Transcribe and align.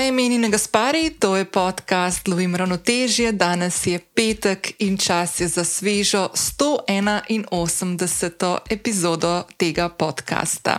Moje 0.00 0.08
ime 0.08 0.22
je 0.22 0.28
Nina 0.28 0.48
Gaspari, 0.48 1.10
to 1.10 1.36
je 1.36 1.44
podcast 1.44 2.28
Lovim 2.28 2.56
ravnotežje. 2.56 3.32
Danes 3.32 3.86
je 3.86 3.98
petek 3.98 4.72
in 4.78 4.98
čas 4.98 5.40
je 5.40 5.48
za 5.48 5.64
svežo 5.64 6.28
181. 6.34 8.58
epizodo 8.70 9.42
tega 9.56 9.88
podcasta. 9.88 10.78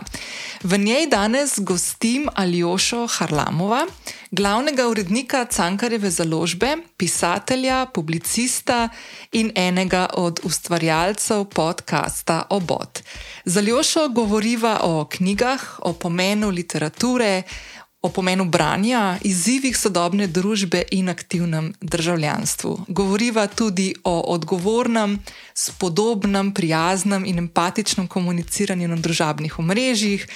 V 0.62 0.78
njej 0.78 1.06
danes 1.06 1.58
gostim 1.58 2.28
Aljošo 2.34 3.06
Harlamova, 3.06 3.86
glavnega 4.30 4.88
urednika 4.88 5.44
Cankareve 5.44 6.10
založbe, 6.10 6.76
pisatelja, 6.96 7.86
publicista 7.86 8.88
in 9.32 9.52
enega 9.54 10.06
od 10.14 10.40
ustvarjalcev 10.42 11.44
podcasta 11.44 12.42
Obot. 12.50 12.98
Z 13.44 13.56
Aljošo 13.56 14.08
govoriva 14.08 14.80
o 14.82 15.04
knjigah, 15.10 15.60
o 15.78 15.92
pomenu 15.92 16.50
literature 16.50 17.42
o 18.02 18.08
pomenu 18.08 18.44
branja, 18.44 19.18
izzivih 19.22 19.76
sodobne 19.78 20.26
družbe 20.26 20.82
in 20.90 21.08
aktivnem 21.08 21.72
državljanstvu. 21.80 22.72
Govoriva 22.88 23.46
tudi 23.46 23.94
o 24.04 24.20
odgovornem, 24.34 25.18
spodobnem, 25.54 26.50
prijaznem 26.54 27.24
in 27.24 27.38
empatičnem 27.38 28.08
komuniciranju 28.08 28.88
na 28.88 28.96
družabnih 28.96 29.58
omrežjih, 29.58 30.26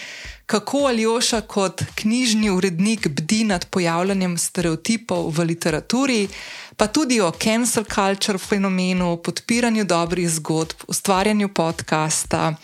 kako 0.47 0.87
Aljoša 0.87 1.41
kot 1.41 1.83
knjižni 1.95 2.51
urednik 2.51 3.09
bdi 3.09 3.45
nad 3.45 3.67
pojavljanjem 3.71 4.39
stereotipov 4.39 5.31
v 5.35 5.45
literaturi, 5.51 6.29
pa 6.77 6.87
tudi 6.87 7.21
o 7.21 7.33
cancel 7.33 7.85
culture 7.85 8.39
fenomenu, 8.39 9.17
podpiranju 9.17 9.85
dobrih 9.85 10.31
zgodb, 10.31 10.87
ustvarjanju 10.87 11.49
podcasta, 11.49 12.55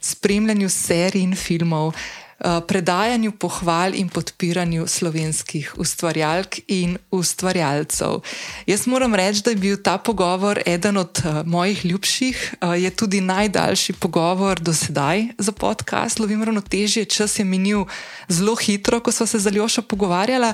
spremljanju 0.00 0.68
serij 0.68 1.22
in 1.22 1.34
filmov. 1.36 1.94
Eh, 2.42 2.60
predajanju 2.66 3.32
pohval 3.32 3.94
in 3.94 4.08
podpiranju 4.08 4.86
slovenskih 4.86 5.74
ustvarjalk 5.78 6.58
in 6.66 6.98
ustvarjalcev. 7.10 8.18
Jaz 8.66 8.86
moram 8.86 9.14
reči, 9.14 9.42
da 9.44 9.50
je 9.50 9.56
bil 9.56 9.76
ta 9.82 9.98
pogovor 9.98 10.58
eden 10.66 10.96
od 10.96 11.22
uh, 11.24 11.46
mojih 11.46 11.84
ljubših, 11.86 12.54
uh, 12.60 12.82
je 12.82 12.90
tudi 12.90 13.20
najdaljši 13.20 13.92
pogovor 13.92 14.60
do 14.60 14.74
sedaj 14.74 15.28
za 15.38 15.52
podcast. 15.52 16.18
Lovim 16.18 16.42
ravnotežje, 16.42 17.04
čas 17.04 17.38
je 17.38 17.44
minil 17.44 17.84
zelo 18.28 18.56
hitro, 18.56 19.00
ko 19.00 19.12
smo 19.12 19.26
se 19.26 19.38
z 19.38 19.46
Aljošo 19.46 19.82
pogovarjali. 19.82 20.52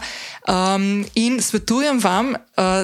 Um, 0.49 1.07
in 1.15 1.41
svetujem 1.43 2.01
vam, 2.01 2.35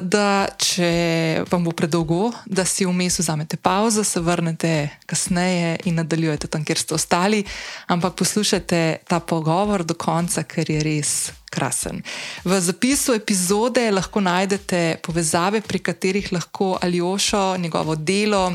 da 0.02 0.46
če 0.58 1.44
vam 1.50 1.64
bo 1.64 1.72
predolgo, 1.74 2.30
da 2.46 2.64
si 2.64 2.86
vmes 2.86 3.18
vzamete 3.18 3.56
pauzo, 3.56 4.04
se 4.04 4.20
vrnete 4.20 4.88
kasneje 5.06 5.78
in 5.84 5.98
nadaljujete 5.98 6.46
tam, 6.46 6.64
kjer 6.64 6.78
ste 6.78 6.94
ostali, 6.94 7.44
ampak 7.86 8.14
poslušajte 8.14 8.93
ta 9.08 9.20
pogovor 9.20 9.84
do 9.84 9.94
konca, 9.94 10.42
ker 10.42 10.70
je 10.70 10.82
res 10.82 11.32
krasen. 11.50 12.02
V 12.44 12.60
zapisu 12.60 13.14
epizode 13.14 13.90
lahko 13.90 14.20
najdete 14.20 14.98
povezave, 15.02 15.60
pri 15.60 15.78
katerih 15.78 16.32
lahko 16.32 16.78
Aljošo, 16.82 17.56
njegovo 17.56 17.96
delo, 17.96 18.52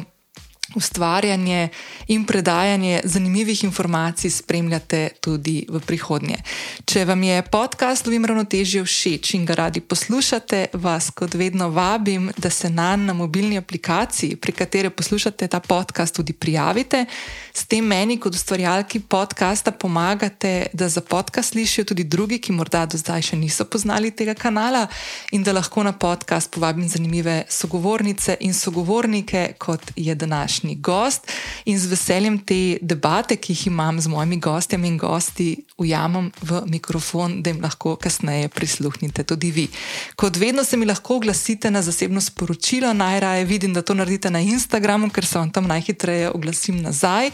ustvarjanje 0.76 1.70
in 2.08 2.26
predajanje 2.26 3.02
zanimivih 3.04 3.64
informacij 3.64 4.30
spremljate 4.30 5.10
tudi 5.22 5.66
v 5.70 5.80
prihodnje. 5.80 6.38
Če 6.86 7.06
vam 7.06 7.24
je 7.24 7.42
podcast 7.52 8.06
Lovim 8.06 8.26
ravnotežje 8.26 8.84
všeč 8.84 9.34
in 9.34 9.46
ga 9.46 9.54
radi 9.54 9.82
poslušate, 9.82 10.66
vas 10.74 11.10
kot 11.10 11.34
vedno 11.34 11.70
vabim, 11.70 12.32
da 12.38 12.50
se 12.50 12.70
na, 12.70 12.96
na 12.96 13.14
mobilni 13.14 13.58
aplikaciji, 13.58 14.36
pri 14.36 14.52
kateri 14.52 14.90
poslušate 14.90 15.48
ta 15.48 15.60
podcast, 15.60 16.16
tudi 16.16 16.34
prijavite. 16.34 17.06
S 17.54 17.66
tem 17.66 17.86
meni, 17.86 18.18
kot 18.22 18.36
ustvarjalki 18.36 19.00
podcasta, 19.00 19.72
pomagate, 19.72 20.68
da 20.74 20.90
za 20.90 21.02
podcast 21.02 21.52
slišijo 21.52 21.86
tudi 21.86 22.04
drugi, 22.04 22.40
ki 22.40 22.54
morda 22.54 22.86
do 22.86 22.98
zdaj 22.98 23.30
še 23.32 23.40
niso 23.40 23.66
poznali 23.66 24.12
tega 24.12 24.34
kanala, 24.38 24.88
in 25.32 25.44
da 25.44 25.54
lahko 25.54 25.84
na 25.84 25.94
podcast 25.94 26.52
povabim 26.52 26.88
zanimive 26.90 27.44
sogovornice 27.50 28.38
in 28.40 28.54
sogovornike, 28.54 29.54
kot 29.58 29.92
je 29.96 30.16
današnji 30.16 30.76
gost. 30.76 31.32
In 31.66 31.80
z 31.80 31.90
veseljem 31.90 32.40
te 32.46 32.78
debate, 32.82 33.36
ki 33.36 33.54
jih 33.54 33.68
imam 33.68 34.02
z 34.02 34.08
mojimi 34.08 34.40
gostji 34.40 34.80
in 34.86 34.98
gosti, 34.98 35.56
ujamem 35.80 36.32
v 36.42 36.62
mikrofon, 36.66 37.42
da 37.44 37.50
jim 37.50 37.62
lahko 37.62 37.96
kasneje 37.96 38.50
prisluhnite 38.50 39.24
tudi 39.24 39.52
vi. 39.52 39.68
Kot 40.16 40.38
vedno 40.38 40.64
se 40.64 40.78
mi 40.78 40.86
lahko 40.86 41.16
oglasite 41.16 41.72
na 41.72 41.82
zasebno 41.82 42.22
sporočilo, 42.22 42.94
najraje 42.94 43.46
vidim, 43.46 43.74
da 43.74 43.82
to 43.82 43.94
naredite 43.94 44.30
na 44.30 44.40
Instagramu, 44.40 45.10
ker 45.10 45.26
se 45.26 45.40
vam 45.40 45.52
tam 45.52 45.68
najhitreje 45.68 46.32
oglasim 46.32 46.82
nazaj. 46.82 47.32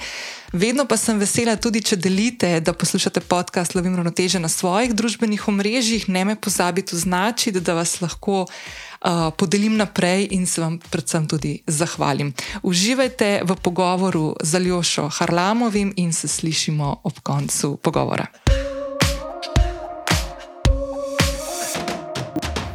Vedno 0.54 0.86
pa 0.86 0.98
sem 0.98 1.20
vesela 1.20 1.56
tudi, 1.60 1.82
če 1.82 1.98
delite, 2.00 2.60
da 2.60 2.74
poslušate 2.74 3.20
podcast 3.20 3.76
Lovim 3.76 3.96
ravnoteže 3.96 4.40
na 4.40 4.50
svojih 4.50 4.94
družbenih 4.94 5.48
omrežjih, 5.48 6.10
ne 6.10 6.26
me 6.26 6.36
pozabite 6.36 6.96
označiti, 6.96 7.60
da 7.60 7.74
vas 7.74 8.00
lahko 8.02 8.46
podelim 9.38 9.78
naprej 9.78 10.28
in 10.32 10.48
se 10.48 10.62
vam 10.62 10.80
predvsem 10.80 11.28
tudi 11.28 11.60
zahvalim. 11.68 12.34
Uživajte 12.64 13.42
v 13.44 13.56
pogovoru 13.62 14.36
z 14.42 14.56
Aljošo 14.56 15.10
Harlamovim 15.10 15.94
in 15.96 16.14
se 16.14 16.28
slišimo 16.28 17.02
ob 17.04 17.20
koncu 17.24 17.78
pogovora. 17.78 18.26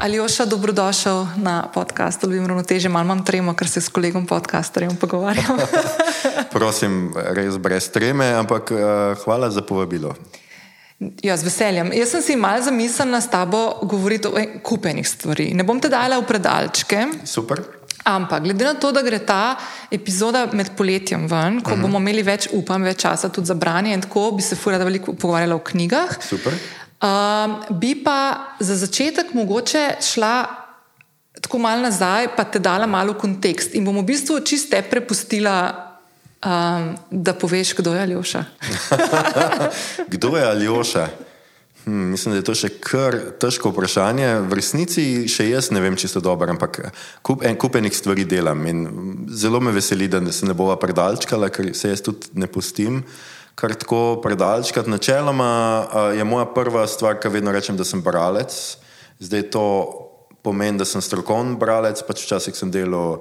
Aljoša, 0.01 0.47
dobrodošel 0.47 1.27
na 1.37 1.69
podkastu. 1.75 2.27
Ljubim 2.27 2.47
ravnoteže, 2.47 2.89
malo 2.89 3.05
imam 3.05 3.25
tremo, 3.25 3.53
ker 3.55 3.69
se 3.69 3.81
s 3.81 3.89
kolegom 3.89 4.27
podcasterjem 4.27 4.97
pogovarjam. 4.97 5.59
Prosim, 6.55 7.13
res 7.37 7.59
brez 7.59 7.91
treme, 7.93 8.33
ampak 8.33 8.71
uh, 8.71 8.79
hvala 9.25 9.51
za 9.51 9.61
povabilo. 9.61 10.15
Ja, 11.01 11.37
z 11.37 11.47
veseljem. 11.49 11.93
Jaz 11.97 12.11
sem 12.13 12.23
si 12.23 12.37
malo 12.37 12.61
zamislila 12.63 13.21
s 13.21 13.31
tabo 13.33 13.81
govoriti 13.89 14.29
o 14.29 14.37
kupenih 14.63 15.09
stvarih. 15.09 15.55
Ne 15.57 15.65
bom 15.65 15.81
te 15.81 15.89
dala 15.89 16.19
v 16.21 16.27
predalčke. 16.29 17.07
Super. 17.25 17.63
Ampak, 18.05 18.45
glede 18.45 18.65
na 18.65 18.75
to, 18.77 18.93
da 18.93 19.01
gre 19.05 19.19
ta 19.25 19.57
epizoda 19.93 20.47
med 20.53 20.75
poletjem 20.77 21.25
ven, 21.29 21.61
ko 21.61 21.73
uh 21.73 21.77
mhm. 21.77 21.81
-huh. 21.81 21.83
bomo 21.83 21.99
imeli 21.99 22.23
več, 22.23 22.49
upam, 22.53 22.83
več 22.83 23.01
časa 23.01 23.29
tudi 23.29 23.47
za 23.47 23.55
branje, 23.55 23.95
in 23.95 24.01
tako 24.01 24.31
bi 24.37 24.43
se 24.43 24.57
furala 24.57 24.85
veliko 24.85 25.13
pogovarjala 25.13 25.55
o 25.55 25.59
knjigah. 25.59 26.17
Super. 26.21 26.53
Um, 27.01 27.79
bi 27.81 28.05
pa 28.05 28.55
za 28.61 28.77
začetek 28.77 29.35
mogoče 29.35 29.97
šla 30.01 30.47
tako 31.41 31.59
malo 31.59 31.83
nazaj, 31.83 32.29
pa 32.37 32.45
te 32.45 32.59
dala 32.59 32.87
malo 32.87 33.15
kontekst. 33.15 33.75
In 33.75 33.85
bom 33.85 33.97
v 33.99 34.05
bistvu 34.05 34.41
čiste 34.41 34.83
prepustila 34.83 35.90
Um, 36.41 36.95
da 37.11 37.35
poveš, 37.37 37.75
kdo 37.77 37.93
je 37.95 38.03
Aljoša. 38.03 38.45
kdo 40.15 40.37
je 40.37 40.45
Aljoša? 40.47 41.09
Hm, 41.85 41.93
mislim, 41.93 42.33
da 42.33 42.39
je 42.39 42.45
to 42.45 42.55
še 42.57 42.71
kar 42.81 43.17
težko 43.41 43.73
vprašanje. 43.75 44.29
V 44.49 44.57
resnici 44.57 45.05
še 45.29 45.51
jaz 45.51 45.69
ne 45.73 45.83
vem, 45.85 45.97
če 46.01 46.09
so 46.09 46.23
dobre, 46.25 46.49
ampak 46.53 46.79
kup, 47.25 47.45
en 47.45 47.57
kupenih 47.61 47.93
stvari 47.93 48.25
delam 48.29 48.65
in 48.69 48.87
zelo 49.29 49.61
me 49.61 49.73
veseli, 49.73 50.09
da 50.09 50.21
se 50.33 50.49
ne 50.49 50.57
bova 50.57 50.79
predalčkala, 50.81 51.53
ker 51.53 51.75
se 51.77 51.93
jaz 51.93 52.05
tudi 52.05 52.33
ne 52.41 52.49
pustim. 52.49 53.03
Kar 53.53 53.77
tako 53.77 54.21
predalčkati. 54.25 54.89
Načeloma 54.89 55.53
je 56.17 56.25
moja 56.25 56.47
prva 56.57 56.87
stvar, 56.89 57.21
kar 57.21 57.37
vedno 57.37 57.53
rečem, 57.53 57.77
da 57.77 57.85
sem 57.85 58.01
bralec. 58.01 58.57
Zdaj 59.21 59.51
to 59.53 59.65
pomeni, 60.41 60.81
da 60.81 60.89
sem 60.89 61.05
strokovni 61.05 61.61
bralec, 61.61 62.01
pač 62.09 62.25
včasih 62.25 62.57
sem 62.57 62.73
delal 62.73 63.21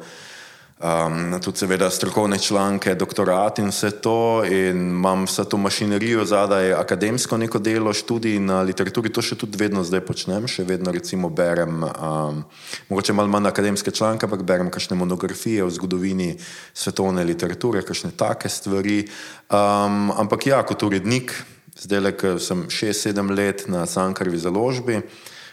um, 0.79 1.39
tudi 1.41 1.57
seveda 1.57 1.89
strokovne 1.89 2.39
članke, 2.39 2.95
doktorat 2.95 3.59
in 3.59 3.67
vse 3.67 3.91
to, 3.91 4.43
in 4.45 4.77
imam 4.89 5.25
vso 5.27 5.43
to 5.43 5.57
mašinerijo 5.57 6.25
zadaj, 6.25 6.73
akademsko 6.73 7.37
neko 7.37 7.59
delo, 7.59 7.93
študij 7.93 8.39
na 8.39 8.61
literaturi, 8.61 9.11
to 9.13 9.21
še 9.21 9.35
tudi 9.35 9.59
vedno 9.59 9.83
zdaj 9.83 10.01
počnem, 10.07 10.47
še 10.47 10.63
vedno 10.63 10.91
recimo 10.95 11.29
berem, 11.29 11.83
um, 11.83 12.43
mogoče 12.89 13.13
malo 13.13 13.31
manj 13.31 13.51
akademske 13.51 13.91
članke, 13.91 14.25
ampak 14.25 14.43
berem 14.43 14.71
kakšne 14.71 14.97
monografije 14.97 15.63
o 15.63 15.69
zgodovini 15.69 16.35
svetovne 16.73 17.23
literature, 17.27 17.83
kakšne 17.83 18.15
take 18.15 18.49
stvari. 18.49 19.03
Um, 19.49 20.13
ampak 20.15 20.47
ja, 20.47 20.63
kot 20.63 20.83
urednik, 20.83 21.35
zdaj 21.79 22.01
le, 22.03 22.15
ker 22.15 22.39
sem 22.43 22.67
šest-sedem 22.71 23.31
let 23.35 23.67
na 23.67 23.85
Sankarvi 23.87 24.39
založbi, 24.39 25.03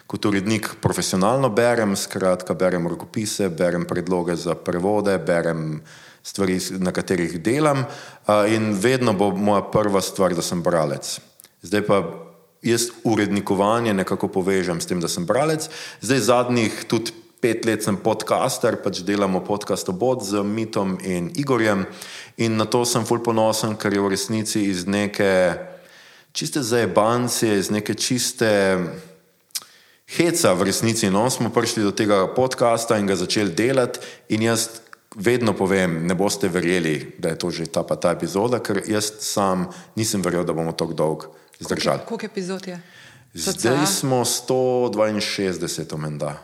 kot 0.06 0.24
urednik 0.24 0.68
profesionalno 0.80 1.48
berem, 1.50 1.96
skratka, 1.96 2.54
berem 2.54 2.86
rokopise, 2.86 3.48
berem 3.48 3.84
predloge 3.84 4.36
za 4.36 4.54
prevode, 4.54 5.18
berem 5.18 5.80
stvari, 6.22 6.58
na 6.78 6.92
katerih 6.92 7.38
delam, 7.42 7.84
in 8.50 8.74
vedno 8.74 9.14
bo 9.14 9.30
moja 9.30 9.62
prva 9.70 10.00
stvar, 10.02 10.34
da 10.34 10.42
sem 10.42 10.62
bralec. 10.62 11.18
Zdaj 11.62 11.82
pa 11.86 12.02
jaz 12.62 12.88
urednikovanje 13.04 13.94
nekako 13.94 14.28
povežem 14.28 14.80
s 14.80 14.86
tem, 14.86 15.00
da 15.00 15.08
sem 15.08 15.26
bralec. 15.26 15.68
Zdaj 16.02 16.20
zadnjih 16.30 16.84
tudi 16.90 17.14
pet 17.40 17.66
let 17.68 17.84
sem 17.84 17.98
podcaster, 18.00 18.78
pač 18.82 19.02
delamo 19.06 19.42
podcast 19.44 19.88
obod 19.92 20.24
z 20.24 20.42
Mitom 20.42 20.96
in 21.04 21.30
Igorjem, 21.36 21.84
in 22.42 22.56
na 22.56 22.64
to 22.64 22.84
sem 22.88 23.04
ful 23.06 23.20
ponosen, 23.22 23.76
ker 23.78 23.94
je 23.94 24.02
v 24.02 24.10
resnici 24.14 24.64
iz 24.70 24.86
neke 24.86 25.54
čiste 26.32 26.62
zajebancije, 26.62 27.58
iz 27.58 27.70
neke 27.70 27.94
čiste 27.94 28.50
heca 30.06 30.54
v 30.54 30.62
resnici. 30.62 31.10
No, 31.10 31.30
smo 31.30 31.50
prišli 31.50 31.82
do 31.82 31.92
tega 31.92 32.26
podcasta 32.30 32.98
in 32.98 33.06
ga 33.06 33.18
začeli 33.18 33.50
delati, 33.50 34.00
in 34.28 34.42
jaz 34.42 34.80
vedno 35.16 35.52
povem, 35.56 36.06
ne 36.06 36.14
boste 36.14 36.48
verjeli, 36.48 37.16
da 37.18 37.32
je 37.32 37.38
to 37.38 37.50
že 37.50 37.66
ta 37.66 37.82
pa 37.82 37.96
ta 37.96 38.12
epizoda, 38.12 38.60
ker 38.60 38.82
jaz 38.86 39.12
sam 39.20 39.68
nisem 39.96 40.22
verjel, 40.22 40.44
da 40.44 40.52
bomo 40.52 40.72
tako 40.72 40.92
dolgo 40.92 41.32
zdržali. 41.60 42.04
Koliko 42.06 42.26
epizod 42.26 42.66
je? 42.68 42.80
Zdaj 43.34 43.86
smo 43.86 44.24
162, 44.24 45.96
menda, 45.96 46.40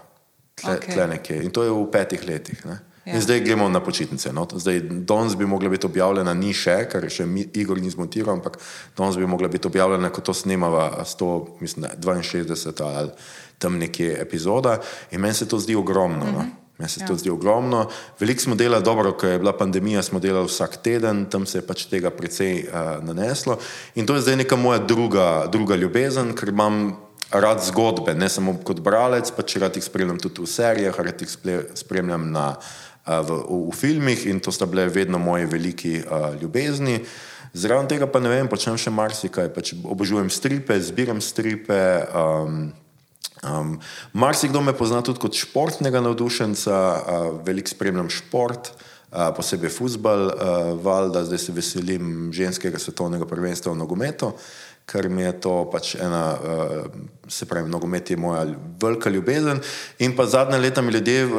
tle, 0.54 0.76
Okej. 0.76 0.94
tle 0.94 1.06
nekje. 1.08 1.36
In 1.44 1.50
to 1.50 1.62
je 1.64 1.70
v 1.70 1.84
petih 1.92 2.20
letih. 2.28 2.64
Ne? 2.68 2.80
Ja. 3.04 3.16
In 3.16 3.20
zdaj 3.20 3.40
gremo 3.40 3.68
na 3.68 3.80
počitnice. 3.82 4.30
No? 4.32 4.46
Zdaj, 4.54 4.80
danes 4.80 5.34
bi 5.36 5.46
mogla 5.46 5.68
biti 5.68 5.86
objavljena, 5.86 6.34
ni 6.38 6.52
še, 6.54 6.84
ker 6.86 7.08
še 7.10 7.26
mi, 7.26 7.42
Igor 7.58 7.80
ni 7.82 7.90
zmontiral, 7.90 8.36
ampak 8.36 8.60
danes 8.98 9.18
bi 9.18 9.26
mogla 9.26 9.50
biti 9.50 9.66
objavljena, 9.66 10.12
ko 10.14 10.22
to 10.22 10.34
snemava 10.34 11.02
100, 11.02 11.30
mislim, 11.60 11.88
da 11.98 12.14
62 12.22 12.86
ali 12.86 13.10
tam 13.58 13.78
nekje 13.78 14.14
epizoda. 14.22 14.78
In 15.10 15.20
meni 15.20 15.34
se 15.34 15.48
to 15.50 15.58
zdi 15.58 15.74
ogromno. 15.74 16.30
No? 16.30 16.46
Meni 16.78 16.90
se 16.90 17.02
ja. 17.02 17.06
to 17.10 17.16
zdi 17.18 17.30
ogromno. 17.30 17.88
Veliko 18.20 18.46
smo 18.46 18.54
delali, 18.54 18.84
dobro, 18.86 19.12
ko 19.18 19.26
je 19.26 19.38
bila 19.38 19.52
pandemija, 19.56 20.02
smo 20.02 20.22
delali 20.22 20.46
vsak 20.46 20.78
teden, 20.82 21.24
tam 21.30 21.46
se 21.46 21.58
je 21.58 21.66
pač 21.66 21.88
tega 21.90 22.10
precej 22.14 22.64
uh, 22.64 23.02
naneslo. 23.02 23.58
In 23.94 24.06
to 24.06 24.14
je 24.14 24.22
zdaj 24.28 24.44
neka 24.44 24.56
moja 24.56 24.78
druga, 24.78 25.46
druga 25.50 25.74
ljubezen, 25.74 26.36
ker 26.38 26.54
imam 26.54 26.94
rad 27.32 27.64
zgodbe, 27.64 28.14
ne 28.14 28.28
samo 28.28 28.54
kot 28.64 28.80
bralec, 28.80 29.30
pač 29.34 29.56
rad 29.58 29.76
jih 29.76 29.84
spremljam 29.84 30.18
tudi 30.20 30.44
v 30.44 30.50
serijah, 30.50 30.98
rad 31.00 31.22
jih 31.22 31.36
spremljam 31.78 32.30
na, 32.30 32.46
v, 33.06 33.28
v, 33.28 33.58
v 33.70 33.74
filmih 33.74 34.26
in 34.30 34.40
to 34.40 34.52
sta 34.54 34.66
bile 34.66 34.88
vedno 34.88 35.18
moje 35.18 35.46
veliki 35.46 35.98
uh, 36.02 36.32
ljubezni. 36.40 37.00
Zraven 37.52 37.88
tega 37.90 38.06
pa 38.08 38.20
ne 38.22 38.30
vem, 38.32 38.48
počnem 38.48 38.78
še 38.80 38.92
marsikaj, 38.94 39.50
pač 39.52 39.74
obožujem 39.76 40.30
stripe, 40.32 40.78
zbiram 40.80 41.20
stripe. 41.20 41.82
Um, 42.14 42.72
Um, 43.42 43.80
Marsikdo 44.14 44.60
me 44.62 44.70
pozna 44.70 45.00
tudi 45.02 45.18
kot 45.18 45.34
športnega 45.34 45.98
navdušenca, 45.98 46.74
uh, 46.78 47.24
veliko 47.42 47.72
spremljam 47.72 48.06
šport, 48.06 48.68
uh, 48.70 49.32
posebej 49.34 49.72
futbal, 49.74 50.28
uh, 50.30 50.60
valjda 50.78 51.24
zdaj 51.26 51.40
se 51.42 51.54
veselim 51.56 52.30
ženskega 52.30 52.78
svetovnega 52.78 53.26
prvenstva 53.26 53.72
v 53.74 53.80
nogometu, 53.80 54.30
ker 54.86 55.08
mi 55.08 55.22
je 55.22 55.32
to 55.40 55.54
pač 55.72 55.94
ena, 55.94 56.22
uh, 56.36 56.86
se 57.28 57.46
pravi, 57.46 57.70
nogomet 57.70 58.10
je 58.10 58.16
moja 58.16 58.46
velika 58.80 59.10
ljubezen. 59.10 59.60
In 59.98 60.16
pa 60.16 60.26
zadnja 60.26 60.58
leta 60.58 60.82
mi 60.82 60.92
ljudje 60.92 61.26
uh, 61.26 61.32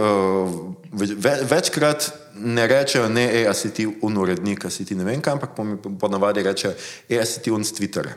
ve, 0.91 1.37
večkrat 1.49 2.11
ne 2.35 2.67
rečejo, 2.67 3.09
ne, 3.09 3.27
ej, 3.29 3.47
a 3.47 3.53
si 3.53 3.73
ti 3.73 3.87
unurednik, 4.01 4.65
a 4.65 4.69
si 4.69 4.85
ti 4.85 4.95
ne 4.95 5.05
vem 5.05 5.21
kaj, 5.21 5.33
ampak 5.37 5.55
po 5.55 5.65
ponavadi 5.99 6.43
rečejo, 6.43 6.73
ej, 7.09 7.19
a 7.21 7.25
si 7.25 7.41
ti 7.41 7.51
un 7.51 7.63
s 7.63 7.75
Twitterja. 7.75 8.15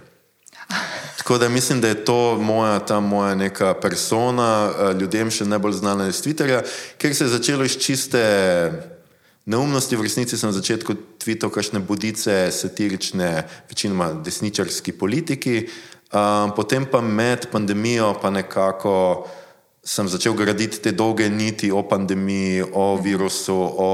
Tako 1.19 1.39
da 1.39 1.49
mislim, 1.49 1.81
da 1.81 1.89
je 1.89 2.05
to 2.05 2.39
moja, 2.39 2.79
ta 2.79 3.01
moja 3.01 3.35
neka 3.35 3.75
persona, 3.75 4.71
eh, 4.71 4.93
ljudem 5.01 5.31
še 5.31 5.45
najbolj 5.45 5.73
znana 5.73 6.09
iz 6.09 6.23
Twitterja, 6.23 6.63
ker 6.99 7.15
se 7.15 7.25
je 7.25 7.35
začelo 7.35 7.65
iz 7.65 7.77
čiste 7.79 8.23
neumnosti. 9.47 9.97
V 9.97 10.03
resnici 10.03 10.39
sem 10.39 10.51
na 10.51 10.57
začetku 10.57 11.19
tvitev 11.23 11.51
kakšne 11.55 11.81
budice, 11.81 12.51
satirične, 12.51 13.47
večinoma 13.71 14.13
desničarski 14.21 14.93
politiki, 14.93 15.71
um, 16.13 16.53
potem 16.53 16.87
pa 16.91 17.01
med 17.01 17.49
pandemijo 17.51 18.15
pa 18.21 18.31
nekako 18.31 19.27
sem 19.87 20.09
začel 20.11 20.35
graditi 20.35 20.83
te 20.83 20.91
dolge 20.91 21.31
niti 21.31 21.71
o 21.71 21.87
pandemiji, 21.87 22.67
o 22.75 22.99
virusu, 22.99 23.55
o 23.55 23.91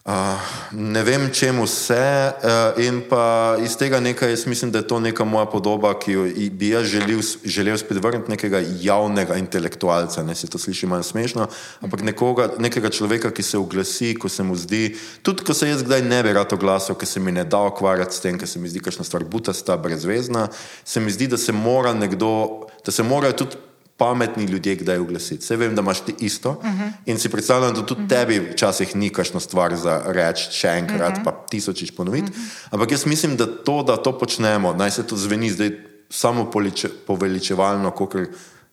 Uh, 0.00 0.40
ne 0.72 1.02
vem, 1.04 1.28
čemu 1.28 1.66
vse, 1.68 2.32
uh, 2.32 2.78
in 2.80 3.02
pa 3.04 3.56
iz 3.60 3.74
tega 3.76 3.98
nekaj, 4.00 4.30
jaz 4.32 4.46
mislim, 4.48 4.70
da 4.72 4.80
je 4.80 4.86
to 4.88 5.00
neka 5.00 5.24
moja 5.28 5.44
podoba, 5.46 5.92
ki 5.92 6.12
jo 6.12 6.24
bi 6.56 6.70
jaz 6.72 6.88
želel, 6.88 7.20
želel 7.44 7.76
spet 7.78 8.00
vrniti, 8.00 8.30
nekega 8.32 8.62
javnega 8.80 9.36
intelektualca. 9.36 10.24
Ne 10.24 10.34
se 10.34 10.48
to 10.48 10.58
sliši 10.58 10.86
malo 10.86 11.02
smešno, 11.02 11.48
ampak 11.84 12.00
nekoga, 12.00 12.48
nekega 12.58 12.88
človeka, 12.88 13.30
ki 13.30 13.42
se 13.42 13.58
oglasi, 13.58 14.14
ko 14.16 14.28
se 14.28 14.42
mu 14.42 14.56
zdi, 14.56 14.96
tudi 15.22 15.44
ko 15.44 15.54
se 15.54 15.68
jaz 15.68 15.84
kdaj 15.84 16.02
ne 16.02 16.22
bi 16.24 16.32
rad 16.32 16.52
oglasil, 16.56 16.96
ker 16.96 17.08
se 17.08 17.20
mi 17.20 17.32
ne 17.32 17.44
da 17.44 17.60
ukvarjati 17.68 18.16
s 18.16 18.24
tem, 18.24 18.40
ker 18.40 18.48
se 18.48 18.58
mi 18.58 18.72
zdi 18.72 18.80
kakšna 18.80 19.04
stvar 19.04 19.28
butasta, 19.28 19.76
brezvezna, 19.76 20.48
se 20.84 21.00
mi 21.00 21.12
zdi, 21.12 21.28
da 21.28 21.36
se 21.36 21.52
mora 21.52 21.92
nekdo, 21.92 22.70
da 22.86 22.92
se 22.92 23.04
morajo 23.04 23.44
tudi 23.44 23.68
pametni 24.00 24.44
ljudje 24.44 24.74
kdaj 24.80 24.98
oglasiti. 24.98 25.44
Vse 25.44 25.56
vem, 25.56 25.74
da 25.76 25.82
imaš 25.82 26.00
ti 26.00 26.14
isto 26.24 26.50
uh 26.50 26.64
-huh. 26.64 26.92
in 27.06 27.18
si 27.18 27.28
predstavljam, 27.28 27.74
da 27.74 27.86
tudi 27.86 28.00
uh 28.00 28.06
-huh. 28.06 28.08
tebi 28.08 28.38
včasih 28.52 28.96
ni 28.96 29.10
kakšna 29.10 29.40
stvar 29.40 29.76
za 29.76 30.02
reči 30.06 30.48
še 30.52 30.68
enkrat, 30.68 31.12
uh 31.12 31.18
-huh. 31.18 31.24
pa 31.24 31.46
tisočič 31.50 31.90
ponoviti. 31.96 32.30
Uh 32.30 32.36
-huh. 32.36 32.68
Ampak 32.70 32.90
jaz 32.90 33.06
mislim, 33.06 33.36
da 33.36 33.46
to, 33.46 33.82
da 33.82 33.96
to 33.96 34.18
počnemo, 34.18 34.72
naj 34.72 34.90
se 34.90 35.06
to 35.06 35.16
zveni 35.16 35.50
zdaj 35.50 35.70
samo 36.10 36.50
poliče, 36.50 36.88
poveličevalno, 37.06 37.90
kot 37.90 38.16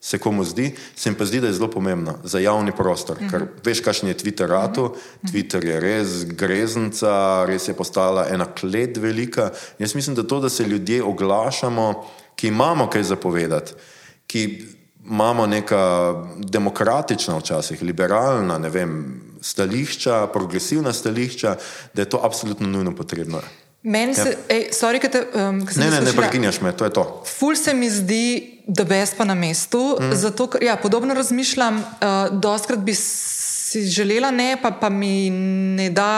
se 0.00 0.18
komu 0.18 0.44
zdi, 0.44 0.74
se 0.96 1.10
mi 1.10 1.16
pa 1.16 1.24
zdi, 1.24 1.40
da 1.40 1.46
je 1.46 1.52
zelo 1.52 1.70
pomembno 1.70 2.14
za 2.24 2.38
javni 2.38 2.72
prostor. 2.76 3.16
Uh 3.16 3.22
-huh. 3.22 3.30
Ker 3.30 3.46
veš, 3.64 3.80
kakšen 3.80 4.08
je 4.08 4.16
Twitter 4.16 4.46
ratu, 4.46 4.84
uh 4.84 4.90
-huh. 4.90 5.32
Twitter 5.32 5.64
je 5.64 5.80
res 5.80 6.24
greznica, 6.24 7.44
res 7.46 7.68
je 7.68 7.74
postala 7.74 8.26
ena 8.30 8.44
kled 8.44 8.96
velika. 8.96 9.50
Jaz 9.78 9.94
mislim, 9.94 10.16
da 10.16 10.22
to, 10.22 10.40
da 10.40 10.48
se 10.48 10.64
ljudje 10.64 11.02
oglašamo, 11.02 12.04
ki 12.36 12.48
imamo 12.48 12.86
kaj 12.86 13.02
zapovedati, 13.02 13.72
ki 14.26 14.77
imamo 15.10 15.46
neka 15.46 16.14
demokratična, 16.36 17.38
včasih 17.38 17.82
liberalna, 17.82 18.58
ne 18.58 18.70
vem, 18.70 19.22
stališča, 19.40 20.26
progresivna 20.32 20.92
stališča, 20.92 21.56
da 21.94 22.02
je 22.02 22.10
to 22.10 22.20
absolutno 22.22 22.68
nujno 22.68 22.96
potrebno. 22.96 23.40
Meni 23.82 24.14
se, 24.14 24.36
ej, 24.48 24.68
sorry, 24.72 24.98
te, 25.10 25.22
um, 25.34 25.58
Ne, 25.76 25.90
ne, 25.90 25.90
ne 25.90 25.96
slišala. 25.96 26.16
prekinjaš 26.16 26.60
me, 26.60 26.72
to 26.76 26.84
je 26.84 26.90
to. 26.90 27.22
Ful 27.38 27.56
se 27.56 27.74
mi 27.74 27.90
zdi, 27.90 28.58
da 28.66 28.84
best 28.84 29.16
pa 29.16 29.24
na 29.24 29.34
mestu. 29.34 29.96
Mm. 30.00 30.14
Zato, 30.14 30.48
ker, 30.50 30.62
ja, 30.62 30.76
podobno 30.76 31.14
razmišljam, 31.14 31.78
uh, 31.78 32.40
doskrat 32.40 32.78
bi 32.78 32.94
si 32.94 33.86
želela, 33.86 34.30
ne, 34.30 34.56
pa, 34.62 34.70
pa 34.70 34.88
mi 34.88 35.30
ne 35.30 35.90
da, 35.90 36.10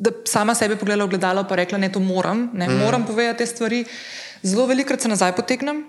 da 0.00 0.10
sama 0.26 0.54
sebe 0.54 0.76
pogledala 0.76 1.06
v 1.06 1.14
gledalo 1.14 1.46
in 1.50 1.56
rekla, 1.56 1.78
ne, 1.78 1.92
to 1.92 2.00
moram, 2.00 2.50
ne, 2.52 2.68
mm. 2.68 2.82
moram 2.82 3.06
povedati 3.06 3.38
te 3.38 3.46
stvari. 3.46 3.84
Zelo 4.42 4.66
velikokrat 4.66 5.00
se 5.00 5.08
nazaj 5.08 5.36
potegnem. 5.36 5.84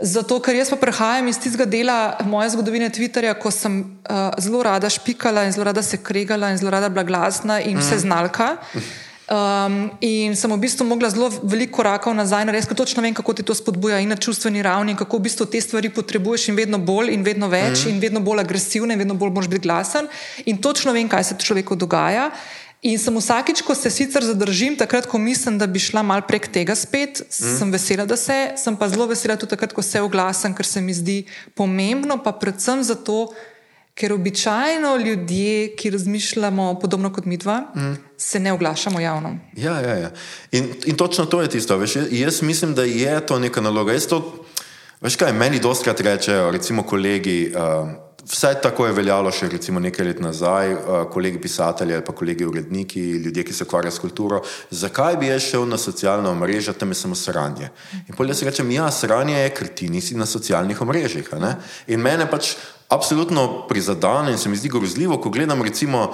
Zato, 0.00 0.38
ker 0.40 0.56
jaz 0.56 0.70
pa 0.72 0.78
prehajam 0.80 1.26
iz 1.28 1.36
tistega 1.36 1.66
dela 1.68 2.16
moje 2.24 2.54
zgodovine 2.54 2.88
Twitterja, 2.88 3.34
ko 3.36 3.52
sem 3.52 3.82
uh, 4.08 4.32
zelo 4.40 4.62
rada 4.64 4.88
špikala 4.88 5.44
in 5.44 5.52
zelo 5.52 5.66
rada 5.68 5.82
se 5.84 6.00
kregala 6.00 6.48
in 6.50 6.56
zelo 6.56 6.72
rada 6.72 6.88
bila 6.88 7.04
glasna 7.04 7.60
in 7.60 7.76
vse 7.76 7.98
znalka. 8.06 8.54
Um, 9.30 9.92
in 10.02 10.32
sem 10.34 10.50
v 10.50 10.56
bistvu 10.58 10.82
mogla 10.88 11.06
zelo 11.12 11.28
veliko 11.44 11.76
korakov 11.76 12.16
nazaj 12.16 12.48
narediti, 12.48 12.72
ker 12.72 12.80
točno 12.80 13.04
vem, 13.04 13.14
kako 13.14 13.34
ti 13.36 13.44
to 13.46 13.54
spodbuja 13.54 14.00
in 14.02 14.10
na 14.10 14.16
čustveni 14.16 14.64
ravni, 14.64 14.96
in 14.96 14.98
kako 14.98 15.20
v 15.20 15.26
bistvu 15.28 15.46
te 15.46 15.60
stvari 15.60 15.92
potrebuješ 15.94 16.48
in 16.50 16.56
vedno 16.58 16.80
bolj 16.82 17.12
in 17.14 17.22
vedno 17.22 17.46
več 17.52 17.84
mm. 17.84 17.92
in 17.92 18.00
vedno 18.02 18.24
bolj 18.24 18.40
agresivne 18.42 18.96
in 18.96 19.04
vedno 19.04 19.14
bolj 19.14 19.30
moraš 19.36 19.52
biti 19.52 19.68
glasen. 19.68 20.08
In 20.50 20.58
točno 20.58 20.96
vem, 20.96 21.12
kaj 21.12 21.28
se 21.28 21.38
človeku 21.38 21.76
dogaja. 21.76 22.30
In 22.80 22.96
sem 22.96 23.12
vsakič, 23.12 23.60
ko 23.60 23.74
se 23.76 23.90
sicer 23.92 24.24
zadržim, 24.24 24.72
takrat, 24.76 25.04
ko 25.04 25.18
mislim, 25.20 25.58
da 25.60 25.66
bi 25.68 25.82
šla 25.82 26.00
mal 26.00 26.22
prek 26.24 26.48
tega 26.48 26.72
spet, 26.72 27.20
mm. 27.20 27.56
sem 27.58 27.72
vesela, 27.72 28.06
da 28.08 28.16
se, 28.16 28.36
sem 28.56 28.76
pa 28.76 28.88
zelo 28.88 29.04
vesela 29.10 29.36
tudi 29.36 29.52
takrat, 29.52 29.74
ko 29.76 29.84
se 29.84 30.00
oglasim, 30.00 30.54
ker 30.56 30.64
se 30.64 30.80
mi 30.80 30.96
zdi 30.96 31.18
pomembno, 31.54 32.16
pa 32.24 32.32
predvsem 32.32 32.80
zato, 32.80 33.34
ker 33.92 34.14
običajno 34.16 34.94
ljudje, 34.96 35.74
ki 35.76 35.92
razmišljamo 35.92 36.72
podobno 36.80 37.12
kot 37.12 37.28
mi 37.28 37.36
dva, 37.36 37.60
mm. 37.76 37.94
se 38.16 38.40
ne 38.40 38.52
oglašamo 38.56 39.00
javno. 39.00 39.36
Ja, 39.60 39.76
ja, 39.84 39.96
ja. 40.08 40.10
In, 40.56 40.72
in 40.88 40.96
točno 40.96 41.28
to 41.28 41.42
je 41.44 41.52
tisto. 41.52 41.76
Veš, 41.76 41.96
jaz- 42.08 42.42
mislim, 42.42 42.74
da 42.74 42.88
je 42.88 43.20
to 43.26 43.38
neka 43.38 43.60
naloga. 43.60 43.92
Jaz 43.92 44.08
to, 44.08 44.24
veš 45.04 45.20
kaj, 45.20 45.36
meni 45.36 45.60
dostkrat 45.60 46.00
rečejo, 46.00 46.48
recimo 46.50 46.82
kolegi. 46.82 47.52
Uh, 47.52 48.09
Vsaj 48.30 48.60
tako 48.62 48.84
je 48.86 48.92
veljalo 48.94 49.30
še 49.34 49.48
recimo 49.50 49.80
nekaj 49.82 50.06
let 50.06 50.20
nazaj, 50.22 50.72
uh, 50.72 50.98
kolegi 51.10 51.40
pisatelji 51.42 51.96
ali 51.96 52.04
pa 52.06 52.12
kolegi 52.14 52.46
uredniki, 52.46 53.00
ljudje, 53.24 53.42
ki 53.44 53.52
se 53.52 53.64
ukvarjajo 53.66 53.96
s 53.96 53.98
kulturo. 53.98 54.38
Zakaj 54.70 55.16
bi 55.18 55.26
jaz 55.32 55.48
šel 55.48 55.66
na 55.66 55.78
socialna 55.78 56.30
omrežja, 56.30 56.72
tam 56.72 56.94
je 56.94 57.00
samo 57.00 57.18
sranje? 57.18 57.72
In 58.06 58.14
potem 58.14 58.30
jaz 58.30 58.44
rečem, 58.46 58.70
ja, 58.70 58.86
sranje 58.94 59.34
je, 59.34 59.50
ker 59.56 59.72
ti 59.74 59.88
nisi 59.90 60.14
na 60.14 60.26
socialnih 60.30 60.78
ne? 61.40 61.56
In 61.88 62.00
mene 62.00 62.30
pač 62.30 62.54
absolutno 62.88 63.66
prizadene 63.68 64.30
in 64.30 64.38
se 64.38 64.48
mi 64.48 64.56
zdi 64.56 64.68
grozljivo, 64.68 65.18
ko 65.18 65.30
gledam 65.30 65.62
recimo 65.62 66.12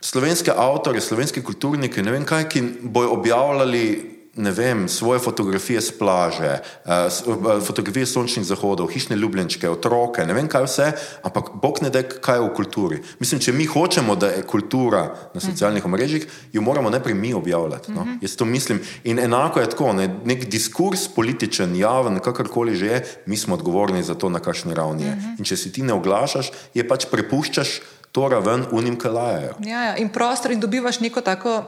slovenske 0.00 0.50
avtorje, 0.50 1.00
slovenske 1.00 1.42
kulturnike, 1.42 2.02
ne 2.02 2.10
vem 2.10 2.24
kaj, 2.24 2.48
ki 2.48 2.62
bojo 2.82 3.14
objavljali. 3.20 4.15
Ne 4.36 4.50
vem, 4.50 4.84
svoje 4.86 5.18
fotografije 5.18 5.80
z 5.80 5.90
plaže, 5.92 6.52
eh, 6.52 6.60
s- 7.06 7.22
eh, 7.22 7.32
fotografije 7.60 8.06
sončnih 8.06 8.44
zahodov, 8.44 8.86
hišne 8.86 9.16
ljubljenčke, 9.16 9.64
otroke, 9.66 10.20
ne 10.20 10.32
vem 10.32 10.44
kaj 10.46 10.62
vse, 10.62 10.92
ampak 11.22 11.50
bog 11.54 11.78
ne 11.80 11.88
da, 11.88 12.02
kaj 12.02 12.36
je 12.36 12.42
v 12.42 12.54
kulturi. 12.54 12.98
Mislim, 13.16 13.40
če 13.40 13.52
mi 13.52 13.64
hočemo, 13.66 14.12
da 14.14 14.26
je 14.28 14.42
kultura 14.44 15.02
na 15.32 15.40
socialnih 15.40 15.80
omrežjih, 15.82 16.26
jo 16.52 16.60
moramo 16.60 16.90
najprej 16.90 17.14
mi 17.14 17.32
objavljati. 17.32 17.92
No? 17.92 18.06
Jaz 18.20 18.36
to 18.36 18.44
mislim. 18.44 18.76
In 19.04 19.18
enako 19.18 19.60
je 19.60 19.70
tako, 19.70 19.92
ne? 19.92 20.04
nek 20.24 20.44
diskurs, 20.46 21.08
političen, 21.08 21.76
javen, 21.76 22.18
kakorkoli 22.18 22.76
že 22.76 22.86
je, 22.86 22.98
mi 23.26 23.36
smo 23.36 23.54
odgovorni 23.54 24.02
za 24.02 24.14
to, 24.14 24.28
na 24.28 24.38
kakšni 24.38 24.74
ravni 24.74 25.02
je. 25.04 25.16
In 25.38 25.44
če 25.44 25.56
si 25.56 25.72
ti 25.72 25.82
ne 25.82 25.92
oglašaš, 25.92 26.52
je 26.74 26.84
pač 26.84 27.06
prepuščaš 27.06 27.80
to 28.12 28.28
raven 28.28 28.66
unim, 28.70 28.96
ki 28.96 29.08
lajajo. 29.08 29.54
Ja, 29.60 29.82
ja, 29.82 29.96
in 29.96 30.08
prostor, 30.08 30.50
in 30.50 30.60
dobivaš 30.60 31.00
neko 31.00 31.20
tako, 31.20 31.64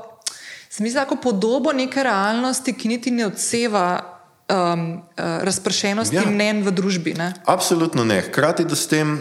se 0.79 0.83
mi 0.83 0.91
zdi, 0.91 0.99
tako 0.99 1.17
podobo 1.17 1.73
neke 1.73 2.03
realnosti, 2.03 2.73
ki 2.73 2.89
niti 2.89 3.11
ne 3.11 3.27
odseva 3.27 3.99
um, 4.49 4.93
uh, 4.93 5.25
razpršenosti 5.43 6.17
Ja. 6.17 6.23
mnen 6.31 6.63
v 6.63 6.71
družbi. 6.71 7.15
Ne? 7.19 7.33
Absolutno 7.47 8.05
ne. 8.05 8.21
Hkrati, 8.23 8.65
da 8.65 8.79
s 8.79 8.87
tem. 8.87 9.19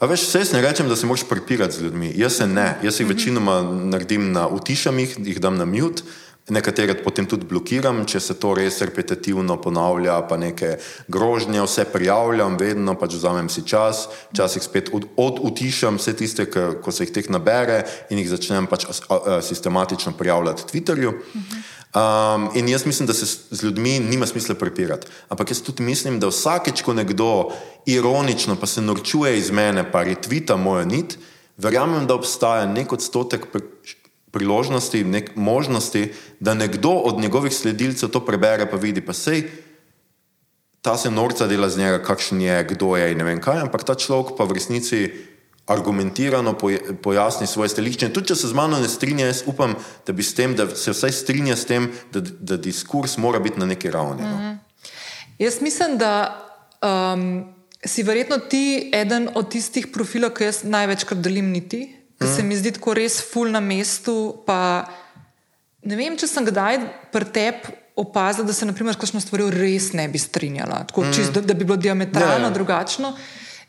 A 0.00 0.08
veš, 0.10 0.26
vse 0.26 0.42
jaz 0.42 0.52
ne 0.52 0.62
rečem, 0.64 0.88
da 0.88 0.96
se 0.96 1.06
moraš 1.06 1.22
prepirati 1.28 1.76
z 1.76 1.86
ljudmi. 1.86 2.10
Jaz 2.16 2.40
se 2.42 2.46
ne. 2.46 2.74
Jaz 2.82 3.00
jih 3.00 3.06
večinoma 3.08 3.62
naredim 3.62 4.32
na 4.32 4.48
utišam 4.48 4.98
jih, 4.98 5.14
jih 5.18 5.38
dam 5.38 5.60
na 5.60 5.64
mute, 5.64 6.02
Nekatere 6.48 6.96
potem 7.04 7.26
tudi 7.30 7.46
blokiram, 7.46 8.00
če 8.08 8.20
se 8.20 8.34
to 8.40 8.54
res 8.58 8.80
repetitivno 8.82 9.54
ponavlja, 9.62 10.16
pa 10.26 10.38
neke 10.40 10.78
grožnje, 11.12 11.60
vse 11.62 11.84
prijavljam, 11.92 12.56
vedno 12.58 12.96
pač 12.98 13.14
vzamem 13.14 13.50
si 13.52 13.62
čas, 13.68 14.08
včasih 14.32 14.64
spet 14.64 14.90
od, 14.96 15.06
odutišam 15.20 16.00
vse 16.00 16.16
tiste, 16.18 16.48
ki, 16.50 16.64
ko 16.82 16.90
se 16.90 17.06
jih 17.06 17.12
teh 17.14 17.28
nabere 17.30 17.84
in 18.10 18.18
jih 18.18 18.32
začnem 18.32 18.66
pač 18.70 18.88
sistematično 19.46 20.16
prijavljati 20.18 20.66
Twitterju. 20.72 21.14
Um, 21.90 22.48
in 22.54 22.68
jaz 22.68 22.86
mislim, 22.86 23.06
da 23.06 23.14
se 23.14 23.26
z 23.26 23.62
ljudmi 23.62 23.98
nima 24.00 24.26
smisla 24.26 24.54
prepirati. 24.54 25.06
Ampak 25.28 25.50
jaz 25.50 25.62
tudi 25.62 25.82
mislim, 25.82 26.20
da 26.20 26.30
vsakeč, 26.30 26.82
ko 26.82 26.94
nekdo 26.94 27.50
ironično 27.86 28.56
pa 28.56 28.66
se 28.66 28.82
norčuje 28.82 29.38
iz 29.38 29.50
mene, 29.50 29.84
pa 29.92 30.02
retvita 30.02 30.56
mojo 30.56 30.84
nit, 30.86 31.18
verjamem, 31.58 32.06
da 32.06 32.14
obstaja 32.14 32.66
nek 32.66 32.92
odstotek 32.92 33.46
priložnosti, 34.30 35.04
nek 35.04 35.36
možnosti, 35.36 36.12
da 36.40 36.54
nekdo 36.54 36.90
od 36.90 37.20
njegovih 37.20 37.52
sledilcev 37.52 38.08
to 38.08 38.24
prebere, 38.24 38.70
pa 38.70 38.76
vidi, 38.76 39.00
pa 39.00 39.12
sej 39.12 39.50
ta 40.82 40.96
se 40.96 41.10
norca 41.10 41.46
dela 41.46 41.68
z 41.68 41.78
njega, 41.78 42.02
kakšen 42.02 42.40
je, 42.40 42.64
kdo 42.64 42.96
je 42.96 43.10
in 43.12 43.18
ne 43.18 43.24
vem 43.24 43.40
kaj, 43.40 43.60
ampak 43.66 43.84
ta 43.84 43.94
človek 43.94 44.36
pa 44.38 44.44
v 44.48 44.56
resnici 44.56 45.10
argumentirano 45.70 46.56
pojasni 47.02 47.46
svoje 47.46 47.68
stališče. 47.68 48.08
Tudi 48.10 48.32
če 48.32 48.36
se 48.40 48.48
z 48.50 48.56
mano 48.56 48.80
ne 48.80 48.88
strinja, 48.88 49.28
jaz 49.28 49.44
upam, 49.46 49.76
da, 50.06 50.14
tem, 50.36 50.56
da 50.56 50.66
se 50.74 50.90
vsaj 50.90 51.12
strinja 51.12 51.56
s 51.56 51.68
tem, 51.68 51.90
da, 52.12 52.20
da 52.20 52.56
diskurs 52.56 53.18
mora 53.20 53.38
biti 53.38 53.60
na 53.60 53.68
neki 53.70 53.90
ravni. 53.90 54.22
No? 54.22 54.36
Mm 54.36 54.40
-hmm. 54.40 54.56
Jaz 55.38 55.60
mislim, 55.60 55.98
da 55.98 56.42
um, 56.82 57.54
si 57.84 58.02
verjetno 58.02 58.38
ti 58.38 58.90
eden 58.92 59.28
od 59.34 59.50
tistih 59.50 59.86
profilov, 59.92 60.34
ki 60.34 60.44
jaz 60.44 60.64
največkrat 60.64 61.20
delim 61.20 61.50
niti 61.50 61.99
ki 62.20 62.28
se 62.28 62.42
mi 62.42 62.56
zdi 62.56 62.74
tako 62.76 62.94
res 62.94 63.20
ful 63.24 63.48
na 63.48 63.60
mestu. 63.64 64.42
Pa, 64.46 64.84
ne 65.88 65.96
vem, 65.96 66.16
če 66.20 66.28
sem 66.28 66.44
kdaj 66.44 66.82
pri 67.12 67.28
tebi 67.32 67.76
opazila, 68.00 68.46
da 68.46 68.52
se 68.52 68.68
naprimer, 68.68 68.94
s 68.94 69.00
kakšno 69.00 69.20
stvarjo 69.20 69.50
res 69.52 69.90
ne 69.96 70.06
bi 70.08 70.20
strinjala, 70.20 70.84
tako, 70.88 71.04
mm. 71.04 71.16
čist, 71.16 71.36
da, 71.36 71.42
da 71.44 71.54
bi 71.54 71.64
bilo 71.64 71.76
diametralno 71.76 72.46
yeah. 72.46 72.52
Ja. 72.52 72.56
drugačno. 72.56 73.12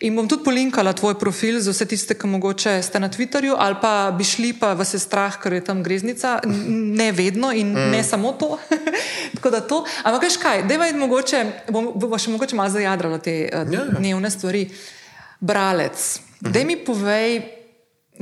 In 0.02 0.16
bom 0.18 0.26
tudi 0.26 0.42
polinkala 0.42 0.96
tvoj 0.98 1.14
profil 1.22 1.60
za 1.62 1.76
vse 1.76 1.86
tiste, 1.86 2.16
ki 2.18 2.28
mogoče 2.28 2.74
ste 2.82 3.00
na 3.00 3.10
Twitterju, 3.12 3.54
ali 3.54 3.78
pa 3.82 4.10
bi 4.18 4.26
šli, 4.26 4.54
pa 4.58 4.72
vas 4.74 4.96
je 4.96 5.00
strah, 5.00 5.36
ker 5.38 5.54
je 5.54 5.62
tam 5.68 5.84
greznica. 5.86 6.40
Ne 6.46 7.12
vedno 7.14 7.52
in 7.54 7.70
mm. 7.76 7.92
ne 7.94 8.02
samo 8.04 8.34
to. 8.34 8.58
to. 9.70 9.84
Ampak, 10.04 10.24
veš 10.26 10.40
kaj, 10.42 10.66
da 10.66 10.80
je 10.80 10.98
mogoče, 10.98 11.46
bom, 11.70 11.92
bo 11.96 12.18
še 12.18 12.34
mogoče 12.34 12.58
malo 12.58 12.74
zajadralo 12.74 13.22
te 13.22 13.46
yeah. 13.46 13.94
dnevne 14.00 14.32
stvari. 14.32 14.68
Bralec, 15.42 16.20
mm 16.20 16.48
-hmm. 16.48 16.54
da 16.54 16.64
mi 16.66 16.76
povej, 16.86 17.61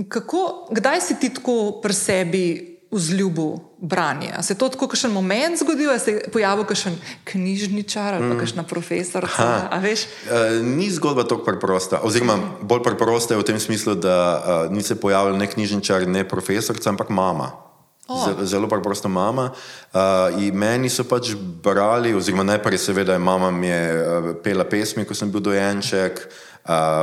Kako, 0.07 0.67
kdaj 0.71 1.01
si 1.01 1.19
ti 1.19 1.33
tako 1.33 1.79
pri 1.81 1.93
sebi 1.93 2.45
vzljubil 2.91 3.57
branje? 3.77 4.33
Se 4.41 4.53
je 4.53 4.57
to 4.57 4.69
tako, 4.69 4.87
kakšen 4.87 5.11
moment 5.11 5.59
zgodil, 5.59 5.91
se 5.99 6.11
je 6.11 6.31
pojavil 6.33 6.65
kakšen 6.65 6.95
knjižničar 7.23 8.13
ali 8.13 8.25
mm. 8.25 8.39
kakšna 8.39 8.63
profesorica? 8.63 9.69
Uh, 9.73 10.65
ni 10.65 10.89
zgodba 10.91 11.23
tako 11.23 11.43
preprosta. 11.43 11.99
Oziroma, 12.03 12.37
bolj 12.61 12.83
preprosta 12.83 13.33
je 13.33 13.39
v 13.39 13.43
tem 13.43 13.59
smislu, 13.59 13.95
da 13.95 14.17
uh, 14.37 14.73
ni 14.73 14.83
se 14.83 14.95
pojavil 14.95 15.37
ne 15.37 15.47
knjižničar, 15.47 16.07
ne 16.07 16.27
profesorica, 16.27 16.89
ampak 16.89 17.09
mama. 17.09 17.51
Oh. 18.09 18.25
Zelo 18.41 18.67
preprosta 18.67 19.07
mama. 19.07 19.51
Uh, 19.93 20.53
meni 20.53 20.89
so 20.89 21.03
pač 21.05 21.35
brali, 21.37 22.13
oziroma 22.13 22.43
najprej, 22.43 22.77
seveda, 22.77 23.17
mama 23.19 23.51
mi 23.51 23.67
je 23.67 23.81
uh, 23.93 24.29
pela 24.43 24.65
pesmi, 24.65 25.05
ko 25.05 25.13
sem 25.13 25.31
bil 25.31 25.45
dojenček. 25.45 26.17
Uh, 26.17 26.48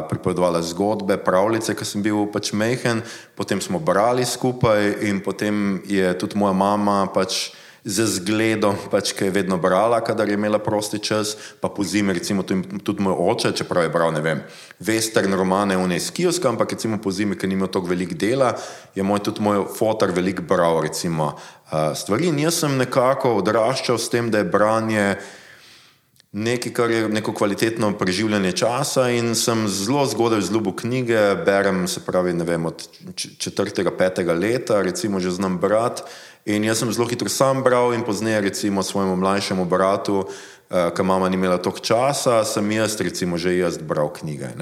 pripovedovala 0.09 0.63
zgodbe, 0.63 1.17
pravljice, 1.19 1.75
ki 1.75 1.85
sem 1.85 2.03
bil 2.03 2.27
pač 2.33 2.53
mehen, 2.53 3.03
potem 3.35 3.61
smo 3.61 3.79
brali 3.83 4.25
skupaj 4.25 5.09
in 5.09 5.23
potem 5.25 5.81
je 5.89 6.13
tudi 6.19 6.39
moja 6.39 6.55
mama 6.55 7.07
pač 7.13 7.51
z 7.87 8.03
zgledom, 8.19 8.75
pač, 8.91 9.15
ki 9.15 9.29
je 9.29 9.35
vedno 9.35 9.61
brala, 9.63 10.01
kadar 10.03 10.27
je 10.27 10.35
imela 10.35 10.59
prosti 10.59 10.99
čas, 10.99 11.37
pa 11.63 11.71
po 11.71 11.87
zimi, 11.87 12.11
recimo 12.19 12.43
tudi, 12.43 12.83
tudi 12.83 12.99
moj 12.99 13.15
oče, 13.15 13.55
čeprav 13.55 13.87
je 13.87 13.93
bral, 13.95 14.11
ne 14.11 14.23
vem, 14.27 14.43
western 14.83 15.31
romane 15.39 15.79
v 15.79 15.87
Neskijovskem, 15.95 16.59
ampak 16.59 16.75
recimo 16.75 16.99
po 16.99 17.15
zimi, 17.15 17.39
ker 17.39 17.47
ni 17.47 17.55
imel 17.55 17.71
toliko 17.71 17.95
velik 17.95 18.19
dela, 18.19 18.57
je 18.91 19.07
moj 19.07 19.23
tudi 19.31 19.39
moj 19.39 19.69
fotor 19.71 20.11
velik 20.11 20.43
bral, 20.43 20.83
recimo 20.83 21.31
uh, 21.39 21.95
stvari. 21.95 22.35
In 22.35 22.43
jaz 22.43 22.59
sem 22.67 22.75
nekako 22.75 23.39
odraščal 23.39 24.03
s 24.03 24.11
tem, 24.11 24.35
da 24.35 24.43
je 24.43 24.51
branje 24.51 25.07
nekaj, 26.37 26.73
kar 26.73 26.91
je 26.91 27.09
neko 27.09 27.33
kvalitetno 27.33 27.93
preživljanje 27.99 28.53
časa. 28.53 29.09
In 29.11 29.35
sem 29.35 29.69
zelo 29.69 30.05
zgodaj 30.07 30.41
zlubil 30.41 30.75
knjige, 30.77 31.35
berem 31.45 31.87
se 31.89 32.01
pravi 32.05 32.33
vem, 32.33 32.67
od 32.67 32.89
četrtega, 33.39 33.91
petega 33.91 34.35
leta, 34.35 34.83
recimo 34.83 35.21
že 35.21 35.31
znam 35.31 35.59
brati. 35.59 36.03
In 36.47 36.65
jaz 36.65 36.79
sem 36.79 36.93
zelo 36.93 37.09
hitro 37.09 37.29
sam 37.29 37.63
bral 37.63 37.95
in 37.95 38.05
pozneje, 38.05 38.41
recimo 38.41 38.83
svojemu 38.83 39.17
mlajšemu 39.17 39.65
bratu, 39.65 40.19
uh, 40.19 40.93
ki 40.95 41.03
mama 41.03 41.29
ni 41.29 41.35
imela 41.35 41.59
toliko 41.59 41.81
časa, 41.81 42.45
sem 42.45 42.71
jaz, 42.71 43.01
recimo, 43.01 43.39
že 43.39 43.57
jaz 43.57 43.79
bral 43.79 44.13
knjige. 44.13 44.53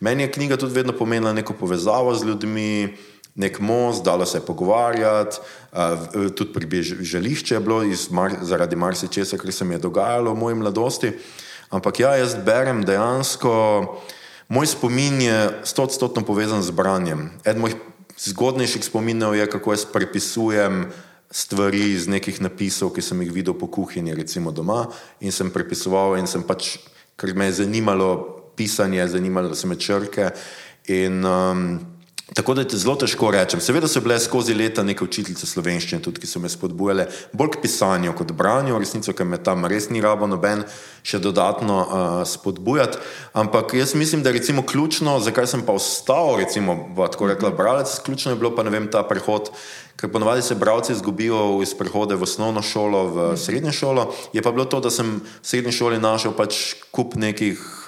Meni 0.00 0.22
je 0.22 0.32
knjiga 0.32 0.56
tudi 0.56 0.74
vedno 0.74 0.92
pomenila 0.92 1.32
neko 1.32 1.52
povezavo 1.52 2.14
z 2.14 2.24
ljudmi. 2.24 2.96
Nek 3.34 3.60
most, 3.60 4.04
dalo 4.04 4.26
se 4.26 4.38
je 4.38 4.46
pogovarjati, 4.46 5.38
uh, 5.72 6.32
tudi 6.34 6.52
pri 6.52 6.82
želišču 6.82 7.54
je 7.54 7.60
bilo 7.60 7.84
mar, 8.10 8.34
zaradi 8.42 8.76
marsikesa, 8.76 9.38
kar 9.38 9.52
se 9.52 9.64
mi 9.64 9.74
je 9.74 9.78
dogajalo 9.78 10.34
v 10.34 10.38
moji 10.38 10.54
mladosti. 10.54 11.12
Ampak 11.70 12.00
ja, 12.00 12.16
jaz 12.16 12.34
berem 12.34 12.82
dejansko, 12.84 13.52
moj 14.48 14.66
spomin 14.66 15.20
je 15.22 15.38
stotstotno 15.64 16.24
povezan 16.26 16.62
z 16.62 16.70
branjem. 16.70 17.30
Eden 17.44 17.62
mojih 17.62 17.76
zgodnejših 18.18 18.84
spominov 18.84 19.36
je, 19.38 19.46
kako 19.46 19.72
jaz 19.72 19.86
prepisujem 19.86 20.90
stvari 21.30 21.92
iz 21.94 22.08
nekih 22.10 22.40
napisov, 22.42 22.90
ki 22.90 23.02
sem 23.02 23.22
jih 23.22 23.30
videl 23.32 23.54
po 23.54 23.70
kuhinji, 23.70 24.14
recimo 24.18 24.50
doma, 24.50 24.88
in 25.22 25.30
sem 25.32 25.50
prepisoval, 25.54 26.18
in 26.18 26.26
sem 26.26 26.42
pač, 26.42 26.80
ker 27.14 27.30
me 27.38 27.46
je 27.46 27.62
zanimalo 27.62 28.10
pisanje, 28.58 29.06
zanimalo 29.08 29.54
se 29.54 29.70
me 29.70 29.78
črke. 29.78 30.32
In, 30.90 31.22
um, 31.24 31.78
Tako 32.34 32.54
da 32.54 32.62
je 32.62 32.78
zelo 32.78 32.94
težko 32.94 33.30
reči. 33.34 33.58
Seveda 33.60 33.88
so 33.90 34.00
bile 34.00 34.18
skozi 34.22 34.54
leta 34.54 34.84
neke 34.86 35.02
učiteljice 35.04 35.48
slovenščine, 35.50 35.98
tudi, 36.02 36.22
ki 36.22 36.28
so 36.30 36.38
me 36.38 36.48
spodbujale 36.48 37.08
bolj 37.34 37.56
k 37.56 37.62
pisanju 37.64 38.14
kot 38.18 38.30
branju, 38.38 38.78
resnico, 38.78 39.14
ker 39.16 39.26
me 39.26 39.40
tam 39.42 39.66
res 39.66 39.88
ni 39.90 40.02
rabo 40.04 40.28
noben 40.30 40.62
še 41.02 41.18
dodatno 41.18 41.80
uh, 41.82 42.22
spodbujati. 42.28 43.00
Ampak 43.34 43.74
jaz 43.74 43.96
mislim, 43.98 44.22
da 44.22 44.30
je 44.30 44.44
ključno, 44.66 45.18
zakaj 45.20 45.46
sem 45.50 45.66
pa 45.66 45.74
ostal, 45.74 46.36
recimo, 46.38 46.78
tako 46.96 47.32
rekla, 47.32 47.50
bralec, 47.50 47.98
ključno 48.04 48.32
je 48.32 48.38
bilo 48.38 48.54
pa 48.54 48.62
ne 48.62 48.70
vem 48.70 48.86
ta 48.90 49.02
prehod. 49.02 49.50
Ker 49.98 50.08
ponovadi 50.12 50.42
se 50.42 50.54
bralci 50.54 50.92
izgubijo 50.92 51.60
iz 51.62 51.74
prehode 51.74 52.16
v 52.16 52.24
osnovno 52.24 52.62
šolo, 52.62 53.02
v 53.08 53.28
srednjo 53.36 53.72
šolo. 53.72 54.06
Je 54.32 54.42
pa 54.42 54.52
bilo 54.52 54.64
to, 54.64 54.80
da 54.80 54.90
sem 54.90 55.18
v 55.18 55.42
srednji 55.42 55.74
šoli 55.76 55.98
našel 55.98 56.32
pač 56.32 56.78
kup 56.94 57.18
nekih 57.20 57.79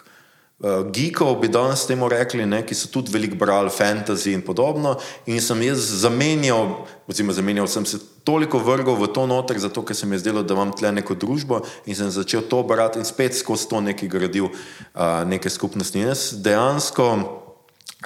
uh, 0.63 0.87
geekov, 0.95 1.35
bi 1.43 1.51
danes 1.51 1.85
temu 1.87 2.09
rekli, 2.09 2.47
ne, 2.47 2.63
ki 2.67 2.77
so 2.79 2.89
tudi 2.93 3.13
veliko 3.13 3.37
brali 3.39 3.71
fantasy 3.71 4.33
in 4.33 4.43
podobno. 4.47 4.95
In 5.27 5.41
sem 5.43 5.63
jaz 5.67 5.83
zamenjal, 6.03 6.87
oziroma 7.11 7.35
zamenjal 7.37 7.69
sem 7.69 7.87
se 7.87 7.99
toliko 8.25 8.63
vrgel 8.63 8.97
v 8.97 9.11
to 9.13 9.27
noter, 9.27 9.59
zato 9.59 9.83
ker 9.83 9.97
se 9.97 10.07
mi 10.07 10.17
je 10.17 10.23
zdelo, 10.25 10.43
da 10.47 10.55
imam 10.55 10.73
tle 10.73 10.93
neko 10.95 11.19
družbo 11.19 11.63
in 11.87 11.99
sem 11.99 12.11
začel 12.11 12.47
to 12.47 12.63
brati 12.63 13.03
in 13.03 13.09
spet 13.09 13.35
skozi 13.35 13.69
to 13.69 13.83
nekaj 13.83 14.09
gradil 14.09 14.49
uh, 14.49 15.23
neke 15.27 15.51
skupnosti. 15.51 15.99
In 15.99 16.13
jaz 16.13 16.31
dejansko, 16.43 17.11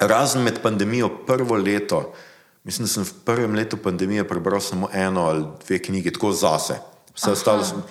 razen 0.01 0.43
med 0.43 0.61
pandemijo, 0.65 1.09
prvo 1.29 1.55
leto, 1.55 2.11
mislim, 2.65 2.89
da 2.89 2.93
sem 2.93 3.05
v 3.05 3.13
prvem 3.25 3.55
letu 3.55 3.77
pandemije 3.77 4.27
prebral 4.27 4.61
samo 4.61 4.89
eno 4.93 5.29
ali 5.29 5.45
dve 5.65 5.79
knjige, 5.79 6.17
tako 6.17 6.33
zase. 6.33 6.81
Vse 7.17 7.31
ostalo 7.31 7.63
sem 7.65 7.81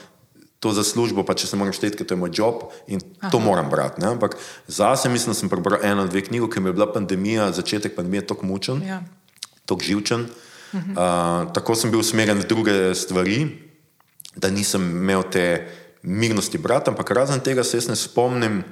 to 0.67 0.75
za 0.75 0.83
službo, 0.83 1.23
pa 1.23 1.37
če 1.39 1.47
se 1.47 1.59
moram 1.59 1.75
šteti, 1.75 2.01
ker 2.01 2.09
to 2.09 2.17
je 2.17 2.21
moj 2.21 2.33
job 2.35 2.67
in 2.91 2.99
Aha. 3.21 3.31
to 3.31 3.39
moram 3.39 3.71
brati. 3.71 4.03
Ne? 4.03 4.17
Ampak 4.17 4.35
zase 4.67 5.09
mislim, 5.09 5.31
da 5.31 5.39
sem 5.39 5.53
prebral 5.53 5.85
eno, 5.87 6.09
dve 6.11 6.25
knjige, 6.27 6.51
ker 6.51 6.63
mi 6.63 6.73
je 6.73 6.79
bila 6.79 6.89
pandemija, 6.91 7.53
začetek 7.55 7.95
pandemije 7.95 8.27
tako 8.35 8.51
mučen, 8.51 8.83
ja. 8.83 8.99
tako 9.65 9.87
živčen. 9.87 10.27
Uh 10.27 10.81
-huh. 10.83 10.99
uh, 10.99 11.53
tako 11.55 11.79
sem 11.79 11.91
bil 11.91 12.03
usmerjen 12.03 12.43
v 12.43 12.49
druge 12.51 12.95
stvari, 12.95 13.47
da 14.37 14.51
nisem 14.51 14.83
imel 14.83 15.23
te 15.31 15.69
mirnosti 16.03 16.59
brati, 16.59 16.91
ampak 16.91 17.11
razen 17.11 17.41
tega 17.41 17.65
se 17.65 17.77
jaz 17.77 17.89
ne 17.89 17.97
spomnim 17.97 18.65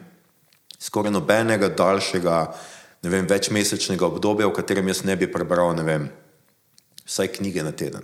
skoraj 0.79 1.13
nobenega 1.13 1.69
daljšega, 1.69 2.55
ne 3.03 3.11
vem, 3.11 3.27
večmesečnega 3.27 4.07
obdobja, 4.07 4.47
v 4.47 4.53
katerem 4.53 4.89
jaz 4.89 5.05
ne 5.05 5.17
bi 5.17 5.31
prebral, 5.33 5.75
ne 5.77 5.83
vem, 5.83 6.11
vsaj 7.07 7.33
knjige 7.39 7.63
na 7.63 7.73
teden. 7.73 8.03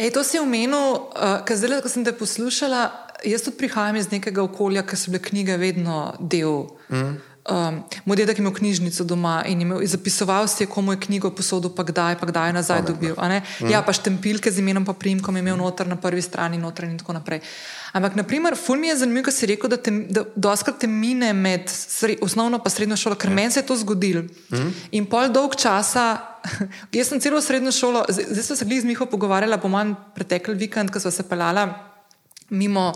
Ej, 0.00 0.14
to 0.16 0.24
si 0.24 0.40
omenil, 0.40 1.12
uh, 1.12 1.42
ker 1.44 1.60
zdaj, 1.60 1.82
ko 1.84 1.90
sem 1.92 2.04
te 2.06 2.14
poslušala, 2.16 2.88
jaz 3.28 3.44
tudi 3.44 3.60
prihajam 3.60 3.98
iz 4.00 4.08
nekega 4.08 4.40
okolja, 4.40 4.80
ker 4.88 4.96
so 4.96 5.12
bile 5.12 5.20
knjige 5.20 5.58
vedno 5.60 6.14
del. 6.16 6.70
Mm. 6.88 7.18
Um, 7.50 7.80
moj 8.04 8.16
dedek 8.20 8.38
je 8.38 8.44
imel 8.44 8.52
knjižnico 8.56 9.04
doma 9.04 9.40
in 9.48 9.60
imel, 9.64 9.84
zapisoval 9.88 10.48
si 10.48 10.62
je, 10.62 10.68
komu 10.72 10.92
je 10.92 11.00
knjigo 11.04 11.30
posodil, 11.36 11.72
pa 11.76 11.84
kdaj, 11.88 12.16
pa 12.20 12.28
kdaj 12.28 12.48
je 12.48 12.56
nazaj 12.56 12.80
Amen, 12.80 12.88
dobil. 12.92 13.14
Mm. 13.16 13.68
Ja, 13.72 13.82
pa 13.84 13.92
štempilke 13.92 14.52
z 14.52 14.64
imenom, 14.64 14.88
pa 14.88 14.96
primkom 14.96 15.36
je 15.36 15.44
imel 15.44 15.56
noter 15.60 15.88
na 15.88 15.96
prvi 16.00 16.22
strani, 16.22 16.60
noter 16.60 16.88
in 16.88 16.96
tako 17.00 17.16
naprej. 17.16 17.44
Ampak, 17.92 18.14
naprimer, 18.14 18.54
ful 18.56 18.78
mi 18.78 18.88
je 18.88 18.96
zanimivo, 19.02 19.26
ko 19.26 19.34
si 19.34 19.48
rekel, 19.50 19.70
da, 19.70 19.76
te, 19.76 19.90
da 19.90 20.22
doskrat 20.36 20.78
te 20.78 20.86
mine 20.86 21.32
med 21.34 21.66
sre, 21.70 22.16
osnovno 22.22 22.60
in 22.62 22.70
srednjo 22.70 22.96
šolo, 22.96 23.16
ker 23.18 23.30
mm. 23.30 23.34
meni 23.34 23.50
se 23.50 23.60
je 23.60 23.66
to 23.66 23.76
zgodilo. 23.76 24.22
Mm. 24.54 24.74
In 24.98 25.06
pol 25.10 25.32
dolg 25.34 25.56
časa 25.58 26.06
jaz 26.96 27.08
sem 27.08 27.20
celo 27.20 27.40
srednjo 27.42 27.72
šolo, 27.72 28.04
zdaj, 28.08 28.42
smo 28.42 28.56
se 28.56 28.64
gli 28.64 28.80
z 28.80 28.84
Miho 28.84 29.06
pogovarjala, 29.06 29.58
po 29.58 29.68
manj 29.68 29.94
pretekel 30.14 30.54
vikend, 30.54 30.90
ko 30.90 31.00
smo 31.00 31.10
se 31.10 31.26
pelala 31.28 31.68
mimo. 32.50 32.92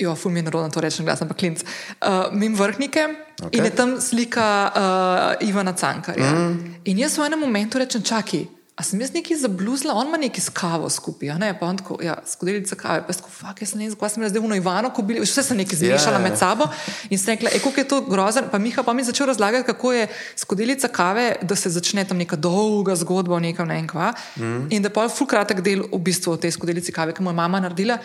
Jo, 0.00 0.14
ful 0.16 0.32
mi 0.32 0.38
je 0.38 0.46
narodno 0.46 0.70
to 0.70 0.80
rečem, 0.80 1.04
glas, 1.04 1.20
ampak 1.22 1.36
klinc. 1.36 1.60
Uh, 2.00 2.30
mim 2.32 2.54
vrhnike 2.56 3.02
okay. 3.42 3.58
in 3.58 3.64
je 3.64 3.70
tam 3.70 4.00
slika 4.00 4.46
uh, 4.72 5.48
Ivana 5.48 5.74
Cankarja. 5.76 6.30
Mm. 6.30 6.74
In 6.84 6.98
jaz 6.98 7.18
v 7.18 7.26
enem 7.26 7.42
momentu 7.42 7.78
rečem, 7.78 8.02
čakaj. 8.02 8.46
A 8.80 8.82
sem 8.82 9.00
jaz 9.02 9.10
nekaj 9.12 9.36
zabluzila, 9.42 9.92
on 9.92 10.08
ima 10.08 10.16
nekaj 10.16 10.40
s 10.40 10.52
kavo 10.56 10.88
skupaj, 10.88 11.34
ne 11.38 11.50
pa 11.58 11.66
on 11.68 11.76
tako, 11.76 11.98
ja, 12.00 12.14
skodelica 12.24 12.78
kave, 12.80 13.02
pa 13.04 13.12
tako, 13.12 13.28
fuck, 13.28 13.60
jaz 13.60 13.74
sem 13.74 13.82
nekaj, 13.82 14.12
sem 14.14 14.24
zdaj 14.32 14.40
v 14.40 14.56
Ivano, 14.56 14.88
ko 14.96 15.04
bili, 15.04 15.20
vse 15.20 15.44
sem 15.44 15.58
nekaj 15.60 15.82
zmešala 15.82 16.16
yeah. 16.16 16.22
Ja, 16.22 16.22
ja. 16.24 16.30
med 16.30 16.38
sabo 16.40 16.68
in 17.12 17.20
sem 17.20 17.34
rekla, 17.34 17.52
kako 17.60 17.72
je 17.76 17.84
to 17.90 17.98
grozen, 18.08 18.46
pa 18.48 18.58
Miha 18.58 18.82
pa 18.86 18.94
mi 18.96 19.04
začel 19.04 19.28
razlagati, 19.28 19.66
kako 19.68 19.92
je 19.92 20.06
skodelica 20.36 20.88
kave, 20.88 21.26
da 21.42 21.56
se 21.56 21.68
začne 21.70 22.06
tam 22.08 22.16
neka 22.16 22.40
dolga 22.40 22.96
zgodba 22.96 23.36
o 23.36 23.40
nekem 23.44 23.68
ne 23.68 23.76
vem 23.82 23.88
kva 23.90 24.14
mm. 24.36 24.70
in 24.72 24.82
da 24.82 24.88
pa 24.88 25.04
je 25.04 25.12
ful 25.12 25.28
kratek 25.28 25.60
del 25.60 25.84
v 25.90 26.00
bistvu 26.00 26.32
o 26.32 26.40
tej 26.40 26.54
skodelici 26.56 26.94
kave, 26.96 27.12
ki 27.12 27.22
mu 27.22 27.34
je 27.34 27.36
mama 27.36 27.60
naredila. 27.60 27.98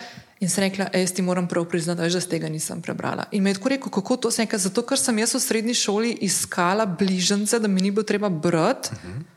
In 0.44 0.50
sem 0.52 0.66
rekla, 0.66 0.90
jaz 0.92 1.14
ti 1.16 1.22
moram 1.24 1.46
prav 1.48 1.64
priznati, 1.64 2.02
da 2.04 2.20
z 2.20 2.28
tega 2.28 2.50
nisem 2.52 2.82
prebrala. 2.84 3.24
In 3.32 3.40
me 3.42 3.54
je 3.54 3.56
tako 3.56 3.72
rekel, 3.72 3.92
kako 3.92 4.16
to 4.16 4.30
sem 4.30 4.44
rekla, 4.44 4.58
zato 4.60 4.84
ker 4.84 5.00
sem 5.00 5.22
jaz 5.24 5.32
v 5.32 5.40
srednji 5.40 5.74
šoli 5.74 6.10
iskala 6.28 6.84
bližnjice, 6.84 7.62
da 7.64 7.68
mi 7.68 7.80
ni 7.80 7.90
bilo 7.90 8.04
treba 8.04 8.28
brati. 8.28 8.92
Uh 8.92 9.08
mhm. 9.08 9.16
-huh. 9.16 9.35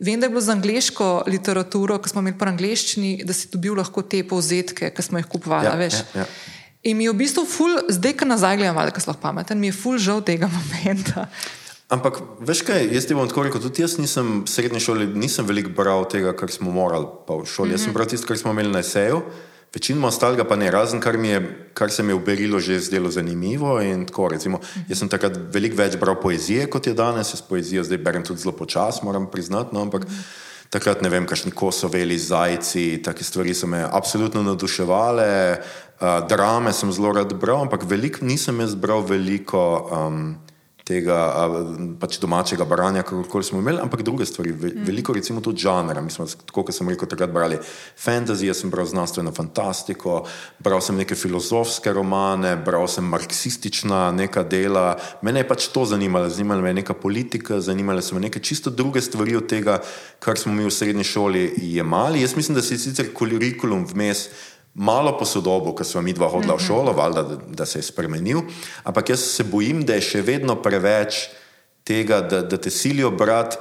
Vem, 0.00 0.20
da 0.20 0.26
je 0.26 0.32
bilo 0.32 0.40
za 0.40 0.52
angliško 0.52 1.24
literaturo, 1.28 1.98
ki 2.00 2.08
smo 2.08 2.22
imeli 2.24 2.38
po 2.38 2.48
angliščini, 2.48 3.20
da 3.24 3.36
si 3.36 3.50
dobil 3.52 3.76
lahko 3.76 4.02
te 4.02 4.22
povzetke, 4.24 4.88
ki 4.96 5.02
smo 5.04 5.20
jih 5.20 5.28
kupovali. 5.28 5.68
Ja, 5.68 5.76
ja, 5.90 6.22
ja. 6.22 6.26
In 6.88 6.96
mi 6.96 7.04
je 7.04 7.12
v 7.12 7.18
bistvu 7.20 7.44
ful, 7.44 7.76
zdaj, 7.92 8.14
ko 8.16 8.28
nazaj 8.28 8.56
gledam, 8.56 8.78
ali 8.80 8.94
kaj 8.96 9.04
sploh 9.04 9.18
pameten, 9.20 9.60
mi 9.60 9.68
je 9.68 9.76
ful 9.76 9.98
žal 10.00 10.22
tega 10.24 10.48
momenta. 10.56 11.26
Ampak, 11.92 12.22
veš 12.46 12.62
kaj, 12.64 12.86
jaz 12.94 13.04
ti 13.04 13.18
bom 13.18 13.28
tako 13.28 13.44
rekel, 13.48 13.60
tudi 13.60 13.82
jaz 13.82 13.98
nisem 14.00 14.44
v 14.46 14.48
srednji 14.48 14.80
šoli, 14.80 15.10
nisem 15.20 15.44
veliko 15.44 15.74
bral 15.76 16.06
tega, 16.08 16.32
kar 16.38 16.48
smo 16.54 16.72
morali 16.72 17.04
pa 17.26 17.36
v 17.36 17.44
šoli. 17.44 17.50
Mm 17.50 17.68
-hmm. 17.68 17.72
Jaz 17.74 17.80
sem 17.80 17.90
mhm. 17.90 17.94
bral 17.94 18.08
tisto, 18.08 18.26
kar 18.26 18.38
smo 18.38 18.52
imeli 18.56 18.72
na 18.72 18.78
eseju. 18.78 19.22
Večinoma 19.70 20.08
ostalega 20.10 20.42
pa 20.44 20.56
ne, 20.58 20.66
razen 20.70 20.98
kar, 21.00 21.14
je, 21.14 21.40
kar 21.78 21.92
se 21.94 22.02
mi 22.02 22.10
je 22.10 22.18
v 22.18 22.24
Berilu 22.26 22.58
že 22.58 22.80
zdelo 22.82 23.10
zanimivo. 23.10 23.78
Tako, 24.06 24.28
recimo, 24.28 24.58
jaz 24.88 24.98
sem 24.98 25.08
takrat 25.08 25.36
veliko 25.54 25.78
več 25.78 25.94
bral 25.96 26.18
poezije 26.18 26.66
kot 26.66 26.90
je 26.90 26.94
danes, 26.94 27.30
jaz 27.30 27.42
poezijo 27.46 27.84
zdaj 27.86 28.02
berem 28.02 28.26
tudi 28.26 28.42
zelo 28.42 28.56
počasi, 28.56 29.04
moram 29.06 29.30
priznati. 29.30 29.70
No, 29.74 29.86
ampak 29.86 30.08
takrat 30.74 31.02
ne 31.02 31.10
vem, 31.10 31.26
kakšni 31.26 31.54
kosoveli, 31.54 32.18
zajci, 32.18 32.98
take 33.06 33.22
stvari 33.24 33.54
so 33.54 33.70
me 33.70 33.84
absolutno 33.86 34.42
navduševale. 34.42 35.30
Uh, 36.00 36.26
drame 36.26 36.72
sem 36.74 36.90
zelo 36.90 37.14
rad 37.14 37.30
bral, 37.38 37.62
ampak 37.68 37.86
veliko 37.86 38.26
nisem 38.26 38.58
jaz 38.64 38.74
bral 38.74 39.06
veliko. 39.06 39.62
Um, 39.86 40.34
tega 40.90 41.18
pač 42.00 42.18
domačega 42.22 42.66
branja, 42.68 43.04
kako 43.06 43.42
smo 43.46 43.60
imeli, 43.62 43.80
ampak 43.82 44.02
druge 44.06 44.26
stvari, 44.26 44.52
mm. 44.52 44.82
veliko 44.86 45.14
recimo 45.14 45.40
tudi 45.44 45.62
žanra. 45.62 46.02
Mi 46.02 46.10
smo, 46.10 46.26
tako 46.26 46.64
kot 46.66 46.76
sem 46.76 46.88
rekel, 46.90 47.08
takrat 47.10 47.32
brali 47.34 47.58
fantasy, 47.94 48.48
jaz 48.50 48.62
sem 48.64 48.72
bral 48.72 48.88
znanstveno 48.90 49.32
fantastiko, 49.36 50.24
bral 50.58 50.82
sem 50.84 50.98
neke 50.98 51.18
filozofske 51.18 51.92
romane, 51.94 52.56
bral 52.66 52.88
sem 52.90 53.06
marksistična 53.06 54.08
neka 54.16 54.44
dela. 54.44 54.94
Mene 55.26 55.44
je 55.44 55.50
pač 55.50 55.68
to 55.74 55.86
zanimalo, 55.88 56.30
zanimala 56.32 56.64
me 56.64 56.74
je 56.74 56.80
neka 56.82 56.96
politika, 56.98 57.60
zanimale 57.64 58.02
so 58.02 58.18
me 58.18 58.26
neke 58.26 58.42
čisto 58.42 58.70
druge 58.70 59.02
stvari 59.04 59.36
od 59.38 59.48
tega, 59.50 59.78
kar 60.20 60.38
smo 60.38 60.54
mi 60.54 60.66
v 60.66 60.74
srednji 60.74 61.06
šoli 61.06 61.44
jemali. 61.76 62.22
Jaz 62.24 62.36
mislim, 62.36 62.58
da 62.58 62.62
se 62.62 62.74
je 62.74 62.84
sicer 62.86 63.14
kurikulum 63.14 63.86
vmes 63.92 64.28
malo 64.74 65.16
posodobo, 65.18 65.74
ker 65.74 65.86
smo 65.86 66.02
mi 66.02 66.12
dva 66.12 66.28
hodila 66.30 66.54
v 66.54 66.64
šolo, 66.64 66.92
valjda, 66.92 67.22
da, 67.22 67.38
da 67.62 67.66
se 67.66 67.78
je 67.78 67.88
spremenil, 67.88 68.42
ampak 68.84 69.10
jaz 69.14 69.24
se 69.34 69.44
bojim, 69.44 69.82
da 69.84 69.98
je 69.98 70.06
še 70.12 70.22
vedno 70.22 70.56
preveč 70.62 71.26
tega, 71.84 72.20
da, 72.20 72.42
da 72.42 72.56
te 72.56 72.70
silijo 72.70 73.10
brati 73.10 73.58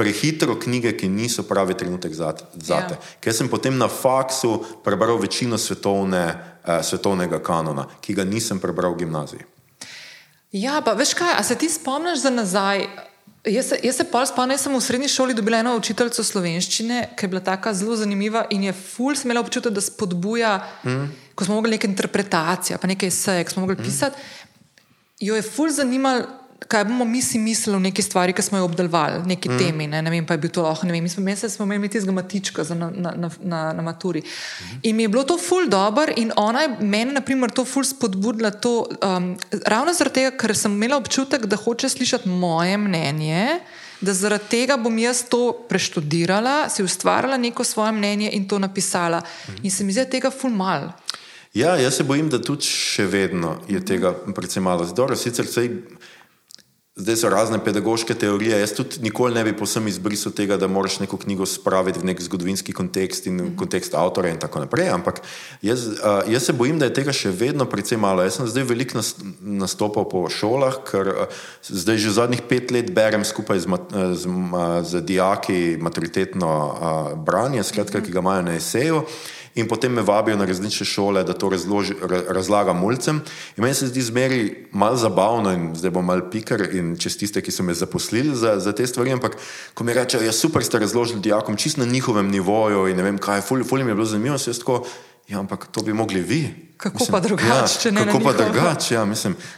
prehitro 0.00 0.54
knjige, 0.56 0.94
ki 0.96 1.08
niso 1.12 1.42
pravi 1.44 1.74
trenutek 1.76 2.14
zate. 2.16 2.46
Ja. 2.68 2.96
Ker 3.20 3.34
sem 3.36 3.50
potem 3.52 3.76
na 3.76 3.88
faksu 3.88 4.54
prebral 4.84 5.18
večino 5.20 5.58
svetovne, 5.58 6.22
eh, 6.64 6.82
svetovnega 6.82 7.42
kanona, 7.44 7.84
ki 8.00 8.16
ga 8.16 8.24
nisem 8.24 8.60
prebral 8.60 8.94
v 8.94 9.04
gimnaziji. 9.04 9.44
Ja, 10.56 10.80
pa 10.80 10.96
veš 10.96 11.12
kaj, 11.14 11.36
a 11.36 11.42
se 11.44 11.54
ti 11.54 11.68
spomniš 11.68 12.24
za 12.24 12.30
nazaj? 12.30 12.88
Jaz 13.44 13.70
se, 13.70 13.78
jaz 13.82 13.96
se 13.96 14.04
pol 14.04 14.26
spomnim, 14.28 14.52
jaz 14.52 14.66
sem 14.66 14.74
v 14.74 14.80
srednji 14.84 15.08
šoli 15.08 15.34
dobila 15.34 15.62
eno 15.62 15.72
učiteljico 15.78 16.24
slovenščine, 16.24 16.98
ki 17.16 17.24
je 17.24 17.30
bila 17.32 17.40
tako 17.40 17.72
zelo 17.72 17.96
zanimiva 17.96 18.42
in 18.52 18.66
je 18.68 18.74
ful 18.76 19.16
sem 19.16 19.30
imela 19.30 19.40
občutek, 19.40 19.72
da 19.72 19.80
spodbuja, 19.80 20.58
mm. 20.84 21.06
ko 21.34 21.46
smo 21.48 21.56
mogli 21.56 21.72
neke 21.72 21.88
interpretacije, 21.88 22.76
pa 22.76 22.90
nekaj 22.90 23.10
seje, 23.16 23.46
ki 23.48 23.54
smo 23.54 23.64
mogli 23.64 23.78
mm. 23.78 23.86
pisati. 23.86 24.28
Jo 25.24 25.38
je 25.38 25.46
ful 25.46 25.72
zanimalo, 25.72 26.26
kaj 26.68 26.84
bomo 26.84 27.04
mi 27.04 27.22
si 27.22 27.38
mislili 27.38 27.76
o 27.76 27.80
neki 27.80 28.02
stvari, 28.02 28.32
ki 28.32 28.42
smo 28.42 28.58
jo 28.58 28.64
obdelovali, 28.64 29.22
neki 29.26 29.48
mm. 29.48 29.58
temi. 29.58 29.86
Ne, 29.86 30.02
ne 30.02 30.10
vem, 30.10 30.26
pa 30.26 30.34
je 30.34 30.38
bil 30.38 30.50
to 30.50 30.62
lahko. 30.62 30.86
Mi 30.86 31.08
smo, 31.08 31.24
smo 31.48 31.64
imeli 31.64 31.88
tistega 31.88 32.12
matička 32.12 32.64
na, 32.74 32.90
na, 32.90 33.12
na, 33.16 33.30
na, 33.42 33.72
na 33.72 33.82
maturi. 33.82 34.20
Mm. 34.20 34.78
In 34.82 34.96
mi 34.96 35.02
je 35.02 35.08
bilo 35.08 35.24
to 35.24 35.38
ful 35.38 35.68
dobr, 35.68 36.12
in 36.16 36.32
ona 36.36 36.62
je 36.62 36.76
meni, 36.80 37.12
na 37.12 37.20
primer, 37.20 37.50
to 37.50 37.64
ful 37.64 37.84
spodbudila. 37.84 38.50
To, 38.50 38.86
um, 39.02 39.36
ravno 39.66 39.94
zaradi 39.94 40.20
tega, 40.20 40.36
ker 40.36 40.56
sem 40.56 40.72
imela 40.72 41.00
občutek, 41.00 41.46
da 41.46 41.56
hoče 41.56 41.88
slišati 41.88 42.28
moje 42.28 42.78
mnenje. 42.78 43.60
Da 44.00 44.14
zaradi 44.16 44.48
tega 44.48 44.78
bom 44.80 44.94
jaz 44.98 45.26
to 45.28 45.52
preštudirala, 45.68 46.70
si 46.72 46.82
ustvarila 46.82 47.36
neko 47.36 47.64
svoje 47.64 47.92
mnenje 47.92 48.30
in 48.32 48.48
to 48.48 48.58
napisala. 48.58 49.20
In 49.62 49.70
se 49.70 49.84
mi 49.84 49.92
zdi 49.92 50.06
tega 50.08 50.30
ful 50.30 50.50
mal. 50.50 50.88
Ja, 51.54 51.76
jaz 51.76 51.96
se 51.96 52.04
bojim, 52.04 52.28
da 52.30 52.38
tudi 52.38 52.62
še 52.62 53.08
vedno 53.10 53.56
je 53.68 53.80
tega 53.82 54.12
predvsem 54.14 54.62
malo. 54.62 54.84
Zdaj, 54.86 55.16
sicer 55.18 55.48
se 55.50 55.64
Zdaj 56.96 57.16
so 57.16 57.28
razne 57.30 57.58
pedagoške 57.64 58.14
teorije. 58.14 58.56
Jaz 58.60 58.72
tudi 58.74 58.98
nikoli 59.00 59.34
ne 59.34 59.44
bi 59.46 59.52
posem 59.56 59.86
izbrisal 59.88 60.32
tega, 60.34 60.56
da 60.56 60.66
moraš 60.66 60.98
neko 60.98 61.16
knjigo 61.16 61.46
spraviti 61.46 62.00
v 62.02 62.08
nek 62.10 62.20
zgodovinski 62.20 62.72
kontekst 62.74 63.28
in 63.30 63.38
v 63.40 63.50
kontekst 63.56 63.94
avtora 63.94 64.28
in 64.28 64.40
tako 64.42 64.64
naprej. 64.64 64.90
Ampak 64.90 65.22
jaz, 65.62 65.86
jaz 66.26 66.42
se 66.42 66.52
bojim, 66.52 66.82
da 66.82 66.90
je 66.90 66.96
tega 66.98 67.14
še 67.14 67.30
vedno 67.30 67.68
precej 67.70 67.98
malo. 67.98 68.26
Jaz 68.26 68.40
sem 68.40 68.50
zdaj 68.50 68.66
veliko 68.66 69.04
nastopal 69.40 70.08
po 70.10 70.26
šolah, 70.26 70.82
ker 70.90 71.14
zdaj 71.62 72.02
že 72.02 72.16
zadnjih 72.18 72.42
pet 72.50 72.74
let 72.74 72.90
berem 72.90 73.24
skupaj 73.24 73.62
z, 73.62 73.80
z, 74.18 74.38
z 74.82 75.06
dijaki 75.06 75.78
maturitetno 75.78 76.50
branje, 77.22 77.62
skratka, 77.70 78.02
ki 78.02 78.10
ga 78.10 78.18
imajo 78.18 78.48
na 78.50 78.58
eseju 78.58 79.06
in 79.54 79.68
potem 79.68 79.92
me 79.92 80.02
vabijo 80.02 80.36
na 80.36 80.44
različne 80.44 80.86
šole, 80.86 81.24
da 81.24 81.34
to 81.34 81.48
razloži, 81.48 81.94
razlagam 82.28 82.78
mulcem. 82.78 83.20
In 83.56 83.64
meni 83.64 83.74
se 83.74 83.86
zdi 83.86 84.02
zmeri 84.02 84.66
malo 84.72 84.96
zabavno 84.96 85.52
in 85.52 85.70
zdaj 85.76 85.90
bom 85.90 86.06
mal 86.06 86.22
piker 86.30 86.68
in 86.74 86.96
čez 86.98 87.18
tiste, 87.18 87.42
ki 87.42 87.52
so 87.52 87.62
me 87.66 87.74
zaposlili 87.74 88.36
za, 88.36 88.58
za 88.60 88.72
te 88.72 88.86
stvari, 88.86 89.12
ampak 89.12 89.36
ko 89.74 89.84
mi 89.84 89.94
rečejo, 89.94 90.24
ja 90.24 90.32
super 90.32 90.64
ste 90.64 90.78
razložili 90.78 91.20
dijakom, 91.20 91.56
čist 91.56 91.76
na 91.76 91.84
njihovem 91.84 92.30
nivoju 92.30 92.88
in 92.88 92.96
ne 92.96 93.02
vem 93.02 93.18
kaj, 93.18 93.42
ful, 93.42 93.64
ful 93.64 93.82
mi 93.84 93.90
je 93.90 93.94
bilo 93.94 94.06
zanimivo, 94.06 94.38
se 94.38 94.50
jaz 94.50 94.58
tako, 94.58 94.84
ja 95.30 95.38
ampak 95.38 95.66
to 95.70 95.82
bi 95.82 95.92
mogli 95.92 96.20
vi. 96.20 96.70
Kako 96.76 96.94
mislim, 96.94 97.12
pa 97.12 97.20
drugače? 97.20 97.88
Ja, 97.88 98.04
kako 98.04 98.20
pa 98.20 98.32
drugače? 98.32 98.94
Ja, 98.94 99.06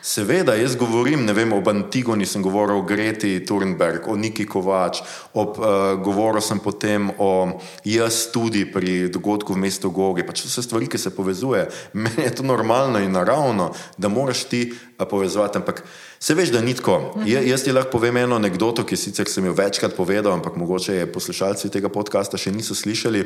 seveda, 0.03 0.55
jaz 0.55 0.77
govorim 0.77 1.27
vem, 1.27 1.53
o 1.53 1.63
Antigoni, 1.71 2.27
sem 2.27 2.43
govoril 2.43 2.77
o 2.77 2.83
Greti 2.83 3.45
Thunberg, 3.47 4.09
o 4.09 4.17
Niki 4.17 4.47
Kovač, 4.47 5.01
ob, 5.35 5.59
uh, 5.59 5.67
govoril 6.03 6.43
sem 6.43 6.59
potem 6.59 7.11
o 7.19 7.61
jaz 7.85 8.27
tudi 8.33 8.67
pri 8.73 9.09
dogodku 9.09 9.55
v 9.55 9.63
mestu 9.63 9.91
Gogi. 9.91 10.27
Pač 10.27 10.43
so 10.51 10.63
stvari, 10.63 10.91
ki 10.91 10.99
se 10.99 11.15
povezuje. 11.15 11.69
Meni 11.95 12.27
je 12.27 12.35
to 12.35 12.43
normalno 12.43 12.99
in 12.99 13.13
naravno, 13.13 13.71
da 13.99 14.09
moraš 14.09 14.45
ti 14.45 14.73
uh, 14.75 15.07
povezovati. 15.07 15.63
Ampak 15.63 15.85
se 16.23 16.35
veš, 16.35 16.53
da 16.55 16.61
ni 16.61 16.75
tako. 16.75 17.15
Mhm. 17.17 17.27
Jaz 17.27 17.65
ti 17.65 17.73
lahko 17.73 17.91
povem 17.91 18.17
eno 18.17 18.37
anegdoto, 18.39 18.85
ki 18.87 18.97
sicer 18.97 19.27
sem 19.29 19.45
jo 19.45 19.53
večkrat 19.59 19.97
povedal, 19.97 20.33
ampak 20.33 20.55
mogoče 20.57 20.95
je 20.95 21.09
poslušalci 21.13 21.71
tega 21.71 21.89
podcasta 21.91 22.39
še 22.39 22.53
niso 22.55 22.77
slišali. 22.79 23.25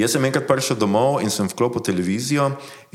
Jaz 0.00 0.16
sem 0.16 0.24
enkrat 0.24 0.46
prišel 0.48 0.78
domov 0.80 1.20
in 1.20 1.28
sem 1.28 1.48
vklopil 1.48 1.84
televizijo 1.84 2.46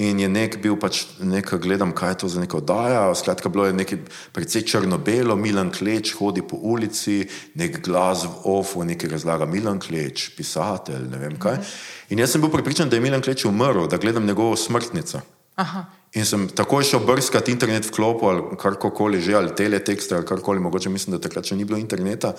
in 0.01 0.19
je 0.19 0.29
nek 0.29 0.57
bil 0.63 0.79
pač 0.81 1.03
nekaj, 1.21 1.61
gledam, 1.61 1.93
kaj 1.93 2.09
je 2.09 2.17
to 2.23 2.31
za 2.33 2.41
neko 2.41 2.57
oddaja. 2.63 3.05
Skratka, 3.13 3.53
bilo 3.53 3.69
je 3.69 3.77
nekaj 3.77 4.01
precej 4.33 4.65
črno-belo, 4.65 5.37
Milan 5.37 5.69
Kleč 5.69 6.15
hodi 6.17 6.41
po 6.41 6.57
ulici, 6.57 7.21
nek 7.53 7.83
glas 7.85 8.25
v 8.25 8.49
ofu, 8.57 8.81
nekaj 8.81 9.13
razlaga 9.13 9.45
Milan 9.45 9.77
Kleč, 9.77 10.31
pisatelj, 10.33 11.05
ne 11.11 11.21
vem 11.21 11.37
kaj. 11.37 11.61
In 12.09 12.17
jaz 12.17 12.33
sem 12.33 12.41
bil 12.41 12.49
pripričan, 12.49 12.89
da 12.89 12.97
je 12.97 13.05
Milan 13.05 13.21
Kleč 13.21 13.45
umrl, 13.45 13.85
da 13.85 14.01
gledam 14.01 14.25
njegovo 14.25 14.57
smrtnico. 14.57 15.21
Aha. 15.55 15.85
In 16.15 16.23
sem 16.27 16.45
takoj 16.47 16.83
šel 16.87 17.01
brskati 17.03 17.51
internet 17.51 17.87
v 17.89 17.91
klopu 17.95 18.27
ali 18.31 18.57
karkoli 18.59 19.19
že, 19.21 19.35
ali 19.35 19.55
teletekst 19.55 20.11
ali 20.15 20.25
karkoli, 20.25 20.63
mogoče 20.63 20.89
mislim, 20.89 21.17
da 21.17 21.23
takrat 21.23 21.47
še 21.47 21.57
ni 21.59 21.65
bilo 21.67 21.79
interneta. 21.79 22.33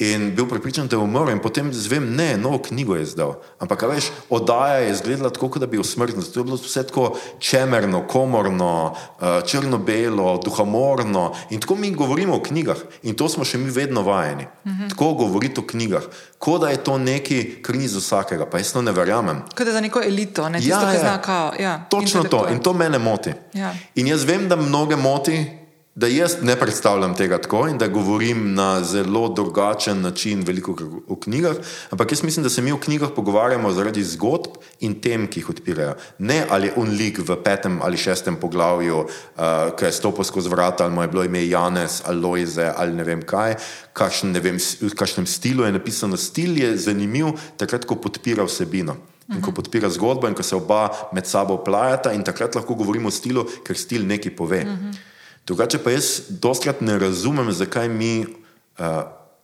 In 0.00 0.30
bil 0.34 0.46
pripričan, 0.48 0.88
da 0.88 0.96
je 0.96 1.02
umrl, 1.02 1.28
in 1.30 1.42
potem 1.44 1.72
zvem, 1.72 2.14
ne, 2.16 2.36
novo 2.40 2.58
knjigo 2.58 2.96
je 2.96 3.02
izdal. 3.02 3.34
Ampak, 3.60 3.82
veš, 3.82 4.08
oddaja 4.32 4.78
je 4.80 4.94
izgledala 4.94 5.30
tako, 5.30 5.58
da 5.58 5.66
bi 5.66 5.76
bil 5.76 5.84
smrtno. 5.84 6.22
To 6.22 6.40
je 6.40 6.44
bilo 6.44 6.56
vse 6.56 6.86
tako 6.88 7.18
čemerno, 7.38 8.06
komorno, 8.08 8.96
eh, 9.20 9.40
črno-belo, 9.46 10.40
duhamorno. 10.44 11.34
In 11.50 11.60
tako 11.60 11.74
mi 11.74 11.90
govorimo 11.90 12.36
o 12.36 12.42
knjigah. 12.42 12.76
In 13.02 13.14
to 13.14 13.28
smo 13.28 13.44
še 13.44 13.58
mi 13.58 13.70
vedno 13.70 14.02
vajeni. 14.02 14.46
Mhm. 14.66 14.88
Tako 14.88 15.12
govoriti 15.14 15.60
o 15.60 15.66
knjigah. 15.66 16.02
Kot 16.38 16.60
da 16.60 16.68
je 16.68 16.84
to 16.84 16.98
nekaj, 16.98 17.62
kar 17.62 17.76
ni 17.76 17.88
za 17.88 18.00
vsakega, 18.00 18.46
pa 18.46 18.58
jaz 18.58 18.72
to 18.72 18.82
ne 18.82 18.92
verjamem. 18.92 19.42
Kot 19.52 19.66
da 19.66 19.70
je 19.70 19.72
za 19.72 19.80
neko 19.80 20.00
elito, 20.00 20.48
ne 20.48 20.60
tisto, 20.60 20.80
ja, 20.80 20.92
ki 20.92 20.98
zna 20.98 21.20
kao. 21.22 21.52
Ja, 21.60 21.86
točno 21.90 22.24
to 22.24 22.48
in 22.48 22.58
to 22.58 22.72
mene 22.72 22.98
moti. 22.98 23.32
Ja. 23.52 23.74
In 23.94 24.06
jaz 24.06 24.24
vem, 24.24 24.48
da 24.48 24.56
mnoge 24.56 24.96
moti 24.96 25.59
da 25.94 26.06
jaz 26.06 26.36
ne 26.42 26.54
predstavljam 26.56 27.14
tega 27.16 27.38
tako 27.38 27.64
in 27.68 27.78
da 27.78 27.88
govorim 27.88 28.54
na 28.54 28.84
zelo 28.84 29.28
drugačen 29.28 30.00
način, 30.00 30.44
veliko 30.46 30.72
v 31.08 31.16
knjigah, 31.20 31.56
ampak 31.90 32.12
jaz 32.12 32.22
mislim, 32.22 32.42
da 32.42 32.50
se 32.50 32.62
mi 32.62 32.72
v 32.72 32.78
knjigah 32.80 33.10
pogovarjamo 33.16 33.72
zaradi 33.72 34.04
zgodb 34.04 34.60
in 34.80 34.94
tem, 35.00 35.26
ki 35.26 35.40
jih 35.40 35.50
odpirajo. 35.50 35.96
Ne 36.18 36.44
ali 36.50 36.70
je 36.70 36.76
unlik 36.76 37.18
v 37.18 37.36
petem 37.44 37.80
ali 37.82 37.98
šestem 37.98 38.36
poglavju, 38.36 39.02
uh, 39.02 39.74
ki 39.76 39.84
je 39.84 39.92
stopil 39.92 40.24
skozi 40.24 40.48
vrata, 40.48 40.84
ali 40.84 40.94
mu 40.94 41.02
je 41.02 41.08
bilo 41.08 41.24
ime 41.24 41.48
Janes, 41.48 42.02
ali 42.06 42.20
Lojze, 42.20 42.70
ali 42.76 42.94
ne 42.94 43.04
vem 43.04 43.26
kaj, 43.26 43.56
kakšen, 43.92 44.32
ne 44.32 44.40
vem, 44.40 44.62
v 44.80 44.94
kakšnem 44.94 45.26
stilu 45.26 45.66
je 45.66 45.72
napisano. 45.72 46.16
Stil 46.16 46.58
je 46.58 46.76
zanimiv, 46.76 47.34
takrat, 47.56 47.84
ko 47.84 47.98
podpira 47.98 48.46
vsebino. 48.46 48.96
In 49.30 49.42
ko 49.42 49.52
podpira 49.54 49.86
zgodbo, 49.90 50.26
in 50.26 50.34
ko 50.34 50.42
se 50.42 50.56
oba 50.56 50.88
med 51.14 51.26
sabo 51.26 51.60
plajata, 51.62 52.10
in 52.14 52.24
takrat 52.26 52.54
lahko 52.54 52.74
govorimo 52.74 53.10
o 53.10 53.14
stilu, 53.14 53.44
ker 53.66 53.78
stil 53.78 54.06
nekaj 54.06 54.36
pove. 54.36 54.64
Uh 54.66 54.70
-huh. 54.70 55.09
Drugače 55.50 55.78
pa 55.82 55.90
jaz 55.90 56.20
dostkrat 56.28 56.80
ne 56.80 56.98
razumem, 56.98 57.52
zakaj 57.52 57.88
mi 57.88 58.22
uh, 58.22 58.84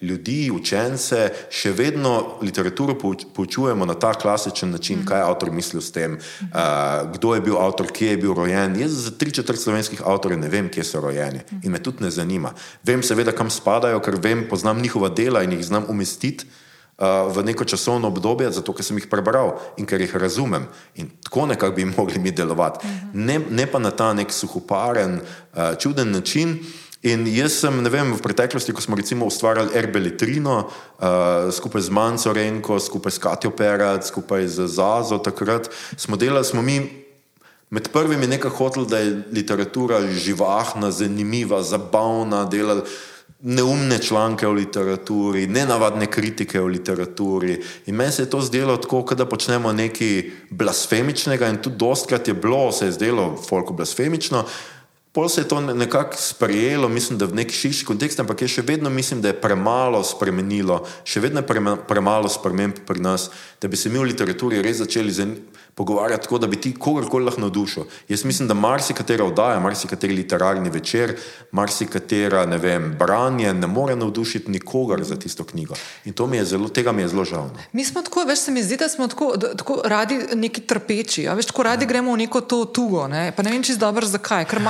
ljudi, 0.00 0.52
učence, 0.54 1.18
še 1.50 1.72
vedno 1.74 2.36
literaturo 2.46 2.94
poučujemo 3.34 3.88
na 3.90 3.96
ta 3.98 4.12
klasičen 4.14 4.70
način, 4.70 5.02
kaj 5.08 5.18
je 5.18 5.24
avtor 5.26 5.50
mislil 5.50 5.82
s 5.82 5.90
tem, 5.90 6.14
uh, 6.14 7.10
kdo 7.16 7.34
je 7.34 7.42
bil 7.48 7.58
avtor, 7.58 7.90
kje 7.90 8.12
je 8.12 8.20
bil 8.22 8.36
rojen. 8.38 8.76
Jaz 8.78 8.94
za 9.08 9.16
tri 9.18 9.34
četrt 9.34 9.58
slovenskih 9.58 10.04
avtorjev 10.06 10.38
ne 10.44 10.52
vem, 10.52 10.68
kje 10.70 10.84
so 10.86 11.02
rojeni 11.02 11.42
in 11.64 11.74
me 11.74 11.82
tudi 11.82 12.06
ne 12.06 12.12
zanima. 12.14 12.54
Vem 12.86 13.02
seveda, 13.02 13.34
kam 13.34 13.50
spadajo, 13.50 13.98
ker 13.98 14.20
vem, 14.22 14.46
poznam 14.46 14.78
njihova 14.78 15.10
dela 15.10 15.42
in 15.42 15.58
jih 15.58 15.66
znam 15.66 15.90
umestiti 15.90 16.46
v 16.98 17.42
neko 17.44 17.64
časovno 17.64 18.08
obdobje, 18.08 18.50
zato 18.56 18.72
ker 18.72 18.84
sem 18.84 18.96
jih 18.96 19.08
prebral 19.12 19.58
in 19.76 19.84
ker 19.84 20.00
jih 20.00 20.16
razumem. 20.16 20.64
In 20.96 21.10
tako 21.22 21.46
nekako 21.46 21.76
bi 21.76 21.84
mogli 21.96 22.18
mi 22.18 22.32
delovati. 22.32 22.88
Ne, 23.12 23.38
ne 23.50 23.66
pa 23.66 23.78
na 23.78 23.90
ta 23.90 24.12
nek 24.16 24.32
suhoparen, 24.32 25.20
čuden 25.78 26.10
način. 26.10 26.58
In 27.06 27.26
jaz 27.28 27.60
sem, 27.60 27.76
ne 27.84 27.90
vem, 27.92 28.08
v 28.16 28.22
preteklosti, 28.24 28.72
ko 28.74 28.82
smo 28.82 28.96
recimo 28.98 29.28
ustvarjali 29.28 29.76
Erbelitrino 29.78 30.54
uh, 30.64 31.52
skupaj 31.54 31.84
z 31.86 31.92
Manco 31.94 32.32
Renko, 32.32 32.80
skupaj 32.80 33.12
s 33.12 33.22
Katijo 33.22 33.52
Perac, 33.54 34.08
skupaj 34.08 34.48
z 34.48 34.66
Zazo, 34.66 35.20
takrat 35.22 35.68
smo 35.96 36.16
delali, 36.16 36.42
smo 36.44 36.64
mi 36.66 36.80
med 37.70 37.92
prvimi 37.92 38.26
nekaj 38.26 38.50
hoteli, 38.50 38.86
da 38.90 38.98
je 38.98 39.22
literatura 39.30 40.00
živahna, 40.02 40.90
zanimiva, 40.90 41.62
zabavna, 41.62 42.44
delali 42.50 42.82
neumne 43.40 43.98
članke 43.98 44.46
o 44.46 44.52
literaturi, 44.52 45.46
nenavadne 45.46 46.06
kritike 46.06 46.60
o 46.60 46.66
literaturi. 46.66 47.62
In 47.86 47.94
meni 47.94 48.12
se 48.12 48.22
je 48.22 48.30
to 48.30 48.40
zdelo 48.40 48.76
tako, 48.76 49.14
da 49.14 49.26
počnemo 49.26 49.72
nekaj 49.72 50.30
blasfemičnega, 50.50 51.48
in 51.48 51.62
tudi 51.62 51.76
dostkrat 51.76 52.28
je 52.28 52.34
bilo, 52.34 52.72
se 52.72 52.86
je 52.86 52.92
zdelo, 52.92 53.36
folko 53.48 53.74
blasfemično. 53.74 54.44
Pol 55.16 55.28
se 55.28 55.40
je 55.40 55.48
to 55.48 55.60
nekako 55.60 56.16
sprejelo, 56.16 56.88
mislim, 56.88 57.18
da 57.18 57.24
v 57.24 57.34
neki 57.34 57.54
širši 57.54 57.86
kontekst, 57.88 58.20
ampak 58.20 58.42
je 58.44 58.50
še 58.52 58.62
vedno, 58.68 58.90
mislim, 58.92 59.22
da 59.24 59.30
je 59.32 59.38
premalo 59.40 60.02
spremenilo, 60.04 60.82
še 61.08 61.22
vedno 61.24 61.40
je 61.40 61.76
premalo 61.88 62.28
sprememb 62.28 62.82
pri 62.84 63.00
nas, 63.00 63.30
da 63.56 63.68
bi 63.68 63.80
se 63.80 63.88
mi 63.88 63.96
v 63.96 64.10
literaturi 64.10 64.60
res 64.60 64.82
začeli 64.84 65.14
pogovarjati 65.76 66.22
tako, 66.22 66.38
da 66.38 66.46
bi 66.46 66.56
ti 66.56 66.74
kogarkoli 66.74 67.24
lahko 67.24 67.40
navdušil. 67.40 67.84
Jaz 68.08 68.24
mislim, 68.24 68.48
da 68.48 68.54
marsikatera 68.54 69.24
oddaja, 69.24 69.60
marsikateri 69.60 70.14
literarni 70.16 70.70
večer, 70.70 71.12
marsikatera, 71.52 72.46
ne 72.46 72.56
vem, 72.58 72.94
branje 72.98 73.52
ne 73.54 73.66
more 73.66 73.96
navdušiti 73.96 74.50
nikogar 74.50 75.04
za 75.04 75.16
tisto 75.16 75.44
knjigo. 75.44 75.74
In 76.04 76.12
to 76.12 76.26
mi 76.26 76.36
je 76.36 76.44
zelo, 76.44 76.68
tega 76.68 76.92
mi 76.92 77.02
je 77.02 77.08
zelo 77.08 77.24
žal. 77.24 77.50
No. 77.52 77.66
Mi 77.72 77.84
smo 77.84 78.02
tako, 78.02 78.24
veš, 78.24 78.38
se 78.38 78.50
mi 78.50 78.62
zdi, 78.62 78.76
da 78.76 78.88
smo 78.88 79.08
tako, 79.08 79.34
tako 79.36 79.80
radi 79.84 80.18
neki 80.34 80.60
trpeči, 80.60 81.28
a 81.28 81.34
veš, 81.34 81.46
tako 81.52 81.62
radi 81.68 81.84
ja. 81.84 81.88
gremo 81.88 82.12
v 82.12 82.24
neko 82.24 82.40
to 82.40 82.64
tugo, 82.64 83.04
ne? 83.08 83.32
pa 83.36 83.42
ne 83.42 83.52
vem 83.52 83.62
čisto 83.62 83.84
dobro 83.84 84.06
zakaj, 84.06 84.48
ker 84.48 84.60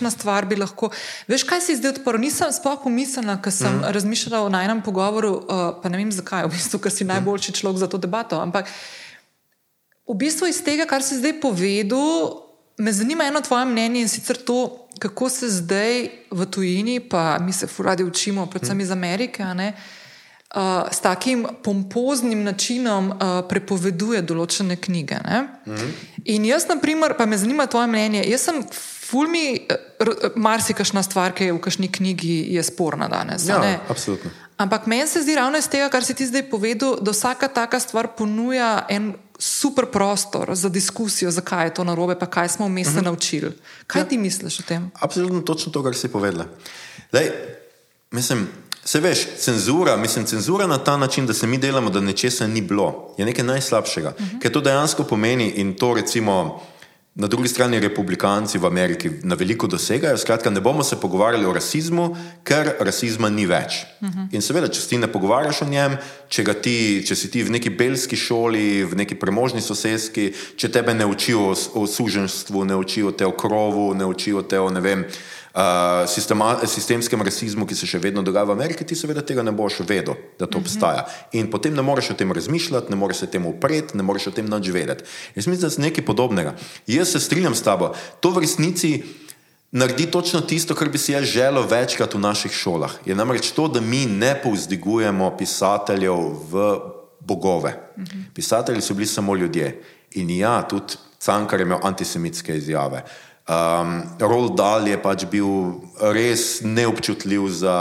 marsikašna 0.00 0.10
stvar 0.10 0.46
bi 0.46 0.56
lahko. 0.56 0.90
Veš, 1.28 1.44
kaj 1.44 1.60
se 1.60 1.76
zdaj 1.76 1.90
odprlo? 1.90 2.18
Nisem 2.18 2.52
sploh 2.52 2.78
pomislila, 2.82 3.40
ker 3.42 3.52
sem 3.52 3.72
mm. 3.72 3.92
razmišljala 3.92 4.46
o 4.46 4.48
najnem 4.48 4.82
pogovoru, 4.82 5.32
uh, 5.32 5.82
pa 5.82 5.88
ne 5.88 5.98
vem 5.98 6.12
zakaj, 6.12 6.46
v 6.46 6.50
bistvu, 6.50 6.78
ker 6.78 6.92
si 6.92 7.04
najboljši 7.04 7.52
človek 7.52 7.78
za 7.78 7.88
to 7.88 7.98
debato. 7.98 8.40
Ampak 8.40 8.68
V 10.04 10.12
bistvu 10.12 10.46
iz 10.52 10.60
tega, 10.60 10.84
kar 10.84 11.00
si 11.00 11.16
zdaj 11.16 11.40
povedal, 11.40 12.44
me 12.76 12.92
zanima 12.92 13.24
eno 13.24 13.40
tvoje 13.40 13.64
mnenje 13.64 14.02
in 14.04 14.08
sicer 14.08 14.36
to, 14.36 14.84
kako 15.00 15.30
se 15.32 15.48
zdaj 15.48 16.28
v 16.30 16.44
tujini, 16.44 17.00
pa 17.00 17.38
mi 17.40 17.52
se 17.52 17.66
furadi 17.66 18.04
učimo, 18.04 18.44
predvsem 18.46 18.80
iz 18.80 18.90
Amerike, 18.90 19.40
ne, 19.56 19.72
uh, 20.54 20.92
s 20.92 21.00
takim 21.00 21.46
pompoznim 21.64 22.44
načinom 22.44 23.10
uh, 23.10 23.48
prepoveduje 23.48 24.20
določene 24.22 24.76
knjige. 24.76 25.16
Mhm. 25.66 25.88
In 26.24 26.44
jaz, 26.44 26.68
na 26.68 26.76
primer, 26.80 27.16
pa 27.16 27.26
me 27.26 27.36
zanima 27.38 27.66
tvoje 27.66 27.88
mnenje. 27.88 28.24
Jaz 28.28 28.44
sem 28.48 28.62
fulmi, 29.14 29.60
marsikašna 30.34 31.02
stvar, 31.06 31.32
ki 31.34 31.44
je 31.44 31.52
v 31.54 31.60
kažni 31.62 31.88
knjigi, 31.92 32.34
je 32.56 32.62
sporna 32.66 33.06
danes. 33.08 33.46
Ja, 33.46 33.60
absolutno. 33.88 34.30
Ampak 34.58 34.86
meni 34.90 35.06
se 35.06 35.22
zdi 35.22 35.34
ravno 35.38 35.58
iz 35.58 35.68
tega, 35.70 35.86
kar 35.90 36.04
si 36.04 36.14
ti 36.18 36.26
zdaj 36.26 36.48
povedal, 36.50 36.98
da 37.02 37.14
vsaka 37.14 37.48
taka 37.48 37.78
stvar 37.82 38.08
ponuja 38.18 38.86
en 38.90 39.12
super 39.38 39.86
prostor 39.86 40.50
za 40.54 40.68
diskusijo, 40.68 41.30
zakaj 41.30 41.66
je 41.66 41.74
to 41.74 41.84
narobe, 41.84 42.18
pa 42.18 42.26
kaj 42.26 42.48
smo 42.48 42.66
vmes 42.66 42.86
uh 42.86 42.92
mhm. 42.92 43.00
-huh. 43.00 43.04
naučili. 43.04 43.52
Kaj 43.86 44.02
ja. 44.02 44.08
ti 44.08 44.18
misliš 44.18 44.60
o 44.60 44.62
tem? 44.62 44.90
Absolutno 45.00 45.40
točno 45.40 45.72
to, 45.72 45.82
kar 45.82 45.94
si 45.94 46.08
povedala. 46.08 46.46
Lej, 47.12 47.30
mislim, 48.10 48.48
se 48.84 49.00
veš, 49.00 49.26
cenzura, 49.38 49.96
mislim, 49.96 50.26
cenzura 50.26 50.66
na 50.66 50.78
ta 50.78 50.96
način, 50.96 51.26
da 51.26 51.34
se 51.34 51.46
mi 51.46 51.58
delamo, 51.58 51.90
da 51.90 52.00
nečesa 52.00 52.46
ni 52.46 52.62
bilo, 52.62 53.14
je 53.18 53.24
nekaj 53.24 53.44
najslabšega. 53.44 54.08
Uh 54.08 54.20
mhm. 54.20 54.36
-huh. 54.36 54.42
Ker 54.42 54.52
to 54.52 54.60
dejansko 54.60 55.04
pomeni 55.04 55.50
in 55.50 55.76
to 55.76 55.94
recimo. 55.94 56.62
Na 57.14 57.26
drugi 57.26 57.48
strani 57.48 57.78
republikanci 57.80 58.58
v 58.58 58.66
Ameriki 58.66 59.10
na 59.22 59.36
veliko 59.38 59.68
dosegajo, 59.70 60.18
skratka, 60.18 60.50
ne 60.50 60.60
bomo 60.60 60.82
se 60.82 60.96
pogovarjali 61.00 61.46
o 61.46 61.52
rasizmu, 61.54 62.08
ker 62.42 62.72
rasizma 62.80 63.28
ni 63.30 63.46
več. 63.46 63.86
Uh 64.00 64.08
-huh. 64.08 64.26
In 64.34 64.42
seveda, 64.42 64.68
če 64.68 64.80
ti 64.88 64.98
ne 64.98 65.06
pogovarjaš 65.06 65.62
o 65.62 65.64
njem, 65.64 65.96
če, 66.28 66.44
ti, 66.62 67.04
če 67.06 67.14
si 67.14 67.30
ti 67.30 67.42
v 67.42 67.50
neki 67.50 67.70
belski 67.70 68.16
šoli, 68.16 68.84
v 68.84 68.96
neki 68.96 69.14
premožni 69.14 69.60
sosedski, 69.60 70.32
če 70.56 70.68
tebe 70.68 70.94
ne 70.94 71.06
učijo 71.06 71.40
o, 71.40 71.54
o 71.74 71.86
suženstvu, 71.86 72.64
ne 72.64 72.76
učijo 72.76 73.10
te 73.10 73.26
o 73.26 73.32
krovu, 73.32 73.94
ne 73.94 74.04
učijo 74.04 74.42
te 74.42 74.60
o 74.60 74.70
ne 74.70 74.80
vem 74.80 75.04
uh, 75.54 76.08
sistema, 76.10 76.58
sistemskem 76.66 77.22
rasizmu, 77.22 77.66
ki 77.66 77.76
se 77.78 77.88
še 77.88 78.00
vedno 78.02 78.22
dogaja 78.26 78.48
v 78.48 78.56
Ameriki, 78.56 78.86
ti 78.86 78.98
seveda 78.98 79.22
tega 79.26 79.44
ne 79.46 79.54
boš 79.54 79.80
vedel, 79.86 80.16
da 80.38 80.46
to 80.46 80.58
mhm. 80.58 80.64
obstaja. 80.64 81.04
In 81.32 81.50
potem 81.50 81.74
ne 81.74 81.82
moreš 81.82 82.12
o 82.14 82.18
tem 82.18 82.32
razmišljati, 82.32 82.90
ne 82.90 82.98
moreš 82.98 83.24
se 83.24 83.30
temu 83.30 83.54
upreti, 83.54 83.96
ne 83.96 84.06
moreš 84.06 84.30
o 84.30 84.34
tem 84.34 84.48
nič 84.50 84.70
vedeti. 84.74 85.06
Jaz 85.34 85.46
mislim, 85.46 85.62
da 85.62 85.72
je 85.72 85.86
nekaj 85.88 86.06
podobnega. 86.06 86.56
Jaz 86.86 87.14
se 87.14 87.22
strinjam 87.22 87.54
s 87.54 87.62
tabo, 87.62 87.94
to 88.20 88.34
v 88.34 88.46
resnici. 88.46 88.96
Naredi 89.74 90.04
točno 90.06 90.38
tisto, 90.46 90.70
kar 90.78 90.86
bi 90.86 91.00
si 91.02 91.16
jaz 91.16 91.24
želel 91.26 91.64
večkrat 91.66 92.12
v 92.14 92.20
naših 92.22 92.52
šolah. 92.54 92.92
Je 93.02 93.14
namreč 93.18 93.48
to, 93.56 93.66
da 93.66 93.80
mi 93.82 94.04
ne 94.06 94.30
povzdigujemo 94.38 95.32
pisateljev 95.34 96.20
v 96.46 96.68
bogove. 97.18 97.72
Pisatelji 98.34 98.84
so 98.86 98.94
bili 98.94 99.06
samo 99.10 99.34
ljudje. 99.34 99.82
In 100.14 100.30
ja, 100.30 100.62
tudi 100.62 100.94
Cankar 101.18 101.60
je 101.60 101.66
imel 101.66 101.82
antisemitske 101.82 102.56
izjave. 102.56 103.02
Um, 103.44 104.00
Roald 104.16 104.56
Dahl 104.56 104.88
je 104.88 104.96
pač 104.96 105.26
bil 105.28 105.84
res 106.00 106.64
neobčutljiv 106.64 107.44
za 107.52 107.76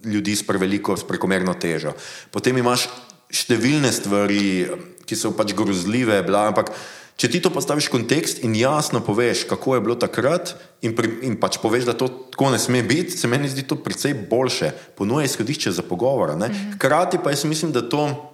ljudi 0.00 0.32
s 0.32 0.46
preveliko, 0.48 0.96
s 0.96 1.04
prekomerno 1.04 1.52
težo. 1.52 1.92
Potem 2.32 2.56
imaš 2.56 2.88
številne 3.28 3.92
stvari, 3.92 4.64
ki 5.04 5.18
so 5.18 5.34
pač 5.36 5.52
grozljive, 5.52 6.16
bla, 6.24 6.48
ampak 6.48 6.72
če 7.20 7.28
ti 7.28 7.42
to 7.44 7.52
postaviš 7.52 7.90
v 7.90 7.96
kontekst 7.98 8.40
in 8.48 8.56
jasno 8.56 9.04
poveš, 9.04 9.44
kako 9.44 9.76
je 9.76 9.84
bilo 9.84 9.96
takrat, 10.00 10.56
in, 10.80 10.96
pri, 10.96 11.20
in 11.28 11.36
pač 11.36 11.60
poveš, 11.60 11.84
da 11.92 11.92
to 11.92 12.08
tako 12.32 12.56
ne 12.56 12.58
sme 12.58 12.80
biti, 12.80 13.12
se 13.12 13.28
meni 13.28 13.52
zdi 13.52 13.68
to 13.68 13.76
precej 13.76 14.16
boljše, 14.32 14.72
ponuja 14.96 15.28
izhodišče 15.28 15.76
za 15.76 15.84
pogovor. 15.84 16.32
Mhm. 16.32 16.78
Hkrati 16.80 17.20
pa 17.20 17.36
jaz 17.36 17.44
mislim, 17.44 17.76
da 17.76 17.84
to 17.84 18.31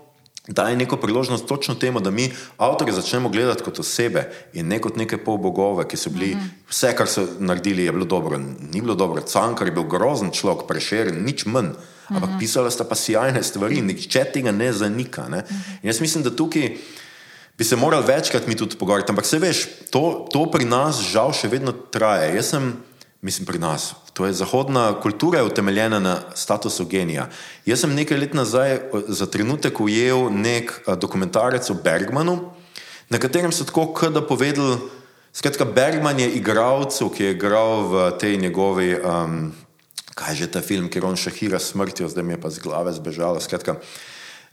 daje 0.48 0.76
neko 0.76 0.96
priložnost 0.96 1.46
točno 1.46 1.74
temu, 1.74 2.00
da 2.00 2.10
mi 2.10 2.32
avtorje 2.56 2.92
začnemo 2.92 3.28
gledati 3.28 3.62
kot 3.62 3.78
osebe 3.78 4.30
in 4.52 4.68
ne 4.68 4.78
kot 4.80 4.96
neke 4.96 5.18
polbogove, 5.18 5.88
ki 5.88 5.96
so 5.96 6.10
bili 6.10 6.34
mm 6.34 6.38
-hmm. 6.38 6.70
vse, 6.70 6.94
kar 6.96 7.08
so 7.08 7.26
naredili, 7.38 7.84
je 7.84 7.92
bilo 7.92 8.04
dobro. 8.04 8.38
Ni 8.72 8.80
bilo 8.80 8.94
dobro, 8.94 9.22
Cankar 9.22 9.66
je 9.66 9.72
bil 9.72 9.84
grozen 9.84 10.30
človek, 10.30 10.66
prešeren, 10.68 11.24
nič 11.24 11.46
manj. 11.46 11.68
Ampak 12.08 12.30
mm 12.30 12.34
-hmm. 12.34 12.38
pisala 12.38 12.70
sta 12.70 12.84
pa 12.84 12.94
sjajne 12.94 13.42
stvari, 13.42 13.80
nihče 13.80 14.24
tega 14.24 14.52
ne 14.52 14.72
zanika. 14.72 15.28
Ne? 15.28 15.38
Mm 15.38 15.54
-hmm. 15.54 15.78
Jaz 15.82 16.00
mislim, 16.00 16.24
da 16.24 16.36
tukaj 16.36 16.76
bi 17.58 17.64
se 17.64 17.76
morali 17.76 18.06
večkrat 18.06 18.46
mi 18.46 18.56
tudi 18.56 18.76
pogovarjati. 18.76 19.12
Ampak 19.12 19.26
se 19.26 19.38
veš, 19.38 19.66
to, 19.90 20.28
to 20.32 20.50
pri 20.50 20.64
nas 20.64 21.00
žal 21.00 21.32
še 21.32 21.48
vedno 21.48 21.72
traje. 21.72 22.36
Jaz 22.36 22.54
sem, 22.54 22.72
mislim, 23.20 23.46
pri 23.46 23.58
nas, 23.58 23.94
To 24.18 24.26
je 24.26 24.34
zahodna 24.34 24.98
kultura, 24.98 25.38
je 25.38 25.44
utemeljena 25.44 26.00
na 26.02 26.16
statusu 26.34 26.82
genija. 26.90 27.28
Jaz 27.66 27.84
sem 27.84 27.94
nekaj 27.94 28.18
let 28.18 28.32
nazaj 28.34 28.80
za 29.06 29.28
trenutek 29.30 29.78
ujel 29.80 30.26
nek 30.34 30.72
dokumentarec 30.98 31.70
o 31.70 31.76
Bergmanu, 31.78 32.50
na 33.14 33.20
katerem 33.22 33.54
so 33.54 33.62
tako, 33.64 34.10
da 34.10 34.24
povedali, 34.26 34.80
skratka, 35.32 35.64
Bergman 35.64 36.18
je 36.18 36.32
igralec, 36.34 36.98
ki 36.98 37.24
je 37.24 37.30
igral 37.30 37.86
v 37.86 38.10
tej 38.18 38.36
njegovi, 38.42 38.90
um, 38.98 39.54
kaj 40.18 40.34
že 40.34 40.50
ta 40.50 40.66
film, 40.66 40.90
kjer 40.90 41.06
on 41.06 41.14
šahira 41.14 41.62
smrtjo, 41.62 42.10
zdaj 42.10 42.26
mi 42.26 42.34
je 42.34 42.42
pa 42.42 42.50
z 42.50 42.58
glave 42.58 42.92
zbežala. 42.98 43.38
Skratka, 43.38 43.78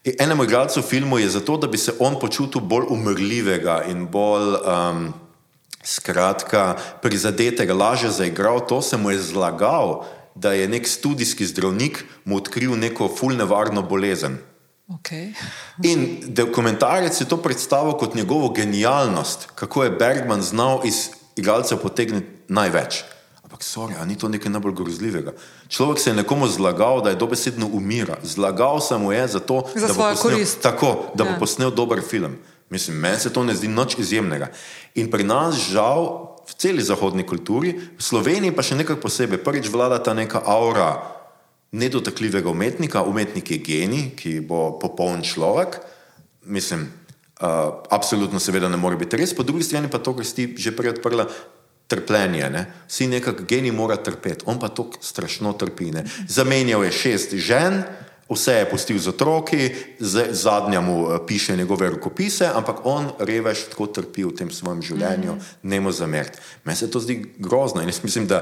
enemu 0.06 0.46
igralcu 0.46 0.86
filmu 0.86 1.18
je 1.18 1.34
zato, 1.42 1.58
da 1.58 1.68
bi 1.68 1.82
se 1.82 1.98
on 2.00 2.22
počutil 2.22 2.62
bolj 2.62 2.86
umrljivega 2.94 3.82
in 3.90 4.06
bolj. 4.06 4.62
Um, 4.62 5.25
skratka, 5.86 6.76
prizadetega 7.02 7.74
lažje 7.74 8.10
zaigral, 8.12 8.60
to 8.60 8.82
se 8.82 8.98
mu 8.98 9.12
je 9.12 9.22
zlagal, 9.22 10.04
da 10.36 10.52
je 10.52 10.68
nek 10.68 10.88
študijski 10.88 11.46
zdravnik 11.46 12.04
mu 12.26 12.36
odkril 12.36 12.76
neko 12.76 13.08
fulnevarno 13.10 13.82
bolezen. 13.82 14.38
Okay. 14.88 15.34
In 15.84 16.02
dokumentarec 16.28 17.16
je 17.16 17.26
to 17.26 17.38
predstavil 17.38 17.94
kot 17.94 18.16
njegovo 18.16 18.50
genialnost, 18.50 19.48
kako 19.56 19.84
je 19.84 19.92
Bergman 19.92 20.42
znal 20.42 20.82
iz 20.84 21.10
igralcev 21.36 21.78
potegniti 21.78 22.28
največ. 22.48 23.04
Ampak, 23.44 23.62
sorry, 23.62 24.06
ni 24.06 24.18
to 24.18 24.28
nekaj 24.28 24.52
najbolj 24.52 24.74
grozljivega. 24.74 25.34
Človek 25.68 26.00
se 26.00 26.10
je 26.10 26.16
nekomu 26.16 26.48
zlagal, 26.48 27.02
da 27.02 27.10
je 27.10 27.16
dobesedno 27.16 27.68
umira. 27.68 28.18
Zlagal 28.24 28.82
se 28.82 28.98
mu 28.98 29.12
je 29.12 29.28
zato, 29.28 29.64
Za 29.76 29.88
da, 29.88 29.94
bo 29.94 30.04
posnel, 30.04 30.34
korist. 30.34 30.62
tako, 30.62 31.06
da 31.16 31.24
Ja. 31.24 31.32
bo 31.32 31.40
posnel 31.40 31.72
dober 31.72 32.02
film. 32.02 32.38
Mislim, 32.70 32.98
meni 32.98 33.20
se 33.20 33.34
to 33.34 33.44
ne 33.44 33.54
zdi 33.56 33.68
nič 33.68 33.98
izjemnega. 34.02 34.50
In 34.96 35.12
pri 35.12 35.24
nas, 35.24 35.70
žal, 35.70 36.34
v 36.46 36.54
celi 36.58 36.82
zahodni 36.82 37.26
kulturi, 37.26 37.74
v 37.98 38.02
Sloveniji 38.02 38.54
pa 38.54 38.66
še 38.66 38.78
nekako 38.78 39.06
posebej, 39.06 39.42
prvič 39.42 39.70
vlada 39.70 40.02
ta 40.02 40.14
neka 40.18 40.42
aura 40.46 41.16
nedotakljivega 41.76 42.50
umetnika, 42.50 43.04
umetnik 43.04 43.52
je 43.52 43.58
genij, 43.60 44.14
ki 44.16 44.40
bo 44.46 44.78
popoln 44.82 45.26
človek. 45.26 45.82
Mislim, 46.46 46.88
uh, 47.42 47.84
absolutno 47.90 48.40
seveda 48.40 48.70
ne 48.70 48.80
more 48.80 48.98
biti 48.98 49.18
res, 49.18 49.34
po 49.36 49.44
drugi 49.44 49.66
strani 49.66 49.92
pa 49.92 50.00
to, 50.00 50.16
kar 50.16 50.26
si 50.26 50.54
že 50.58 50.76
prej 50.76 50.98
odprla. 50.98 51.28
Trpljenje, 51.86 52.48
ne? 52.50 52.62
vsi 52.90 53.06
nekako 53.06 53.44
genij 53.46 53.70
mora 53.70 53.94
trpeti, 54.02 54.42
on 54.50 54.58
pa 54.58 54.72
to 54.74 54.88
strašno 55.06 55.52
trpi. 55.54 55.92
Ne? 55.94 56.02
Zamenjal 56.26 56.82
je 56.82 56.92
šest 56.98 57.36
žen, 57.38 57.84
vse 58.30 58.54
je 58.54 58.70
pustil 58.70 59.00
z 59.00 59.08
otroki, 59.14 59.70
zadnja 60.32 60.82
mu 60.82 61.14
eh, 61.14 61.20
piše 61.28 61.56
njegove 61.58 61.90
rokopise, 61.90 62.50
ampak 62.54 62.76
on 62.84 63.12
revež 63.20 63.70
tako 63.70 63.88
trpi 63.88 64.26
v 64.26 64.34
tem 64.36 64.52
svojem 64.52 64.82
življenju, 64.82 65.32
mm 65.34 65.40
-hmm. 65.40 65.58
ne 65.64 65.80
mu 65.80 65.92
zameriti. 65.92 66.38
Meni 66.64 66.78
se 66.78 66.92
to 66.92 67.00
zdi 67.00 67.34
grozno 67.38 67.82
in 67.82 67.88
jaz 67.88 68.04
mislim, 68.04 68.28
da 68.28 68.42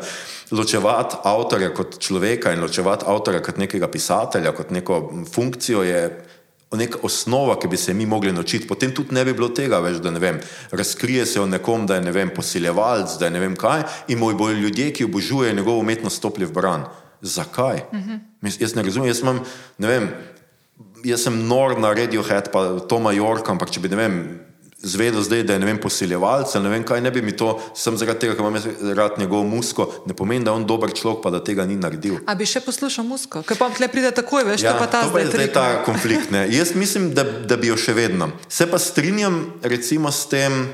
ločevati 0.51 1.15
avtorja 1.23 1.73
kot 1.73 1.99
človeka 1.99 2.53
in 2.53 2.61
ločevati 2.61 3.05
avtorja 3.07 3.41
kot 3.41 3.57
nekega 3.57 3.87
pisatelja, 3.87 4.51
kot 4.51 4.71
neko 4.71 5.13
funkcijo 5.33 5.83
je 5.83 6.25
neka 6.77 6.97
osnova, 7.01 7.59
ki 7.59 7.67
bi 7.67 7.77
se 7.77 7.93
mi 7.93 8.05
mogli 8.05 8.31
naučiti. 8.31 8.67
Potem 8.67 8.95
tudi 8.95 9.15
ne 9.15 9.25
bi 9.25 9.33
bilo 9.33 9.49
tega 9.49 9.79
več, 9.79 9.97
da 9.97 10.11
ne 10.11 10.19
vem, 10.19 10.39
razkrije 10.71 11.25
se 11.25 11.41
o 11.41 11.45
nekom, 11.45 11.85
da 11.87 11.95
je 11.95 12.01
ne 12.01 12.11
vem, 12.11 12.29
posiljevalc, 12.35 13.17
da 13.19 13.25
je 13.25 13.31
ne 13.31 13.39
vem 13.39 13.55
kaj 13.55 13.83
in 14.07 14.19
moj 14.19 14.33
bojo 14.33 14.53
ljudje, 14.53 14.93
ki 14.93 15.05
obožujejo 15.05 15.55
njegovo 15.55 15.79
umetnost, 15.79 16.17
stopili 16.17 16.45
v 16.45 16.51
bran. 16.51 16.85
Zakaj? 17.23 17.83
Uh 17.91 17.99
-huh. 17.99 18.19
Jaz 18.59 18.75
ne 18.75 18.83
razumem, 18.83 19.07
jaz 19.07 19.19
imam, 19.19 19.39
ne 19.77 19.88
vem, 19.88 20.09
jaz 21.03 21.23
sem 21.23 21.47
nor 21.47 21.79
na 21.79 21.93
Radiohead, 21.93 22.51
pa 22.51 22.79
Toma 22.89 23.13
Yorka, 23.13 23.51
ampak 23.51 23.71
če 23.71 23.79
bi, 23.79 23.89
ne 23.89 23.95
vem, 23.95 24.17
zvedel 24.83 25.23
zdaj, 25.23 25.43
da 25.47 25.55
je, 25.55 25.59
vem, 25.59 25.79
posiljevalc, 25.79 26.55
ali 26.55 26.63
ne 26.63 26.69
vem 26.69 26.83
kaj, 26.83 27.01
ne 27.01 27.12
bi 27.12 27.21
mi 27.23 27.31
to, 27.31 27.53
sem 27.75 27.95
zaradi 27.97 28.25
tega, 28.25 28.36
ker 28.36 28.43
imam 28.43 28.55
jaz 28.59 28.67
rad 28.97 29.19
njegovo 29.19 29.43
musko, 29.47 29.88
ne 30.05 30.13
pomeni, 30.13 30.43
da 30.43 30.51
je 30.51 30.59
on 30.59 30.65
dober 30.67 30.91
človek, 30.91 31.21
pa 31.23 31.31
da 31.31 31.39
tega 31.43 31.65
ni 31.65 31.77
naredil. 31.79 32.19
A 32.27 32.36
bi 32.36 32.47
še 32.47 32.59
poslušal 32.65 33.07
musko, 33.07 33.45
ker 33.47 33.59
pa 33.59 33.69
tle 33.71 33.88
pride 33.88 34.12
takoj, 34.12 34.43
veš, 34.51 34.67
Ja, 34.67 34.75
to 34.75 34.83
pa 34.83 34.88
ta 34.91 35.05
to 35.07 35.15
pa 35.15 35.23
je 35.23 35.31
zdaj 35.31 35.39
zdaj 35.39 35.53
ta 35.55 35.83
konflikt. 35.88 36.31
Ne. 36.31 36.43
Jaz 36.51 36.75
mislim, 36.75 37.13
da, 37.15 37.23
da 37.23 37.57
bi 37.57 37.71
jo 37.71 37.79
še 37.79 37.95
vedno. 37.95 38.33
Se 38.51 38.67
pa 38.67 38.79
strinjam 38.79 39.39
recimo 39.63 40.12
s 40.12 40.27
tem, 40.27 40.67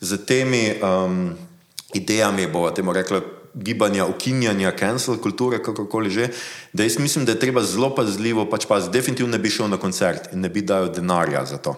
z 0.00 0.22
temi 0.22 0.78
um, 0.78 1.34
idejami, 1.98 2.46
bomo 2.46 2.70
temu 2.70 2.94
rekli, 2.94 3.20
gibanja, 3.54 4.06
ukinjanja, 4.06 4.72
cancel 4.78 5.18
kulture, 5.22 5.62
kakorkoli 5.62 6.10
že, 6.10 6.28
da 6.72 6.82
jaz 6.82 6.98
mislim, 6.98 7.24
da 7.24 7.32
je 7.32 7.40
treba 7.40 7.62
zelo 7.62 7.94
pazljivo, 7.94 8.46
pač 8.50 8.66
pa 8.66 8.80
definitivno 8.80 9.32
ne 9.32 9.38
bi 9.38 9.50
šel 9.50 9.68
na 9.68 9.76
koncert 9.76 10.32
in 10.32 10.40
ne 10.40 10.48
bi 10.48 10.62
dal 10.62 10.92
denarja 10.92 11.44
za 11.44 11.58
to. 11.58 11.76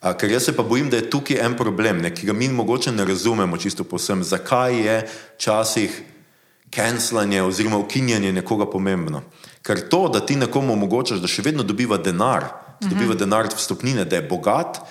A, 0.00 0.12
ker 0.14 0.30
jaz 0.30 0.44
se 0.44 0.56
pa 0.56 0.62
bojim, 0.62 0.90
da 0.90 1.00
je 1.00 1.10
tukaj 1.10 1.40
en 1.40 1.56
problem, 1.56 2.02
ne, 2.04 2.12
ki 2.14 2.26
ga 2.26 2.32
mi 2.32 2.48
mogoče 2.48 2.92
ne 2.92 3.04
razumemo 3.04 3.56
čisto 3.56 3.84
posem, 3.84 4.22
zakaj 4.24 4.76
je 4.86 4.96
včasih 5.36 6.02
cancelanje 6.74 7.42
oziroma 7.42 7.78
ukinjanje 7.78 8.32
nekoga 8.32 8.66
pomembno. 8.70 9.22
Ker 9.62 9.80
to, 9.88 10.08
da 10.12 10.20
ti 10.20 10.36
nekomu 10.36 10.76
omogočaš, 10.76 11.18
da 11.18 11.30
še 11.30 11.42
vedno 11.42 11.64
dobiva 11.66 11.98
denar, 11.98 12.46
da 12.80 12.90
dobiva 12.92 13.16
denar 13.16 13.48
vstopnine, 13.54 14.04
da 14.04 14.20
je 14.20 14.28
bogat, 14.28 14.82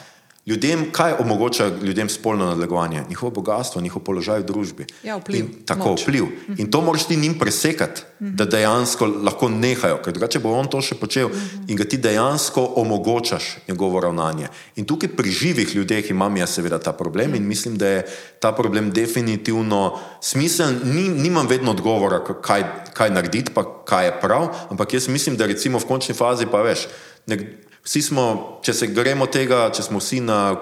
ljudem, 0.45 0.91
kaj 0.91 1.13
omogoča 1.19 1.71
ljudem 1.81 2.10
spolno 2.10 2.45
nadlegovanje? 2.45 3.03
Njihovo 3.10 3.31
bogatstvo, 3.31 3.81
njihov 3.81 4.01
položaj 4.01 4.39
v 4.39 4.45
družbi. 4.45 4.86
Ja, 5.03 5.17
vpliv, 5.17 5.39
In, 5.39 5.65
tako, 5.65 5.89
moč. 5.89 6.03
vpliv. 6.03 6.25
In 6.58 6.71
to 6.71 6.81
moraš 6.81 7.08
ti 7.08 7.17
njim 7.17 7.39
presekati, 7.39 8.01
da 8.19 8.45
dejansko 8.45 9.05
lahko 9.05 9.49
nehajo, 9.49 9.97
ker 10.03 10.13
drugače 10.13 10.39
bo 10.39 10.53
on 10.53 10.69
to 10.71 10.81
še 10.81 10.95
počel 10.95 11.29
in 11.67 11.75
ga 11.75 11.84
ti 11.84 11.97
dejansko 11.97 12.62
omogočaš 12.75 13.58
njegovo 13.67 13.99
ravnanje. 13.99 14.47
In 14.75 14.86
tukaj 14.86 15.10
pri 15.17 15.31
živih 15.31 15.75
ljudeh 15.75 16.10
imam 16.12 16.38
jaz 16.38 16.55
seveda 16.55 16.79
ta 16.79 16.93
problem 16.93 17.36
in 17.36 17.47
mislim, 17.47 17.77
da 17.77 17.88
je 17.88 18.05
ta 18.39 18.51
problem 18.51 18.91
definitivno 18.91 19.99
smiseln. 20.21 20.79
Ni, 20.84 21.10
nimam 21.10 21.47
vedno 21.47 21.71
odgovora, 21.71 22.23
kaj, 22.23 22.63
kaj 22.93 23.10
narediti, 23.10 23.51
pa 23.53 23.65
kaj 23.86 24.05
je 24.05 24.15
prav, 24.21 24.47
ampak 24.69 24.93
jaz 24.93 25.08
mislim, 25.08 25.38
da 25.38 25.45
recimo 25.45 25.79
v 25.79 25.86
končni 25.88 26.15
fazi 26.15 26.45
pa 26.51 26.62
veš. 26.62 26.88
Nek, 27.25 27.41
vsi 27.86 28.02
smo, 28.02 28.26
če 28.65 28.74
se 28.74 28.89
gremo 28.93 29.30
tega, 29.32 29.69
če 29.74 29.86
smo 29.86 30.02
vsi 30.02 30.19
na 30.26 30.58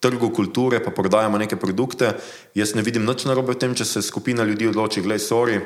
trgu 0.00 0.30
kulture, 0.32 0.80
pa 0.80 0.94
prodajamo 0.94 1.38
neke 1.38 1.58
produkte, 1.60 2.14
jaz 2.56 2.72
ne 2.74 2.84
vidim 2.86 3.04
nič 3.04 3.26
narobe 3.28 3.52
v 3.52 3.60
tem, 3.60 3.74
če 3.76 3.84
se 3.84 4.02
skupina 4.02 4.46
ljudi 4.48 4.70
odloči, 4.70 5.02
gledaj, 5.04 5.24
sorry, 5.26 5.60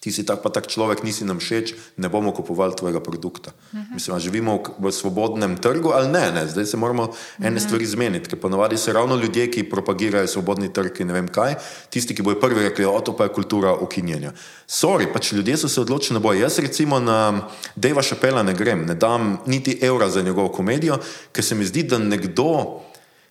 ti 0.00 0.12
si 0.12 0.22
tak 0.22 0.42
pa 0.42 0.50
tak 0.54 0.66
človek, 0.66 1.02
nisi 1.02 1.24
nam 1.24 1.42
všeč, 1.42 1.74
ne 1.96 2.08
bomo 2.08 2.32
kupovali 2.32 2.76
tvojega 2.76 3.00
produkta. 3.00 3.50
Uh 3.50 3.78
-huh. 3.78 3.94
Mislim, 3.94 4.16
a 4.16 4.18
živimo 4.18 4.62
v, 4.78 4.88
v 4.88 4.92
svobodnem 4.92 5.56
trgu 5.56 5.90
ali 5.90 6.08
ne, 6.08 6.32
ne, 6.32 6.46
zdaj 6.46 6.66
se 6.66 6.76
moramo 6.76 7.10
ene 7.38 7.50
uh 7.50 7.56
-huh. 7.56 7.64
stvari 7.66 7.86
zmeniti, 7.86 8.28
ker 8.28 8.40
ponavadi 8.40 8.76
so 8.76 8.92
ravno 8.92 9.16
ljudje, 9.16 9.50
ki 9.50 9.70
propagirajo 9.70 10.26
svobodni 10.26 10.72
trg 10.72 11.00
in 11.00 11.06
ne 11.06 11.12
vem 11.12 11.28
kaj, 11.28 11.54
tisti, 11.90 12.14
ki 12.14 12.22
bojo 12.22 12.40
prvi 12.40 12.62
rekli, 12.62 12.84
o 12.84 13.00
to 13.00 13.16
pa 13.16 13.24
je 13.24 13.32
kultura 13.32 13.74
ukinjanja. 13.74 14.32
Sorry, 14.68 15.12
pač 15.12 15.32
ljudje 15.32 15.56
so 15.56 15.68
se 15.68 15.80
odločili 15.80 16.14
na 16.14 16.20
boj. 16.20 16.40
Jaz 16.40 16.58
recimo 16.58 17.00
na 17.00 17.48
Deva 17.76 18.02
Šapela 18.02 18.42
ne 18.42 18.54
grem, 18.54 18.86
ne 18.86 18.94
dam 18.94 19.38
niti 19.46 19.78
evra 19.82 20.10
za 20.10 20.22
njegovo 20.22 20.48
komedijo, 20.48 20.98
ker 21.32 21.44
se 21.44 21.54
mi 21.54 21.64
zdi, 21.64 21.82
da 21.82 21.98
nekdo, 21.98 22.80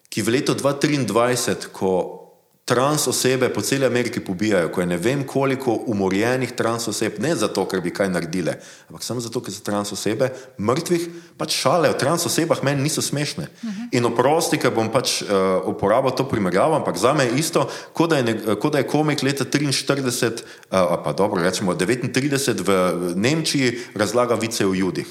ki 0.09 0.21
v 0.21 0.29
letu 0.29 0.53
2023, 0.53 1.67
ko 1.71 2.24
trans 2.65 3.07
osebe 3.07 3.53
po 3.53 3.61
celi 3.61 3.85
Ameriki 3.85 4.19
pobijajo, 4.19 4.71
ko 4.71 4.81
je 4.81 4.87
ne 4.87 4.97
vem 4.97 5.23
koliko 5.23 5.73
umorjenih 5.85 6.51
trans 6.51 6.87
oseb, 6.87 7.19
ne 7.19 7.35
zato, 7.35 7.65
ker 7.69 7.81
bi 7.81 7.93
kaj 7.93 8.09
naredile, 8.09 8.57
ampak 8.89 9.03
samo 9.05 9.21
zato, 9.21 9.41
ker 9.41 9.53
so 9.53 9.61
trans 9.61 9.93
osebe 9.93 10.31
mrtvih, 10.57 11.05
pač 11.37 11.53
šale 11.61 11.91
o 11.93 11.97
trans 11.97 12.25
osebah 12.25 12.63
meni 12.65 12.81
niso 12.87 13.01
smešne. 13.01 13.43
Uh 13.43 13.69
-huh. 13.69 13.87
In 13.91 14.05
oprosti, 14.05 14.57
ker 14.57 14.73
bom 14.73 14.89
pač 14.91 15.21
uh, 15.21 15.27
uporabil 15.65 16.11
to 16.11 16.27
primerjavo, 16.29 16.75
ampak 16.75 16.97
za 16.97 17.13
me 17.13 17.25
je 17.25 17.37
isto, 17.37 17.69
kot 17.93 18.09
da 18.09 18.17
je, 18.17 18.23
ne- 18.23 18.55
kot 18.59 18.71
da 18.71 18.77
je 18.77 18.87
komik 18.87 19.23
leta 19.23 19.45
43, 19.45 20.31
uh, 20.71 21.03
pa 21.03 21.13
dobro, 21.13 21.41
rečemo 21.41 21.73
39 21.73 22.61
v 22.61 23.13
Nemčiji 23.15 23.77
razlaga 23.95 24.35
vice 24.35 24.65
o 24.65 24.73
judih. 24.73 25.05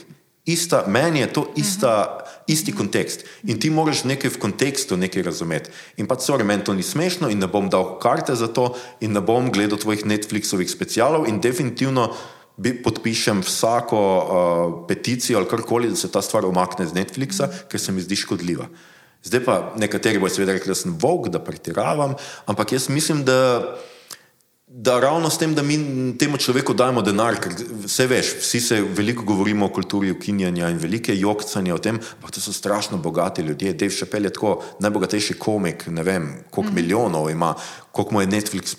Ista, 0.45 0.85
meni 0.87 1.21
je 1.21 1.33
to 1.33 1.47
ista, 1.57 2.21
isti 2.47 2.73
kontekst. 2.77 3.25
In 3.49 3.57
ti 3.61 3.71
moraš 3.73 4.03
nekaj 4.05 4.35
v 4.35 4.41
kontekstu 4.43 4.97
nekaj 5.01 5.25
razumeti. 5.25 5.71
In 5.97 6.07
pa, 6.07 6.19
sorry, 6.21 6.45
meni 6.45 6.65
to 6.65 6.75
ni 6.77 6.85
smešno 6.85 7.31
in 7.33 7.41
ne 7.41 7.49
bom 7.49 7.71
dal 7.73 7.97
karte 7.99 8.37
za 8.37 8.51
to 8.53 8.75
in 9.01 9.17
ne 9.17 9.25
bom 9.25 9.49
gledal 9.53 9.81
tvojih 9.81 10.05
Netflixovih 10.05 10.69
specialov 10.69 11.25
in 11.29 11.41
definitivno 11.41 12.11
bi, 12.57 12.75
podpišem 12.83 13.41
vsako 13.43 13.99
uh, 13.99 14.29
peticijo 14.89 15.41
ali 15.41 15.49
karkoli, 15.49 15.89
da 15.89 15.97
se 15.97 16.13
ta 16.13 16.23
stvar 16.23 16.45
omakne 16.47 16.87
z 16.87 16.93
Netflixa, 16.93 17.49
ker 17.69 17.81
se 17.81 17.93
mi 17.93 18.05
zdi 18.05 18.17
škodljiva. 18.17 18.69
Zdaj 19.25 19.45
pa 19.45 19.57
nekateri 19.81 20.21
bodo 20.21 20.35
seveda 20.35 20.53
rekli, 20.53 20.71
da 20.71 20.77
sem 20.77 20.93
vok, 21.01 21.33
da 21.33 21.41
pretiravam, 21.41 22.15
ampak 22.47 22.77
jaz 22.77 22.91
mislim, 22.93 23.25
da 23.25 23.65
da 24.77 25.01
ravno 25.01 25.31
s 25.31 25.39
tem, 25.39 25.55
da 25.55 25.63
mi 25.63 25.77
temu 26.19 26.37
človeku 26.37 26.75
dajemo 26.75 27.03
denar, 27.07 27.37
ker 27.39 27.53
vse 27.85 28.09
veš, 28.11 28.31
vsi 28.41 28.61
se 28.61 28.81
veliko 28.83 29.23
govorimo 29.23 29.69
o 29.69 29.71
kulturi 29.71 30.11
ukinjanja 30.11 30.67
in 30.73 30.81
velike 30.83 31.15
jokcanje 31.15 31.75
o 31.75 31.79
tem, 31.79 32.01
ampak 32.17 32.35
to 32.35 32.43
so 32.43 32.53
strašno 32.53 32.99
bogati 32.99 33.43
ljudje. 33.43 33.73
Dave 33.73 33.95
Chappelle 33.95 34.27
je 34.27 34.35
tako 34.35 34.57
najbogatejši 34.83 35.39
komik, 35.39 35.87
ne 35.87 36.03
vem, 36.03 36.27
koliko 36.51 36.73
mm. 36.73 36.75
milijonov 36.75 37.31
ima, 37.31 37.55
koliko 37.93 38.15
mu 38.15 38.21
je 38.21 38.27
Netflix 38.27 38.75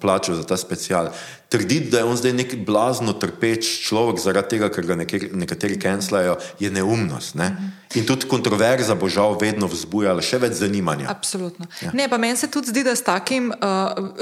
plačal 0.00 0.34
za 0.34 0.42
ta 0.42 0.56
special. 0.56 1.12
Trditi, 1.48 1.88
da 1.90 1.98
je 1.98 2.04
on 2.04 2.16
zdaj 2.16 2.32
nek 2.36 2.50
blazno 2.66 3.12
trpeč 3.16 3.64
človek 3.86 4.18
zaradi 4.20 4.50
tega, 4.52 4.68
ker 4.68 4.84
ga 4.84 4.98
nekateri, 5.00 5.30
nekateri 5.32 5.78
kenslajo, 5.80 6.34
je 6.60 6.68
neumnost. 6.70 7.38
Ne? 7.40 7.48
In 7.96 8.04
tudi 8.04 8.28
kontroverza 8.28 8.92
bo 8.92 9.08
žal 9.08 9.38
vedno 9.40 9.64
vzbujala 9.64 10.20
še 10.20 10.42
več 10.42 10.58
zanimanja. 10.60 11.08
Absolutno. 11.08 11.64
Ja. 11.80 11.94
Ne, 11.96 12.04
pa 12.12 12.18
meni 12.20 12.36
se 12.36 12.50
tudi 12.52 12.68
zdi, 12.68 12.84
da 12.84 12.92
s 12.92 13.06
takim, 13.06 13.48
uh, 13.48 14.12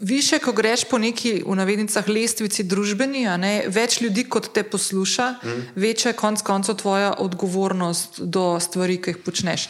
više, 0.00 0.40
ko 0.40 0.56
greš 0.56 0.86
po 0.88 0.96
neki, 0.96 1.42
v 1.44 1.58
navednicah, 1.60 2.08
lestvici 2.08 2.64
družbeni, 2.64 3.26
ne, 3.36 3.54
več 3.68 4.00
ljudi 4.00 4.24
kot 4.24 4.48
te 4.56 4.64
posluša, 4.64 5.30
mm. 5.36 5.70
večja 5.76 6.14
je 6.14 6.20
konc 6.22 6.40
koncev 6.40 6.80
tvoja 6.80 7.12
odgovornost 7.20 8.22
do 8.24 8.54
stvari, 8.56 8.96
ki 9.04 9.12
jih 9.12 9.20
počneš. 9.28 9.68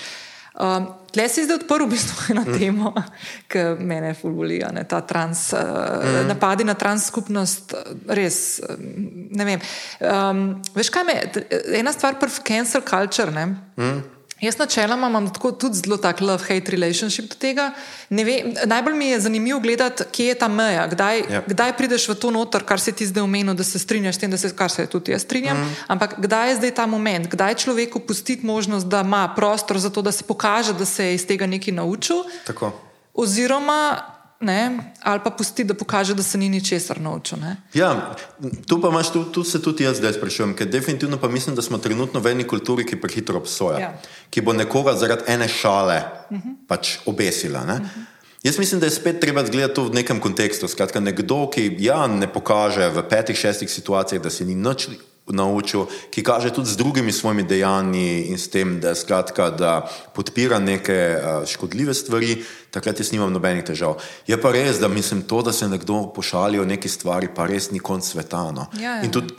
Um, 0.55 0.93
Tle 1.11 1.27
si 1.29 1.45
zdaj 1.45 1.63
odprl 1.63 1.87
v 1.87 1.95
bistvu 1.95 2.17
eno 2.35 2.45
mm. 2.47 2.59
temo, 2.59 2.93
ki 3.51 3.65
me 3.83 4.15
fulbuli, 4.15 4.61
ta 4.89 5.01
trans, 5.03 5.51
uh, 5.53 5.61
mm. 6.05 6.29
napadi 6.31 6.65
na 6.65 6.77
trans 6.79 7.09
skupnost, 7.11 7.75
res, 8.07 8.61
ne 8.79 9.49
vem. 9.49 9.67
Um, 9.99 10.47
veš 10.77 10.93
kaj 10.95 11.07
me, 11.09 11.19
ena 11.79 11.93
stvar 11.97 12.21
prv 12.21 12.41
cancel 12.47 12.87
culture, 12.87 13.35
ne? 13.35 13.47
Mm. 13.77 14.20
Jaz 14.41 14.59
načeloma 14.59 15.07
imam 15.09 15.33
tako, 15.33 15.53
tudi 15.53 15.77
zelo 15.77 15.97
tak 15.97 16.21
love-hate 16.21 16.71
relationship 16.71 17.29
do 17.29 17.35
tega. 17.35 17.73
Vem, 18.11 18.27
najbolj 18.67 18.95
mi 18.95 19.07
je 19.07 19.21
zanimivo 19.21 19.61
gledati, 19.61 20.05
kje 20.13 20.27
je 20.27 20.35
ta 20.35 20.49
meja, 20.49 20.87
kdaj, 20.87 21.23
Ja. 21.31 21.43
kdaj 21.47 21.77
prideš 21.77 22.09
v 22.09 22.15
to 22.15 22.31
noter, 22.31 22.65
kar 22.65 22.81
se 22.81 22.93
ti 22.93 23.07
zdaj 23.07 23.23
omenil, 23.23 23.55
da 23.55 23.65
se 23.65 23.79
strinjaš 23.79 24.15
s 24.15 24.19
tem, 24.19 24.31
da 24.31 24.39
se, 24.39 24.57
kar 24.57 24.71
se 24.71 24.87
tudi 24.87 25.13
jaz 25.13 25.23
strinjam. 25.23 25.57
Mm. 25.61 25.77
Ampak 25.87 26.15
kdaj 26.19 26.49
je 26.49 26.57
zdaj 26.57 26.71
ta 26.71 26.87
moment, 26.87 27.29
kdaj 27.29 27.55
človeku 27.55 28.01
pustiti 28.01 28.47
možnost, 28.47 28.87
da 28.87 29.01
ima 29.01 29.33
prostor 29.37 29.79
za 29.79 29.91
to, 29.91 30.03
da 30.03 30.13
se 30.13 30.25
pokaže, 30.25 30.73
da 30.73 30.85
se 30.85 31.05
je 31.05 31.15
iz 31.15 31.27
tega 31.27 31.47
nekaj 31.47 31.75
naučil, 31.75 32.17
Tako. 32.47 32.73
oziroma 33.15 34.03
ne, 34.41 34.93
ali 35.03 35.21
pa 35.25 35.31
pustiti, 35.31 35.65
da 35.65 35.75
pokaže, 35.75 36.15
da 36.15 36.23
se 36.23 36.39
ni 36.39 36.49
ničesar 36.49 37.01
naučil. 37.01 37.39
Ne. 37.39 37.57
Ja, 37.75 38.15
tu 38.67 38.81
pa 38.81 38.89
imaš, 38.89 39.13
tu, 39.13 39.25
tu 39.25 39.45
se 39.45 39.63
tudi 39.63 39.85
jaz 39.85 39.99
zdaj 40.01 40.13
sprašujem, 40.13 40.55
ker 40.57 40.67
definitivno 40.67 41.19
pa 41.21 41.29
mislim, 41.29 41.57
da 41.57 41.63
smo 41.63 41.79
trenutno 41.79 42.21
v 42.21 42.33
eni 42.33 42.45
kulturi, 42.45 42.87
ki 42.87 43.01
prehitro 43.01 43.39
obsoja, 43.39 43.79
Ja. 43.79 43.93
ki 44.31 44.41
bo 44.41 44.53
nekoga 44.53 44.97
zaradi 44.97 45.23
ene 45.27 45.49
šale 45.49 46.03
uh 46.31 46.39
-huh. 46.39 46.57
pač 46.69 46.99
obesila. 47.07 47.65
Ne? 47.65 47.75
Uh 47.75 47.81
-huh. 47.81 48.21
Jaz 48.43 48.59
mislim, 48.59 48.81
da 48.81 48.87
je 48.87 48.91
spet 48.91 49.21
treba 49.21 49.43
gledati 49.43 49.75
to 49.75 49.85
v 49.85 49.95
nekem 49.95 50.21
kontekstu. 50.21 50.69
Skratka, 50.69 51.01
nekdo, 51.01 51.51
ki 51.51 51.77
ja, 51.79 52.07
ne 52.07 52.33
pokaže 52.33 52.89
v 52.89 53.03
petih, 53.09 53.37
šestih 53.37 53.71
situacijah, 53.71 54.23
da 54.23 54.31
se 54.31 54.45
ni 54.45 54.55
nič 54.55 54.89
naučil, 55.33 55.87
ki 56.11 56.23
kaže 56.23 56.51
tudi 56.51 56.71
z 56.71 56.77
drugimi 56.77 57.13
svojimi 57.13 57.43
dejanji 57.43 58.33
in 58.33 58.39
s 58.39 58.51
tem, 58.51 58.81
da, 58.81 58.95
skratka, 58.95 59.51
da 59.51 59.91
podpira 60.15 60.59
neke 60.59 61.17
uh, 61.17 61.47
škodljive 61.47 61.95
stvari, 61.95 62.43
takrat 62.71 63.01
jaz 63.01 63.13
nimam 63.13 63.33
nobenih 63.33 63.65
težav. 63.67 63.99
Je 64.27 64.37
pa 64.41 64.53
res, 64.55 64.79
da 64.81 64.89
mislim 64.89 65.23
to, 65.23 65.43
da 65.43 65.53
se 65.53 65.69
nekdo 65.69 66.03
pošali 66.15 66.61
o 66.61 66.65
neki 66.65 66.89
stvari, 66.89 67.29
pa 67.35 67.47
res 67.47 67.71
ni 67.71 67.79
konc 67.79 68.07
sveta. 68.07 68.51
No. 68.55 68.67
Ja, 68.79 68.99
ja. 69.01 69.05
In 69.05 69.13
tudi 69.15 69.35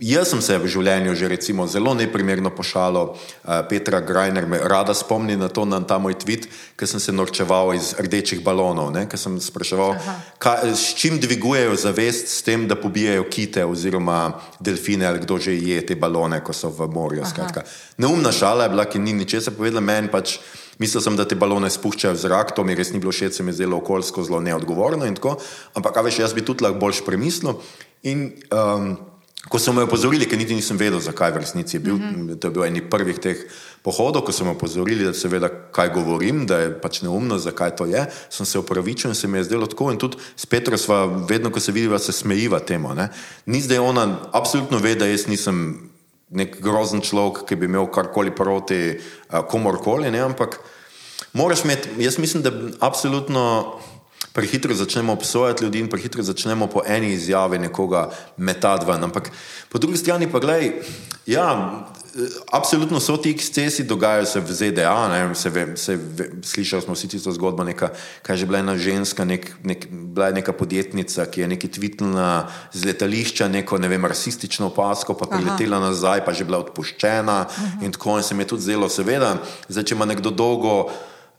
jaz 0.00 0.28
sem 0.32 0.40
se 0.44 0.56
v 0.60 0.68
življenju 0.68 1.14
že 1.16 1.28
recimo 1.28 1.66
zelo 1.70 1.94
neprimerno 1.96 2.50
pošalil 2.54 3.14
uh, 3.14 3.62
Petra 3.68 4.00
Grajner, 4.04 4.46
me 4.46 4.58
rada 4.60 4.94
spomni 4.94 5.36
na 5.40 5.48
to, 5.48 5.64
na 5.64 5.80
ta 5.80 5.98
moj 5.98 6.16
tweet, 6.20 6.48
ker 6.76 6.88
sem 6.88 7.00
se 7.00 7.12
norčeval 7.12 7.74
iz 7.76 7.94
rdečih 7.98 8.42
balonov, 8.44 8.92
ker 9.08 9.20
sem 9.20 9.38
spraševal, 9.40 9.96
kaj, 10.42 10.74
s 10.74 10.94
čim 10.98 11.16
dvigujejo 11.22 11.76
zavest 11.80 12.28
s 12.28 12.42
tem, 12.44 12.68
da 12.68 12.76
pobijajo 12.76 13.24
kite 13.30 13.64
oziroma 13.64 14.34
delfine 14.60 15.08
ali 15.08 15.22
kdo 15.24 15.38
že 15.38 15.56
je 15.56 15.80
te 15.86 15.96
balone, 15.96 16.40
ko 16.44 16.52
so 16.52 16.68
v 16.68 16.88
morju. 16.90 17.24
Neumna 17.98 18.32
šala 18.32 18.68
je 18.68 18.74
bila, 18.74 18.84
ki 18.84 18.98
ni 18.98 19.16
ničesar 19.16 19.54
povedala 19.56 19.84
meni 19.84 20.12
pač. 20.12 20.38
Mislil 20.78 21.02
sem, 21.02 21.16
da 21.16 21.26
te 21.28 21.38
balone 21.38 21.70
spuščajo 21.70 22.16
v 22.16 22.22
zrak, 22.24 22.54
to 22.56 22.64
mi 22.66 22.74
res 22.74 22.90
ni 22.92 22.98
bilo 23.02 23.12
všeč, 23.14 23.38
se 23.38 23.46
mi 23.46 23.52
je 23.52 23.60
zdelo 23.62 23.78
okoljsko 23.78 24.24
zelo 24.26 24.40
neodgovorno 24.42 25.06
in 25.06 25.14
tako. 25.14 25.36
Ampak, 25.78 26.02
veš, 26.02 26.24
jaz 26.24 26.34
bi 26.34 26.42
tudi 26.42 26.66
lahko 26.66 26.82
boljš 26.82 27.04
premislil. 27.06 27.60
In 28.10 28.26
um, 28.50 28.96
ko 29.48 29.60
so 29.60 29.72
me 29.76 29.84
opozorili, 29.84 30.26
ker 30.26 30.40
niti 30.40 30.56
nisem 30.56 30.78
vedel, 30.80 30.98
zakaj 31.04 31.34
v 31.36 31.44
resnici 31.44 31.76
je 31.76 31.80
bil, 31.80 31.94
mm 31.94 32.02
-hmm. 32.02 32.38
to 32.38 32.48
je 32.48 32.50
bil 32.50 32.64
eni 32.64 32.82
prvih 32.90 33.18
teh 33.18 33.36
pohodov, 33.82 34.24
ko 34.24 34.32
so 34.32 34.44
me 34.44 34.50
opozorili, 34.50 35.04
da 35.04 35.14
seveda 35.14 35.48
kaj 35.48 35.88
govorim, 35.94 36.46
da 36.46 36.58
je 36.58 36.80
pač 36.80 37.02
neumno, 37.02 37.38
zakaj 37.38 37.76
to 37.76 37.86
je, 37.86 38.06
sem 38.30 38.46
se 38.46 38.58
opravičil 38.58 39.10
in 39.10 39.14
se 39.14 39.28
mi 39.28 39.38
je 39.38 39.44
zdelo 39.44 39.66
tako. 39.66 39.92
In 39.92 39.98
tudi 39.98 40.16
s 40.36 40.46
Petro 40.46 40.78
sva, 40.78 41.06
vedno, 41.28 41.50
ko 41.50 41.60
se 41.60 41.72
vidiva, 41.72 41.98
se 41.98 42.12
smejiva 42.12 42.60
temu. 42.60 42.94
Ne? 42.94 43.08
Ni 43.46 43.60
zdaj 43.60 43.78
ona 43.78 44.18
absolutno 44.32 44.78
ve, 44.78 44.94
da 44.94 45.06
jaz 45.06 45.26
nisem 45.26 45.90
nek 46.34 46.58
grozen 46.62 47.02
človek, 47.04 47.44
ki 47.48 47.58
bi 47.58 47.68
imel 47.70 47.88
karkoli 47.94 48.34
proti 48.34 48.80
uh, 48.94 49.42
komorkoli, 49.48 50.10
ne? 50.10 50.22
ampak 50.24 50.58
moraš 51.32 51.64
imeti, 51.64 51.94
jaz 52.02 52.18
mislim, 52.18 52.42
da 52.42 52.52
absolutno 52.84 53.44
prehitro 54.34 54.74
začnemo 54.74 55.12
obsojati 55.12 55.64
ljudi 55.64 55.78
in 55.78 55.88
prehitro 55.90 56.22
začnemo 56.22 56.66
po 56.66 56.82
eni 56.86 57.12
izjavi 57.12 57.58
nekoga 57.58 58.10
metati 58.36 58.86
ven. 58.86 59.04
Ampak 59.04 59.30
po 59.68 59.78
drugi 59.78 59.96
strani 59.96 60.26
pa 60.32 60.38
gledaj, 60.42 60.72
ja, 61.26 61.46
absolutno 62.52 63.00
so 63.00 63.16
ti 63.16 63.30
ekscesi, 63.30 63.84
dogajajo 63.84 64.26
se 64.26 64.40
v 64.40 64.52
ZDA, 64.52 65.08
ne, 65.08 65.34
se 65.34 65.50
ve, 65.50 65.76
se 65.76 65.96
ve, 65.96 66.28
slišali 66.42 66.82
smo 66.82 66.94
vsi 66.94 67.08
tisto 67.08 67.32
zgodbo, 67.32 67.64
neka, 67.64 67.92
kaj 68.22 68.34
je 68.34 68.40
že 68.42 68.46
bila 68.46 68.58
ena 68.58 68.76
ženska, 68.78 69.24
nek, 69.24 69.54
nek, 69.62 69.86
bila 69.90 70.26
je 70.26 70.40
neka 70.42 70.52
podjetnica, 70.52 71.30
ki 71.30 71.40
je 71.40 71.48
nekaj 71.54 71.70
tvitnila 71.70 72.50
z 72.72 72.90
letališča, 72.90 73.48
neko, 73.48 73.78
ne 73.78 73.88
vem, 73.88 74.04
rasistično 74.04 74.66
opasko, 74.74 75.14
pa 75.14 75.30
priletela 75.30 75.78
Aha. 75.78 75.94
nazaj, 75.94 76.26
pa 76.26 76.34
že 76.34 76.44
bila 76.44 76.58
odpuščena 76.66 77.40
Aha. 77.46 77.82
in 77.86 77.92
tako 77.94 78.18
in 78.18 78.22
se 78.22 78.34
mi 78.34 78.42
je 78.42 78.54
tudi 78.54 78.66
zdelo, 78.66 78.90
seveda, 78.90 79.36
zdaj, 79.68 79.84
če 79.84 79.94
ima 79.94 80.10
nekdo 80.10 80.30
dolgo 80.30 80.90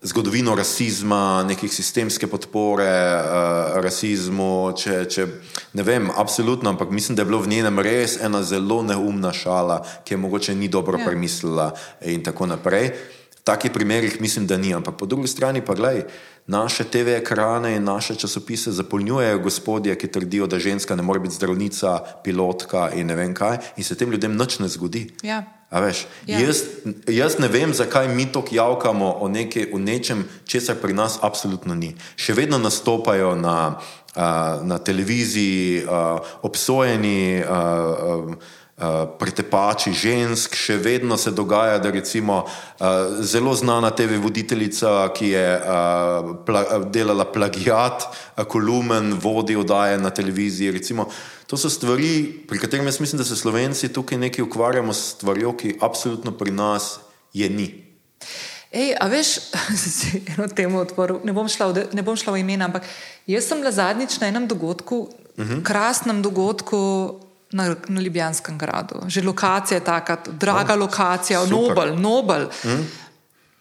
zgodovino 0.06 0.56
rasizma, 0.56 1.44
nekih 1.48 1.74
sistemske 1.74 2.28
podpore 2.28 2.86
uh, 2.86 3.82
rasizmu, 3.82 4.74
če, 4.78 5.00
če 5.10 5.26
ne 5.74 5.84
vem, 5.84 6.12
absolutno, 6.13 6.70
ampak 6.70 6.94
mislim, 6.94 7.15
da 7.18 7.24
je 7.24 7.30
bilo 7.32 7.41
v 7.41 7.50
njenem 7.50 7.82
res 7.82 8.20
ena 8.22 8.44
zelo 8.46 8.84
neumna 8.86 9.34
šala, 9.34 9.82
ki 10.06 10.13
je 10.13 10.18
mogoče 10.18 10.56
ni 10.56 10.70
dobro 10.70 11.00
Ja. 11.00 11.06
premislila 11.06 11.72
in 12.06 12.24
tako 12.24 12.46
naprej. 12.46 12.91
V 13.25 13.25
takih 13.46 13.72
primerih 13.72 14.22
mislim, 14.22 14.48
da 14.48 14.58
ni, 14.58 14.74
ampak 14.74 14.98
po 14.98 15.06
drugi 15.06 15.28
strani 15.28 15.62
pa 15.62 15.74
gledaj, 15.74 16.04
naše 16.48 16.84
TV 16.84 17.22
ekrane 17.22 17.76
in 17.76 17.84
naše 17.84 18.16
časopise 18.16 18.72
zapolnjujejo 18.72 19.40
gospodje, 19.40 19.96
ki 19.96 20.08
trdijo, 20.08 20.48
da 20.48 20.60
ženska 20.60 20.96
ne 20.96 21.04
more 21.06 21.20
biti 21.20 21.36
zdravnica, 21.36 22.00
pilotka 22.24 22.90
in 22.94 23.08
ne 23.08 23.16
vem 23.16 23.34
kaj, 23.34 23.58
in 23.78 23.84
se 23.84 23.96
tem 23.98 24.12
ljudem 24.12 24.38
nič 24.38 24.60
ne 24.60 24.68
zgodi. 24.68 25.08
Ja. 25.24 25.44
A 25.70 25.80
veš, 25.80 26.06
Ja. 26.26 26.40
jaz, 26.40 26.62
jaz 27.08 27.38
ne 27.40 27.48
vem, 27.48 27.74
zakaj 27.74 28.08
mi 28.08 28.26
tako 28.32 28.56
javkamo 28.56 29.12
o, 29.22 29.28
neke, 29.28 29.70
o 29.74 29.78
nečem, 29.78 30.26
česar 30.46 30.76
pri 30.82 30.94
nas 30.94 31.20
absolutno 31.22 31.76
ni. 31.76 31.96
Še 32.16 32.34
vedno 32.34 32.58
nastopajo 32.58 33.36
na, 33.36 33.78
uh, 34.16 34.22
na 34.66 34.78
televiziji 34.78 35.86
uh, 35.86 36.22
obsojeni. 36.42 37.44
Uh, 38.76 39.06
pretepači 39.16 39.94
žensk, 39.96 40.52
še 40.52 40.76
vedno 40.84 41.16
se 41.16 41.32
dogaja, 41.32 41.78
da 41.80 41.94
recimo 41.96 42.42
uh, 42.44 43.22
zelo 43.24 43.54
znana 43.56 43.94
TV 43.96 44.18
voditeljica, 44.20 45.14
ki 45.16 45.30
je 45.32 45.46
uh, 45.56 46.34
pla, 46.44 46.64
delala 46.92 47.24
plagiat, 47.24 48.04
kolumen, 48.52 49.14
vodi 49.16 49.56
oddaje 49.56 49.96
na 50.04 50.12
televiziji. 50.12 50.76
Recimo, 50.76 51.08
to 51.48 51.56
so 51.56 51.72
stvari, 51.72 52.44
pri 52.50 52.60
katerih 52.60 52.84
jaz 52.92 53.00
mislim, 53.00 53.24
da 53.24 53.30
se 53.32 53.40
Slovenci 53.40 53.94
tukaj 53.96 54.20
nekaj 54.28 54.44
ukvarjamo 54.44 54.92
s 54.92 55.16
stvarjo, 55.16 55.56
ki 55.56 55.78
absolutno 55.80 56.36
pri 56.36 56.52
nas 56.52 56.98
je 57.32 57.48
ni. 57.50 57.70
Ej, 58.76 58.92
a 59.00 59.08
veš, 59.08 59.38
eno 60.36 60.52
temo 60.52 60.84
odprl, 60.84 61.24
ne 61.24 61.32
bom, 61.32 61.48
šla 61.48 61.72
v, 61.72 61.88
ne 61.96 62.04
bom 62.04 62.20
šla 62.20 62.36
v 62.36 62.44
imena, 62.44 62.68
ampak 62.68 62.84
jaz 63.24 63.48
sem 63.48 63.64
bila 63.64 63.72
zadnjič 63.72 64.20
na 64.20 64.28
enem 64.28 64.52
dogodku, 64.52 65.08
uh 65.08 65.46
-huh. 65.48 65.64
krasnem 65.64 66.20
dogodku 66.20 67.24
na, 67.56 67.76
na 67.88 68.02
Ljubljanskem 68.02 68.58
gradu. 68.58 69.06
Že 69.08 69.24
lokacija 69.24 69.78
je 69.80 69.84
taka, 69.84 70.18
draga 70.28 70.74
oh, 70.74 70.80
lokacija, 70.80 71.41
super. 71.48 71.58
Nobel, 71.58 71.96
Nobel. 71.96 72.48
-huh. 72.63 72.84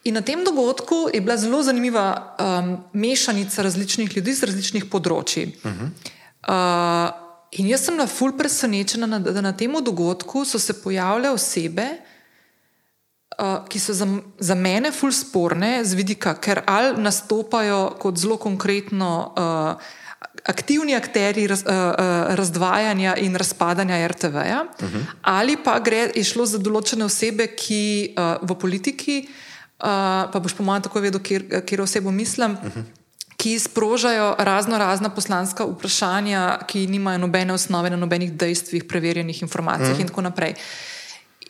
In 0.05 0.15
na 0.15 0.21
tem 0.21 0.45
dogodku 0.45 1.09
je 1.15 1.21
bila 1.21 1.37
zelo 1.37 1.63
zanimiva 1.63 2.37
um, 2.37 2.77
mešanica 2.93 3.63
različnih 3.63 4.17
ljudi 4.17 4.35
z 4.35 4.43
različnih 4.51 4.85
področji. 4.85 5.47
Uh 5.65 5.71
-huh. 5.73 5.89
uh, 6.49 7.11
in 7.53 7.69
jaz 7.69 7.85
sem 7.85 7.95
bila 7.97 8.07
ful 8.07 8.33
presenečena, 8.33 9.07
na- 9.07 9.19
da 9.19 9.41
na 9.41 9.53
tem 9.53 9.73
dogodku 9.85 10.45
so 10.45 10.59
se 10.59 10.83
pojavljale 10.83 11.31
osebe, 11.31 11.87
uh, 13.39 13.69
ki 13.69 13.81
so 13.81 13.93
za, 13.93 14.07
za 14.39 14.55
mene 14.55 14.93
ful 14.93 15.13
sporne, 15.13 15.85
z 15.85 15.95
vidika, 15.95 16.35
ker 16.35 16.63
ali 16.67 17.03
nastopajo 17.03 17.97
kot 17.99 18.19
zelo 18.19 18.37
konkretno 18.37 19.33
uh, 19.37 20.04
aktivni 20.45 20.95
akteri 20.95 21.47
raz, 21.47 21.63
uh, 21.63 21.73
uh, 21.73 22.35
razdvajanja 22.37 23.17
in 23.17 23.37
razpadanja 23.37 24.09
RTV-ja, 24.09 24.65
uh 24.81 24.89
-huh. 24.89 25.05
ali 25.23 25.57
pa 25.65 25.79
gre, 25.79 26.11
je 26.15 26.25
šlo 26.25 26.47
za 26.47 26.59
določene 26.59 27.05
osebe, 27.05 27.47
ki 27.47 28.15
uh, 28.17 28.49
v 28.49 28.59
politiki, 28.59 29.29
uh, 29.29 29.87
pa 30.33 30.41
boš 30.43 30.53
po 30.55 30.63
mojem 30.63 30.83
tako 30.83 31.01
vedel, 31.01 31.21
kjer, 31.21 31.65
kjer 31.67 31.81
osebo 31.81 32.11
mislim. 32.11 32.53
Uh 32.53 32.59
-huh. 32.59 32.83
Ki 33.37 33.59
sprožajo 33.59 34.35
razno 34.39 34.79
razna 34.79 35.11
poslanska 35.11 35.65
vprašanja, 35.65 36.59
ki 36.67 36.87
nimajo 36.87 37.19
nobene 37.19 37.53
osnove 37.53 37.91
na 37.91 37.97
nobenih 37.97 38.33
dejstvih, 38.33 38.85
preverjenih 38.85 39.43
informacijah, 39.43 39.99
mm. 39.99 40.01
in 40.01 40.07
tako 40.07 40.21
naprej. 40.21 40.55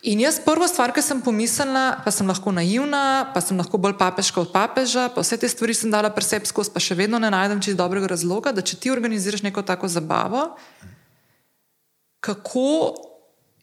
In 0.05 0.21
jaz 0.21 0.37
prvo 0.45 0.67
stvar, 0.69 0.93
ki 0.93 1.01
sem 1.01 1.21
pomislila, 1.25 2.03
pa 2.05 2.13
sem 2.13 2.29
lahko 2.29 2.53
naivna, 2.53 3.31
pa 3.33 3.41
sem 3.41 3.57
lahko 3.57 3.81
bolj 3.81 3.95
papeška 3.97 4.43
od 4.43 4.51
papeža, 4.53 5.07
pa 5.09 5.25
vse 5.25 5.39
te 5.41 5.49
stvari 5.49 5.73
sem 5.73 5.89
dala 5.89 6.11
preseb 6.13 6.45
skozi, 6.45 6.75
pa 6.75 6.83
še 6.83 6.97
vedno 6.99 7.17
ne 7.17 7.31
najdem 7.33 7.63
čisto 7.65 7.81
dobrega 7.81 8.11
razloga, 8.13 8.53
da 8.53 8.61
če 8.61 8.77
ti 8.83 8.93
organiziraš 8.93 9.47
neko 9.47 9.65
tako 9.65 9.89
zabavo, 9.89 10.45
kako 12.21 12.69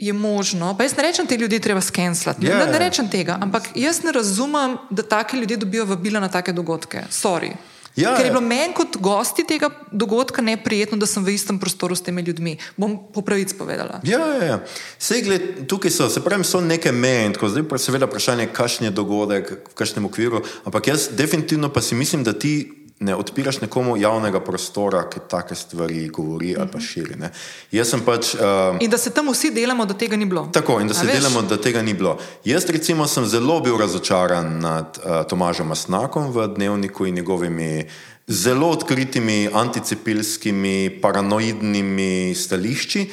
je 0.02 0.14
možno, 0.18 0.74
pa 0.78 0.88
jaz 0.88 0.98
ne 0.98 1.06
rečem, 1.06 1.30
te 1.30 1.38
ljudi 1.38 1.60
treba 1.62 1.82
skenslati, 1.82 2.48
yeah. 2.50 2.58
ne, 2.58 2.72
ne 2.74 2.80
ja. 2.80 2.84
rečem 2.88 3.06
tega, 3.06 3.38
ampak 3.38 3.70
jaz 3.78 4.02
ne 4.02 4.10
razumem, 4.18 4.80
da 4.90 5.06
take 5.06 5.38
ljudje 5.38 5.62
dobijo 5.62 5.86
vabila 5.86 6.20
na 6.20 6.30
take 6.34 6.58
dogodke. 6.58 7.06
Sorry. 7.14 7.54
Ja, 7.96 8.16
Ker 8.16 8.26
je 8.26 8.30
ja. 8.30 8.34
bilo 8.34 8.42
meni 8.42 8.74
kot 8.74 8.96
gosti 9.04 9.44
tega 9.48 9.68
dogodka 9.92 10.42
neprijetno, 10.42 10.98
da 10.98 11.06
sem 11.10 11.26
v 11.26 11.34
istem 11.36 11.60
prostoru 11.60 11.96
s 11.96 12.04
temi 12.06 12.24
ljudmi. 12.24 12.56
Bom 12.80 12.96
po 13.14 13.22
pravici 13.22 13.58
povedala. 13.60 14.00
Ja, 14.08 14.20
ja, 14.20 14.44
ja. 14.46 14.58
Sej, 15.00 15.26
gled, 15.28 15.48
tukaj 15.68 15.92
so, 15.92 16.10
se 16.10 16.24
pravi, 16.24 16.48
so 16.48 16.62
neke 16.64 16.92
meje 16.92 17.26
in 17.28 17.36
tako 17.36 17.52
zdaj 17.52 17.68
pa 17.68 17.80
seveda 17.82 18.08
vprašanje, 18.08 18.48
kakšen 18.56 18.88
je 18.88 18.94
dogodek, 18.96 19.52
v 19.72 19.76
kakšnem 19.76 20.08
okviru, 20.08 20.44
ampak 20.66 20.88
jaz 20.88 21.10
definitivno 21.12 21.70
pa 21.74 21.84
si 21.84 21.96
mislim, 21.96 22.24
da 22.24 22.34
ti 22.34 22.81
ne 23.02 23.16
odpiraš 23.16 23.62
nekomu 23.62 23.96
javnega 23.98 24.40
prostora, 24.40 25.08
ki 25.10 25.20
take 25.30 25.56
stvari 25.56 26.08
govori 26.14 26.56
ali 26.60 26.70
pa 26.72 26.80
širi. 26.80 27.16
Ne. 27.18 27.32
Jaz 27.74 27.90
sem 27.90 28.04
pač. 28.06 28.36
Uh, 28.36 28.78
In 28.80 28.90
da 28.90 28.98
se 28.98 29.10
tam 29.10 29.32
vsi 29.34 29.50
delamo, 29.52 29.86
da 29.90 29.98
tega 29.98 30.16
ni 30.16 30.26
bilo. 30.26 30.46
Tako, 30.54 30.80
in 30.82 30.88
da 30.88 30.94
A 30.94 31.00
se 31.00 31.08
veš? 31.10 31.18
delamo, 31.18 31.42
da 31.42 31.58
tega 31.58 31.82
ni 31.82 31.94
bilo. 31.98 32.18
Jaz, 32.46 32.70
recimo, 32.70 33.08
sem 33.08 33.26
zelo 33.26 33.60
bil 33.60 33.78
razočaran 33.82 34.60
nad 34.62 35.02
uh, 35.02 35.24
Tomažem 35.26 35.68
Masnakom 35.68 36.30
v 36.32 36.48
dnevniku 36.56 37.10
in 37.10 37.16
njegovimi 37.16 37.90
zelo 38.28 38.70
odkritimi 38.70 39.50
anticepilskimi, 39.54 41.02
paranoidnimi 41.02 42.36
stališči. 42.38 43.10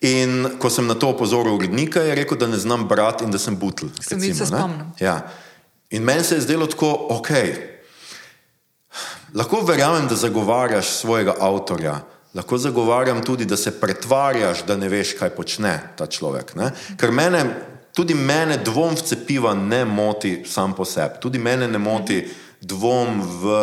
In 0.00 0.46
ko 0.58 0.70
sem 0.70 0.86
na 0.86 0.94
to 0.94 1.08
opozoril 1.10 1.54
urednika, 1.54 2.02
je 2.02 2.14
rekel, 2.14 2.38
da 2.38 2.46
ne 2.46 2.58
znam 2.58 2.88
brati 2.88 3.24
in 3.24 3.30
da 3.30 3.38
sem 3.38 3.56
butl. 3.56 3.86
Sem 4.00 4.18
videl, 4.18 4.36
se 4.36 4.52
ne. 4.52 4.58
spomnim. 4.58 4.92
Ja. 5.00 5.20
In 5.90 6.02
meni 6.02 6.24
se 6.24 6.34
je 6.34 6.40
zdelo 6.40 6.66
tako, 6.66 7.06
ok. 7.10 7.30
Lahko 9.34 9.60
verjamem, 9.60 10.08
da 10.08 10.16
zagovarjaš 10.16 10.86
svojega 10.86 11.34
avtorja, 11.40 12.00
lahko 12.34 12.58
zagovarjam 12.58 13.24
tudi, 13.24 13.44
da 13.44 13.56
se 13.56 13.80
pretvarjaš, 13.80 14.64
da 14.66 14.76
ne 14.76 14.88
veš, 14.88 15.12
kaj 15.18 15.30
počne 15.36 15.74
ta 15.96 16.06
človek. 16.06 16.54
Ne? 16.56 16.70
Ker 16.96 17.12
mene, 17.12 17.44
tudi 17.92 18.14
mene 18.14 18.56
dvom 18.64 18.96
v 18.96 19.04
cepiva 19.04 19.54
ne 19.54 19.84
moti 19.84 20.42
sam 20.46 20.74
po 20.74 20.84
sebi, 20.84 21.20
tudi 21.20 21.38
mene 21.38 21.68
ne 21.68 21.78
moti 21.78 22.22
dvom 22.60 23.22
v 23.42 23.54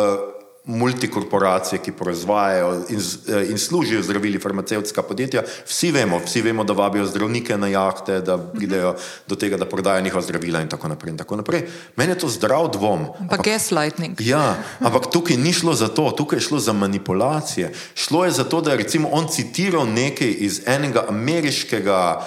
multikorporacije, 0.66 1.78
ki 1.78 1.92
proizvajajo 1.92 2.82
in, 2.88 2.98
eh, 2.98 3.50
in 3.50 3.58
služijo 3.58 4.02
zdravili, 4.02 4.38
farmacevtska 4.38 5.02
podjetja. 5.02 5.42
Vsi 5.66 5.90
vemo, 5.90 6.18
vsi 6.24 6.42
vemo, 6.42 6.64
da 6.64 6.72
vabijo 6.72 7.06
zdravnike 7.06 7.58
na 7.58 7.68
jahte, 7.68 8.20
da 8.20 8.38
pridejo 8.38 8.94
do 9.28 9.34
tega, 9.34 9.56
da 9.56 9.64
prodajo 9.64 10.00
njihova 10.00 10.22
zdravila 10.22 10.60
in 10.60 10.68
tako 10.68 10.88
naprej. 10.88 11.10
In 11.10 11.18
tako 11.18 11.36
naprej. 11.36 11.62
Meni 11.96 12.12
je 12.12 12.18
to 12.18 12.28
zdrav 12.28 12.70
dvom. 12.72 13.06
Pa 13.30 13.36
gaslighting. 13.36 14.20
Ja, 14.20 14.56
ampak 14.80 15.06
tukaj 15.12 15.36
ni 15.36 15.52
šlo 15.52 15.74
za 15.74 15.88
to, 15.88 16.10
tukaj 16.10 16.36
je 16.36 16.40
šlo 16.40 16.58
za 16.58 16.72
manipulacije. 16.72 17.72
Šlo 17.94 18.24
je 18.24 18.30
za 18.30 18.44
to, 18.44 18.60
da 18.60 18.70
je 18.70 18.76
recimo 18.76 19.08
on 19.12 19.28
citiral 19.28 19.86
nekaj 19.86 20.34
iz 20.38 20.62
enega 20.66 21.04
ameriškega 21.08 22.26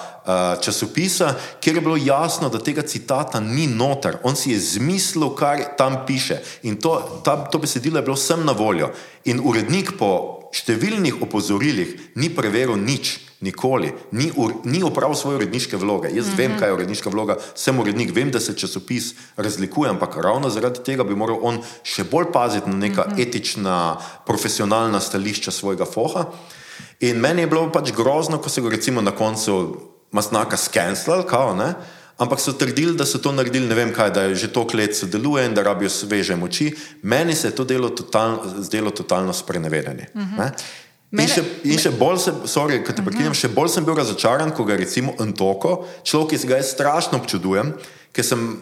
časopisa, 0.62 1.34
kjer 1.60 1.76
je 1.76 1.80
bilo 1.80 1.96
jasno, 1.96 2.48
da 2.48 2.58
tega 2.58 2.82
citata 2.82 3.40
ni 3.40 3.66
noter. 3.66 4.18
On 4.22 4.36
si 4.36 4.50
je 4.50 4.60
zmislil, 4.60 5.34
kar 5.34 5.62
tam 5.78 6.02
piše. 6.06 6.40
In 6.62 6.76
to, 6.80 7.22
ta, 7.24 7.36
to 7.50 7.58
besedilo 7.58 7.98
je 7.98 8.02
bilo 8.02 8.16
vsem 8.16 8.44
na 8.44 8.52
voljo. 8.52 8.90
In 9.24 9.40
urednik 9.44 9.96
po 9.98 10.40
številnih 10.54 11.20
opozorilih 11.22 12.14
ni 12.18 12.30
preveril 12.30 12.78
nič. 12.78 13.18
Nikoli, 13.40 13.88
ni, 14.12 14.26
ur, 14.36 14.52
ni 14.68 14.82
opravil 14.84 15.16
svoje 15.16 15.38
uredniške 15.38 15.78
vloge. 15.80 16.10
Jaz 16.12 16.26
mm 16.26 16.32
-hmm. 16.32 16.36
vem, 16.36 16.58
kaj 16.58 16.68
je 16.68 16.74
uredniška 16.74 17.10
vloga, 17.10 17.36
sem 17.54 17.78
urednik, 17.78 18.12
vem, 18.14 18.30
da 18.30 18.40
se 18.40 18.52
časopis 18.52 19.14
razlikuje, 19.36 19.90
ampak 19.90 20.16
ravno 20.16 20.50
zaradi 20.50 20.84
tega 20.84 21.04
bi 21.04 21.16
moral 21.16 21.38
on 21.42 21.62
še 21.82 22.04
bolj 22.04 22.32
paziti 22.32 22.68
na 22.68 22.76
neka 22.76 23.04
mm 23.06 23.12
-hmm. 23.12 23.22
etična, 23.22 23.96
profesionalna 24.26 25.00
stališča 25.00 25.50
svojega 25.50 25.84
foha. 25.84 26.26
In 27.00 27.16
meni 27.16 27.42
je 27.42 27.46
bilo 27.46 27.70
pač 27.72 27.92
grozno, 27.92 28.38
ko 28.38 28.48
so 28.48 28.62
ga 28.62 28.68
recimo 28.68 29.00
na 29.00 29.10
koncu 29.10 29.76
masnaka 30.12 30.56
skenslali, 30.56 31.26
kao, 31.28 31.54
ne? 31.54 31.74
ampak 32.20 32.40
so 32.40 32.52
trdili, 32.52 32.92
da 32.96 33.06
so 33.08 33.18
to 33.18 33.32
naredili, 33.32 33.64
ne 33.68 33.74
vem 33.74 33.94
kaj, 33.96 34.10
da 34.12 34.22
je 34.28 34.34
že 34.34 34.52
toliko 34.52 34.76
let 34.76 34.96
sodeluje 34.96 35.46
in 35.46 35.54
da 35.56 35.62
rabijo 35.64 35.88
sveže 35.90 36.36
moči. 36.36 36.74
Meni 37.02 37.34
se 37.34 37.48
je 37.48 37.56
to 37.56 37.64
delo 37.64 37.88
total, 37.88 38.44
zdelo 38.58 38.90
totalno 38.90 39.32
sprenevedanje. 39.32 40.06
Mm 40.14 40.20
-hmm. 40.20 40.52
In 41.10 41.18
Mene- 41.18 41.32
še, 41.34 41.42
in 41.64 41.78
še 41.78 41.90
bolj 41.90 42.18
sem, 42.18 42.34
sorry, 42.46 42.84
te 42.86 43.02
prekinem, 43.02 43.34
še 43.34 43.48
bolj 43.48 43.68
sem 43.68 43.84
bil 43.84 43.96
razočaran, 43.98 44.52
ko 44.54 44.62
ga 44.64 44.76
recimo 44.78 45.14
Antoko, 45.18 45.88
človek, 46.06 46.28
ki 46.30 46.38
se 46.38 46.46
ga 46.46 46.60
jaz 46.60 46.70
strašno 46.70 47.18
občudujem, 47.18 47.72
ker 48.14 48.24
sem, 48.24 48.60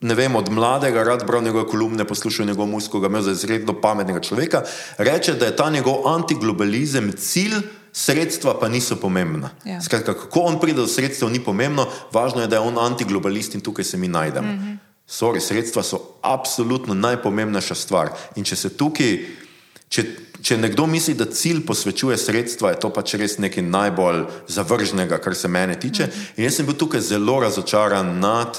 ne 0.00 0.14
vem, 0.14 0.36
od 0.36 0.46
mladega 0.54 1.02
rad 1.02 1.26
bral 1.26 1.42
njegove 1.42 1.66
kolumne, 1.66 2.04
poslušal 2.04 2.46
njegov 2.46 2.70
musko, 2.70 3.00
ga 3.00 3.10
imel 3.10 3.22
za 3.22 3.34
izredno 3.34 3.74
pametnega 3.80 4.20
človeka, 4.20 4.62
reče, 4.98 5.34
da 5.34 5.46
je 5.50 5.56
ta 5.56 5.70
njegov 5.70 6.06
antiglobalizem 6.06 7.12
cilj, 7.18 7.58
sredstva 7.92 8.56
pa 8.60 8.68
niso 8.68 8.96
pomembna. 8.96 9.50
Ja. 9.64 9.80
Skratka, 9.80 10.14
kako 10.14 10.40
on 10.40 10.60
pride 10.60 10.80
do 10.80 10.88
sredstev, 10.88 11.30
ni 11.30 11.40
pomembno, 11.44 11.86
važno 12.12 12.40
je, 12.40 12.48
da 12.48 12.56
je 12.56 12.68
on 12.68 12.78
antiglobalist 12.78 13.54
in 13.54 13.60
tukaj 13.60 13.84
se 13.84 13.96
mi 13.96 14.08
najdemo. 14.08 14.52
Mm 14.52 14.58
-hmm. 14.58 14.76
Sorry, 15.08 15.40
sredstva 15.40 15.82
so 15.82 15.98
absolutno 16.22 16.94
najpomembnejša 16.94 17.74
stvar. 17.74 18.10
In 18.36 18.44
če 18.44 18.56
se 18.56 18.76
tukaj 18.76 19.18
Če, 19.92 20.06
če 20.40 20.56
nekdo 20.56 20.86
misli, 20.88 21.12
da 21.14 21.26
cilj 21.28 21.66
posvečuje 21.68 22.16
sredstva, 22.16 22.70
je 22.72 22.80
to 22.80 22.88
pač 22.88 23.12
res 23.20 23.36
nekaj 23.42 23.64
najbolj 23.66 24.22
zavržnega, 24.48 25.18
kar 25.20 25.36
se 25.36 25.50
mene 25.52 25.76
tiče. 25.76 26.06
In 26.36 26.46
jaz 26.46 26.56
sem 26.56 26.68
bil 26.68 26.78
tukaj 26.80 27.00
zelo 27.04 27.36
razočaran 27.44 28.14
nad 28.22 28.56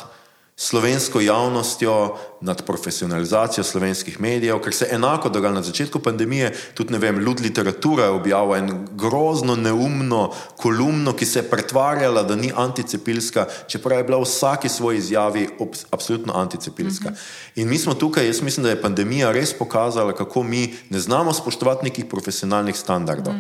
slovensko 0.54 1.24
javnostjo, 1.26 1.96
nad 2.44 2.66
profesionalizacijo 2.66 3.64
slovenskih 3.64 4.20
medijev, 4.22 4.60
ker 4.60 4.74
se 4.74 4.88
enako 4.92 5.30
dogajalo 5.30 5.56
na 5.56 5.64
začetku 5.64 6.00
pandemije. 6.00 6.52
Tudi, 6.74 6.94
ne 6.94 7.00
vem, 7.00 7.26
Lud 7.26 7.40
literatura 7.40 8.04
je 8.04 8.10
objavila 8.10 8.58
en 8.58 8.88
grozno 8.92 9.56
neumno 9.56 10.32
kolumno, 10.58 11.14
ki 11.14 11.26
se 11.26 11.40
je 11.40 11.50
pretvarjala, 11.50 12.24
da 12.24 12.36
ni 12.36 12.52
anticepilska, 12.56 13.46
čeprav 13.68 13.98
je 13.98 14.04
bila 14.04 14.18
v 14.18 14.28
vsaki 14.28 14.70
svoji 14.70 14.98
izjavi 14.98 15.48
obs- 15.60 15.86
absolutno 15.92 16.34
anticepilska. 16.36 17.12
In 17.56 17.70
mi 17.70 17.78
smo 17.78 17.94
tukaj, 17.94 18.26
jaz 18.28 18.42
mislim, 18.42 18.64
da 18.64 18.70
je 18.70 18.82
pandemija 18.82 19.32
res 19.32 19.54
pokazala, 19.54 20.16
kako 20.16 20.44
mi 20.44 20.74
ne 20.90 21.00
znamo 21.00 21.34
spoštovati 21.34 21.86
nekih 21.86 22.06
profesionalnih 22.06 22.76
standardov. 22.76 23.34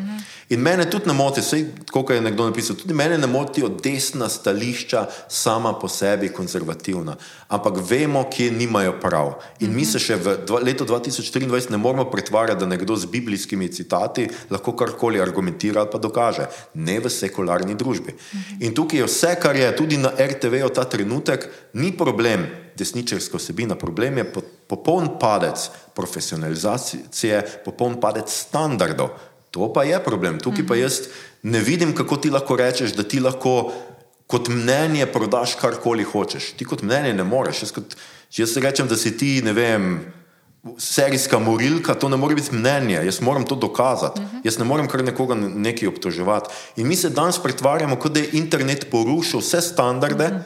In 0.49 0.59
mene 0.59 0.89
tudi 0.89 1.07
ne 1.07 1.13
moti, 1.13 1.41
sej, 1.41 1.65
kot 1.91 2.09
je 2.09 2.21
nekdo 2.21 2.45
napisal, 2.45 2.75
tudi 2.75 2.93
mene 2.93 3.17
ne 3.17 3.27
motijo 3.27 3.69
desna 3.83 4.29
stališča 4.29 5.07
sama 5.29 5.73
po 5.79 5.87
sebi 5.87 6.29
konzervativna, 6.29 7.15
ampak 7.47 7.79
vemo, 7.89 8.25
kje 8.29 8.51
nimajo 8.51 8.92
prav. 9.01 9.33
In 9.59 9.73
mi 9.75 9.85
se 9.85 9.99
še 9.99 10.15
v 10.15 10.59
letu 10.63 10.85
2024 10.85 11.71
ne 11.71 11.77
moramo 11.77 12.05
pretvarjati, 12.11 12.59
da 12.59 12.69
nekdo 12.69 12.95
z 12.95 13.09
biblijskimi 13.11 13.69
citati 13.73 14.27
lahko 14.49 14.75
karkoli 14.77 15.21
argumentira 15.21 15.81
ali 15.81 15.91
pa 15.91 15.97
dokaže. 15.97 16.47
Ne 16.73 16.99
v 16.99 17.09
sekularni 17.09 17.75
družbi. 17.75 18.15
In 18.61 18.73
tukaj 18.73 19.03
je 19.03 19.09
vse, 19.09 19.35
kar 19.41 19.55
je 19.55 19.69
tudi 19.75 19.97
na 19.97 20.13
RTV-u 20.13 20.69
ta 20.73 20.85
trenutek, 20.85 21.49
ni 21.73 21.91
problem 21.97 22.47
desničarska 22.77 23.37
vsebina, 23.37 23.75
problem 23.75 24.17
je 24.17 24.25
po- 24.33 24.43
popoln 24.67 25.19
padec 25.19 25.69
profesionalizacije, 25.93 27.61
popoln 27.65 27.99
padec 28.01 28.29
standardov. 28.29 29.09
To 29.53 29.69
pa 29.73 29.83
je 29.85 29.99
problem. 30.01 30.39
Tukaj 30.41 30.65
pa 30.65 30.75
jaz 30.75 31.07
ne 31.43 31.61
vidim, 31.61 31.93
kako 31.95 32.17
ti 32.17 32.29
lahko 32.33 32.55
rečeš, 32.57 32.95
da 32.97 33.03
ti 33.03 33.19
lahko 33.21 33.71
kot 34.27 34.49
mnenje 34.49 35.05
prodaš 35.13 35.55
karkoli 35.61 36.03
hočeš. 36.03 36.53
Ti 36.57 36.65
kot 36.65 36.81
mnenje 36.81 37.13
ne 37.13 37.23
moreš. 37.23 37.61
Jaz, 37.67 37.71
kot, 37.75 37.95
jaz 38.41 38.57
rečem, 38.57 38.87
da 38.87 38.97
si 38.97 39.17
ti, 39.17 39.41
ne 39.45 39.53
vem, 39.53 39.99
serijska 40.77 41.39
morilka, 41.39 41.93
to 41.93 42.09
ne 42.09 42.17
more 42.17 42.35
biti 42.35 42.55
mnenje, 42.55 43.01
jaz 43.05 43.21
moram 43.21 43.45
to 43.45 43.55
dokazati. 43.55 44.21
Uh 44.21 44.25
-huh. 44.25 44.41
Jaz 44.43 44.57
ne 44.57 44.65
morem 44.65 44.87
kar 44.87 45.03
nekoga 45.03 45.35
nekaj 45.35 45.87
obtoževati. 45.87 46.49
In 46.75 46.87
mi 46.87 46.95
se 46.95 47.09
danes 47.09 47.39
pretvarjamo, 47.39 47.95
kot 47.95 48.13
da 48.13 48.19
je 48.19 48.29
internet 48.33 48.87
porušil 48.91 49.39
vse 49.39 49.61
standarde, 49.61 50.25
uh 50.25 50.31
-huh. 50.31 50.41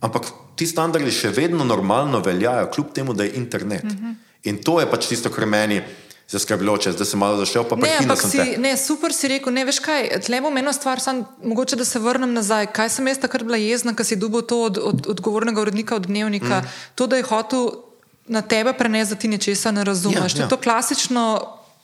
ampak 0.00 0.22
ti 0.56 0.66
standardi 0.66 1.10
še 1.10 1.28
vedno 1.28 1.64
normalno 1.64 2.20
veljajo, 2.20 2.70
kljub 2.70 2.92
temu, 2.94 3.14
da 3.14 3.24
je 3.24 3.32
internet. 3.34 3.84
Uh 3.84 3.90
-huh. 3.90 4.14
In 4.42 4.62
to 4.62 4.80
je 4.80 4.90
pač 4.90 5.06
tisto, 5.06 5.30
kar 5.30 5.46
meni 5.46 5.82
zaskrbljujoče, 6.28 6.92
zdaj 6.92 7.06
sem 7.06 7.20
malo 7.20 7.36
zašel, 7.40 7.64
pa 7.64 7.76
Ne, 7.76 7.80
prekinil 7.82 8.10
ampak 8.10 8.20
sem 8.20 8.30
si, 8.30 8.36
te. 8.36 8.60
ne, 8.60 8.76
super 8.76 9.12
si 9.16 9.28
rekel, 9.28 9.52
ne 9.52 9.64
veš 9.64 9.80
kaj, 9.80 10.08
tle 10.26 10.40
bom 10.44 10.56
eno 10.60 10.72
stvar, 10.72 11.00
sam, 11.00 11.24
mogoče 11.42 11.76
da 11.76 11.84
se 11.88 11.98
vrnem 11.98 12.32
nazaj. 12.36 12.68
Kaj 12.76 12.90
sem 12.98 13.08
jaz 13.08 13.20
takrat 13.22 13.46
bila 13.48 13.56
jezna, 13.56 13.94
ker 13.96 14.04
si 14.06 14.16
dubo 14.16 14.42
to 14.42 14.60
od, 14.66 14.78
od 14.78 15.06
odgovornega 15.16 15.60
urednika 15.60 15.96
od 15.96 16.06
dnevnika, 16.06 16.60
mm. 16.60 16.74
to, 16.94 17.06
da 17.06 17.16
je 17.16 17.28
hotel 17.30 17.70
na 18.28 18.42
tebe 18.42 18.72
prenesti, 18.72 19.14
da 19.14 19.20
ti 19.20 19.28
nečesa 19.28 19.70
ne 19.72 19.84
razumeš. 19.84 20.32
Ja, 20.32 20.36
To 20.36 20.42
je 20.42 20.44
ja. 20.44 20.48
to 20.48 20.56
klasično 20.56 21.24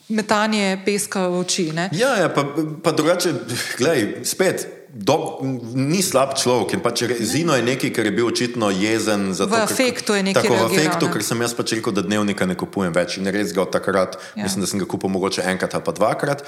metanje 0.08 0.82
peska 0.84 1.28
v 1.28 1.40
oči. 1.40 1.72
Ne? 1.72 1.88
Ja, 1.92 2.16
ja 2.20 2.28
pa, 2.28 2.44
pa 2.82 2.92
drugače, 2.92 3.32
gledaj, 3.78 4.24
spet. 4.24 4.66
Do, 4.94 5.42
ni 5.74 5.98
slab 6.06 6.38
človek 6.38 6.78
pač 6.78 7.02
Zino 7.18 7.58
je 7.58 7.66
nekaj, 7.66 7.90
kar 7.90 8.06
je 8.06 8.14
bil 8.14 8.30
očitno 8.30 8.70
jezen. 8.70 9.34
Zato, 9.34 9.50
V 9.50 9.66
afektu 9.66 10.14
je 10.14 10.22
nekaj 10.22 10.46
Tako 10.46 10.54
v 10.54 10.58
reagiral, 10.62 10.78
afektu, 10.78 11.04
ne. 11.06 11.12
ker 11.12 11.22
sem 11.26 11.38
jaz 11.42 11.54
pač 11.58 11.74
rekel, 11.74 11.90
da 11.90 12.06
dnevnika 12.06 12.46
ne 12.46 12.54
kupujem 12.54 12.94
več 12.94 13.18
in 13.18 13.26
res 13.26 13.50
ga 13.50 13.66
od 13.66 13.74
takrat, 13.74 14.14
Ja. 14.38 14.46
mislim, 14.46 14.62
da 14.62 14.70
sem 14.70 14.78
ga 14.78 14.86
kupil 14.86 15.10
mogoče 15.10 15.42
enkrat 15.50 15.74
ali 15.74 15.82
pa 15.82 15.92
dvakrat. 15.92 16.46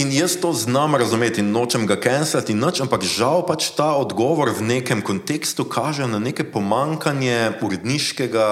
In 0.00 0.08
jaz 0.16 0.40
to 0.40 0.56
znam 0.56 0.96
razumeti 0.96 1.44
in 1.44 1.52
nočem 1.52 1.84
ga 1.84 2.00
cancelati, 2.00 2.56
nič, 2.56 2.80
ampak 2.80 3.04
žal 3.04 3.44
pač 3.44 3.68
ta 3.76 3.92
odgovor 4.00 4.48
v 4.56 4.80
nekem 4.80 5.04
kontekstu 5.04 5.68
kaže 5.68 6.08
na 6.08 6.16
neke 6.16 6.40
pomankanje 6.48 7.60
uredniškega 7.60 8.46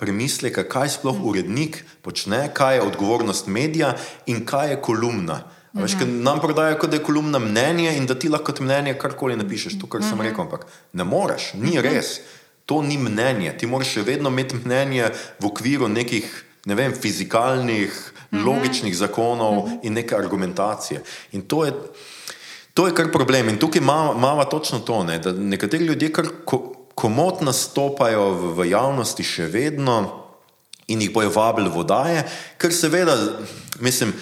premisleka, 0.00 0.64
kaj 0.64 0.88
sploh 0.88 1.20
urednik 1.20 1.84
počne, 2.00 2.48
kaj 2.48 2.80
je 2.80 2.86
odgovornost 2.88 3.44
medija 3.46 3.92
in 4.24 4.46
kaj 4.48 4.72
je 4.72 4.80
kolumna. 4.80 5.44
A 5.74 5.82
Veš, 5.82 5.96
nam 6.06 6.38
prodajajo, 6.40 6.78
kot 6.78 6.90
da 6.90 6.96
je 6.96 7.02
kolumna 7.02 7.38
mnenje 7.38 7.96
in 7.96 8.06
da 8.06 8.14
ti 8.14 8.28
lahko 8.28 8.52
kot 8.52 8.60
mnenje 8.62 8.94
karkoli 8.98 9.34
napišeš, 9.36 9.78
to, 9.80 9.88
kar 9.90 10.04
sem 10.06 10.20
rekel, 10.22 10.44
ampak 10.46 10.68
ne 10.92 11.04
moreš, 11.04 11.50
ni 11.58 11.80
res. 11.82 12.20
To 12.70 12.78
ni 12.82 12.94
mnenje. 12.98 13.50
Ti 13.58 13.66
moraš 13.66 13.96
še 13.96 14.04
vedno 14.06 14.30
imeti 14.30 14.56
mnenje 14.56 15.10
v 15.42 15.48
okviru 15.50 15.88
nekih, 15.90 16.28
ne 16.70 16.76
vem, 16.78 16.94
fizikalnih, 16.94 17.96
logičnih 18.32 18.94
zakonov 18.96 19.82
in 19.82 19.98
neke 19.98 20.14
argumentacije. 20.16 21.02
In 21.34 21.42
to 21.50 21.64
je, 21.66 21.74
to 22.74 22.86
je 22.86 22.94
kar 22.94 23.10
problem. 23.12 23.50
In 23.50 23.58
tukaj 23.58 23.82
imamo 23.82 24.44
točno 24.46 24.78
to, 24.78 25.02
ne, 25.04 25.18
da 25.18 25.34
nekateri 25.34 25.90
ljudje 25.90 26.12
kar 26.14 26.30
ko, 26.46 26.62
komot 26.94 27.42
nastopajo 27.42 28.30
v, 28.30 28.52
v 28.62 28.70
javnosti 28.70 29.26
še 29.26 29.50
vedno. 29.50 30.20
in 30.86 31.00
jih 31.00 31.12
bojo 31.12 31.30
vabili 31.32 31.70
v 31.72 31.80
oddaje, 31.80 32.24
ker 32.60 32.72
seveda, 32.72 33.16
mislim. 33.80 34.12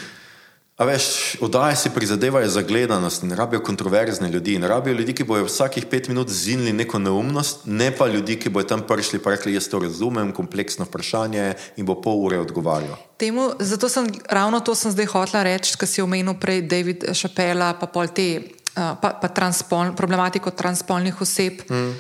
A 0.83 0.85
veš, 0.85 1.37
oddaje 1.41 1.77
si 1.77 1.91
prizadevajo 1.95 2.49
za 2.49 2.63
gledanost 2.63 3.23
in 3.23 3.31
rabijo 3.31 3.63
kontroverzne 3.63 4.31
ljudi. 4.31 4.55
In 4.55 4.65
rabijo 4.65 4.95
ljudi, 4.95 5.13
ki 5.15 5.25
bojo 5.25 5.45
vsakih 5.45 5.87
pet 5.87 6.09
minut 6.09 6.29
zinili 6.29 6.73
neko 6.73 6.99
neumnost, 6.99 7.61
ne 7.65 7.93
pa 7.97 8.07
ljudi, 8.07 8.35
ki 8.37 8.51
bojo 8.51 8.67
tam 8.67 8.83
prišli 8.89 9.21
in 9.23 9.31
rekli: 9.31 9.55
Jaz 9.55 9.69
to 9.69 9.79
razumem, 9.79 10.33
kompleksno 10.33 10.85
vprašanje 10.85 11.55
in 11.77 11.87
bo 11.87 11.95
pol 12.03 12.19
ure 12.25 12.41
odgovarjal. 12.41 12.97
Temu, 13.17 13.51
zato 13.59 13.89
sem 13.89 14.11
ravno 14.31 14.61
to 14.61 14.75
sem 14.75 14.91
zdaj 14.91 15.07
hotela 15.07 15.43
reči, 15.43 15.79
kar 15.79 15.89
si 15.89 16.03
omenil 16.03 16.35
prej, 16.35 16.63
David 16.63 17.05
Šapela, 17.15 17.75
pa 17.79 17.87
pol 17.87 18.11
te, 18.11 18.43
uh, 18.75 18.99
pa, 18.99 19.15
pa 19.23 19.29
transpol, 19.29 19.95
problematiko 19.95 20.51
transpolnih 20.51 21.21
oseb, 21.21 21.63
mm. 21.71 21.95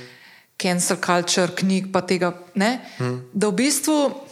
cancel 0.59 0.99
culture, 0.99 1.55
knjig, 1.55 1.93
pa 1.93 2.03
tega. 2.03 2.35
Mm. 2.59 3.31
Da 3.33 3.47
v 3.47 3.53
bistvu. 3.63 4.32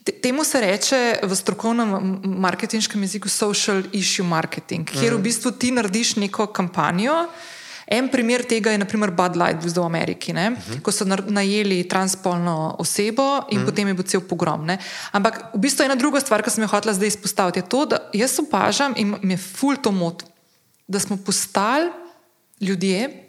Temu 0.00 0.44
se 0.44 0.60
reče 0.60 1.18
v 1.22 1.36
strokovnem 1.36 2.20
marketinškem 2.24 3.02
jeziku 3.02 3.28
social 3.28 3.82
issue 3.92 4.26
marketing, 4.26 4.88
kjer 4.88 5.12
v 5.12 5.18
mhm. 5.18 5.22
bistvu 5.22 5.50
ti 5.50 5.70
narediš 5.70 6.16
neko 6.16 6.46
kampanjo. 6.46 7.26
En 7.90 8.06
primer 8.08 8.44
tega 8.46 8.70
je 8.70 8.78
naprimer 8.78 9.10
Bud 9.10 9.34
Light 9.36 9.64
v 9.66 9.82
Ameriki, 9.82 10.32
uh 10.32 10.38
mhm. 10.38 10.54
-huh. 10.54 10.82
ko 10.82 10.92
so 10.92 11.04
najeli 11.04 11.88
transpolno 11.88 12.76
osebo 12.78 13.22
in 13.22 13.32
uh 13.36 13.44
mhm. 13.48 13.62
-huh. 13.62 13.64
potem 13.64 13.88
je 13.88 13.94
bil 13.94 14.04
cel 14.04 14.20
pogrom. 14.20 14.66
Ne? 14.66 14.78
Ampak 15.12 15.54
v 15.54 15.58
bistvu 15.58 15.84
ena 15.84 15.94
druga 15.94 16.20
stvar, 16.20 16.42
ki 16.42 16.50
sem 16.50 16.62
jo 16.62 16.68
hotela 16.68 16.94
zdaj 16.94 17.08
izpostaviti, 17.08 17.58
je 17.58 17.68
to, 17.68 17.86
da 17.86 17.98
jaz 18.12 18.38
opažam 18.38 18.94
in 18.96 19.16
me 19.22 19.36
ful 19.36 19.76
to 19.76 19.90
moti, 19.90 20.24
da 20.88 21.00
smo 21.00 21.16
postali 21.16 21.90
ljudje, 22.60 23.26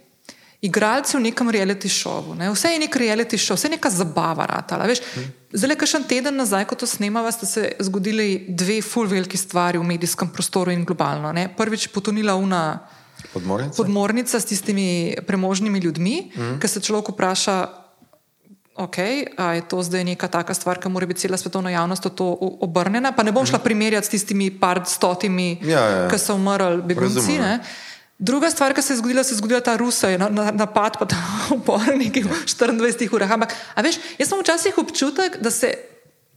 igralci 0.62 1.18
v 1.18 1.20
nekem 1.20 1.50
reality 1.50 1.90
šovu. 1.90 2.36
Ne? 2.36 2.52
Vse 2.52 2.68
je 2.68 2.80
nek 2.80 2.96
reality 2.96 3.38
šov, 3.38 3.58
vse 3.58 3.68
je 3.68 3.72
neka 3.72 3.90
zabava. 3.90 4.46
Ratala, 4.46 4.86
Zdaj, 4.86 4.96
kar 4.96 5.24
še 5.52 5.98
en 6.00 6.08
teden 6.08 6.38
nazaj, 6.40 6.66
ko 6.70 6.76
to 6.76 6.88
snemava, 6.88 7.32
sta 7.32 7.46
se 7.46 7.76
zgodili 7.80 8.46
dve 8.48 8.82
full 8.82 9.08
veliki 9.08 9.38
stvari 9.38 9.78
v 9.78 9.84
medijskem 9.84 10.32
prostoru 10.32 10.72
in 10.72 10.86
globalno. 10.86 11.32
Ne? 11.36 11.50
Prvič 11.52 11.92
potonila 11.92 12.36
una 12.36 12.80
podmornica. 13.34 13.76
podmornica 13.76 14.40
s 14.40 14.46
tistimi 14.46 15.16
premožnimi 15.28 15.80
ljudmi, 15.80 16.32
mm. 16.36 16.60
ki 16.60 16.68
se 16.68 16.82
človek 16.82 17.14
vpraša. 17.16 17.78
Ok, 18.82 18.98
a 19.38 19.60
je 19.60 19.68
to 19.68 19.84
zdaj 19.84 20.04
neka 20.08 20.32
taka 20.32 20.56
stvar, 20.56 20.80
ki 20.80 20.90
mora 20.90 21.06
biti 21.06 21.28
cela 21.28 21.38
svetovna 21.38 21.70
javnost 21.70 22.08
to 22.16 22.26
obrnjena? 22.64 23.12
Pa 23.12 23.24
ne 23.24 23.36
bom 23.36 23.46
šla 23.46 23.60
mhm. 23.60 23.64
primerjati 23.68 24.08
s 24.08 24.10
tistimi 24.10 24.48
par 24.50 24.82
stotimi, 24.88 25.60
ja, 25.62 25.80
ja, 25.80 25.98
ja. 25.98 26.10
ki 26.10 26.18
so 26.18 26.40
umrli, 26.40 26.80
begunci. 26.88 27.36
Druga 28.22 28.52
stvar, 28.54 28.76
ki 28.78 28.82
se 28.86 28.94
je 28.94 28.98
zgodila, 28.98 29.24
se 29.24 29.34
je 29.34 29.38
zgodila 29.38 29.60
ta 29.66 29.74
Rusa, 29.82 30.12
na, 30.18 30.30
na, 30.30 30.52
napad 30.54 31.00
pa 31.00 31.08
ta 31.10 31.18
upor 31.56 31.82
nekaj 31.98 32.22
v 32.22 32.42
24 32.46 33.10
urah. 33.18 33.32
Ampak, 33.34 33.56
veš, 33.82 33.98
jaz 34.22 34.30
sem 34.30 34.44
včasih 34.44 34.78
občutek, 34.78 35.40
da 35.42 35.50
se 35.50 35.74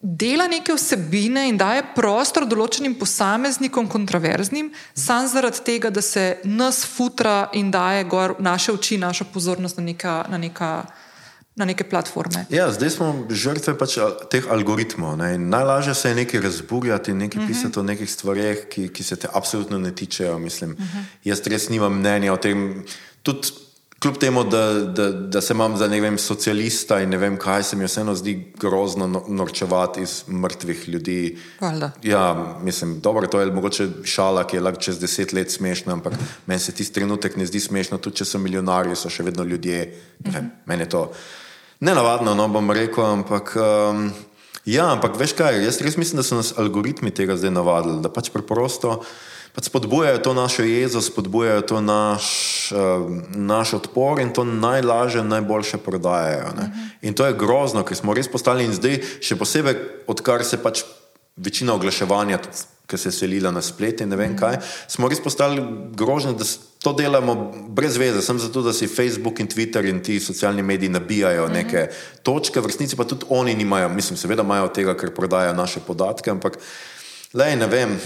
dela 0.01 0.47
neke 0.49 0.73
vsebine 0.73 1.45
in 1.49 1.61
daje 1.61 1.85
prostor 1.93 2.49
določenim 2.49 2.97
posameznikom 2.97 3.89
kontroverznim, 3.93 4.73
samo 4.97 5.29
zaradi 5.29 5.61
tega, 5.65 5.93
da 5.93 6.01
se 6.01 6.41
nas 6.45 6.87
futra 6.89 7.51
in 7.53 7.69
daje 7.71 8.09
naše 8.39 8.73
oči, 8.73 8.99
našo 8.99 9.29
pozornost 9.29 9.77
na 9.77 9.85
neka. 9.85 10.25
Na 10.33 10.41
neka 10.41 10.73
na 11.57 11.65
neke 11.65 11.85
platforme. 11.87 12.47
Ja, 12.51 12.67
zdaj 12.75 12.91
smo 12.91 13.09
žrtve 13.31 13.77
pač 13.79 13.97
teh 14.31 14.47
algoritmov. 14.51 15.17
Ne? 15.21 15.39
Najlažje 15.39 15.95
se 15.95 16.11
je 16.11 16.19
nekaj 16.19 16.41
razburjati 16.41 17.11
in 17.11 17.19
nekaj 17.19 17.39
uh 17.39 17.45
mhm. 17.45 17.53
-huh. 17.53 17.57
pisati 17.57 17.79
o 17.79 17.83
nekih 17.83 18.11
stvareh, 18.11 18.69
ki, 18.69 18.89
ki 18.89 19.03
se 19.03 19.17
te 19.17 19.29
absolutno 19.33 19.79
ne 19.79 19.95
tičejo. 19.95 20.35
Uh 20.35 20.41
mhm. 20.41 20.49
-huh. 20.49 21.05
Jaz 21.25 21.47
res 21.47 21.69
nimam 21.69 21.99
mnenja 21.99 22.33
o 22.33 22.37
tem. 22.37 22.85
Tudi 23.23 23.49
kljub 24.05 24.19
temu, 24.19 24.45
da, 24.45 24.73
da, 24.73 25.11
da 25.11 25.41
se 25.41 25.55
imam 25.55 25.77
za 25.77 25.87
vem, 25.87 26.19
socialista 26.19 27.01
in 27.01 27.09
ne 27.09 27.17
vem 27.17 27.37
kaj, 27.37 27.63
se 27.63 27.77
mi 27.77 27.85
vseeno 27.85 28.15
zdi 28.15 28.53
grozno 28.61 29.07
no, 29.07 29.23
norčevati 29.29 30.03
iz 30.03 30.25
mrtvih 30.29 30.89
ljudi. 30.89 31.39
Hvala. 31.59 31.91
Ja, 32.03 32.57
mislim, 32.63 33.01
dobro, 33.01 33.27
to 33.27 33.41
je 33.41 33.53
mogoče 33.53 33.89
šala, 34.05 34.47
ki 34.47 34.57
je 34.57 34.61
lahko 34.61 34.81
čez 34.81 34.99
deset 35.01 35.33
let 35.33 35.51
smešna, 35.51 35.93
ampak 35.93 36.13
meni 36.47 36.61
se 36.61 36.73
tisti 36.73 36.95
trenutek 36.95 37.37
ne 37.37 37.47
zdi 37.47 37.61
smešno, 37.61 37.99
tudi 37.99 38.17
če 38.17 38.25
so 38.25 38.39
milijonarji, 38.39 38.97
so 38.97 39.09
še 39.09 39.23
vedno 39.23 39.45
ljudje. 39.45 39.95
Uh 40.25 40.33
-huh. 40.33 40.51
Meni 40.67 40.83
je 40.83 40.89
to 40.89 41.13
ne 41.81 41.95
navadno, 41.95 42.35
no 42.35 42.49
bom 42.49 42.71
rekel, 42.71 43.05
ampak. 43.05 43.57
Um, 43.57 44.09
ja, 44.65 44.91
ampak 44.93 45.19
veš 45.21 45.37
kaj, 45.39 45.61
jaz 45.65 45.81
res 45.85 45.97
mislim, 46.01 46.23
da 46.23 46.27
so 46.27 46.39
nas 46.39 46.55
algoritmi 46.59 47.11
tega 47.15 47.37
zdaj 47.37 47.53
navadili, 47.53 48.03
da 48.03 48.13
pač 48.13 48.33
preprosto 48.33 49.01
pač 49.55 49.71
spodbujajo 49.71 50.19
to 50.19 50.35
našo 50.35 50.65
jezo, 50.67 50.99
spodbujajo 50.99 51.63
to 51.63 51.81
naš, 51.81 52.27
uh, 52.75 53.07
naš 53.39 53.77
odpor 53.79 54.19
in 54.19 54.33
to 54.35 54.43
najlažje, 54.45 55.23
najboljše 55.23 55.79
prodajajo. 55.79 56.51
Mhm. 56.59 56.89
In 57.03 57.15
to 57.15 57.27
je 57.27 57.39
grozno, 57.39 57.85
ker 57.87 57.97
smo 57.97 58.15
res 58.15 58.29
postali 58.29 58.67
in 58.67 58.75
zdaj, 58.75 58.99
še 59.23 59.39
posebej, 59.39 59.77
odkar 60.11 60.45
se 60.45 60.59
pač 60.59 60.83
večina 61.37 61.75
oglaševanja 61.75 62.39
ki 62.87 62.99
se 62.99 63.09
je 63.09 63.13
selila 63.13 63.51
na 63.51 63.63
splet 63.63 64.01
in 64.05 64.11
ne 64.13 64.17
vem 64.17 64.37
kaj, 64.37 64.59
smo 64.89 65.09
res 65.09 65.23
postali 65.25 65.63
grožni, 65.97 66.35
da 66.37 66.45
to 66.85 66.93
delamo 66.93 67.53
brez 67.69 67.97
veze, 67.97 68.21
samo 68.23 68.39
zato, 68.39 68.63
da 68.63 68.73
si 68.73 68.87
Facebook 68.87 69.41
in 69.41 69.49
Twitter 69.49 69.85
in 69.85 70.03
ti 70.03 70.21
socialni 70.21 70.63
mediji 70.63 70.93
nabijajo 70.93 71.49
neke 71.49 71.89
točke, 72.23 72.61
v 72.61 72.69
resnici 72.69 72.97
pa 72.97 73.05
tudi 73.09 73.25
oni 73.29 73.55
nimajo, 73.55 73.89
mislim, 73.89 74.21
seveda 74.21 74.45
imajo 74.45 74.69
tega, 74.69 74.93
ker 74.97 75.15
prodajajo 75.15 75.55
naše 75.57 75.81
podatke, 75.87 76.31
ampak 76.31 76.59
le 77.33 77.57
ne 77.57 77.67
vem. 77.67 77.97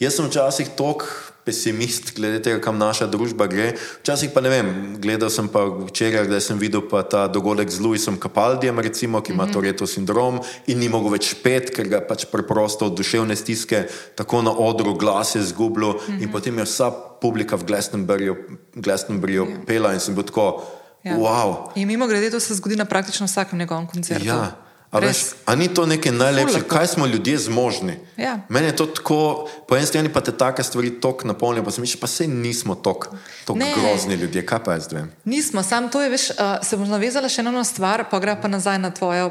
Jaz 0.00 0.16
sem 0.16 0.24
včasih 0.24 0.72
tok 0.78 1.04
pesimist 1.44 2.14
glede 2.16 2.42
tega, 2.42 2.60
kam 2.60 2.78
naša 2.78 3.06
družba 3.06 3.46
gre. 3.48 3.72
Včasih 4.02 4.30
pa 4.34 4.40
ne 4.44 4.50
vem, 4.52 4.68
gledal 5.00 5.30
sem 5.32 5.48
pa 5.48 5.64
včeraj, 5.64 6.28
da 6.28 6.40
sem 6.40 6.58
videl 6.60 6.84
pa 6.90 7.02
ta 7.02 7.26
dogodek 7.28 7.70
z 7.70 7.80
Louisom 7.80 8.18
Capaldijem, 8.20 8.78
recimo, 8.78 9.20
ki 9.20 9.32
ima 9.32 9.44
mm 9.44 9.48
-hmm. 9.48 9.52
Toreto 9.52 9.86
sindrom 9.86 10.40
in 10.66 10.78
ni 10.78 10.88
mogel 10.88 11.10
več 11.10 11.34
pet, 11.42 11.70
ker 11.70 11.88
ga 11.88 12.00
pač 12.00 12.24
preprosto 12.24 12.86
od 12.86 12.96
duševne 12.96 13.36
stiske 13.36 13.88
tako 14.14 14.42
na 14.42 14.52
odru 14.52 14.94
glas 14.94 15.34
je 15.34 15.42
zgubil 15.42 15.88
mm 15.88 15.98
-hmm. 15.98 16.22
in 16.22 16.32
potem 16.32 16.58
je 16.58 16.64
vsa 16.64 16.90
publika 17.20 17.56
v 17.56 17.64
Glastonburyju, 17.64 18.36
Glastonburyju 18.74 19.44
yeah. 19.44 19.50
Ja. 19.50 19.64
pela 19.66 19.94
in 19.94 20.00
sem 20.00 20.14
bil 20.14 20.24
tako, 20.24 20.62
ja. 21.04 21.16
wow. 21.16 21.70
In 21.74 21.86
mimo 21.86 22.06
grede, 22.06 22.30
to 22.30 22.40
se 22.40 22.54
zgodi 22.54 22.76
na 22.76 22.84
praktično 22.84 23.26
vsakem 23.26 23.58
njegovem 23.58 23.86
koncertu. 23.86 24.26
Ja. 24.26 24.67
A, 24.90 25.02
veš, 25.04 25.36
a 25.44 25.52
ni 25.52 25.68
to 25.68 25.84
nekaj 25.86 26.12
najlepšega, 26.16 26.64
kaj 26.64 26.86
smo 26.86 27.06
ljudje 27.06 27.38
zmožni? 27.38 27.98
Ja. 28.16 28.38
Meni 28.48 28.70
je 28.70 28.76
to 28.76 28.86
tako, 28.86 29.48
po 29.68 29.76
eni 29.76 29.86
strani 29.86 30.08
pa 30.08 30.22
te 30.24 30.32
take 30.32 30.64
stvari 30.64 30.94
tako 31.00 31.28
napolnijo, 31.28 31.64
pa 31.64 31.70
se 31.70 31.84
mi 31.84 31.90
še 31.90 32.00
pa 32.00 32.08
se 32.08 32.24
nismo 32.26 32.74
tako 32.74 33.12
grozni 33.44 34.16
ljudje, 34.16 34.46
kaj 34.48 34.62
pa 34.64 34.78
jaz 34.78 34.88
vem. 34.92 35.10
Nismo, 35.28 35.62
sam 35.62 35.90
to 35.92 36.00
je, 36.00 36.08
veš, 36.08 36.30
uh, 36.30 36.56
se 36.64 36.80
bom 36.80 36.88
navezala 36.88 37.28
še 37.28 37.44
na 37.44 37.52
eno 37.52 37.66
stvar, 37.68 38.06
pa 38.08 38.20
gre 38.24 38.38
pa 38.40 38.48
nazaj 38.48 38.80
na 38.80 38.90
tvoje 38.90 39.28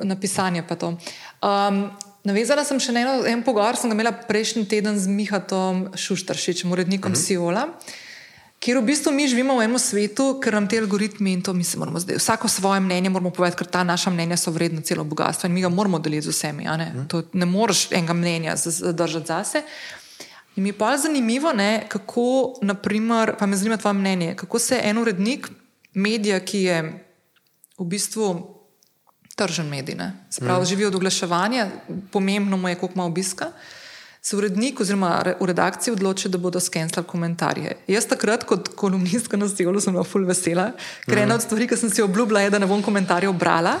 napisanje. 0.00 0.64
Um, 0.80 1.82
navezala 2.24 2.64
sem 2.64 2.80
še 2.80 2.96
na 2.96 3.04
eno, 3.04 3.20
en 3.28 3.44
pogovor, 3.44 3.76
sem 3.76 3.92
ga 3.92 4.00
imela 4.00 4.16
prejšnji 4.16 4.64
teden 4.64 4.96
z 4.96 5.12
Mihatom 5.12 5.90
Šuštaršičem, 5.92 6.72
urednikom 6.72 7.12
uh 7.12 7.18
mhm. 7.18 7.20
-huh. 7.20 7.26
Siola 7.26 7.68
kjer 8.66 8.80
v 8.80 8.86
bistvu 8.88 9.12
mi 9.14 9.28
živimo 9.30 9.54
v 9.54 9.62
enem 9.62 9.78
svetu, 9.78 10.40
ker 10.42 10.56
nam 10.58 10.66
ti 10.66 10.78
algoritmi 10.80 11.36
in 11.38 11.42
to 11.42 11.52
mi 11.54 11.64
se 11.64 11.78
moramo 11.78 12.00
zdaj. 12.02 12.18
Vsako 12.18 12.48
svoje 12.48 12.80
mnenje 12.82 13.12
moramo 13.14 13.30
povedati, 13.30 13.60
ker 13.62 13.68
ta 13.70 13.84
naša 13.86 14.10
mnenja 14.10 14.36
so 14.36 14.50
vredna 14.50 14.82
celo 14.82 15.04
bogatstvo 15.04 15.46
in 15.46 15.54
mi 15.54 15.62
ga 15.62 15.68
moramo 15.70 15.98
deliti 16.02 16.26
z 16.26 16.34
vsemi. 16.34 16.64
Ne? 16.64 16.90
Mm. 16.94 17.22
ne 17.32 17.46
moreš 17.46 17.86
enega 17.92 18.14
mnenja 18.14 18.56
zadržati 18.56 19.26
zase. 19.26 19.62
In 20.56 20.62
mi 20.62 20.68
je 20.68 20.78
pa 20.78 20.96
zanimivo, 20.96 21.52
ne, 21.52 21.86
kako, 21.88 22.58
naprimer, 22.62 23.36
pa 23.38 23.46
me 23.46 23.56
zanima 23.56 23.76
tvoje 23.76 23.94
mnenje, 23.94 24.34
kako 24.36 24.58
se 24.58 24.80
en 24.82 24.98
urednik 24.98 25.48
medija, 25.94 26.40
ki 26.40 26.62
je 26.62 26.82
v 27.78 27.84
bistvu 27.84 28.34
tržen 29.36 29.68
medij, 29.68 29.94
se 30.30 30.40
pravi, 30.40 30.62
mm. 30.62 30.66
živi 30.66 30.84
od 30.84 30.94
oglaševanja, 30.94 31.68
pomembno 32.12 32.56
mu 32.56 32.68
je, 32.68 32.74
koliko 32.74 32.94
ima 32.94 33.04
obiska 33.04 33.52
se 34.26 34.36
urednik 34.36 34.80
oziroma 34.80 35.22
v 35.40 35.46
redakciji 35.46 35.92
odloči, 35.94 36.28
da 36.28 36.38
bodo 36.38 36.58
skenirali 36.60 37.06
komentarje. 37.06 37.76
Jaz 37.86 38.08
takrat, 38.10 38.42
kot 38.44 38.72
kolumnistka 38.74 39.38
na 39.38 39.46
Sijolu, 39.48 39.80
sem 39.80 39.94
bila 39.94 40.02
ful 40.04 40.26
vesela, 40.26 40.72
ker 41.04 41.14
mm. 41.14 41.22
ena 41.22 41.36
od 41.38 41.44
stvari, 41.44 41.68
ki 41.70 41.78
sem 41.78 41.92
si 41.94 42.02
obljubila, 42.02 42.42
je, 42.42 42.50
da 42.50 42.58
ne 42.58 42.66
bom 42.66 42.82
komentarjev 42.82 43.36
brala 43.38 43.76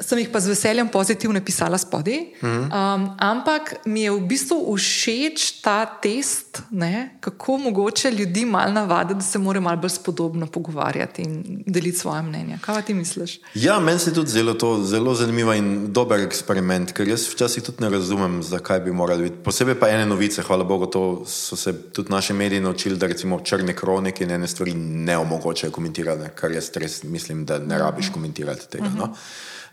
sem 0.00 0.18
jih 0.18 0.28
pa 0.32 0.40
z 0.40 0.48
veseljem 0.48 0.88
pozitivno 0.88 1.40
pisala 1.44 1.78
spodaj. 1.78 2.18
Um, 2.42 2.70
ampak 3.18 3.74
mi 3.84 4.02
je 4.02 4.10
v 4.10 4.20
bistvu 4.26 4.56
všeč 4.76 5.60
ta 5.64 5.84
test, 5.86 6.62
ne, 6.70 7.16
kako 7.20 7.58
mogoče 7.58 8.10
ljudi 8.10 8.44
malo 8.44 8.72
navaditi, 8.72 9.18
da 9.20 9.24
se 9.24 9.38
morajo 9.38 9.62
malo 9.62 9.76
bolj 9.76 9.90
spodobno 9.90 10.46
pogovarjati 10.46 11.22
in 11.22 11.62
deliti 11.66 11.98
svoje 11.98 12.22
mnenje. 12.22 12.58
Kaj 12.64 12.82
ti 12.82 12.94
misliš? 12.94 13.38
Ja, 13.54 13.78
meni 13.80 13.98
se 13.98 14.14
tudi 14.14 14.30
zelo, 14.30 14.54
to, 14.54 14.82
zelo 14.84 15.14
zanimivo 15.14 15.54
in 15.54 15.92
dober 15.92 16.20
eksperiment, 16.20 16.92
ker 16.92 17.08
jaz 17.08 17.28
včasih 17.32 17.62
tudi 17.62 17.84
ne 17.84 17.90
razumem, 17.90 18.42
zakaj 18.42 18.80
bi 18.80 18.92
morali 18.92 19.28
biti. 19.28 19.42
Posebej 19.44 19.78
pa 19.80 19.88
ene 19.88 20.06
novice, 20.06 20.42
hvala 20.42 20.64
Bogu, 20.64 20.86
to 20.86 21.22
so 21.26 21.56
se 21.56 21.74
tudi 21.92 22.12
naši 22.12 22.32
mediji 22.32 22.60
naučili, 22.60 22.96
da 22.96 23.06
recimo 23.06 23.40
črne 23.40 23.76
kronike 23.76 24.24
in 24.24 24.30
ene 24.30 24.48
stvari 24.48 24.74
ne 24.74 25.18
omogočajo 25.18 25.72
komentirati, 25.72 26.30
kar 26.34 26.52
jaz 26.52 26.70
res 26.74 27.02
mislim, 27.02 27.44
da 27.44 27.58
ne 27.58 27.78
rabiš 27.78 28.12
komentirati 28.12 28.68
tega. 28.68 28.86
Uh 28.86 28.92
-huh. 28.92 28.98
no? 28.98 29.14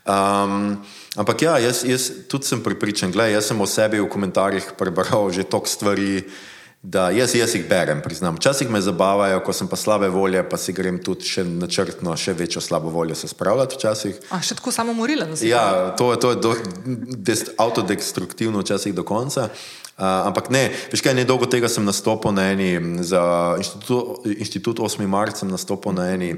Um, 0.08 0.78
ampak 1.20 1.42
ja, 1.42 1.58
jaz, 1.60 1.82
jaz 1.84 2.10
tudi 2.32 2.48
sem 2.48 2.62
pripričan, 2.64 3.12
gledaj, 3.12 3.36
jaz 3.36 3.50
sem 3.50 3.60
o 3.60 3.66
sebi 3.68 4.00
v 4.00 4.08
komentarjih 4.08 4.72
prebral 4.78 5.28
že 5.30 5.44
toliko 5.44 5.68
stvari. 5.68 6.22
da 6.82 7.10
jaz, 7.10 7.34
jaz 7.34 7.54
jih 7.54 7.64
berem, 7.68 7.98
priznam. 8.02 8.36
Včasih 8.36 8.70
me 8.70 8.80
zabavajo, 8.80 9.40
ko 9.42 9.52
sem 9.52 9.68
pa 9.68 9.76
slabe 9.76 10.08
volje, 10.08 10.44
pa 10.46 10.56
si 10.56 10.72
grem 10.72 11.00
tudi 11.02 11.26
še 11.26 11.42
načrtno, 11.44 12.14
še 12.16 12.36
večjo 12.38 12.62
slabo 12.62 12.92
voljo 12.94 13.16
se 13.18 13.28
spravljati 13.28 13.74
včasih. 13.74 14.20
A 14.30 14.38
še 14.40 14.54
tako 14.60 14.70
samo 14.72 14.94
morilen? 14.94 15.34
Ja, 15.42 15.90
to, 15.98 16.12
to 16.16 16.30
je 16.30 16.38
do, 16.38 16.54
des, 17.18 17.48
autodestruktivno 17.58 18.62
včasih 18.62 18.94
do 18.94 19.02
konca. 19.02 19.48
Uh, 19.98 20.30
ampak 20.30 20.52
ne, 20.54 20.68
veš 20.92 21.02
kaj, 21.02 21.16
nedolgo 21.18 21.50
tega 21.50 21.66
sem 21.66 21.82
nastopil 21.82 22.30
na 22.30 22.52
eni, 22.52 22.78
za 23.02 23.58
inštitut, 23.58 24.28
inštitut 24.38 24.78
8. 24.86 25.02
marca 25.10 25.42
sem 25.42 25.50
nastopil 25.50 25.98
na 25.98 26.12
eni, 26.14 26.36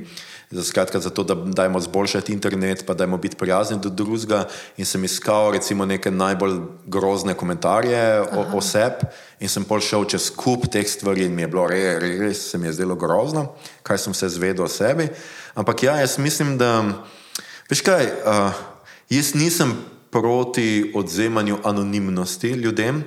skratka, 0.58 1.00
zato 1.00 1.22
da 1.22 1.34
dajmo 1.34 1.80
zboljšati 1.80 2.32
internet, 2.32 2.86
pa 2.86 2.94
dajmo 2.94 3.16
biti 3.16 3.36
prijazni 3.36 3.78
do 3.78 3.88
drugega 3.88 4.48
in 4.76 4.86
sem 4.86 5.04
iskal 5.04 5.52
recimo 5.52 5.86
neke 5.86 6.10
najbolj 6.10 6.58
grozne 6.86 7.34
komentarje 7.34 8.20
o, 8.20 8.44
oseb 8.58 9.04
in 9.40 9.48
sem 9.48 9.64
pol 9.64 9.80
šel 9.80 10.08
čez 10.10 10.30
kup 10.34 10.66
teh 10.66 10.88
stvari 10.88 11.24
in 11.24 11.34
mi 11.34 11.42
je 11.42 11.48
bilo 11.48 11.68
res, 11.70 12.02
res 12.02 12.42
se 12.50 12.58
mi 12.58 12.66
je 12.66 12.72
zdelo 12.72 12.96
grozno, 12.98 13.52
kaj 13.82 13.98
sem 13.98 14.14
se 14.14 14.28
zvedel 14.28 14.64
o 14.64 14.68
sebi. 14.68 15.06
Ampak 15.54 15.82
ja, 15.82 15.96
jaz 16.02 16.18
mislim, 16.18 16.58
da, 16.58 16.82
veš 17.70 17.84
kaj, 17.86 18.10
uh, 18.26 18.60
jaz 19.10 19.34
nisem 19.34 19.76
proti 20.10 20.90
odzemanju 20.94 21.62
anonimnosti 21.64 22.48
ljudem, 22.48 23.04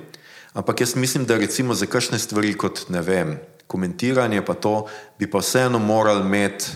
Ampak 0.54 0.80
jaz 0.80 0.94
mislim, 0.94 1.24
da 1.26 1.36
recimo 1.36 1.74
za 1.74 1.86
kakšne 1.86 2.18
stvari, 2.18 2.52
kot 2.54 2.84
ne 2.88 3.00
vem, 3.02 3.38
komentiranje, 3.66 4.38
pa 4.46 4.54
to 4.54 4.86
bi 5.18 5.26
pa 5.26 5.40
vseeno 5.42 5.78
morali 5.78 6.20
imeti 6.22 6.70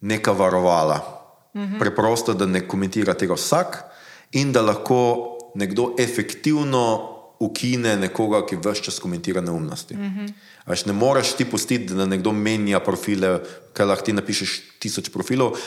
neka 0.00 0.32
varovala. 0.32 1.16
-hmm. 1.56 1.78
Preprosto, 1.78 2.34
da 2.34 2.46
ne 2.46 2.68
komentira 2.68 3.14
tega 3.14 3.34
vsak 3.34 3.84
in 4.32 4.52
da 4.52 4.62
lahko 4.62 5.38
nekdo 5.54 5.94
efektivno 5.98 7.12
ukine 7.40 7.96
nekoga, 7.96 8.40
ki 8.46 8.56
vse 8.56 8.82
čas 8.88 8.98
komentira 9.00 9.40
neumnosti. 9.40 9.94
Mm 9.94 10.00
-hmm. 10.00 10.32
Veš, 10.66 10.84
ne 10.84 10.92
moreš 10.92 11.32
ti 11.32 11.44
pustiti, 11.44 11.94
da 11.94 12.06
nekdo 12.06 12.32
menja 12.32 12.80
profile, 12.80 13.40
ker 13.72 13.86
lahko 13.86 14.04
ti 14.04 14.12
napišeš 14.12 14.60
tisoč 14.78 15.08
profilov. 15.12 15.58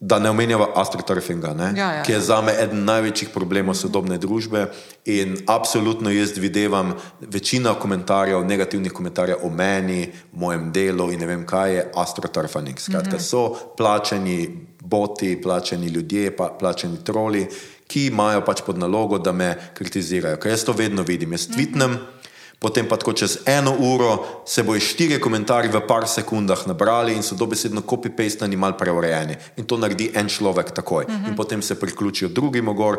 Da 0.00 0.18
ne 0.22 0.30
omenjava 0.30 0.68
astroturfinga, 0.78 1.48
ja, 1.74 1.86
ja, 1.92 2.02
ki 2.06 2.12
je 2.12 2.20
za 2.22 2.36
me 2.42 2.52
eden 2.54 2.84
največjih 2.86 3.32
problemov 3.34 3.74
sodobne 3.74 4.18
družbe. 4.18 4.68
In 5.10 5.34
absolutno 5.50 6.12
jaz 6.14 6.36
videvam 6.38 6.92
večino 7.20 7.74
komentarjev, 7.74 8.44
negativnih 8.46 8.94
komentarjev 8.94 9.42
o 9.42 9.50
meni, 9.50 10.06
mojem 10.32 10.70
delu 10.72 11.10
in 11.12 11.18
ne 11.18 11.26
vem 11.26 11.42
kaj 11.46 11.74
je 11.74 11.84
astroturfing. 11.94 12.78
Skratka, 12.78 13.16
mm 13.16 13.18
-hmm. 13.18 13.28
so 13.30 13.74
plačeni 13.76 14.68
boti, 14.80 15.40
plačeni 15.42 15.86
ljudje, 15.86 16.36
pa, 16.36 16.48
plačeni 16.60 17.04
troli, 17.04 17.46
ki 17.86 18.06
imajo 18.06 18.44
pač 18.44 18.62
pod 18.66 18.78
nalogo, 18.78 19.18
da 19.18 19.32
me 19.32 19.54
kritizirajo. 19.74 20.36
Ker 20.36 20.50
jaz 20.50 20.64
to 20.64 20.72
vedno 20.72 21.02
vidim. 21.02 21.32
Jaz 21.32 21.48
tvitnem. 21.48 21.90
Mm 21.90 21.96
-hmm. 21.96 22.17
Potem 22.58 22.88
pa 22.88 22.96
tako 22.98 23.12
čez 23.12 23.38
eno 23.46 23.76
uro 23.78 24.42
se 24.46 24.62
bojo 24.62 24.80
štiri 24.82 25.20
komentarje 25.22 25.70
v 25.70 25.80
par 25.86 26.08
sekundah 26.10 26.66
nabrali 26.66 27.14
in 27.14 27.22
so 27.22 27.38
dobesedno 27.38 27.86
copy-pastani, 27.86 28.58
mal 28.58 28.74
preurejeni. 28.74 29.38
In 29.56 29.64
to 29.64 29.78
naredi 29.78 30.10
en 30.14 30.26
človek 30.26 30.74
takoj. 30.74 31.04
Uh 31.04 31.10
-huh. 31.10 31.28
In 31.28 31.36
potem 31.36 31.62
se 31.62 31.80
priključijo 31.80 32.28
drugi 32.28 32.62
mogor. 32.62 32.98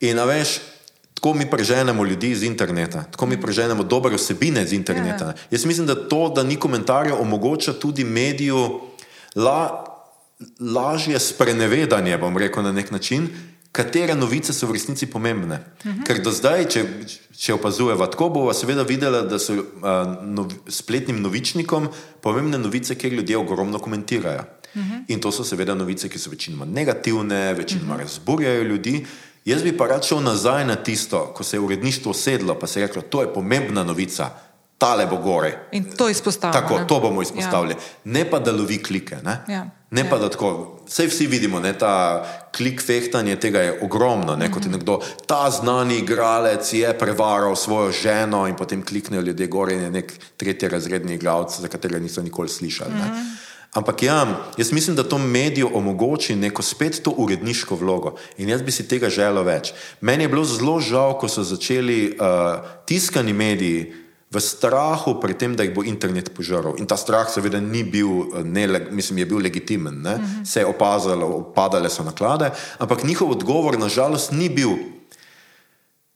In 0.00 0.18
veš, 0.18 0.60
tako 1.14 1.34
mi 1.34 1.50
preženemo 1.50 2.04
ljudi 2.04 2.30
iz 2.30 2.42
interneta, 2.42 3.02
tako 3.02 3.26
mi 3.26 3.40
preženemo 3.40 3.82
dobre 3.82 4.14
vsebine 4.14 4.62
iz 4.62 4.72
interneta. 4.72 5.24
Yeah. 5.24 5.34
Jaz 5.50 5.64
mislim, 5.64 5.86
da 5.86 6.08
to, 6.08 6.28
da 6.28 6.42
ni 6.42 6.56
komentarjev, 6.56 7.20
omogoča 7.20 7.72
tudi 7.72 8.04
mediju 8.04 8.80
la, 9.34 9.84
lažje 10.60 11.18
sprenevedanje, 11.18 12.18
bom 12.18 12.38
rekel 12.38 12.62
na 12.62 12.72
nek 12.72 12.90
način 12.90 13.28
katere 13.74 14.14
novice 14.14 14.52
so 14.54 14.66
v 14.70 14.78
resnici 14.78 15.06
pomembne. 15.06 15.58
Uh 15.84 15.90
-huh. 15.90 16.04
Ker 16.06 16.22
do 16.22 16.30
zdaj, 16.30 16.68
če, 16.68 16.84
če 17.36 17.54
opazujemo 17.54 18.06
tako, 18.06 18.28
bomo 18.28 18.52
seveda 18.52 18.82
videli, 18.82 19.28
da 19.28 19.38
so 19.38 19.52
uh, 19.54 19.64
nov, 20.22 20.52
spletnim 20.68 21.18
novičnikom 21.22 21.88
pomembne 22.22 22.58
novice, 22.58 22.94
ker 22.94 23.12
ljudje 23.12 23.38
ogromno 23.38 23.78
komentirajo. 23.78 24.44
Uh 24.74 24.82
-huh. 24.82 25.02
In 25.08 25.20
to 25.20 25.32
so 25.32 25.44
seveda 25.44 25.74
novice, 25.74 26.08
ki 26.08 26.18
so 26.18 26.30
večinoma 26.30 26.64
negativne, 26.64 27.54
večinoma 27.54 27.94
uh 27.94 28.00
-huh. 28.00 28.02
razburjajo 28.02 28.62
ljudi. 28.62 29.06
Jaz 29.44 29.62
bi 29.62 29.76
pa 29.76 29.86
rad 29.86 30.04
šel 30.04 30.22
nazaj 30.22 30.66
na 30.66 30.76
tisto, 30.76 31.32
ko 31.36 31.44
se 31.44 31.56
je 31.56 31.60
uredništvo 31.60 32.14
sedlo, 32.14 32.54
pa 32.54 32.66
se 32.66 32.80
je 32.80 32.86
reklo, 32.86 33.02
to 33.02 33.20
je 33.20 33.34
pomembna 33.34 33.84
novica, 33.84 34.30
tale 34.84 35.06
bo 35.06 35.16
gore. 35.16 35.58
In 35.72 35.84
to 35.96 36.08
izpostavljamo. 36.08 36.68
Tako, 36.68 36.84
to 36.84 37.00
bomo 37.00 37.22
izpostavili. 37.22 37.74
Ja. 37.74 37.78
Ne 38.04 38.24
pa, 38.30 38.38
da 38.38 38.52
lovi 38.52 38.82
klike. 38.82 39.16
Ne, 39.24 39.38
ja. 39.48 39.66
ne 39.90 40.00
ja. 40.00 40.10
pa, 40.10 40.18
da 40.18 40.28
tako. 40.28 40.80
Vse 40.86 41.06
vsi 41.06 41.26
vidimo, 41.26 41.60
da 41.60 41.72
ta 41.72 41.94
klik 42.56 42.82
fehtanje 42.84 43.36
tega 43.40 43.60
je 43.60 43.78
ogromno. 43.82 44.36
Ne, 44.36 44.48
mm 44.48 44.52
-hmm. 44.52 44.72
nekdo, 44.72 45.00
ta 45.26 45.50
znani 45.50 45.98
igralec 45.98 46.72
je 46.72 46.98
prevaral 46.98 47.56
svojo 47.56 47.92
ženo 47.92 48.46
in 48.48 48.56
potem 48.56 48.84
kliknejo 48.84 49.22
ljudje 49.22 49.46
gore 49.46 49.74
in 49.74 49.80
je 49.82 49.90
nek 49.90 50.12
tretji 50.36 50.68
razredni 50.68 51.14
igralec, 51.14 51.60
za 51.60 51.68
katerega 51.68 52.00
niso 52.00 52.22
nikoli 52.22 52.48
slišali. 52.48 52.94
Mm 52.94 53.00
-hmm. 53.00 53.44
Ampak 53.74 54.02
ja, 54.02 54.26
jaz 54.56 54.72
mislim, 54.72 54.96
da 54.96 55.02
to 55.02 55.18
medijo 55.18 55.70
omogoči 55.74 56.36
neko 56.36 56.62
spet 56.62 57.02
to 57.02 57.10
uredniško 57.10 57.76
vlogo 57.76 58.16
in 58.38 58.48
jaz 58.48 58.62
bi 58.62 58.70
si 58.70 58.88
tega 58.88 59.08
želel 59.08 59.42
več. 59.42 59.72
Meni 60.00 60.24
je 60.24 60.28
bilo 60.28 60.44
zelo 60.44 60.80
žal, 60.80 61.18
ko 61.18 61.28
so 61.28 61.42
začeli 61.42 62.14
uh, 62.14 62.62
tiskani 62.86 63.32
mediji 63.32 64.03
v 64.34 64.42
strahu 64.42 65.20
pred 65.22 65.38
tem, 65.38 65.54
da 65.54 65.62
jih 65.62 65.74
bo 65.74 65.84
internet 65.86 66.34
požrl. 66.34 66.74
In 66.82 66.86
ta 66.90 66.98
strah, 66.98 67.30
seveda, 67.30 67.60
ni 67.62 67.84
bil, 67.86 68.42
ne, 68.42 68.66
mislim, 68.90 69.22
je 69.22 69.26
bil 69.30 69.38
legitimen, 69.38 70.02
uh 70.02 70.18
-huh. 70.18 70.44
se 70.44 70.60
je 70.60 70.66
opazilo, 70.66 71.52
padale 71.54 71.90
so 71.90 72.02
naklade, 72.02 72.50
ampak 72.78 73.04
njihov 73.04 73.30
odgovor, 73.30 73.78
nažalost, 73.78 74.32
ni 74.32 74.48
bil. 74.48 74.94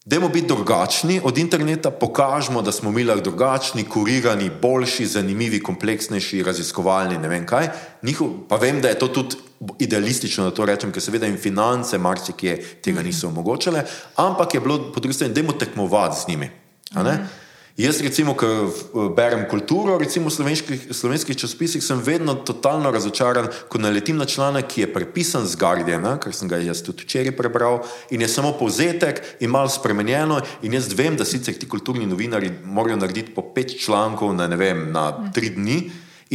Dajmo 0.05 0.29
biti 0.29 0.47
drugačni 0.47 1.21
od 1.23 1.37
interneta, 1.37 1.91
pokažemo, 1.91 2.61
da 2.61 2.71
smo 2.71 2.91
mi 2.91 3.03
lahko 3.03 3.21
drugačni, 3.21 3.83
kurirani, 3.83 4.49
boljši, 4.61 5.05
zanimivi, 5.05 5.59
kompleksnejši, 5.63 6.43
raziskovalni. 6.43 7.17
Ne 7.17 7.27
vem 7.27 7.45
kaj. 7.45 7.67
Njihov, 8.03 8.27
pa 8.49 8.55
vem, 8.55 8.81
da 8.81 8.89
je 8.89 8.99
to 8.99 9.07
tudi 9.07 9.35
idealistično, 9.79 10.43
da 10.43 10.55
to 10.55 10.65
rečem, 10.65 10.91
ker 10.91 11.03
seveda 11.03 11.27
jim 11.27 11.37
finance 11.37 11.97
marsikje 11.97 12.57
tega 12.81 13.03
niso 13.03 13.27
omogočile, 13.27 13.83
ampak 14.15 14.53
je 14.53 14.59
bilo 14.59 14.91
po 14.93 14.99
drugi 14.99 15.13
strani, 15.13 15.33
dajmo 15.33 15.53
tekmovati 15.53 16.21
z 16.21 16.27
njimi. 16.27 16.49
Uh 16.95 17.01
-huh. 17.01 17.17
Jaz, 17.79 18.01
recimo, 18.03 18.33
ki 18.35 18.45
berem 19.15 19.45
kulturo, 19.47 19.93
recimo 19.95 20.27
v 20.27 20.35
slovenskih, 20.35 20.81
slovenskih 20.91 21.37
časopisih, 21.39 21.79
sem 21.79 22.01
vedno 22.03 22.33
totalno 22.43 22.91
razočaran, 22.91 23.47
ko 23.71 23.79
naletim 23.79 24.19
na 24.19 24.27
članek, 24.27 24.67
ki 24.67 24.81
je 24.81 24.89
prepisan 24.91 25.47
z 25.47 25.55
Guardiana, 25.55 26.17
ker 26.19 26.35
sem 26.35 26.51
ga 26.51 26.59
jaz 26.59 26.81
tudi 26.83 27.07
včeraj 27.07 27.31
prebral, 27.39 27.79
in 28.11 28.19
je 28.19 28.27
samo 28.27 28.51
povzetek 28.59 29.23
in 29.39 29.55
malo 29.55 29.71
spremenjeno. 29.71 30.41
In 30.67 30.75
jaz 30.75 30.91
vem, 30.91 31.15
da 31.15 31.23
sicer 31.23 31.55
ti 31.55 31.71
kulturni 31.71 32.03
novinari 32.03 32.51
morajo 32.67 32.99
narediti 32.99 33.31
po 33.31 33.47
pet 33.55 33.71
člankov 33.79 34.35
na, 34.35 34.51
vem, 34.59 34.91
na 34.91 35.31
tri 35.31 35.55
dni 35.55 35.79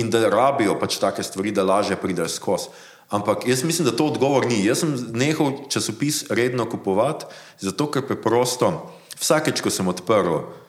in 0.01 0.09
da 0.09 0.25
rabijo 0.33 0.81
pač 0.81 0.97
take 0.97 1.21
stvari, 1.21 1.53
da 1.53 1.61
lažje 1.61 2.01
pridejo 2.01 2.33
skozi. 2.33 2.73
Ampak 3.13 3.45
jaz 3.45 3.69
mislim, 3.69 3.85
da 3.85 3.93
to 3.93 4.09
odgovor 4.09 4.49
ni. 4.49 4.65
Jaz 4.65 4.81
sem 4.81 4.97
nehal 5.13 5.69
časopis 5.69 6.25
redno 6.33 6.65
kupovati, 6.65 7.29
zato 7.61 7.93
ker 7.93 8.09
preprosto 8.09 8.73
vsakeč, 9.21 9.61
ko 9.61 9.69
sem 9.69 9.93
odprl 9.93 10.64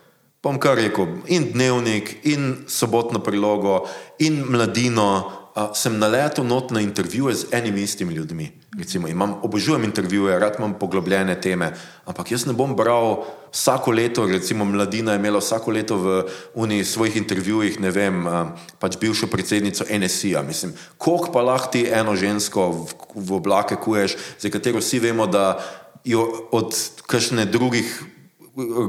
bom 0.46 0.60
kar 0.62 0.78
rekel, 0.78 1.08
in 1.26 1.50
dnevnik, 1.56 2.20
in 2.30 2.68
sobotno 2.70 3.18
prilogo, 3.26 3.82
in 4.22 4.44
mladino, 4.46 5.10
a, 5.58 5.72
sem 5.74 5.96
naletel 5.98 6.46
not 6.46 6.70
na 6.70 6.84
intervjuje 6.86 7.34
z 7.36 7.44
enimi 7.56 7.82
istimi 7.82 8.14
ljudmi. 8.14 8.52
Recimo, 8.78 9.08
imam, 9.08 9.40
obožujem 9.42 9.88
intervjuje, 9.88 10.38
rad 10.40 10.60
imam 10.60 10.76
poglobljene 10.78 11.40
teme, 11.42 11.72
ampak 12.06 12.32
jaz 12.32 12.46
ne 12.46 12.54
bom 12.54 12.76
bral 12.78 13.24
vsako 13.50 13.96
leto, 13.98 14.28
recimo 14.30 14.66
mladina 14.66 15.16
je 15.16 15.24
imela 15.24 15.42
vsako 15.42 15.72
leto 15.72 15.98
v 15.98 16.24
uniji 16.54 16.86
svojih 16.86 17.18
intervjujih, 17.18 17.80
ne 17.82 17.90
vem, 17.90 18.28
a, 18.28 18.46
pač 18.78 19.00
bivšo 19.02 19.32
predsednico 19.34 19.90
NSI-ja. 19.90 20.46
Mislim, 20.46 20.76
koliko 20.98 21.34
pa 21.34 21.42
lahko 21.42 21.74
ti 21.74 21.88
eno 21.90 22.14
žensko 22.14 22.70
v, 22.70 22.86
v 23.16 23.40
oblake 23.42 23.82
kuješ, 23.82 24.20
za 24.38 24.54
katero 24.54 24.78
vsi 24.78 25.02
vemo, 25.02 25.26
da 25.26 25.58
jo 26.06 26.28
od 26.54 26.76
kakšne 27.10 27.50
drugih 27.50 28.14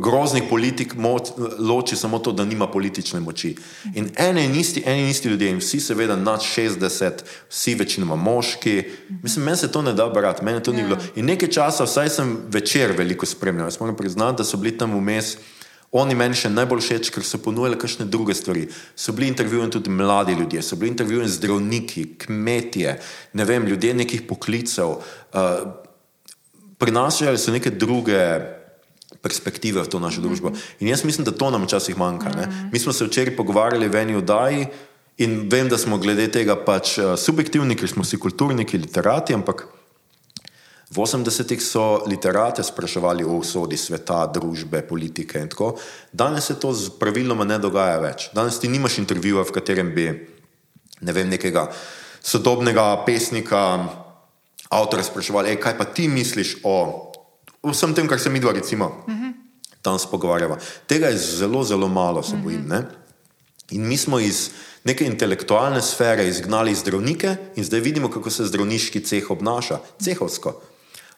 groznih 0.02 0.44
politik 0.50 0.94
moč, 0.94 1.32
loči 1.58 1.96
samo 1.96 2.18
to, 2.18 2.32
da 2.32 2.44
nima 2.44 2.68
politične 2.70 3.20
moči. 3.20 3.56
In 3.94 4.10
ene 4.18 4.44
in 4.46 4.54
isti, 4.54 4.82
eni 4.86 5.02
in 5.02 5.08
isti 5.10 5.28
ljudje, 5.28 5.50
in 5.50 5.58
vsi 5.58 5.80
seveda 5.80 6.16
nad 6.16 6.40
60, 6.40 7.24
vsi 7.50 7.74
večinoma 7.74 8.16
moški, 8.16 8.84
mislim, 9.22 9.44
meni 9.44 9.56
se 9.56 9.72
to 9.72 9.82
ne 9.82 9.92
da 9.92 10.06
brati, 10.08 10.44
meni 10.44 10.62
to 10.62 10.72
ni 10.72 10.82
bilo. 10.82 10.98
In 11.16 11.26
nekaj 11.26 11.50
časa, 11.50 11.84
vsaj 11.84 12.08
sem 12.08 12.36
večer 12.48 12.94
veliko 12.98 13.26
spremljal, 13.26 13.66
jaz 13.66 13.80
moram 13.80 13.96
priznati, 13.96 14.38
da 14.38 14.44
so 14.44 14.56
bili 14.56 14.78
tam 14.78 14.94
vmes. 14.94 15.36
Oni 15.92 16.14
meni 16.14 16.34
še 16.34 16.50
najbolj 16.50 16.82
všeč, 16.82 17.10
ker 17.14 17.24
so 17.24 17.38
ponujali 17.42 17.78
kakšne 17.78 18.06
druge 18.10 18.34
stvari. 18.34 18.66
So 18.94 19.14
bili 19.16 19.30
intervjuvani 19.32 19.72
tudi 19.72 19.90
mladi 19.90 20.34
ljudje, 20.38 20.62
so 20.62 20.76
bili 20.76 20.92
intervjuvani 20.92 21.30
zdravniki, 21.30 22.04
kmetje, 22.26 22.98
ne 23.32 23.44
vem, 23.44 23.66
ljudje 23.66 23.94
nekih 23.94 24.22
poklicev. 24.28 24.98
Uh, 25.34 25.66
prinašali 26.78 27.38
so 27.38 27.54
neke 27.54 27.70
druge 27.70 28.18
perspektive 29.26 29.82
v 29.82 29.90
to 29.90 29.98
našo 29.98 30.22
družbo. 30.22 30.54
In 30.78 30.94
jaz 30.94 31.02
mislim, 31.02 31.26
da 31.26 31.34
to 31.34 31.50
nam 31.50 31.66
včasih 31.66 31.98
manjka. 31.98 32.30
Ne? 32.38 32.46
Mi 32.72 32.78
smo 32.78 32.94
se 32.94 33.08
včeraj 33.08 33.34
pogovarjali 33.36 33.90
v 33.90 34.02
eni 34.04 34.14
oddaji 34.22 34.68
in 35.26 35.48
vem, 35.50 35.66
da 35.66 35.78
smo 35.78 35.98
glede 35.98 36.28
tega 36.30 36.54
pač 36.54 36.98
uh, 37.00 37.16
subjektivni, 37.18 37.74
ker 37.74 37.90
smo 37.90 38.06
si 38.06 38.20
kulturniki, 38.20 38.78
literati, 38.78 39.34
ampak 39.34 39.66
V 40.86 41.02
80-ih 41.02 41.58
so 41.58 42.06
literate 42.06 42.62
spraševali 42.62 43.26
o 43.26 43.42
usodi 43.42 43.74
sveta, 43.74 44.22
družbe, 44.30 44.86
politike 44.86 45.42
in 45.42 45.50
tako. 45.50 45.74
Danes 46.14 46.46
se 46.46 46.54
to 46.62 46.70
praviloma 47.00 47.42
ne 47.42 47.58
dogaja 47.58 47.98
več. 47.98 48.28
Danes 48.30 48.60
ti 48.62 48.70
nimaš 48.70 49.00
intervjuja, 49.02 49.42
v 49.42 49.54
katerem 49.56 49.90
bi 49.90 50.06
ne 51.02 51.12
vem, 51.12 51.26
nekega 51.26 51.66
sodobnega 52.22 53.02
pesnika, 53.02 53.60
avtorja 54.70 55.10
spraševali, 55.10 55.58
kaj 55.58 55.74
pa 55.74 55.90
ti 55.90 56.06
misliš 56.06 56.60
o 56.62 56.76
vsem 57.70 57.94
tem, 57.94 58.08
kar 58.08 58.20
se 58.20 58.30
mi 58.30 58.40
dva, 58.40 58.52
recimo, 58.52 58.86
uh 59.06 59.14
-huh. 59.14 59.32
tam 59.82 59.98
spogovarjava. 59.98 60.58
Tega 60.86 61.06
je 61.06 61.18
zelo, 61.18 61.64
zelo 61.64 61.88
malo, 61.88 62.22
se 62.22 62.36
bojim. 62.36 62.64
Uh 62.64 62.72
-huh. 62.72 62.84
In 63.70 63.88
mi 63.88 63.96
smo 63.96 64.18
iz 64.18 64.50
neke 64.84 65.04
intelektualne 65.04 65.82
sfere 65.82 66.28
izgnali 66.28 66.74
zdravnike, 66.74 67.36
in 67.56 67.64
zdaj 67.64 67.80
vidimo, 67.80 68.10
kako 68.10 68.30
se 68.30 68.44
zdravniški 68.44 69.00
ceh 69.00 69.30
obnaša, 69.30 69.78
cehovsko. 70.02 70.60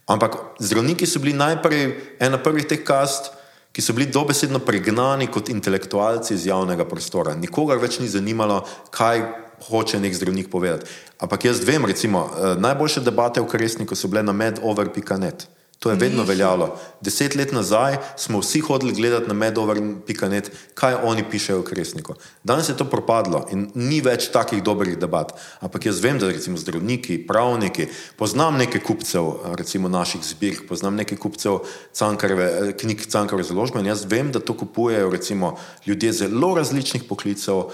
Ampak 0.07 0.37
zdravniki 0.59 1.07
so 1.07 1.19
bili 1.19 1.37
najprej 1.37 2.15
ena 2.21 2.39
prvih 2.43 2.65
teh 2.65 2.81
kast, 2.85 3.33
ki 3.73 3.83
so 3.85 3.93
bili 3.93 4.09
dobesedno 4.09 4.59
pregnani 4.59 5.27
kot 5.27 5.49
intelektualci 5.49 6.35
iz 6.35 6.47
javnega 6.47 6.89
prostora. 6.89 7.35
Nikogar 7.35 7.79
več 7.79 7.99
ni 8.01 8.09
zanimalo, 8.09 8.63
kaj 8.91 9.23
hoče 9.69 10.01
nek 10.01 10.17
zdravnik 10.17 10.49
povedati. 10.51 10.89
Ampak 11.21 11.45
jaz 11.45 11.61
vem, 11.67 11.85
recimo, 11.85 12.31
eh, 12.31 12.57
najboljše 12.57 13.01
debate 13.01 13.41
v 13.41 13.47
Kresniku 13.47 13.95
so 13.95 14.09
bile 14.09 14.23
na 14.23 14.33
medover.net. 14.33 15.49
To 15.79 15.91
je 15.91 15.97
vedno 15.97 16.25
veljalo. 16.27 16.73
Deset 17.01 17.37
let 17.39 17.53
nazaj 17.53 17.97
smo 18.17 18.41
vsi 18.43 18.61
hodili 18.61 18.93
gledati 18.93 19.29
na 19.29 19.35
medover.net, 19.35 20.51
kaj 20.75 20.95
oni 21.07 21.23
pišejo 21.31 21.61
v 21.61 21.65
Kresniku. 21.69 22.17
Danes 22.43 22.69
je 22.69 22.75
to 22.77 22.85
propadlo 22.85 23.45
in 23.55 23.69
ni 23.75 24.01
več 24.03 24.27
takih 24.35 24.63
dobrih 24.63 24.97
debat. 24.99 25.31
Ampak 25.63 25.87
jaz 25.87 26.01
vem, 26.03 26.19
da 26.19 26.33
recimo 26.33 26.59
zdravniki, 26.59 27.21
pravniki, 27.27 27.87
poznam 28.19 28.59
nekaj 28.59 28.83
kupcev, 28.83 29.31
recimo 29.55 29.89
naših 29.89 30.25
zbirk, 30.27 30.65
poznam 30.67 30.99
nekaj 30.99 31.19
kupcev 31.19 31.61
cankareve, 31.95 32.49
eh, 32.49 32.73
knjig 32.73 33.07
Cankareve 33.07 33.47
založbe 33.47 33.79
in 33.79 33.87
jaz 33.87 34.03
vem, 34.05 34.33
da 34.33 34.41
to 34.41 34.57
kupujejo 34.59 35.11
recimo 35.11 35.55
ljudje 35.87 36.13
zelo 36.13 36.55
različnih 36.59 37.07
poklicev, 37.07 37.71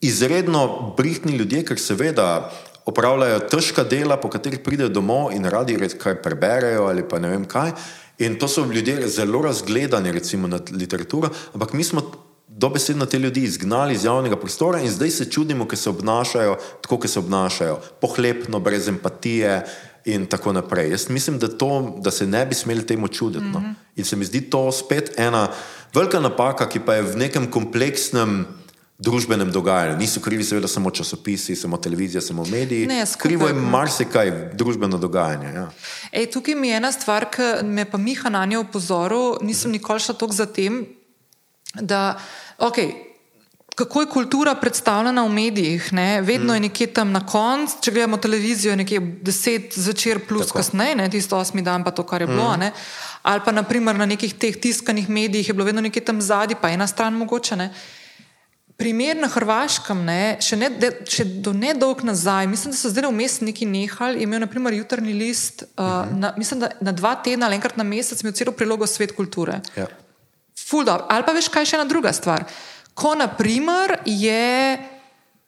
izredno 0.00 0.94
brihtni 0.96 1.36
ljudje, 1.36 1.64
ker 1.64 1.78
seveda 1.78 2.50
opravljajo 2.88 3.40
težka 3.52 3.84
dela, 3.84 4.16
po 4.16 4.30
katerih 4.32 4.62
pridejo 4.64 4.88
domov 4.88 5.32
in 5.36 5.44
radi 5.44 5.76
kaj 5.98 6.22
preberejo 6.24 6.88
ali 6.88 7.04
pa 7.04 7.20
ne 7.20 7.28
vem 7.34 7.44
kaj. 7.44 7.72
In 8.18 8.38
to 8.38 8.48
so 8.48 8.64
ljudje 8.66 9.08
zelo 9.08 9.42
razgledani, 9.42 10.12
recimo 10.12 10.48
na 10.48 10.58
literaturo, 10.72 11.30
ampak 11.54 11.72
mi 11.72 11.84
smo 11.84 12.02
dobesedno 12.48 13.06
te 13.06 13.18
ljudi 13.18 13.44
izgnali 13.46 13.94
iz 13.94 14.04
javnega 14.04 14.36
prostora 14.36 14.80
in 14.80 14.90
zdaj 14.90 15.10
se 15.10 15.30
čudimo, 15.30 15.68
ker 15.68 15.78
se 15.78 15.90
obnašajo 15.90 16.56
tako, 16.82 16.96
kot 16.98 17.10
se 17.10 17.18
obnašajo, 17.18 17.78
pohlepno, 18.00 18.60
brez 18.60 18.88
empatije. 18.88 19.62
In 20.08 20.24
tako 20.26 20.54
naprej. 20.56 20.90
Jaz 20.90 21.10
mislim, 21.10 21.36
da, 21.38 21.48
to, 21.48 21.98
da 22.00 22.10
se 22.10 22.26
ne 22.26 22.46
bi 22.46 22.54
smeli 22.54 22.86
temu 22.86 23.08
čuditi. 23.08 23.44
No. 23.44 23.60
Mhm. 23.60 23.72
In 23.96 24.04
se 24.04 24.16
mi 24.16 24.24
zdi 24.24 24.40
to 24.40 24.72
spet 24.72 25.18
ena 25.18 25.48
velika 25.94 26.20
napaka, 26.20 26.68
ki 26.68 26.80
pa 26.80 26.94
je 26.94 27.02
v 27.02 27.16
nekem 27.16 27.50
kompleksnem 27.50 28.46
družbenem 28.98 29.52
dogajanju. 29.52 29.96
Niso 29.96 30.20
krivi, 30.20 30.44
seveda, 30.44 30.68
samo 30.68 30.90
časopisi, 30.90 31.56
samo 31.56 31.76
televizija, 31.78 32.20
samo 32.20 32.44
mediji. 32.44 32.86
Ne, 32.86 33.04
Krivo 33.18 33.46
je 33.46 33.54
marsikaj 33.54 34.32
družbeno 34.54 34.98
dogajanje. 34.98 35.52
Ja. 35.54 35.68
Ej, 36.12 36.30
tukaj 36.34 36.54
mi 36.54 36.68
je 36.68 36.76
ena 36.76 36.92
stvar, 36.92 37.28
ki 37.30 37.62
me 37.62 37.84
pa 37.84 37.98
Miha 37.98 38.30
na 38.30 38.44
njo 38.46 38.64
opozoril. 38.66 39.38
Nisem 39.42 39.70
nikoli 39.70 40.00
šla 40.00 40.14
tako 40.14 40.32
za 40.32 40.46
tem, 40.46 40.86
da. 41.74 42.18
Okay, 42.58 43.08
Kako 43.78 44.00
je 44.00 44.06
kultura 44.10 44.54
predstavljena 44.58 45.22
v 45.22 45.28
medijih? 45.30 45.92
Ne? 45.92 46.20
Vedno 46.20 46.54
je 46.54 46.60
nekje 46.60 46.86
tam 46.86 47.12
na 47.14 47.20
koncu, 47.26 47.76
če 47.80 47.92
gledamo 47.94 48.16
televizijo, 48.18 48.74
nekje 48.76 48.98
deset 49.22 49.76
zvečer, 49.78 50.18
plus 50.26 50.50
kasneje, 50.50 50.96
ne? 50.98 51.06
tisto 51.10 51.38
osmi 51.38 51.62
dan, 51.62 51.84
pa 51.86 51.92
to, 51.94 52.02
kar 52.02 52.24
je 52.24 52.26
bilo. 52.26 52.48
Mm. 52.56 52.72
Ali 53.22 53.44
pa 53.44 53.54
naprimer 53.54 53.94
na 53.94 54.06
nekih 54.06 54.34
teh 54.34 54.58
tiskanih 54.58 55.06
medijih 55.08 55.48
je 55.48 55.54
bilo 55.54 55.64
vedno 55.64 55.80
nekje 55.80 56.02
tam 56.04 56.18
zadnji, 56.20 56.56
pa 56.60 56.72
ena 56.74 56.86
stran 56.90 57.14
mogoče. 57.14 57.56
Ne? 57.56 57.70
Primer 58.78 59.16
na 59.18 59.26
Hrvaškem, 59.26 60.04
ne, 60.06 60.38
še, 60.44 60.56
ne, 60.56 60.68
de, 60.70 60.92
še 61.10 61.24
do 61.42 61.50
nedolg 61.50 62.04
nazaj, 62.06 62.46
mislim, 62.46 62.72
da 62.72 62.78
so 62.78 62.90
zdaj 62.92 63.08
vmes 63.10 63.40
neki 63.42 63.66
nehali, 63.66 64.22
imel 64.22 64.44
naprimer 64.44 64.76
jutrni 64.78 65.16
list, 65.18 65.64
uh, 65.64 65.82
uh 65.82 65.86
-huh. 65.86 66.18
na, 66.18 66.32
mislim, 66.38 66.60
da 66.62 66.70
na 66.80 66.92
dva 66.92 67.16
tedna 67.24 67.46
ali 67.46 67.58
enkrat 67.58 67.76
na 67.76 67.84
mesec 67.84 68.22
imel 68.22 68.32
celo 68.32 68.52
prilogo 68.52 68.86
Svet 68.86 69.16
kulture. 69.16 69.60
Ja. 69.76 69.88
Ali 71.08 71.24
pa 71.26 71.32
veš, 71.32 71.48
kaj 71.48 71.66
še 71.66 71.76
ena 71.76 71.84
druga 71.84 72.12
stvar. 72.12 72.44
Ko 72.94 73.14
naprimer 73.14 73.98
je 74.04 74.78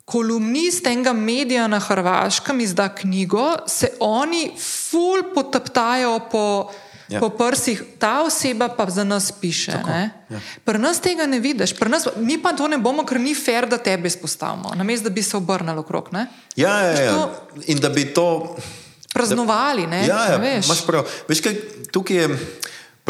kolumnist 0.04 0.86
enega 0.86 1.12
medija 1.12 1.68
na 1.68 1.78
Hrvaškem 1.78 2.60
izda 2.60 2.88
knjigo, 2.94 3.56
se 3.66 3.92
oni 4.00 4.52
ful 4.58 5.22
potaptajo 5.34 6.18
po 6.30 6.70
ja. 7.10 7.20
po 7.20 7.28
prsih, 7.34 7.82
ta 7.98 8.22
oseba 8.22 8.68
pa 8.68 8.86
za 8.90 9.04
nas 9.04 9.32
piše. 9.32 9.72
Ja. 9.72 10.40
Pri 10.64 10.78
nas 10.78 11.00
tega 11.00 11.26
ne 11.26 11.40
vidiš, 11.40 11.74
nas, 11.86 12.08
mi 12.16 12.38
pa 12.42 12.52
to 12.52 12.68
ne 12.68 12.78
bomo, 12.78 13.04
ker 13.04 13.20
ni 13.20 13.34
fair, 13.34 13.66
da 13.68 13.78
tebe 13.78 14.08
izpostavimo, 14.08 14.72
namesto 14.74 15.08
da 15.08 15.14
bi 15.14 15.22
se 15.22 15.36
obrnili 15.36 15.78
okrog. 15.78 16.08
Ja, 16.56 16.80
ja, 16.80 17.00
ja. 17.00 17.12
To, 17.12 17.48
in 17.66 17.80
da 17.80 17.88
bi 17.88 18.14
to 18.14 18.56
praznovali. 19.14 19.86
Da, 19.86 19.96
ja, 19.96 20.24
ja, 20.32 20.60
imaš 20.64 20.86
prav. 20.86 21.04
Veš, 21.28 21.40
kaj, 21.40 21.56
tukaj 21.92 22.16
je. 22.16 22.28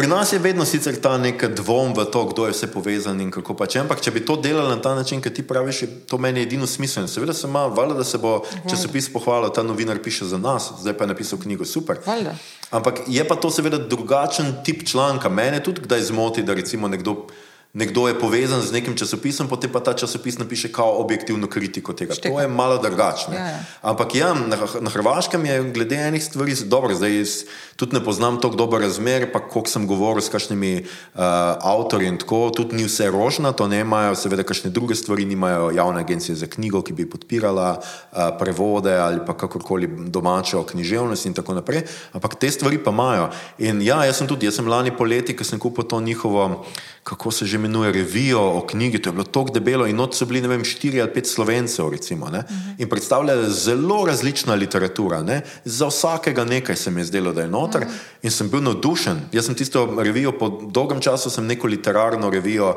Pri 0.01 0.09
nas 0.09 0.32
je 0.32 0.38
vedno 0.38 0.64
sicer 0.64 0.96
ta 0.96 1.18
nek 1.20 1.42
dvom 1.44 1.92
v 1.92 2.07
to, 2.09 2.22
kdo 2.32 2.46
je 2.48 2.55
vse 2.55 2.70
povezan 2.72 3.20
in 3.20 3.28
kako 3.28 3.53
pač. 3.53 3.76
Ampak, 3.76 4.01
če 4.01 4.14
bi 4.14 4.22
to 4.24 4.38
delali 4.40 4.72
na 4.72 4.80
ta 4.80 4.94
način, 4.96 5.20
kot 5.20 5.36
ti 5.36 5.44
praviš, 5.44 5.82
to 6.09 6.16
meni 6.16 6.40
je 6.40 6.46
edino 6.48 6.64
smiselno. 6.64 7.05
Seveda 7.05 7.34
se 7.36 7.44
ima, 7.44 7.66
valjda, 7.68 7.98
da 7.98 8.05
se 8.09 8.16
bo 8.18 8.38
časopis 8.64 9.11
pohvalil, 9.12 9.53
ta 9.53 9.61
novinar 9.61 10.01
piše 10.01 10.24
za 10.24 10.40
nas, 10.40 10.70
zdaj 10.80 10.96
pa 10.96 11.05
je 11.05 11.12
napisal 11.12 11.42
knjigo, 11.44 11.68
super. 11.68 12.01
Valjda. 12.07 12.32
Ampak 12.70 13.03
je 13.12 13.28
pa 13.28 13.36
to 13.36 13.51
seveda 13.53 13.76
drugačen 13.76 14.64
tip 14.64 14.88
članka. 14.88 15.28
Mene 15.28 15.61
tudi 15.61 15.84
kdaj 15.84 16.09
zmoti, 16.09 16.48
da 16.48 16.57
recimo 16.57 16.88
nekdo 16.88 17.26
nekdo 17.73 18.09
je 18.09 18.18
povezan 18.18 18.62
z 18.62 18.75
nekim 18.75 18.97
časopisom, 18.99 19.47
potem 19.47 19.71
pa 19.71 19.79
ta 19.79 19.95
časopis 19.95 20.39
napiše 20.39 20.73
kao 20.75 20.99
objektivno 20.99 21.47
kritiko 21.47 21.93
tega. 21.95 22.14
Šteka. 22.14 22.35
To 22.35 22.41
je 22.43 22.49
malo 22.49 22.79
drugačno. 22.83 23.35
Ja, 23.35 23.47
ja. 23.47 23.61
Ampak 23.83 24.14
ja, 24.14 24.35
na, 24.35 24.59
na 24.81 24.91
Hrvaškem 24.91 25.45
je 25.47 25.62
glede 25.71 25.97
enih 25.97 26.25
stvari 26.25 26.55
dobro, 26.66 26.95
zdaj 26.95 27.14
jaz 27.18 27.35
tudi 27.77 27.95
ne 27.95 28.05
poznam 28.05 28.41
tako 28.43 28.57
dober 28.57 28.83
razmer, 28.83 29.31
pa 29.33 29.39
koliko 29.39 29.71
sem 29.71 29.87
govoril 29.87 30.23
s 30.23 30.29
kakšnimi 30.29 30.83
uh, 30.83 31.23
avtorji 31.62 32.11
in 32.11 32.18
tako, 32.18 32.51
tudi 32.51 32.77
ni 32.77 32.85
vse 32.85 33.07
rožna, 33.11 33.53
to 33.53 33.68
ne 33.71 33.81
imajo, 33.87 34.18
seveda 34.18 34.43
kakšne 34.43 34.75
druge 34.75 34.99
stvari 34.99 35.25
nimajo 35.25 35.71
javne 35.71 36.03
agencije 36.03 36.37
za 36.37 36.51
knjigo, 36.51 36.83
ki 36.83 36.93
bi 36.93 37.07
podpirala 37.11 37.79
uh, 37.79 38.35
prevode 38.39 38.93
ali 38.99 39.23
pa 39.27 39.37
kakorkoli 39.39 39.89
domačo 40.11 40.66
književnost 40.66 41.27
in 41.27 41.39
tako 41.39 41.55
naprej, 41.55 41.87
ampak 42.12 42.35
te 42.35 42.51
stvari 42.51 42.83
pa 42.83 42.91
imajo. 42.91 43.31
In 43.59 43.83
ja, 43.83 44.03
jaz 44.05 44.18
sem 44.18 44.29
tudi, 44.29 44.51
jaz 44.51 44.59
sem 44.59 44.68
lani 44.68 44.91
poleti, 44.91 45.37
ko 45.37 45.47
sem 45.47 45.59
kupil 45.62 45.87
to 45.87 46.01
njihovo 46.01 46.66
kako 47.03 47.30
se 47.30 47.46
že 47.46 47.57
imenuje, 47.57 47.92
revijo 47.92 48.40
o 48.40 48.66
knjigi. 48.66 49.03
To 49.03 49.09
je 49.09 49.12
bilo 49.12 49.24
tako 49.24 49.51
debelo 49.51 49.86
in 49.86 49.96
not 49.96 50.14
so 50.14 50.26
bili, 50.26 50.40
ne 50.40 50.48
vem, 50.48 50.64
štiri 50.64 51.01
ali 51.01 51.12
pet 51.12 51.26
slovencev, 51.26 51.88
recimo, 51.88 52.26
uh 52.26 52.32
-huh. 52.32 52.74
in 52.78 52.88
predstavljali 52.88 53.53
zelo 53.53 54.07
različna 54.07 54.55
literatura. 54.55 55.22
Ne? 55.22 55.42
Za 55.64 55.86
vsakega 55.86 56.44
nekaj 56.44 56.76
se 56.76 56.90
mi 56.90 57.01
je 57.01 57.05
zdelo, 57.05 57.32
da 57.32 57.42
je 57.42 57.48
noter 57.48 57.82
uh 57.82 57.88
-huh. 57.88 57.92
in 58.22 58.30
sem 58.30 58.51
bil 58.51 58.62
navdušen. 58.62 59.20
Jaz 59.32 59.46
sem 59.46 59.55
tisto 59.55 59.94
revijo 59.98 60.38
po 60.38 60.48
dolgem 60.48 61.01
času, 61.01 61.30
sem 61.30 61.46
neko 61.46 61.66
literarno 61.66 62.30
revijo. 62.30 62.76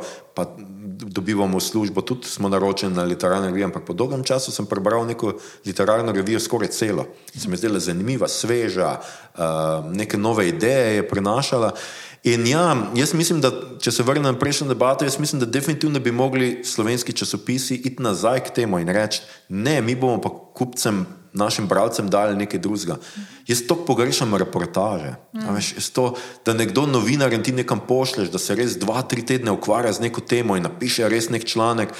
Dobivamo 1.05 1.59
službo, 1.59 2.01
tudi 2.01 2.27
smo 2.27 2.49
naročeni 2.49 2.95
na 2.95 3.03
literarno 3.03 3.45
revijo, 3.45 3.65
ampak 3.65 3.85
po 3.85 3.93
dolgem 3.93 4.23
času 4.23 4.51
sem 4.51 4.65
prebral 4.65 5.05
neko 5.05 5.33
literarno 5.65 6.11
revijo, 6.11 6.39
skoraj 6.39 6.67
celo. 6.67 7.05
Se 7.37 7.47
mi 7.47 7.53
je 7.53 7.57
zdela 7.57 7.79
zanimiva, 7.79 8.27
sveža, 8.27 8.99
uh, 9.35 9.41
neke 9.91 10.17
nove 10.17 10.47
ideje 10.47 10.95
je 10.95 11.09
prenašala. 11.09 11.71
In 12.23 12.47
ja, 12.47 12.91
jaz 12.95 13.13
mislim, 13.13 13.41
da 13.43 13.51
če 13.83 13.91
se 13.91 14.03
vrnem 14.03 14.23
na 14.23 14.39
prejšnjo 14.39 14.69
debato, 14.69 15.03
jaz 15.03 15.17
mislim, 15.19 15.41
da 15.41 15.45
definitivno 15.45 15.99
bi 15.99 16.11
mogli 16.11 16.61
slovenski 16.63 17.13
časopisi 17.13 17.75
iti 17.75 18.03
nazaj 18.03 18.45
k 18.45 18.53
temu 18.61 18.79
in 18.79 18.87
reči: 18.87 19.21
ne, 19.49 19.81
mi 19.81 19.95
bomo 19.95 20.21
pa 20.21 20.31
kupcem, 20.31 21.03
našim 21.33 21.67
bralcem 21.67 22.07
dali 22.09 22.37
nekaj 22.37 22.59
drugega. 22.59 22.95
Jaz 23.47 23.65
to 23.67 23.75
pogrešam 23.75 24.35
reportaže. 24.39 25.15
Mm. 25.33 25.55
Veš, 25.55 25.89
to, 25.91 26.13
da 26.45 26.53
nekdo 26.53 26.85
novinar 26.87 27.33
in 27.33 27.43
ti 27.43 27.51
nekam 27.51 27.81
pošleš, 27.87 28.29
da 28.31 28.39
se 28.39 28.55
res 28.55 28.77
dva, 28.79 29.01
tri 29.01 29.25
tedne 29.25 29.51
ukvarja 29.51 29.91
z 29.97 30.05
neko 30.05 30.21
temo 30.21 30.55
in 30.55 30.63
napiše 30.63 31.09
res 31.09 31.27
nek 31.33 31.43
članek, 31.43 31.91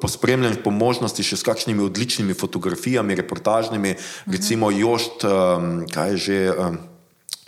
pospremljen 0.00 0.56
po, 0.56 0.64
po 0.64 0.74
možnosti 0.74 1.22
še 1.22 1.38
s 1.38 1.46
kakšnimi 1.46 1.84
odličnimi 1.84 2.34
fotografijami, 2.34 3.14
reportažnimi, 3.14 3.92
mm 3.92 3.94
-hmm. 3.94 4.32
recimo 4.32 4.70
Jošt, 4.70 5.24
um, 5.24 5.86
kaj 5.92 6.10
je 6.10 6.16
že. 6.16 6.40
Um, 6.58 6.78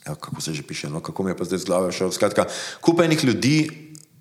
ja, 0.06 0.14
kako 0.14 0.40
se 0.40 0.54
že 0.54 0.62
piše, 0.62 0.88
no, 0.90 1.00
kako 1.00 1.22
mi 1.22 1.30
je 1.30 1.36
pa 1.36 1.44
zdaj 1.44 1.58
z 1.58 1.64
glave 1.64 1.92
šel. 1.92 2.12
Skratka, 2.12 2.46
kupenih 2.80 3.24
ljudi 3.24 3.70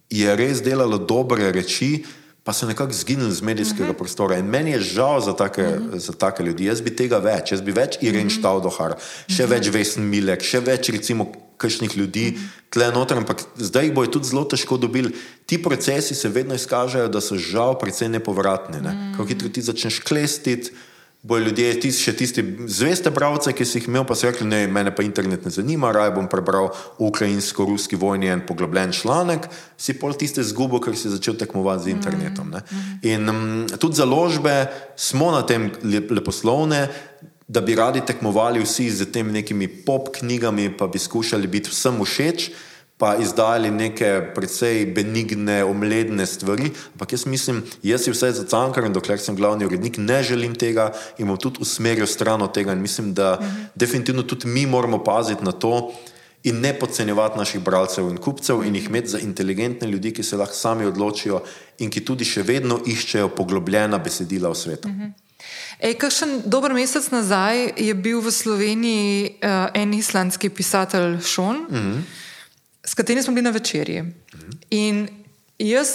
je 0.09 0.36
res 0.36 0.61
delalo 0.65 0.97
dobre 0.97 1.51
reči, 1.51 2.05
pa 2.45 2.53
so 2.53 2.67
nekako 2.69 2.93
zginili 2.93 3.33
z 3.33 3.41
medijskega 3.41 3.83
uh 3.83 3.89
mhm. 3.89 3.95
-huh. 3.95 3.97
prostora. 3.97 4.38
In 4.38 4.45
meni 4.45 4.71
je 4.71 4.81
žal 4.81 5.21
za 5.21 5.33
take, 5.33 5.61
uh 5.61 5.75
mhm. 5.75 5.89
-huh. 5.89 5.99
za 5.99 6.13
take 6.13 6.43
ljudi. 6.43 6.65
Jaz 6.65 6.81
bi 6.81 6.95
tega 6.95 7.17
več, 7.17 7.51
jaz 7.51 7.61
bi 7.61 7.71
več 7.71 7.97
Irene 8.01 8.25
uh 8.25 8.31
-huh. 8.31 8.39
Štaudohar, 8.39 8.95
še 9.27 9.43
uh 9.43 9.49
-huh. 9.49 9.53
več 9.53 9.69
Vesn 9.69 10.01
Milek, 10.01 10.41
še 10.41 10.59
več 10.59 10.89
recimo 10.89 11.31
kakšnih 11.57 11.97
ljudi 11.97 12.38
tle 12.69 12.91
noter, 12.91 13.17
ampak 13.17 13.41
zdaj 13.55 13.86
jih 13.86 13.93
bojo 13.93 14.07
tudi 14.07 14.27
zelo 14.27 14.43
težko 14.43 14.77
dobili. 14.77 15.15
Ti 15.45 15.63
procesi 15.63 16.15
se 16.15 16.29
vedno 16.29 16.55
izkažejo, 16.55 17.07
da 17.07 17.21
so 17.21 17.38
žal 17.38 17.79
precej 17.79 18.09
nepovratni. 18.09 18.81
Ne? 18.81 18.89
Uh 18.89 18.95
-huh. 18.95 19.11
Kako 19.11 19.25
hitro 19.25 19.49
ti 19.49 19.61
začneš 19.61 19.99
klestiti 19.99 20.71
bojo 21.26 21.47
ljudje, 21.47 21.69
tis, 21.82 21.99
še 22.05 22.13
tisti 22.13 22.43
zveste 22.69 23.09
bralce, 23.13 23.49
ki 23.55 23.65
si 23.65 23.80
jih 23.80 23.88
imel, 23.89 24.03
pa 24.05 24.13
so 24.17 24.30
rekli, 24.30 24.45
ne, 24.45 24.59
mene 24.69 24.91
pa 24.93 25.01
internet 25.05 25.47
ne 25.47 25.53
zanima, 25.53 25.89
raje 25.95 26.13
bom 26.13 26.28
prebral 26.30 26.69
ukrajinsko-ruski 27.01 27.97
vojni 27.97 28.30
en 28.30 28.43
poglobljen 28.45 28.93
članek, 28.93 29.47
si 29.78 29.97
pol 29.97 30.13
tiste 30.13 30.45
zgubo, 30.45 30.78
ker 30.84 30.93
si 30.97 31.09
začel 31.09 31.39
tekmovati 31.41 31.88
z 31.88 31.95
internetom. 31.95 32.53
Ne. 32.53 32.61
In 33.09 33.32
um, 33.32 33.41
tudi 33.82 33.97
založbe 33.97 34.53
smo 34.93 35.32
na 35.34 35.41
tem 35.49 35.71
leposlovne, 36.13 36.86
da 37.47 37.61
bi 37.61 37.78
radi 37.78 38.01
tekmovali 38.05 38.61
vsi 38.61 38.89
z 38.93 39.09
temi 39.13 39.34
nekimi 39.34 39.67
pop 39.86 40.13
knjigami, 40.13 40.71
pa 40.78 40.88
bi 40.89 41.01
skušali 41.01 41.49
biti 41.49 41.73
vsem 41.73 42.01
všeč 42.01 42.49
pa 42.98 43.16
izdali 43.20 43.72
neke 43.72 44.32
precej 44.36 44.86
benigne, 44.96 45.64
omledne 45.64 46.26
stvari. 46.26 46.72
Ampak 46.93 47.12
jaz 47.12 47.26
mislim, 47.26 47.64
jaz 47.84 48.06
si 48.06 48.12
vse 48.12 48.32
za 48.32 48.46
cankar 48.48 48.88
in 48.88 48.96
dokler 48.96 49.20
sem 49.20 49.36
glavni 49.36 49.68
urednik, 49.68 49.98
ne 49.98 50.24
želim 50.24 50.56
tega 50.56 50.91
in 51.18 51.28
bom 51.28 51.38
tudi 51.38 51.60
usmeril 51.62 52.08
stran 52.08 52.41
od 52.41 52.54
tega. 52.54 52.72
In 52.72 52.82
mislim, 52.82 53.14
da 53.14 53.38
mhm. 53.41 53.64
definitivno 53.76 54.24
tudi 54.24 54.48
mi 54.48 54.66
moramo 54.66 55.04
paziti 55.04 55.43
na 55.43 55.52
to. 55.52 55.91
In 56.46 56.60
ne 56.62 56.76
podcenjevati 56.80 57.38
naših 57.38 57.62
bralcev 57.62 58.06
in 58.10 58.18
kupcev, 58.22 58.62
in 58.64 58.76
jih 58.76 58.86
imeti 58.86 59.08
za 59.08 59.20
inteligentne 59.20 59.88
ljudi, 59.88 60.12
ki 60.14 60.24
se 60.24 60.38
lahko 60.38 60.54
sami 60.54 60.86
odločijo 60.86 61.39
in 61.82 61.89
ki 61.89 62.04
tudi 62.06 62.26
še 62.26 62.43
vedno 62.46 62.78
iščejo 62.86 63.32
poglobljena 63.34 63.98
besedila 63.98 64.52
v 64.54 64.56
svetu. 64.56 64.89
Mhm. 64.89 65.10
Ej, 65.80 65.98
kakšen 66.00 66.43
dober 66.46 66.74
mesec 66.74 67.10
nazaj 67.12 67.74
je 67.78 67.93
bil 67.93 68.22
v 68.22 68.32
Sloveniji 68.32 69.26
uh, 69.41 69.74
en 69.74 69.93
islandski 69.93 70.50
pisatelj 70.50 71.20
Šon. 71.26 71.66
Uh 71.66 71.76
-huh 71.76 72.24
s 72.86 72.93
katerimi 72.93 73.23
smo 73.23 73.33
bili 73.33 73.43
na 73.43 73.49
večerji. 73.49 74.03
In 74.69 75.07
jaz 75.59 75.88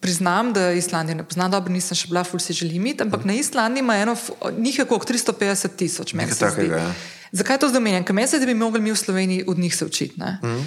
priznam, 0.00 0.52
da 0.52 0.72
Islandije 0.72 1.14
ne 1.14 1.24
poznam 1.24 1.50
dobro, 1.50 1.72
nisem 1.72 1.96
še 1.96 2.08
bila, 2.10 2.24
ful 2.24 2.40
si 2.42 2.52
želim 2.52 2.82
imeti, 2.82 3.02
ampak 3.02 3.24
na 3.24 3.34
Islandiji 3.38 3.84
ima 3.84 3.96
eno, 3.96 4.16
njih 4.58 4.78
je 4.78 4.84
okrog 4.84 5.06
350 5.06 5.76
tisoč, 5.76 6.12
meni 6.12 6.34
se 6.34 6.50
zdi. 6.50 6.66
Ja. 6.66 6.88
Zakaj 7.32 7.58
to 7.62 7.68
zdaj 7.70 7.78
omenjam? 7.78 8.04
Ker 8.04 8.16
meni 8.18 8.28
se 8.28 8.40
zdi, 8.40 8.46
da 8.46 8.52
bi 8.52 8.58
mogli 8.58 8.80
mi 8.80 8.92
v 8.92 8.98
Sloveniji 8.98 9.44
od 9.46 9.58
njih 9.58 9.76
se 9.76 9.86
učiti. 9.86 10.20
Mhm. 10.20 10.64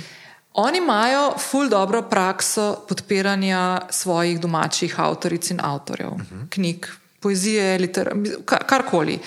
Oni 0.55 0.77
imajo 0.77 1.33
ful 1.37 1.67
dobro 1.69 2.01
prakso 2.09 2.85
podpiranja 2.87 3.81
svojih 3.91 4.39
domačih 4.39 4.99
avtoric 4.99 5.49
in 5.51 5.59
avtorjev, 5.59 6.13
uh 6.13 6.21
-huh. 6.21 6.45
knjig, 6.49 6.87
poezije, 7.19 7.79
literature, 7.79 8.37
karkoli. 8.45 9.19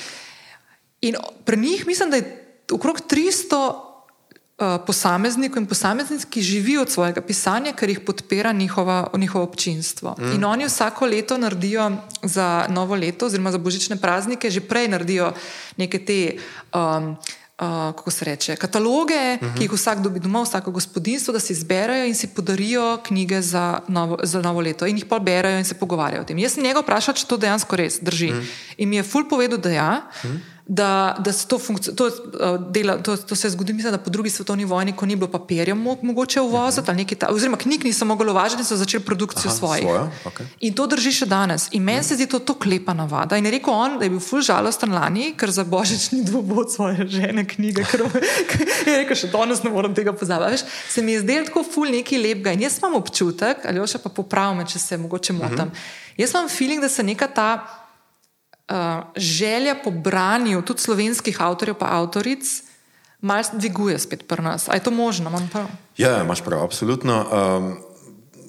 In 1.01 1.17
pri 1.45 1.57
njih 1.57 1.87
mislim, 1.87 2.11
da 2.11 2.17
je 2.17 2.45
okrog 2.73 3.01
300 3.01 3.88
Eh, 3.88 3.88
posameznikov 4.59 5.63
in 5.63 5.67
posameznic, 5.71 6.25
ki 6.27 6.43
živijo 6.43 6.83
od 6.83 6.91
svojega 6.91 7.21
pisanja, 7.23 7.73
ker 7.73 7.89
jih 7.89 8.01
podpira 8.01 8.53
njihova, 8.53 9.07
njihovo 9.15 9.45
občinstvo. 9.45 10.17
Mm. 10.19 10.33
In 10.35 10.45
oni 10.45 10.67
vsako 10.67 11.07
leto 11.07 11.39
naredijo 11.39 11.93
za 12.23 12.67
novo 12.69 12.95
leto, 12.95 13.27
oziroma 13.27 13.53
za 13.53 13.59
božične 13.59 13.97
praznike, 13.97 14.51
že 14.51 14.61
prej 14.61 14.89
naredijo 14.89 15.33
neke 15.77 15.99
te. 15.99 16.37
Um, 16.75 17.17
Uh, 17.61 17.65
kako 17.67 18.11
se 18.11 18.25
reče, 18.25 18.57
kataloge, 18.57 19.39
uh 19.41 19.49
-huh. 19.49 19.57
ki 19.57 19.65
jih 19.65 19.73
vsak 19.73 19.99
dobi 19.99 20.21
doma, 20.21 20.43
vsako 20.43 20.71
gospodinstvo, 20.71 21.33
da 21.33 21.41
si 21.41 21.53
izberejo 21.53 22.07
in 22.07 22.15
si 22.15 22.27
podarijo 22.27 23.01
knjige 23.03 23.43
za 23.43 23.81
novo, 23.89 24.19
za 24.23 24.43
novo 24.43 24.61
leto, 24.61 24.87
in 24.87 24.97
jih 24.97 25.07
pa 25.07 25.19
berajo 25.19 25.59
in 25.59 25.65
se 25.65 25.75
pogovarjajo 25.75 26.23
o 26.23 26.25
tem. 26.25 26.39
Jaz 26.39 26.53
sem 26.53 26.65
njega 26.65 26.81
vprašal, 26.81 27.15
če 27.15 27.27
to 27.27 27.37
dejansko 27.37 27.77
res 27.77 27.99
drži. 28.01 28.31
Uh 28.31 28.37
-huh. 28.37 28.47
In 28.77 28.89
mi 28.89 28.97
je 28.97 29.03
ful 29.03 29.29
povedal, 29.29 29.59
da 29.59 29.71
ja. 29.71 30.03
Uh 30.25 30.31
-huh 30.31 30.39
da, 30.69 31.17
da 31.19 31.33
se 31.33 31.49
to, 31.49 31.59
to, 31.97 32.05
uh, 32.05 32.71
dela, 32.71 32.99
to, 33.03 33.17
to 33.17 33.37
se 33.37 33.51
zgodi, 33.51 33.73
mislim, 33.73 33.93
da 33.93 33.99
po 33.99 34.11
drugi 34.11 34.31
svetovni 34.31 34.65
vojni, 34.65 34.93
ko 34.93 35.07
ni 35.07 35.17
bilo 35.17 35.31
papirja 35.31 35.75
mo 35.75 35.97
mogoče 36.03 36.41
uvoziti, 36.41 36.91
uh 36.91 36.97
-huh. 36.97 37.35
oziroma 37.35 37.57
knjig 37.57 37.85
niso 37.85 38.05
mogli 38.05 38.31
uvažati, 38.31 38.65
so 38.65 38.77
začeli 38.77 39.05
produkcijo 39.05 39.51
svojih. 39.51 39.87
Okay. 39.87 40.45
In 40.61 40.75
to 40.75 40.87
drži 40.87 41.13
še 41.13 41.27
danes. 41.27 41.69
In 41.71 41.83
meni 41.83 41.99
uh 41.99 42.05
-huh. 42.05 42.09
se 42.09 42.15
zdi 42.15 42.27
to 42.27 42.39
tako 42.39 42.69
lepa 42.69 42.95
navada. 42.95 43.37
In 43.37 43.45
je 43.45 43.51
rekel 43.51 43.75
on, 43.75 43.99
da 43.99 44.05
je 44.05 44.11
bil 44.11 44.21
ful 44.21 44.41
žalosten 44.41 44.93
lani, 44.93 45.35
ker 45.37 45.51
za 45.51 45.65
božič 45.65 46.11
ni 46.11 46.25
dvobod 46.25 46.73
svoje 46.73 47.09
žene 47.09 47.49
knjige, 47.49 47.85
ker 47.85 48.01
je 48.87 48.97
rekel, 48.97 49.17
še 49.17 49.27
danes 49.27 49.63
ne 49.63 49.71
morem 49.71 49.95
tega 49.95 50.13
pozabiti. 50.13 50.63
Se 50.89 51.03
mi 51.03 51.13
je 51.13 51.21
zdelo 51.21 51.45
tako 51.45 51.65
ful 51.75 51.89
nekaj 51.91 52.19
lepega. 52.19 52.53
In 52.53 52.61
jaz 52.61 52.79
imam 52.79 52.95
občutek, 52.95 53.57
ali 53.65 53.89
še 53.89 53.99
pa 53.99 54.09
popravim, 54.09 54.67
če 54.67 54.79
se 54.79 54.97
mogoče 54.97 55.33
motim. 55.33 55.57
Uh 55.57 55.65
-huh. 55.65 56.17
Jaz 56.17 56.31
imam 56.31 56.49
feeling, 56.49 56.81
da 56.81 56.89
se 56.89 57.03
neka 57.03 57.27
ta 57.27 57.79
želja 59.17 59.75
po 59.85 59.91
branju 59.91 60.63
tudi 60.63 60.81
slovenskih 60.81 61.43
avtorjev 61.43 61.77
in 61.81 61.87
avtoric 61.87 62.63
malo 63.21 63.43
dviguje 63.53 63.99
spet 63.99 64.29
pri 64.29 64.43
nas. 64.43 64.69
Je 64.75 64.81
to 64.81 64.91
možno? 64.91 65.33
Ja, 65.97 66.23
imaš 66.23 66.45
prav, 66.45 66.63
absolutno. 66.63 67.27
Um, 67.33 67.77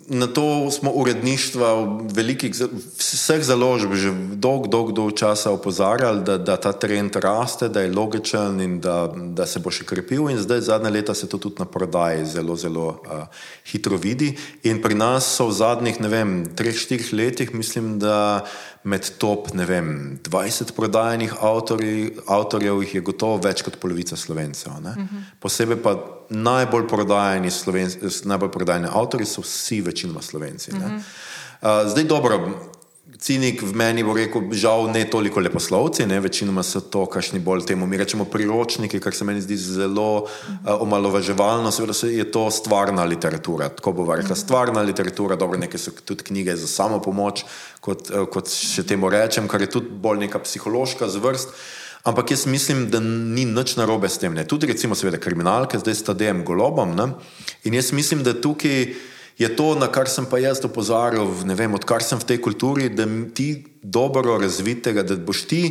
na 0.10 0.28
to 0.28 0.72
smo 0.72 0.92
uredništva 0.92 2.00
velikih, 2.14 2.56
vseh 2.98 3.44
založb 3.44 3.94
že 3.94 4.12
dolg, 4.34 4.68
dolg, 4.68 4.92
dolg 4.92 5.14
časa 5.14 5.52
opozarjali, 5.52 6.24
da, 6.26 6.38
da 6.38 6.58
ta 6.58 6.72
trend 6.72 7.16
raste, 7.16 7.70
da 7.70 7.82
je 7.82 7.94
logičen 7.94 8.62
in 8.62 8.80
da, 8.82 9.14
da 9.14 9.46
se 9.46 9.60
bo 9.60 9.72
še 9.72 9.86
krepil. 9.86 10.30
In 10.30 10.42
zdaj, 10.42 10.66
zadnje 10.66 10.90
leta, 10.90 11.14
se 11.14 11.30
to 11.30 11.38
tudi 11.38 11.62
na 11.62 11.66
prodaji 11.66 12.26
zelo, 12.26 12.56
zelo 12.58 12.88
uh, 12.90 13.30
hitro 13.70 13.98
vidi. 13.98 14.34
In 14.64 14.82
pri 14.82 14.98
nas 14.98 15.30
so 15.30 15.50
v 15.50 15.58
zadnjih, 15.62 16.02
ne 16.02 16.10
vem, 16.10 16.34
treh, 16.58 16.74
štirih 16.74 17.14
letih, 17.14 17.54
mislim, 17.54 18.00
da 18.02 18.46
med 18.84 19.18
top 19.18 19.48
vem, 19.54 20.20
20 20.24 20.72
prodajenih 20.76 21.34
avtorji, 21.42 22.12
avtorjev 22.28 22.84
jih 22.84 22.96
je 22.96 23.02
gotovo 23.02 23.38
več 23.44 23.62
kot 23.62 23.80
polovica 23.80 24.16
slovencev. 24.16 24.72
Uh 24.72 24.80
mhm. 24.80 25.02
-huh. 25.02 25.24
Posebej 25.40 25.84
pa 25.84 25.96
najbolj 26.30 26.88
prodajeni, 26.88 27.50
najbolj 28.24 28.52
prodajeni 28.52 28.88
avtorji 28.92 29.26
so 29.26 29.42
vsi 29.42 29.82
večinoma 29.82 30.22
slovenci. 30.22 30.72
Uh 30.72 30.78
-huh. 30.78 30.96
uh, 31.62 31.92
zdaj 31.92 32.04
dobro. 32.04 32.56
Cinik 33.20 33.60
v 33.60 33.76
meni 33.76 34.00
bo 34.00 34.14
rekel, 34.16 34.48
žal 34.56 34.88
ne 34.96 35.02
toliko 35.04 35.42
leposlovci, 35.44 36.06
ne, 36.08 36.22
večinoma 36.24 36.64
so 36.64 36.80
to 36.80 37.04
kašni 37.04 37.42
bolj 37.44 37.66
temu, 37.68 37.84
mi 37.84 38.00
rečemo 38.00 38.24
priročniki, 38.24 39.02
kar 39.04 39.12
se 39.12 39.28
meni 39.28 39.44
zdi 39.44 39.58
zelo 39.60 40.24
uh, 40.24 40.30
omalovaževalno, 40.80 41.68
seveda 41.72 41.98
je 42.08 42.24
to 42.32 42.46
stvarna 42.48 43.04
literatura, 43.04 43.68
tako 43.76 43.92
bo 43.98 44.08
rekla, 44.16 44.40
stvarna 44.40 44.86
literatura, 44.88 45.36
dobro, 45.36 45.60
neke 45.60 45.78
so 45.78 45.92
tudi 45.92 46.24
knjige 46.32 46.56
za 46.56 46.72
samo 46.72 47.02
pomoč, 47.04 47.44
kot, 47.84 48.08
uh, 48.08 48.24
kot 48.32 48.48
še 48.48 48.88
temu 48.88 49.12
rečem, 49.12 49.52
kar 49.52 49.68
je 49.68 49.74
tudi 49.76 49.92
bolj 49.92 50.24
neka 50.24 50.40
psihološka 50.40 51.12
zvrst, 51.12 51.52
ampak 52.08 52.32
jaz 52.32 52.48
mislim, 52.48 52.88
da 52.88 53.04
ni 53.04 53.44
nič 53.44 53.76
narobe 53.76 54.08
s 54.08 54.24
tem, 54.24 54.32
ne. 54.32 54.48
tudi 54.48 54.72
recimo 54.72 54.96
seveda 54.96 55.20
kriminalke, 55.20 55.76
zdaj 55.84 56.00
sta 56.06 56.16
DM 56.16 56.48
golobom, 56.48 56.96
ne, 56.96 57.12
in 57.68 57.76
jaz 57.76 57.92
mislim, 57.92 58.24
da 58.24 58.32
tukaj 58.32 58.94
je 59.40 59.48
to, 59.56 59.72
na 59.80 59.88
kar 59.88 60.10
sem 60.12 60.28
pa 60.28 60.38
jaz 60.38 60.60
opozarjal, 60.68 61.32
vem, 61.56 61.74
odkar 61.74 62.04
sem 62.04 62.20
v 62.20 62.28
tej 62.28 62.42
kulturi, 62.44 62.90
da 62.92 63.08
ti 63.34 63.64
dobro 63.82 64.36
razvitega, 64.38 65.06
da 65.08 65.16
boš 65.16 65.46
ti 65.48 65.62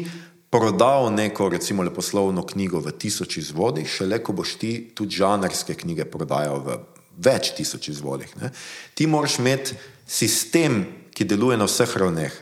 prodal 0.48 1.12
neko, 1.12 1.50
recimo, 1.52 1.84
leposlovno 1.84 2.46
knjigo 2.48 2.80
v 2.80 2.96
tisoč 2.96 3.36
izvodih, 3.44 3.84
šele 3.84 4.22
ko 4.24 4.32
boš 4.32 4.56
ti 4.56 4.72
tudi 4.96 5.20
žanrske 5.20 5.76
knjige 5.76 6.08
prodajal 6.08 6.64
v 6.64 6.78
več 7.20 7.52
tisoč 7.58 7.90
izvodih. 7.92 8.32
Ne? 8.40 8.54
Ti 8.96 9.06
moraš 9.06 9.38
imeti 9.42 9.76
sistem, 10.08 10.86
ki 11.12 11.26
deluje 11.28 11.58
na 11.60 11.68
vseh 11.68 11.92
ravneh. 11.98 12.32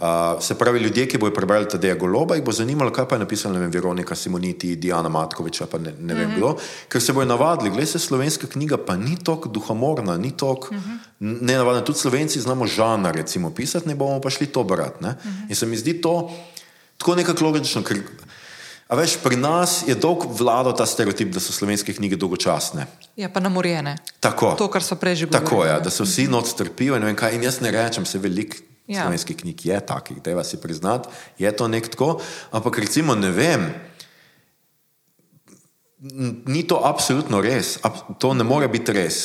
Uh, 0.00 0.42
se 0.42 0.54
pravi, 0.54 0.80
ljudje, 0.80 1.04
ki 1.08 1.18
bodo 1.18 1.34
prebrali 1.34 1.68
ta 1.68 1.76
Deja 1.78 1.94
Goloba, 1.94 2.34
jih 2.34 2.44
bo 2.44 2.52
zanimalo, 2.56 2.88
kaj 2.88 3.04
pa 3.08 3.18
je 3.18 3.20
napisala 3.20 3.58
vem, 3.60 3.70
Veronika 3.70 4.14
Simoniti, 4.16 4.76
Diana 4.76 5.08
Matkoviča, 5.12 5.66
pa 5.68 5.78
ne, 5.78 5.92
ne 5.98 6.14
vem 6.14 6.28
mm 6.28 6.32
-hmm. 6.32 6.36
kdo, 6.36 6.56
ker 6.88 7.02
se 7.02 7.12
bojo 7.12 7.26
navadili, 7.26 7.70
gledaj 7.70 7.86
se 7.86 7.98
slovenska 7.98 8.46
knjiga, 8.46 8.78
pa 8.86 8.96
ni 8.96 9.18
tako 9.24 9.48
duhomorna, 9.48 10.16
ni 10.16 10.30
tako 10.36 10.74
mm 10.74 10.78
-hmm. 10.78 11.38
nenavadna. 11.40 11.84
Tudi 11.84 11.98
slovenci 11.98 12.40
znamo 12.40 12.66
žanr, 12.66 13.14
recimo, 13.14 13.50
pisati, 13.50 13.88
ne 13.88 13.94
bomo 13.94 14.20
pa 14.20 14.30
šli 14.30 14.46
to 14.46 14.64
brati. 14.64 15.04
Mm 15.04 15.08
-hmm. 15.08 15.48
In 15.48 15.56
se 15.56 15.66
mi 15.66 15.76
zdi 15.76 16.00
to 16.00 16.30
tako 16.98 17.14
nekako 17.14 17.44
logično, 17.44 17.82
ker 17.82 17.98
a 18.88 18.96
veš, 18.96 19.16
pri 19.22 19.36
nas 19.36 19.84
je 19.86 19.94
dolg 19.94 20.24
vladal 20.38 20.76
ta 20.76 20.86
stereotip, 20.86 21.28
da 21.28 21.40
so 21.40 21.52
slovenske 21.52 21.92
knjige 21.92 22.16
dolgočasne. 22.16 22.86
Ja, 23.16 23.28
pa 23.28 23.40
namorjene. 23.40 23.96
Tako. 24.20 24.54
To, 24.58 24.68
kar 24.68 24.82
so 24.82 24.96
prej 24.96 25.14
že 25.14 25.26
govorili. 25.26 25.46
Tako 25.46 25.64
je, 25.64 25.70
ja, 25.70 25.80
da 25.80 25.90
se 25.90 26.02
vsi 26.02 26.26
not 26.26 26.46
strpijo 26.46 26.96
in 26.96 27.00
ne 27.00 27.06
vem 27.06 27.16
kaj. 27.16 27.34
In 27.34 27.42
jaz 27.42 27.60
ne 27.60 27.70
rečem, 27.70 28.06
se 28.06 28.18
veliko 28.18 28.56
ja. 28.90 29.06
slovenskih 29.06 29.38
knjig 29.38 29.66
je 29.70 29.78
takih, 29.86 30.18
treba 30.22 30.44
si 30.44 30.58
priznati, 30.60 31.08
je 31.38 31.50
to 31.56 31.68
nek 31.70 31.88
tako. 31.94 32.18
Ampak 32.50 32.82
recimo 32.82 33.14
ne 33.14 33.30
vem, 33.30 33.70
ni 36.50 36.64
to 36.66 36.80
absolutno 36.84 37.40
res, 37.44 37.78
to 38.18 38.34
ne 38.34 38.44
more 38.44 38.68
biti 38.68 38.92
res. 38.96 39.18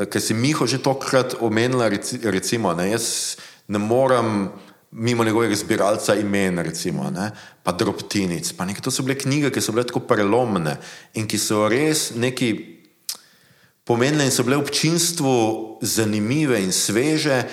Ker 0.00 0.22
si 0.22 0.34
Miho 0.36 0.64
že 0.64 0.78
tokrat 0.80 1.40
omenila, 1.40 1.90
recimo, 2.30 2.72
ne, 2.76 2.90
jaz 2.94 3.36
ne 3.68 3.78
morem 3.78 4.50
mimo 4.90 5.24
njegovega 5.24 5.54
zbiralca 5.54 6.14
imen, 6.14 6.58
recimo, 6.58 7.10
ne, 7.10 7.30
pa 7.62 7.72
drobtinic. 7.72 8.52
Pa 8.56 8.64
nekaj, 8.64 8.82
to 8.82 8.90
so 8.90 9.04
bile 9.06 9.18
knjige, 9.18 9.52
ki 9.54 9.62
so 9.62 9.72
bile 9.72 9.86
tako 9.86 10.02
prelomne 10.06 10.76
in 11.14 11.28
ki 11.30 11.38
so 11.38 11.68
res 11.70 12.10
neki 12.18 12.50
pomenile 13.86 14.26
in 14.26 14.34
so 14.34 14.42
bile 14.46 14.58
občinstvu 14.58 15.34
zanimive 15.82 16.62
in 16.62 16.72
sveže. 16.72 17.44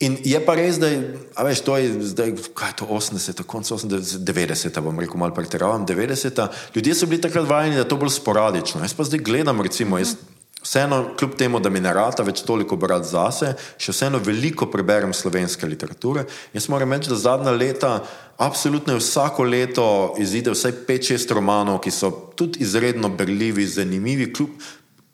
In 0.00 0.16
je 0.24 0.38
pa 0.40 0.54
res, 0.56 0.78
da 0.80 0.88
je, 0.88 1.00
veš, 1.44 1.60
to 1.60 1.76
je 1.76 1.92
zdaj, 2.08 2.30
kaj 2.56 2.70
je 2.72 2.76
to 2.80 2.86
80, 2.88 3.42
konec 3.44 3.68
80, 3.68 4.24
90, 4.24 4.80
bom 4.80 4.96
rekel, 5.00 5.20
malo 5.20 5.36
pretiravam, 5.36 5.84
90. 5.86 6.40
Ljudje 6.74 6.94
so 6.96 7.06
bili 7.06 7.20
takrat 7.20 7.48
vajeni, 7.48 7.76
da 7.76 7.84
je 7.84 7.90
to 7.90 8.00
bolj 8.00 8.14
sporadično. 8.16 8.80
Jaz 8.80 8.96
pa 8.96 9.04
zdaj 9.04 9.20
gledam, 9.28 9.60
recimo, 9.60 10.00
jaz 10.00 10.16
Vseeno, 10.62 11.14
kljub 11.18 11.34
temu, 11.40 11.60
da 11.60 11.70
mi 11.72 11.80
ne 11.80 11.92
rata 11.96 12.22
več 12.22 12.42
toliko 12.44 12.76
brati 12.76 13.08
zase, 13.08 13.54
še 13.80 13.94
vseeno 13.94 14.18
veliko 14.20 14.66
preberem 14.68 15.14
slovenske 15.16 15.64
literature. 15.64 16.26
Jaz 16.52 16.66
moram 16.68 16.92
reči, 16.92 17.08
da 17.08 17.16
zadnja 17.16 17.54
leta, 17.56 17.94
absolutno 18.36 18.98
vsako 18.98 19.46
leto 19.48 19.86
izide 20.20 20.52
vsaj 20.52 20.82
5-6 20.88 21.32
romanov, 21.38 21.80
ki 21.80 21.94
so 21.94 22.12
tudi 22.36 22.60
izredno 22.60 23.08
berljivi, 23.08 23.64
zanimivi, 23.64 24.28
kljub 24.36 24.68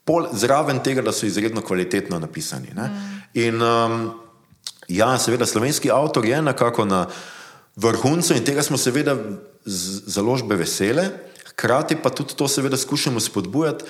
pol, 0.06 0.26
zraven 0.34 0.82
tega, 0.82 1.06
da 1.06 1.14
so 1.14 1.30
izredno 1.30 1.62
kvalitetno 1.62 2.18
napisani. 2.22 2.74
Mm. 2.74 3.14
In 3.46 3.62
um, 3.62 4.02
ja, 4.88 5.18
seveda, 5.18 5.46
slovenski 5.46 5.90
avtor 5.90 6.24
je 6.26 6.42
nekako 6.42 6.84
na 6.84 7.06
vrhuncu 7.76 8.34
in 8.34 8.44
tega 8.44 8.62
smo 8.62 8.78
seveda 8.78 9.16
založbe 10.06 10.56
vesele, 10.56 11.08
hkrati 11.50 11.96
pa 12.02 12.10
tudi 12.10 12.36
to 12.36 12.48
seveda 12.48 12.76
skušamo 12.76 13.20
spodbujati. 13.20 13.84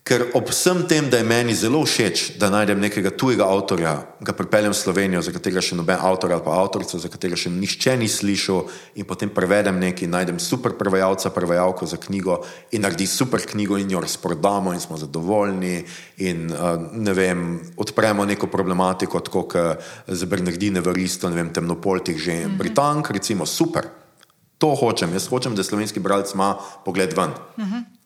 Ker 0.00 0.30
ob 0.32 0.48
vsem 0.48 0.86
tem, 0.88 1.10
da 1.12 1.20
je 1.20 1.26
meni 1.28 1.52
zelo 1.52 1.82
všeč, 1.84 2.40
da 2.40 2.48
najdem 2.48 2.80
nekega 2.80 3.12
tujega 3.12 3.44
avtorja, 3.44 3.92
ga 4.24 4.32
pripeljem 4.32 4.72
v 4.72 4.78
Slovenijo, 4.78 5.20
za 5.20 5.32
katerega 5.34 5.60
še 5.60 5.76
noben 5.76 6.00
avtor 6.00 6.32
ali 6.32 6.40
pa 6.40 6.56
avtorica, 6.56 6.96
za 6.96 7.10
katerega 7.12 7.36
še 7.36 7.52
nihče 7.52 7.98
ni 8.00 8.08
slišal, 8.08 8.64
in 8.96 9.04
potem 9.04 9.28
prevedem 9.28 9.76
nekaj, 9.76 10.08
najdem 10.08 10.40
super 10.40 10.72
prevajalca, 10.80 11.28
prevajalko 11.36 11.84
za 11.84 12.00
knjigo 12.00 12.40
in 12.72 12.82
naredi 12.86 13.04
super 13.04 13.44
knjigo 13.44 13.76
in 13.76 13.92
jo 13.92 14.00
razprodamo 14.00 14.72
in 14.72 14.80
smo 14.80 14.96
zadovoljni 14.96 15.84
in 16.24 16.48
uh, 16.48 16.80
ne 16.96 17.14
vem, 17.14 17.44
odpremo 17.76 18.24
neko 18.24 18.48
problematiko, 18.48 19.20
tako 19.20 19.44
kot 19.52 19.84
za 20.08 20.26
Bernardine 20.26 20.80
v 20.80 20.96
Risto, 20.96 21.28
ne 21.28 21.36
vem, 21.36 21.52
temnopoltih 21.52 22.16
že 22.16 22.32
mm 22.32 22.44
-hmm. 22.48 22.58
Britank, 22.58 23.10
recimo 23.10 23.46
super. 23.46 23.84
To 24.58 24.74
hočem, 24.74 25.12
jaz 25.12 25.28
hočem, 25.28 25.54
da 25.54 25.62
slovenski 25.62 26.00
bralec 26.00 26.34
ima 26.34 26.56
pogled 26.84 27.12
ven. 27.12 27.30
Mm 27.56 27.64
-hmm. 27.64 27.99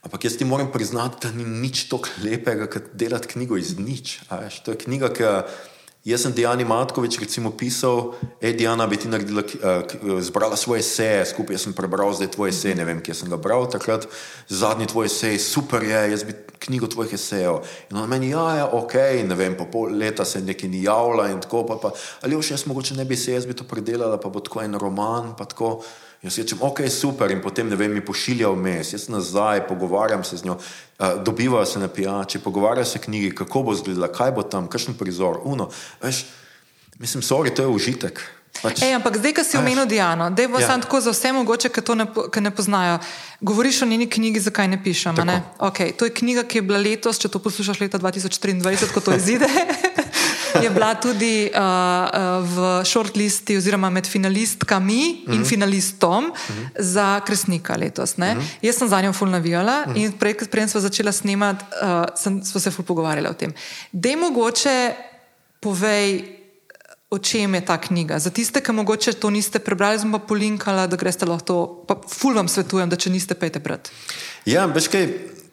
Ampak 0.00 0.24
jaz 0.24 0.36
ti 0.36 0.44
moram 0.44 0.72
priznati, 0.72 1.26
da 1.26 1.32
ni 1.32 1.44
nič 1.44 1.84
tako 1.90 2.08
lepega, 2.24 2.70
kot 2.72 2.94
delati 2.96 3.28
knjigo 3.28 3.56
iz 3.60 3.76
nič. 3.78 4.20
To 4.64 4.72
je 4.72 4.80
knjiga, 4.80 5.12
ki 5.12 5.28
jaz 6.08 6.24
sem 6.24 6.32
Diana 6.32 6.64
Matkovič 6.64 7.20
recimo 7.20 7.52
pisal, 7.52 8.16
hej 8.40 8.56
Diana, 8.56 8.88
bi 8.88 8.96
ti 8.96 9.12
naredila, 9.12 9.44
uh, 9.44 10.16
zbrala 10.24 10.56
svoje 10.56 10.80
seje, 10.82 11.28
skupaj 11.28 11.60
sem 11.60 11.76
prebral 11.76 12.16
zdaj 12.16 12.32
tvoje 12.32 12.56
seje, 12.56 12.74
ne 12.74 12.88
vem, 12.88 13.04
kje 13.04 13.14
sem 13.14 13.28
ga 13.28 13.36
bral 13.36 13.68
takrat, 13.68 14.08
zadnji 14.48 14.88
tvoj 14.88 15.12
sej, 15.12 15.36
super 15.36 15.84
je, 15.84 16.00
jaz 16.16 16.24
bi 16.24 16.32
knjigo 16.60 16.88
tvojih 16.88 17.12
esejev. 17.20 17.60
In 17.92 18.00
on 18.00 18.08
meni, 18.08 18.32
ja, 18.32 18.64
ja, 18.64 18.66
ok, 18.72 18.96
ne 19.28 19.36
vem, 19.36 19.52
po 19.56 19.68
pol 19.68 19.92
leta 19.92 20.24
se 20.24 20.40
nekaj 20.40 20.72
ni 20.72 20.84
javila 20.88 21.28
in 21.28 21.44
tako, 21.44 21.66
pa, 21.68 21.76
pa 21.76 21.92
ali 22.24 22.36
još 22.36 22.56
jaz 22.56 22.64
mogoče 22.64 22.96
ne 22.96 23.04
bi 23.04 23.16
se 23.16 23.36
jaz 23.36 23.44
bi 23.44 23.56
to 23.56 23.68
predelala, 23.68 24.16
pa 24.20 24.32
bo 24.32 24.40
tako 24.40 24.64
en 24.64 24.80
roman, 24.80 25.36
pa 25.36 25.44
tako. 25.44 25.82
Jaz 26.20 26.36
rečem, 26.36 26.58
ok, 26.60 26.84
super, 26.92 27.30
in 27.32 27.40
potem 27.40 27.68
ne 27.68 27.76
vem, 27.80 27.94
mi 27.96 28.02
pošilja 28.04 28.50
vmes, 28.52 28.92
jaz 28.92 29.08
nazaj, 29.08 29.62
pogovarjam 29.68 30.24
se 30.24 30.36
z 30.36 30.44
njo, 30.44 30.58
uh, 30.58 31.22
dobivajo 31.24 31.66
se 31.66 31.78
na 31.78 31.88
pijači, 31.88 32.38
pogovarjajo 32.38 32.84
se 32.84 32.98
knjigi, 32.98 33.30
kako 33.34 33.62
bo 33.62 33.72
izgledala, 33.72 34.10
kaj 34.12 34.34
bo 34.36 34.42
tam, 34.42 34.68
kakšen 34.68 34.98
prizor, 35.00 35.40
uno. 35.44 35.70
Veš, 36.02 36.26
mislim, 36.98 37.24
sorry, 37.24 37.54
to 37.54 37.62
je 37.62 37.68
užitek. 37.68 38.20
Pač, 38.60 38.82
Ej, 38.82 38.98
ampak 38.98 39.16
zdaj, 39.16 39.32
ko 39.32 39.42
si 39.46 39.56
omenil 39.56 39.86
Diano, 39.88 40.28
da 40.28 40.42
je 40.42 40.50
ja. 40.50 40.66
samo 40.66 40.82
tako 40.84 41.00
za 41.00 41.14
vse 41.14 41.32
mogoče, 41.32 41.70
ki 41.72 41.80
to 41.80 41.94
ne, 41.94 42.04
ne 42.40 42.50
poznajo. 42.50 42.98
Govoriš 43.40 43.82
o 43.82 43.86
njeni 43.86 44.10
knjigi, 44.10 44.40
zakaj 44.40 44.68
ne 44.68 44.76
pišem? 44.82 45.16
Ne? 45.24 45.40
Okay, 45.56 45.96
to 45.96 46.04
je 46.04 46.12
knjiga, 46.12 46.44
ki 46.44 46.58
je 46.58 46.62
bila 46.62 46.82
letos, 46.82 47.16
če 47.22 47.30
to 47.32 47.40
poslušaš 47.40 47.80
leta 47.80 47.98
2023, 47.98 48.92
ko 48.92 49.00
to 49.00 49.16
izide. 49.16 49.48
je 50.62 50.70
bila 50.70 50.94
tudi 50.94 51.50
uh, 51.54 51.60
v 52.42 52.84
shortlisti, 52.84 53.56
oziroma 53.56 53.90
med 53.90 54.06
finalistkami 54.06 55.22
uh 55.22 55.28
-huh. 55.28 55.34
in 55.34 55.40
mhm. 55.40 55.48
finalistom 55.48 56.24
uh 56.24 56.30
mhm. 56.30 56.62
-huh. 56.62 56.68
za 56.78 57.20
Kresnika 57.20 57.76
letos. 57.76 58.12
Uh 58.18 58.24
mhm. 58.24 58.38
-huh. 58.38 58.44
Jaz 58.62 58.76
sem 58.76 58.88
za 58.88 59.02
njo 59.02 59.12
fulno 59.12 59.32
navijala 59.32 59.84
uh 59.86 59.92
-huh. 59.92 60.04
in 60.04 60.12
prej, 60.12 60.34
preden 60.34 60.68
smo 60.68 60.80
začeli 60.80 61.12
snemati, 61.12 61.64
uh, 61.82 62.42
smo 62.44 62.60
se 62.60 62.70
fulno 62.70 62.86
pogovarjali 62.86 63.28
o 63.28 63.32
tem. 63.32 63.52
Dej 63.92 64.16
mogoče 64.16 64.94
povej. 65.60 66.36
O 67.10 67.18
čem 67.18 67.54
je 67.54 67.64
ta 67.64 67.80
knjiga? 67.80 68.18
Za 68.18 68.30
tiste, 68.30 68.60
ki 68.60 68.72
morda 68.72 69.12
to 69.12 69.30
niste 69.30 69.58
prebrali, 69.58 69.98
sem 69.98 70.12
pa 70.12 70.18
polinkala, 70.18 70.86
da 70.86 70.96
greste 70.96 71.26
lahko 71.26 71.44
to. 71.44 71.84
Pa 71.88 71.96
ful 72.08 72.34
vam 72.34 72.48
svetujem, 72.48 72.88
da 72.88 72.96
če 72.96 73.10
niste, 73.10 73.34
pejte 73.34 73.58
brati. 73.58 73.90
Ja, 74.46 74.66
veš 74.66 74.88
kaj, 74.88 75.08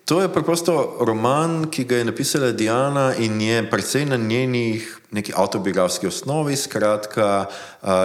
To 0.08 0.22
je 0.24 0.32
preprosto 0.32 0.96
roman, 1.04 1.66
ki 1.68 1.84
ga 1.84 1.98
je 2.00 2.06
napisala 2.08 2.52
Diana 2.56 3.12
in 3.20 3.42
je 3.42 3.60
predvsej 3.70 4.06
na 4.06 4.18
njenih 4.18 5.00
neki 5.12 5.34
avtobiografski 5.36 6.08
osnovi, 6.08 6.56
skratka, 6.56 7.46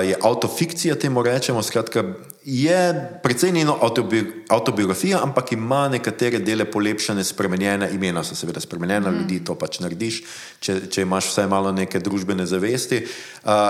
je 0.03 0.16
autofikcija, 0.22 0.94
temu 0.94 1.22
rečemo, 1.22 1.62
skratka, 1.62 2.05
je 2.44 3.11
precej 3.22 3.53
njeno 3.53 3.78
autobi 3.80 4.44
autobiografija, 4.48 5.18
ampak 5.22 5.53
ima 5.53 5.88
nekatere 5.88 6.38
dele 6.38 6.64
polepšane, 6.64 7.24
spremenjene 7.24 7.90
imena, 7.94 8.24
so 8.24 8.34
seveda 8.34 8.61
spremenjena 8.61 9.11
mm. 9.11 9.18
ljudi, 9.18 9.44
to 9.44 9.55
pač 9.55 9.78
narediš, 9.80 10.22
če, 10.61 10.76
če 10.90 11.03
imaš 11.03 11.30
vsaj 11.30 11.46
malo 11.46 11.72
neke 11.72 12.00
družbene 12.03 12.46
zavesti. 12.46 13.05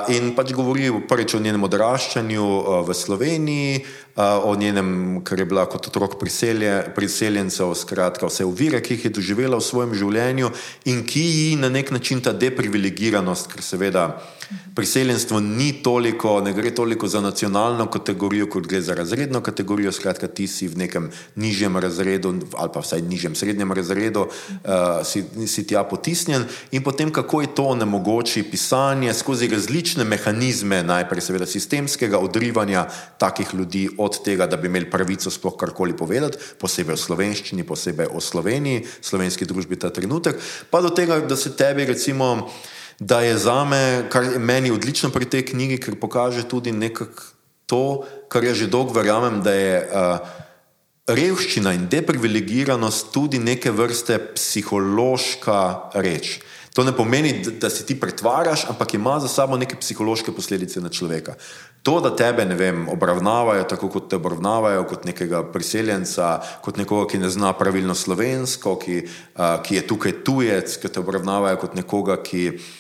In 0.09 0.33
pač 0.37 0.53
govori 0.57 0.89
prvič 1.09 1.35
o 1.35 1.41
njenem 1.41 1.65
odraščanju 1.69 2.49
v 2.89 2.97
Sloveniji, 2.97 3.85
o 4.17 4.57
njenem, 4.57 5.21
kar 5.25 5.39
je 5.39 5.45
bila 5.45 5.65
kot 5.67 5.87
otrok 5.87 6.19
priselje, 6.21 6.83
priseljencev, 6.95 7.75
skratka, 7.75 8.27
vse 8.27 8.45
uvire, 8.45 8.83
ki 8.83 8.95
jih 8.95 9.05
je 9.05 9.15
doživela 9.17 9.57
v 9.57 9.65
svojem 9.65 9.95
življenju 9.97 10.51
in 10.85 11.05
ki 11.07 11.23
ji 11.23 11.57
na 11.57 11.69
nek 11.73 11.91
način 11.91 12.21
ta 12.21 12.33
deprivilegiranost, 12.33 13.49
ker 13.53 13.65
seveda 13.65 14.07
priseljenstvo 14.75 15.41
ni 15.41 15.73
toliko, 15.83 16.41
ne 16.41 16.53
gre 16.53 16.75
toliko 16.75 17.09
za 17.09 17.21
nacionalno 17.21 17.87
kategorijo, 17.91 18.47
kot 18.51 18.67
gre 18.67 18.81
za 18.81 18.95
razredno 18.95 19.41
kategorijo. 19.41 19.93
Skratka, 19.93 20.29
ti 20.29 20.47
si 20.47 20.69
v 20.69 20.79
nekem 20.79 21.11
nižjem 21.37 21.77
razredu, 21.77 22.35
ali 22.57 22.71
pa 22.75 22.81
vsaj 22.81 23.03
nižjem 23.03 23.35
srednjem 23.35 23.73
razredu, 23.73 24.27
uh, 24.29 25.01
si, 25.05 25.25
si 25.47 25.67
tja 25.67 25.85
potisnjen. 25.85 26.45
In 26.71 26.83
potem, 26.83 27.13
kako 27.13 27.41
je 27.41 27.55
to 27.55 27.65
onemogoči 27.65 28.43
pisanje 28.43 29.15
skozi 29.15 29.49
različne 29.49 30.05
mehanizme, 30.05 30.83
najprej 30.83 31.21
seveda 31.21 31.47
sistemskega 31.47 32.19
odrivanja 32.19 32.87
takih 33.19 33.55
ljudi 33.55 33.89
od 34.03 34.19
tega, 34.25 34.47
da 34.47 34.59
bi 34.59 34.69
imeli 34.71 34.91
pravico 34.91 35.31
sploh 35.31 35.57
karkoli 35.59 35.97
povedati, 35.97 36.39
posebej 36.61 36.99
o 36.99 37.03
slovenščini, 37.07 37.67
posebej 37.67 38.11
o 38.13 38.21
Sloveniji, 38.21 38.85
slovenski 39.01 39.49
družbi 39.49 39.79
ta 39.79 39.91
trenutek, 39.95 40.39
pa 40.71 40.83
do 40.83 40.91
tega, 40.91 41.21
da 41.27 41.37
se 41.37 41.57
tebi 41.57 41.87
recimo 41.89 42.51
da 42.99 43.21
je 43.21 43.39
za 43.39 43.65
me, 43.65 44.05
kar 44.09 44.25
je 44.25 44.39
meni 44.39 44.71
odlično 44.71 45.11
pri 45.11 45.27
tej 45.27 45.43
knjigi, 45.51 45.81
ker 45.81 45.99
pokaže 46.01 46.47
tudi 46.49 46.73
nekako 46.73 47.23
to, 47.67 48.07
kar 48.29 48.45
jaz 48.45 48.57
že 48.63 48.71
dolgo 48.71 48.95
verjamem, 48.95 49.41
da 49.43 49.55
je 49.55 49.77
uh, 49.83 50.19
revščina 51.09 51.73
in 51.75 51.89
deprivilegiranost 51.91 53.11
tudi 53.15 53.41
neke 53.43 53.73
vrste 53.75 54.19
psihološka 54.37 55.91
reč. 55.99 56.39
To 56.73 56.85
ne 56.85 56.95
pomeni, 56.97 57.35
da, 57.45 57.51
da 57.67 57.71
si 57.71 57.85
ti 57.85 57.99
pretvaraš, 58.01 58.65
ampak 58.71 58.95
ima 58.95 59.19
za 59.21 59.29
sabo 59.29 59.59
neke 59.61 59.77
psihološke 59.77 60.33
posledice 60.33 60.81
na 60.81 60.89
človeka. 60.89 61.35
To, 61.83 61.97
da 62.01 62.13
tebe 62.17 62.45
vem, 62.55 62.85
obravnavajo 62.89 63.65
tako, 63.67 63.89
kot 63.91 64.05
te 64.11 64.17
obravnavajo, 64.17 64.85
kot 64.87 65.03
nekega 65.05 65.41
priseljenca, 65.51 66.37
kot 66.63 66.77
nekoga, 66.79 67.09
ki 67.11 67.19
ne 67.19 67.31
zna 67.31 67.51
pravilno 67.59 67.97
slovensko, 67.99 68.77
ki, 68.79 69.01
uh, 69.03 69.57
ki 69.67 69.81
je 69.81 69.83
tukaj 69.91 70.15
tujec, 70.23 70.77
ki 70.79 70.93
te 70.95 71.03
obravnavajo 71.03 71.59
kot 71.65 71.75
nekoga, 71.75 72.21
ki 72.23 72.45
uh, 72.53 72.71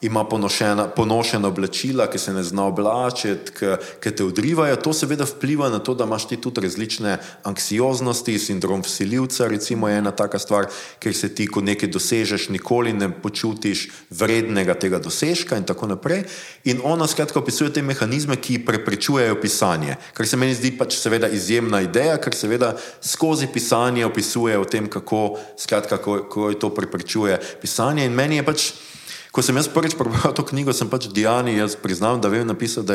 ima 0.00 0.24
ponošena, 0.24 0.88
ponošena 0.88 1.48
oblačila, 1.48 2.06
ki 2.10 2.18
se 2.18 2.32
ne 2.32 2.42
zna 2.42 2.66
oblačiti, 2.66 3.52
ki 4.00 4.10
te 4.10 4.24
odrivajo. 4.24 4.76
To 4.76 4.92
seveda 4.92 5.24
vpliva 5.24 5.68
na 5.68 5.78
to, 5.78 5.94
da 5.94 6.04
imaš 6.04 6.28
ti 6.28 6.36
tudi 6.40 6.60
različne 6.60 7.16
anksioznosti, 7.44 8.38
sindrom 8.38 8.82
vsiljivca, 8.84 9.48
recimo 9.48 9.88
ena 9.88 10.10
taka 10.10 10.38
stvar, 10.38 10.68
ker 10.98 11.14
se 11.14 11.34
ti, 11.34 11.46
ko 11.46 11.60
nekaj 11.60 11.88
dosežeš, 11.88 12.48
nikoli 12.48 12.92
ne 12.92 13.08
počutiš 13.22 13.88
vrednega 14.10 14.74
tega 14.74 14.98
dosežka 14.98 15.56
in 15.56 15.64
tako 15.64 15.86
naprej. 15.86 16.24
In 16.64 16.80
ona 16.84 17.06
skratka 17.06 17.40
opisuje 17.40 17.72
te 17.72 17.82
mehanizme, 17.82 18.36
ki 18.36 18.64
preprečujejo 18.66 19.40
pisanje, 19.40 19.96
kar 20.12 20.28
se 20.28 20.36
meni 20.36 20.54
zdi 20.54 20.74
pač 20.78 20.98
seveda 21.00 21.28
izjemna 21.28 21.80
ideja, 21.80 22.18
ker 22.20 22.34
seveda 22.34 22.74
skozi 23.00 23.48
pisanje 23.52 24.06
opisuje 24.06 24.58
o 24.58 24.64
tem, 24.64 24.90
kako, 24.90 25.38
skratka, 25.58 25.96
kako, 25.96 26.18
kako 26.28 26.52
to 26.60 26.74
preprečuje 26.74 27.40
pisanje. 27.60 28.04
In 28.04 28.14
meni 28.14 28.36
je 28.36 28.44
pač 28.46 28.70
Ko 29.36 29.44
sem 29.44 29.52
jaz 29.60 29.68
prvič 29.68 29.92
prebral 30.00 30.32
to 30.32 30.40
knjigo, 30.48 30.72
sem 30.72 30.88
pač 30.88 31.10
Diani, 31.12 31.58
jaz 31.60 31.74
priznam, 31.76 32.16
da 32.24 32.32
vem 32.32 32.46
napisati, 32.48 32.88
da, 32.88 32.94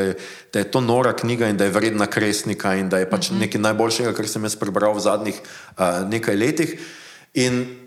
da 0.49 0.63
je 0.63 0.71
to 0.73 0.81
nora 0.81 1.13
knjiga 1.13 1.51
in 1.53 1.57
da 1.57 1.67
je 1.69 1.73
vredna 1.75 2.07
kresnika 2.09 2.73
in 2.81 2.89
da 2.89 2.97
je 2.97 3.05
pač 3.05 3.29
mm 3.29 3.35
-hmm. 3.35 3.39
nekaj 3.45 3.61
najboljšega, 3.61 4.13
kar 4.17 4.27
sem 4.27 4.43
jaz 4.43 4.55
prebral 4.57 4.97
v 4.97 5.05
zadnjih 5.05 5.37
uh, 5.37 6.09
nekaj 6.09 6.35
letih. 6.35 6.79
In, 7.33 7.77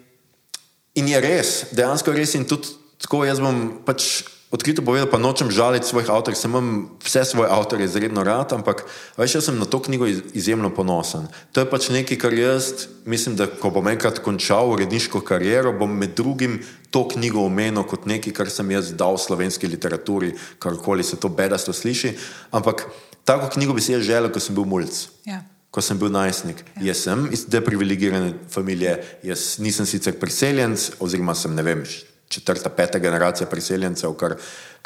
in 0.95 1.09
je 1.09 1.21
res, 1.21 1.75
dejansko 1.75 2.15
res 2.15 2.35
in 2.35 2.47
tudi 2.47 2.71
tako 3.03 3.25
jaz 3.27 3.43
bom 3.43 3.83
pač 3.85 4.23
odkrito 4.55 4.87
povedal, 4.87 5.11
pa 5.11 5.19
nočem 5.19 5.51
žaliti 5.51 5.87
svojih 5.91 6.07
avtorjev, 6.15 6.39
sem 6.39 6.53
imel 6.53 6.87
vse 7.03 7.25
svoje 7.27 7.51
avtorje 7.51 7.89
izredno 7.91 8.23
rad, 8.23 8.55
ampak 8.55 8.85
veš, 9.19 9.35
jaz 9.35 9.49
sem 9.51 9.59
na 9.59 9.67
to 9.67 9.83
knjigo 9.83 10.07
izjemno 10.07 10.71
ponosen. 10.71 11.27
To 11.53 11.65
je 11.65 11.71
pač 11.71 11.89
nekaj, 11.91 12.19
kar 12.23 12.37
jaz 12.39 12.87
mislim, 13.05 13.35
da 13.35 13.49
ko 13.51 13.73
bom 13.75 13.91
enkrat 13.91 14.23
končal 14.23 14.71
uredniško 14.77 15.25
kariero, 15.27 15.75
bom 15.75 15.91
med 15.91 16.15
drugim 16.15 16.61
to 16.95 17.03
knjigo 17.11 17.43
omenil 17.43 17.83
kot 17.83 18.07
nekaj, 18.07 18.31
kar 18.37 18.51
sem 18.51 18.71
jaz 18.71 18.95
dal 18.95 19.19
slovenski 19.19 19.67
literaturi, 19.67 20.37
karkoli 20.63 21.03
se 21.03 21.19
to 21.19 21.29
bedasto 21.29 21.75
sliši. 21.75 22.15
Ampak 22.55 22.87
tako 23.27 23.51
knjigo 23.59 23.75
bi 23.75 23.83
si 23.83 23.97
jaz 23.97 24.07
želel, 24.07 24.31
ko 24.31 24.39
sem 24.39 24.55
bil 24.55 24.71
mulj. 24.71 25.11
Ja. 25.27 25.43
ko 25.75 25.83
sem 25.83 25.99
bil 25.99 26.13
najstnik. 26.15 26.61
Ja. 26.77 26.93
Jaz 26.93 27.01
sem 27.03 27.25
iz 27.35 27.49
deprivilegirane 27.51 28.37
družine, 28.47 28.93
jaz 29.27 29.57
nisem 29.59 29.89
sicer 29.91 30.15
priseljenc, 30.21 30.93
oziroma 31.03 31.35
sem 31.35 31.51
ne 31.51 31.65
vem, 31.67 31.83
četrta, 32.29 32.71
peta 32.71 32.99
generacija 32.99 33.47
priseljencev, 33.47 34.15
kar 34.19 34.37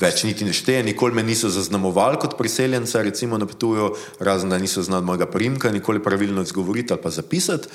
več 0.01 0.23
niti 0.25 0.45
ne 0.45 0.53
šteje. 0.53 0.83
Nikoli 0.83 1.15
me 1.15 1.23
niso 1.23 1.49
zaznamovali 1.49 2.19
kot 2.21 2.37
priseljenca, 2.39 3.03
recimo 3.03 3.39
na 3.39 3.47
Ptuju, 3.47 3.93
razen 4.21 4.51
da 4.51 4.59
niso 4.59 4.83
znali 4.83 5.05
mojega 5.05 5.27
primka, 5.27 5.73
nikoli 5.73 6.03
pravilno 6.03 6.43
izgovoriti 6.43 6.93
ali 6.93 7.03
pa 7.03 7.11
zapisati. 7.11 7.69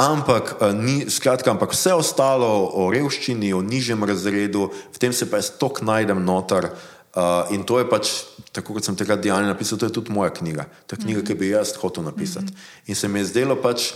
Ampak, 0.00 0.54
eh, 0.60 0.72
ni, 0.72 1.10
skratka, 1.10 1.50
ampak 1.50 1.74
vse 1.76 1.92
ostalo 1.92 2.70
o 2.72 2.88
revščini, 2.92 3.52
o 3.52 3.60
nižjem 3.60 4.04
razredu, 4.04 4.70
v 4.94 4.98
tem 4.98 5.12
se 5.12 5.28
pa 5.28 5.36
jaz 5.36 5.52
tok 5.60 5.82
najdem 5.84 6.24
noter. 6.24 6.70
Uh, 7.10 7.42
in 7.50 7.64
to 7.66 7.80
je 7.82 7.88
pač, 7.90 8.08
tako 8.54 8.76
kot 8.76 8.86
sem 8.86 8.94
takrat 8.94 9.18
dejal, 9.18 9.42
napisal, 9.42 9.74
to 9.82 9.88
je 9.88 9.92
tudi 9.96 10.14
moja 10.14 10.30
knjiga. 10.30 10.68
To 10.86 10.94
je 10.94 11.02
knjiga, 11.02 11.18
mm 11.18 11.22
-hmm. 11.22 11.26
ki 11.26 11.34
bi 11.34 11.48
jaz 11.50 11.74
hotel 11.74 12.04
napisati. 12.04 12.46
Mm 12.46 12.54
-hmm. 12.54 12.86
In 12.86 12.94
se 12.94 13.08
mi 13.08 13.18
je 13.18 13.24
zdelo 13.24 13.56
pač 13.56 13.92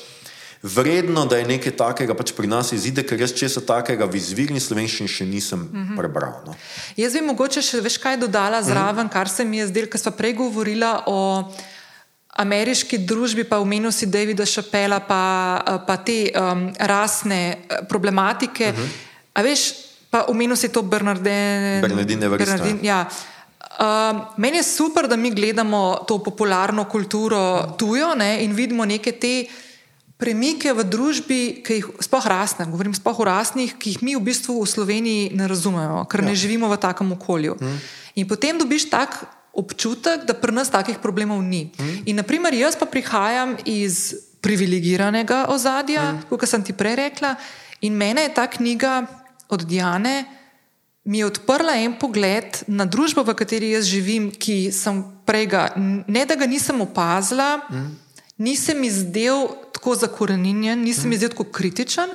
vredno, 0.64 1.26
da 1.26 1.36
je 1.36 1.44
nekaj 1.44 1.74
takega 1.76 2.14
pač 2.16 2.32
pri 2.32 2.48
nas 2.48 2.72
izide, 2.72 3.02
ker 3.04 3.20
jaz 3.20 3.34
česa 3.36 3.60
takega 3.60 4.08
v 4.08 4.16
izvirni 4.16 4.60
slovenščini 4.60 5.08
še 5.08 5.26
nisem 5.28 5.60
mm 5.60 5.82
-hmm. 5.84 5.96
prebral. 5.96 6.40
No. 6.46 6.54
Jaz 6.96 7.12
bi 7.12 7.20
mogoče 7.20 7.62
še 7.62 7.80
veš 7.84 7.98
kaj 8.00 8.16
dodala 8.16 8.62
zraven, 8.62 9.04
mm 9.04 9.08
-hmm. 9.08 9.12
kar 9.12 9.28
se 9.28 9.44
mi 9.44 9.58
je 9.58 9.66
zdelo, 9.66 9.86
ker 9.86 10.00
smo 10.00 10.12
prej 10.12 10.32
govorila 10.32 11.04
o 11.06 11.52
ameriški 12.36 12.98
družbi, 12.98 13.44
pa 13.44 13.58
omenil 13.58 13.92
si 13.92 14.06
Davida 14.06 14.46
Šapela, 14.46 15.00
pa, 15.00 15.82
pa 15.86 15.96
te 15.96 16.32
um, 16.34 16.72
rasne 16.78 17.56
eh, 17.68 17.84
problematike. 17.88 18.72
Mm 18.72 18.76
-hmm. 18.76 18.88
A 19.34 19.42
veš, 19.42 19.72
pa 20.10 20.24
omenil 20.28 20.56
si 20.56 20.68
to 20.68 20.82
Bernardine. 20.82 21.78
Bernardine, 21.80 22.28
Bernardine 22.28 22.78
ja. 22.82 23.08
Uh, 23.74 24.16
meni 24.36 24.56
je 24.56 24.62
super, 24.62 25.08
da 25.08 25.16
mi 25.16 25.30
gledamo 25.30 26.04
to 26.08 26.18
popularno 26.22 26.84
kulturo 26.84 27.74
tujo 27.78 28.14
ne, 28.14 28.44
in 28.44 28.52
vidimo 28.52 28.84
neke 28.84 29.12
te 29.12 29.46
premike 30.18 30.70
v 30.70 30.84
družbi, 30.86 31.40
ki 31.66 31.80
jih 31.80 31.86
sploh 32.06 32.26
rasne, 32.30 32.66
govorim 32.70 32.94
sploh 32.94 33.18
o 33.18 33.26
rasnih, 33.26 33.74
ki 33.74 33.94
jih 33.94 34.02
mi 34.06 34.14
v 34.14 34.22
bistvu 34.22 34.62
v 34.62 34.70
Sloveniji 34.70 35.22
ne 35.34 35.48
razumemo, 35.50 36.04
ker 36.06 36.22
ja. 36.22 36.30
ne 36.30 36.34
živimo 36.38 36.70
v 36.70 36.78
takem 36.78 37.10
okolju. 37.18 37.58
Mm. 37.58 37.78
In 38.22 38.24
potem 38.30 38.54
dobiš 38.54 38.88
tak 38.94 39.18
občutek, 39.54 40.26
da 40.26 40.34
pri 40.34 40.54
nas 40.54 40.70
takih 40.70 41.02
problemov 41.02 41.42
ni. 41.42 41.70
Mm. 41.74 41.98
In 42.10 42.14
naprimer, 42.22 42.54
jaz 42.54 42.78
pa 42.78 42.86
prihajam 42.86 43.58
iz 43.66 44.14
privilegiranega 44.38 45.50
ozadja, 45.50 46.14
mm. 46.14 46.30
kot 46.30 46.46
sem 46.46 46.62
ti 46.62 46.74
prej 46.76 46.94
rekla, 47.10 47.34
in 47.82 47.98
mene 47.98 48.26
je 48.28 48.34
ta 48.34 48.46
knjiga 48.46 49.06
od 49.50 49.66
Diane. 49.66 50.24
Mi 51.04 51.20
je 51.20 51.28
odprla 51.28 51.76
en 51.84 51.98
pogled 52.00 52.64
na 52.70 52.86
družbo, 52.88 53.26
v 53.26 53.36
kateri 53.36 53.74
jaz 53.74 53.84
živim, 53.90 54.30
ki 54.32 54.72
sem 54.72 55.02
prej, 55.26 55.50
ga, 55.52 55.62
ne 56.08 56.22
da 56.24 56.38
ga 56.38 56.48
nisem 56.48 56.80
opazila, 56.80 57.66
mm. 57.68 57.90
nisem 58.38 58.78
izdel 58.86 59.63
tako 59.84 60.00
zakorenjen, 60.00 60.80
nisem 60.80 61.10
mm. 61.10 61.12
izdelal 61.12 61.36
tako 61.36 61.44
kritičen. 61.52 62.08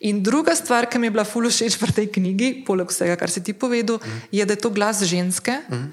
In 0.00 0.22
druga 0.22 0.54
stvar, 0.54 0.88
ki 0.90 0.98
mi 0.98 1.06
je 1.06 1.14
bila 1.14 1.24
fully 1.24 1.48
všeč 1.48 1.78
v 1.78 1.92
tej 1.94 2.06
knjigi, 2.10 2.64
poleg 2.66 2.90
vsega, 2.90 3.14
kar 3.16 3.30
si 3.30 3.40
ti 3.40 3.54
povedal, 3.54 4.02
mm. 4.02 4.26
je, 4.34 4.42
da 4.42 4.52
je 4.52 4.60
to 4.60 4.70
glas 4.74 5.04
ženske, 5.06 5.62
mm. 5.70 5.86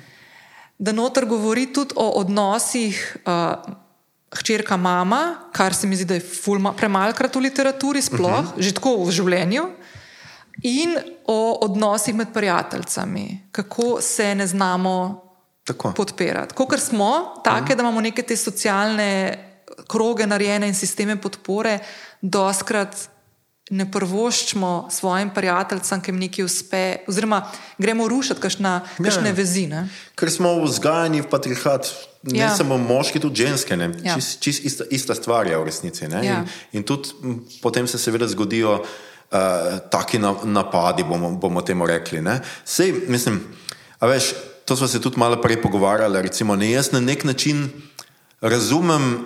da 0.82 0.92
noter 0.92 1.30
govori 1.30 1.70
tudi 1.70 1.94
o 1.96 2.18
odnosih 2.20 2.98
uh, 3.24 3.62
hčerka 4.34 4.78
mama, 4.78 5.52
kar 5.54 5.78
se 5.78 5.88
mi 5.88 5.96
zdi, 5.96 6.10
da 6.10 6.18
je 6.18 6.26
premalkrat 6.78 7.36
v 7.36 7.46
literaturi, 7.46 8.02
sploh, 8.02 8.42
mm 8.42 8.48
-hmm. 8.58 8.62
že 8.62 8.74
tako 8.74 9.06
v 9.06 9.12
življenju. 9.12 9.70
In 10.64 10.98
o 11.28 11.58
odnosih 11.62 12.16
med 12.16 12.34
prijateljicami, 12.34 13.48
kako 13.52 14.02
se 14.02 14.36
ne 14.36 14.48
znamo 14.48 15.24
tako. 15.64 15.94
podpirati. 15.94 16.54
Kot 16.56 16.80
smo, 16.80 17.42
take, 17.44 17.74
mm. 17.74 17.78
da 17.78 17.84
imamo 17.84 18.02
neke 18.02 18.22
te 18.22 18.36
socialne 18.36 19.51
kroge 19.88 20.28
narejene 20.28 20.68
in 20.68 20.76
sisteme 20.76 21.16
podpore, 21.22 21.80
doskrat 22.22 23.10
ne 23.72 23.86
prvoščimo 23.92 24.90
svojim 24.92 25.30
prijateljem, 25.34 26.02
ki 26.04 26.12
jim 26.12 26.20
nekaj 26.20 26.46
uspe, 26.46 26.82
oziroma 27.08 27.42
gremo 27.80 28.08
rušiti 28.12 28.42
kakšne 28.44 28.72
ja, 29.00 29.34
vezi. 29.36 29.68
Ne? 29.72 29.86
Ker 30.20 30.32
smo 30.32 30.58
vzgajani 30.66 31.22
v 31.24 31.30
patriarhat, 31.32 31.88
ne 32.28 32.42
ja. 32.44 32.50
samo 32.56 32.78
moški, 32.82 33.22
tudi 33.24 33.46
ženske. 33.46 33.78
Ja. 34.04 34.18
Čist, 34.18 34.42
čist 34.44 34.68
ista, 34.68 34.90
ista 34.92 35.16
stvar 35.16 35.48
je 35.48 35.56
v 35.56 35.70
resnici. 35.70 36.04
Ja. 36.04 36.42
In, 36.42 36.52
in 36.82 36.88
tudi 36.88 37.16
potem 37.64 37.88
se 37.88 38.00
seveda 38.02 38.28
zgodijo 38.28 38.82
uh, 38.82 39.80
taki 39.94 40.20
na, 40.20 40.36
napadi, 40.44 41.08
bomo, 41.08 41.32
bomo 41.40 41.64
temu 41.64 41.88
rekli. 41.88 42.20
Sej, 42.68 43.08
mislim, 43.08 43.40
veš, 44.04 44.34
to 44.68 44.76
smo 44.76 44.88
se 44.88 45.02
tudi 45.02 45.20
malo 45.20 45.40
prej 45.42 45.62
pogovarjali. 45.64 46.28
Recimo, 46.28 46.60
ne, 46.60 46.74
jaz 46.76 46.92
na 46.92 47.00
nek 47.00 47.24
način 47.24 47.70
razumem. 48.42 49.24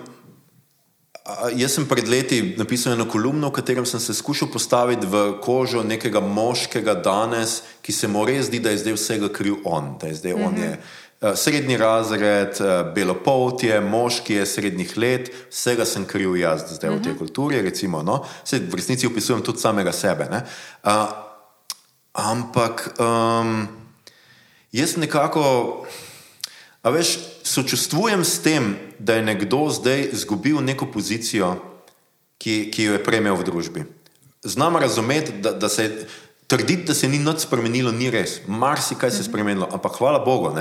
Jaz 1.58 1.74
sem 1.74 1.86
pred 1.90 2.06
leti 2.06 2.54
napisal 2.54 2.92
eno 2.94 3.08
kolumno, 3.10 3.48
v 3.50 3.58
katerem 3.58 3.86
sem 3.86 3.98
se 4.00 4.14
skušal 4.14 4.46
postaviti 4.46 5.08
v 5.10 5.40
kožo 5.42 5.82
nekega 5.82 6.20
moškega 6.22 6.94
danes, 7.02 7.62
ki 7.82 7.92
se 7.92 8.06
mu 8.06 8.22
res 8.22 8.46
zdi, 8.46 8.60
da 8.62 8.70
je 8.70 8.84
zdaj 8.84 8.94
vsega 8.94 9.30
kriv 9.34 9.58
on. 9.66 9.96
Da 9.98 10.06
je 10.06 10.14
zdaj 10.14 10.34
mm 10.34 10.38
-hmm. 10.38 10.46
on 10.46 10.56
je 10.62 10.70
uh, 11.20 11.34
srednji 11.34 11.76
razred, 11.76 12.54
uh, 12.60 12.94
belopoltje, 12.94 13.80
moški 13.80 14.34
je 14.34 14.46
srednjih 14.46 14.96
let, 14.96 15.30
vsega 15.50 15.84
sem 15.84 16.04
kriv 16.04 16.36
jaz 16.36 16.62
zdaj 16.70 16.90
mm 16.90 16.94
-hmm. 16.94 17.00
v 17.00 17.02
tej 17.02 17.12
mhm. 17.12 17.18
kulturi. 17.18 17.62
Recimo, 17.62 18.02
no? 18.02 18.22
Se 18.44 18.58
v 18.58 18.74
resnici 18.74 19.06
opisujem 19.06 19.42
tudi 19.42 19.58
samega 19.58 19.92
sebe. 19.92 20.28
Uh, 20.84 20.92
ampak 22.14 22.94
um, 23.00 23.68
jaz 24.72 24.96
nekako. 24.96 25.86
A 26.82 26.90
veš, 26.90 27.18
sočustvujem 27.46 28.24
s 28.24 28.42
tem, 28.42 28.74
da 28.98 29.14
je 29.14 29.22
nekdo 29.22 29.68
zdaj 29.70 30.08
izgubil 30.12 30.60
neko 30.60 30.90
pozicijo, 30.90 31.54
ki, 32.38 32.70
ki 32.74 32.90
jo 32.90 32.96
je 32.96 33.04
prejmel 33.04 33.38
v 33.38 33.46
družbi. 33.46 33.84
Znam 34.44 34.76
razumeti, 34.76 35.38
da, 35.42 35.52
da 35.52 35.68
se 35.68 36.06
trditi, 36.46 36.84
da 36.90 36.94
se 36.94 37.08
ni 37.08 37.18
nič 37.18 37.46
spremenilo, 37.46 37.92
ni 37.92 38.10
res. 38.10 38.40
Marsikaj 38.46 39.10
se 39.10 39.22
je 39.22 39.28
spremenilo, 39.30 39.68
ampak 39.72 39.98
hvala 39.98 40.20
Bogu. 40.24 40.52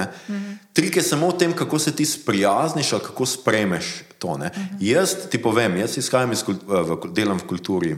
Trik 0.73 0.97
je 0.97 1.03
samo 1.03 1.29
v 1.29 1.38
tem, 1.41 1.53
kako 1.53 1.79
se 1.79 1.93
ti 1.95 2.05
sprijazniš 2.05 2.93
ali 2.93 3.05
kako 3.05 3.25
sprejmeš 3.25 3.93
to. 4.17 4.38
Jaz 4.79 5.15
ti 5.29 5.41
povem, 5.41 5.77
jaz 5.77 5.97
izhajam 5.97 6.31
iz 6.31 6.43
kulture, 6.43 7.13
delam 7.13 7.41
v 7.41 7.47
kulturi 7.49 7.95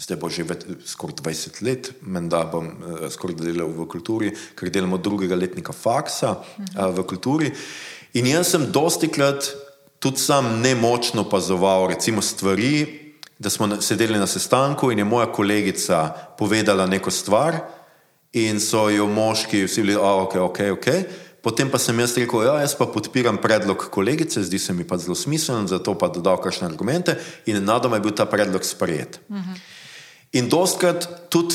zdaj 0.00 0.16
bo 0.16 0.28
že 0.32 0.48
skoraj 0.88 1.20
20 1.20 1.60
let, 1.60 1.92
menda 2.00 2.44
bom 2.48 2.64
uh, 2.64 3.04
skoraj 3.12 3.36
delal 3.36 3.68
v 3.68 3.84
kulturi, 3.84 4.32
ker 4.56 4.72
delam 4.72 4.96
od 4.96 5.04
drugega 5.04 5.36
letnika 5.36 5.76
faksa 5.76 6.40
uh, 6.40 6.88
v 6.88 7.04
kulturi. 7.04 7.52
In 8.12 8.26
jaz 8.26 8.50
sem 8.50 8.66
dosti 8.72 9.08
krat 9.08 9.52
tudi 10.00 10.18
sam 10.18 10.60
nemočno 10.60 11.22
opazoval 11.22 11.88
recimo 11.88 12.22
stvari, 12.22 13.00
da 13.38 13.50
smo 13.50 13.80
sedeli 13.80 14.18
na 14.18 14.26
sestanku 14.26 14.90
in 14.90 14.98
je 14.98 15.04
moja 15.04 15.32
kolegica 15.32 16.08
povedala 16.38 16.86
neko 16.86 17.10
stvar 17.10 17.56
in 18.32 18.60
so 18.60 18.88
jo 18.90 19.06
moški 19.06 19.64
vsi 19.64 19.82
bili, 19.82 19.94
da 19.94 20.00
ok, 20.00 20.34
ok, 20.34 20.60
ok. 20.72 20.86
Potem 21.42 21.70
pa 21.70 21.78
sem 21.78 21.98
jaz 21.98 22.18
rekel, 22.18 22.44
ja, 22.44 22.58
jaz 22.60 22.74
pa 22.76 22.84
podpiram 22.86 23.38
predlog 23.40 23.86
kolegice, 23.90 24.42
zdi 24.44 24.58
se 24.58 24.74
mi 24.76 24.84
pa 24.84 24.98
zelo 25.00 25.14
smiseln, 25.16 25.68
zato 25.68 25.94
pa 25.98 26.10
dodal 26.12 26.36
kakšne 26.40 26.68
argumente 26.68 27.16
in 27.46 27.64
nadoma 27.64 27.96
je 27.96 28.04
bil 28.04 28.12
ta 28.12 28.26
predlog 28.26 28.64
sprejet. 28.64 29.20
Uh 29.28 29.36
-huh. 29.36 29.60
In 30.32 30.48
dostkrat 30.48 31.08
tudi 31.30 31.54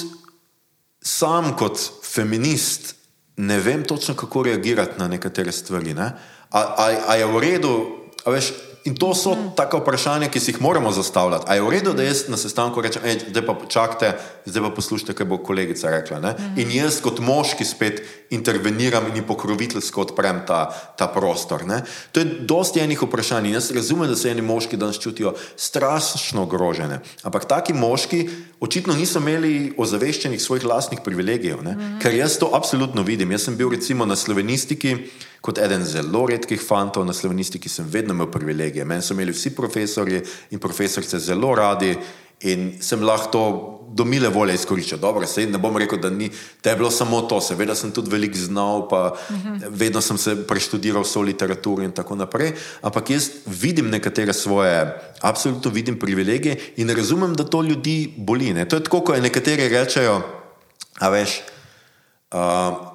sam 1.01 1.55
kot 1.55 1.79
feminist 2.03 2.95
ne 3.37 3.59
vem 3.59 3.83
točno, 3.83 4.15
kako 4.15 4.43
reagirati 4.43 4.99
na 4.99 5.07
nekatere 5.07 5.51
stvari. 5.51 5.93
Ne? 5.93 6.11
A, 6.55 6.59
a, 6.59 6.85
a 7.11 7.11
je 7.19 7.25
v 7.27 7.37
redu, 7.43 7.73
veš, 8.23 8.53
In 8.85 8.93
to 8.95 9.15
so 9.17 9.33
mm. 9.33 9.55
taka 9.57 9.79
vprašanja, 9.81 10.27
ki 10.29 10.39
si 10.39 10.51
jih 10.51 10.59
moramo 10.61 10.91
zastavljati. 10.93 11.45
Ali 11.47 11.57
je 11.57 11.61
v 11.63 11.69
redu, 11.73 11.93
da 11.97 12.03
jaz 12.05 12.27
na 12.29 12.37
sestanku 12.37 12.81
rečem, 12.85 13.01
da 13.33 13.41
pa 13.41 13.55
čakajte, 13.67 14.11
zdaj 14.45 14.63
pa 14.63 14.69
poslušajte, 14.77 15.15
kaj 15.17 15.25
bo 15.25 15.39
kolegica 15.41 15.89
rekla. 15.89 16.19
Mm. 16.19 16.59
In 16.61 16.75
jaz 16.75 16.99
kot 17.01 17.17
moški 17.19 17.65
spet 17.65 18.03
interveniram 18.29 19.09
in 19.09 19.25
pokroviteljsko 19.25 20.05
odprem 20.05 20.43
ta, 20.45 20.69
ta 20.97 21.09
prostor. 21.09 21.65
Ne? 21.65 21.81
To 22.13 22.21
je 22.21 22.45
dosti 22.45 22.85
enih 22.85 23.01
vprašanj. 23.01 23.49
Jaz 23.57 23.71
razumem, 23.73 24.09
da 24.09 24.15
se 24.15 24.29
eni 24.29 24.45
moški 24.45 24.77
danes 24.77 25.01
čutijo 25.01 25.33
strašno 25.57 26.45
ogrožene. 26.45 27.01
Ampak 27.23 27.49
taki 27.49 27.73
moški 27.73 28.27
očitno 28.61 28.93
niso 28.93 29.17
imeli 29.17 29.73
ozaveščenih 29.77 30.41
svojih 30.41 30.65
lastnih 30.65 31.01
privilegijev. 31.01 31.65
Mm. 31.65 31.97
Ker 32.05 32.13
jaz 32.13 32.37
to 32.37 32.53
absolutno 32.53 33.01
vidim. 33.01 33.33
Jaz 33.33 33.49
sem 33.49 33.57
bil 33.57 33.73
recimo 33.73 34.05
na 34.05 34.15
slovenistiki 34.15 34.99
kot 35.45 35.59
eden 35.61 35.83
zelo 35.85 36.23
redkih 36.25 36.61
fantov 36.61 37.05
na 37.05 37.13
slovenistiki, 37.13 37.69
sem 37.69 37.85
vedno 37.91 38.15
imel 38.15 38.31
privilegije. 38.75 38.85
Meni 38.85 39.01
so 39.01 39.13
imeli 39.13 39.31
vsi 39.31 39.55
profesori 39.55 40.21
in 40.51 40.59
profesorice 40.59 41.19
zelo 41.19 41.55
radi 41.55 41.97
in 42.41 42.77
sem 42.81 43.01
lahko 43.01 43.31
to 43.31 43.81
do 43.95 44.03
mile 44.03 44.27
volje 44.29 44.53
izkoriščal. 44.55 44.99
Dobro, 44.99 45.25
se 45.25 45.45
ne 45.47 45.57
bom 45.57 45.77
rekel, 45.77 45.99
da 45.99 46.09
ni 46.09 46.29
te 46.61 46.75
bilo 46.75 46.91
samo 46.91 47.21
to, 47.21 47.39
seveda 47.41 47.75
sem 47.75 47.91
tudi 47.91 48.11
veliko 48.11 48.37
znal, 48.37 48.89
pa 48.89 49.13
uh. 49.13 49.35
-huh. 49.35 49.67
vedno 49.69 50.01
sem 50.01 50.17
se 50.17 50.35
preštudiral 50.47 51.03
vso 51.03 51.21
literaturo 51.21 51.83
in 51.83 51.91
tako 51.91 52.15
naprej. 52.15 52.53
Ampak 52.81 53.09
jaz 53.09 53.29
vidim 53.45 53.89
nekatere 53.89 54.33
svoje, 54.33 54.99
absolutno 55.21 55.71
vidim 55.71 55.99
privilegije 55.99 56.57
in 56.77 56.89
razumem, 56.89 57.35
da 57.35 57.43
to 57.43 57.61
ljudi 57.61 58.13
boli. 58.17 58.53
Ne? 58.53 58.67
To 58.67 58.75
je 58.75 58.83
tako, 58.83 59.01
ko 59.01 59.15
nekateri 59.15 59.69
rečejo, 59.69 60.21
a 60.99 61.09
veš. 61.09 61.54
Uh, 62.35 62.41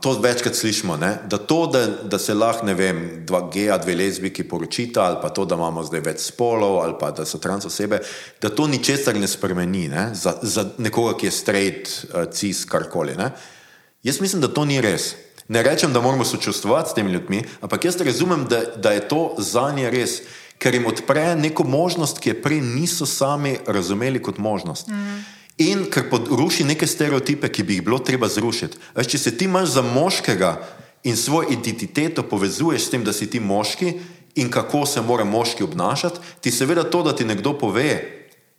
to 0.04 0.12
večkrat 0.20 0.54
slišimo, 0.54 0.96
ne? 1.00 1.14
da 1.24 1.38
to, 1.38 1.66
da, 1.66 1.86
da 1.86 2.18
se 2.18 2.34
lahko, 2.34 2.66
ne 2.66 2.74
vem, 2.74 2.98
dva 3.24 3.46
geja, 3.52 3.78
dve 3.80 3.94
lezbiki 3.96 4.44
poročita, 4.44 5.00
ali 5.00 5.16
pa 5.22 5.30
to, 5.32 5.46
da 5.48 5.56
imamo 5.56 5.80
zdaj 5.86 6.02
več 6.04 6.26
spolov, 6.26 6.76
ali 6.82 6.92
pa 7.00 7.08
da 7.16 7.24
so 7.24 7.40
trans 7.40 7.64
osebe, 7.64 8.02
da 8.42 8.50
to 8.52 8.66
ničesar 8.68 9.16
ne 9.16 9.28
spremeni 9.28 9.86
ne? 9.88 10.10
Za, 10.12 10.34
za 10.42 10.66
nekoga, 10.76 11.16
ki 11.16 11.30
je 11.30 11.32
straight, 11.32 11.94
uh, 12.10 12.28
cis, 12.28 12.66
karkoli. 12.68 13.16
Ne? 13.16 13.30
Jaz 14.04 14.20
mislim, 14.20 14.44
da 14.44 14.52
to 14.52 14.66
ni 14.68 14.76
res. 14.84 15.14
Ne 15.48 15.64
rečem, 15.64 15.96
da 15.96 16.04
moramo 16.04 16.28
sočustvovati 16.28 16.90
s 16.90 17.00
temi 17.00 17.16
ljudmi, 17.16 17.40
ampak 17.64 17.88
jaz 17.88 17.96
razumem, 17.96 18.44
da, 18.44 18.60
da 18.76 18.92
je 18.92 19.08
to 19.08 19.24
za 19.38 19.70
nje 19.72 19.88
res, 19.90 20.20
ker 20.60 20.76
jim 20.76 20.84
odpre 20.92 21.30
neko 21.40 21.64
možnost, 21.64 22.20
ki 22.20 22.34
je 22.34 22.40
prej 22.42 22.60
niso 22.60 23.08
sami 23.08 23.56
razumeli 23.66 24.20
kot 24.20 24.36
možnost. 24.36 24.92
Mm. 24.92 25.39
In 25.60 25.84
ker 25.92 26.08
poruši 26.08 26.64
neke 26.64 26.86
stereotipe, 26.88 27.50
ki 27.52 27.64
bi 27.64 27.76
jih 27.76 27.84
bilo 27.84 27.98
treba 28.00 28.28
zrušiti. 28.32 28.78
Veš, 28.96 29.10
če 29.12 29.18
se 29.18 29.32
ti 29.36 29.44
imaš 29.44 29.74
za 29.76 29.82
moškega 29.84 30.54
in 31.04 31.16
svojo 31.16 31.52
identiteto 31.52 32.24
povezuješ 32.24 32.86
s 32.86 32.92
tem, 32.94 33.04
da 33.04 33.12
si 33.12 33.28
ti 33.30 33.40
moški 33.40 33.92
in 34.40 34.50
kako 34.50 34.86
se 34.86 35.02
mora 35.04 35.24
moški 35.24 35.64
obnašati, 35.64 36.20
ti 36.40 36.52
seveda 36.52 36.84
to, 36.88 37.02
da 37.02 37.12
ti 37.16 37.24
nekdo 37.24 37.52
pove, 37.58 37.90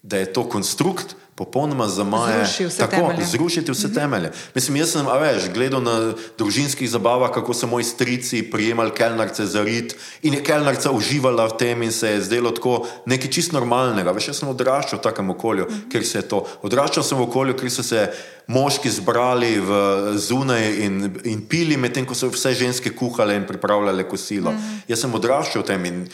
da 0.03 0.17
je 0.17 0.33
to 0.33 0.43
konstrukt, 0.49 1.15
popolnoma 1.41 1.87
zamaje. 1.87 2.45
Zruši 2.45 2.65
vse 2.65 2.77
tako, 2.77 2.95
temelje. 2.95 3.25
zrušiti 3.25 3.71
vse 3.71 3.89
temelje. 3.93 4.31
Mislim, 4.55 4.77
jaz 4.77 4.93
sem, 4.93 5.07
veš, 5.21 5.47
gledal 5.53 5.81
na 5.81 5.95
družinskih 6.37 6.89
zabavah, 6.89 7.31
kako 7.33 7.55
so 7.57 7.67
moji 7.67 7.87
strici 7.89 8.43
prijemali 8.51 8.93
kelnarce 8.93 9.45
za 9.49 9.63
rit 9.65 9.95
in 10.21 10.37
je 10.37 10.43
kelnarca 10.45 10.91
uživala 10.93 11.47
v 11.49 11.57
tem 11.57 11.81
in 11.81 11.91
se 11.91 12.13
je 12.13 12.21
zdelo 12.21 12.51
tako 12.51 12.85
nekaj 13.09 13.31
čist 13.33 13.55
normalnega. 13.57 14.13
Veš, 14.13 14.27
jaz 14.29 14.43
sem 14.43 14.53
odraščal 14.53 14.99
v 14.99 15.03
takem 15.03 15.29
okolju, 15.33 15.65
mm 15.65 15.73
-hmm. 15.73 15.91
ker 15.91 16.05
se 16.05 16.17
je 16.17 16.27
to. 16.29 16.45
Odraščal 16.61 17.03
sem 17.03 17.17
v 17.17 17.21
okolju, 17.21 17.57
kjer 17.57 17.71
so 17.71 17.83
se 17.83 18.09
moški 18.47 18.89
zbrali 18.89 19.59
v 19.59 19.71
zunaj 20.17 20.75
in, 20.85 21.15
in 21.23 21.41
pili, 21.47 21.77
medtem 21.77 22.05
ko 22.05 22.15
so 22.15 22.29
vse 22.29 22.53
ženske 22.53 22.93
kuhale 22.93 23.35
in 23.35 23.47
pripravljale 23.47 24.03
kosilo. 24.03 24.51
Mm 24.51 24.57
-hmm. 24.57 24.81
Jaz 24.87 24.99
sem 24.99 25.13
odraščal 25.13 25.61
v 25.61 25.65
tem 25.65 25.85
in 25.85 26.07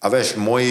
A 0.00 0.08
veš, 0.08 0.32
moj, 0.40 0.64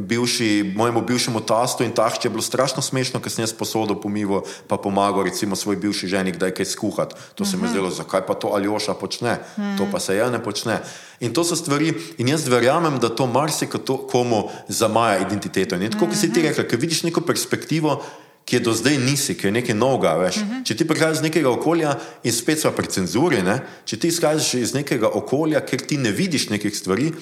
bivši, 0.00 0.72
mojemu 0.76 1.00
bivšemu 1.00 1.40
tastu 1.48 1.84
in 1.84 1.94
tahči 1.96 2.26
je 2.28 2.30
bilo 2.30 2.42
strašno 2.44 2.82
smešno, 2.82 3.20
ker 3.20 3.32
sem 3.32 3.40
jaz 3.40 3.54
posodo 3.56 3.96
pomival, 3.96 4.42
pa 4.68 4.76
pomagal 4.76 5.24
recimo 5.24 5.56
svoj 5.56 5.80
bivši 5.80 6.08
ženi, 6.12 6.32
da 6.36 6.50
je 6.50 6.54
kaj 6.58 6.68
skuhati. 6.76 7.16
To 7.40 7.44
se 7.44 7.56
mi 7.56 7.64
je 7.64 7.70
zdelo, 7.72 7.90
zakaj 7.90 8.26
pa 8.26 8.36
to 8.36 8.52
Aljoša 8.52 8.94
počne, 9.00 9.38
to 9.78 9.88
pa 9.92 10.00
se 10.00 10.16
ja 10.16 10.28
ne 10.30 10.42
počne. 10.44 10.76
In 11.24 11.32
to 11.32 11.44
so 11.44 11.56
stvari, 11.56 11.94
in 12.18 12.28
jaz 12.28 12.44
verjamem, 12.48 13.00
da 13.00 13.08
to 13.08 13.26
marsikomu 13.26 14.50
zamaja 14.68 15.24
identiteto. 15.24 15.80
In 15.80 15.90
tako, 15.90 16.12
kot 16.12 16.20
si 16.20 16.32
ti 16.32 16.44
rekel, 16.44 16.68
ker 16.68 16.78
vidiš 16.78 17.02
neko 17.08 17.24
perspektivo, 17.24 18.02
ki 18.44 18.56
je 18.56 18.60
do 18.60 18.76
zdaj 18.76 18.98
nisi, 18.98 19.38
ki 19.40 19.46
je 19.46 19.56
nekaj 19.56 19.74
novega. 19.74 20.14
Uh 20.16 20.22
-huh. 20.36 20.64
Če 20.64 20.76
ti 20.76 20.88
prihajaš 20.88 21.16
iz 21.16 21.22
nekega 21.22 21.50
okolja 21.50 21.96
in 22.22 22.32
spet 22.32 22.60
smo 22.60 22.70
pri 22.70 22.86
cenzuri, 22.86 23.42
ne? 23.42 23.60
če 23.84 23.96
ti 23.96 24.08
izhajaš 24.08 24.54
iz 24.54 24.74
nekega 24.74 25.08
okolja, 25.08 25.60
kjer 25.60 25.80
ti 25.80 25.96
ne 25.96 26.10
vidiš 26.10 26.48
nekih 26.48 26.76
stvari. 26.76 27.12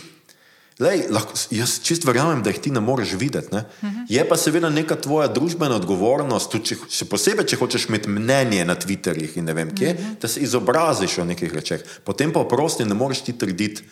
Lej, 0.78 1.08
lahko, 1.10 1.34
jaz 1.50 1.80
čist 1.82 2.04
verjamem, 2.06 2.38
da 2.42 2.52
jih 2.52 2.60
ti 2.62 2.70
ne 2.70 2.80
moreš 2.80 3.16
videti. 3.18 3.50
Ne? 3.52 3.64
Uh 3.82 3.88
-huh. 3.88 4.04
Je 4.08 4.28
pa 4.28 4.36
seveda 4.36 4.70
neka 4.70 4.96
tvoja 4.96 5.26
družbena 5.28 5.74
odgovornost, 5.74 6.50
tudi 6.50 6.64
če, 6.64 6.76
še 6.90 7.04
posebej, 7.04 7.46
če 7.46 7.56
hočeš 7.56 7.88
imeti 7.88 8.08
mnenje 8.08 8.64
na 8.64 8.76
Twitterjih 8.76 9.38
in 9.38 9.44
ne 9.44 9.54
vem 9.54 9.74
kje, 9.74 9.92
uh 9.92 9.98
-huh. 9.98 10.20
da 10.20 10.28
se 10.28 10.40
izobraziš 10.40 11.18
o 11.18 11.24
nekih 11.24 11.54
rečeh. 11.54 11.82
Potem 12.04 12.32
pa 12.32 12.40
oprosti, 12.40 12.84
ne 12.84 12.94
moreš 12.94 13.20
ti 13.20 13.32
trditi, 13.32 13.82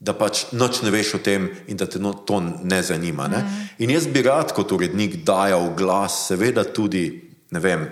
da 0.00 0.12
pač 0.12 0.46
noč 0.52 0.82
ne 0.82 0.90
veš 0.90 1.14
o 1.14 1.18
tem 1.18 1.50
in 1.66 1.76
da 1.76 1.86
te 1.86 1.98
no, 1.98 2.12
to 2.12 2.40
ne 2.62 2.82
zanima. 2.82 3.28
Ne? 3.28 3.36
Uh 3.36 3.42
-huh. 3.42 3.66
In 3.78 3.90
jaz 3.90 4.06
bi 4.06 4.22
rad 4.22 4.52
kot 4.52 4.72
urednik 4.72 5.24
dajal 5.24 5.74
glas, 5.76 6.26
seveda 6.28 6.64
tudi, 6.64 7.30
ne 7.50 7.60
vem. 7.60 7.90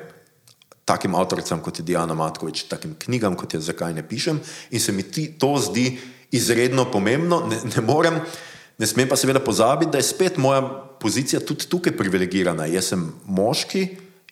Takim 0.84 1.14
avtoricam 1.14 1.60
kot 1.60 1.78
je 1.78 1.82
Diana 1.82 2.14
Matkovič, 2.14 2.62
takim 2.62 2.94
knjigam 2.98 3.36
kot 3.36 3.54
je 3.54 3.60
Zakaj 3.60 3.94
ne 3.94 4.08
pišem, 4.08 4.40
in 4.70 4.80
se 4.80 4.92
mi 4.92 5.02
ti, 5.02 5.38
to 5.38 5.58
zdi 5.58 5.98
izredno 6.32 6.84
pomembno. 6.90 7.42
Ne, 7.50 7.58
ne, 7.76 7.84
morem, 7.86 8.20
ne 8.78 8.86
smem 8.86 9.08
pa 9.08 9.16
seveda 9.16 9.40
pozabiti, 9.40 9.92
da 9.92 10.00
je 10.00 10.08
spet 10.08 10.40
moja 10.40 10.62
pozicija 11.00 11.40
tudi 11.40 11.68
tukaj 11.68 11.96
privilegirana. 11.96 12.66
Jaz 12.70 12.92
sem 12.92 13.06
moški 13.26 13.86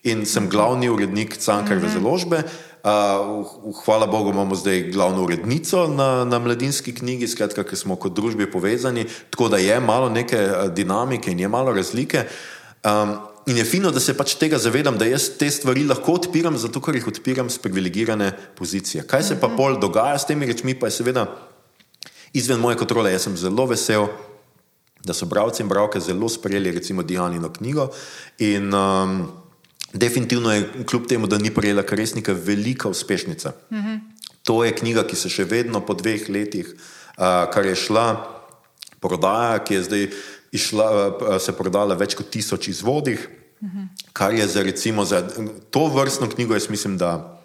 in 0.08 0.24
sem 0.26 0.48
glavni 0.48 0.88
urednik 0.88 1.36
Cankarjeve 1.36 1.86
mm 1.86 1.90
-hmm. 1.90 2.02
založbe. 2.02 2.42
Uh, 2.80 3.46
hvala 3.84 4.06
Bogu, 4.06 4.30
imamo 4.30 4.54
zdaj 4.54 4.82
glavno 4.82 5.24
urednico 5.24 5.88
na, 5.88 6.24
na 6.24 6.38
mladinski 6.38 6.94
knjigi, 6.94 7.28
skratka, 7.28 7.64
ker 7.64 7.78
smo 7.78 7.96
kot 7.96 8.14
družbi 8.16 8.50
povezani, 8.50 9.04
tako 9.30 9.48
da 9.48 9.56
je 9.56 9.80
malo 9.80 10.08
neke 10.08 10.48
dinamike 10.72 11.30
in 11.30 11.40
je 11.40 11.48
malo 11.48 11.72
razlike. 11.72 12.24
Um, 12.84 13.16
in 13.46 13.58
je 13.58 13.64
fino, 13.64 13.90
da 13.90 14.00
se 14.00 14.16
pač 14.16 14.34
tega 14.34 14.58
zavedam, 14.58 14.98
da 14.98 15.04
jaz 15.04 15.28
te 15.38 15.50
stvari 15.50 15.84
lahko 15.84 16.12
odpiram, 16.12 16.56
zato 16.56 16.80
ker 16.80 16.96
jih 16.96 17.06
odpiram 17.06 17.50
z 17.50 17.58
privilegirane 17.58 18.32
pozicije. 18.56 19.04
Kaj 19.06 19.22
se 19.22 19.40
pa 19.40 19.48
pol 19.48 19.76
dogaja 19.80 20.18
s 20.18 20.26
temi 20.26 20.46
rečmi, 20.46 20.74
pa 20.74 20.86
je 20.86 20.96
seveda 20.96 21.26
izven 22.32 22.60
moje 22.60 22.76
kontrole. 22.76 23.12
Jaz 23.12 23.22
sem 23.22 23.36
zelo 23.36 23.66
vesel, 23.66 24.08
da 25.04 25.14
so 25.16 25.26
bralci 25.26 25.62
in 25.62 25.68
bralke 25.68 26.00
zelo 26.00 26.28
sprejeli, 26.28 26.72
recimo, 26.72 27.02
Dijanino 27.02 27.52
knjigo. 27.52 27.88
In 28.38 28.74
um, 28.74 29.30
definitivno 29.92 30.52
je, 30.52 30.68
kljub 30.86 31.06
temu, 31.08 31.26
da 31.26 31.38
ni 31.38 31.54
prejela 31.54 31.82
Kresnika, 31.82 32.32
velika 32.32 32.88
uspešnica. 32.88 33.52
Mm 33.70 33.78
-hmm. 33.78 34.00
To 34.42 34.64
je 34.64 34.76
knjiga, 34.76 35.06
ki 35.06 35.16
se 35.16 35.28
še 35.28 35.44
vedno 35.44 35.80
po 35.80 35.94
dveh 35.94 36.28
letih, 36.28 36.66
uh, 36.66 37.50
kar 37.52 37.66
je 37.66 37.76
šla 37.76 38.36
prodaja, 39.00 39.64
ki 39.64 39.74
je 39.74 39.82
zdaj 39.82 40.08
išla, 40.52 41.08
uh, 41.08 41.40
se 41.40 41.52
prodala 41.52 41.94
več 41.94 42.14
kot 42.14 42.30
tisoč 42.30 42.68
izvodih. 42.68 43.28
Mm 43.60 43.68
-hmm. 43.68 43.88
Kar 44.12 44.34
je 44.34 44.46
za, 44.46 44.62
recimo, 44.62 45.04
za 45.04 45.28
to 45.70 45.86
vrstno 45.86 46.28
knjigo, 46.28 46.54
jaz 46.54 46.68
mislim, 46.68 46.98
da 46.98 47.39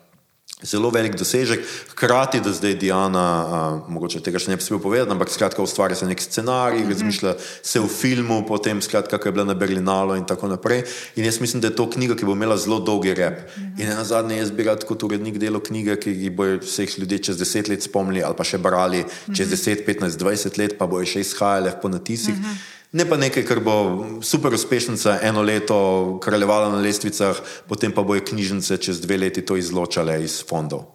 zelo 0.66 0.90
velik 0.90 1.16
dosežek, 1.16 1.62
hkrati 1.92 2.42
da 2.42 2.54
zdaj 2.54 2.76
Diana, 2.82 3.22
a, 3.22 3.60
mogoče 3.88 4.20
tega 4.26 4.42
še 4.42 4.52
ne 4.52 4.58
bi 4.60 4.66
smel 4.66 4.82
povedati, 4.82 5.12
ampak 5.14 5.32
skratka 5.32 5.64
ustvarja 5.64 6.00
se 6.00 6.10
nek 6.10 6.22
scenarij, 6.22 6.80
mm 6.80 6.86
-hmm. 6.86 6.94
razmišlja 6.94 7.36
se 7.64 7.80
v 7.80 7.88
filmu, 7.88 8.46
potem 8.48 8.82
skratka, 8.82 9.18
kaj 9.18 9.30
je 9.30 9.34
bila 9.34 9.46
na 9.46 9.54
Berlinalu 9.54 10.16
in 10.16 10.26
tako 10.26 10.48
naprej. 10.48 10.84
In 11.16 11.26
jaz 11.26 11.40
mislim, 11.40 11.62
da 11.62 11.68
je 11.68 11.76
to 11.76 11.90
knjiga, 11.90 12.16
ki 12.16 12.26
bo 12.26 12.32
imela 12.32 12.58
zelo 12.58 12.80
dolgi 12.80 13.14
rep. 13.14 13.40
Mm 13.40 13.64
-hmm. 13.64 13.82
In 13.82 13.90
na 13.90 14.04
zadnje 14.04 14.38
jaz 14.38 14.52
bi 14.52 14.64
rad 14.64 14.84
kot 14.84 15.04
urednik 15.04 15.38
delo 15.38 15.60
knjige, 15.60 15.96
ki 15.96 16.10
jih 16.10 16.32
bojo 16.32 16.60
vseh 16.60 17.00
ljudi 17.00 17.20
čez 17.20 17.38
deset 17.38 17.68
let 17.68 17.84
spomnili 17.84 18.24
ali 18.24 18.36
pa 18.38 18.44
še 18.44 18.58
brali 18.58 19.04
čez 19.04 19.28
mm 19.28 19.34
-hmm. 19.34 19.50
deset, 19.50 19.86
petnajst, 19.86 20.20
dvajset 20.20 20.58
let, 20.58 20.78
pa 20.78 20.88
bojo 20.88 21.06
še 21.06 21.20
izhajale 21.20 21.72
po 21.82 21.90
natisih. 21.90 22.36
Mm 22.36 22.44
-hmm. 22.44 22.76
Ne 22.96 23.04
pa 23.04 23.18
nekaj, 23.20 23.44
kar 23.44 23.60
bo 23.60 23.76
super 24.24 24.54
uspešnica, 24.56 25.18
eno 25.28 25.42
leto 25.44 25.78
kraljevala 26.24 26.70
na 26.72 26.80
lestvicah, 26.80 27.36
potem 27.68 27.92
pa 27.92 28.06
bojo 28.08 28.24
knjižnice 28.24 28.78
čez 28.78 29.02
dve 29.04 29.18
leti 29.18 29.44
to 29.44 29.58
izločale 29.60 30.16
iz 30.24 30.40
fondov. 30.48 30.86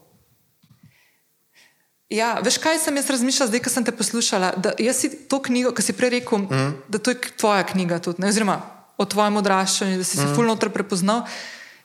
Ja, 2.11 2.39
veš, 2.43 2.57
kaj 2.59 2.81
sem 2.83 2.97
jaz 2.97 3.11
razmišljala, 3.13 3.51
zdaj, 3.53 3.61
ko 3.63 3.71
sem 3.71 3.85
te 3.85 3.93
poslušala? 3.93 4.55
Da 4.57 4.73
jaz 4.81 4.97
si 5.05 5.13
to 5.29 5.43
knjigo, 5.45 5.75
ki 5.77 5.85
si 5.85 5.95
prej 5.95 6.15
rekel, 6.17 6.47
mm. 6.49 6.73
da 6.89 6.99
to 6.99 7.13
je 7.13 7.37
tvoja 7.37 7.67
knjiga, 7.69 8.01
tudi, 8.03 8.25
oziroma 8.27 8.57
o 8.99 9.05
tvojem 9.05 9.37
odraščanju, 9.37 10.01
da 10.01 10.05
si 10.05 10.17
se 10.17 10.25
mm. 10.25 10.35
fulno 10.35 10.57
prepoznal. 10.57 11.27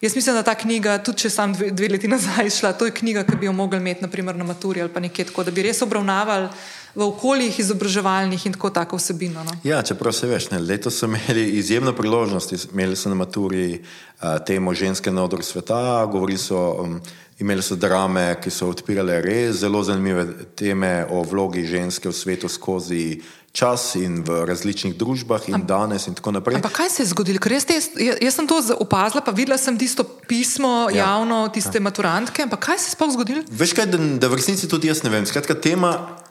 Jaz 0.02 0.16
mislim, 0.16 0.40
da 0.40 0.48
ta 0.48 0.56
knjiga, 0.56 0.96
tudi 1.04 1.26
če 1.26 1.30
sem 1.30 1.54
dve, 1.54 1.70
dve 1.76 1.92
leti 1.92 2.08
nazaj 2.08 2.50
šla, 2.56 2.74
to 2.80 2.88
je 2.88 2.96
knjiga, 2.96 3.28
ki 3.28 3.36
bi 3.42 3.52
jo 3.52 3.54
mogli 3.54 3.84
imeti 3.84 4.08
naprimer, 4.08 4.36
na 4.36 4.48
maturi 4.48 4.82
ali 4.82 4.94
pa 4.94 5.04
nekje 5.04 5.28
tako, 5.30 5.44
da 5.44 5.52
bi 5.52 5.68
res 5.68 5.84
obravnavali 5.84 6.50
v 6.96 7.04
okoljih 7.04 7.60
izobraževalnih 7.60 8.46
in 8.46 8.54
tako 8.54 8.70
tako 8.70 8.98
vsebino. 8.98 9.44
No? 9.44 9.52
Ja, 9.64 9.82
čeprav 9.84 10.14
se 10.14 10.28
veš, 10.28 10.50
ne, 10.52 10.60
letos 10.60 11.00
so 11.00 11.10
imeli 11.10 11.50
izjemno 11.60 11.94
priložnost, 11.94 12.54
imeli 12.72 12.96
so 12.96 13.10
na 13.10 13.16
maturi 13.16 13.82
uh, 13.82 14.38
temo 14.46 14.74
ženske 14.74 15.12
na 15.12 15.24
odru 15.24 15.44
sveta, 15.44 16.06
govorili 16.06 16.40
so. 16.40 16.72
Um, 16.82 17.00
Imeli 17.36 17.60
so 17.60 17.76
drame, 17.76 18.38
ki 18.40 18.48
so 18.48 18.70
odpirale 18.72 19.18
res 19.20 19.58
zelo 19.60 19.82
zanimive 19.84 20.24
teme 20.56 21.04
o 21.12 21.20
vlogi 21.20 21.66
ženske 21.68 22.08
v 22.08 22.16
svetu 22.16 22.48
skozi 22.48 23.20
čas 23.56 23.96
in 23.96 24.20
v 24.24 24.44
različnih 24.48 24.96
družbah 24.96 25.44
in 25.48 25.56
Am, 25.60 25.66
danes 25.68 26.08
in 26.08 26.16
tako 26.16 26.32
naprej. 26.36 26.60
Ampak 26.60 26.76
kaj 26.76 26.90
se 26.90 27.04
je 27.04 27.12
zgodilo? 27.12 27.40
Jaz, 27.40 27.68
jaz, 27.72 27.88
jaz 28.00 28.36
sem 28.36 28.48
to 28.48 28.60
opazila, 28.80 29.24
pa 29.24 29.36
videla 29.36 29.58
sem 29.60 29.76
tisto 29.80 30.04
pismo 30.04 30.88
ja, 30.92 31.04
javno, 31.08 31.48
tiste 31.52 31.80
ja. 31.80 31.84
maturantke. 31.84 32.44
Ampak 32.48 32.68
kaj 32.68 32.80
se 32.80 32.92
je 32.92 32.96
sploh 32.96 33.12
zgodilo? 33.16 33.44
Veš 33.52 33.76
kaj, 33.76 33.92
da, 33.92 34.00
da 34.20 34.32
v 34.32 34.40
resnici 34.40 34.68
tudi 34.72 34.92
jaz 34.92 35.04
ne 35.04 35.12
vem. 35.12 35.28
Skratka, 35.28 35.56
tema 35.56 36.24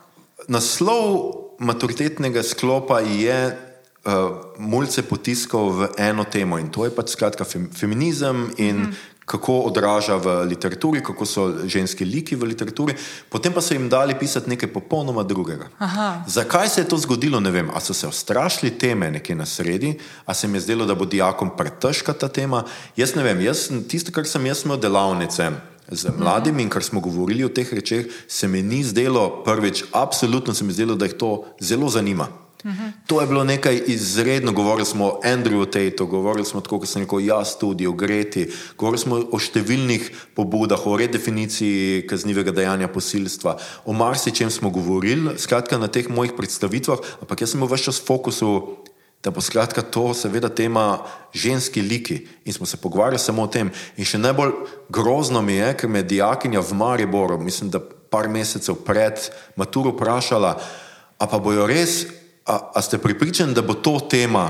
naslov 0.47 1.33
maturitetnega 1.59 2.43
sklopa 2.43 2.99
je 2.99 3.37
uh, 3.51 4.11
mulce 4.59 5.03
potiskal 5.03 5.69
v 5.71 5.89
eno 5.97 6.23
temo 6.23 6.59
in 6.59 6.69
to 6.69 6.85
je 6.85 6.91
pač 6.91 7.15
skratka 7.15 7.47
fem, 7.47 7.69
feminizem 7.71 8.49
in 8.57 8.89
mm 8.89 9.13
kako 9.25 9.59
odraža 9.59 10.15
v 10.15 10.45
literaturi, 10.45 11.03
kako 11.03 11.25
so 11.25 11.43
ženski 11.65 12.05
liki 12.05 12.35
v 12.37 12.45
literaturi, 12.53 12.93
potem 13.29 13.53
pa 13.53 13.61
so 13.61 13.73
jim 13.73 13.89
dali 13.89 14.13
pisati 14.13 14.49
nekaj 14.49 14.69
popolnoma 14.69 15.23
drugega. 15.23 15.67
Aha. 15.79 16.23
Zakaj 16.27 16.69
se 16.69 16.81
je 16.81 16.87
to 16.87 16.97
zgodilo, 16.97 17.39
ne 17.39 17.51
vem. 17.51 17.69
A 17.73 17.81
so 17.81 17.93
se 17.93 18.07
ustrašili 18.07 18.77
teme 18.77 19.11
nekje 19.11 19.35
na 19.35 19.45
sredi, 19.45 19.97
a 20.25 20.33
se 20.33 20.47
mi 20.47 20.57
je 20.57 20.69
zdelo, 20.69 20.85
da 20.85 20.95
bo 20.95 21.05
dijakom 21.05 21.57
pretežka 21.57 22.13
ta 22.13 22.27
tema. 22.27 22.63
Jaz 22.95 23.15
ne 23.15 23.23
vem, 23.23 23.41
jaz, 23.41 23.69
tisto, 23.89 24.13
kar 24.13 24.29
sem 24.29 24.45
jaz 24.45 24.65
imel 24.65 24.77
delavnice 24.77 25.51
z 25.91 26.09
mladimi 26.17 26.63
in 26.63 26.69
kar 26.69 26.83
smo 26.83 26.99
govorili 26.99 27.43
o 27.43 27.49
teh 27.49 27.73
rečeh, 27.73 28.05
se 28.27 28.47
mi 28.47 28.61
ni 28.61 28.83
zdelo 28.83 29.43
prvič, 29.43 29.83
absolutno 29.91 30.53
se 30.53 30.63
mi 30.63 30.73
zdelo, 30.73 30.95
da 30.95 31.05
jih 31.05 31.13
to 31.13 31.45
zelo 31.59 31.89
zanima. 31.89 32.27
Uh 32.65 32.71
-huh. 32.71 32.91
To 33.07 33.21
je 33.21 33.27
bilo 33.27 33.43
nekaj 33.43 33.81
izredno. 33.87 34.51
Govorili 34.51 34.85
smo 34.85 35.05
o 35.05 35.19
Andrewu 35.23 35.65
Tateu, 35.65 36.07
govorili 36.07 36.45
smo 36.45 36.61
tako, 36.61 36.79
kot 36.79 36.89
sem 36.89 37.01
rekel, 37.01 37.19
jaz 37.19 37.57
tudi 37.59 37.87
o 37.87 37.91
Greti, 37.91 38.51
govorili 38.77 38.99
smo 39.01 39.15
o 39.31 39.39
številnih 39.39 40.11
pobudah, 40.35 40.87
o 40.87 40.97
redefiniciji 40.97 42.07
kaznivega 42.07 42.51
dejanja 42.51 42.87
posilstva, 42.87 43.57
o 43.85 43.93
marsičem 43.93 44.51
smo 44.51 44.69
govorili, 44.69 45.37
skratka 45.37 45.77
na 45.77 45.87
teh 45.87 46.09
mojih 46.09 46.33
predstavitvah, 46.37 46.97
ampak 47.21 47.41
jaz 47.41 47.51
sem 47.51 47.59
bil 47.59 47.69
vse 47.69 47.83
čas 47.83 48.01
v 48.01 48.05
fokusu 48.05 48.77
da 49.25 49.31
bo 49.33 49.41
skratka 49.41 49.81
to 49.81 50.13
seveda 50.13 50.49
tema 50.53 50.99
ženski 51.33 51.81
liki 51.81 52.27
in 52.45 52.53
smo 52.53 52.65
se 52.65 52.77
pogovarjali 52.77 53.19
samo 53.19 53.41
o 53.43 53.47
tem. 53.49 53.71
In 53.97 54.05
še 54.05 54.21
najbolj 54.21 54.51
grozno 54.93 55.41
mi 55.41 55.57
je, 55.57 55.71
ker 55.73 55.89
me 55.89 56.03
je 56.03 56.11
dijakinja 56.13 56.61
v 56.61 56.77
Mariboru, 56.77 57.39
mislim, 57.41 57.71
da 57.73 57.81
par 57.81 58.29
mesecev 58.29 58.77
pred 58.85 59.17
maturo 59.57 59.95
vprašala, 59.95 60.53
a 61.17 61.27
pa 61.27 61.39
bojo 61.41 61.65
res, 61.65 62.05
a, 62.45 62.59
a 62.77 62.85
ste 62.85 63.01
pripričani, 63.01 63.57
da 63.57 63.65
bo 63.65 63.73
to 63.73 63.97
tema 63.99 64.45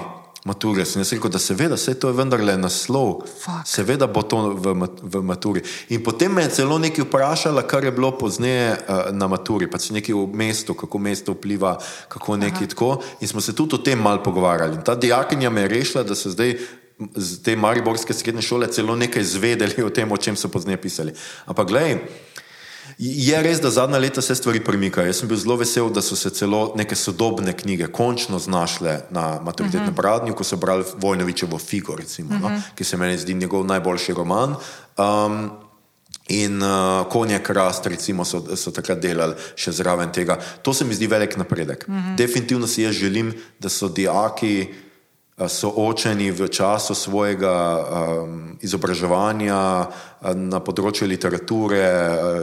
mature. 0.46 0.86
Sem 0.86 1.02
jaz 1.02 1.12
rekel, 1.16 1.32
da 1.34 1.42
seveda, 1.42 1.76
vse 1.76 1.96
to 2.00 2.12
je 2.12 2.18
vendarle 2.18 2.54
naslov, 2.62 3.26
Fuck. 3.26 3.66
seveda 3.66 4.08
bo 4.08 4.22
to 4.22 4.54
v, 4.54 4.76
v 5.02 5.24
maturi. 5.26 5.66
In 5.90 6.04
potem 6.06 6.32
me 6.32 6.46
je 6.46 6.62
celo 6.62 6.78
nekaj 6.80 7.08
vprašala, 7.08 7.66
kar 7.66 7.84
je 7.84 7.92
bilo 7.92 8.14
pozneje 8.18 8.78
uh, 8.78 9.10
na 9.12 9.28
maturi, 9.32 9.68
pač 9.72 9.90
nekaj 9.96 10.14
o 10.16 10.28
mestu, 10.30 10.78
kako 10.78 11.02
mesto 11.02 11.34
vpliva, 11.34 11.76
kako 12.08 12.38
nekaj 12.38 12.72
tako. 12.76 12.92
In 13.26 13.28
smo 13.28 13.42
se 13.42 13.58
tudi 13.58 13.76
o 13.76 13.82
tem 13.82 14.00
mal 14.00 14.22
pogovarjali. 14.24 14.78
In 14.78 14.86
ta 14.86 14.96
dijakinja 14.96 15.50
me 15.50 15.66
je 15.66 15.74
rešila, 15.76 16.06
da 16.06 16.16
so 16.16 16.30
zdaj. 16.30 16.58
Z 16.96 17.42
te 17.44 17.58
mariborske 17.60 18.16
srednje 18.16 18.40
šole 18.40 18.70
celo 18.72 18.94
nekaj 18.96 19.20
izvedeli 19.20 19.84
o 19.84 19.90
tem, 19.92 20.08
o 20.08 20.16
čem 20.16 20.38
so 20.40 20.48
pozneje 20.48 20.80
pisali. 20.80 21.12
Ampak, 21.44 21.68
gledaj, 21.68 21.98
Je 22.98 23.42
res, 23.44 23.60
da 23.60 23.70
zadnja 23.72 24.00
leta 24.00 24.22
se 24.22 24.36
stvari 24.36 24.62
premikajo. 24.64 25.10
Jaz 25.10 25.20
sem 25.20 25.28
bil 25.28 25.38
zelo 25.38 25.58
vesel, 25.60 25.90
da 25.92 26.02
so 26.02 26.16
se 26.16 26.30
celo 26.30 26.74
neke 26.80 26.96
sodobne 26.96 27.54
knjige 27.54 27.88
končno 27.92 28.40
znašle 28.40 29.02
na 29.12 29.40
maturitetnem 29.44 29.90
uh 29.90 29.90
-huh. 29.90 29.96
bradnju, 29.96 30.34
ko 30.34 30.44
so 30.44 30.56
brali 30.56 30.84
Vojnovičevo 30.98 31.60
Figo, 31.60 31.96
recimo, 31.96 32.30
uh 32.30 32.42
-huh. 32.42 32.42
no, 32.42 32.62
ki 32.76 32.84
se 32.84 32.98
meni 32.98 33.18
zdi 33.18 33.34
njegov 33.34 33.66
najboljši 33.66 34.14
roman. 34.14 34.56
Um, 34.98 35.50
In 36.28 36.64
uh, 36.64 37.06
konje 37.10 37.40
krast, 37.40 37.86
recimo, 37.86 38.26
so, 38.26 38.56
so 38.56 38.72
takrat 38.72 39.00
delali 39.00 39.36
še 39.56 39.72
zraven 39.72 40.12
tega. 40.12 40.40
To 40.62 40.74
se 40.74 40.86
mi 40.86 40.96
zdi 40.96 41.08
velik 41.08 41.38
napredek. 41.38 41.88
Mm 41.88 41.94
-hmm. 41.94 42.16
Definitivno 42.16 42.68
si 42.68 42.82
jaz 42.82 42.96
želim, 42.96 43.34
da 43.60 43.70
so 43.70 43.88
dijaki 43.88 44.68
uh, 44.70 44.85
soočeni 45.36 46.32
v 46.32 46.48
času 46.48 46.96
svojega 46.96 47.56
um, 47.76 48.56
izobraževanja 48.64 49.60
na 50.36 50.60
področju 50.64 51.08
literature, 51.12 51.84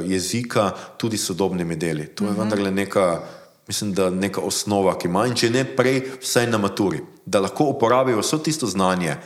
jezika, 0.04 0.68
tudi 1.00 1.16
s 1.16 1.32
sodobnimi 1.32 1.76
deli. 1.76 2.06
To 2.12 2.24
je 2.24 2.30
mm 2.30 2.34
-hmm. 2.34 2.40
vendarle 2.40 2.70
neka, 2.70 3.20
mislim, 3.66 3.94
da 3.94 4.10
neka 4.10 4.40
osnova, 4.40 4.98
ki 4.98 5.08
ima 5.08 5.26
in 5.26 5.34
če 5.34 5.50
ne 5.50 5.64
prej, 5.64 6.02
vsaj 6.20 6.46
na 6.46 6.58
maturi, 6.58 7.00
da 7.26 7.40
lahko 7.40 7.64
uporabijo 7.64 8.20
vso 8.20 8.38
tisto 8.38 8.66
znanje 8.66 9.16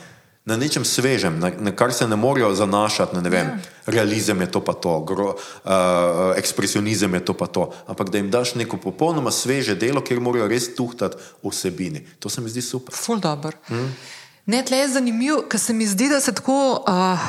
na 0.47 0.55
nečem 0.55 0.85
svežem, 0.87 1.39
na, 1.39 1.51
na 1.59 1.71
kar 1.75 1.91
se 1.93 2.07
ne 2.07 2.15
morejo 2.15 2.53
zanašati, 2.55 3.15
na 3.15 3.21
ne 3.21 3.29
vem, 3.29 3.47
ja. 3.47 3.91
realizem 3.91 4.41
je 4.41 4.51
to 4.51 4.61
pa 4.63 4.73
to, 4.73 4.99
gro, 5.03 5.33
uh, 5.35 6.31
ekspresionizem 6.39 7.13
je 7.19 7.25
to 7.27 7.35
pa 7.35 7.49
to, 7.51 7.67
ampak 7.87 8.09
da 8.09 8.17
jim 8.17 8.31
daš 8.31 8.55
neko 8.55 8.79
popolnoma 8.79 9.31
sveže 9.31 9.75
delo, 9.75 9.99
kjer 10.01 10.23
morajo 10.23 10.47
res 10.47 10.69
tuhtati 10.75 11.19
vsebini. 11.43 12.05
To 12.23 12.31
se 12.31 12.41
mi 12.41 12.49
zdi 12.49 12.63
super. 12.63 12.95
Ful 12.95 13.19
dobr. 13.19 13.59
Mm. 13.67 13.91
Ne, 14.47 14.63
tle 14.63 14.79
je 14.85 14.95
zanimivo, 14.95 15.41
ker 15.51 15.59
se 15.59 15.75
mi 15.75 15.87
zdi, 15.87 16.07
da 16.15 16.23
se 16.23 16.31
tako. 16.31 16.79
Uh, 16.87 17.27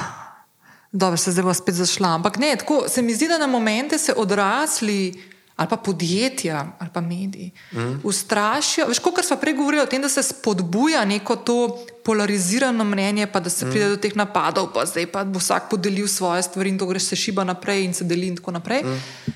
Dobro, 0.93 1.19
se 1.20 1.35
zdaj 1.35 1.45
bo 1.45 1.53
spet 1.53 1.74
zašla. 1.74 2.15
Ampak 2.16 2.39
ne, 2.40 2.55
tako 2.57 2.86
se 2.89 3.03
mi 3.03 3.12
zdi, 3.15 3.28
da 3.28 3.36
na 3.39 3.47
momente 3.47 3.99
se 3.99 4.15
odrasli 4.16 5.20
ali 5.59 5.69
pa 5.69 5.77
podjetja 5.77 6.67
ali 6.79 6.91
pa 6.95 7.01
mediji 7.01 7.51
mm. 7.73 8.01
ustrašijo. 8.05 8.87
Veš, 8.87 8.99
kot 8.99 9.25
smo 9.25 9.37
prej 9.37 9.55
govorili 9.59 9.83
o 9.83 9.87
tem, 9.87 10.03
da 10.03 10.09
se 10.09 10.23
spodbuja 10.23 11.05
neko 11.05 11.37
to 11.37 11.79
polarizirano 12.05 12.85
mnenje, 12.85 13.27
pa 13.27 13.41
da 13.41 13.51
se 13.51 13.67
mm. 13.67 13.71
pride 13.71 13.89
do 13.89 13.97
teh 13.97 14.15
napadov, 14.17 14.71
pa 14.75 14.87
zdaj 14.87 15.07
pa 15.11 15.25
bo 15.25 15.43
vsak 15.43 15.67
podelil 15.71 16.07
svoje 16.09 16.43
stvari 16.43 16.71
in 16.71 16.79
to 16.79 16.87
gre 16.87 17.01
se 17.01 17.17
šiba 17.17 17.45
naprej 17.45 17.85
in 17.85 17.95
se 17.95 18.05
deli 18.05 18.31
in 18.31 18.37
tako 18.37 18.55
naprej. 18.55 18.85
Mm. 18.85 19.35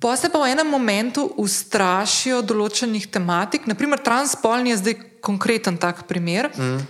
Pa 0.00 0.16
se 0.16 0.32
pa 0.32 0.40
v 0.40 0.48
enem 0.48 0.66
momentu 0.66 1.26
ustrašijo 1.36 2.40
določenih 2.42 3.06
tematik, 3.12 3.68
naprimer 3.68 4.00
transpolni 4.00 4.72
je 4.72 4.80
zdaj 4.80 4.98
konkreten 5.20 5.76
tak 5.76 6.06
primer, 6.08 6.48
mm. 6.56 6.82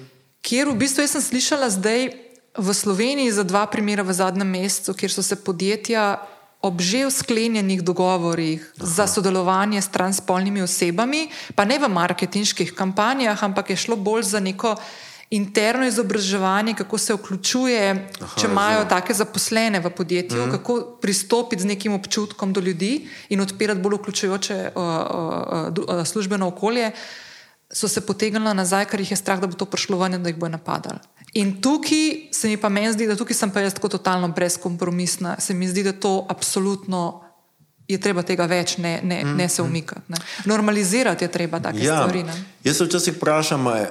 kjer 0.46 0.70
v 0.70 0.78
bistvu 0.78 1.02
jaz 1.02 1.18
sem 1.18 1.26
slišala 1.26 1.74
zdaj 1.74 2.12
v 2.58 2.74
Sloveniji 2.74 3.34
za 3.34 3.42
dva 3.42 3.66
primera 3.66 4.06
v 4.06 4.14
zadnjem 4.14 4.46
mesecu, 4.46 4.94
kjer 4.94 5.10
so 5.10 5.26
se 5.26 5.34
podjetja 5.42 6.20
ob 6.62 6.80
že 6.82 7.10
sklenjenih 7.10 7.82
dogovorih 7.82 8.72
Aha. 8.76 8.86
za 8.86 9.06
sodelovanje 9.06 9.82
s 9.82 9.88
transpolnimi 9.88 10.62
osebami, 10.62 11.28
pa 11.54 11.64
ne 11.64 11.78
v 11.78 11.88
marketinških 11.88 12.74
kampanjah, 12.74 13.38
ampak 13.44 13.70
je 13.70 13.76
šlo 13.76 13.96
bolj 13.96 14.22
za 14.22 14.40
neko 14.40 14.74
interno 15.30 15.86
izobraževanje, 15.86 16.74
kako 16.74 16.98
se 16.98 17.14
vključuje, 17.14 18.08
Aha, 18.20 18.40
če 18.40 18.46
imajo 18.48 18.84
take 18.88 19.14
zaposlene 19.14 19.80
v 19.80 19.90
podjetju, 19.90 20.46
mm. 20.46 20.50
kako 20.50 20.98
pristopiti 21.02 21.62
z 21.62 21.66
nekim 21.66 21.92
občutkom 21.92 22.52
do 22.52 22.60
ljudi 22.60 23.08
in 23.28 23.40
odpirati 23.40 23.80
bolj 23.80 24.00
vključujoče 24.00 24.72
uh, 24.74 24.82
uh, 24.82 25.68
uh, 25.68 26.04
službeno 26.06 26.48
okolje, 26.48 26.90
so 27.70 27.88
se 27.88 28.00
potegnili 28.00 28.54
nazaj, 28.56 28.88
ker 28.88 29.00
jih 29.00 29.10
je 29.12 29.20
strah, 29.20 29.40
da 29.40 29.46
bo 29.46 29.54
to 29.54 29.68
prišlo 29.68 29.98
ven 30.00 30.16
in 30.16 30.22
da 30.22 30.32
jih 30.32 30.38
bo 30.40 30.48
napadali. 30.48 30.98
In 31.32 31.60
tukaj 31.60 32.32
se 32.32 32.48
mi 32.48 32.56
pa 32.56 32.68
meni 32.68 32.92
zdi, 32.92 33.06
da 33.06 33.16
tukaj 33.16 33.36
sem 33.36 33.50
pa 33.50 33.60
jaz 33.60 33.74
tako 33.74 33.88
totalno 33.88 34.28
brezkompromisna. 34.28 35.36
Se 35.40 35.54
mi 35.54 35.68
zdi, 35.68 35.82
da 35.82 35.92
to 35.92 36.26
absolutno 36.28 37.24
je 37.88 37.96
treba 38.00 38.22
tega 38.22 38.44
več, 38.46 38.76
ne, 38.78 39.00
ne, 39.02 39.22
ne 39.24 39.48
se 39.48 39.62
umikati. 39.62 40.12
Ne. 40.12 40.16
Normalizirati 40.44 41.24
je 41.24 41.32
treba 41.32 41.60
take 41.60 41.80
Ja, 41.80 42.02
stvari. 42.02 42.22
Ne. 42.22 42.34
jaz 42.64 42.76
se 42.76 42.84
včasih 42.84 43.14
vprašam, 43.16 43.66
a 43.66 43.76
je, 43.78 43.86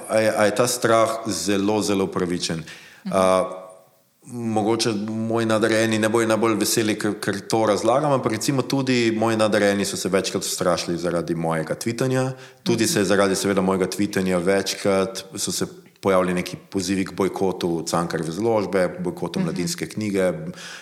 je, 0.45 0.55
ta 0.55 0.67
strah 0.67 1.09
zelo, 1.25 1.81
zelo 1.81 2.05
upravičen. 2.05 2.61
Uh, 3.05 3.13
mogoče 4.27 4.91
moji 5.07 5.45
nadarjeni 5.45 5.99
ne 5.99 6.09
bojo 6.09 6.27
najbolj 6.27 6.59
veseli, 6.59 6.97
ker, 6.99 7.15
ker 7.23 7.39
to 7.49 7.65
razlagam, 7.65 8.11
ampak 8.11 8.31
recimo 8.31 8.61
tudi 8.61 9.11
moji 9.17 9.37
nadarjeni 9.37 9.85
so 9.85 9.97
se 9.97 10.09
večkrat 10.09 10.43
strašili 10.43 10.97
zaradi 10.97 11.35
mojega 11.35 11.75
tvitanja, 11.75 12.31
tudi 12.63 12.87
se 12.87 12.99
je 12.99 13.05
zaradi 13.05 13.35
seveda 13.35 13.61
mojega 13.61 13.89
tvitanja 13.89 14.37
večkrat 14.37 15.23
so 15.35 15.51
se 15.51 15.65
pojavili 16.01 16.33
neki 16.33 16.57
pozivi 16.69 17.05
k 17.05 17.13
bojkotu 17.13 17.83
Cankarjeve 17.87 18.31
zložbe, 18.31 18.87
bojkotu 18.99 19.39
mladinske 19.39 19.89
knjige, 19.89 20.33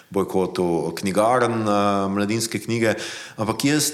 bojkotu 0.10 0.94
knjigarn 0.98 1.62
uh, 1.62 2.12
mladinske 2.12 2.60
knjige, 2.60 2.94
ampak 3.38 3.66
jaz 3.66 3.92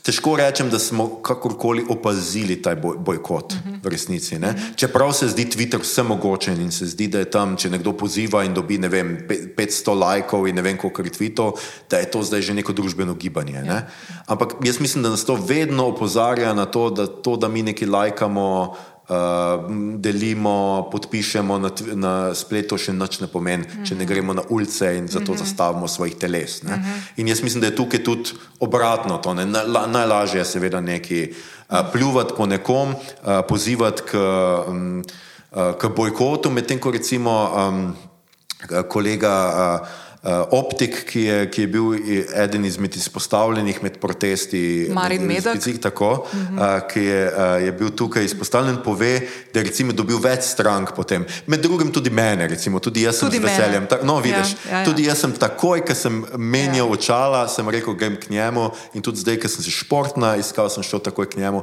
Težko 0.00 0.32
rečem, 0.36 0.70
da 0.72 0.78
smo 0.78 1.20
kakorkoli 1.20 1.84
opazili 1.88 2.56
ta 2.62 2.72
boj, 2.74 2.96
bojkot 2.98 3.52
uh 3.52 3.58
-huh. 3.58 3.84
v 3.84 3.88
resnici. 3.88 4.36
Uh 4.36 4.42
-huh. 4.42 4.74
Čeprav 4.76 5.12
se 5.12 5.28
zdi 5.28 5.44
Twitter 5.44 5.80
vse 5.80 6.02
mogočen 6.02 6.60
in 6.60 6.70
se 6.72 6.86
zdi, 6.86 7.08
da 7.08 7.18
je 7.18 7.30
tam, 7.30 7.56
če 7.56 7.70
nekdo 7.70 7.92
poziva 7.92 8.44
in 8.44 8.54
dobi 8.54 8.78
vem, 8.78 9.18
500 9.56 9.98
lajkov 9.98 10.48
in 10.48 10.54
ne 10.54 10.62
vem 10.62 10.76
koliko 10.76 11.02
retvitov, 11.02 11.52
da 11.90 11.98
je 11.98 12.10
to 12.10 12.22
zdaj 12.22 12.42
že 12.42 12.54
neko 12.54 12.72
družbeno 12.72 13.14
gibanje. 13.14 13.62
Ne? 13.62 13.66
Ja. 13.66 13.86
Ampak 14.26 14.54
jaz 14.64 14.80
mislim, 14.80 15.02
da 15.02 15.10
nas 15.10 15.24
to 15.24 15.34
vedno 15.34 15.86
opozarja 15.86 16.54
na 16.54 16.66
to, 16.66 16.90
da 16.90 17.06
to, 17.06 17.36
da 17.36 17.48
mi 17.48 17.62
nekaj 17.62 17.88
lajkamo. 17.88 18.76
Uh, 19.10 19.16
delimo, 19.98 20.86
podpišemo 20.92 21.58
na, 21.58 21.70
na 21.94 22.12
spletu, 22.34 22.76
še 22.78 22.92
nič 22.94 23.18
ne 23.18 23.26
pomeni, 23.26 23.66
uh 23.66 23.72
-huh. 23.72 23.88
če 23.88 23.94
ne 23.98 24.06
gremo 24.06 24.30
na 24.32 24.42
ulice 24.48 24.86
in 24.96 25.08
zato 25.08 25.32
uh 25.32 25.38
-huh. 25.38 25.42
zastavimo 25.42 25.88
svojih 25.88 26.14
teles. 26.14 26.62
Uh 26.62 26.70
-huh. 26.70 27.00
In 27.16 27.28
jaz 27.28 27.42
mislim, 27.42 27.60
da 27.60 27.66
je 27.66 27.76
tukaj 27.76 28.04
tudi 28.04 28.30
obratno. 28.60 29.18
To, 29.18 29.34
ne. 29.34 29.46
Najla, 29.46 29.86
najlažje 29.86 30.38
je 30.38 30.44
seveda 30.44 30.80
neki 30.80 31.34
uh, 31.68 31.78
pljuvati 31.92 32.34
po 32.36 32.46
nekom, 32.46 32.88
uh, 32.90 33.42
pozivati 33.48 34.02
k, 34.02 34.14
um, 34.68 35.02
uh, 35.50 35.74
k 35.78 35.88
bojkotu, 35.96 36.50
medtem 36.50 36.78
ko 36.78 36.90
recimo 36.90 37.50
um, 37.50 37.96
kolega. 38.88 39.34
Uh, 39.82 40.09
optik, 40.50 41.04
ki 41.04 41.20
je, 41.20 41.50
ki 41.50 41.60
je 41.60 41.66
bil 41.66 41.94
eden 42.34 42.64
izmed 42.64 42.96
izpostavljenih 42.96 43.82
med 43.82 43.98
protesti, 43.98 44.88
Marin 44.92 45.22
med- 45.22 45.36
Medak. 45.36 45.60
Cik 45.60 45.80
tako, 45.80 46.10
uh 46.10 46.40
-huh. 46.50 46.76
uh, 46.76 46.88
ki 46.88 47.00
je, 47.00 47.32
je 47.64 47.72
bil 47.72 47.90
tukaj 47.90 48.24
izpostavljen, 48.24 48.76
pove, 48.84 49.20
da 49.54 49.60
je 49.60 49.92
dobil 49.92 50.18
več 50.18 50.42
strank 50.42 50.92
potem. 50.92 51.24
Med 51.46 51.60
drugim 51.60 51.92
tudi 51.92 52.10
mene, 52.10 52.48
recimo, 52.48 52.78
tudi 52.78 53.02
jaz 53.02 53.18
sem 53.18 53.28
Tudi 53.28 53.38
z 53.38 53.42
mene. 53.42 53.56
veseljem. 53.56 53.86
Ta, 53.86 53.98
no, 54.02 54.16
vidiš, 54.16 54.56
Ja, 54.64 54.70
ja, 54.70 54.78
ja. 54.78 54.84
tudi 54.84 55.04
jaz 55.04 55.18
sem 55.18 55.32
takoj, 55.32 55.80
ko 55.80 55.94
sem 55.94 56.24
menjal 56.36 56.86
Ja. 56.86 56.92
očala, 56.92 57.48
sem 57.48 57.68
rekel, 57.68 57.94
grem 57.94 58.16
k 58.16 58.30
njemu 58.30 58.70
in 58.94 59.02
tudi 59.02 59.18
zdaj, 59.18 59.36
ko 59.36 59.48
sem 59.48 59.64
se 59.64 59.70
športna, 59.70 60.36
iskal 60.36 60.68
sem 60.70 60.82
šel 60.82 60.98
takoj 61.00 61.26
k 61.26 61.36
njemu. 61.36 61.62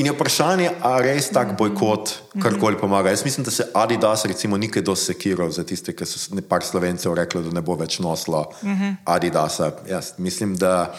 In 0.00 0.06
je 0.06 0.12
vprašanje, 0.12 0.70
ali 0.80 1.04
res 1.04 1.28
tak 1.28 1.52
bojkot 1.54 2.10
karkoli 2.38 2.78
pomaga. 2.78 3.10
Jaz 3.10 3.20
mislim, 3.20 3.44
da 3.44 3.50
se 3.50 3.66
Adidas 3.74 4.24
recimo 4.24 4.56
nikaj 4.56 4.82
dosti 4.82 5.06
sekiral 5.06 5.50
za 5.50 5.60
tiste, 5.62 5.92
ki 5.92 6.06
so 6.06 6.16
s- 6.16 6.30
ne- 6.30 6.42
par 6.42 6.62
slovencev 6.62 7.12
rekli, 7.14 7.42
da 7.42 7.50
ne 7.50 7.60
bo 7.60 7.74
več 7.74 7.98
nosilo 7.98 8.46
Adidasa. 9.04 9.72
Jaz 9.86 10.14
mislim, 10.18 10.56
da, 10.56 10.94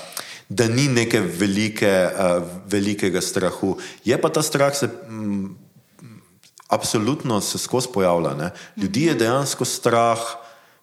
da 0.50 0.68
ni 0.68 0.86
neke 0.90 1.20
velike, 1.20 1.90
uh, 2.06 2.44
velikega 2.68 3.22
strahu. 3.22 3.74
Je 4.06 4.14
pa 4.16 4.30
ta 4.30 4.42
strah 4.42 4.70
se. 4.72 4.88
Mm, 5.10 5.56
Absolutno 6.70 7.42
se 7.42 7.58
skozi 7.58 7.88
pojavlja. 7.90 8.34
Ne? 8.36 8.50
Ljudi 8.78 9.04
je 9.04 9.16
dejansko 9.16 9.66
strah 9.66 10.20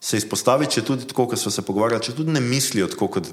se 0.01 0.16
izpostaviti, 0.16 0.73
če 0.73 0.82
tudi 0.82 1.07
tako, 1.07 1.24
kot 1.27 1.39
smo 1.39 1.51
se 1.51 1.62
pogovarjali, 1.62 2.03
če 2.03 2.12
tudi 2.15 2.31
ne 2.31 2.40
mislijo 2.43 2.86
tako 2.89 3.09
kot 3.09 3.31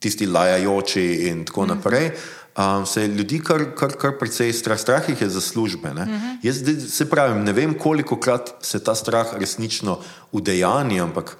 tisti 0.00 0.26
lajajoči 0.26 1.02
in 1.24 1.44
tako 1.44 1.66
naprej. 1.66 2.08
Um, 2.58 2.86
se 2.86 3.06
ljudi 3.08 3.40
kar, 3.40 3.64
kar, 3.76 3.92
kar 3.92 4.18
precej 4.18 4.52
strah. 4.52 4.80
Strah 4.80 5.08
jih 5.08 5.20
je 5.20 5.28
za 5.28 5.40
službe. 5.40 5.90
Uh 5.90 5.96
-huh. 5.96 6.36
Jaz 6.42 6.62
se 6.88 7.10
pravim, 7.10 7.44
ne 7.44 7.52
vem, 7.52 7.74
koliko 7.78 8.20
krat 8.20 8.54
se 8.60 8.84
ta 8.84 8.94
strah 8.94 9.26
resnično 9.38 9.98
udejani, 10.32 11.00
ampak 11.00 11.36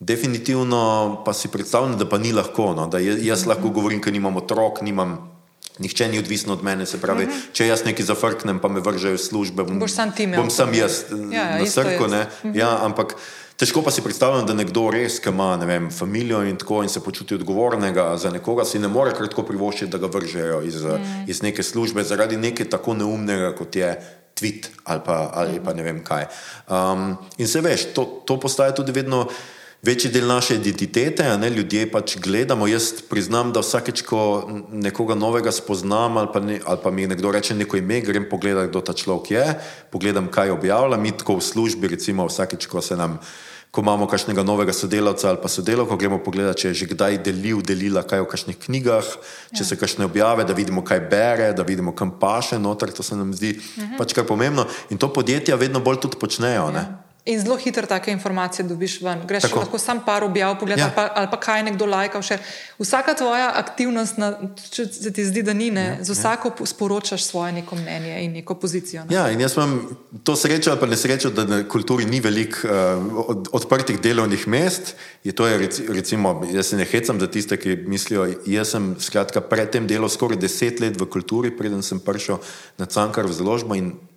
definitivno 0.00 1.22
pa 1.24 1.32
si 1.32 1.48
predstavljam, 1.48 1.98
da 1.98 2.08
pa 2.08 2.18
ni 2.18 2.32
lahko. 2.32 2.74
No? 2.74 2.86
Da 2.86 2.98
jaz, 2.98 3.26
jaz 3.26 3.46
lahko 3.46 3.68
govorim, 3.68 4.02
ker 4.02 4.12
nimam 4.12 4.36
otrok, 4.36 4.82
nimam. 4.82 5.32
Nihče 5.78 6.08
ni 6.08 6.18
odvisen 6.18 6.50
od 6.50 6.62
mene, 6.64 6.86
se 6.86 7.00
pravi, 7.00 7.24
uh 7.24 7.30
-huh. 7.30 7.40
če 7.52 7.66
jaz 7.66 7.84
nekaj 7.84 8.06
zafrknem, 8.06 8.58
pa 8.58 8.68
me 8.68 8.80
vržejo 8.80 9.18
službe, 9.18 9.62
bom 9.64 9.88
sam, 9.88 10.12
bom 10.36 10.50
sam 10.50 10.74
jaz 10.74 11.04
ja, 11.32 11.50
ja, 11.50 11.58
na 11.58 11.66
srku. 11.66 12.04
Uh 12.04 12.10
-huh. 12.10 12.56
ja, 12.56 12.78
ampak 12.84 13.14
težko 13.56 13.82
pa 13.82 13.90
si 13.90 14.02
predstavljam, 14.04 14.46
da 14.46 14.54
nekdo 14.54 14.88
res, 14.92 15.18
ki 15.22 15.32
ima 15.32 15.54
vem, 15.56 15.90
familijo 15.90 16.42
in 16.44 16.58
tako 16.60 16.82
in 16.82 16.92
se 16.92 17.00
počuti 17.04 17.34
odgovornega 17.34 18.16
za 18.16 18.30
nekoga, 18.30 18.64
si 18.64 18.78
ne 18.78 18.88
more 18.88 19.14
kratko 19.16 19.42
privoščiti, 19.42 19.90
da 19.92 19.98
ga 19.98 20.10
vržejo 20.12 20.62
iz, 20.62 20.82
-huh. 20.82 21.24
iz 21.28 21.42
neke 21.42 21.62
službe 21.62 22.04
zaradi 22.04 22.36
nekaj 22.36 22.70
tako 22.70 22.94
neumnega, 22.94 23.54
kot 23.56 23.76
je 23.76 23.96
tweet 24.40 24.68
ali 24.84 25.00
pa, 25.04 25.30
ali 25.34 25.60
pa 25.64 25.72
ne 25.74 25.82
vem 25.82 26.04
kaj. 26.04 26.26
Um, 26.68 27.16
in 27.38 27.48
se 27.48 27.60
veš, 27.60 27.94
to, 27.94 28.04
to 28.26 28.40
postaje 28.40 28.74
tudi 28.74 28.92
vedno 28.92 29.28
večji 29.86 30.10
del 30.10 30.26
naše 30.26 30.56
identitete, 30.58 31.24
ne, 31.38 31.50
ljudje 31.50 31.86
pač 31.90 32.16
gledamo. 32.18 32.66
Jaz 32.66 32.90
priznam, 33.10 33.52
da 33.54 33.62
vsakeč, 33.62 34.02
ko 34.06 34.20
nekoga 34.72 35.14
novega 35.14 35.52
spoznam 35.54 36.18
ali 36.18 36.30
pa, 36.32 36.42
ne, 36.42 36.60
ali 36.64 36.82
pa 36.82 36.90
mi 36.90 37.06
nekdo 37.06 37.30
reče 37.32 37.54
neko 37.54 37.78
ime, 37.78 38.00
grem 38.02 38.26
pogledat, 38.30 38.70
kdo 38.70 38.82
ta 38.82 38.96
človek 38.96 39.30
je, 39.30 39.44
pogledam, 39.94 40.30
kaj 40.32 40.56
objavlja. 40.56 40.98
Mi 40.98 41.14
tako 41.14 41.38
v 41.38 41.46
službi, 41.46 41.94
recimo, 41.94 42.26
vsakeč, 42.26 42.66
ko 42.66 42.82
se 42.82 42.98
nam. 42.98 43.20
Ko 43.70 43.82
imamo 43.84 44.06
kakšnega 44.08 44.40
novega 44.46 44.72
sodelavca 44.72 45.28
ali 45.28 45.40
pa 45.42 45.50
sodelavko, 45.52 45.98
gremo 46.00 46.18
pogledati, 46.24 46.64
če 46.64 46.68
je 46.68 46.78
že 46.80 46.86
kdaj 46.94 47.18
delil, 47.26 47.60
delila 47.60 48.02
kaj 48.08 48.24
v 48.24 48.28
kakšnih 48.30 48.58
knjigah, 48.62 49.10
če 49.52 49.60
ja. 49.60 49.66
se 49.68 49.76
kakšne 49.76 50.06
objave, 50.08 50.46
da 50.48 50.56
vidimo, 50.56 50.80
kaj 50.86 51.02
bere, 51.10 51.50
da 51.52 51.66
vidimo, 51.66 51.92
kam 51.92 52.14
paše 52.18 52.58
noter. 52.58 52.94
To 52.96 53.04
se 53.04 53.18
nam 53.18 53.34
zdi 53.34 53.52
uh 53.52 53.60
mhm. 53.60 53.92
-huh. 53.92 53.98
pač 53.98 54.14
kar 54.16 54.24
pomembno. 54.24 54.66
In 54.90 54.98
to 54.98 55.12
podjetja 55.12 55.60
vedno 55.60 55.80
bolj 55.80 56.00
tudi 56.00 56.16
počnejo. 56.16 56.72
Ja. 56.74 57.05
In 57.26 57.40
zelo 57.40 57.56
hitro 57.56 57.86
take 57.86 58.12
informacije 58.12 58.64
dobiš 58.68 59.00
ven. 59.02 59.20
Greš 59.26 59.42
Tako. 59.42 59.58
lahko 59.58 59.78
sam 59.78 60.00
par 60.04 60.24
objav, 60.24 60.58
pogled, 60.60 60.78
ja. 60.78 60.84
ali, 60.84 60.94
pa, 60.94 61.08
ali 61.14 61.28
pa 61.30 61.40
kaj 61.40 61.62
nekdo 61.66 61.86
lajka. 61.86 62.20
Še. 62.22 62.38
Vsaka 62.78 63.16
tvoja 63.18 63.48
aktivnost, 63.58 64.20
na, 64.22 64.28
če 64.70 64.84
se 64.86 65.10
ti 65.10 65.24
zdi, 65.26 65.42
da 65.42 65.50
ni, 65.50 65.72
ne, 65.74 65.86
ja. 65.86 65.96
z 66.06 66.12
ja. 66.12 66.14
vsako 66.14 66.52
ja. 66.54 66.68
sporočaš 66.70 67.24
svoje 67.26 67.56
neko 67.58 67.76
mnenje 67.80 68.20
in 68.22 68.38
neko 68.38 68.54
pozicijo. 68.54 69.08
Ne. 69.08 69.16
Ja, 69.16 69.26
in 69.34 69.42
jaz 69.42 69.56
imam 69.58 69.74
to 70.22 70.36
srečo 70.38 70.70
ali 70.70 70.80
pa 70.80 70.86
nesrečo, 70.86 71.34
da 71.34 71.48
na 71.50 71.60
kulturi 71.68 72.06
ni 72.06 72.22
veliko 72.22 72.62
uh, 72.62 73.26
od, 73.26 73.50
odprtih 73.58 73.98
delovnih 74.00 74.46
mest. 74.48 74.94
Je 75.26 75.34
to 75.34 75.50
je 75.50 75.58
recimo, 75.88 76.38
jaz 76.52 76.70
se 76.70 76.78
ne 76.78 76.86
hecam 76.86 77.18
za 77.20 77.26
tiste, 77.26 77.58
ki 77.58 77.80
mislijo, 77.90 78.28
jaz 78.46 78.76
sem 78.76 78.92
skratka 79.02 79.42
predtem 79.42 79.90
delal 79.90 80.08
skoraj 80.08 80.38
deset 80.38 80.78
let 80.80 80.94
v 80.94 81.10
kulturi, 81.10 81.50
preden 81.50 81.82
sem 81.82 81.98
prišel 81.98 82.38
na 82.78 82.86
Cankar 82.86 83.26
v 83.26 83.34
založbo 83.34 83.74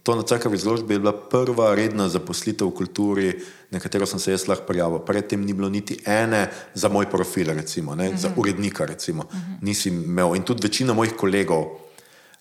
To 0.10 0.16
na 0.16 0.24
Cakovi 0.24 0.56
izložbi 0.58 0.94
je 0.94 1.00
bila 1.00 1.14
prva 1.14 1.76
redna 1.78 2.08
zaposlitev 2.10 2.72
v 2.72 2.74
kulturi, 2.74 3.28
na 3.70 3.78
katero 3.78 4.08
sem 4.10 4.18
se 4.20 4.32
jaz 4.34 4.48
lahko 4.50 4.66
prijavil. 4.66 5.04
Predtem 5.06 5.44
ni 5.46 5.54
bilo 5.54 5.70
niti 5.70 6.00
ene 6.02 6.48
za 6.74 6.90
moj 6.90 7.06
profil, 7.12 7.54
recimo, 7.54 7.96
ne, 7.96 8.08
uh 8.10 8.16
-huh. 8.16 8.18
za 8.18 8.30
mhm. 8.30 8.40
urednika. 8.40 8.86
Recimo. 8.86 9.24
Uh 9.24 9.30
-huh. 9.30 9.58
Nisem 9.62 10.04
imel. 10.04 10.36
In 10.36 10.44
tudi 10.44 10.66
večina 10.68 10.94
mojih 10.94 11.14
kolegov, 11.14 11.66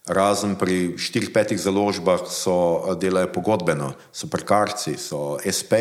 razen 0.06 0.54
pri 0.54 0.98
štirih, 0.98 1.30
petih 1.30 1.60
založbah, 1.60 2.20
so 2.30 2.94
delali 2.94 3.32
pogodbeno, 3.32 3.92
so 4.12 4.26
prekarci, 4.26 4.96
so 4.96 5.36
SP, 5.58 5.72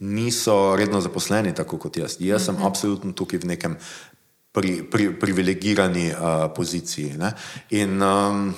niso 0.00 0.76
redno 0.76 1.00
zaposleni 1.00 1.54
tako 1.54 1.78
kot 1.78 1.96
jaz. 1.96 2.16
Jaz 2.20 2.42
uh 2.42 2.42
-huh. 2.42 2.46
sem 2.46 2.54
mhm. 2.54 2.64
absolutno 2.64 3.12
tukaj 3.12 3.38
v 3.38 3.46
nekem 3.46 3.76
pri, 4.52 4.82
pri, 4.90 5.18
privilegirani 5.20 6.12
uh, 6.12 6.52
poziciji. 6.56 7.16
Ne. 7.16 7.32
In 7.70 8.02
um, 8.02 8.54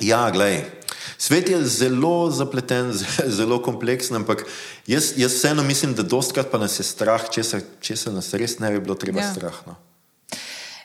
ja, 0.00 0.30
gledaj. 0.30 0.79
Svet 1.18 1.48
je 1.48 1.60
zelo 1.66 2.30
zapleten, 2.30 2.92
zelo 3.38 3.60
kompleksen, 3.62 4.16
ampak 4.16 4.44
jaz, 4.86 5.12
jaz 5.16 5.34
vseeno 5.34 5.62
mislim, 5.62 5.94
da 5.94 6.02
dostkrat 6.02 6.50
pa 6.50 6.58
nas 6.58 6.78
je 6.80 6.86
strah, 6.86 7.28
če 7.30 7.96
se 7.96 8.12
nas 8.12 8.32
res 8.34 8.58
ne 8.58 8.72
bi 8.74 8.80
bilo 8.80 8.98
treba 8.98 9.22
ja. 9.22 9.30
strah. 9.32 9.62
No. 9.66 9.78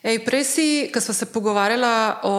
Ej, 0.06 0.22
prej 0.22 0.44
si, 0.46 0.68
ko 0.94 1.02
smo 1.02 1.14
se 1.18 1.26
pogovarjali 1.26 2.22
o 2.30 2.38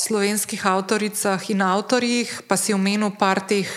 slovenskih 0.00 0.66
avtoricah 0.66 1.50
in 1.52 1.60
avtorjih, 1.60 2.40
pa 2.48 2.56
si 2.56 2.72
omenil 2.72 3.12
par 3.20 3.42
teh, 3.44 3.68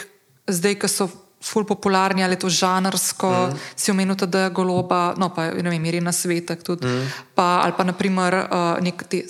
zdaj, 0.48 0.80
ki 0.80 0.88
so 0.88 1.10
ful 1.46 1.68
popularni 1.68 2.24
ali 2.24 2.40
to 2.40 2.50
žanrsko, 2.50 3.30
mm. 3.30 3.66
si 3.76 3.92
omenil 3.92 4.16
tudi 4.16 4.40
goloba, 4.56 5.14
no 5.20 5.30
pa 5.36 5.52
ne 5.52 5.68
vem, 5.68 5.84
meri 5.84 6.00
na 6.02 6.16
svetek 6.16 6.64
tudi, 6.64 6.88
mm. 6.88 7.36
pa, 7.36 7.60
ali 7.68 7.76
pa 7.78 7.84
naprimer 7.84 8.40
uh, 8.46 8.80
nek 8.80 9.04
te 9.12 9.26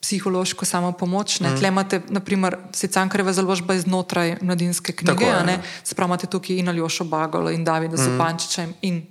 psihološko 0.00 0.64
samo 0.64 0.92
pomoč. 0.92 1.40
Mm. 1.40 1.56
Tle 1.58 1.68
imate, 1.68 2.00
naprimer, 2.08 2.56
Sicankareva 2.72 3.32
založba 3.32 3.74
iznotraj 3.74 4.36
mladinske 4.40 4.92
knjige, 4.92 5.26
Tako, 5.26 5.62
se 5.84 5.94
pravi, 5.94 6.08
imate 6.08 6.26
tukaj 6.26 6.56
in 6.56 6.68
Aljošo 6.68 7.04
Bagolo 7.04 7.50
in 7.50 7.64
Davida 7.64 7.96
mm. 7.96 8.04
Zupančiča 8.04 8.66
in 8.82 9.02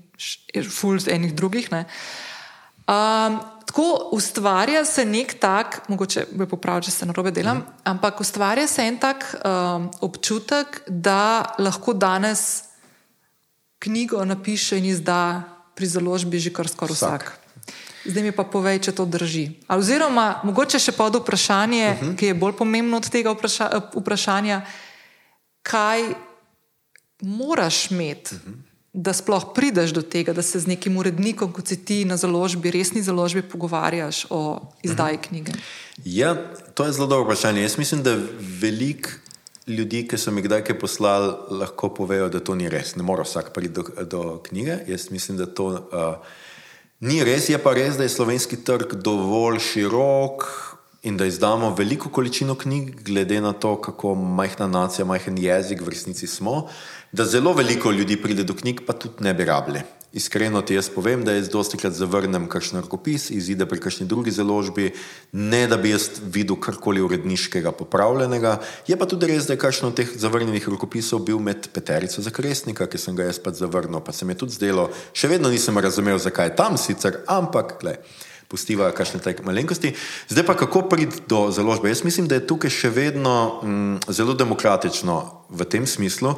fulz 0.69 1.07
enih 1.07 1.35
drugih. 1.35 1.69
Um, 1.71 3.39
tako 3.65 4.09
ustvarja 4.11 4.85
se 4.85 5.05
nek 5.05 5.35
tak, 5.39 5.81
mogoče 5.87 6.25
bi 6.31 6.47
popravil, 6.49 6.81
če 6.81 6.91
se 6.91 7.05
na 7.05 7.13
robe 7.13 7.31
delam, 7.31 7.57
mm. 7.57 7.81
ampak 7.83 8.21
ustvarja 8.21 8.67
se 8.67 8.87
en 8.87 8.97
tak 8.97 9.35
um, 9.35 9.91
občutek, 10.01 10.81
da 10.87 11.53
lahko 11.59 11.93
danes 11.93 12.63
knjigo 13.79 14.25
napiše 14.25 14.77
in 14.77 14.89
izda 14.89 15.43
pri 15.75 15.87
založbi 15.87 16.39
že 16.39 16.51
kar 16.53 16.67
skoraj 16.67 16.97
vsak. 16.97 17.21
vsak. 17.21 17.38
Zdaj 18.09 18.23
mi 18.23 18.31
pa 18.33 18.43
povej, 18.43 18.79
če 18.89 18.95
to 18.97 19.05
drži. 19.05 19.61
Oziroma, 19.69 20.41
mogoče 20.47 20.81
še 20.81 20.95
pod 20.97 21.19
vprašanje, 21.21 21.85
uh 21.85 21.93
mhm. 21.93 22.09
-huh. 22.09 22.17
ki 22.17 22.25
je 22.25 22.33
bolj 22.33 22.55
pomembno 22.57 22.97
od 22.97 23.09
tega 23.09 23.31
vpraša 23.31 23.69
vprašanja, 23.95 24.61
kaj 25.61 26.01
moraš 27.21 27.91
imeti, 27.91 28.35
uh 28.35 28.41
mhm. 28.41 28.53
-huh. 28.53 28.65
da 28.93 29.13
sploh 29.13 29.53
prideš 29.55 29.91
do 29.91 30.01
tega, 30.01 30.33
da 30.33 30.41
se 30.41 30.59
z 30.59 30.67
nekim 30.67 30.97
urednikom, 30.97 31.53
kot 31.53 31.67
si 31.67 31.85
ti 31.85 32.05
na 32.05 32.17
založbi, 32.17 32.71
resni 32.71 33.01
založbi, 33.01 33.41
pogovarjaš 33.41 34.25
o 34.29 34.61
izdaji 34.83 35.17
mhm. 35.17 35.23
knjige. 35.27 35.51
Ja, 36.05 36.35
to 36.73 36.85
je 36.85 36.91
zelo 36.91 37.07
dobro 37.07 37.23
vprašanje. 37.23 37.61
Jaz 37.61 37.77
mislim, 37.77 38.03
da 38.03 38.17
veliko 38.39 39.09
ljudi, 39.67 40.07
ki 40.07 40.17
so 40.17 40.31
mi 40.31 40.41
kdaj 40.41 40.63
kaj 40.63 40.79
poslali, 40.79 41.33
lahko 41.49 41.93
povejo, 41.93 42.29
da 42.29 42.39
to 42.39 42.55
ni 42.55 42.69
res. 42.69 42.95
Ne 42.95 43.03
mora 43.03 43.23
vsak 43.23 43.53
priti 43.53 43.73
do, 43.73 43.83
do 44.03 44.41
knjige. 44.43 44.77
Jaz 44.87 45.11
mislim, 45.11 45.37
da 45.37 45.45
to. 45.45 45.65
Uh, 45.65 46.48
Ni 46.99 47.21
res, 47.23 47.45
je 47.47 47.55
pa 47.63 47.71
res, 47.71 47.95
da 47.95 48.03
je 48.03 48.11
slovenski 48.11 48.57
trg 48.67 48.97
dovolj 48.99 49.61
širok 49.63 50.41
in 51.07 51.15
da 51.15 51.29
izdamo 51.29 51.69
veliko 51.71 52.09
količino 52.11 52.57
knjig, 52.59 52.89
glede 53.07 53.37
na 53.39 53.53
to, 53.55 53.77
kako 53.79 54.17
majhna 54.19 54.67
nacija, 54.67 55.05
majhen 55.07 55.37
jezik 55.39 55.79
v 55.79 55.93
resnici 55.93 56.27
smo, 56.27 56.65
da 57.15 57.23
zelo 57.23 57.53
veliko 57.55 57.93
ljudi 57.95 58.17
pride 58.19 58.43
do 58.43 58.53
knjig, 58.53 58.83
pa 58.83 58.97
tudi 58.99 59.23
ne 59.23 59.33
bi 59.33 59.47
rabili. 59.47 59.85
Iskreno 60.13 60.61
ti 60.61 60.73
jaz 60.73 60.87
povem, 60.89 61.21
da 61.25 61.35
jaz 61.35 61.51
dosti 61.53 61.77
krat 61.77 61.93
zavrnem 61.93 62.47
kakšen 62.49 62.81
rokopis, 62.81 63.27
izide 63.29 63.67
pri 63.69 63.77
kakšni 63.79 64.07
drugi 64.09 64.31
založbi, 64.33 64.87
ne 65.37 65.59
da 65.69 65.77
bi 65.77 65.91
jaz 65.91 66.07
videl 66.33 66.57
karkoli 66.57 67.03
uredniškega 67.05 67.71
popravljenega. 67.77 68.55
Je 68.89 68.97
pa 68.97 69.05
tudi 69.05 69.29
res, 69.29 69.45
da 69.45 69.53
je 69.53 69.61
kakšen 69.61 69.91
od 69.91 69.99
teh 69.99 70.09
zavrnjenih 70.09 70.65
rokopisov 70.69 71.21
bil 71.27 71.37
med 71.37 71.69
peterico 71.73 72.25
za 72.25 72.33
kresnika, 72.33 72.89
ki 72.89 72.97
sem 72.97 73.13
ga 73.15 73.29
jaz 73.29 73.37
pa 73.43 73.53
zavrnil, 73.53 74.01
pa 74.01 74.11
se 74.11 74.25
mi 74.25 74.33
je 74.33 74.41
tudi 74.45 74.57
zdelo, 74.57 74.89
še 75.13 75.29
vedno 75.29 75.53
nisem 75.53 75.77
razumel, 75.77 76.17
zakaj 76.17 76.51
je 76.51 76.57
tam 76.57 76.81
sicer, 76.81 77.21
ampak, 77.29 77.77
gledaj 77.83 78.01
pustiva 78.49 78.89
kakšne 78.91 79.21
take 79.21 79.45
malenkosti. 79.45 79.93
Zdaj 80.29 80.45
pa 80.45 80.57
kako 80.57 80.89
priti 80.89 81.21
do 81.29 81.51
založbe? 81.53 81.89
Jaz 81.89 82.01
mislim, 82.03 82.27
da 82.27 82.39
je 82.39 82.47
tukaj 82.49 82.73
še 82.73 82.89
vedno 82.89 83.61
mm, 83.61 84.09
zelo 84.09 84.33
demokratično 84.33 85.45
v 85.53 85.69
tem 85.69 85.85
smislu, 85.85 86.33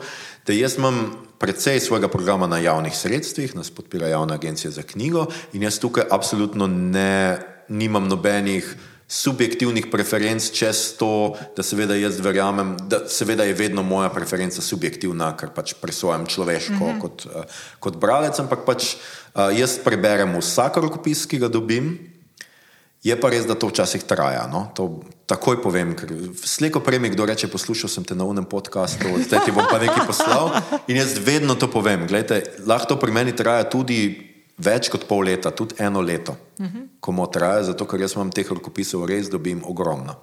da 0.47 0.53
jaz 0.53 0.75
imam 0.77 1.15
precej 1.39 1.79
svojega 1.79 2.11
programa 2.11 2.47
na 2.51 2.59
javnih 2.59 2.93
sredstvih, 2.93 3.55
nas 3.55 3.71
podpira 3.71 4.11
javna 4.11 4.35
agencija 4.35 4.71
za 4.71 4.83
knjigo 4.83 5.25
in 5.53 5.63
jaz 5.63 5.79
tukaj 5.79 6.05
absolutno 6.11 6.67
ne, 6.67 7.39
nimam 7.71 8.07
nobenih 8.11 8.67
subjektivnih 9.11 9.89
preferenc 9.91 10.45
čez 10.55 10.95
to, 10.95 11.35
da 11.55 11.63
seveda 11.63 11.97
jaz 11.99 12.19
verjamem, 12.23 12.77
da 12.87 13.03
seveda 13.11 13.43
je 13.43 13.57
vedno 13.59 13.83
moja 13.83 14.07
preferenca 14.09 14.63
subjektivna, 14.63 15.33
ker 15.35 15.51
pač 15.51 15.73
presojam 15.81 16.25
človeško 16.25 16.79
mm 16.79 16.91
-hmm. 16.93 17.01
kot, 17.01 17.25
uh, 17.25 17.43
kot 17.79 17.97
bralec, 17.99 18.39
ampak 18.39 18.63
pač 18.65 18.95
uh, 18.95 19.51
jaz 19.57 19.75
preberem 19.83 20.39
vsak 20.39 20.77
rokopis, 20.77 21.25
ki 21.25 21.37
ga 21.37 21.47
dobim. 21.47 21.99
Je 23.03 23.19
pa 23.19 23.29
res, 23.29 23.45
da 23.45 23.55
to 23.55 23.67
včasih 23.67 24.03
traja. 24.03 24.47
No? 24.47 24.71
To 24.77 25.01
takoj 25.25 25.61
povem, 25.61 25.95
ker 25.95 26.07
slejko 26.45 26.79
prej 26.79 26.99
mi 26.99 27.09
kdo 27.09 27.25
reče: 27.25 27.47
Poslušal 27.47 27.89
sem 27.89 28.03
te 28.03 28.15
na 28.15 28.23
unem 28.23 28.45
podkastu, 28.45 29.09
zdaj 29.25 29.45
ti 29.45 29.51
bom 29.51 29.65
pa 29.71 29.79
nekaj 29.79 30.07
poslal. 30.07 30.53
In 30.87 30.97
jaz 30.97 31.17
vedno 31.17 31.55
to 31.55 31.67
povem. 31.67 32.07
Glejte, 32.07 32.43
lahko 32.65 32.87
to 32.87 32.99
pri 32.99 33.11
meni 33.11 33.35
traja 33.35 33.63
tudi 33.63 34.30
več 34.63 34.89
kot 34.93 35.07
pol 35.09 35.25
leta, 35.29 35.51
tudi 35.51 35.75
eno 35.79 36.01
leto, 36.01 36.35
uh 36.59 36.65
-huh. 36.65 36.87
ko 36.99 37.11
mu 37.11 37.27
traja, 37.27 37.63
zato 37.63 37.85
ker 37.85 38.01
jaz 38.01 38.15
imam 38.15 38.31
teh 38.31 38.47
rokopisov 38.47 39.05
res 39.05 39.29
dobim 39.29 39.61
ogromno. 39.65 40.15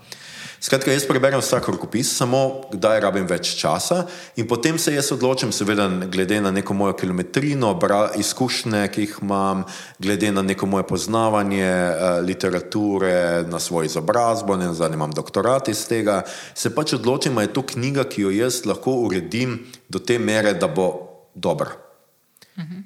Skratka, 0.58 0.90
jaz 0.90 1.04
preberem 1.06 1.38
vsak 1.38 1.68
rokopis, 1.70 2.08
samo 2.18 2.66
kdaj 2.72 2.98
rabim 3.04 3.28
več 3.30 3.52
časa, 3.60 4.00
in 4.34 4.46
potem 4.50 4.74
se 4.78 4.90
jaz 4.90 5.12
odločim, 5.14 5.52
seveda, 5.54 5.86
glede 6.10 6.40
na 6.42 6.50
neko 6.50 6.74
mojo 6.74 6.96
kilometrino, 6.98 7.70
bra, 7.78 8.00
izkušnje, 8.18 8.82
ki 8.90 9.04
jih 9.04 9.14
imam, 9.22 9.62
glede 10.02 10.32
na 10.34 10.42
neko 10.42 10.66
moje 10.66 10.88
poznavanje 10.90 11.62
uh, 11.62 12.18
literature, 12.26 13.46
na 13.46 13.62
svojo 13.62 13.86
izobrazbo, 13.86 14.58
ne 14.58 14.72
znam, 14.74 14.98
imam 14.98 15.14
doktorat 15.14 15.70
iz 15.70 15.86
tega. 15.86 16.24
Se 16.58 16.74
pač 16.74 16.96
odločim, 16.98 17.38
ali 17.38 17.46
je 17.46 17.54
to 17.54 17.62
knjiga, 17.62 18.08
ki 18.10 18.26
jo 18.26 18.34
jaz 18.34 18.64
lahko 18.66 18.98
uredim 19.06 19.60
do 19.88 20.02
te 20.02 20.18
mere, 20.18 20.58
da 20.58 20.66
bo 20.66 20.90
dobra. 21.38 21.87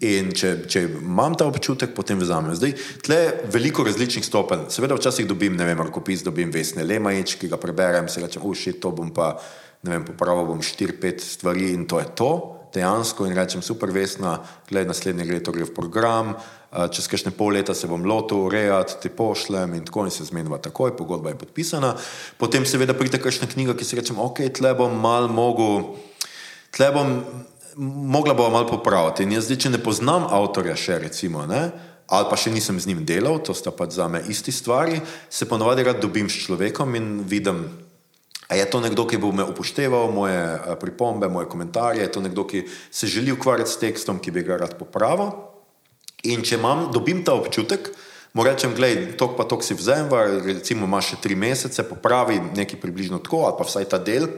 In 0.04 0.32
če, 0.36 0.66
če 0.68 0.82
imam 1.00 1.32
ta 1.38 1.46
občutek, 1.48 1.94
potem 1.96 2.20
vzamem. 2.20 2.52
Zdaj, 2.58 2.74
tle 3.06 3.16
je 3.16 3.34
veliko 3.54 3.84
različnih 3.86 4.24
stopenj. 4.26 4.66
Seveda, 4.74 4.96
včasih 4.98 5.24
dobim, 5.28 5.56
ne 5.56 5.64
vem, 5.64 5.78
rokopis, 5.80 6.24
dobim 6.26 6.52
vesne 6.52 6.84
lemajič, 6.84 7.38
ki 7.40 7.48
ga 7.48 7.56
preberem, 7.60 8.08
se 8.12 8.20
rečem, 8.20 8.44
uši, 8.44 8.74
to 8.82 8.92
bom 8.92 9.08
pa, 9.16 9.32
ne 9.86 9.94
vem, 9.94 10.04
popravil 10.04 10.50
bom 10.50 10.60
štiri, 10.60 10.98
pet 11.00 11.24
stvari 11.24 11.70
in 11.72 11.86
to 11.88 12.02
je 12.02 12.08
to, 12.18 12.32
dejansko. 12.74 13.24
In 13.28 13.36
rečem, 13.36 13.62
super 13.64 13.92
vesna, 13.94 14.38
gledaj, 14.68 14.90
naslednje 14.92 15.28
leto 15.30 15.54
gre 15.56 15.64
v 15.68 15.74
program, 15.76 16.34
čez 16.92 17.08
kakšne 17.08 17.32
pol 17.36 17.56
leta 17.56 17.72
se 17.76 17.88
bom 17.88 18.04
lotil 18.04 18.44
urejati, 18.46 18.98
ti 19.00 19.12
pošljem 19.12 19.76
in 19.76 19.86
tako 19.88 20.04
in 20.08 20.12
se 20.12 20.24
zmenjava 20.28 20.60
takoj, 20.60 20.96
pogodba 20.96 21.32
je 21.32 21.40
podpisana. 21.40 21.94
Potem 22.40 22.68
seveda 22.68 22.96
pride 22.96 23.20
kakšna 23.20 23.48
knjiga, 23.48 23.76
ki 23.76 23.88
si 23.88 23.96
rečem, 23.96 24.20
ok, 24.20 24.44
tle 24.56 24.72
bom 24.76 24.92
mal 25.00 25.28
mogo, 25.32 25.96
tle 26.72 26.88
bom 26.92 27.16
mogla 27.76 28.34
bo 28.34 28.50
malo 28.50 28.66
popraviti. 28.66 29.22
In 29.22 29.32
jaz 29.32 29.48
zdaj, 29.48 29.58
če 29.64 29.72
ne 29.72 29.80
poznam 29.82 30.26
avtorja 30.30 30.76
še, 30.76 30.98
recimo, 31.02 31.46
ne, 31.48 31.70
ali 32.12 32.28
pa 32.28 32.36
še 32.36 32.52
nisem 32.52 32.80
z 32.80 32.90
njim 32.90 33.04
delal, 33.08 33.40
to 33.40 33.54
sta 33.56 33.72
pa 33.72 33.88
za 33.88 34.08
me 34.08 34.20
isti 34.28 34.52
stvari, 34.52 35.00
se 35.30 35.48
ponovadi 35.48 35.86
rad 35.86 36.02
dobim 36.02 36.28
s 36.28 36.44
človekom 36.44 36.94
in 36.98 37.08
vidim, 37.28 37.64
a 38.52 38.58
je 38.58 38.66
to 38.68 38.82
nekdo, 38.84 39.06
ki 39.08 39.16
bo 39.16 39.32
me 39.32 39.46
upošteval, 39.48 40.12
moje 40.12 40.36
pripombe, 40.76 41.30
moje 41.32 41.48
komentarje, 41.48 42.04
je 42.04 42.12
to 42.12 42.20
nekdo, 42.20 42.44
ki 42.44 42.66
se 42.90 43.08
želi 43.08 43.32
ukvarjati 43.32 43.70
s 43.70 43.80
tekstom, 43.80 44.20
ki 44.20 44.34
bi 44.34 44.44
ga 44.44 44.60
rad 44.60 44.76
popravil. 44.76 45.32
In 46.28 46.44
če 46.44 46.60
imam, 46.60 46.90
dobim 46.92 47.24
ta 47.24 47.32
občutek, 47.34 47.88
mu 48.36 48.44
rečem, 48.44 48.76
gledaj, 48.76 49.16
tok 49.16 49.34
pa 49.40 49.48
tok 49.48 49.64
si 49.64 49.74
vzem, 49.74 50.12
recimo 50.44 50.84
imaš 50.84 51.14
še 51.14 51.20
tri 51.24 51.36
mesece, 51.36 51.84
popravi 51.88 52.38
nekaj 52.52 52.80
približno 52.80 53.24
tako, 53.24 53.46
ali 53.48 53.56
pa 53.56 53.64
vsaj 53.64 53.88
ta 53.88 53.98
del, 53.98 54.28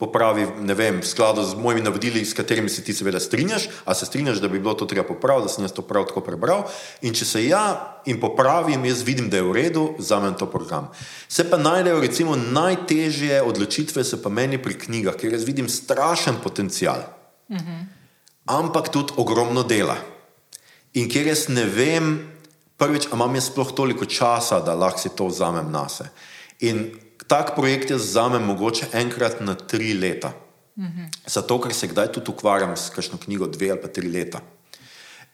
popravi, 0.00 0.46
ne 0.64 0.74
vem, 0.74 1.02
v 1.04 1.06
skladu 1.06 1.44
z 1.44 1.54
mojimi 1.60 1.84
navodili, 1.84 2.24
s 2.24 2.32
katerimi 2.32 2.72
se 2.72 2.80
ti 2.80 2.94
seveda 2.96 3.20
strinjaš, 3.20 3.68
a 3.84 3.94
se 3.94 4.06
strinjaš, 4.08 4.40
da 4.40 4.48
bi 4.48 4.58
bilo 4.58 4.72
to 4.74 4.88
treba 4.88 5.04
popraviti, 5.04 5.46
da 5.46 5.52
sem 5.52 5.64
jaz 5.64 5.74
to 5.76 5.84
prav 5.84 6.06
tako 6.08 6.24
prebral. 6.24 6.64
In 7.04 7.12
če 7.14 7.28
se 7.28 7.42
ja 7.44 7.64
in 8.08 8.20
popravim, 8.20 8.84
jaz 8.88 9.02
vidim, 9.04 9.28
da 9.30 9.36
je 9.36 9.44
v 9.44 9.52
redu, 9.52 9.84
vzamem 9.98 10.34
to 10.40 10.48
program. 10.48 10.88
Se 11.28 11.44
pa 11.50 11.60
najdejo, 11.60 12.00
recimo, 12.00 12.36
najtežje 12.36 13.42
odločitve, 13.44 14.04
so 14.04 14.16
pa 14.24 14.32
meni 14.32 14.56
pri 14.56 14.78
knjigah, 14.80 15.20
ker 15.20 15.36
jaz 15.36 15.44
vidim 15.44 15.68
strašen 15.68 16.40
potencial, 16.40 17.04
mhm. 17.52 17.84
ampak 18.48 18.88
tudi 18.88 19.20
ogromno 19.20 19.62
dela. 19.68 20.00
In 20.96 21.12
ker 21.12 21.28
jaz 21.28 21.46
ne 21.52 21.68
vem, 21.68 22.16
prvič, 22.80 23.12
imam 23.12 23.36
jaz 23.36 23.52
sploh 23.52 23.76
toliko 23.76 24.08
časa, 24.08 24.64
da 24.64 24.72
lahko 24.72 25.04
si 25.04 25.12
to 25.12 25.28
vzamem 25.28 25.68
na 25.68 25.84
sebe. 25.92 26.08
In 26.64 26.88
tak 27.30 27.54
projekt 27.54 27.94
jaz 27.94 28.02
vzamem 28.02 28.42
mogoče 28.42 28.90
enkrat 28.92 29.38
na 29.40 29.54
tri 29.54 29.94
leta. 29.94 30.32
Mhm. 30.78 31.10
Zato, 31.26 31.60
ker 31.60 31.74
se 31.74 31.86
kdaj 31.86 32.12
tudi 32.12 32.30
ukvarjam 32.30 32.74
s 32.76 32.90
kakšno 32.90 33.18
knjigo, 33.22 33.46
dve 33.46 33.70
ali 33.70 33.80
pa 33.80 33.88
tri 33.88 34.08
leta. 34.10 34.40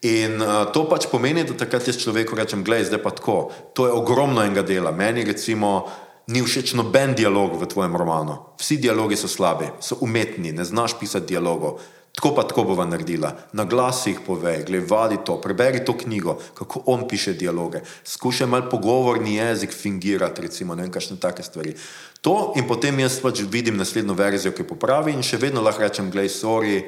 In 0.05 0.43
uh, 0.43 0.69
to 0.73 0.85
pač 0.91 1.07
pomeni, 1.09 1.45
da 1.45 1.57
takrat 1.57 1.89
jaz 1.89 1.97
človeku 1.97 2.37
rečem: 2.37 2.65
Glej, 2.65 2.91
zdaj 2.91 3.01
pa 3.01 3.11
tako, 3.17 3.51
to 3.73 3.87
je 3.89 3.97
ogromno 3.97 4.45
enega 4.45 4.63
dela. 4.63 4.93
Meni, 4.93 5.25
recimo, 5.25 5.89
ni 6.29 6.43
všeč 6.45 6.75
noben 6.77 7.15
dialog 7.17 7.57
v 7.57 7.69
tvojem 7.71 7.97
romanu. 7.97 8.37
Vsi 8.61 8.77
dialogi 8.77 9.17
so 9.17 9.31
slabi, 9.31 9.71
so 9.81 9.97
umetni, 10.05 10.53
ne 10.53 10.65
znaš 10.69 10.99
pisati 11.01 11.33
dialogov. 11.33 11.81
Tako 12.17 12.33
pa 12.35 12.43
tako 12.49 12.63
bova 12.65 12.87
naredila. 12.89 13.35
Na 13.53 13.65
glas 13.65 14.07
jih 14.07 14.23
povej, 14.27 14.63
gledaj 14.65 15.19
to, 15.25 15.37
preberi 15.41 15.85
to 15.85 15.93
knjigo, 15.93 16.39
kako 16.55 16.81
on 16.87 17.05
piše 17.09 17.35
dialoge. 17.37 17.83
Skušaj 18.05 18.47
malo 18.47 18.71
pogovorni 18.71 19.35
jezik 19.35 19.73
fingirati, 19.73 20.43
recimo, 20.43 20.75
ne 20.75 20.83
vem, 20.83 20.93
kakšne 20.93 21.21
take 21.21 21.43
stvari. 21.43 21.77
To 22.25 22.55
in 22.57 22.65
potem 22.65 23.05
jaz 23.05 23.21
pač 23.21 23.45
vidim 23.45 23.77
naslednjo 23.77 24.17
verzijo, 24.17 24.55
ki 24.57 24.65
popravi 24.65 25.13
in 25.13 25.21
še 25.21 25.37
vedno 25.37 25.61
lahko 25.61 25.85
rečem, 25.85 26.09
gledaj, 26.11 26.33
sorry. 26.33 26.81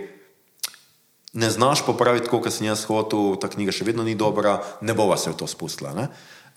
Ne 1.37 1.53
znaš 1.53 1.85
popraviti, 1.85 2.25
tako 2.25 2.41
kot 2.49 2.57
sem 2.57 2.71
jaz 2.73 2.89
hotel, 2.89 3.37
ta 3.37 3.53
knjiga 3.53 3.73
še 3.73 3.85
vedno 3.85 4.09
ni 4.09 4.17
dobra, 4.17 4.63
ne 4.81 4.97
bova 4.97 5.21
se 5.21 5.29
v 5.29 5.37
to 5.37 5.47
spustila. 5.47 5.93
Uh, 5.93 6.09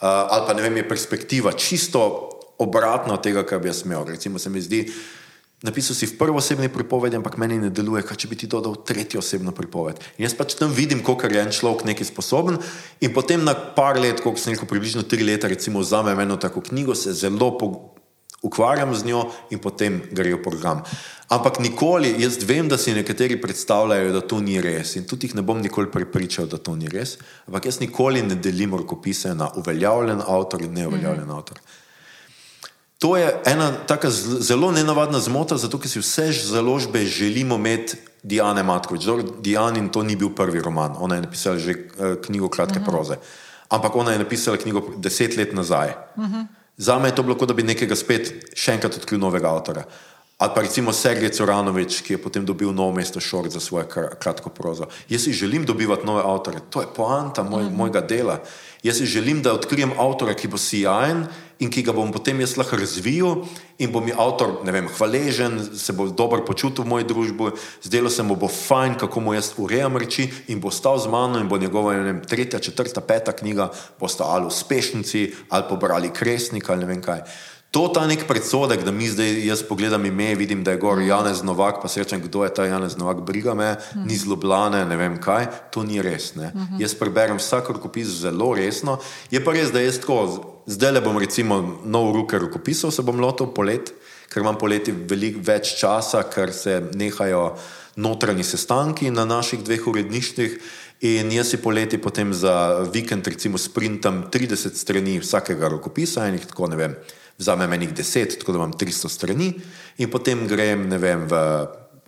ali 0.07 0.47
pa 0.47 0.55
ne 0.55 0.63
vem, 0.63 0.79
je 0.79 0.87
perspektiva 0.87 1.51
čisto 1.51 2.07
obratna 2.55 3.19
od 3.19 3.25
tega, 3.25 3.43
kar 3.43 3.59
bi 3.59 3.67
jaz 3.67 3.83
imel. 3.83 4.07
Recimo 4.15 4.39
se 4.39 4.49
mi 4.49 4.63
zdi, 4.63 4.87
uh, 4.87 5.20
Napisal 5.61 5.93
si 5.93 6.09
v 6.09 6.17
prvo 6.17 6.41
osebni 6.41 6.73
pripovedi, 6.73 7.15
ampak 7.21 7.37
meni 7.37 7.59
ne 7.61 7.69
deluje, 7.69 8.01
kaj 8.01 8.17
če 8.17 8.29
bi 8.31 8.37
ti 8.39 8.49
dodal 8.49 8.79
tretjo 8.81 9.21
osebno 9.21 9.53
pripoved. 9.53 10.01
In 10.17 10.25
jaz 10.25 10.33
pač 10.33 10.55
tam 10.57 10.73
vidim, 10.73 11.03
koliko 11.05 11.29
je 11.29 11.37
en 11.37 11.53
človek 11.53 11.85
nekaj 11.85 12.09
sposoben, 12.09 12.57
in 12.97 13.13
potem 13.13 13.45
na 13.45 13.53
par 13.53 14.01
let, 14.01 14.25
koliko 14.25 14.41
sem 14.41 14.55
rekel, 14.55 14.65
približno 14.65 15.05
tri 15.05 15.21
leta, 15.21 15.45
recimo, 15.45 15.85
vzamem 15.85 16.17
eno 16.25 16.41
tako 16.41 16.65
knjigo, 16.65 16.97
se 16.97 17.13
zelo 17.13 17.53
ukvarjam 18.41 18.95
z 18.95 19.05
njo 19.05 19.27
in 19.53 19.59
potem 19.61 20.01
gre 20.11 20.33
v 20.33 20.41
program. 20.41 20.81
Ampak 21.29 21.61
nikoli, 21.61 22.15
jaz 22.17 22.41
vem, 22.43 22.65
da 22.67 22.77
si 22.77 22.93
nekateri 22.97 23.37
predstavljajo, 23.41 24.09
da 24.11 24.21
to 24.25 24.41
ni 24.41 24.57
res 24.61 24.95
in 24.97 25.05
tudi 25.05 25.29
jih 25.29 25.37
ne 25.37 25.45
bom 25.45 25.61
nikoli 25.61 25.91
prepričal, 25.93 26.49
da 26.49 26.57
to 26.57 26.73
ni 26.75 26.89
res. 26.89 27.19
Ampak 27.47 27.69
jaz 27.69 27.79
nikoli 27.79 28.25
ne 28.25 28.35
delim 28.35 28.73
rokopise 28.75 29.35
na 29.37 29.51
uveljavljen 29.61 30.25
avtor 30.25 30.65
in 30.65 30.73
neuveljavljen 30.73 31.23
mm 31.23 31.29
-hmm. 31.29 31.37
avtor. 31.37 31.61
To 33.01 33.17
je 33.17 33.33
ena 33.45 33.71
tako 33.89 34.09
zelo 34.39 34.71
nenavadna 34.71 35.19
zmota, 35.19 35.57
zato 35.57 35.79
ker 35.81 35.89
si 35.89 35.99
vse 35.99 36.29
založbe 36.31 37.01
želimo 37.09 37.57
imeti 37.57 37.97
Diane 38.23 38.63
Matkovič. 38.63 39.07
Diane 39.41 39.79
in 39.79 39.89
to 39.89 40.03
ni 40.05 40.15
bil 40.15 40.29
prvi 40.29 40.61
roman, 40.61 40.93
ona 40.99 41.17
je 41.17 41.21
napisala 41.21 41.57
že 41.57 41.73
uh, 41.73 42.13
knjigo 42.21 42.49
Kratke 42.49 42.77
uh 42.77 42.81
mhm. 42.81 42.85
-huh. 42.85 42.91
proze. 42.91 43.15
Ampak 43.69 43.95
ona 43.95 44.11
je 44.11 44.19
napisala 44.19 44.57
knjigo 44.57 44.83
deset 44.97 45.37
let 45.37 45.53
nazaj. 45.53 45.89
Uh 46.15 46.23
mhm. 46.23 46.35
-huh. 46.35 46.45
Za 46.77 46.99
me 46.99 47.07
je 47.07 47.15
to 47.15 47.23
bilo, 47.23 47.35
kot 47.37 47.47
da 47.47 47.53
bi 47.53 47.63
nekega 47.63 47.95
spet 47.95 48.33
še 48.53 48.73
enkrat 48.73 48.95
odkril 48.95 49.19
novega 49.19 49.49
avtora. 49.49 49.83
Ali 50.37 50.51
pa 50.55 50.61
recimo 50.61 50.93
Sergej 50.93 51.29
Coranovič, 51.29 52.01
ki 52.01 52.13
je 52.13 52.17
potem 52.17 52.45
dobil 52.45 52.73
novo 52.73 52.91
mesto 52.91 53.19
Šort 53.19 53.51
za 53.51 53.59
svojo 53.59 53.85
kratko 54.19 54.49
prozo. 54.49 54.85
Jaz 55.09 55.21
si 55.21 55.33
želim 55.33 55.65
dobivati 55.65 56.05
nove 56.05 56.21
avtore, 56.25 56.59
to 56.69 56.81
je 56.81 56.87
poanta 56.95 57.43
moj, 57.43 57.61
uh 57.61 57.65
mhm. 57.65 57.73
-huh. 57.73 57.77
mojega 57.77 58.01
dela. 58.01 58.39
Jaz 58.83 58.97
si 58.97 59.05
želim, 59.05 59.41
da 59.41 59.53
odkrijem 59.53 59.91
avtora, 59.99 60.33
ki 60.33 60.47
bo 60.47 60.57
sijajen 60.57 61.25
in 61.61 61.69
ki 61.69 61.83
ga 61.85 61.93
bom 61.93 62.09
potem 62.09 62.41
jaz 62.41 62.55
lahko 62.57 62.77
razvil 62.79 63.45
in 63.77 63.91
bo 63.93 64.01
mi 64.01 64.13
avtor 64.13 64.59
vem, 64.65 64.89
hvaležen, 64.89 65.59
se 65.77 65.93
bo 65.93 66.07
dobro 66.09 66.41
počutil 66.45 66.83
v 66.83 66.89
moji 66.89 67.05
družbi, 67.05 67.51
zdelo 67.85 68.09
se 68.09 68.25
mu 68.25 68.35
bo 68.35 68.49
fajn, 68.49 68.97
kako 68.97 69.21
mu 69.21 69.33
jaz 69.37 69.53
urejam 69.61 69.97
reči 69.97 70.25
in 70.49 70.59
bo 70.59 70.73
stal 70.73 70.97
z 70.97 71.07
mano 71.07 71.37
in 71.39 71.49
bo 71.49 71.61
njegova 71.61 71.93
vem, 71.93 72.21
tretja, 72.25 72.59
četrta, 72.59 73.01
peta 73.01 73.31
knjiga 73.31 73.69
postala 74.01 74.47
uspešnici 74.47 75.31
ali 75.49 75.69
pobrali 75.69 76.09
kresnik 76.09 76.69
ali 76.69 76.81
ne 76.81 76.89
vem 76.89 77.01
kaj. 77.01 77.21
To 77.71 77.85
ta 77.87 78.01
nek 78.03 78.25
predsodek, 78.27 78.81
da 78.83 78.91
mi 78.91 79.07
zdaj 79.07 79.45
jaz 79.47 79.61
pogledam 79.63 80.03
ime, 80.05 80.33
vidim, 80.35 80.63
da 80.63 80.73
je 80.73 80.77
gor 80.77 80.99
Janez 80.99 81.39
Novak, 81.43 81.77
pa 81.81 81.87
se 81.87 82.01
rečem, 82.03 82.19
kdo 82.21 82.43
je 82.43 82.53
ta 82.53 82.65
Janez 82.67 82.97
Novak, 82.99 83.21
briga 83.23 83.53
me, 83.55 83.69
mm. 83.95 84.07
ni 84.07 84.17
zloblane, 84.19 84.81
ne 84.85 84.97
vem 84.99 85.15
kaj, 85.23 85.47
to 85.71 85.83
ni 85.87 86.01
res. 86.01 86.33
Mm 86.35 86.41
-hmm. 86.41 86.81
Jaz 86.81 86.93
preberem 86.93 87.37
vsak 87.37 87.69
rokopis 87.69 88.07
zelo 88.07 88.53
resno. 88.55 88.97
Je 89.31 89.43
pa 89.43 89.53
res, 89.53 89.71
da 89.71 89.79
jaz 89.79 89.99
tako, 89.99 90.43
zdaj 90.65 90.91
le 90.91 91.01
bom 91.01 91.17
recimo 91.17 91.79
nov 91.85 92.11
ruke 92.15 92.39
rokopisov, 92.39 92.91
se 92.91 93.01
bom 93.01 93.19
lotil 93.19 93.47
polet, 93.47 93.93
ker 94.33 94.41
imam 94.41 94.57
poleti 94.57 94.91
veliko 94.91 95.39
več 95.43 95.75
časa, 95.79 96.23
ker 96.23 96.53
se 96.53 96.83
nehajo 96.93 97.55
notranji 97.95 98.43
sestanki 98.43 99.11
na 99.11 99.25
naših 99.25 99.63
dveh 99.63 99.87
uredništvih. 99.87 100.59
In 101.01 101.31
jaz 101.31 101.47
si 101.47 101.57
poleti 101.57 101.97
potem 101.97 102.33
za 102.33 102.79
vikend, 102.93 103.27
recimo, 103.27 103.57
sprintam 103.57 104.23
30 104.31 104.75
strani 104.75 105.19
vsakega 105.19 105.67
rokopisa 105.67 106.27
in 106.27 106.33
jih 106.33 106.45
tako 106.45 106.67
ne 106.67 106.75
vem 106.75 106.95
vzamem 107.41 107.73
enih 107.73 107.93
deset, 107.97 108.37
tako 108.39 108.53
da 108.53 108.61
imam 108.61 108.73
300 108.73 109.09
strani, 109.09 109.49
in 109.97 110.09
potem 110.13 110.45
grem 110.47 110.85
vem, 111.01 111.25
v 111.27 111.41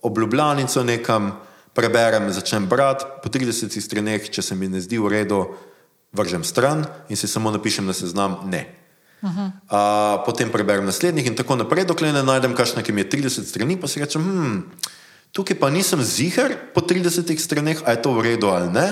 obljubljanico 0.05 0.83
nekam, 0.85 1.33
preberem, 1.73 2.29
začnem 2.29 2.67
brati, 2.69 3.05
po 3.23 3.31
30 3.33 3.73
straneh, 3.81 4.29
če 4.29 4.45
se 4.45 4.55
mi 4.55 4.69
ne 4.69 4.81
zdi 4.83 5.01
v 5.01 5.09
redu, 5.09 5.41
vržem 6.13 6.43
stran 6.45 6.85
in 7.09 7.17
si 7.17 7.27
samo 7.27 7.49
napišem 7.49 7.87
na 7.89 7.95
seznam 7.97 8.43
ne. 8.45 8.67
Uh, 9.23 10.19
potem 10.27 10.51
preberem 10.51 10.85
naslednjih 10.85 11.31
in 11.31 11.37
tako 11.39 11.55
naprej, 11.55 11.87
dokler 11.87 12.11
ne 12.13 12.21
najdem 12.27 12.53
kakšne, 12.53 12.83
ki 12.83 12.91
mi 12.91 13.05
je 13.05 13.09
30 13.15 13.47
strani, 13.47 13.79
pa 13.79 13.87
si 13.87 14.03
rečem, 14.03 14.21
hm, 14.21 14.57
tukaj 15.31 15.57
pa 15.57 15.71
nisem 15.73 16.03
ziger 16.03 16.53
po 16.75 16.83
30 16.83 17.31
straneh, 17.39 17.79
a 17.87 17.95
je 17.95 18.03
to 18.03 18.11
v 18.13 18.27
redu 18.27 18.51
ali 18.51 18.69
ne 18.69 18.87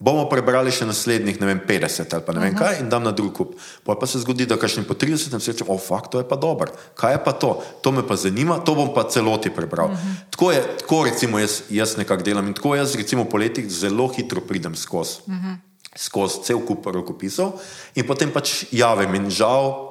bomo 0.00 0.24
prebrali 0.32 0.72
še 0.72 0.86
naslednjih, 0.88 1.36
ne 1.42 1.48
vem, 1.50 1.58
50 1.68 2.14
ali 2.16 2.24
pa 2.24 2.32
ne 2.32 2.40
vem 2.40 2.54
uh 2.54 2.56
-huh. 2.56 2.64
kaj, 2.64 2.80
in 2.80 2.88
dam 2.88 3.04
na 3.04 3.12
drug 3.12 3.32
kup. 3.36 3.54
Pa, 3.84 3.94
pa 3.94 4.06
se 4.06 4.18
zgodi, 4.18 4.46
da 4.46 4.56
kažem 4.56 4.84
po 4.84 4.94
30 4.94 5.34
in 5.34 5.40
se 5.40 5.52
rečem, 5.52 5.66
o, 5.68 5.78
fakt, 5.78 6.10
to 6.10 6.18
je 6.18 6.28
pa 6.28 6.36
dobro. 6.36 6.72
Kaj 6.94 7.12
je 7.12 7.24
pa 7.24 7.32
to? 7.32 7.62
To 7.82 7.92
me 7.92 8.02
pa 8.08 8.16
zanima, 8.16 8.58
to 8.64 8.74
bom 8.74 8.94
pa 8.94 9.04
celoti 9.04 9.50
prebral. 9.50 9.86
Uh 9.86 9.92
-huh. 9.92 10.14
Tako 10.30 10.52
je, 10.52 10.76
tako 10.78 11.04
recimo 11.04 11.38
jaz, 11.38 11.62
jaz 11.70 11.96
nekako 11.96 12.22
delam 12.22 12.46
in 12.46 12.54
tako 12.54 12.74
jaz 12.74 12.96
recimo 12.96 13.24
po 13.24 13.36
letih 13.36 13.70
zelo 13.70 14.08
hitro 14.08 14.40
pridem 14.40 14.76
skozi. 14.76 15.20
Uh 15.26 15.34
-huh. 15.34 15.56
Skozi 15.96 16.42
cel 16.42 16.60
kup 16.66 16.86
rokopisov 16.86 17.52
in 17.94 18.06
potem 18.06 18.30
pač 18.30 18.64
javim 18.70 19.14
in 19.14 19.30
žal. 19.30 19.90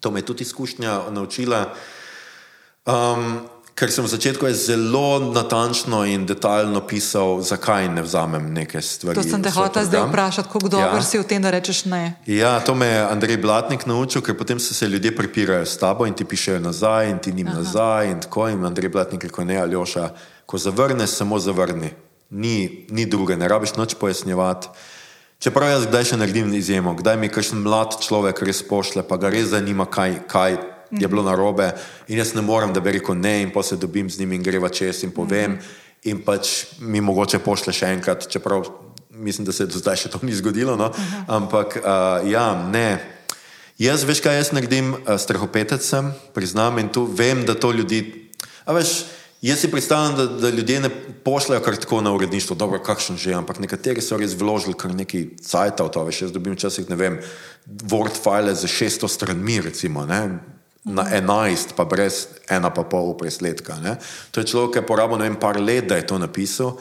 To 0.00 0.10
me 0.10 0.18
je 0.18 0.26
tudi 0.26 0.42
izkušnja 0.42 1.10
naučila. 1.10 1.74
Um, 2.86 3.48
ker 3.78 3.94
sem 3.94 4.02
v 4.02 4.10
začetku 4.10 4.42
zelo 4.50 5.30
natančno 5.30 6.02
in 6.02 6.26
detaljno 6.26 6.82
pisal, 6.82 7.38
zakaj 7.46 7.86
ne 7.88 8.02
vzamem 8.02 8.50
neke 8.50 8.82
stvari. 8.82 9.14
To 9.14 9.22
sem 9.22 9.42
te 9.42 9.52
hotel 9.54 9.86
zdaj 9.86 10.02
vprašati, 10.10 10.50
kako 10.50 10.68
dobro 10.68 10.98
ja. 10.98 11.02
si 11.02 11.18
v 11.18 11.22
tem, 11.22 11.42
da 11.42 11.54
rečeš 11.54 11.84
ne. 11.86 12.18
Ja, 12.26 12.58
to 12.58 12.74
me 12.74 12.90
je 12.90 13.06
Andrej 13.06 13.38
Blatnik 13.38 13.86
naučil, 13.86 14.22
ker 14.26 14.34
potem 14.34 14.58
se, 14.58 14.74
se 14.74 14.88
ljudje 14.90 15.14
prepirajo 15.14 15.62
s 15.62 15.78
tabo 15.78 16.10
in 16.10 16.14
ti 16.18 16.26
pišejo 16.26 16.58
nazaj 16.58 17.10
in 17.10 17.18
ti 17.22 17.32
njim 17.32 17.46
Aha. 17.46 17.62
nazaj 17.62 18.10
in 18.10 18.20
tako. 18.20 18.48
In 18.50 18.66
Andrej 18.66 18.90
Blatnik 18.90 19.24
rekel: 19.24 19.46
Ne, 19.46 19.62
Aljoša, 19.62 20.10
ko 20.46 20.58
zavrneš, 20.58 21.14
samo 21.22 21.38
zavrni. 21.38 21.94
Ni, 22.30 22.86
ni 22.90 23.06
druge, 23.06 23.36
ne 23.36 23.48
rabiš 23.48 23.78
noč 23.78 23.94
pojasnjevati. 23.94 24.68
Čeprav 25.38 25.70
jaz 25.70 25.86
kdaj 25.86 26.04
še 26.04 26.16
naredim 26.18 26.50
izjemo, 26.52 26.96
kdaj 26.98 27.16
mi 27.16 27.30
kakšen 27.30 27.62
mlad 27.62 27.94
človek 28.02 28.42
res 28.42 28.58
pošle, 28.66 29.06
pa 29.06 29.16
ga 29.16 29.30
res 29.30 29.54
zanima, 29.54 29.86
kaj, 29.86 30.26
kaj 30.26 30.58
je 30.90 31.08
bilo 31.08 31.22
narobe 31.22 31.72
in 32.08 32.18
jaz 32.18 32.34
ne 32.34 32.42
morem, 32.42 32.72
da 32.72 32.80
bi 32.80 32.92
rekel 32.98 33.18
ne 33.18 33.42
in 33.42 33.52
pa 33.52 33.62
se 33.62 33.76
dobim 33.76 34.10
z 34.10 34.20
njim 34.20 34.32
in 34.32 34.42
greva 34.42 34.68
čez 34.68 35.02
in 35.04 35.10
povem 35.10 35.58
in 36.02 36.22
pač 36.24 36.66
mi 36.80 37.00
mogoče 37.00 37.38
pošle 37.42 37.72
še 37.72 37.92
enkrat, 37.98 38.28
čeprav 38.30 38.68
mislim, 39.10 39.44
da 39.44 39.52
se 39.52 39.66
do 39.66 39.78
zdaj 39.78 39.96
še 39.96 40.10
to 40.12 40.20
ni 40.22 40.34
zgodilo, 40.34 40.76
no? 40.78 40.92
ampak 41.26 41.80
uh, 41.80 42.22
ja, 42.30 42.54
ne. 42.70 43.00
Jaz 43.78 44.04
veš, 44.06 44.22
kaj 44.22 44.38
jaz 44.38 44.52
naredim, 44.54 44.94
uh, 44.94 45.16
strahopetec 45.18 45.82
sem, 45.82 46.12
priznam 46.34 46.78
in 46.78 46.90
tu 46.94 47.04
vem, 47.06 47.42
da 47.46 47.58
to 47.58 47.72
ljudi, 47.74 48.04
a 48.66 48.76
veš, 48.78 49.00
Jaz 49.38 49.60
si 49.62 49.68
predstavljam, 49.70 50.16
da, 50.16 50.24
da 50.26 50.50
ljudje 50.50 50.80
ne 50.80 50.88
pošljajo 51.24 51.62
kar 51.62 51.76
tako 51.76 52.00
na 52.02 52.10
uredništvo, 52.14 52.56
dobro, 52.58 52.80
kakšen 52.82 53.16
že, 53.16 53.36
ampak 53.38 53.60
nekateri 53.62 54.02
so 54.02 54.16
res 54.18 54.34
vložili 54.34 54.74
kar 54.74 54.90
nekaj 54.90 55.28
cajta 55.46 55.84
v 55.86 55.92
to. 55.94 56.02
Veš, 56.08 56.22
jaz 56.22 56.32
dobim 56.34 56.56
včasih, 56.56 56.88
ne 56.90 56.96
vem, 56.98 57.20
Word 57.86 58.18
file 58.18 58.54
za 58.58 58.66
600 58.66 59.08
stranmi, 59.08 59.60
recimo, 59.62 60.02
ne, 60.10 60.40
na 60.88 61.04
11, 61.04 61.76
pa 61.76 61.84
brez 61.84 62.40
ena 62.48 62.72
pa 62.72 62.82
pol 62.88 63.12
presledka. 63.20 63.76
Ne. 63.84 64.00
To 64.32 64.40
je 64.40 64.48
človek, 64.48 64.70
ki 64.72 64.80
je 64.80 64.88
porabil, 64.88 65.20
vem, 65.20 65.36
par 65.36 65.60
let, 65.60 65.86
da 65.86 66.00
je 66.00 66.08
to 66.08 66.16
napisal. 66.16 66.80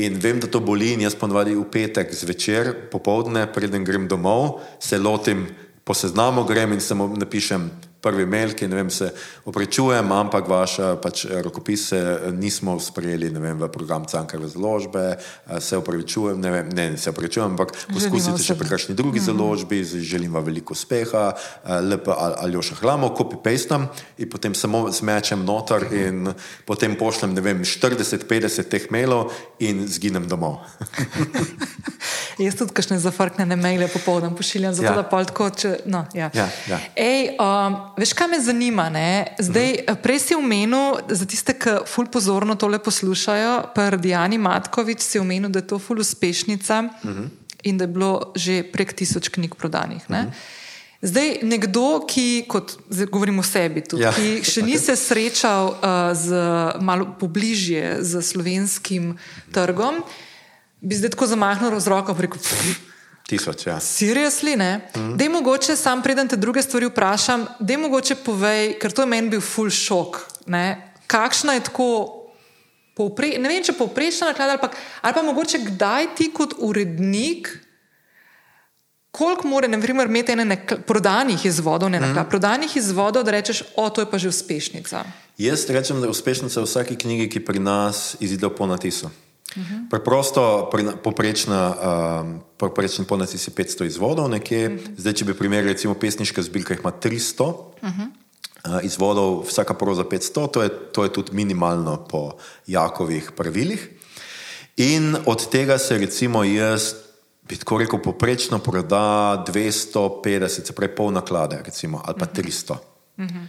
In 0.00 0.18
vem, 0.18 0.40
da 0.40 0.50
to 0.50 0.58
boli, 0.64 0.96
in 0.96 1.04
jaz 1.04 1.14
ponovadi 1.14 1.54
v 1.54 1.68
petek 1.68 2.10
zvečer, 2.10 2.90
popovdne, 2.90 3.46
preden 3.52 3.84
grem 3.86 4.08
domov, 4.10 4.64
se 4.82 4.98
lotim, 4.98 5.46
po 5.84 5.94
seznamu 5.94 6.48
grem 6.48 6.72
in 6.72 6.80
samo 6.80 7.12
napišem 7.12 7.68
prvi 8.04 8.26
mail, 8.28 8.52
ki 8.56 8.68
vem, 8.68 8.90
se 8.92 9.08
oprečujem, 9.48 10.12
ampak 10.12 10.48
vaše 10.48 10.94
pač, 11.02 11.24
rokopise 11.44 12.32
nismo 12.36 12.76
sprejeli 12.80 13.32
vem, 13.32 13.58
v 13.58 13.70
program 13.72 14.04
Cankarve 14.04 14.48
založbe, 14.52 15.16
se 15.60 15.80
opravičujem, 15.80 16.40
ne, 16.40 16.52
vem, 16.52 16.68
ne, 16.76 16.86
ne 16.94 17.00
se 17.00 17.10
opravičujem, 17.10 17.54
ampak 17.54 17.72
poskusite 17.92 18.42
še 18.44 18.58
pri 18.60 18.68
kakšni 18.74 18.94
drugi 18.94 19.20
mm 19.20 19.22
-hmm. 19.22 19.32
založbi, 19.32 19.84
želim 19.84 20.34
vam 20.34 20.44
veliko 20.44 20.76
uspeha, 20.76 21.32
lepo 21.80 22.14
ali 22.16 22.54
još 22.54 22.74
hlamo, 22.80 23.14
copy 23.18 23.40
pastam 23.42 23.88
in 24.18 24.30
potem 24.30 24.54
samo 24.54 24.90
zmečem 24.90 25.44
noter 25.44 25.86
in 25.92 26.34
potem 26.64 26.96
pošljem, 26.98 27.34
ne 27.34 27.40
vem, 27.40 27.64
40-50 27.64 28.68
teh 28.68 28.90
mailov 28.90 29.32
in 29.58 29.88
zginem 29.88 30.28
domov. 30.28 30.60
Jaz 32.38 32.56
tudi 32.58 32.74
kakšne 32.74 32.98
zafrknjene 32.98 33.56
maile 33.56 33.88
popoldan 33.88 34.34
pošiljam, 34.36 34.74
zato 34.74 34.88
ja. 34.88 34.94
da 34.96 35.02
pol 35.06 35.26
tako, 35.28 35.50
če, 35.54 35.74
no, 35.86 36.02
ja. 36.14 36.30
Ja, 36.34 36.48
ja. 36.66 36.80
Ej, 36.98 37.36
um, 37.38 37.76
Veš, 37.96 38.12
kaj 38.12 38.28
me 38.28 38.40
zanima? 38.40 38.90
Zdaj, 39.38 39.70
uh 39.70 39.78
-huh. 39.86 40.02
Prej 40.02 40.18
si 40.18 40.34
omenil, 40.34 40.96
za 41.08 41.26
tiste, 41.26 41.54
ki 41.58 41.70
ful 41.86 42.06
pozorno 42.06 42.54
tole 42.54 42.78
poslušajo, 42.78 43.62
pa 43.74 43.90
Dijani 43.90 44.38
Matkovič 44.38 45.00
si 45.00 45.18
omenil, 45.18 45.50
da 45.50 45.58
je 45.58 45.66
to 45.66 45.78
ful 45.78 46.00
uspešnica 46.00 46.82
uh 47.02 47.10
-huh. 47.10 47.28
in 47.62 47.78
da 47.78 47.84
je 47.84 47.88
bilo 47.88 48.32
že 48.34 48.62
prek 48.72 48.92
tisoč 48.92 49.28
knjig 49.28 49.54
prodanih. 49.54 50.02
Uh 50.08 50.16
-huh. 50.16 50.30
Zdaj, 51.02 51.38
nekdo, 51.42 52.06
ki, 52.08 52.44
kot 52.48 52.78
govorim 53.10 53.38
o 53.38 53.42
sebi, 53.42 53.80
tudi, 53.84 54.02
ja. 54.02 54.12
ki 54.12 54.40
še 54.44 54.62
ni 54.62 54.78
se 54.86 54.96
srečal 54.96 55.66
uh, 55.66 55.76
z 56.16 56.32
malo 56.80 57.16
pobližje 57.20 57.98
z 58.00 58.22
slovenskim 58.22 59.18
trgom, 59.52 60.00
bi 60.80 60.96
zdaj 60.96 61.10
tako 61.10 61.26
zamahnil 61.26 61.80
z 61.80 61.86
roko 61.92 62.12
in 62.12 62.18
rekel: 62.18 62.40
Tisoč, 63.28 63.66
ja. 63.66 63.80
Seriously, 63.80 64.52
ne? 64.56 64.90
Mm. 64.96 65.16
Dej 65.16 65.28
mogoče, 65.32 65.76
sam 65.76 66.02
preden 66.02 66.28
te 66.28 66.36
druge 66.36 66.62
stvari 66.62 66.90
vprašam, 66.90 67.46
dej 67.60 67.80
mogoče 67.80 68.18
povej, 68.20 68.74
ker 68.76 68.92
to 68.92 69.02
je 69.02 69.08
meni 69.08 69.32
bil 69.32 69.40
full 69.40 69.72
šok. 69.72 70.20
Ne? 70.52 70.92
Kakšna 71.08 71.56
je 71.56 71.64
tako, 71.70 71.88
povpre, 72.92 73.32
ne 73.40 73.48
vem, 73.48 73.64
če 73.64 73.74
povprečna 73.78 74.30
naklada 74.30 74.56
ali 74.56 74.60
pa, 74.60 74.68
ali 75.00 75.16
pa 75.16 75.22
mogoče 75.24 75.62
kdaj 75.72 76.12
ti 76.20 76.28
kot 76.36 76.52
urednik, 76.60 77.48
koliko 79.14 79.48
more, 79.48 79.68
ne 79.72 79.78
vem, 79.80 80.04
imeti 80.04 80.36
ene 80.36 80.58
prodanih 80.86 81.46
izvodov, 81.46 81.88
ne 81.88 82.00
naklada, 82.02 82.26
mm. 82.26 82.30
prodanih 82.30 82.76
izvodov, 82.76 83.24
da 83.24 83.38
rečeš, 83.38 83.64
o, 83.76 83.88
to 83.88 84.04
je 84.04 84.10
pa 84.10 84.18
že 84.18 84.28
uspešnica. 84.28 85.04
Jaz 85.38 85.64
rečem, 85.70 86.00
da 86.02 86.06
je 86.06 86.14
uspešnica 86.14 86.60
v 86.60 86.68
vsaki 86.68 86.96
knjigi, 87.00 87.28
ki 87.32 87.40
pri 87.46 87.58
nas 87.62 88.16
izide 88.20 88.50
po 88.52 88.66
natisu. 88.66 89.10
-huh. 89.62 89.90
Preprosto, 89.90 90.70
poprečna, 91.02 91.74
um, 91.74 92.40
poprečen 92.56 93.04
ponac 93.04 93.34
je 93.34 93.38
500 93.38 93.86
izvodov, 93.86 94.28
nekje. 94.28 94.66
Uh 94.66 94.72
-huh. 94.74 94.94
Zdaj, 94.96 95.12
če 95.12 95.24
bi 95.24 95.34
primerjali, 95.34 95.72
recimo, 95.72 95.94
pesniška 95.94 96.42
zbirka 96.42 96.74
ima 96.74 96.90
300 96.90 97.42
uh 97.42 97.58
-huh. 97.82 98.08
uh, 98.66 98.84
izvodov, 98.84 99.46
vsaka 99.46 99.74
proza 99.74 100.04
500, 100.04 100.50
to 100.50 100.62
je, 100.62 100.68
to 100.92 101.04
je 101.04 101.12
tudi 101.12 101.32
minimalno 101.32 102.04
po 102.10 102.32
Jakovih 102.66 103.32
pravilih. 103.36 103.88
In 104.76 105.16
od 105.26 105.50
tega 105.50 105.78
se, 105.78 105.98
recimo, 105.98 106.44
jaz, 106.44 106.94
bi 107.48 107.56
tako 107.56 107.78
rekel, 107.78 108.02
poprečno 108.02 108.58
proda 108.58 109.44
250, 109.48 110.48
se 110.48 110.72
pravi, 110.72 110.94
pol 110.94 111.12
naklade, 111.12 111.62
recimo, 111.64 112.02
ali 112.04 112.18
pa 112.18 112.26
300. 112.26 112.72
Uh 113.16 113.24
-huh. 113.24 113.46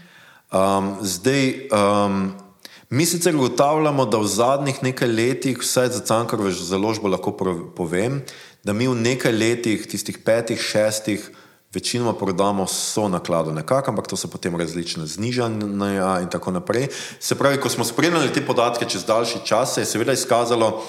um, 0.79 0.97
zdaj. 1.01 1.69
Um, 1.71 2.44
Mi 2.89 3.05
sicer 3.05 3.35
ugotavljamo, 3.35 4.05
da 4.05 4.17
v 4.17 4.27
zadnjih 4.27 4.83
nekaj 4.83 5.07
letih, 5.07 5.57
vsaj 5.57 5.87
za 5.89 5.99
Cankarove 6.05 6.51
založbo 6.51 7.09
lahko 7.09 7.31
povem, 7.75 8.21
da 8.63 8.73
mi 8.73 8.87
v 8.87 8.93
nekaj 8.95 9.33
letih, 9.33 9.87
tistih 9.89 10.17
petih, 10.17 10.61
šestih, 10.61 11.31
večinoma 11.73 12.13
prodamo 12.13 12.67
so 12.67 13.07
naklado 13.09 13.51
nekako, 13.51 13.91
ampak 13.91 14.07
to 14.07 14.17
so 14.17 14.29
potem 14.29 14.55
različne 14.55 15.05
znižanja 15.05 16.19
in 16.21 16.29
tako 16.29 16.51
naprej. 16.51 16.87
Se 17.19 17.35
pravi, 17.35 17.57
ko 17.57 17.69
smo 17.69 17.83
spremljali 17.85 18.33
te 18.33 18.45
podatke 18.45 18.85
čez 18.85 19.05
daljši 19.05 19.41
čas, 19.45 19.73
se 19.73 19.81
je 19.81 19.85
seveda 19.85 20.13
izkazalo, 20.13 20.83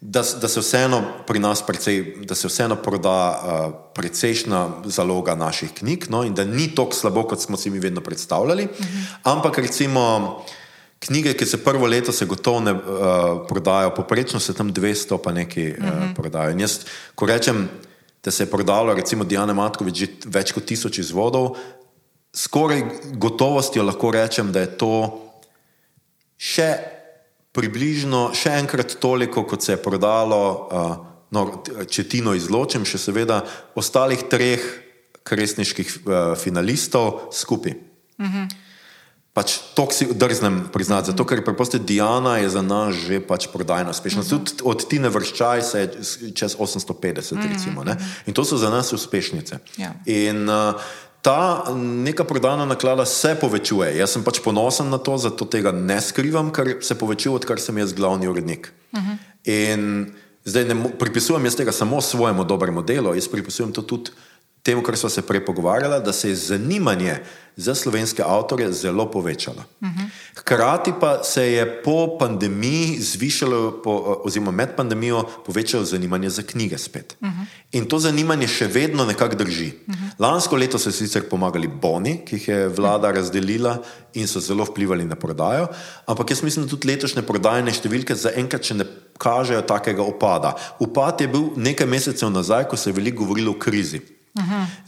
da, 0.00 0.22
da 0.40 0.48
se 0.48 0.60
vseeno 0.60 1.02
pri 1.26 1.38
nas 1.38 1.62
precej, 1.66 2.16
da 2.28 2.34
se 2.34 2.48
vseeno 2.48 2.76
proda 2.76 3.16
uh, 3.32 3.74
precejšna 3.94 4.68
zaloga 4.84 5.34
naših 5.34 5.72
knjig 5.78 6.10
no, 6.10 6.24
in 6.24 6.34
da 6.34 6.44
ni 6.44 6.74
tako 6.74 6.92
slabo, 6.92 7.22
kot 7.22 7.40
smo 7.40 7.56
si 7.56 7.70
mi 7.70 7.78
vedno 7.78 8.00
predstavljali. 8.00 8.64
Uh 8.64 8.86
-huh. 8.86 9.16
Ampak 9.22 9.58
recimo. 9.58 10.44
Knjige, 11.02 11.34
ki 11.34 11.46
se 11.46 11.58
prvo 11.58 11.86
leto 11.86 12.12
se 12.12 12.26
gotovo 12.30 12.60
ne 12.60 12.72
uh, 12.72 12.80
prodajo, 13.48 13.94
poprečno 13.94 14.40
se 14.40 14.54
tam 14.54 14.70
200 14.70 15.18
pa 15.22 15.32
nekaj 15.32 15.70
uh, 15.70 15.76
uh 15.78 15.84
-huh. 15.84 16.14
prodajo. 16.14 16.50
In 16.50 16.60
jaz, 16.60 16.78
ko 17.14 17.26
rečem, 17.26 17.68
da 18.24 18.30
se 18.30 18.42
je 18.42 18.50
prodalo, 18.50 18.94
recimo 18.94 19.24
Diana 19.24 19.52
Matkovič, 19.52 19.96
že 19.96 20.06
več 20.26 20.52
kot 20.52 20.64
tisoč 20.64 20.98
izvodov, 20.98 21.56
skoraj 22.34 22.84
gotovostjo 23.14 23.82
lahko 23.82 24.10
rečem, 24.10 24.52
da 24.52 24.60
je 24.60 24.78
to 24.78 25.20
še 26.38 26.78
približno, 27.52 28.30
še 28.34 28.50
enkrat 28.50 28.96
toliko, 29.00 29.44
kot 29.44 29.62
se 29.62 29.72
je 29.72 29.82
prodalo, 29.82 30.68
uh, 30.72 30.96
no, 31.30 31.62
če 31.90 32.08
tino 32.08 32.34
izločim, 32.34 32.84
še 32.84 32.98
seveda 32.98 33.42
ostalih 33.74 34.22
treh 34.30 34.62
kresniških 35.22 35.98
uh, 36.06 36.38
finalistov 36.38 37.28
skupaj. 37.32 37.74
Uh 38.18 38.26
-huh. 38.26 38.61
Pač 39.32 39.72
to 39.72 39.88
si 39.88 40.04
drznem 40.12 40.68
priznati, 40.68 41.08
zato 41.08 41.24
ker 41.24 41.40
preprosto 41.40 41.80
Diana 41.80 42.36
je 42.44 42.52
za 42.52 42.60
nas 42.60 42.92
že 43.08 43.16
pač 43.16 43.48
prodajna 43.48 43.90
uspešnost. 43.90 44.32
Uh 44.32 44.38
-huh. 44.38 44.44
Tudi 44.44 44.62
od 44.64 44.88
Tine 44.88 45.08
vrščaj 45.08 45.62
se 45.62 45.80
je 45.80 45.86
čez 46.34 46.56
850, 46.56 47.32
uh 47.32 47.38
-huh. 47.38 47.52
recimo. 47.52 47.84
Ne? 47.84 47.96
In 48.26 48.34
to 48.34 48.44
so 48.44 48.56
za 48.56 48.70
nas 48.70 48.92
uspešnice. 48.92 49.58
Ja. 49.76 49.94
In 50.04 50.48
uh, 50.48 50.76
ta 51.22 51.64
neka 51.76 52.24
prodajna 52.24 52.66
naklada 52.66 53.06
se 53.06 53.36
povečuje. 53.40 53.96
Jaz 53.96 54.10
sem 54.10 54.24
pač 54.24 54.40
ponosen 54.44 54.90
na 54.90 54.98
to, 54.98 55.18
zato 55.18 55.44
tega 55.44 55.72
ne 55.72 56.00
skrivam, 56.00 56.50
ker 56.52 56.76
se 56.82 56.94
povečuje, 56.98 57.34
odkar 57.34 57.60
sem 57.60 57.78
jaz 57.78 57.92
glavni 57.92 58.28
urednik. 58.28 58.72
Uh 58.92 59.00
-huh. 59.00 59.16
In 59.44 60.12
zdaj 60.44 60.64
ne 60.64 60.76
pripisujem 60.98 61.44
jaz 61.44 61.56
tega 61.56 61.72
samo 61.72 62.00
svojemu 62.00 62.44
dobremu 62.44 62.82
delu, 62.82 63.14
jaz 63.14 63.28
pripisujem 63.28 63.72
to 63.72 63.82
tudi 63.82 64.10
temu, 64.62 64.82
kar 64.82 64.96
smo 64.96 65.08
se 65.08 65.22
prej 65.22 65.44
pogovarjali, 65.44 66.04
da 66.04 66.12
se 66.12 66.28
je 66.28 66.36
zanimanje 66.36 67.16
za 67.56 67.74
slovenske 67.74 68.22
avtore 68.22 68.72
zelo 68.72 69.10
povečalo. 69.10 69.64
Hkrati 70.36 70.92
pa 71.00 71.24
se 71.24 71.52
je 71.52 71.82
po 71.82 72.18
pandemiji 72.18 73.00
zvišalo, 73.00 73.82
po, 73.84 74.22
oziroma 74.24 74.50
med 74.50 74.76
pandemijo, 74.76 75.24
povečalo 75.46 75.84
zanimanje 75.84 76.30
za 76.30 76.42
knjige 76.42 76.78
spet. 76.78 77.16
In 77.72 77.84
to 77.84 77.98
zanimanje 77.98 78.48
še 78.48 78.66
vedno 78.66 79.04
nekako 79.04 79.36
drži. 79.36 79.72
Lansko 80.18 80.56
leto 80.56 80.78
so 80.78 80.92
sicer 80.92 81.28
pomagali 81.28 81.68
boni, 81.68 82.22
ki 82.24 82.36
jih 82.36 82.48
je 82.48 82.68
vlada 82.68 83.10
razdelila 83.10 83.76
in 84.14 84.26
so 84.28 84.40
zelo 84.40 84.64
vplivali 84.64 85.04
na 85.04 85.16
prodajo, 85.16 85.68
ampak 86.06 86.30
jaz 86.30 86.42
mislim, 86.42 86.64
da 86.64 86.70
tudi 86.70 86.88
letošnje 86.88 87.26
prodajne 87.26 87.72
številke 87.72 88.14
zaenkrat 88.14 88.64
še 88.64 88.78
ne 88.78 88.88
kažejo 89.18 89.60
takega 89.66 90.02
opada. 90.02 90.54
Upad 90.80 91.20
je 91.20 91.28
bil 91.28 91.52
nekaj 91.56 91.86
mesecev 91.86 92.30
nazaj, 92.30 92.68
ko 92.70 92.76
se 92.76 92.90
je 92.90 92.96
veliko 92.96 93.24
govorilo 93.24 93.52
o 93.52 93.60
krizi. 93.60 94.21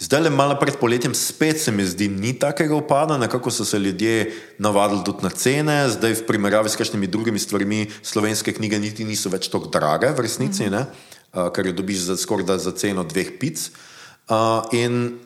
Zdaj, 0.01 0.23
le 0.25 0.31
malo 0.33 0.57
pred 0.57 0.77
poletjem, 0.81 1.13
spet 1.15 1.61
se 1.61 1.73
mi 1.73 1.85
zdi, 1.85 2.09
ni 2.09 2.33
takega 2.33 2.73
upada, 2.75 3.19
nekako 3.21 3.51
so 3.53 3.65
se 3.65 3.79
ljudje 3.79 4.33
navadili 4.59 5.05
tudi 5.05 5.23
na 5.23 5.31
cene, 5.31 5.89
zdaj 5.93 6.15
v 6.15 6.27
primerjavi 6.27 6.73
s 6.73 6.81
kakšnimi 6.81 7.07
drugimi 7.07 7.39
stvarmi, 7.39 7.91
slovenske 8.03 8.57
knjige 8.57 8.81
niti 8.81 9.05
niso 9.05 9.29
več 9.29 9.51
tako 9.53 9.69
drage, 9.69 10.09
v 10.17 10.25
resnici, 10.25 10.71
uh, 10.73 10.89
ker 11.53 11.69
jo 11.69 11.77
dobiš 11.77 12.09
za 12.09 12.17
skoraj 12.17 12.57
za 12.59 12.73
ceno 12.73 13.05
dveh 13.05 13.37
pic. 13.37 13.69
Uh, 14.33 14.65
in 14.73 15.21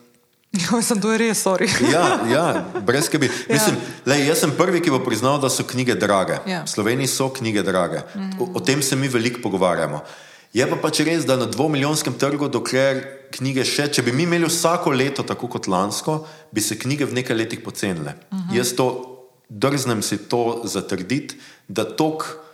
Jo, 0.65 0.81
sem 0.83 0.97
to 0.97 1.13
res, 1.13 1.45
sorry. 1.45 1.69
ja, 1.95 2.25
ja, 2.27 2.45
brez 2.81 3.07
skrbi. 3.07 3.29
Mislim, 3.51 3.77
ja. 3.77 4.15
lej, 4.15 4.25
jaz 4.33 4.41
sem 4.43 4.55
prvi, 4.57 4.81
ki 4.81 4.91
bo 4.91 5.03
priznal, 5.05 5.37
da 5.41 5.51
so 5.53 5.63
knjige 5.63 5.95
drage. 6.01 6.41
Ja. 6.49 6.65
V 6.65 6.73
Sloveniji 6.73 7.13
so 7.13 7.29
knjige 7.29 7.63
drage. 7.63 8.03
Mm 8.17 8.41
o, 8.41 8.49
o 8.57 8.61
tem 8.61 8.83
se 8.83 8.97
mi 8.97 9.09
veliko 9.09 9.43
pogovarjamo. 9.45 10.01
Je 10.57 10.65
pa 10.65 10.77
pač 10.81 11.03
res, 11.05 11.27
da 11.29 11.37
na 11.37 11.45
dvomilijonskem 11.45 12.17
trgu, 12.17 12.49
dokler 12.49 13.18
knjige 13.33 13.65
še, 13.65 13.89
če 13.93 14.03
bi 14.03 14.13
mi 14.13 14.27
imeli 14.27 14.49
vsako 14.49 14.91
leto, 14.91 15.23
tako 15.23 15.49
kot 15.49 15.69
lansko, 15.69 16.21
bi 16.53 16.61
se 16.61 16.79
knjige 16.79 17.07
v 17.07 17.21
nekaj 17.21 17.37
letih 17.37 17.61
pocenile. 17.65 18.15
Mm 18.31 18.39
-hmm. 18.39 18.57
Jaz 18.57 18.73
to 18.73 18.89
drznem 19.49 20.03
si 20.03 20.19
to 20.29 20.61
zatrditi, 20.65 21.37
da 21.69 21.85
tok 21.85 22.49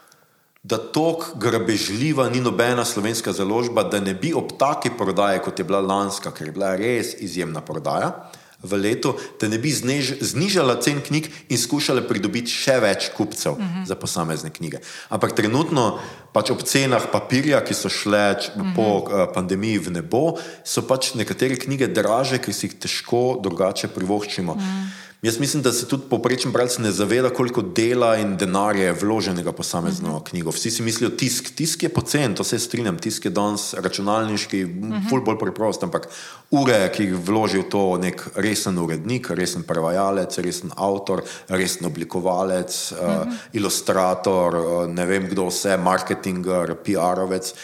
da 0.64 0.78
tako 0.78 1.26
grabežljiva 1.36 2.28
ni 2.28 2.40
nobena 2.40 2.84
slovenska 2.84 3.32
založba, 3.32 3.82
da 3.82 4.00
ne 4.00 4.14
bi 4.14 4.32
ob 4.34 4.56
taki 4.58 4.90
prodaji, 4.98 5.40
kot 5.44 5.58
je 5.58 5.64
bila 5.64 5.80
lanska, 5.80 6.30
ker 6.30 6.46
je 6.46 6.52
bila 6.52 6.76
res 6.76 7.14
izjemna 7.20 7.60
prodaja 7.60 8.30
v 8.64 8.80
letu, 8.80 9.14
da 9.40 9.48
ne 9.48 9.58
bi 9.58 9.72
znež, 9.72 10.16
znižala 10.24 10.80
cen 10.80 11.00
knjig 11.04 11.28
in 11.48 11.60
skušala 11.60 12.02
pridobiti 12.08 12.50
še 12.50 12.80
več 12.80 13.10
kupcev 13.16 13.52
uh 13.52 13.58
-huh. 13.58 13.86
za 13.86 13.94
posamezne 13.94 14.50
knjige. 14.50 14.80
Ampak 15.08 15.36
trenutno, 15.36 15.98
pač 16.32 16.50
ob 16.50 16.62
cenah 16.62 17.06
papirja, 17.12 17.60
ki 17.64 17.74
so 17.74 17.88
šle 17.88 18.34
uh 18.34 18.38
-huh. 18.38 18.74
po 18.76 18.88
uh, 19.04 19.28
pandemiji 19.34 19.78
v 19.78 19.90
nebo, 19.90 20.38
so 20.64 20.82
pač 20.82 21.14
nekatere 21.14 21.56
knjige 21.56 21.86
draže, 21.86 22.38
ker 22.38 22.54
si 22.54 22.66
jih 22.66 22.74
težko 22.74 23.38
drugače 23.42 23.88
privoščimo. 23.88 24.52
Uh 24.52 24.58
-huh. 24.58 25.03
Jaz 25.24 25.38
mislim, 25.40 25.62
da 25.62 25.72
se 25.72 25.86
tudi 25.88 26.02
poprečen 26.10 26.52
bralec 26.52 26.74
ne 26.78 26.90
zaveda, 26.92 27.30
koliko 27.30 27.62
dela 27.62 28.16
in 28.20 28.34
denarja 28.36 28.90
je 28.90 28.96
vloženega 29.00 29.50
v 29.50 29.56
posamezno 29.56 30.08
uh 30.08 30.16
-huh. 30.16 30.28
knjigo. 30.28 30.50
Vsi 30.50 30.70
si 30.70 30.82
mislijo, 30.82 31.10
tisk, 31.10 31.54
tisk 31.54 31.82
je 31.82 31.88
pocen, 31.88 32.34
to 32.34 32.44
se 32.44 32.58
strinjam, 32.58 32.98
tisk 32.98 33.24
je 33.24 33.30
danes 33.30 33.74
računalniški, 33.74 34.64
uh 34.64 34.70
-huh. 34.70 35.08
ful 35.08 35.20
bolj 35.20 35.38
preprost, 35.38 35.82
ampak 35.82 36.08
ure, 36.50 36.92
ki 36.96 37.02
jih 37.02 37.14
vloži 37.14 37.58
v 37.58 37.62
to 37.62 37.98
nek 37.98 38.28
resen 38.34 38.78
urednik, 38.78 39.30
resen 39.30 39.62
prevajalec, 39.62 40.38
resen 40.38 40.70
avtor, 40.76 41.22
resen 41.48 41.86
oblikovalec, 41.86 42.92
uh 42.92 42.98
-huh. 42.98 43.26
uh, 43.26 43.32
ilustrator, 43.52 44.56
uh, 44.56 44.86
ne 44.88 45.06
vem 45.06 45.28
kdo 45.28 45.46
vse, 45.46 45.76
marketinger, 45.76 46.76
PR-ovec. 46.84 47.54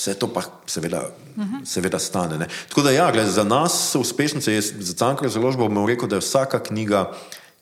Vse 0.00 0.14
to 0.16 0.30
pa 0.32 0.40
seveda, 0.66 1.12
uh 1.36 1.44
-huh. 1.44 1.64
seveda 1.64 1.98
stane. 1.98 2.38
Ne? 2.38 2.46
Tako 2.68 2.82
da, 2.82 2.90
ja, 2.90 3.10
gled, 3.12 3.28
za 3.28 3.44
nas 3.44 3.94
uspešnice, 3.94 4.54
jaz, 4.54 4.72
za 4.78 4.94
Cankar 4.94 5.28
založbo 5.28 5.68
bom 5.68 5.86
rekel, 5.86 6.08
da 6.08 6.16
je 6.16 6.20
vsaka 6.20 6.62
knjiga, 6.62 7.12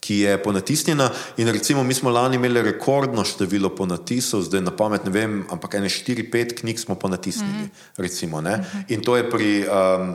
ki 0.01 0.19
je 0.19 0.43
ponatisnjena. 0.43 1.11
In 1.37 1.49
recimo, 1.49 1.83
mi 1.85 1.95
smo 1.95 2.11
lani 2.11 2.37
imeli 2.37 2.63
rekordno 2.63 3.25
število 3.25 3.69
ponatisov, 3.75 4.43
zdaj 4.43 4.61
na 4.61 4.71
pamet 4.71 5.05
ne 5.05 5.11
vem, 5.11 5.47
ampak 5.51 5.75
ene 5.75 5.89
4-5 5.89 6.55
knjig 6.61 6.79
smo 6.79 6.95
ponatisnili. 6.95 7.63
Uh 7.63 7.69
-huh. 7.69 8.03
recimo, 8.03 8.39
uh 8.39 8.45
-huh. 8.45 8.65
In 8.89 9.03
to 9.03 9.17
je 9.17 9.31
pri 9.31 9.67
um, 9.69 10.15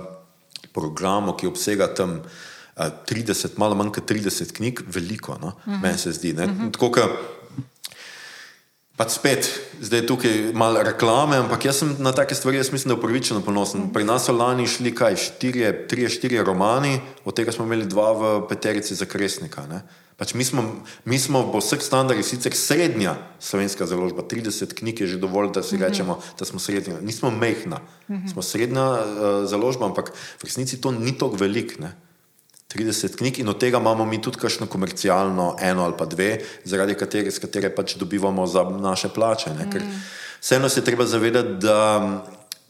programu, 0.73 1.33
ki 1.33 1.47
obsega 1.47 1.93
tam 1.93 2.21
uh, 2.77 2.85
30, 3.09 3.47
malo 3.57 3.75
manj 3.75 3.91
kot 3.91 4.11
30 4.11 4.51
knjig, 4.51 4.81
veliko, 4.87 5.37
no? 5.41 5.47
uh 5.47 5.53
-huh. 5.73 5.81
meni 5.81 5.97
se 5.97 6.11
zdi. 6.11 6.31
Uh 6.31 6.37
-huh. 6.37 6.71
Tako, 6.71 6.91
Pač 8.93 9.15
spet, 9.17 9.47
zdaj 9.81 10.03
je 10.03 10.05
tukaj 10.05 10.35
malo 10.53 10.77
reklame, 10.85 11.39
ampak 11.41 11.65
jaz 11.65 11.81
sem 11.81 11.95
na 11.97 12.11
take 12.13 12.37
stvari, 12.37 12.59
jaz 12.61 12.69
mislim, 12.69 12.93
da 12.93 12.97
upravičeno 12.99 13.41
ponosen. 13.41 13.87
Pri 13.89 14.05
nas 14.05 14.27
so 14.29 14.35
lani 14.37 14.67
šli 14.69 14.91
kaj, 14.93 15.17
štirje, 15.17 15.71
trije, 15.89 16.11
štirje 16.13 16.43
romani, 16.45 16.99
od 17.25 17.33
tega 17.33 17.49
smo 17.51 17.65
imeli 17.65 17.89
dva 17.89 18.11
v 18.13 18.29
peterici 18.45 18.93
za 18.93 19.09
kresnika. 19.09 19.65
Pač 20.13 20.35
mi, 20.37 20.45
smo, 20.45 20.61
mi 21.09 21.17
smo 21.17 21.41
po 21.49 21.57
vseh 21.57 21.81
standardih 21.81 22.21
sicer 22.21 22.53
srednja 22.53 23.15
slovenska 23.41 23.89
založba, 23.89 24.21
30 24.29 24.77
knjig 24.77 25.01
je 25.01 25.07
že 25.15 25.17
dovolj, 25.17 25.49
da 25.57 25.65
si 25.65 25.81
rečemo, 25.81 26.21
da 26.37 26.45
smo 26.45 26.61
srednja. 26.61 27.01
Nismo 27.01 27.33
mehna, 27.33 27.81
smo 28.29 28.45
srednja 28.45 28.85
uh, 28.93 29.01
založba, 29.49 29.89
ampak 29.89 30.13
v 30.13 30.45
resnici 30.45 30.77
to 30.77 30.93
ni 30.93 31.17
tako 31.17 31.41
velik. 31.41 31.79
Ne? 31.81 31.97
30 32.73 33.17
knjig 33.17 33.39
in 33.39 33.49
od 33.49 33.59
tega 33.59 33.77
imamo 33.77 34.05
mi 34.05 34.21
tudi 34.21 34.39
kakšno 34.41 34.67
komercialno, 34.67 35.55
eno 35.61 35.83
ali 35.83 35.93
pa 35.97 36.05
dve, 36.05 36.39
zaradi 36.63 36.95
katere, 36.97 37.31
katere 37.31 37.69
pač 37.75 37.95
dobivamo 37.95 38.47
za 38.47 38.63
naše 38.63 39.09
plače. 39.09 39.53
Mm. 39.53 39.91
Vseeno 40.41 40.69
se 40.69 40.79
je 40.79 40.85
treba 40.85 41.05
zavedati, 41.05 41.53
da, 41.61 42.01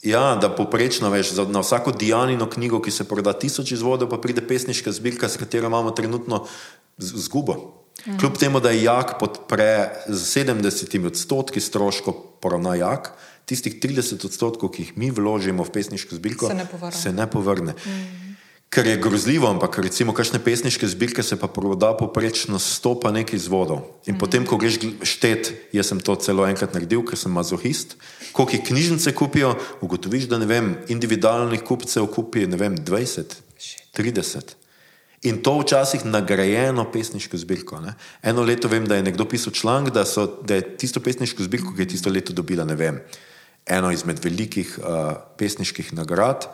ja, 0.04 0.36
da 0.42 0.50
poprečno 0.56 1.10
veš, 1.10 1.32
na 1.48 1.64
vsako 1.64 1.92
Dijanino 1.92 2.50
knjigo, 2.50 2.82
ki 2.82 2.92
se 2.92 3.08
proda 3.08 3.34
tisoč 3.34 3.72
izvodov, 3.72 4.10
pa 4.10 4.18
pride 4.18 4.44
pesniška 4.48 4.92
zbirka, 4.92 5.30
s 5.30 5.38
katero 5.38 5.68
imamo 5.68 5.92
trenutno 5.92 6.46
zgubo. 6.98 7.56
Mm. 8.06 8.18
Kljub 8.20 8.38
temu, 8.38 8.60
da 8.60 8.70
je 8.70 8.84
jak 8.84 9.20
podpre 9.20 10.04
z 10.08 10.44
70 10.44 11.08
odstotki 11.08 11.62
stroškov 11.62 12.14
poravna 12.42 12.76
jak, 12.76 13.14
tistih 13.46 13.80
30 13.80 14.26
odstotkov, 14.26 14.74
ki 14.76 14.84
jih 14.84 14.98
mi 14.98 15.12
vložimo 15.12 15.64
v 15.64 15.72
pesniško 15.72 16.16
zbirko, 16.16 16.48
se 16.48 16.54
ne 16.54 16.66
povrne. 16.66 17.00
Se 17.00 17.14
ne 17.14 17.30
povrne. 17.30 17.74
Mm 17.86 18.23
kar 18.74 18.88
je 18.88 18.98
grozljivo, 18.98 19.45
ampak 19.48 19.78
recimo, 19.86 20.14
kakšne 20.18 20.40
pesniške 20.41 20.88
zbirke 20.88 21.24
se 21.24 21.38
pa 21.40 21.48
proda 21.48 21.91
poprečno 21.98 22.58
stopa 22.60 23.12
nekaj 23.14 23.38
izvodov. 23.38 23.84
In 24.10 24.16
mm. 24.16 24.20
potem, 24.20 24.48
ko 24.50 24.58
greš 24.58 24.80
štet, 25.06 25.52
jaz 25.76 25.91
sem 25.91 26.02
to 26.02 26.16
celo 26.18 26.48
enkrat 26.50 26.74
naredil, 26.74 27.04
ker 27.06 27.20
sem 27.20 27.32
mazohist, 27.32 27.94
koliko 28.34 28.66
knjižnice 28.72 29.14
kupijo, 29.14 29.54
ugotoviš, 29.86 30.26
da 30.32 30.41
ne 30.41 30.50
vem, 30.50 30.74
individualnih 30.90 31.62
kupcev 31.62 32.10
kupi, 32.16 32.48
ne 32.50 32.58
vem, 32.58 32.80
20, 32.82 33.38
30. 33.94 34.58
In 35.30 35.40
to 35.45 35.54
včasih 35.62 36.10
nagrajeno 36.10 36.90
pesniško 36.91 37.38
zbirko. 37.38 37.78
Ne? 37.80 37.94
Eno 38.26 38.41
leto 38.41 38.68
vem, 38.68 38.90
da 38.90 38.98
je 38.98 39.06
nekdo 39.06 39.30
pisal 39.30 39.54
članek, 39.54 39.94
da, 39.94 40.04
da 40.41 40.58
je 40.58 40.68
tisto 40.82 41.00
pesniško 41.00 41.45
zbirko, 41.45 41.78
ki 41.78 41.86
je 41.86 41.94
tisto 41.94 42.10
leto 42.10 42.34
dobila, 42.34 42.66
ne 42.66 42.76
vem, 42.76 43.04
eno 43.70 43.94
izmed 43.94 44.18
velikih 44.26 44.80
uh, 44.82 45.14
pesniških 45.38 45.94
nagrad 45.94 46.50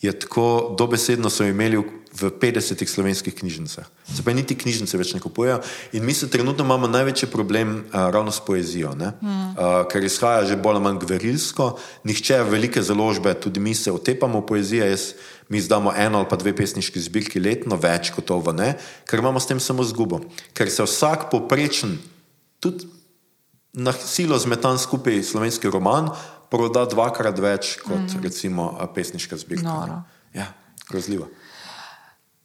je 0.00 0.12
tako 0.18 0.74
dobesedno 0.78 1.30
so 1.30 1.44
imeli 1.44 1.82
v 2.18 2.30
50 2.30 2.86
slovenskih 2.86 3.34
knjižnicah. 3.34 3.86
Se 4.14 4.22
pa 4.22 4.32
niti 4.32 4.54
knjižnice 4.54 4.98
več 4.98 5.12
ne 5.14 5.20
kupujejo. 5.20 5.58
In 5.92 6.06
mi 6.06 6.14
se 6.14 6.30
trenutno 6.30 6.64
imamo 6.64 6.88
največji 6.88 7.28
problem 7.30 7.84
uh, 7.84 8.08
ravno 8.14 8.32
s 8.32 8.40
poezijo, 8.40 8.94
mm. 8.94 9.10
uh, 9.20 9.82
ker 9.90 10.04
izhaja 10.04 10.46
že 10.46 10.56
bolj 10.56 10.78
ali 10.78 10.84
manj 10.84 11.00
gverilsko. 11.02 11.78
Nihče 12.08 12.42
velike 12.48 12.82
založbe, 12.82 13.34
tudi 13.34 13.60
mi 13.60 13.74
se 13.74 13.92
otepamo 13.92 14.40
poezije. 14.46 14.88
Jaz, 14.90 15.12
mi 15.48 15.58
izdamo 15.58 15.92
eno 15.96 16.18
ali 16.18 16.30
pa 16.30 16.36
dve 16.36 16.54
pesniški 16.56 17.00
zbirki 17.00 17.40
letno, 17.40 17.76
več 17.76 18.12
kot 18.14 18.30
ovo 18.30 18.52
ne, 18.52 18.76
ker 19.08 19.18
imamo 19.18 19.40
s 19.40 19.50
tem 19.50 19.60
samo 19.60 19.84
zgubo. 19.84 20.22
Ker 20.54 20.70
se 20.70 20.86
vsak 20.86 21.30
poprečen, 21.30 21.98
tudi 22.60 22.86
na 23.72 23.92
silo 23.92 24.38
zmetan 24.38 24.78
skupaj 24.78 25.22
slovenski 25.22 25.70
roman, 25.70 26.10
proda 26.50 26.84
dvakrat 26.88 27.38
več 27.38 27.76
kot 27.84 28.14
mm. 28.14 28.22
recimo 28.24 28.70
pesniška 28.94 29.36
zbirka. 29.36 30.02
Ja, 30.34 30.52
grozljivo. 30.88 31.28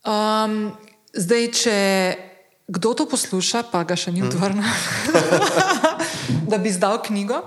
Um, 0.04 0.74
zdaj, 1.16 1.48
če 1.56 1.78
kdo 2.68 2.94
to 2.96 3.06
posluša, 3.08 3.68
pa 3.72 3.84
ga 3.88 3.96
še 4.00 4.12
ni 4.16 4.24
odvrnil, 4.24 4.64
mm. 4.64 5.72
da 6.52 6.60
bi 6.60 6.72
izdal 6.72 7.00
knjigo. 7.04 7.44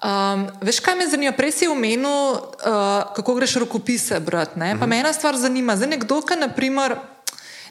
Um, 0.00 0.46
veš, 0.64 0.80
kaj 0.80 0.96
me 0.96 1.04
zanima? 1.08 1.32
Prej 1.36 1.52
si 1.52 1.68
omenil, 1.68 2.08
uh, 2.08 3.12
kako 3.16 3.36
greš 3.36 3.60
rokopise 3.60 4.20
brati. 4.20 4.56
Mm 4.56 4.62
-hmm. 4.62 4.78
Pa 4.78 4.86
mhm. 4.86 4.90
me 4.90 5.00
ena 5.00 5.12
stvar 5.12 5.36
zanima. 5.36 5.76
Zdaj, 5.76 5.88
nekdo, 5.88 6.22
ki 6.22 6.36
naprimer. 6.40 6.96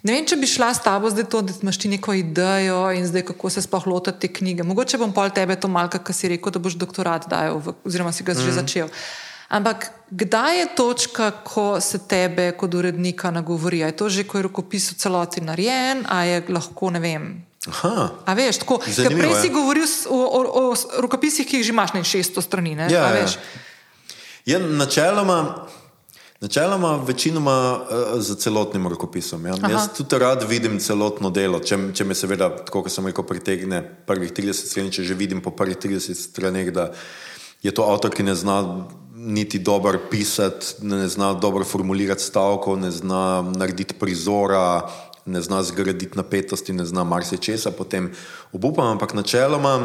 Ne 0.03 0.15
vem, 0.15 0.26
če 0.27 0.38
bi 0.39 0.47
šla 0.47 0.71
s 0.73 0.84
tabo 0.85 1.09
zdaj 1.11 1.27
to, 1.31 1.41
da 1.43 1.53
imaš 1.61 1.80
ti 1.81 1.91
neko 1.91 2.13
idejo 2.15 2.84
in 2.95 3.07
zdaj 3.07 3.26
kako 3.31 3.49
se 3.51 3.63
sploh 3.65 3.88
lotiti 3.88 4.27
te 4.27 4.34
knjige. 4.34 4.63
Mogoče 4.63 4.99
bom 5.01 5.11
pol 5.15 5.34
tebe 5.35 5.57
to 5.59 5.67
malka, 5.67 5.99
kar 5.99 6.15
si 6.15 6.31
rekel, 6.31 6.53
da 6.55 6.61
boš 6.63 6.77
doktorat 6.80 7.27
dajal, 7.31 7.59
oziroma 7.84 8.13
si 8.15 8.23
ga 8.23 8.34
mm. 8.34 8.43
že 8.43 8.51
mhm. 8.53 8.59
začel. 8.61 8.93
Ampak 9.49 9.89
kdaj 10.13 10.59
je 10.59 10.65
točka, 10.77 11.31
ko 11.43 11.81
se 11.81 11.99
tebe 12.07 12.51
kot 12.53 12.73
urednika 12.73 13.31
nagovori? 13.34 13.81
Je 13.81 13.91
to 13.97 14.09
že, 14.09 14.23
ko 14.23 14.38
je 14.38 14.45
rokopis 14.45 14.91
v 14.93 14.99
celoti 15.01 15.41
narejen, 15.41 16.05
a 16.05 16.23
je 16.23 16.43
lahko, 16.53 16.93
ne 16.93 17.01
vem. 17.01 17.26
Aha, 17.67 18.23
a 18.26 18.34
veš, 18.38 18.61
tako. 18.61 18.77
Prej 18.85 19.34
si 19.41 19.49
govoril 19.49 19.84
o, 20.07 20.15
o, 20.15 20.39
o 20.69 20.76
rokopisih, 21.01 21.43
ki 21.49 21.59
jih 21.59 21.65
že 21.67 21.73
imaš 21.73 21.91
na 21.97 22.05
600 22.05 22.45
strani. 22.45 22.77
Ne? 22.77 22.88
Ja, 22.93 23.09
ja. 23.11 23.26
ja, 24.45 24.59
načeloma. 24.61 25.67
Načeloma, 26.41 26.95
večinoma 27.07 27.79
uh, 27.81 28.21
za 28.21 28.35
celotnim 28.35 28.87
rokopisom. 28.87 29.45
Ja. 29.45 29.55
Jaz 29.71 29.89
tudi 29.97 30.19
rad 30.19 30.45
vidim 30.49 30.79
celotno 30.79 31.29
delo, 31.29 31.59
če, 31.59 31.77
če 31.93 32.05
me 32.07 32.15
seveda, 32.15 32.47
tako 32.63 32.85
kot 32.85 32.93
sem 32.95 33.09
rekel, 33.11 33.25
pritegne 33.27 33.81
prvih 34.07 34.31
30 34.31 34.69
strani, 34.71 34.93
če 34.95 35.03
že 35.03 35.19
vidim 35.19 35.41
po 35.43 35.51
prvih 35.51 35.75
30 35.75 36.15
straneh, 36.15 36.71
da 36.71 36.93
je 37.63 37.75
to 37.75 37.83
avtor, 37.83 38.15
ki 38.15 38.23
ne 38.23 38.37
zna 38.39 38.55
niti 39.19 39.59
dobro 39.59 39.99
pisati, 40.11 40.79
ne 40.87 41.07
zna 41.11 41.33
dobro 41.35 41.67
formulirati 41.67 42.23
stavkov, 42.23 42.79
ne 42.79 42.91
zna 42.91 43.41
narediti 43.43 43.99
prizora, 43.99 44.87
ne 45.25 45.41
zna 45.43 45.59
zgraditi 45.63 46.15
napetosti, 46.15 46.73
ne 46.73 46.85
zna 46.87 47.03
marsikaj 47.03 47.43
česa, 47.43 47.75
potem 47.75 48.13
obupam, 48.55 48.87
ampak 48.87 49.13
načeloma 49.13 49.75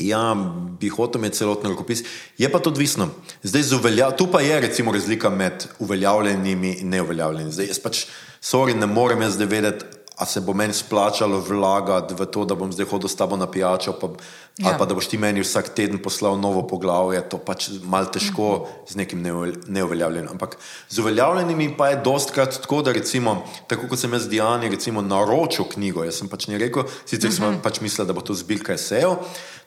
Ja, 0.00 0.34
bi 0.80 0.88
hotel 0.88 1.20
imeti 1.20 1.36
celotno 1.36 1.70
rokopis. 1.70 2.02
Je 2.38 2.48
pa 2.48 2.58
to 2.58 2.70
odvisno. 2.70 3.08
Zdaj, 3.42 3.74
uvelja... 3.76 4.10
Tu 4.16 4.26
pa 4.32 4.40
je 4.40 4.60
recimo 4.60 4.92
razlika 4.92 5.30
med 5.30 5.66
uveljavljenimi 5.78 6.72
in 6.80 6.88
neuveljavljenimi. 6.88 7.52
Zdaj, 7.52 7.66
jaz 7.66 7.80
pač, 7.84 8.04
sorry, 8.42 8.74
ne 8.74 8.86
morem 8.86 9.22
jaz 9.22 9.36
zdaj 9.36 9.46
vedeti, 9.46 9.84
a 10.20 10.26
se 10.26 10.40
bo 10.40 10.52
meni 10.52 10.74
splačalo 10.76 11.38
vlagati 11.40 12.14
v 12.14 12.26
to, 12.28 12.44
da 12.44 12.52
bom 12.54 12.68
zdaj 12.72 12.90
hodil 12.90 13.08
s 13.08 13.16
tabo 13.16 13.38
na 13.40 13.46
pijačo, 13.48 13.94
pa, 13.96 14.10
ja. 14.60 14.68
ali 14.68 14.76
pa 14.76 14.84
da 14.84 14.92
boš 14.94 15.08
ti 15.08 15.16
meni 15.18 15.40
vsak 15.40 15.70
teden 15.72 15.96
poslal 16.04 16.36
novo 16.36 16.60
poglavje. 16.68 17.22
To 17.32 17.38
pač 17.40 17.70
malo 17.88 18.12
težko 18.12 18.42
-huh. 18.42 18.92
z 18.92 19.00
nekim 19.00 19.22
neuveljavljenim. 19.66 20.28
Ampak 20.30 20.58
z 20.88 20.98
uveljavljenimi 20.98 21.72
pa 21.76 21.88
je 21.88 22.02
dostkrat 22.04 22.60
tako, 22.60 22.82
da 22.82 22.92
recimo, 22.92 23.44
tako 23.66 23.88
kot 23.88 23.98
sem 23.98 24.12
jaz 24.12 24.28
Diani, 24.28 24.68
recimo 24.68 25.02
naročil 25.02 25.64
knjigo. 25.64 26.04
Jaz 26.04 26.20
sem 26.20 26.28
pač 26.28 26.46
ne 26.46 26.58
rekel, 26.58 26.84
sicer 27.06 27.30
uh 27.30 27.36
-huh. 27.36 27.38
sem 27.38 27.60
pač 27.62 27.80
mislil, 27.80 28.06
da 28.06 28.12
bo 28.12 28.20
to 28.20 28.34
zbirka 28.34 28.72
esejev. 28.72 29.16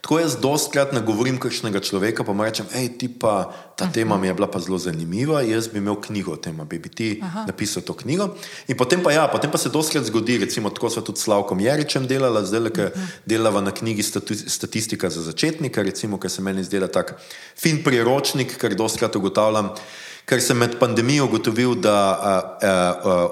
Tako 0.03 0.17
jaz 0.19 0.33
dostkrat 0.35 0.91
nagovorim 0.91 1.37
kakšnega 1.39 1.79
človeka, 1.79 2.25
pa 2.27 2.33
mu 2.35 2.43
rečem, 2.43 2.67
hej, 2.75 2.89
ti 2.99 3.07
pa 3.07 3.55
ta 3.79 3.85
uh 3.85 3.89
-huh. 3.89 3.93
tema 3.93 4.17
mi 4.17 4.27
je 4.27 4.33
bila 4.33 4.51
pa 4.51 4.59
zelo 4.59 4.77
zanimiva, 4.77 5.41
jaz 5.41 5.67
bi 5.67 5.77
imel 5.77 5.95
knjigo 5.95 6.31
o 6.31 6.35
tem, 6.35 6.59
bi, 6.69 6.79
bi 6.79 6.89
ti 6.89 7.19
Aha. 7.23 7.45
napisal 7.47 7.83
to 7.83 7.93
knjigo. 7.93 8.35
In 8.67 8.77
potem 8.77 9.03
pa 9.03 9.11
ja, 9.11 9.27
potem 9.27 9.51
pa 9.51 9.57
se 9.57 9.69
dostkrat 9.69 10.03
zgodi, 10.03 10.37
recimo 10.37 10.69
tako 10.69 10.89
smo 10.89 11.01
tudi 11.01 11.19
s 11.19 11.23
Slavkom 11.23 11.59
Jeričem 11.59 12.07
delali, 12.07 12.45
zdaj 12.47 12.59
le, 12.59 12.69
ker 12.69 12.85
uh 12.85 12.91
-huh. 12.91 13.07
delava 13.25 13.61
na 13.61 13.71
knjigi 13.71 14.03
Statistika 14.47 15.09
za 15.09 15.21
začetnika, 15.21 15.81
recimo, 15.81 16.19
ker 16.19 16.31
se 16.31 16.41
meni 16.41 16.63
zdela 16.63 16.87
tak 16.87 17.13
fin 17.55 17.83
priročnik, 17.83 18.57
ker 18.57 18.75
dostkrat 18.75 19.15
ugotavljam, 19.15 19.69
ker 20.25 20.41
sem 20.41 20.57
med 20.57 20.77
pandemijo 20.79 21.25
ugotovil, 21.27 21.75
da 21.75 21.95
a, 21.95 22.33
a, 22.33 22.75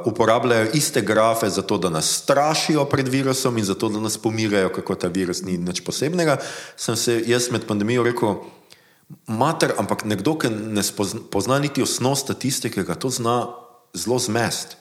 uporabljajo 0.06 0.72
iste 0.76 1.02
grafe 1.02 1.50
za 1.50 1.62
to, 1.62 1.78
da 1.78 1.90
nas 1.90 2.10
strašijo 2.24 2.86
pred 2.86 3.08
virusom 3.08 3.58
in 3.58 3.66
za 3.66 3.76
to, 3.76 3.90
da 3.90 4.00
nas 4.00 4.18
pomirajo, 4.18 4.70
kako 4.76 4.96
ta 4.96 5.08
virus 5.08 5.44
ni 5.48 5.58
nič 5.58 5.84
posebnega, 5.88 6.38
sem 6.76 6.96
se 6.96 7.22
jaz 7.28 7.50
med 7.52 7.68
pandemijo 7.68 8.04
rekel, 8.04 8.42
mater, 9.28 9.74
ampak 9.80 10.06
nekdo, 10.06 10.36
ki 10.40 10.52
ne 10.52 10.84
pozna 11.32 11.60
niti 11.60 11.84
osnov 11.84 12.16
statistike, 12.20 12.84
ga 12.84 12.96
to 12.96 13.10
zna 13.10 13.48
zelo 13.96 14.20
zmest. 14.20 14.78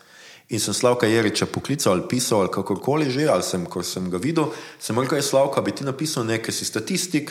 In 0.51 0.59
sem 0.59 0.74
Slavka 0.74 1.07
Jeriča 1.07 1.47
poklical 1.47 1.93
ali 1.93 2.09
pisal 2.11 2.41
ali 2.43 2.51
kakorkoli 2.51 3.11
že, 3.11 3.28
ali 3.31 3.43
sem, 3.47 3.62
ko 3.66 3.85
sem 3.87 4.11
ga 4.11 4.19
videl, 4.19 4.51
sem 4.82 4.99
rekel, 4.99 5.23
Slavka, 5.23 5.62
bi 5.62 5.70
ti 5.70 5.87
napisal 5.87 6.27
nekaj 6.27 6.55
si 6.55 6.66
statistik, 6.66 7.31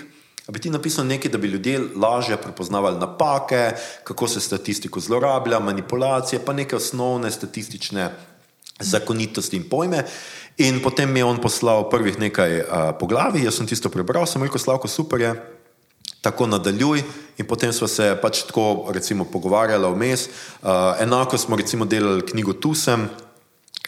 Da 0.50 0.54
bi 0.54 0.60
ti 0.60 0.70
napisal 0.70 1.06
nekaj, 1.06 1.32
da 1.32 1.38
bi 1.38 1.48
ljudje 1.48 1.80
lažje 1.96 2.38
prepoznavali 2.38 2.98
napake, 3.00 3.72
kako 4.04 4.28
se 4.28 4.40
statistiko 4.40 5.00
zlorablja, 5.00 5.60
manipulacije, 5.60 6.40
pa 6.46 6.54
neke 6.54 6.76
osnovne 6.76 7.32
statistične 7.32 8.10
zakonitosti 8.80 9.58
in 9.58 9.70
pojme. 9.70 10.04
In 10.58 10.82
potem 10.82 11.12
mi 11.12 11.20
je 11.20 11.26
on 11.26 11.38
poslal 11.38 11.90
prvih 11.90 12.20
nekaj 12.20 12.60
uh, 12.60 12.66
poglavij, 13.00 13.46
jaz 13.46 13.62
sem 13.62 13.68
tisto 13.68 13.94
prebral, 13.94 14.26
sem 14.26 14.44
rekel, 14.44 14.58
Slavko, 14.58 14.88
super 14.88 15.22
je, 15.22 15.36
tako 16.22 16.48
nadaljuj. 16.48 17.04
In 17.38 17.46
potem 17.46 17.74
smo 17.74 17.88
se 17.88 18.16
pač 18.22 18.42
tako, 18.50 18.90
recimo, 18.90 19.30
pogovarjali 19.30 19.94
vmes. 19.94 20.28
Uh, 20.64 20.98
enako 21.00 21.38
smo 21.38 21.62
recimo 21.62 21.86
delali 21.86 22.26
knjigo 22.26 22.58
Tu 22.58 22.74
sem 22.74 23.06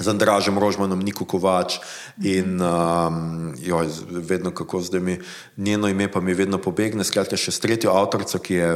z 0.01 0.07
Andražem 0.07 0.57
Rožmanom, 0.59 0.99
Niko 0.99 1.25
Kovač 1.25 1.79
in 2.23 2.61
um, 2.61 3.53
joj, 3.61 3.87
vedno 4.09 4.51
kako 4.51 4.81
zdaj 4.81 4.99
mi 4.99 5.19
njeno 5.57 5.87
ime 5.87 6.11
pa 6.11 6.21
mi 6.21 6.33
vedno 6.33 6.57
pobegne, 6.57 7.03
skratka 7.03 7.37
še 7.37 7.51
s 7.51 7.59
tretjo 7.59 7.93
avtorico, 7.93 8.39
ki 8.39 8.53
je 8.53 8.69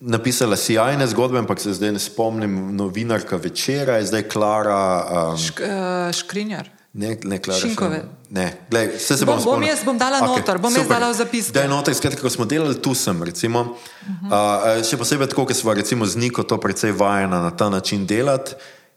napisala 0.00 0.56
sjajne 0.56 1.06
zgodbe, 1.06 1.38
ampak 1.38 1.60
se 1.60 1.72
zdaj 1.72 1.92
ne 1.92 1.98
spomnim, 1.98 2.76
novinarka 2.76 3.36
večera 3.36 3.96
je 3.96 4.06
zdaj 4.06 4.28
Klara. 4.28 5.06
Um, 5.32 5.38
Šk, 5.38 5.60
uh, 5.60 6.12
škrinjar. 6.12 6.70
Ne, 6.94 7.16
ne, 7.24 7.38
Klara. 7.42 7.60
Šinkove. 7.60 8.04
Ne, 8.30 8.52
glej, 8.70 8.92
vse 8.98 9.16
se 9.16 9.26
bom 9.26 9.40
spomnil. 9.40 9.66
Bom 9.66 9.68
jaz 9.68 9.84
bom 9.84 9.98
dala 9.98 10.20
okay, 10.22 10.42
noter, 10.42 10.58
bom 10.62 10.70
super. 10.70 10.84
jaz 10.84 10.92
dala 10.92 11.10
v 11.10 11.16
zapis. 11.18 11.50
Da 11.54 11.64
je 11.64 11.70
noter, 11.72 11.94
skratka, 11.94 12.22
ko 12.22 12.30
smo 12.30 12.46
delali 12.46 12.76
tu 12.78 12.94
sem, 12.94 13.22
recimo, 13.22 13.60
uh 13.60 14.30
-huh. 14.30 14.78
uh, 14.78 14.84
še 14.84 14.96
posebej 14.96 15.28
tako, 15.28 15.46
ker 15.46 15.56
smo 15.56 15.74
recimo 15.74 16.06
z 16.06 16.16
Niko 16.16 16.42
to 16.42 16.60
precej 16.60 16.92
vajena 16.92 17.42
na 17.42 17.50
ta 17.50 17.68
način 17.68 18.06
delati 18.06 18.54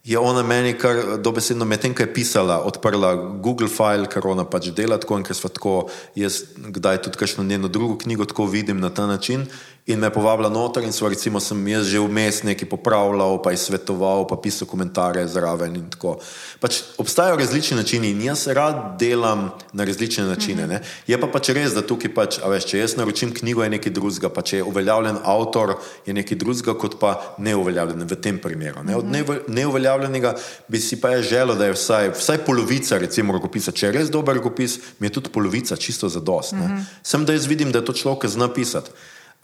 je 0.07 0.19
ona 0.19 0.43
meni 0.43 0.71
kar 0.79 1.17
dobesedno 1.19 1.65
medtem, 1.67 1.91
ko 1.95 2.05
je 2.05 2.13
pisala, 2.13 2.61
odprla 2.63 3.11
Google 3.43 3.67
file, 3.67 4.07
ker 4.07 4.23
ona 4.23 4.45
pač 4.47 4.69
dela 4.71 4.95
tako 5.03 5.19
in 5.19 5.25
ker 5.27 5.35
smo 5.35 5.51
tako, 5.51 5.73
jaz 6.15 6.45
kdaj 6.55 7.01
tudi 7.03 7.19
kakšno 7.19 7.43
njeno 7.43 7.67
drugo 7.67 7.97
knjigo 8.05 8.25
tako 8.25 8.45
vidim 8.47 8.79
na 8.79 8.89
ta 8.89 9.07
način 9.07 9.43
in 9.87 9.99
me 9.99 10.09
povabila 10.11 10.49
noter 10.49 10.83
in 10.83 10.91
so 10.91 11.07
recimo 11.07 11.39
sem 11.39 11.67
jaz 11.67 11.87
že 11.87 11.99
vmes 11.99 12.43
nekaj 12.43 12.67
popravljal, 12.67 13.39
pa 13.39 13.55
je 13.55 13.57
svetoval, 13.57 14.27
pa 14.27 14.35
pisal 14.35 14.67
komentarje 14.67 15.23
zraven 15.31 15.75
in 15.79 15.85
tako. 15.87 16.17
Pač 16.59 16.81
obstajajo 16.99 17.37
različni 17.39 17.77
načini 17.77 18.11
in 18.11 18.21
jaz 18.21 18.47
rad 18.51 18.99
delam 18.99 19.47
na 19.71 19.87
različne 19.87 20.25
načine. 20.27 20.65
Mm 20.67 20.71
-hmm. 20.71 20.83
Je 21.07 21.21
pa 21.21 21.27
pač 21.27 21.49
res, 21.49 21.71
da 21.73 21.81
tukaj 21.81 22.13
pač, 22.13 22.39
a 22.43 22.49
veš, 22.49 22.65
če 22.65 22.79
jaz 22.79 22.97
naročim 22.97 23.33
knjigo, 23.33 23.63
je 23.63 23.69
nekaj 23.69 23.91
drugega, 23.91 24.29
pa 24.29 24.41
če 24.41 24.57
je 24.57 24.63
uveljavljen 24.63 25.17
avtor, 25.23 25.77
je 26.05 26.13
nekaj 26.13 26.37
drugega 26.37 26.73
kot 26.73 26.99
pa 26.99 27.35
neuveljavljen 27.37 28.03
v 28.03 28.15
tem 28.15 28.39
primeru. 28.39 28.83
Ne? 28.83 28.95
Od 28.95 29.05
mhm. 29.05 29.47
neuveljavljenega 29.47 30.35
bi 30.67 30.79
si 30.79 31.01
pa 31.01 31.09
je 31.09 31.23
želel, 31.23 31.55
da 31.55 31.65
je 31.65 31.73
vsaj, 31.73 32.09
vsaj 32.09 32.37
polovica 32.37 32.97
recimo 32.97 33.33
rokopisa. 33.33 33.71
Če 33.71 33.85
je 33.85 33.91
res 33.91 34.09
dober 34.09 34.35
rokopis, 34.35 34.79
mi 34.99 35.07
je 35.07 35.11
tudi 35.11 35.29
polovica 35.29 35.75
čisto 35.75 36.09
zadost. 36.09 36.51
Mm 36.53 36.59
-hmm. 36.59 36.83
Sem 37.03 37.25
da 37.25 37.33
jaz 37.33 37.47
vidim, 37.47 37.71
da 37.71 37.79
je 37.79 37.85
to 37.85 37.93
človek, 37.93 38.21
ki 38.21 38.27
zna 38.27 38.53
pisati 38.53 38.91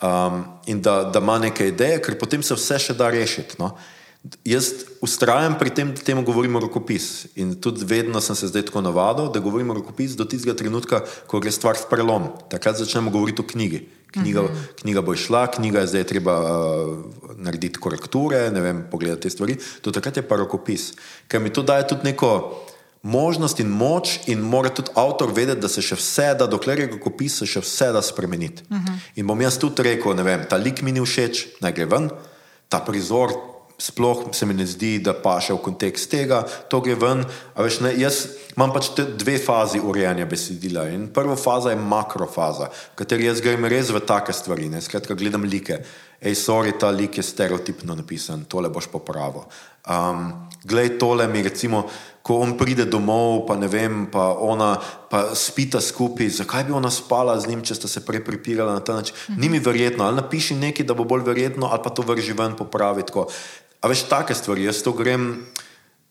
um, 0.03 0.43
in 0.65 0.81
da, 0.81 1.03
da 1.03 1.19
ima 1.19 1.39
neke 1.39 1.67
ideje, 1.67 2.01
ker 2.03 2.17
potem 2.19 2.43
se 2.43 2.55
vse 2.57 2.79
še 2.79 2.95
da 2.97 3.09
rešiti. 3.13 3.57
No? 3.59 3.73
Jaz 4.47 4.69
ustrajam 5.03 5.57
pri 5.59 5.71
tem, 5.75 5.89
da 5.95 6.03
temu 6.03 6.23
govorimo 6.23 6.61
rokopis. 6.63 7.25
In 7.39 7.55
tudi 7.59 7.83
vedno 7.87 8.21
sem 8.23 8.35
se 8.39 8.47
zdaj 8.51 8.69
tako 8.69 8.83
navadil, 8.83 9.31
da 9.31 9.43
govorimo 9.43 9.75
rokopis 9.75 10.15
do 10.19 10.27
tistega 10.27 10.55
trenutka, 10.59 11.01
ko 11.27 11.41
gre 11.43 11.51
stvar 11.51 11.79
v 11.79 11.89
prelom. 11.91 12.29
Takrat 12.51 12.79
začnemo 12.79 13.11
govoriti 13.11 13.43
o 13.43 13.47
knjigi. 13.47 13.83
Knjiga, 14.13 14.43
uh 14.43 14.49
mhm. 14.49 14.59
-huh. 14.59 14.81
knjiga 14.81 15.01
bo 15.01 15.13
išla, 15.13 15.47
knjiga 15.47 15.79
je 15.79 15.87
zdaj 15.87 16.03
treba 16.03 16.33
uh, 16.39 16.97
narediti 17.37 17.79
korekture, 17.79 18.51
ne 18.51 18.61
vem, 18.61 18.83
pogledati 18.91 19.21
te 19.21 19.29
stvari. 19.29 19.57
Do 19.83 19.91
takrat 19.91 20.17
je 20.17 20.23
pa 20.23 20.35
rokopis, 20.35 20.93
ker 21.27 21.41
mi 21.41 21.49
to 21.49 21.63
daje 21.63 21.87
tudi 21.87 22.03
neko 22.03 22.61
možnost 23.03 23.59
in 23.59 23.67
moč, 23.67 24.19
in 24.31 24.39
mora 24.39 24.69
tudi 24.69 24.91
avtor 24.95 25.33
vedeti, 25.35 25.61
da 25.61 25.67
se 25.67 25.83
še 25.83 25.99
vse 25.99 26.29
da, 26.39 26.47
dokler 26.47 26.79
je 26.79 26.91
rokopis, 26.95 27.41
se 27.41 27.47
še 27.47 27.61
vse 27.63 27.91
da 27.91 28.01
spremeniti. 28.01 28.63
Uh 28.69 28.77
-huh. 28.77 28.99
In 29.15 29.27
bom 29.27 29.41
jaz 29.41 29.57
tudi 29.57 29.83
rekel, 29.83 30.15
ne 30.15 30.23
vem, 30.23 30.45
ta 30.49 30.55
lik 30.55 30.81
mi 30.81 30.91
ni 30.91 31.01
všeč, 31.01 31.47
naj 31.61 31.71
gre 31.71 31.85
ven, 31.85 32.09
ta 32.69 32.79
prizor, 32.79 33.53
sploh 33.77 34.23
se 34.31 34.45
mi 34.45 34.53
ne 34.53 34.65
zdi, 34.65 34.99
da 34.99 35.13
pa 35.13 35.39
še 35.41 35.53
v 35.53 35.61
kontekst 35.65 36.09
tega, 36.11 36.43
to 36.69 36.79
gre 36.81 36.95
ven. 36.95 37.25
Veš, 37.57 37.79
ne, 37.83 37.91
jaz 37.99 38.27
imam 38.55 38.71
pač 38.73 38.93
dve 38.95 39.37
fazi 39.41 39.79
urejanja 39.79 40.25
besedila. 40.25 40.87
In 40.93 41.09
prva 41.13 41.35
faza 41.35 41.73
je 41.73 41.79
makrofaza, 41.81 42.69
v 42.93 42.95
kateri 43.01 43.25
jaz 43.25 43.41
grem 43.41 43.65
res 43.65 43.91
v 43.91 43.99
take 43.99 44.33
stvari, 44.33 44.69
ne, 44.69 44.81
skratka, 44.81 45.17
gledam 45.19 45.43
like. 45.43 45.83
Ej, 46.23 46.35
sorry, 46.39 46.71
ta 46.79 46.87
lik 46.87 47.17
je 47.17 47.23
stereotipno 47.23 47.95
napisan, 47.95 48.45
tole 48.47 48.69
boš 48.69 48.87
popravil. 48.87 49.43
Um, 49.91 50.47
glej, 50.63 50.97
tole 50.97 51.27
mi 51.27 51.43
recimo 51.43 51.89
ko 52.23 52.39
on 52.39 52.55
pride 52.55 52.87
domov, 52.87 53.43
pa 53.43 53.59
ne 53.59 53.67
vem, 53.67 54.07
pa 54.07 54.31
ona 54.31 54.79
pa 55.11 55.35
spita 55.35 55.83
skupaj, 55.83 56.31
zakaj 56.39 56.63
bi 56.63 56.71
ona 56.71 56.87
spala 56.87 57.35
z 57.35 57.51
njim, 57.51 57.61
če 57.67 57.75
sta 57.75 57.91
se 57.91 58.01
prej 58.07 58.23
pripirala 58.23 58.79
na 58.79 58.79
ta 58.79 58.95
način. 58.95 59.15
Mhm. 59.27 59.39
Ni 59.41 59.49
mi 59.51 59.59
verjetno, 59.59 60.07
ali 60.07 60.23
napiši 60.23 60.55
nekaj, 60.55 60.87
da 60.87 60.95
bo 60.95 61.03
bolj 61.03 61.27
verjetno, 61.27 61.67
ali 61.67 61.83
pa 61.83 61.91
to 61.91 62.01
vrži 62.01 62.33
ven 62.33 62.55
popraviti. 62.55 63.11
A 63.83 63.91
veš, 63.91 64.07
take 64.07 64.33
stvari, 64.33 64.63
jaz 64.63 64.79
to 64.81 64.95
grem. 64.95 65.43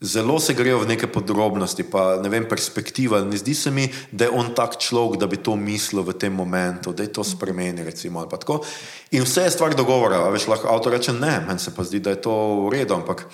Zelo 0.03 0.41
se 0.43 0.53
grejo 0.55 0.83
v 0.83 0.91
neke 0.91 1.07
podrobnosti, 1.07 1.87
pa 1.87 2.19
ne 2.19 2.29
vem, 2.29 2.45
perspektiva. 2.45 3.23
Ne 3.23 3.39
zdi 3.39 3.55
se 3.55 3.71
mi, 3.71 3.87
da 4.11 4.27
je 4.27 4.35
on 4.35 4.51
tak 4.51 4.77
človek, 4.77 5.15
da 5.17 5.31
bi 5.31 5.39
to 5.39 5.55
mislil 5.57 6.03
v 6.03 6.13
tem 6.19 6.35
momentu, 6.35 6.93
da 6.93 7.07
je 7.07 7.13
to 7.15 7.25
spremenil. 7.25 7.87
In 9.15 9.23
vse 9.23 9.47
je 9.47 9.55
stvar 9.55 9.79
dogovora. 9.79 10.27
Veš, 10.35 10.51
lahko 10.51 10.69
avtor 10.69 10.99
reče: 10.99 11.15
Ne, 11.15 11.41
meni 11.47 11.63
se 11.63 11.71
pa 11.71 11.87
zdi, 11.87 12.03
da 12.03 12.11
je 12.11 12.21
to 12.21 12.35
v 12.67 12.75
redu. 12.75 12.99
Ampak 12.99 13.31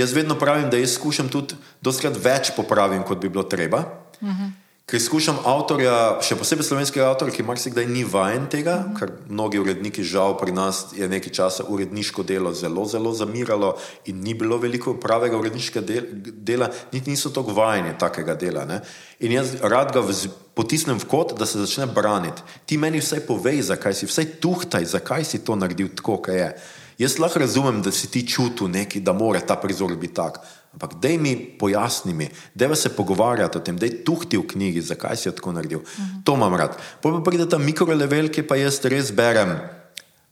Jaz 0.00 0.12
vedno 0.16 0.38
pravim, 0.38 0.70
da 0.70 0.78
jaz 0.80 0.94
skušam 0.96 1.28
tudi 1.28 1.58
doskrat 1.84 2.16
več 2.24 2.54
popraviti, 2.56 3.04
kot 3.08 3.20
bi 3.20 3.28
bilo 3.28 3.44
treba. 3.44 3.84
Uh. 4.20 4.28
-huh. 4.28 4.50
Ker 4.90 4.98
skušam 4.98 5.36
avtorja, 5.46 6.18
še 6.26 6.34
posebej 6.34 6.66
slovenskega 6.66 7.04
avtorja, 7.06 7.34
ki 7.36 7.44
marsikdaj 7.46 7.84
ni 7.86 8.00
vajen 8.04 8.48
tega, 8.50 8.74
uh. 8.78 8.84
-huh. 8.84 8.98
ker 8.98 9.12
mnogi 9.28 9.58
uredniki, 9.58 10.04
žal, 10.04 10.38
pri 10.38 10.52
nas 10.52 10.86
je 10.96 11.08
nekaj 11.08 11.32
časa 11.32 11.64
uredniško 11.68 12.22
delo 12.22 12.52
zelo, 12.52 12.86
zelo 12.86 13.12
zamiralo 13.12 13.76
in 14.06 14.20
ni 14.20 14.34
bilo 14.34 14.58
veliko 14.58 14.94
pravega 14.94 15.36
uredniškega 15.36 16.00
dela, 16.32 16.70
niti 16.92 17.10
niso 17.10 17.30
tako 17.30 17.52
vajeni 17.52 17.98
takega 17.98 18.34
dela. 18.34 18.64
Ne? 18.64 18.80
In 19.20 19.32
jaz 19.32 19.54
rad 19.62 19.92
ga 19.92 20.00
vz, 20.00 20.26
potisnem 20.54 20.98
v 20.98 21.04
kot, 21.04 21.38
da 21.38 21.46
se 21.46 21.58
začne 21.58 21.86
braniti. 21.86 22.42
Ti 22.66 22.76
meni 22.76 23.00
vsaj 23.00 23.20
povej, 23.20 23.62
zakaj 23.62 23.94
si, 23.94 24.06
vsaj 24.06 24.24
tuhtaj, 24.40 24.84
zakaj 24.84 25.24
si 25.24 25.44
to 25.44 25.56
naredil 25.56 25.88
tako, 25.94 26.16
kot 26.16 26.34
je. 26.34 26.54
Jaz 27.00 27.16
lahko 27.18 27.40
razumem, 27.40 27.80
da 27.82 27.88
si 27.92 28.10
ti 28.12 28.20
čutil 28.28 28.68
nekaj, 28.68 29.00
da 29.00 29.12
mora 29.16 29.40
ta 29.40 29.56
prizor 29.56 29.94
biti 29.96 30.14
tak. 30.14 30.36
Ampak 30.76 30.98
dej 31.00 31.16
mi 31.18 31.32
pojasni 31.58 32.12
mi, 32.14 32.28
da 32.54 32.74
se 32.76 32.92
pogovarjati 32.96 33.58
o 33.58 33.60
tem, 33.60 33.78
da 33.80 33.88
je 33.88 34.04
tuhti 34.04 34.36
v 34.36 34.44
knjigi, 34.46 34.82
zakaj 34.92 35.16
si 35.16 35.32
tako 35.32 35.52
naredil. 35.52 35.78
Uh 35.78 35.84
-huh. 35.84 36.24
To 36.24 36.34
imam 36.34 36.54
rad. 36.54 36.76
Potem 37.00 37.24
pa 37.24 37.30
pride 37.30 37.48
ta 37.48 37.58
mikrolevel, 37.58 38.28
ki 38.28 38.42
pa 38.42 38.56
jaz 38.56 38.84
res 38.84 39.12
berem. 39.12 39.79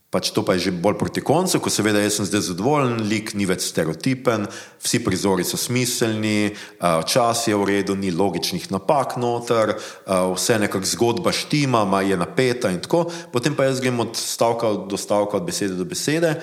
Pač 0.09 0.31
to 0.33 0.41
pa 0.41 0.57
je 0.57 0.73
že 0.73 0.73
bolj 0.73 0.97
proti 0.97 1.21
koncu, 1.21 1.61
ko 1.61 1.69
seveda 1.69 2.01
jaz 2.01 2.17
sem 2.17 2.25
zdaj 2.25 2.47
zadovoljen, 2.47 3.03
lik 3.11 3.35
ni 3.37 3.45
več 3.45 3.67
stereotipen, 3.69 4.47
vsi 4.81 5.03
prizori 5.05 5.45
so 5.45 5.61
smiselni, 5.61 6.49
uh, 6.81 7.05
čas 7.05 7.45
je 7.45 7.53
v 7.53 7.67
redu, 7.69 7.93
ni 7.93 8.09
logičnih 8.09 8.71
napak 8.73 9.19
noter, 9.21 9.77
uh, 9.77 10.33
vse 10.33 10.57
nekako 10.65 10.89
zgodba 10.89 11.29
štima, 11.37 11.85
ma 11.85 12.01
je 12.01 12.17
napeta 12.17 12.73
in 12.73 12.81
tako. 12.81 13.05
Potem 13.29 13.53
pa 13.53 13.69
jaz 13.69 13.85
grem 13.85 14.01
od 14.01 14.17
stavka 14.17 14.89
do 14.89 14.97
stavka, 14.97 15.37
od 15.37 15.45
besede 15.45 15.77
do 15.77 15.85
besede. 15.85 16.39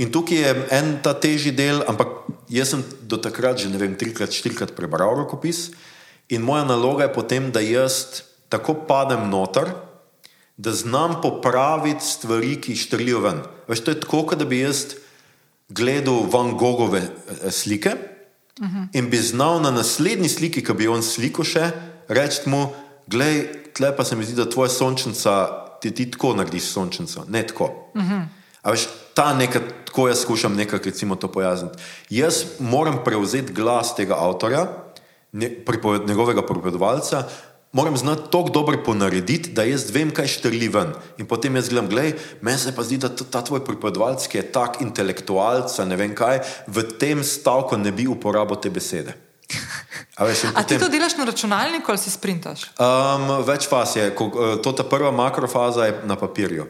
In 0.00 0.08
tukaj 0.08 0.40
je 0.40 0.56
en 0.80 0.96
ta 1.04 1.12
težji 1.12 1.52
del, 1.52 1.84
ampak 1.92 2.24
jaz 2.48 2.72
sem 2.72 2.80
do 3.04 3.20
takrat 3.20 3.60
že 3.60 3.68
ne 3.68 3.76
vem, 3.76 4.00
trikrat, 4.00 4.32
štirikrat 4.32 4.72
prebral 4.72 5.12
rokopis 5.20 5.68
in 6.32 6.40
moja 6.40 6.64
naloga 6.64 7.04
je 7.04 7.12
potem, 7.12 7.52
da 7.52 7.60
jaz 7.60 8.24
tako 8.48 8.80
padem 8.88 9.28
noter 9.28 9.89
da 10.60 10.72
znam 10.72 11.20
popraviti 11.22 12.04
stvari, 12.04 12.60
ki 12.60 12.76
štrlijo 12.76 13.20
ven. 13.20 13.40
Veš, 13.68 13.80
to 13.84 13.90
je 13.90 14.00
tako, 14.00 14.36
da 14.36 14.44
bi 14.44 14.60
jaz 14.60 14.84
gledal 15.68 16.26
Van 16.32 16.52
Gogove 16.58 17.00
eh, 17.00 17.50
slike 17.50 17.90
uh 18.60 18.66
-huh. 18.66 18.86
in 18.92 19.10
bi 19.10 19.16
znal 19.16 19.62
na 19.62 19.70
naslednji 19.70 20.28
sliki, 20.28 20.64
ki 20.64 20.72
bi 20.72 20.88
on 20.88 21.02
sliko 21.02 21.44
še, 21.44 21.70
reči 22.08 22.48
mu, 22.48 22.66
gledaj, 23.06 23.72
tle 23.72 23.96
pa 23.96 24.04
se 24.04 24.16
mi 24.16 24.24
zdi, 24.24 24.34
da 24.34 24.50
tvoja 24.50 24.68
sončnica 24.68 25.48
ti, 25.80 25.90
ti 25.90 26.10
tako 26.10 26.34
narediš 26.34 26.62
sončnico, 26.62 27.24
ne 27.28 27.46
tako. 27.46 27.64
Uh 27.94 28.02
-huh. 28.02 28.24
A 28.62 28.70
veš, 28.70 28.88
ta 29.14 29.34
nekaj, 29.34 29.62
tako 29.84 30.08
jaz 30.08 30.20
skušam 30.20 30.56
nekako 30.56 30.84
recimo 30.84 31.16
to 31.16 31.32
pojasniti. 31.32 31.78
Jaz 32.10 32.44
moram 32.58 33.04
prevzeti 33.04 33.52
glas 33.52 33.94
tega 33.96 34.14
avtorja, 34.14 34.66
ne, 35.32 35.64
pripoved, 35.64 36.08
njegovega 36.08 36.46
pripovedovalca, 36.46 37.24
moram 37.72 37.96
znati 37.96 38.22
tako 38.30 38.50
dobro 38.50 38.82
ponarediti, 38.84 39.50
da 39.50 39.62
jaz 39.62 39.90
vem, 39.90 40.10
kaj 40.10 40.26
štrli 40.26 40.68
ven. 40.68 40.92
In 41.18 41.26
potem 41.26 41.56
jaz 41.56 41.68
gledam, 41.68 41.88
gledaj, 41.88 42.14
meni 42.40 42.58
se 42.58 42.74
pa 42.76 42.82
zdi, 42.82 42.98
da 42.98 43.08
ta 43.08 43.42
tvoj 43.44 43.64
pripovedovalec, 43.64 44.26
ki 44.26 44.38
je 44.38 44.52
tak 44.52 44.80
intelektualec, 44.80 45.78
ne 45.86 45.96
vem 45.96 46.14
kaj, 46.14 46.42
v 46.66 46.86
tem 46.98 47.24
stavku 47.24 47.78
ne 47.78 47.92
bi 47.92 48.08
uporabil 48.10 48.56
te 48.56 48.70
besede. 48.70 49.14
A, 50.20 50.24
veš, 50.24 50.42
potem, 50.50 50.56
A 50.58 50.62
ti 50.66 50.78
to 50.78 50.88
delaš 50.88 51.16
na 51.16 51.24
računalniku 51.24 51.90
ali 51.90 51.98
si 51.98 52.10
sprintaš? 52.10 52.68
Um, 52.76 53.40
več 53.46 53.66
faz 53.70 53.96
je. 53.96 54.10
Ko, 54.14 54.28
eh, 54.28 54.58
to 54.62 54.72
ta 54.76 54.84
prva 54.84 55.10
makrofaza 55.10 55.88
je 55.88 55.94
na 56.04 56.16
papirju. 56.16 56.66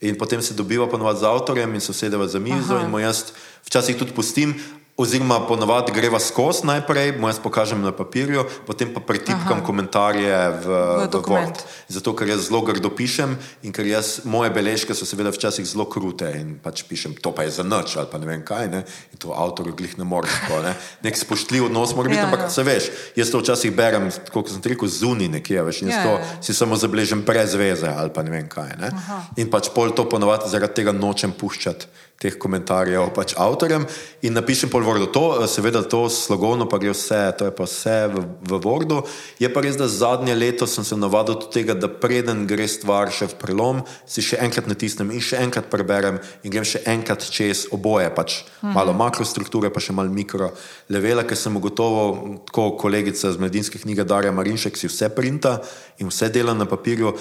In 0.00 0.16
potem 0.16 0.40
se 0.42 0.56
dobiva 0.56 0.88
ponovadi 0.88 1.20
z 1.20 1.28
avtorjem 1.28 1.74
in 1.74 1.80
se 1.80 1.92
usedeva 1.92 2.26
za 2.26 2.40
mizo 2.40 2.74
Aha. 2.74 2.84
in 2.84 2.90
mu 2.90 2.98
jaz 2.98 3.36
včasih 3.68 3.98
tudi 4.00 4.16
pustim, 4.16 4.56
Oziroma, 5.00 5.38
ponovadi 5.48 5.92
greva 5.96 6.18
skozi 6.20 6.66
najprej, 6.68 7.14
mu 7.16 7.28
jaz 7.32 7.38
pokažem 7.40 7.80
na 7.80 7.88
papirju, 7.88 8.44
potem 8.68 8.90
pa 8.92 9.00
pretipkam 9.00 9.56
Aha. 9.56 9.64
komentarje 9.64 10.36
v, 10.60 10.66
v, 10.68 11.06
v 11.08 11.20
Word. 11.24 11.62
Zato, 11.88 12.12
ker 12.12 12.28
jaz 12.28 12.50
zelo 12.50 12.60
grdo 12.60 12.90
pišem 12.92 13.32
in 13.64 13.72
ker 13.72 13.88
jaz, 13.88 14.20
moje 14.28 14.52
beležke 14.52 14.92
so 14.92 15.08
seveda 15.08 15.32
včasih 15.32 15.64
zelo 15.64 15.88
krute 15.88 16.28
in 16.36 16.58
pač 16.60 16.84
pišem, 16.84 17.16
to 17.16 17.32
pa 17.32 17.48
je 17.48 17.56
za 17.56 17.64
noč 17.64 17.96
ali 17.96 18.12
pa 18.12 18.20
ne 18.20 18.28
vem 18.28 18.44
kaj. 18.44 18.68
Ne? 18.68 18.84
In 19.16 19.16
to 19.16 19.32
avtor 19.32 19.72
glih 19.72 19.96
ne 19.96 20.04
more. 20.04 20.28
Tako, 20.28 20.60
ne? 20.68 20.74
Nek 21.00 21.16
spoštljiv 21.16 21.70
odnos 21.72 21.96
mora 21.96 22.12
biti, 22.12 22.20
ja, 22.20 22.28
ampak 22.28 22.44
ja. 22.44 22.50
se 22.52 22.66
veš, 22.68 22.90
jaz 23.16 23.32
to 23.32 23.40
včasih 23.40 23.72
berem, 23.72 24.12
kot 24.36 24.52
sem 24.52 24.60
rekel, 24.60 24.84
zunaj 24.84 25.32
nekje, 25.32 25.64
veš, 25.64 25.80
in 25.80 25.94
ja, 25.94 26.04
to 26.04 26.12
ja. 26.20 26.28
si 26.44 26.52
samo 26.52 26.76
zabeležim 26.76 27.24
brez 27.24 27.56
veze 27.56 27.88
ali 27.88 28.12
pa 28.12 28.20
ne 28.20 28.36
vem 28.36 28.52
kaj. 28.52 28.76
Ne? 28.76 28.92
In 29.40 29.48
pač 29.48 29.72
pol 29.72 29.96
to 29.96 30.04
ponovadi 30.04 30.52
zaradi 30.52 30.82
tega 30.84 30.92
nočem 30.92 31.32
puščati 31.32 31.88
teh 32.20 32.36
komentarjev 32.36 33.08
pač 33.16 33.32
avtorjem 33.40 33.86
in 34.20 34.34
napišem 34.36 34.68
pol 34.68 34.84
Wordu. 34.84 35.08
To, 35.16 35.40
seveda, 35.48 35.80
to 35.80 36.04
slogovno 36.12 36.66
pa 36.68 36.76
gre 36.76 36.92
vse, 36.92 37.20
to 37.40 37.48
je 37.48 37.52
pa 37.56 37.64
vse 37.64 37.96
v, 38.12 38.24
v 38.44 38.58
Wordu. 38.60 38.98
Je 39.40 39.48
pa 39.48 39.62
res, 39.64 39.78
da 39.80 39.88
zadnje 39.88 40.36
leto 40.36 40.68
sem 40.68 40.84
se 40.84 40.98
navadil 41.00 41.38
do 41.40 41.48
tega, 41.48 41.72
da 41.72 41.88
preden 41.88 42.44
gre 42.44 42.68
stvar 42.68 43.08
še 43.08 43.30
v 43.32 43.38
prelom, 43.40 43.80
si 44.04 44.20
še 44.20 44.36
enkrat 44.44 44.68
natisnem 44.68 45.14
in 45.16 45.24
še 45.24 45.40
enkrat 45.40 45.70
preberem 45.72 46.18
in 46.44 46.52
grem 46.52 46.66
še 46.66 46.82
enkrat 46.92 47.24
čez 47.24 47.64
oboje, 47.72 48.10
pač 48.12 48.42
mhm. 48.60 48.76
malo 48.76 48.92
makrostrukture, 48.92 49.72
pa 49.72 49.80
še 49.80 49.96
malo 49.96 50.12
mikro 50.12 50.52
levela, 50.92 51.24
ker 51.24 51.40
sem 51.40 51.56
ugotovil, 51.56 52.42
tako 52.50 52.74
kolegica 52.76 53.32
z 53.32 53.40
medijske 53.40 53.80
knjige 53.80 54.04
Darja 54.04 54.34
Marinšek 54.36 54.76
si 54.76 54.92
vse 54.92 55.08
printa 55.16 55.56
in 55.96 56.12
vse 56.12 56.28
dela 56.28 56.52
na 56.52 56.68
papirju. 56.68 57.16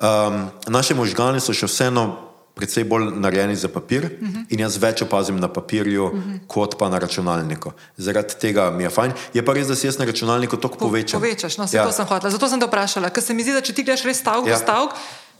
Um, 0.00 0.48
naše 0.66 0.96
možgane 0.96 1.38
so 1.44 1.54
še 1.54 1.68
vseeno 1.68 2.29
precej 2.60 2.84
bolj 2.84 3.08
narejeni 3.16 3.56
za 3.56 3.68
papir 3.72 4.04
uh 4.04 4.28
-huh. 4.28 4.44
in 4.52 4.60
jaz 4.60 4.76
več 4.76 5.02
opazim 5.02 5.40
na 5.40 5.48
papirju, 5.48 6.04
uh 6.04 6.12
-huh. 6.12 6.38
kot 6.46 6.76
pa 6.78 6.88
na 6.88 6.98
računalniku. 6.98 7.72
Zaradi 7.96 8.34
tega 8.40 8.70
mi 8.70 8.82
je 8.82 8.90
fajn. 8.90 9.12
Je 9.34 9.44
pa 9.44 9.52
res, 9.52 9.66
da 9.66 9.74
si 9.74 9.86
jaz 9.86 9.98
na 9.98 10.04
računalniku 10.04 10.56
toliko 10.56 10.78
po, 10.78 10.86
povečam. 10.86 11.20
Povečaš, 11.20 11.58
no, 11.58 11.66
ja. 11.72 11.86
to 11.86 11.92
sem 11.92 12.06
hotel. 12.06 12.30
Zato 12.30 12.48
sem 12.48 12.60
te 12.60 12.66
vprašala, 12.66 13.10
ker 13.10 13.22
se 13.22 13.34
mi 13.34 13.42
zdi, 13.42 13.52
da 13.52 13.60
če 13.60 13.72
ti 13.72 13.82
greš 13.82 14.04
res 14.04 14.20
stavek 14.20 14.46
ja. 14.46 14.56
v 14.56 14.60
stavek. 14.60 14.90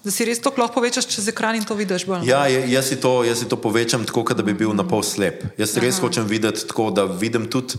Da 0.05 0.11
si 0.11 0.25
res 0.25 0.41
to 0.41 0.49
lahko 0.57 0.81
povečaš 0.81 1.07
čez 1.07 1.29
ekran 1.29 1.57
in 1.57 1.65
to 1.65 1.75
vidiš 1.75 2.07
bolj. 2.07 2.25
Ja, 2.25 2.49
jaz 2.49 2.89
si 2.89 2.97
to, 2.97 3.25
jaz 3.25 3.39
si 3.39 3.49
to 3.49 3.57
povečam 3.57 4.05
tako, 4.05 4.25
da 4.35 4.43
bi 4.43 4.55
bil 4.55 4.73
na 4.73 4.85
pol 4.89 5.03
slep. 5.03 5.45
Jaz 5.61 5.77
res 5.77 5.99
Aha. 5.99 6.07
hočem 6.07 6.25
videti 6.25 6.67
tako, 6.67 6.91
da 6.91 7.05
vidim 7.05 7.51
tudi, 7.51 7.77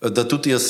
da 0.00 0.28
tudi 0.28 0.50
jaz 0.50 0.62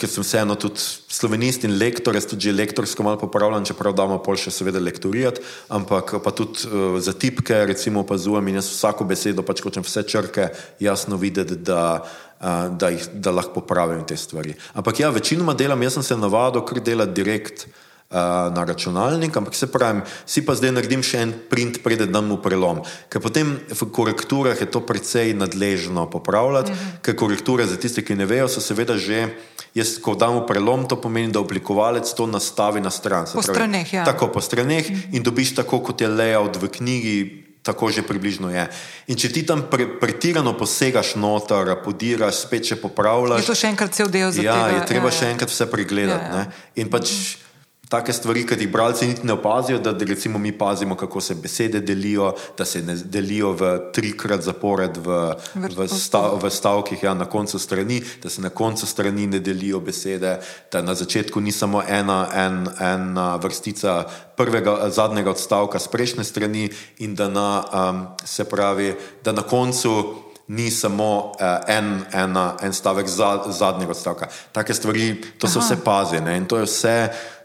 ker 0.00 0.08
sem 0.08 0.24
vseeno 0.24 0.56
tudi 0.60 0.80
slovenist 0.80 1.66
in 1.68 1.76
lektor, 1.80 2.16
jaz 2.16 2.26
tudi 2.30 2.48
že 2.48 2.56
lektorsko 2.56 3.04
malo 3.04 3.20
popravljam, 3.20 3.66
čeprav 3.68 3.94
damo 3.96 4.16
pol 4.24 4.38
še 4.40 4.52
seveda 4.54 4.80
lektorijati, 4.80 5.44
ampak 5.68 6.16
pa 6.24 6.32
tudi 6.32 6.64
uh, 6.68 6.96
za 7.02 7.12
tipke 7.12 7.58
recimo 7.68 8.04
opazujem 8.06 8.48
in 8.48 8.60
jaz 8.60 8.70
vsako 8.72 9.04
besedo 9.10 9.44
pač 9.46 9.62
hočem 9.64 9.84
vse 9.84 10.06
črke 10.08 10.48
jasno 10.80 11.20
videti, 11.20 11.60
da, 11.60 12.00
uh, 12.00 12.66
da, 12.72 12.90
jih, 12.96 13.06
da 13.12 13.36
lahko 13.36 13.60
popravim 13.60 14.02
te 14.08 14.16
stvari. 14.16 14.56
Ampak 14.72 15.04
ja, 15.04 15.12
večinoma 15.12 15.54
delam, 15.54 15.84
jaz 15.84 16.00
sem 16.00 16.08
se 16.08 16.18
navadil 16.18 16.64
kar 16.64 16.80
delati 16.84 17.16
direkt. 17.20 17.68
Eh, 17.68 17.89
na 18.10 18.64
računalnik, 18.64 19.36
ampak 19.36 19.54
se 19.54 19.70
pravi, 19.70 20.00
si 20.26 20.42
pa 20.42 20.56
zdaj 20.58 20.72
naredim 20.74 21.02
še 21.02 21.20
en 21.22 21.32
print, 21.46 21.78
preden 21.78 22.10
dam 22.10 22.26
v 22.34 22.40
prelom. 22.42 22.82
Ker 23.06 23.22
potem 23.22 23.54
v 23.70 23.86
korekturah 23.94 24.58
je 24.58 24.66
to 24.66 24.82
precej 24.82 25.30
nadležno 25.38 26.10
popravljati, 26.10 26.72
mm 26.72 26.74
-hmm. 26.74 26.98
ker 27.02 27.14
korekture 27.14 27.66
za 27.66 27.76
tiste, 27.76 28.02
ki 28.02 28.18
ne 28.18 28.26
vejo, 28.26 28.48
so 28.48 28.60
seveda 28.60 28.98
že, 28.98 29.30
jaz 29.74 29.98
ko 30.02 30.14
dam 30.14 30.42
v 30.42 30.46
prelom, 30.46 30.88
to 30.88 30.98
pomeni, 30.98 31.32
da 31.32 31.38
oblikovalec 31.38 32.14
to 32.14 32.26
nastavi 32.26 32.80
na 32.80 32.90
stran. 32.90 33.24
Po 33.24 33.42
pravi, 33.42 33.54
straneh, 33.54 33.92
ja. 33.92 34.04
Tako 34.04 34.28
po 34.28 34.40
straneh 34.40 34.90
mm 34.90 34.96
-hmm. 34.96 35.16
in 35.16 35.22
dobiš 35.22 35.54
tako, 35.54 35.78
kot 35.78 36.00
je 36.00 36.08
layout 36.08 36.56
v 36.56 36.68
knjigi. 36.68 37.46
Tako 37.62 37.90
že 37.90 38.02
približno 38.02 38.50
je. 38.50 38.68
In 39.06 39.16
če 39.16 39.28
ti 39.32 39.42
tam 39.46 39.62
pre, 39.70 40.00
pretirano 40.00 40.56
posegaš 40.58 41.14
noter, 41.14 41.76
podiraš, 41.84 42.34
spet 42.34 42.64
še 42.64 42.76
popravljaš. 42.76 43.40
Je 43.40 43.46
to 43.46 43.54
še 43.54 43.68
enkrat 43.68 43.92
cel 43.92 44.08
del 44.08 44.32
za 44.32 44.42
ja, 44.42 44.52
tega? 44.52 44.68
Ja, 44.68 44.80
je 44.80 44.86
treba 44.86 45.08
ja, 45.08 45.12
še 45.12 45.26
enkrat 45.26 45.50
vse 45.50 45.66
pregledati. 45.66 46.24
Ja, 46.24 46.38
ja. 46.38 46.46
In 46.74 46.90
pač. 46.90 47.10
Mm 47.10 47.14
-hmm 47.14 47.49
take 47.90 48.12
stvari, 48.12 48.44
ki 48.46 48.54
jih 48.54 48.70
bralci 48.70 49.06
niti 49.08 49.26
ne 49.26 49.34
opazijo, 49.34 49.78
da 49.82 49.90
recimo 49.98 50.38
mi 50.38 50.52
pazimo, 50.52 50.94
kako 50.94 51.20
se 51.20 51.34
besede 51.34 51.80
delijo, 51.80 52.34
da 52.58 52.64
se 52.64 52.82
ne 52.82 52.94
delijo 52.94 53.50
v 53.52 53.70
trikrat 53.92 54.42
zapored 54.42 54.96
v, 54.96 55.34
v, 55.54 55.88
stav, 55.88 56.38
v 56.42 56.50
stavkih, 56.50 57.02
ja, 57.02 57.14
na 57.14 57.26
koncu 57.26 57.58
strani, 57.58 58.02
da 58.22 58.30
se 58.30 58.42
na 58.42 58.50
koncu 58.50 58.86
strani 58.86 59.26
ne 59.26 59.40
delijo 59.40 59.80
besede, 59.80 60.38
da 60.72 60.82
na 60.82 60.94
začetku 60.94 61.40
ni 61.40 61.52
samo 61.52 61.82
ena, 61.82 62.28
en, 62.34 62.68
ena 62.78 63.36
vrstica 63.36 64.04
prvega, 64.36 64.90
zadnjega 64.90 65.30
odstavka 65.30 65.78
z 65.78 65.88
prejšnje 65.88 66.24
strani 66.24 66.68
in 66.98 67.14
da 67.14 67.28
na, 67.28 67.48
um, 67.74 68.06
se 68.24 68.44
pravi, 68.44 68.94
da 69.24 69.32
na 69.32 69.42
koncu 69.42 70.14
ni 70.48 70.70
samo 70.70 71.32
uh, 71.34 71.58
en, 71.66 72.04
ena, 72.12 72.54
en 72.62 72.72
stavek 72.72 73.08
za, 73.08 73.42
zadnjega 73.50 73.90
odstavka. 73.90 74.30
Take 74.52 74.74
stvari, 74.74 75.20
to 75.38 75.48
so 75.48 75.58
Aha. 75.58 75.66
vse 75.66 75.84
pazi 75.84 76.20
ne? 76.20 76.36
in 76.36 76.46
to 76.46 76.58
je 76.58 76.70
vse 76.70 76.96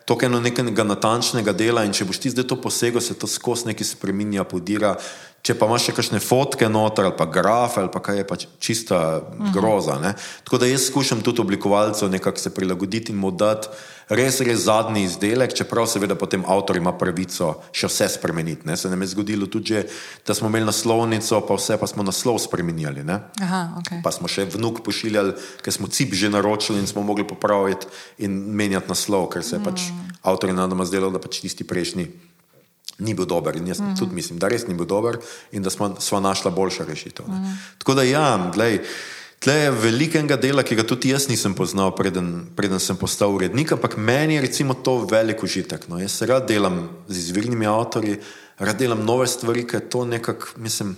to 0.06 0.18
je 0.22 0.26
eno 0.26 0.40
nekega 0.40 0.84
natančnega 0.84 1.54
dela 1.54 1.84
in 1.86 1.94
če 1.94 2.06
boš 2.06 2.20
ti 2.22 2.30
zdaj 2.30 2.46
to 2.48 2.58
posegel, 2.62 3.02
se 3.02 3.18
to 3.18 3.28
skozi 3.28 3.72
nekaj 3.72 3.88
spremenja, 3.96 4.46
podira. 4.46 4.96
Če 5.46 5.54
pa 5.58 5.68
imaš 5.70 5.90
še 5.90 5.94
kakšne 5.98 6.20
fotke 6.22 6.70
noter 6.70 7.06
ali 7.06 7.18
pa 7.18 7.26
grafe 7.30 7.82
ali 7.82 7.92
pa 7.94 8.02
kaj 8.02 8.18
je 8.18 8.28
pač 8.30 8.46
čista 8.58 9.00
groza. 9.54 10.00
Ne? 10.02 10.16
Tako 10.46 10.62
da 10.62 10.70
jaz 10.70 10.88
skušam 10.90 11.22
tudi 11.26 11.42
oblikovalcev 11.42 12.10
nekako 12.10 12.42
se 12.42 12.54
prilagoditi 12.54 13.14
in 13.14 13.20
mu 13.22 13.30
dati 13.32 13.70
res, 14.10 14.40
res 14.46 14.66
zadnji 14.66 15.06
izdelek, 15.06 15.54
čeprav 15.58 15.88
seveda 15.90 16.18
potem 16.20 16.44
avtor 16.48 16.78
ima 16.78 16.94
pravico 16.98 17.52
še 17.76 17.90
vse 17.90 18.10
spremeniti. 18.18 18.68
Ne? 18.68 18.78
Se 18.78 18.90
nam 18.92 19.02
je 19.02 19.12
zgodilo 19.14 19.50
tudi, 19.52 19.74
že, 19.74 19.86
da 20.28 20.36
smo 20.38 20.50
imeli 20.52 20.70
naslovnico, 20.70 21.42
pa 21.48 21.58
vse 21.58 21.80
pa 21.82 21.90
smo 21.90 22.06
naslov 22.06 22.40
spremenjali. 22.44 23.06
Aha, 23.42 23.62
okay. 23.82 24.02
Pa 24.06 24.14
smo 24.14 24.30
še 24.32 24.48
vnuk 24.54 24.84
pošiljali, 24.86 25.36
ker 25.66 25.74
smo 25.74 25.90
cip 25.90 26.14
že 26.16 26.30
naročili 26.30 26.80
in 26.80 26.88
smo 26.88 27.04
mogli 27.06 27.26
popraviti 27.28 27.90
in 28.26 28.32
menjati 28.56 28.92
naslov, 28.92 29.30
ker 29.34 29.44
se 29.44 29.58
je 29.58 29.64
pač 29.64 29.90
mm. 29.90 30.06
pač 30.06 30.22
avtor 30.26 30.50
in 30.50 30.60
nadoma 30.60 30.86
zdelo, 30.86 31.12
da 31.14 31.22
pač 31.22 31.42
tisti 31.44 31.68
prejšnji. 31.68 32.08
Ni 32.96 33.12
bil 33.12 33.28
dober, 33.28 33.58
in 33.60 33.68
jaz 33.68 33.82
mm 33.82 33.92
-hmm. 33.92 34.00
tudi 34.00 34.16
mislim, 34.16 34.40
da 34.40 34.48
res 34.48 34.68
ni 34.68 34.74
bil 34.74 34.86
dober, 34.86 35.20
in 35.52 35.64
da 35.64 35.70
smo, 35.70 35.96
smo 36.00 36.20
našli 36.20 36.52
boljšo 36.52 36.86
rešitev. 36.88 37.28
Mm 37.28 37.34
-hmm. 37.34 37.56
Tako 37.78 37.94
da, 37.94 38.04
ja, 38.04 38.52
gledaj, 38.54 38.80
Tle 39.46 39.54
je 39.54 39.72
velikega 39.78 40.40
dela, 40.42 40.64
ki 40.66 40.74
ga 40.74 40.84
tudi 40.90 41.12
jaz 41.12 41.28
nisem 41.30 41.54
poznal, 41.54 41.92
preden, 41.94 42.48
preden 42.58 42.82
sem 42.82 42.98
postal 42.98 43.30
urednik, 43.30 43.76
ampak 43.76 43.94
meni 43.94 44.40
je 44.42 44.66
to 44.82 45.06
velik 45.06 45.44
užitek. 45.44 45.86
No. 45.88 46.00
Jaz 46.02 46.18
se 46.18 46.26
rad 46.26 46.48
delam 46.48 46.90
z 47.08 47.18
izvirnimi 47.18 47.68
avtorji, 47.70 48.18
rad 48.58 48.78
delam 48.78 49.06
nove 49.06 49.28
stvari, 49.28 49.68
ker 49.68 49.82
je 49.82 49.90
to 49.90 50.06
nekako, 50.06 50.58
mislim, 50.58 50.98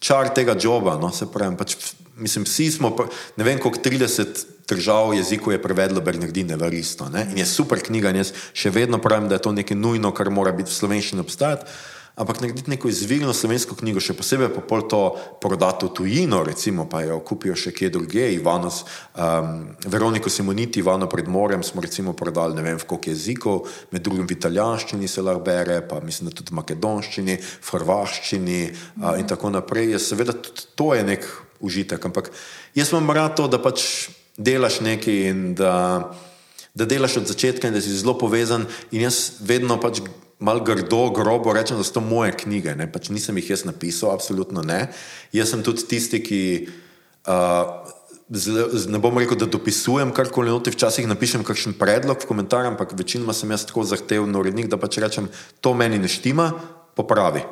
čar 0.00 0.34
tega 0.34 0.56
joba. 0.58 0.98
No. 0.98 1.12
Pravim, 1.30 1.54
pač, 1.56 1.76
mislim, 2.18 2.44
vsi 2.44 2.70
smo, 2.72 2.90
ne 3.36 3.44
vem, 3.44 3.62
koliko 3.62 3.78
30 3.78 4.42
držav 4.66 5.14
jezikov 5.14 5.52
je 5.52 5.62
prevedlo 5.62 6.00
Bernardine 6.00 6.56
v 6.56 6.74
Risto. 6.74 7.06
In 7.06 7.38
je 7.38 7.46
super 7.46 7.78
knjiga 7.78 8.10
in 8.10 8.24
jaz 8.24 8.34
še 8.50 8.74
vedno 8.74 8.98
pravim, 8.98 9.30
da 9.30 9.38
je 9.38 9.46
to 9.46 9.52
nekaj 9.54 9.78
nujno, 9.78 10.10
kar 10.10 10.34
mora 10.34 10.50
biti 10.50 10.74
v 10.74 10.80
slovenščini 10.82 11.22
obstajati. 11.22 11.70
Ampak 12.14 12.40
narediti 12.40 12.70
neko 12.70 12.88
izvirno 12.88 13.32
slovensko 13.34 13.74
knjigo, 13.74 13.98
še 13.98 14.14
posebej 14.14 14.52
pa 14.54 14.60
pol 14.62 14.84
to 14.86 15.00
prodati 15.42 15.88
v 15.88 15.94
tujino, 15.98 16.44
recimo 16.46 16.84
pa 16.86 17.00
jo 17.02 17.16
kupijo 17.26 17.56
še 17.58 17.72
kje 17.74 17.90
druge, 17.90 18.28
Ivano, 18.36 18.70
um, 18.70 19.56
Veroniko 19.90 20.30
Simoniti, 20.30 20.78
Ivano 20.78 21.08
pred 21.10 21.26
morem 21.26 21.66
smo 21.66 21.82
recimo 21.82 22.14
prodali 22.14 22.54
ne 22.54 22.62
vem 22.62 22.78
v 22.78 22.86
koliko 22.86 23.10
jezikov, 23.10 23.66
med 23.90 24.06
drugim 24.06 24.30
v 24.30 24.36
italijanščini 24.38 25.10
se 25.10 25.26
lahko 25.26 25.42
bere, 25.42 25.80
pa 25.90 25.98
mislim, 26.06 26.30
da 26.30 26.38
tudi 26.38 26.54
v 26.54 26.60
makedonščini, 26.62 27.38
v 27.42 27.74
hrvaščini 27.74 28.60
uh, 28.70 29.18
in 29.18 29.26
tako 29.26 29.50
naprej. 29.50 29.96
Je, 29.96 30.04
seveda 30.06 30.38
tudi 30.38 30.70
to 30.78 30.94
je 30.94 31.02
nek 31.02 31.26
užitek, 31.66 31.98
ampak 31.98 32.30
jaz 32.78 32.94
imam 32.94 33.10
rad 33.10 33.34
to, 33.34 33.50
da 33.50 33.58
pač 33.58 34.06
delaš 34.38 34.78
nekaj 34.86 35.18
in 35.32 35.42
da, 35.58 35.74
da 36.78 36.86
delaš 36.86 37.24
od 37.24 37.34
začetka 37.34 37.66
in 37.66 37.74
da 37.74 37.82
si 37.82 37.90
zelo 37.90 38.14
povezan 38.18 38.70
in 38.94 39.02
jaz 39.02 39.42
vedno 39.42 39.82
pač 39.82 39.98
malo 40.44 40.60
grdo, 40.64 41.08
grobo 41.16 41.52
rečem, 41.56 41.80
da 41.80 41.86
so 41.86 41.96
to 41.96 42.04
moje 42.04 42.34
knjige. 42.44 42.76
Ne? 42.76 42.86
Pač 42.90 43.08
nisem 43.08 43.40
jih 43.40 43.54
jaz 43.54 43.64
napisal, 43.64 44.12
absolutno 44.12 44.62
ne. 44.62 44.90
Jaz 45.32 45.54
sem 45.54 45.64
tudi 45.64 45.88
tisti, 45.88 46.20
ki. 46.24 46.42
Uh, 47.24 47.92
Z, 48.24 48.88
ne 48.88 48.96
bom 49.04 49.12
rekel, 49.20 49.36
da 49.36 49.44
dopisujem 49.44 50.08
karkoli, 50.16 50.48
noti 50.48 50.72
včasih 50.72 51.04
napišem 51.04 51.42
kakšen 51.44 51.74
predlog 51.76 52.24
v 52.24 52.28
komentar, 52.30 52.64
ampak 52.64 52.96
večinoma 52.96 53.36
sem 53.36 53.52
jaz 53.52 53.66
tako 53.68 53.84
zahteven 53.84 54.32
urednik, 54.32 54.70
da 54.72 54.80
pač 54.80 54.96
rečem, 54.96 55.28
to 55.60 55.74
meni 55.76 56.00
ne 56.00 56.08
štima, 56.08 56.54
popravi. 56.96 57.44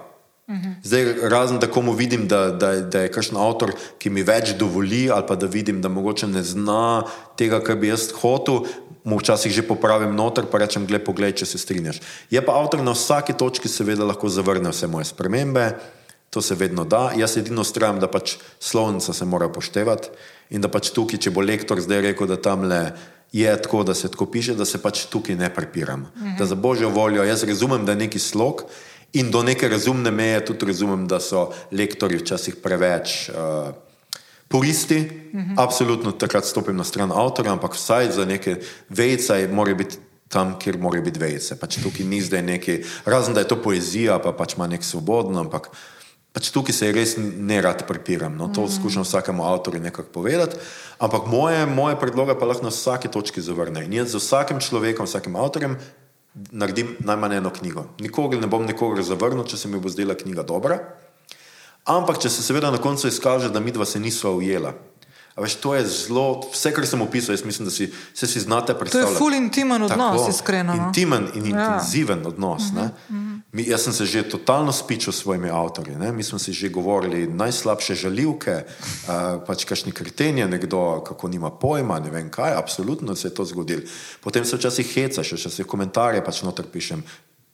Uh 0.48 0.56
-huh. 0.56 0.74
Zdaj, 0.82 1.28
razen 1.28 1.58
da 1.58 1.66
komu 1.66 1.92
vidim, 1.92 2.28
da, 2.28 2.50
da, 2.50 2.80
da 2.80 3.04
je 3.04 3.12
kakšen 3.12 3.36
avtor, 3.36 3.72
ki 3.98 4.10
mi 4.10 4.22
več 4.22 4.56
dovoli, 4.58 5.10
ali 5.10 5.24
pa 5.28 5.36
da 5.36 5.46
vidim, 5.46 5.82
da 5.82 5.88
mogoče 5.88 6.26
ne 6.26 6.42
zna 6.42 7.04
tega, 7.36 7.60
kar 7.60 7.76
bi 7.76 7.88
jaz 7.88 8.12
hotel, 8.12 8.64
mu 9.04 9.18
včasih 9.18 9.52
že 9.52 9.66
popravim 9.66 10.14
noter, 10.14 10.46
pa 10.46 10.62
rečem, 10.62 10.86
gledaj, 10.86 11.04
poglej, 11.06 11.32
če 11.42 11.46
se 11.46 11.58
strinjaš. 11.58 12.00
Je 12.30 12.42
pa 12.44 12.54
avtor 12.58 12.82
na 12.82 12.94
vsaki 12.94 13.34
točki 13.34 13.68
seveda 13.68 14.06
lahko 14.06 14.30
zavrne 14.30 14.70
vse 14.70 14.86
moje 14.86 15.10
spremembe, 15.10 15.74
to 16.30 16.40
se 16.42 16.54
vedno 16.54 16.84
da. 16.84 17.10
Jaz 17.16 17.36
edino 17.36 17.64
strajam, 17.64 18.00
da 18.00 18.08
pač 18.08 18.38
slovnica 18.60 19.12
se 19.12 19.24
mora 19.28 19.50
poštevati 19.52 20.08
in 20.54 20.62
da 20.64 20.70
pač 20.72 20.92
tukaj, 20.94 21.20
če 21.20 21.34
bo 21.34 21.44
lektor 21.44 21.80
zdaj 21.80 22.00
rekel, 22.08 22.30
da 22.30 22.40
tam 22.40 22.64
le 22.68 22.92
je 23.32 23.52
tako, 23.62 23.82
da 23.84 23.94
se 23.94 24.10
tako 24.12 24.26
piše, 24.32 24.54
da 24.54 24.64
se 24.68 24.80
pač 24.80 25.06
tukaj 25.12 25.36
ne 25.36 25.48
prepiram. 25.54 26.08
Mhm. 26.16 26.36
Da 26.38 26.46
za 26.46 26.54
božjo 26.54 26.88
voljo, 26.88 27.24
jaz 27.24 27.44
razumem, 27.44 27.84
da 27.84 27.92
je 27.92 28.04
neki 28.06 28.18
slog. 28.18 28.64
In 29.12 29.30
do 29.30 29.42
neke 29.42 29.68
razumne 29.68 30.10
meje 30.10 30.44
tudi 30.44 30.66
razumem, 30.66 31.04
da 31.08 31.20
so 31.20 31.50
lektori 31.72 32.16
včasih 32.16 32.56
preveč 32.64 33.28
uh, 33.28 33.74
puristi, 34.52 34.98
uh 34.98 35.40
mhm. 35.40 35.50
-huh. 35.50 35.64
absolutno 35.64 36.12
takrat 36.12 36.44
stopim 36.44 36.76
na 36.76 36.84
stran 36.84 37.12
avtorja, 37.12 37.52
ampak 37.52 37.74
vsaj 37.74 38.12
za 38.12 38.24
neke 38.24 38.56
vejce 38.88 39.48
mora 39.52 39.74
biti 39.74 39.96
tam, 40.28 40.58
kjer 40.58 40.78
mora 40.78 41.00
biti 41.00 41.20
vejce. 41.20 41.56
Pač 41.60 41.76
tukaj 41.82 42.06
ni 42.06 42.20
zdaj 42.20 42.42
neki, 42.42 42.84
razen 43.04 43.34
da 43.34 43.40
je 43.40 43.48
to 43.48 43.62
poezija, 43.62 44.18
pa 44.18 44.32
pač 44.32 44.56
ima 44.56 44.66
nek 44.66 44.84
svobodno, 44.84 45.40
ampak 45.40 45.68
pač 46.32 46.50
tukaj 46.50 46.74
se 46.74 46.92
res 46.92 47.16
ne 47.20 47.60
rad 47.60 47.84
prepiram. 47.88 48.36
No, 48.36 48.48
to 48.48 48.60
uh 48.60 48.68
mhm. 48.68 48.72
-huh. 48.72 48.80
skušam 48.80 49.02
vsakemu 49.02 49.44
avtorju 49.44 49.80
nekako 49.80 50.08
povedati, 50.12 50.56
ampak 50.98 51.26
moje, 51.26 51.66
moje 51.66 52.00
predloge 52.00 52.38
pa 52.38 52.46
lahko 52.46 52.62
na 52.62 52.68
vsaki 52.68 53.08
točki 53.08 53.40
zavrne. 53.40 53.84
In 53.84 53.92
jaz 53.92 54.08
z 54.08 54.16
vsakim 54.16 54.60
človekom, 54.60 55.06
vsakim 55.06 55.36
avtorjem. 55.36 55.76
Naredim 56.50 56.96
najmanj 57.00 57.36
eno 57.36 57.50
knjigo. 57.50 57.84
Nikogar 58.00 58.40
ne 58.40 58.46
bom 58.46 58.66
nikogar 58.66 59.04
zavrnil, 59.04 59.44
če 59.44 59.56
se 59.56 59.68
mi 59.68 59.80
bo 59.80 59.88
zdela 59.88 60.14
knjiga 60.14 60.42
dobra. 60.42 60.78
Ampak, 61.84 62.18
če 62.22 62.30
se 62.30 62.42
seveda 62.42 62.70
na 62.70 62.78
koncu 62.78 63.08
izkaže, 63.08 63.50
da 63.50 63.60
mi 63.60 63.72
dva 63.74 63.86
se 63.86 64.00
nisva 64.00 64.30
ujela. 64.30 64.74
Veš, 65.36 65.54
to 65.64 65.74
je 65.74 65.86
zelo, 65.88 66.42
vse, 66.52 66.74
kar 66.76 66.86
sem 66.86 67.00
opisal, 67.00 67.32
jaz 67.32 67.44
mislim, 67.44 67.64
da 67.64 67.72
si, 67.72 67.88
se 68.14 68.26
si 68.26 68.40
znate 68.40 68.74
predstavljati. 68.78 69.08
To 69.08 69.14
je 69.14 69.18
ful 69.18 69.34
intimen 69.34 69.82
odnos, 69.82 70.20
Tako, 70.20 70.30
iskreno. 70.30 70.74
No? 70.76 70.86
Intimen 70.86 71.28
in 71.34 71.46
ja. 71.46 71.50
intenziven 71.50 72.26
odnos. 72.26 72.62
Uh 72.62 72.78
-huh, 72.78 72.84
uh 72.84 73.16
-huh. 73.16 73.40
Mi, 73.52 73.64
jaz 73.68 73.82
sem 73.84 73.92
se 73.92 74.06
že 74.06 74.22
totalno 74.22 74.72
spičil 74.72 75.12
s 75.12 75.20
svojimi 75.20 75.50
avtorji. 75.50 75.96
Ne? 75.96 76.12
Mi 76.12 76.22
smo 76.22 76.38
si 76.38 76.52
že 76.52 76.68
govorili 76.68 77.26
najslabše 77.26 77.94
žaljivke, 77.94 78.52
uh, 78.64 79.44
pač 79.46 79.64
kakšni 79.64 79.92
krtenje, 79.92 80.48
nekdo, 80.48 81.04
kako 81.04 81.28
nima 81.28 81.50
pojma, 81.50 82.00
ne 82.00 82.10
vem 82.10 82.30
kaj, 82.30 82.52
absolutno 82.56 83.14
se 83.16 83.28
je 83.28 83.34
to 83.34 83.44
zgodilo. 83.44 83.82
Potem 84.20 84.44
se 84.44 84.56
včasih 84.56 84.94
hecaš, 84.94 85.34
še 85.36 85.50
se 85.50 85.64
komentarje 85.64 86.24
pač 86.24 86.42
noter 86.42 86.66
pišem 86.66 87.02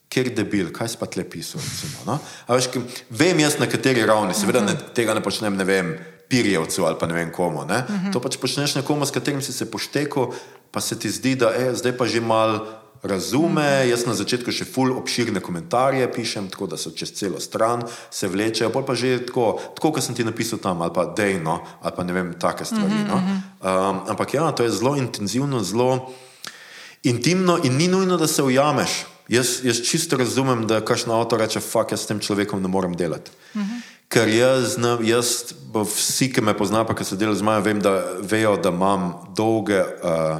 kjer 0.09 0.31
debil, 0.35 0.71
kaj 0.73 0.95
spet 0.95 1.17
le 1.19 1.25
pisal. 1.29 1.61
Recimo, 1.61 2.05
no? 2.09 2.17
veš, 2.49 2.71
vem 3.13 3.39
jaz 3.39 3.59
na 3.61 3.69
kateri 3.69 4.05
ravni, 4.09 4.33
seveda 4.33 4.63
ne, 4.65 4.73
tega 4.97 5.13
ne 5.13 5.21
počnem, 5.23 5.57
ne 5.57 5.67
vem, 5.67 5.93
pirjevcu 6.29 6.85
ali 6.85 6.97
pa 6.99 7.07
ne 7.09 7.13
vem 7.17 7.31
komu. 7.33 7.65
Ne? 7.65 7.77
Uh 7.77 7.95
-huh. 7.95 8.13
To 8.13 8.21
pač 8.21 8.37
počneš 8.37 8.75
nekomu, 8.75 9.05
s 9.05 9.11
katerim 9.11 9.41
si 9.41 9.53
se 9.53 9.71
poštekel, 9.71 10.33
pa 10.71 10.81
se 10.81 10.99
ti 10.99 11.09
zdi, 11.09 11.35
da 11.35 11.49
je 11.49 11.75
zdaj 11.75 11.97
pa 11.97 12.05
že 12.05 12.21
mal. 12.21 12.65
Razume, 13.03 13.63
uh 13.63 13.85
-huh. 13.85 13.89
jaz 13.89 14.05
na 14.05 14.13
začetku 14.13 14.51
še 14.51 14.65
ful 14.65 14.91
obširne 14.91 15.39
komentarje 15.39 16.11
pišem, 16.13 16.49
tako 16.49 16.67
da 16.67 16.77
so 16.77 16.91
čez 16.91 17.11
celo 17.11 17.39
stran, 17.39 17.83
se 18.11 18.27
vlečejo, 18.27 18.69
pa 18.69 18.95
že 18.95 19.25
tako, 19.25 19.59
tako 19.75 19.91
kot 19.91 20.03
sem 20.03 20.15
ti 20.15 20.23
napisal 20.23 20.59
tam, 20.59 20.81
ali 20.81 20.91
pa 20.93 21.05
dejno, 21.05 21.63
ali 21.81 21.93
pa 21.95 22.03
ne 22.03 22.13
vem, 22.13 22.33
take 22.33 22.65
stvari. 22.65 22.85
Uh 22.85 22.91
-huh, 22.91 23.07
no? 23.07 23.15
um, 23.15 23.99
ampak 24.09 24.33
ja, 24.33 24.51
to 24.51 24.63
je 24.63 24.71
zelo 24.71 24.95
intenzivno, 24.95 25.63
zelo 25.63 26.11
intimno 27.03 27.59
in 27.63 27.77
ni 27.77 27.87
nujno, 27.87 28.17
da 28.17 28.27
se 28.27 28.43
ujameš. 28.43 29.05
Jaz, 29.29 29.59
jaz 29.63 29.81
čisto 29.85 30.17
razumem, 30.17 30.65
da 30.67 30.81
kakšno 30.81 31.13
avto 31.13 31.37
reče, 31.37 31.61
fuck, 31.61 31.91
jaz 31.93 32.01
s 32.01 32.09
tem 32.09 32.19
človekom 32.19 32.61
ne 32.61 32.67
morem 32.67 32.95
delati. 32.97 33.31
Uh. 33.53 33.61
-huh. 33.61 33.81
Ker 34.09 34.27
jaz, 34.27 34.77
jaz, 35.05 35.53
vsi, 35.73 36.31
ki 36.33 36.41
me 36.41 36.57
poznajo, 36.57 36.87
pa 36.87 36.95
ki 36.95 37.05
so 37.05 37.15
delali 37.15 37.37
z 37.37 37.45
mano, 37.45 37.61
vem, 37.61 37.79
da 37.79 37.91
vejo, 38.21 38.55
da 38.57 38.69
imam 38.69 39.13
dolge, 39.37 39.77
uh, 39.79 40.39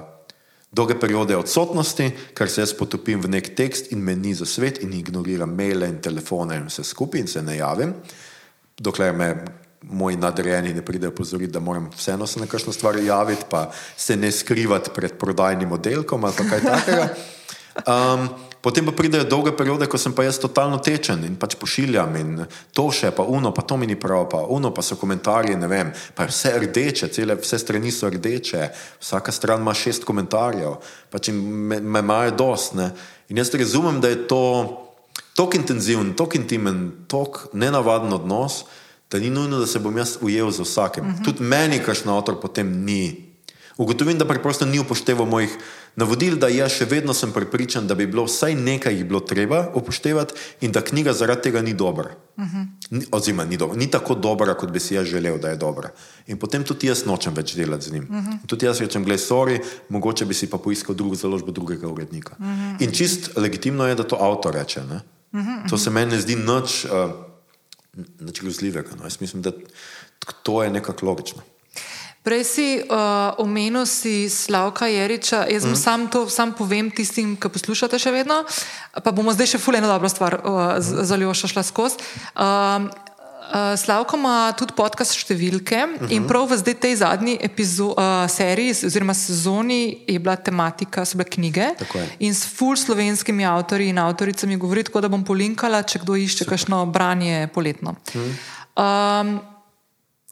dolge 0.71 0.97
periode 0.99 1.37
odsotnosti, 1.37 2.11
ker 2.33 2.49
se 2.49 2.61
jaz 2.61 2.73
potopim 2.73 3.21
v 3.21 3.29
nek 3.29 3.55
tekst 3.55 3.91
in 3.91 4.01
me 4.01 4.15
ni 4.15 4.33
za 4.33 4.45
svet 4.45 4.81
in 4.81 4.93
ignoriram 4.93 5.53
maile 5.55 5.87
in 5.87 6.01
telefone 6.01 6.57
in 6.57 6.65
vse 6.65 6.83
skupaj 6.83 7.21
in 7.21 7.27
se 7.27 7.41
ne 7.41 7.57
javim, 7.57 7.93
dokler 8.79 9.13
me 9.13 9.45
moji 9.81 10.17
nadrejeni 10.17 10.73
ne 10.73 10.81
pridejo 10.85 11.11
pozoriti, 11.11 11.51
da 11.51 11.59
moram 11.59 11.91
vseeno 11.97 12.27
se 12.27 12.39
na 12.39 12.47
kakšno 12.47 12.73
stvar 12.73 12.97
javiti, 12.97 13.45
pa 13.49 13.71
se 13.97 14.17
ne 14.17 14.31
skrivati 14.31 14.89
pred 14.95 15.13
prodajnim 15.13 15.71
oddelkom 15.71 16.23
ali 16.23 16.49
kaj 16.49 16.61
takega. 16.61 17.09
Um, 17.87 18.27
Potem 18.61 18.83
pa 18.85 18.91
pridejo 18.91 19.23
dolge 19.23 19.53
periode, 19.55 19.87
ko 19.87 19.95
sem 19.95 20.11
pa 20.11 20.25
jaz 20.27 20.35
totalno 20.35 20.81
tečen 20.83 21.23
in 21.23 21.37
pač 21.39 21.55
pošiljam 21.55 22.15
in 22.19 22.31
to 22.75 22.89
še, 22.91 23.13
pa 23.15 23.23
uno, 23.23 23.53
pa 23.55 23.63
to 23.63 23.77
mi 23.79 23.87
ni 23.87 23.95
prav, 23.95 24.27
pa 24.27 24.43
uno, 24.43 24.73
pa 24.75 24.83
so 24.83 24.97
komentarji, 24.99 25.55
ne 25.55 25.69
vem, 25.71 25.93
pa 26.15 26.27
je 26.27 26.33
vse 26.33 26.51
rdeče, 26.65 27.07
cele, 27.15 27.37
vse 27.39 27.59
strani 27.61 27.91
so 27.95 28.11
rdeče, 28.11 28.67
vsaka 28.99 29.31
stran 29.31 29.63
ima 29.63 29.71
šest 29.71 30.03
komentarjev, 30.03 30.75
pač 31.07 31.31
me, 31.31 31.79
me 31.79 32.03
imajo 32.03 32.35
dost. 32.35 32.75
Ne? 32.75 32.91
In 33.31 33.39
jaz 33.39 33.53
razumem, 33.55 34.03
da 34.03 34.11
je 34.11 34.27
to 34.27 34.43
tako 35.39 35.55
intenziven, 35.55 36.11
tako 36.19 36.35
intimen, 36.41 37.07
tako 37.07 37.47
nenavaden 37.53 38.11
odnos, 38.13 38.65
da 39.07 39.23
ni 39.23 39.31
nujno, 39.31 39.63
da 39.63 39.71
se 39.71 39.79
bom 39.79 39.95
jaz 39.97 40.17
ujel 40.21 40.51
za 40.51 40.67
vsakem. 40.67 41.07
Uh 41.07 41.11
mhm. 41.11 41.21
-huh. 41.21 41.25
Tudi 41.25 41.43
meni, 41.43 41.79
kakšen 41.79 42.11
avtor 42.11 42.41
potem 42.41 42.83
ni. 42.83 43.28
Ugotovim, 43.79 44.17
da 44.17 44.25
preprosto 44.27 44.65
ni 44.65 44.79
upošteval 44.79 45.25
mojih 45.25 45.53
navodil, 45.95 46.35
da 46.35 46.49
jaz 46.51 46.73
še 46.75 46.85
vedno 46.91 47.13
sem 47.15 47.31
prepričan, 47.31 47.85
da 47.87 47.95
bi 47.95 48.09
bilo 48.11 48.25
vsaj 48.27 48.51
nekaj 48.59 48.97
jih 48.97 49.05
bilo 49.07 49.21
treba 49.23 49.61
upoštevati 49.71 50.65
in 50.67 50.73
da 50.75 50.81
knjiga 50.83 51.13
zaradi 51.15 51.45
tega 51.47 51.61
ni 51.63 51.73
dobra. 51.73 52.11
Uh 52.35 52.43
-huh. 52.43 53.05
oziroma, 53.11 53.45
ni, 53.45 53.57
dobra. 53.57 53.77
ni 53.79 53.87
tako 53.87 54.15
dobra, 54.15 54.53
kot 54.53 54.71
bi 54.71 54.79
si 54.79 54.95
jaz 54.95 55.07
želel, 55.07 55.39
da 55.39 55.49
je 55.49 55.55
dobra. 55.55 55.89
In 56.27 56.39
potem 56.39 56.63
tudi 56.63 56.87
jaz 56.87 57.05
nočem 57.05 57.33
več 57.33 57.55
delati 57.55 57.85
z 57.85 57.91
njim. 57.91 58.07
Uh 58.09 58.15
-huh. 58.15 58.47
Tudi 58.47 58.65
jaz 58.65 58.79
rečem, 58.79 59.03
gledaj, 59.03 59.25
sorry, 59.25 59.59
mogoče 59.89 60.25
bi 60.25 60.33
si 60.33 60.49
pa 60.49 60.57
poiskal 60.57 60.95
drugo 60.95 61.15
založbo 61.15 61.51
drugega 61.51 61.87
urednika. 61.87 62.35
Uh 62.39 62.45
-huh. 62.45 62.83
In 62.83 62.91
čist 62.91 63.37
legitimno 63.37 63.87
je, 63.87 63.95
da 63.95 64.03
to 64.03 64.17
avtor 64.19 64.53
reče. 64.55 64.81
Uh 64.81 65.39
-huh. 65.39 65.69
To 65.69 65.77
se 65.77 65.89
meni 65.89 66.11
ne 66.11 66.21
zdi 66.21 66.35
nič, 66.35 66.85
uh, 66.85 67.11
nič 68.19 68.41
grozljivega. 68.41 68.89
No? 68.97 69.03
Jaz 69.03 69.21
mislim, 69.21 69.41
da 69.41 69.51
to 70.43 70.63
je 70.63 70.69
nekako 70.69 71.05
logično. 71.05 71.41
Prej 72.29 72.45
si 72.45 72.77
uh, 72.77 73.33
omenil 73.41 73.89
si 73.89 74.29
Slavka 74.29 74.85
Jeriča, 74.85 75.49
jaz 75.49 75.65
mm. 75.65 75.73
sam 75.73 76.05
to 76.13 76.29
sam 76.29 76.53
povem 76.53 76.93
tistim, 76.93 77.33
ki 77.33 77.49
poslušate 77.49 77.97
še 77.97 78.13
vedno, 78.13 78.43
pa 79.01 79.09
bomo 79.09 79.33
zdaj 79.33 79.57
še 79.57 79.59
fuleno 79.63 79.89
dobro 79.89 80.05
stvar 80.13 80.37
uh, 80.37 80.77
mm. 80.77 81.09
za 81.09 81.17
Ljoša 81.17 81.49
šla 81.49 81.65
skozi. 81.65 81.97
Uh, 82.37 82.85
uh, 82.85 83.73
Slavko 83.81 84.21
ima 84.21 84.53
tudi 84.53 84.77
podcast 84.77 85.17
številke 85.17 85.73
mm 85.73 85.97
-hmm. 85.97 86.13
in 86.13 86.29
prav 86.29 86.45
v 86.53 86.61
zdaj 86.61 86.77
tej 86.77 87.01
zadnji 87.01 87.33
epizo, 87.41 87.97
uh, 87.97 88.29
seriji 88.29 88.77
oziroma 88.85 89.17
sezoni 89.17 90.05
je 90.05 90.19
bila 90.21 90.37
tematika, 90.37 91.09
so 91.09 91.17
bile 91.17 91.33
knjige 91.33 91.73
in 92.19 92.29
s 92.29 92.45
ful 92.45 92.77
slovenskimi 92.77 93.41
avtori 93.41 93.89
in 93.89 93.97
avtoricami 93.97 94.53
govori, 94.57 94.83
tako 94.83 95.01
da 95.01 95.09
bom 95.09 95.25
polinkala, 95.25 95.81
če 95.81 96.05
kdo 96.05 96.13
išče 96.13 96.45
kakšno 96.45 96.85
branje 96.85 97.49
poletno. 97.53 97.97
Mm. 98.13 98.37
Um, 98.77 99.39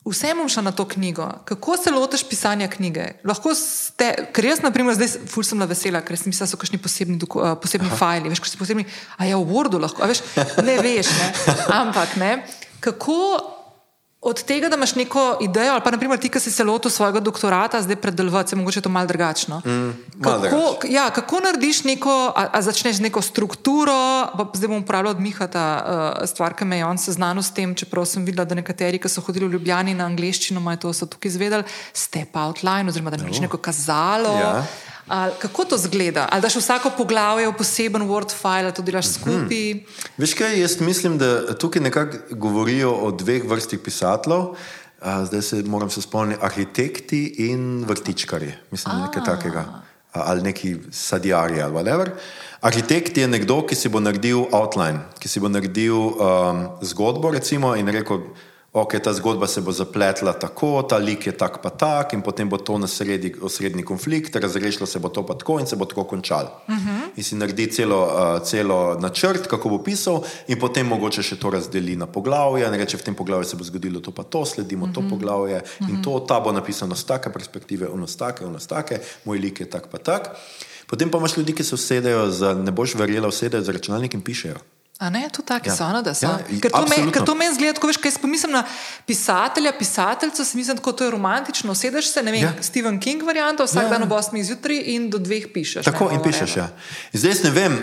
Vse 0.08 0.32
bom 0.38 0.48
šla 0.50 0.64
na 0.70 0.72
to 0.72 0.86
knjigo. 0.88 1.28
Kako 1.46 1.78
se 1.78 1.92
lotiš 1.92 2.24
pisanja 2.30 2.70
knjige? 2.72 3.10
Ste, 3.56 4.14
ker 4.34 4.46
jaz, 4.46 4.62
na 4.64 4.72
primer, 4.72 4.96
zdaj 4.96 5.28
ful 5.28 5.44
sem 5.44 5.60
vesela, 5.68 6.00
ker 6.06 6.16
sem 6.16 6.32
mislila, 6.32 6.48
da 6.48 6.54
so 6.54 6.60
kakšni 6.62 6.80
posebni, 6.80 7.20
uh, 7.20 7.58
posebni 7.60 7.92
fajli. 7.92 8.32
Veš, 8.32 8.40
ko 8.40 8.48
si 8.48 8.60
posebni, 8.60 8.88
a 9.18 9.28
ja, 9.28 9.36
v 9.36 9.44
Wordu 9.52 9.82
lahko, 9.84 10.06
a 10.06 10.08
veš, 10.08 10.24
ne 10.64 10.78
veš, 10.80 11.12
ne. 11.12 11.30
Ampak 11.82 12.16
ne. 12.22 12.32
Kako 12.80 13.20
od 14.22 14.44
tega, 14.44 14.70
da 14.70 14.76
imaš 14.76 14.96
neko 14.96 15.38
idejo, 15.42 15.74
ali 15.74 15.82
pa 15.84 15.92
naprimer 15.92 16.20
ti, 16.20 16.30
ki 16.30 16.40
si 16.40 16.52
se 16.52 16.64
lotil 16.64 16.92
svojega 16.92 17.20
doktorata, 17.20 17.82
zdaj 17.82 17.96
predelovati, 17.96 18.56
je 18.56 18.58
mogoče 18.58 18.82
to 18.82 18.90
malo 18.90 19.08
drugačno. 19.08 19.62
Mm, 19.66 19.94
malo 20.16 20.42
kako, 20.42 20.88
ja, 20.90 21.10
kako 21.10 21.40
narediš 21.40 21.84
neko, 21.84 22.34
a, 22.36 22.48
a 22.54 22.62
začneš 22.62 23.00
neko 23.00 23.22
strukturo, 23.22 24.28
pa 24.38 24.50
zdaj 24.54 24.68
bom 24.68 24.82
uporabljal 24.82 25.12
od 25.12 25.22
Miha 25.22 25.48
ta 25.48 25.68
uh, 25.78 26.28
stvar, 26.28 26.54
ki 26.54 26.66
me 26.66 26.78
je 26.78 26.86
on 26.86 26.98
seznanil 26.98 27.44
s 27.44 27.54
tem, 27.54 27.76
čeprav 27.76 28.06
sem 28.06 28.26
videla, 28.26 28.46
da 28.46 28.58
nekateri, 28.58 29.00
ki 29.00 29.10
so 29.10 29.22
hodili 29.22 29.48
v 29.48 29.58
Ljubljani 29.58 29.94
na 29.94 30.10
angliščino, 30.10 30.60
imajo 30.60 30.90
to 30.90 30.94
tukaj 31.06 31.30
izvedeli, 31.30 31.64
step 31.94 32.36
outline, 32.36 32.90
oziroma 32.90 33.14
da 33.14 33.22
narediš 33.22 33.44
no. 33.44 33.48
neko 33.48 33.58
kazalo. 33.58 34.34
Ja. 34.40 34.66
Ali, 35.08 35.34
kako 35.40 35.66
to 35.66 35.78
zgleda? 35.78 36.28
Ali 36.32 36.42
daš 36.42 36.56
vsako 36.56 36.92
poglavje 36.98 37.48
v 37.48 37.54
poseben 37.56 38.04
Word 38.10 38.34
file, 38.36 38.74
to 38.76 38.82
delaš 38.82 39.06
mhm. 39.06 39.14
skupaj? 39.14 39.72
Hmm. 39.74 40.12
Veš 40.18 40.34
kaj, 40.34 40.60
jaz 40.62 40.80
mislim, 40.80 41.18
da 41.18 41.56
tukaj 41.56 41.82
nekako 41.82 42.36
govorijo 42.36 42.92
o 42.92 43.12
dveh 43.12 43.48
vrstih 43.48 43.80
pisateljev. 43.80 44.54
Zdaj 45.24 45.42
se 45.42 45.64
moram 45.64 45.90
se 45.90 46.02
spomniti, 46.02 46.40
arhitekti 46.42 47.26
in 47.38 47.86
vrtičkari. 47.88 48.52
Mislim, 48.72 48.96
da 48.96 49.02
je 49.02 49.08
nekaj 49.08 49.24
takega. 49.26 49.66
Ali 50.14 50.42
neki 50.42 50.76
sadjarji 50.92 51.62
ali 51.62 51.74
whatever. 51.74 52.10
Arhitekt 52.62 53.18
je 53.18 53.28
nekdo, 53.28 53.62
ki 53.68 53.76
si 53.76 53.90
bo 53.90 54.00
naredil 54.00 54.48
outline, 54.52 55.00
ki 55.20 55.30
si 55.30 55.40
bo 55.40 55.50
naredil 55.50 55.94
um, 55.94 56.64
zgodbo, 56.82 57.32
recimo, 57.32 57.76
in 57.76 57.88
rekel 57.88 58.24
ok, 58.74 59.00
ta 59.04 59.14
zgodba 59.14 59.48
se 59.48 59.62
bo 59.62 59.72
zapletla 59.72 60.34
tako, 60.34 60.84
ta 60.90 60.98
lik 60.98 61.28
je 61.28 61.32
tak 61.32 61.62
pa 61.62 61.70
tak, 61.70 62.14
in 62.14 62.22
potem 62.22 62.50
bo 62.50 62.58
to 62.58 62.78
na 62.78 62.88
sredi, 62.88 63.34
osrednji 63.42 63.84
konflikt, 63.84 64.36
razrešilo 64.36 64.86
se 64.86 65.00
bo 65.00 65.10
to 65.10 65.26
pa 65.26 65.34
tako 65.34 65.60
in 65.60 65.68
se 65.68 65.76
bo 65.76 65.86
tako 65.86 66.04
končal. 66.04 66.46
Uh. 66.68 66.76
-huh. 66.76 67.10
In 67.16 67.24
si 67.24 67.36
naredi 67.36 67.68
celo, 67.72 68.06
uh, 68.06 68.44
celo 68.44 68.98
načrt, 69.00 69.48
kako 69.48 69.70
bo 69.70 69.84
pisal, 69.84 70.24
in 70.48 70.60
potem 70.60 70.88
mogoče 70.88 71.24
še 71.24 71.36
to 71.40 71.50
razdeli 71.50 71.96
na 71.96 72.06
poglavje. 72.06 72.70
Reče, 72.70 72.98
v 72.98 73.02
tem 73.02 73.16
poglavju 73.16 73.44
se 73.44 73.56
bo 73.56 73.64
zgodilo 73.64 74.00
to 74.00 74.12
pa 74.12 74.24
to, 74.24 74.46
sledimo 74.46 74.86
uh 74.86 74.92
-huh. 74.92 74.94
to 74.94 75.02
mhm. 75.02 75.10
poglavje 75.10 75.56
uh 75.56 75.62
-huh. 75.62 75.90
in 75.90 75.96
mhm. 75.96 76.04
to, 76.04 76.20
ta 76.20 76.40
bo 76.40 76.52
napisano 76.52 76.96
z 76.96 77.04
take 77.04 77.30
perspektive, 77.30 77.88
ono 77.88 78.08
z 78.08 78.16
take, 78.16 78.46
ono 78.46 78.60
z 78.60 78.68
take, 78.68 79.00
moj 79.26 79.40
lik 79.40 79.60
je 79.60 79.70
tak 79.70 79.88
pa 79.88 79.98
tak. 79.98 80.36
Potem 80.88 81.10
pa 81.10 81.18
imaš 81.18 81.38
ljudi, 81.38 81.54
ki 81.54 81.64
se 81.64 81.76
usedejo, 81.76 82.30
za, 82.32 82.54
ne 82.54 82.72
boš 82.72 82.96
verjela, 82.96 83.28
usedejo 83.28 83.64
za 83.64 83.72
računalnik 83.72 84.14
in 84.14 84.22
pišejo. 84.22 84.77
A 84.98 85.10
ne, 85.10 85.30
to 85.30 85.42
tako 85.42 85.70
ja. 85.70 85.76
so, 85.76 85.88
no, 85.94 86.02
da 86.02 86.14
so. 86.18 86.26
Ja, 86.26 86.40
ker 86.62 86.74
to 86.74 86.82
meni 86.90 87.12
men 87.38 87.54
zgleda, 87.54 87.78
ko 87.78 87.90
veš, 87.90 88.00
kaj 88.02 88.16
pomislim 88.22 88.56
na 88.56 88.64
pisatelja, 89.06 89.76
pisateljico, 89.78 90.46
si 90.46 90.58
mislim, 90.58 90.80
da 90.82 91.06
je 91.06 91.12
romantično. 91.12 91.76
Sedeš 91.76 92.10
se, 92.14 92.24
ne 92.24 92.32
vem, 92.32 92.42
ja. 92.42 92.54
Stephen 92.62 93.00
King 93.00 93.22
varianta, 93.24 93.64
vsak 93.64 93.84
ja. 93.84 93.90
dan 93.90 94.04
ob 94.04 94.16
8 94.18 94.44
zjutraj 94.44 94.82
in 94.96 95.10
do 95.10 95.22
2 95.22 95.54
pišeš. 95.54 95.86
Tako 95.86 96.10
ne, 96.10 96.18
in 96.18 96.24
pišeš, 96.26 96.58
ja. 96.58 96.68
Zdaj 97.14 97.44
ne 97.44 97.54
vem. 97.54 97.78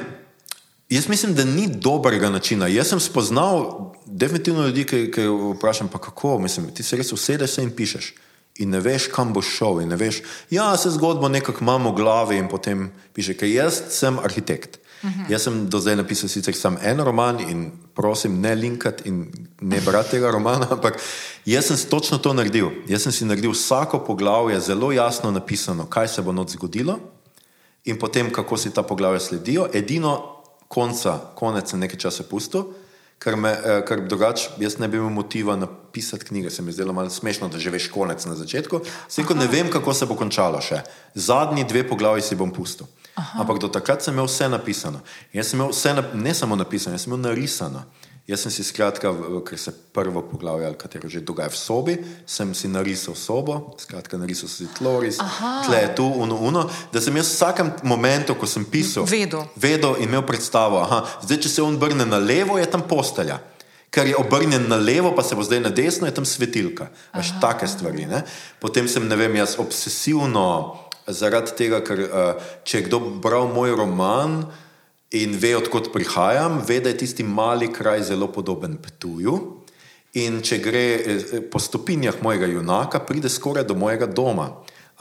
Jaz 0.91 1.09
mislim, 1.09 1.35
da 1.35 1.45
ni 1.45 1.69
dobrega 1.69 2.31
načina. 2.31 2.67
Jaz 2.67 2.91
sem 2.91 3.01
spoznal 3.01 3.95
definitivno 4.07 4.67
ljudi, 4.67 4.85
ki, 4.85 5.11
ki 5.15 5.31
vprašam, 5.55 5.89
pa 5.89 5.99
kako, 5.99 6.39
mislim, 6.39 6.75
ti 6.75 6.83
se 6.83 6.97
res 6.97 7.13
usedeš 7.13 7.59
in 7.63 7.71
pišeš. 7.71 8.15
In 8.59 8.71
ne 8.71 8.81
veš, 8.81 9.09
kam 9.15 9.33
boš 9.33 9.55
šel. 9.57 9.81
In 9.83 9.95
ne 9.95 9.97
veš, 9.97 10.21
ja, 10.51 10.77
se 10.77 10.91
zgodbo 10.91 11.29
nekako 11.29 11.63
imamo 11.63 11.91
v 11.91 12.03
glavi 12.03 12.39
in 12.43 12.51
potem 12.51 12.91
piše, 13.15 13.39
ker 13.39 13.49
jaz 13.49 13.81
sem 13.95 14.19
arhitekt. 14.19 14.79
-huh. 15.05 15.31
Jaz 15.31 15.43
sem 15.43 15.69
do 15.69 15.81
zdaj 15.81 15.97
napisal 15.97 16.29
sicer 16.29 16.55
samo 16.55 16.79
en 16.83 17.01
roman 17.01 17.41
in 17.41 17.73
prosim, 17.95 18.41
ne 18.41 18.55
linkati 18.55 19.09
in 19.09 19.27
ne 19.61 19.81
brati 19.81 20.11
tega 20.11 20.31
romana, 20.31 20.67
ampak 20.71 21.01
jaz 21.47 21.65
sem 21.67 21.77
točno 21.91 22.19
to 22.19 22.33
naredil. 22.33 22.71
Jaz 22.89 23.03
sem 23.03 23.13
si 23.13 23.25
naredil 23.25 23.51
vsako 23.51 23.99
poglavje 23.99 24.61
zelo 24.61 24.93
jasno 24.93 25.31
napisano, 25.31 25.87
kaj 25.87 26.09
se 26.09 26.23
bo 26.23 26.33
noč 26.33 26.49
zgodilo 26.49 26.99
in 27.85 27.99
potem, 27.99 28.33
kako 28.33 28.57
si 28.57 28.71
ta 28.71 28.83
poglavja 28.83 29.21
sledijo. 29.21 29.69
Edino 29.73 30.41
konca, 30.69 31.19
konec 31.35 31.71
sem 31.71 31.81
nekaj 31.81 31.99
časa 31.99 32.25
pustil. 32.25 32.65
Ker, 33.19 33.37
me, 33.37 33.53
eh, 33.53 33.83
ker 33.87 34.03
drugače 34.09 34.59
jaz 34.59 34.79
ne 34.79 34.89
bi 34.89 34.97
imel 34.97 35.11
motiva 35.11 35.57
napisati 35.57 36.25
knjige, 36.25 36.51
se 36.51 36.63
mi 36.63 36.73
zdelo 36.73 36.93
malo 36.93 37.11
smešno, 37.11 37.49
da 37.49 37.59
že 37.59 37.71
veš 37.71 37.89
konec 37.89 38.25
na 38.27 38.35
začetku. 38.35 38.81
Sej, 39.09 39.25
ne 39.35 39.47
vem, 39.47 39.71
kako 39.71 39.95
se 39.95 40.07
bo 40.07 40.15
končalo 40.15 40.61
še. 40.61 40.83
Zadnji 41.15 41.65
dve 41.65 41.89
poglavji 41.89 42.23
si 42.23 42.37
bom 42.37 42.51
pustil. 42.51 42.87
Aha. 43.15 43.41
Ampak 43.41 43.59
do 43.63 43.69
takrat 43.71 44.03
sem 44.03 44.15
imel 44.15 44.27
vse 44.27 44.49
napisano. 44.51 45.01
Jaz 45.33 45.53
sem 45.53 45.61
imel 45.61 45.71
vse, 45.71 45.95
ne 46.15 46.35
samo 46.35 46.57
napisano, 46.59 46.99
jaz 46.99 47.07
sem 47.07 47.13
imel 47.13 47.23
narisano. 47.31 47.85
Jaz 48.25 48.41
sem 48.41 48.51
si 48.51 48.65
skratka, 48.65 49.11
ker 49.45 49.59
se 49.61 49.69
prvo 49.93 50.23
poglavje, 50.25 50.65
ali 50.65 50.79
katero 50.81 51.11
že 51.13 51.21
dogaja 51.21 51.53
v 51.53 51.59
sobi, 51.61 51.95
sem 52.25 52.55
si 52.57 52.73
narisal 52.73 53.13
sobo, 53.13 53.77
skratka, 53.77 54.17
narisal 54.17 54.49
si 54.49 54.65
tloris, 54.73 55.21
tle 55.69 55.77
je 55.85 55.91
tu, 55.93 56.09
uno, 56.09 56.41
uno, 56.41 56.65
da 56.89 57.05
sem 57.05 57.13
jaz 57.21 57.29
v 57.29 57.35
vsakem 57.37 57.69
momentu, 57.85 58.33
ko 58.33 58.49
sem 58.49 58.65
pisal, 58.65 59.05
vedel, 59.05 59.45
vedel 59.61 60.01
in 60.01 60.09
imel 60.09 60.25
predstavo, 60.25 60.81
aha, 60.81 61.05
zdaj, 61.21 61.45
če 61.45 61.53
se 61.53 61.61
on 61.61 61.77
obrne 61.77 62.09
na 62.09 62.17
levo, 62.17 62.57
je 62.57 62.65
tam 62.65 62.89
postelja. 62.89 63.43
Ker 63.93 64.09
je 64.09 64.17
obrnjen 64.19 64.65
na 64.73 64.81
levo, 64.81 65.13
pa 65.15 65.23
se 65.23 65.37
bo 65.39 65.45
zdaj 65.45 65.61
na 65.61 65.71
desno, 65.71 66.09
je 66.09 66.17
tam 66.17 66.25
svetilka. 66.27 66.89
Veš, 67.15 67.37
take 67.39 67.69
stvari. 67.71 68.09
Ne? 68.11 68.25
Potem 68.59 68.89
sem, 68.91 69.05
ne 69.07 69.15
vem, 69.15 69.37
jaz 69.39 69.55
obsesivno 69.63 70.75
zaradi 71.07 71.57
tega, 71.59 71.81
ker 71.85 72.05
uh, 72.05 72.53
če 72.65 72.79
je 72.79 72.87
kdo 72.89 73.01
bral 73.23 73.51
moj 73.53 73.77
roman 73.77 74.43
in 75.15 75.37
ve, 75.39 75.55
odkot 75.57 75.93
prihajam, 75.93 76.61
ve, 76.67 76.81
da 76.81 76.91
je 76.91 77.03
tisti 77.05 77.27
mali 77.27 77.71
kraj 77.73 78.03
zelo 78.11 78.31
podoben 78.33 78.79
Ptuju. 78.83 79.37
In 80.15 80.39
če 80.47 80.61
gre 80.63 80.85
eh, 80.95 81.25
po 81.51 81.59
stopinjah 81.59 82.21
mojega 82.23 82.47
junaka, 82.47 83.01
pride 83.03 83.31
skoraj 83.31 83.67
do 83.67 83.75
mojega 83.79 84.07
doma. 84.07 84.53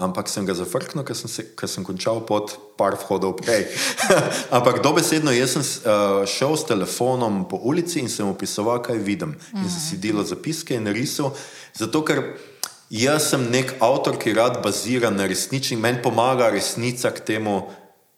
Ampak 0.01 0.25
sem 0.29 0.41
ga 0.45 0.55
zafrknil, 0.57 1.03
ker 1.05 1.13
sem, 1.13 1.29
se, 1.29 1.43
ker 1.53 1.69
sem 1.69 1.85
končal 1.85 2.23
pod 2.25 2.55
par 2.81 2.97
vhodov 2.97 3.35
prej. 3.37 3.67
Ampak 4.57 4.81
dobesedno 4.81 5.29
jaz 5.33 5.53
sem 5.53 5.61
uh, 5.61 6.23
šel 6.25 6.57
s 6.57 6.65
telefonom 6.65 7.43
po 7.49 7.61
ulici 7.61 8.01
in 8.01 8.09
sem 8.09 8.25
opisoval, 8.25 8.81
kaj 8.81 8.97
vidim. 8.97 9.35
In 9.53 9.69
sem 9.69 9.83
si 9.85 10.01
delal 10.01 10.25
zapiske 10.25 10.73
in 10.73 10.89
risal. 10.89 11.29
Zato, 11.77 12.01
ker 12.01 12.23
jaz 12.93 13.29
sem 13.29 13.45
nek 13.49 13.73
avtor, 13.81 14.17
ki 14.21 14.35
rad 14.37 14.59
bazira 14.63 15.09
na 15.09 15.25
resnici, 15.25 15.75
meni 15.75 16.01
pomaga 16.01 16.51
resnica 16.53 17.11
k 17.11 17.25
temu, 17.25 17.63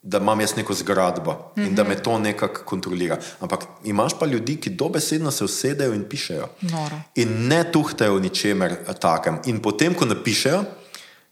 da 0.06 0.20
imam 0.22 0.42
jaz 0.42 0.56
neko 0.56 0.74
zgradbo 0.74 1.32
mm 1.32 1.62
-hmm. 1.64 1.68
in 1.68 1.76
da 1.76 1.84
me 1.84 1.96
to 2.04 2.20
nekako 2.20 2.62
kontrolira. 2.66 3.18
Ampak 3.40 3.66
imaš 3.84 4.20
pa 4.20 4.26
ljudi, 4.26 4.56
ki 4.56 4.70
dobesedno 4.70 5.32
se 5.32 5.44
usedejo 5.44 5.94
in 5.94 6.04
pišejo. 6.10 6.48
Noro. 6.62 7.02
In 7.16 7.48
ne 7.48 7.72
tuhtajo 7.72 8.16
v 8.16 8.22
ničemer 8.22 8.76
takem. 9.00 9.40
In 9.46 9.62
potem, 9.62 9.94
ko 9.94 10.06
napišejo, 10.06 10.64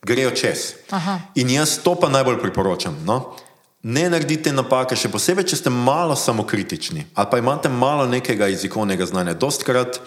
grejo 0.02 0.32
čez. 0.32 0.74
Aha. 0.90 1.20
In 1.36 1.50
jaz 1.50 1.80
to 1.84 1.96
pa 1.96 2.10
najbolj 2.10 2.42
priporočam. 2.42 2.98
No? 3.06 3.36
Ne 3.84 4.10
naredite 4.10 4.52
napake, 4.52 4.96
še 4.96 5.10
posebej, 5.10 5.44
če 5.44 5.56
ste 5.56 5.70
malo 5.70 6.16
samokritični 6.16 7.06
ali 7.14 7.28
pa 7.32 7.38
imate 7.38 7.70
malo 7.70 8.06
nekega 8.08 8.48
jezikovnega 8.48 9.06
znanja. 9.06 9.34
Dostkrat 9.34 10.00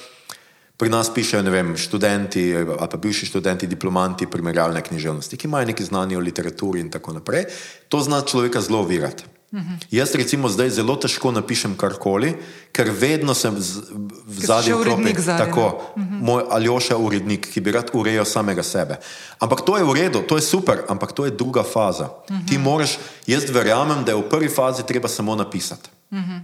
Pri 0.77 0.93
nas 0.93 1.09
pišejo 1.15 1.43
vem, 1.43 1.77
študenti 1.77 2.53
ali 2.57 2.89
pa 2.91 2.97
bivši 2.97 3.27
študenti, 3.27 3.67
diplomanti 3.67 4.27
primerjalne 4.29 4.83
književnosti, 4.85 5.37
ki 5.37 5.49
imajo 5.49 5.73
nekaj 5.73 5.87
znanja 5.87 6.19
o 6.19 6.21
literaturi 6.21 6.81
in 6.81 6.91
tako 6.93 7.17
naprej. 7.17 7.49
To 7.89 8.01
zna 8.01 8.21
človeka 8.21 8.61
zelo 8.61 8.85
ovirati. 8.85 9.25
Uh 9.53 9.59
mhm. 9.59 9.75
-huh. 9.75 9.87
Jaz 9.91 10.15
recimo 10.15 10.49
zdaj 10.49 10.71
zelo 10.71 10.97
težko 10.97 11.31
napišem 11.33 11.77
karkoli, 11.77 12.35
ker 12.73 12.91
vedno 12.91 13.35
sem 13.35 13.55
v 13.55 14.41
zadnji 14.47 14.73
klopi 14.85 15.15
tako, 15.25 15.67
uh 15.97 16.03
mhm. 16.03 16.15
-huh. 16.15 16.23
moj 16.23 16.43
Aljoša 16.51 16.97
urednik, 16.97 17.49
ki 17.53 17.61
bi 17.61 17.73
rad 17.73 17.91
urejal 17.93 18.25
samega 18.25 18.63
sebe. 18.63 18.97
Ampak 19.39 19.61
to 19.61 19.77
je 19.77 19.85
v 19.85 19.93
redu, 19.93 20.23
to 20.29 20.37
je 20.37 20.43
super, 20.43 20.83
ampak 20.89 21.13
to 21.13 21.25
je 21.25 21.31
druga 21.31 21.63
faza. 21.63 22.05
Uh 22.05 22.31
mhm. 22.31 22.43
-huh. 22.43 22.49
Ti 22.49 22.59
moraš, 22.59 22.99
jaz 23.27 23.51
verjamem, 23.51 24.05
da 24.05 24.13
je 24.13 24.19
v 24.19 24.29
prvi 24.29 24.49
fazi 24.49 24.83
treba 24.87 25.09
samo 25.09 25.37
napisati. 25.37 25.91
Uh 26.11 26.19
-huh. 26.19 26.41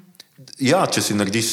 Ja, 0.59 0.87
če 0.89 1.03
si 1.05 1.15
narediš, 1.15 1.51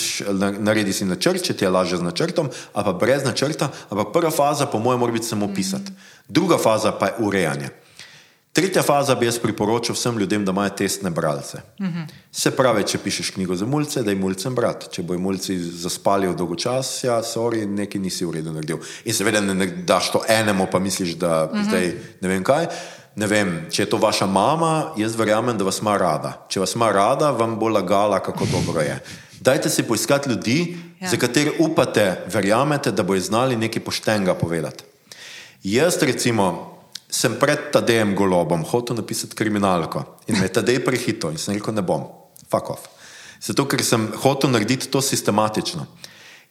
narediš 0.63 1.03
načrt, 1.09 1.43
če 1.45 1.53
ti 1.57 1.65
je 1.65 1.71
lažje 1.73 1.99
z 1.99 2.05
načrtom, 2.05 2.47
ali 2.73 2.87
pa 2.87 2.93
brez 2.95 3.25
načrta, 3.27 3.67
ampak 3.91 4.13
prva 4.15 4.31
faza, 4.31 4.69
po 4.71 4.79
mojem, 4.79 5.03
mora 5.03 5.13
biti 5.13 5.27
samo 5.27 5.49
pisati. 5.53 5.91
Druga 6.27 6.57
faza 6.57 6.95
pa 6.95 7.11
je 7.11 7.27
urejanje. 7.27 7.69
Tretja 8.55 8.81
faza 8.81 9.13
bi 9.15 9.27
jaz 9.27 9.37
priporočil 9.39 9.93
vsem 9.95 10.17
ljudem, 10.17 10.45
da 10.45 10.51
imajo 10.51 10.71
testne 10.79 11.11
bralce. 11.13 11.61
Se 12.31 12.51
pravi, 12.55 12.83
če 12.87 12.97
pišeš 13.03 13.29
knjigo 13.35 13.55
za 13.55 13.67
mulce, 13.69 14.01
da 14.03 14.11
je 14.11 14.17
mulcem 14.17 14.55
brat. 14.55 14.87
Če 14.91 15.03
bojo 15.05 15.21
mulci 15.21 15.59
zaspali 15.59 16.27
v 16.27 16.33
dolgočasja, 16.39 17.19
sorry, 17.23 17.67
nekaj 17.69 18.01
nisi 18.01 18.25
v 18.25 18.39
redu 18.39 18.55
naredil. 18.55 18.81
In 19.05 19.13
seveda 19.13 19.43
ne 19.43 19.67
daš 19.85 20.09
to 20.15 20.23
enemu, 20.27 20.65
pa 20.71 20.81
misliš, 20.81 21.13
da 21.21 21.45
zdaj 21.53 21.93
ne 22.21 22.31
vem 22.31 22.43
kaj 22.43 22.71
ne 23.19 23.27
vem, 23.27 23.49
če 23.71 23.83
je 23.83 23.89
to 23.91 23.99
vaša 23.99 24.27
mama, 24.29 24.93
jaz 24.99 25.17
verjamem, 25.19 25.57
da 25.57 25.67
vas 25.67 25.81
ima 25.83 25.97
rada. 25.99 26.35
Če 26.51 26.63
vas 26.63 26.75
ima 26.77 26.87
rada, 26.95 27.33
vam 27.35 27.57
bo 27.59 27.67
lagala, 27.71 28.21
kako 28.23 28.47
dobro 28.47 28.83
je. 28.85 28.95
Dajte 29.43 29.69
si 29.71 29.83
poiskati 29.87 30.29
ljudi, 30.31 30.57
ja. 30.99 31.11
za 31.11 31.19
katere 31.19 31.57
upate, 31.59 32.05
verjamete, 32.31 32.91
da 32.95 33.03
bojo 33.03 33.23
znali 33.23 33.59
nekaj 33.59 33.83
poštenega 33.83 34.35
povedati. 34.39 34.87
Jaz, 35.63 35.99
recimo, 36.01 36.45
sem 37.11 37.35
pred 37.39 37.71
Tadejem 37.73 38.15
Golobom 38.15 38.63
hotel 38.63 38.99
napisati 38.99 39.35
kriminalko 39.35 40.05
in 40.27 40.39
me 40.39 40.47
Tadej 40.47 40.79
prehito 40.85 41.31
in 41.31 41.41
sem 41.41 41.57
rekel, 41.57 41.75
ne 41.75 41.83
bom, 41.83 42.05
fuck 42.47 42.71
off. 42.71 42.87
Zato, 43.43 43.65
ker 43.67 43.83
sem 43.83 44.09
hotel 44.23 44.51
narediti 44.51 44.87
to 44.91 45.01
sistematično. 45.03 45.87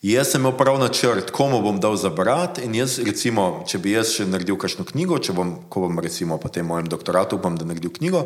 Jaz 0.03 0.29
sem 0.31 0.39
imel 0.41 0.53
prav 0.55 0.77
načrt, 0.79 1.33
komu 1.35 1.59
bom 1.59 1.81
dal 1.83 1.97
za 1.99 2.11
brat. 2.15 2.61
In 2.63 2.75
jaz, 2.79 3.01
recimo, 3.03 3.65
če 3.67 3.81
bi 3.83 3.97
jaz 3.97 4.13
še 4.15 4.29
naredil 4.31 4.55
kakšno 4.55 4.85
knjigo, 4.87 5.17
če 5.19 5.33
bom, 5.35 5.57
ko 5.67 5.83
bom 5.89 5.99
recimo 5.99 6.37
po 6.39 6.47
tem 6.55 6.69
mojem 6.71 6.87
doktoratu 6.87 7.41
upam, 7.41 7.57
da 7.59 7.67
naredil 7.67 7.91
knjigo, 7.97 8.21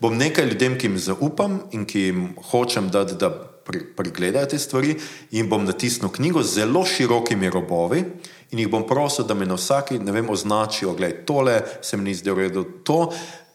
bom 0.00 0.16
nekaj 0.16 0.48
ljudem, 0.48 0.78
ki 0.80 0.88
jim 0.88 0.96
zaupam 0.96 1.58
in 1.76 1.84
ki 1.84 2.04
jim 2.06 2.22
hočem 2.48 2.88
dati, 2.88 3.18
da 3.20 3.28
pregledajo 3.68 4.48
te 4.48 4.56
stvari 4.56 4.94
in 5.36 5.50
bom 5.52 5.68
natisnil 5.68 6.08
knjigo 6.14 6.40
z 6.40 6.62
zelo 6.62 6.86
širokimi 6.88 7.52
robovi 7.52 8.00
in 8.48 8.64
jih 8.64 8.72
bom 8.72 8.88
prosil, 8.88 9.28
da 9.28 9.36
me 9.36 9.44
na 9.44 9.60
vsaki, 9.60 10.00
ne 10.00 10.16
vem, 10.16 10.32
označijo, 10.32 10.96
gledaj, 10.96 11.26
tole 11.28 11.58
se 11.84 12.00
mi 12.00 12.08
ni 12.08 12.16
zdelo 12.16 12.40
redo, 12.40 12.64
to. 12.88 13.02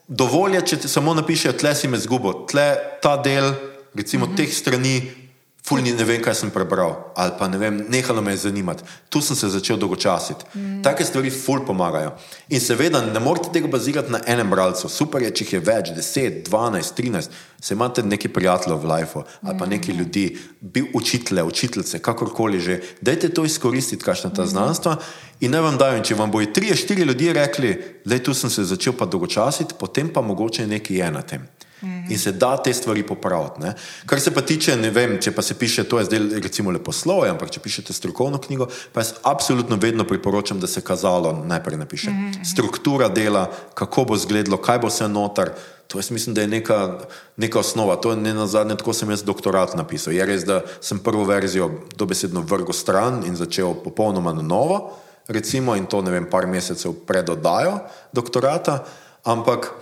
Dovolj 0.06 0.60
je, 0.60 0.62
če 0.70 0.80
samo 0.86 1.16
napišejo, 1.18 1.58
tle 1.58 1.74
si 1.74 1.90
me 1.90 1.98
zgubo, 1.98 2.44
tle 2.46 2.70
ta 3.02 3.16
del, 3.18 3.50
recimo 3.98 4.26
mm 4.26 4.30
-hmm. 4.30 4.36
teh 4.36 4.54
strani, 4.54 5.23
Fulni 5.64 5.94
ne 5.96 6.04
vem, 6.04 6.20
kaj 6.20 6.34
sem 6.36 6.50
prebral, 6.52 6.90
ali 7.16 7.32
pa 7.38 7.46
ne 7.48 7.56
vem, 7.56 7.78
nehalo 7.88 8.20
me 8.22 8.34
je 8.34 8.42
zanimati. 8.42 8.84
Tu 9.08 9.20
sem 9.24 9.36
se 9.36 9.48
začel 9.48 9.78
dolgočasiti. 9.80 10.44
Mm. 10.54 10.82
Take 10.84 11.06
stvari 11.08 11.30
ful 11.32 11.62
pomagajo. 11.64 12.10
In 12.52 12.60
seveda 12.60 13.00
ne 13.00 13.20
morete 13.20 13.48
tega 13.52 13.70
bazirati 13.72 14.12
na 14.12 14.20
enem 14.28 14.50
bralcu. 14.52 14.90
Super 14.92 15.24
je, 15.24 15.30
če 15.32 15.46
jih 15.46 15.54
je 15.54 15.62
več, 15.64 15.94
10, 15.96 16.42
12, 16.50 16.92
13, 17.00 17.40
se 17.64 17.72
imate 17.72 18.04
neki 18.04 18.28
prijatelji 18.28 18.76
v 18.76 18.90
lifeu 18.90 19.24
ali 19.40 19.58
pa 19.58 19.66
neki 19.66 19.92
mm. 19.92 19.98
ljudi, 19.98 20.26
bil 20.60 20.92
učitelje, 20.92 21.42
učiteljice, 21.42 21.98
kakorkoli 21.98 22.60
že. 22.60 22.80
Dajte 23.00 23.32
to 23.32 23.44
izkoristiti, 23.48 24.04
kakšna 24.04 24.34
ta 24.36 24.44
mm. 24.44 24.52
znanstva. 24.52 24.98
In 25.40 25.56
naj 25.56 25.64
vam 25.64 25.80
dajo, 25.80 26.04
če 26.04 26.20
vam 26.20 26.30
bojo 26.30 26.52
tri, 26.52 26.76
štiri 26.76 27.08
ljudje 27.08 27.32
rekli, 27.32 27.72
da 28.04 28.20
tu 28.20 28.36
sem 28.36 28.52
se 28.52 28.68
začel 28.68 28.92
pa 28.92 29.08
dolgočasiti, 29.08 29.80
potem 29.80 30.12
pa 30.12 30.20
mogoče 30.20 30.68
nekaj 30.68 31.00
je 31.00 31.10
na 31.10 31.24
tem. 31.24 31.48
-hmm. 31.84 32.10
in 32.10 32.18
se 32.18 32.32
da 32.32 32.56
te 32.56 32.74
stvari 32.74 33.02
popraviti. 33.02 33.60
Ne? 33.60 33.74
Kar 34.06 34.20
se 34.20 34.30
pa 34.34 34.40
tiče, 34.40 34.76
ne 34.76 34.90
vem, 34.90 35.20
če 35.20 35.32
pa 35.32 35.42
se 35.42 35.54
piše, 35.54 35.84
to 35.84 35.98
je 35.98 36.04
zdaj 36.04 36.18
recimo 36.42 36.70
lepo 36.70 36.92
slovo, 36.92 37.26
ampak 37.26 37.50
če 37.50 37.60
pišete 37.60 37.92
strokovno 37.92 38.38
knjigo, 38.38 38.68
pa 38.92 39.00
jaz 39.00 39.12
absolutno 39.22 39.76
vedno 39.76 40.04
priporočam, 40.04 40.60
da 40.60 40.66
se 40.66 40.80
kazalo 40.80 41.44
najprej 41.46 41.78
napiše. 41.78 42.10
Mm 42.10 42.14
-hmm. 42.14 42.52
Struktura 42.52 43.08
dela, 43.08 43.50
kako 43.74 44.04
bo 44.04 44.14
izgledalo, 44.14 44.56
kaj 44.56 44.78
bo 44.78 44.86
vse 44.86 45.08
noter. 45.08 45.50
To 45.86 45.98
jaz 45.98 46.10
mislim, 46.10 46.34
da 46.34 46.40
je 46.40 46.46
neka, 46.46 46.98
neka 47.36 47.58
osnova. 47.58 47.96
To 47.96 48.10
je 48.10 48.16
ne 48.16 48.34
na 48.34 48.46
zadnje, 48.46 48.76
tako 48.76 48.92
sem 48.92 49.10
jaz 49.10 49.22
doktorat 49.22 49.76
napisal. 49.76 50.12
Je 50.12 50.26
res, 50.26 50.44
da 50.44 50.62
sem 50.80 50.98
prvo 50.98 51.24
verzijo 51.24 51.70
dobesedno 51.96 52.40
vrgel 52.40 52.72
stran 52.72 53.22
in 53.26 53.36
začel 53.36 53.74
popolnoma 53.74 54.32
na 54.32 54.42
novo, 54.42 54.96
recimo, 55.28 55.76
in 55.76 55.86
to 55.86 56.02
ne 56.02 56.10
vem, 56.10 56.26
par 56.30 56.46
mesecev 56.46 56.92
pred 57.06 57.28
oddajo 57.28 57.78
doktorata, 58.12 58.84
ampak 59.24 59.72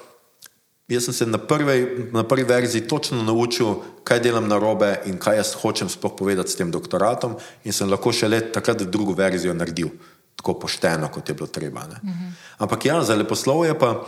Jaz 0.93 1.05
sem 1.09 1.15
se 1.15 1.27
na, 1.27 1.39
prve, 1.39 1.77
na 2.13 2.23
prvi 2.29 2.45
verziji 2.45 2.85
točno 2.89 3.23
naučil, 3.23 3.75
kaj 4.05 4.21
delam 4.21 4.49
na 4.49 4.59
robe 4.61 4.93
in 5.09 5.17
kaj 5.19 5.37
jaz 5.41 5.55
hočem 5.63 5.89
sploh 5.89 6.13
povedati 6.19 6.53
s 6.53 6.59
tem 6.61 6.71
doktoratom, 6.71 7.37
in 7.65 7.73
sem 7.73 7.89
lahko 7.89 8.13
še 8.13 8.29
let 8.29 8.53
takrat 8.53 8.85
drugo 8.85 9.17
verzijo 9.17 9.55
naredil, 9.57 9.89
tako 10.37 10.59
pošteno, 10.61 11.09
kot 11.09 11.29
je 11.29 11.35
bilo 11.35 11.47
treba. 11.47 11.87
-huh. 11.89 12.33
Ampak 12.59 12.85
ja, 12.85 13.03
za 13.03 13.15
leposlovje 13.15 13.79
pa, 13.79 14.05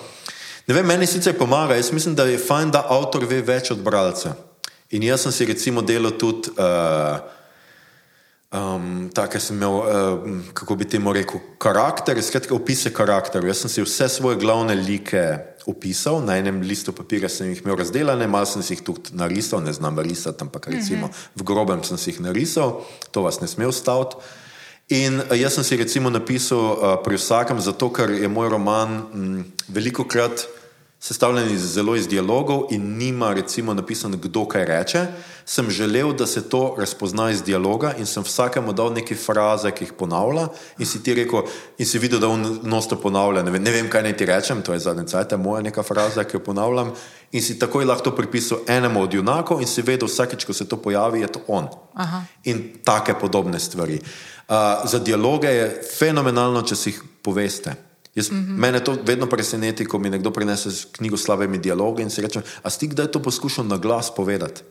ne 0.67 0.75
vem, 0.75 0.87
meni 0.87 1.07
sicer 1.07 1.39
pomaga. 1.39 1.75
Jaz 1.75 1.93
mislim, 1.93 2.15
da 2.15 2.25
je 2.25 2.39
fajn, 2.39 2.71
da 2.71 2.87
avtor 2.89 3.25
ve 3.25 3.43
več 3.43 3.71
od 3.71 3.79
bralca. 3.79 4.35
In 4.91 5.03
jaz 5.03 5.21
sem 5.21 5.33
si 5.33 5.45
recimo 5.45 5.83
delal 5.83 6.11
tudi. 6.11 6.51
Uh, 6.51 7.19
Um, 8.55 9.11
Tako 9.15 9.41
sem 9.41 9.57
imel, 9.57 9.73
uh, 9.73 10.45
kako 10.55 10.77
bi 10.77 10.85
temu 10.85 11.13
rekel, 11.13 11.41
karakter, 11.59 12.23
skratka, 12.23 12.55
opise 12.55 12.93
karakterov. 12.95 13.49
Jaz 13.49 13.65
sem 13.65 13.71
si 13.71 13.83
vse 13.83 14.09
svoje 14.09 14.37
glavne 14.39 14.75
like 14.75 15.54
opisal, 15.67 16.21
na 16.25 16.37
enem 16.39 16.61
listu 16.63 16.93
papirja 16.93 17.29
sem 17.29 17.51
jih 17.51 17.63
imel 17.65 17.77
razdeljene, 17.81 18.27
malo 18.29 18.47
sem 18.47 18.63
si 18.63 18.75
jih 18.75 18.85
tudi 18.85 19.15
narisal, 19.17 19.63
ne 19.65 19.73
znam 19.73 19.99
risati, 19.99 20.45
ampak 20.45 20.69
recimo 20.73 21.11
v 21.37 21.43
grobem 21.47 21.85
sem 21.85 21.99
si 21.99 22.13
jih 22.13 22.21
narisal, 22.25 22.83
to 23.11 23.25
vas 23.25 23.41
ne 23.41 23.49
sme 23.49 23.69
ustaviti. 23.69 24.17
In 24.93 25.23
uh, 25.23 25.33
jaz 25.33 25.57
sem 25.57 25.65
si 25.65 25.81
recimo 25.81 26.13
napisal 26.13 26.61
uh, 26.61 26.77
pri 27.01 27.17
vsakem, 27.17 27.61
zato 27.61 27.89
ker 27.89 28.13
je 28.13 28.29
moj 28.29 28.53
roman 28.53 29.01
m, 29.15 29.45
veliko 29.69 30.05
krat 30.05 30.45
sestavljen 31.05 31.51
iz 31.53 31.61
zelo 31.61 31.97
iz 31.97 32.09
dialogov 32.09 32.63
in 32.71 32.97
nima 32.97 33.33
recimo 33.33 33.75
napisano, 33.75 34.17
kdo 34.17 34.47
kaj 34.49 34.65
reče, 34.65 35.07
sem 35.45 35.71
želel, 35.71 36.13
da 36.13 36.27
se 36.27 36.49
to 36.49 36.75
razpozna 36.79 37.31
iz 37.31 37.43
dialoga 37.43 37.93
in 37.99 38.07
sem 38.07 38.25
vsakemu 38.25 38.73
dal 38.73 38.93
neke 38.93 39.15
fraze, 39.15 39.71
ki 39.71 39.85
jih 39.85 39.93
ponavlja 39.99 40.47
in 40.79 40.87
si 40.87 41.03
ti 41.03 41.15
rekel, 41.15 41.45
in 41.79 41.87
si 41.87 42.01
videl, 42.01 42.25
da 42.25 42.33
on 42.33 42.59
nosto 42.63 42.97
ponavlja, 42.97 43.43
ne 43.45 43.53
vem, 43.53 43.63
ne 43.63 43.77
vem 43.77 43.93
kaj 43.93 44.03
naj 44.03 44.17
ti 44.17 44.31
rečem, 44.33 44.63
to 44.65 44.73
je 44.73 44.81
zadnja 44.81 45.05
cajta 45.05 45.37
moja 45.37 45.61
neka 45.69 45.85
fraza, 45.85 46.25
ki 46.25 46.39
jo 46.39 46.45
ponavljam 46.49 46.95
in 47.33 47.43
si 47.43 47.59
takoj 47.59 47.85
lahko 47.85 48.17
pripisal 48.17 48.65
enemu 48.69 49.03
od 49.05 49.15
junakov 49.15 49.61
in 49.61 49.69
si 49.69 49.85
vedel, 49.85 50.09
vsakeč, 50.09 50.49
ko 50.49 50.57
se 50.57 50.65
to 50.69 50.81
pojavi, 50.81 51.21
je 51.21 51.33
to 51.37 51.45
on. 51.49 51.69
Aha. 51.95 52.25
In 52.45 52.71
take 52.85 53.21
podobne 53.21 53.61
stvari. 53.61 54.01
Uh, 54.49 54.89
za 54.89 54.99
dialoge 55.05 55.53
je 55.53 55.73
fenomenalno, 55.99 56.65
če 56.65 56.77
si 56.77 56.95
jih 56.95 57.05
poveste. 57.23 57.77
Jaz, 58.15 58.31
mm 58.31 58.37
-hmm. 58.37 58.59
Mene 58.59 58.85
to 58.85 58.97
vedno 59.07 59.27
preseneti, 59.27 59.85
ko 59.85 59.99
mi 59.99 60.11
nekdo 60.11 60.31
prinese 60.31 60.71
knjigo 60.93 61.17
s 61.17 61.23
slabimi 61.23 61.59
dialogi 61.59 62.03
in 62.03 62.11
si 62.11 62.23
reče: 62.23 62.43
A 62.63 62.71
si 62.71 62.87
kdaj 62.87 63.07
to 63.07 63.23
poskušal 63.23 63.67
na 63.67 63.77
glas 63.77 64.15
povedati? 64.15 64.63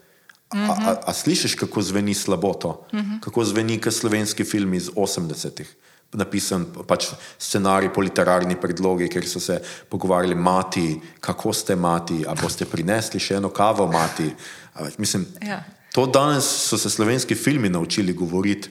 A, 0.49 0.55
mm 0.55 0.59
-hmm. 0.59 0.87
a, 0.87 1.01
a 1.05 1.13
slišiš, 1.13 1.55
kako 1.55 1.81
zveni 1.81 2.13
slabo 2.13 2.53
to, 2.53 2.87
mm 2.93 2.99
-hmm. 2.99 3.19
kako 3.19 3.45
zveni 3.45 3.81
kot 3.81 3.93
slovenski 3.93 4.43
film 4.43 4.73
iz 4.73 4.89
80-ih, 4.89 5.75
napisan 6.13 6.65
pač 6.87 7.05
scenarij 7.39 7.93
po 7.93 8.01
literarni 8.01 8.55
predlogi, 8.61 9.09
kjer 9.09 9.29
so 9.29 9.39
se 9.39 9.61
pogovarjali, 9.89 10.35
mati, 10.35 11.01
kako 11.19 11.53
ste 11.53 11.75
mati, 11.75 12.25
a 12.27 12.35
boste 12.41 12.65
prinesli 12.65 13.19
še 13.19 13.35
eno 13.35 13.49
kavo, 13.49 13.87
mati. 13.91 14.33
A, 14.73 14.87
mislim, 14.97 15.25
ja. 15.41 15.63
To 15.93 16.05
danes 16.05 16.43
so 16.43 16.77
se 16.77 16.89
slovenski 16.89 17.35
filmi 17.35 17.69
naučili 17.69 18.13
govoriti, 18.13 18.69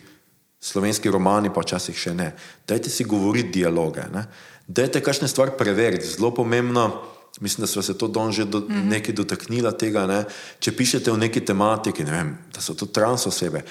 slovenski 0.61 1.11
romani 1.11 1.51
pa 1.55 1.61
včasih 1.61 1.99
še 1.99 2.15
ne. 2.15 2.33
Dajte 2.69 2.91
si 2.91 3.05
govoriti 3.05 3.61
dialoge. 3.61 4.03
Ne? 4.13 4.27
Dajte 4.67 5.03
kakšne 5.03 5.29
stvari 5.29 5.53
preveriti, 5.59 6.07
zelo 6.07 6.35
pomembno. 6.35 7.03
Mislim, 7.41 7.63
da 7.63 7.67
smo 7.67 7.83
se 7.83 7.99
to 7.99 8.09
danes 8.09 8.37
že 8.37 8.45
do, 8.45 8.61
mm 8.61 8.67
-hmm. 8.69 8.89
nekaj 8.89 9.15
dotaknili 9.15 9.79
tega. 9.79 10.07
Ne? 10.07 10.25
Če 10.59 10.77
pišete 10.77 11.13
o 11.13 11.17
neki 11.17 11.41
tematiki, 11.41 12.05
ne 12.05 12.11
vem, 12.11 12.39
da 12.55 12.61
so 12.61 12.75
to 12.75 12.87
trans 12.87 13.27
osebe. 13.27 13.63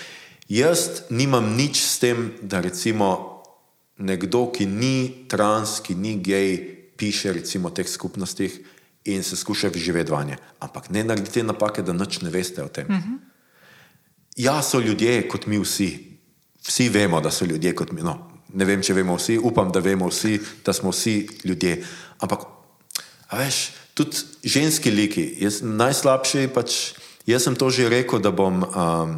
Jaz 0.50 1.08
nimam 1.10 1.56
nič 1.56 1.80
s 1.80 2.00
tem, 2.00 2.34
da 2.42 2.60
recimo 2.60 3.42
nekdo, 3.98 4.52
ki 4.52 4.66
ni 4.66 5.26
trans, 5.28 5.80
ki 5.80 5.96
ni 5.96 6.16
gej, 6.20 6.58
piše 6.98 7.34
recimo 7.34 7.68
o 7.68 7.72
teh 7.72 7.88
skupnostih 7.88 8.60
in 9.06 9.24
se 9.24 9.36
skuša 9.36 9.70
živeti 9.76 10.12
vanje. 10.12 10.38
Ampak 10.60 10.90
ne 10.90 11.04
naredite 11.04 11.44
napake, 11.44 11.82
da 11.82 11.94
nič 11.94 12.22
ne 12.22 12.30
veste 12.30 12.64
o 12.64 12.68
tem. 12.68 12.88
Mm 12.88 12.96
-hmm. 12.96 13.18
Ja, 14.36 14.62
so 14.62 14.80
ljudje 14.80 15.28
kot 15.28 15.46
mi 15.46 15.60
vsi. 15.60 16.18
Vsi 16.68 16.90
vemo, 16.90 17.22
da 17.22 17.32
so 17.32 17.46
ljudje 17.46 17.76
kot 17.76 17.92
mi. 17.92 18.02
No, 18.02 18.31
ne 18.54 18.66
vem, 18.68 18.82
če 18.84 18.96
vemo 18.98 19.16
vsi, 19.20 19.38
upam, 19.40 19.72
da 19.72 19.80
vemo 19.84 20.10
vsi, 20.10 20.40
da 20.66 20.74
smo 20.74 20.92
vsi 20.94 21.16
ljudje. 21.48 21.78
Ampak, 22.24 22.46
veš, 23.32 23.62
tudi 23.98 24.24
ženski 24.44 24.92
liki, 24.92 25.26
jaz 25.44 25.62
najslabši 25.64 26.48
pač. 26.54 26.80
Jaz 27.30 27.46
sem 27.46 27.56
to 27.56 27.70
že 27.70 27.86
rekel, 27.90 28.18
da 28.18 28.32
bom, 28.34 28.64
um, 28.66 29.12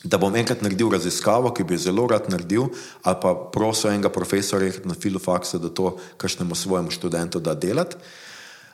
da 0.00 0.16
bom 0.16 0.32
enkrat 0.32 0.62
naredil 0.64 0.88
raziskavo, 0.94 1.52
ki 1.52 1.66
bi 1.68 1.76
jo 1.76 1.84
zelo 1.90 2.06
rad 2.08 2.30
naredil, 2.32 2.70
ali 3.04 3.18
pa 3.20 3.34
prosil 3.52 3.92
enega 3.92 4.08
profesorja 4.08 4.80
na 4.88 4.96
filofaksu, 4.96 5.60
da 5.60 5.68
to 5.68 5.98
kažnemu 6.16 6.56
svojemu 6.56 6.90
študentu 6.90 7.40
da 7.40 7.54
delati. 7.54 8.00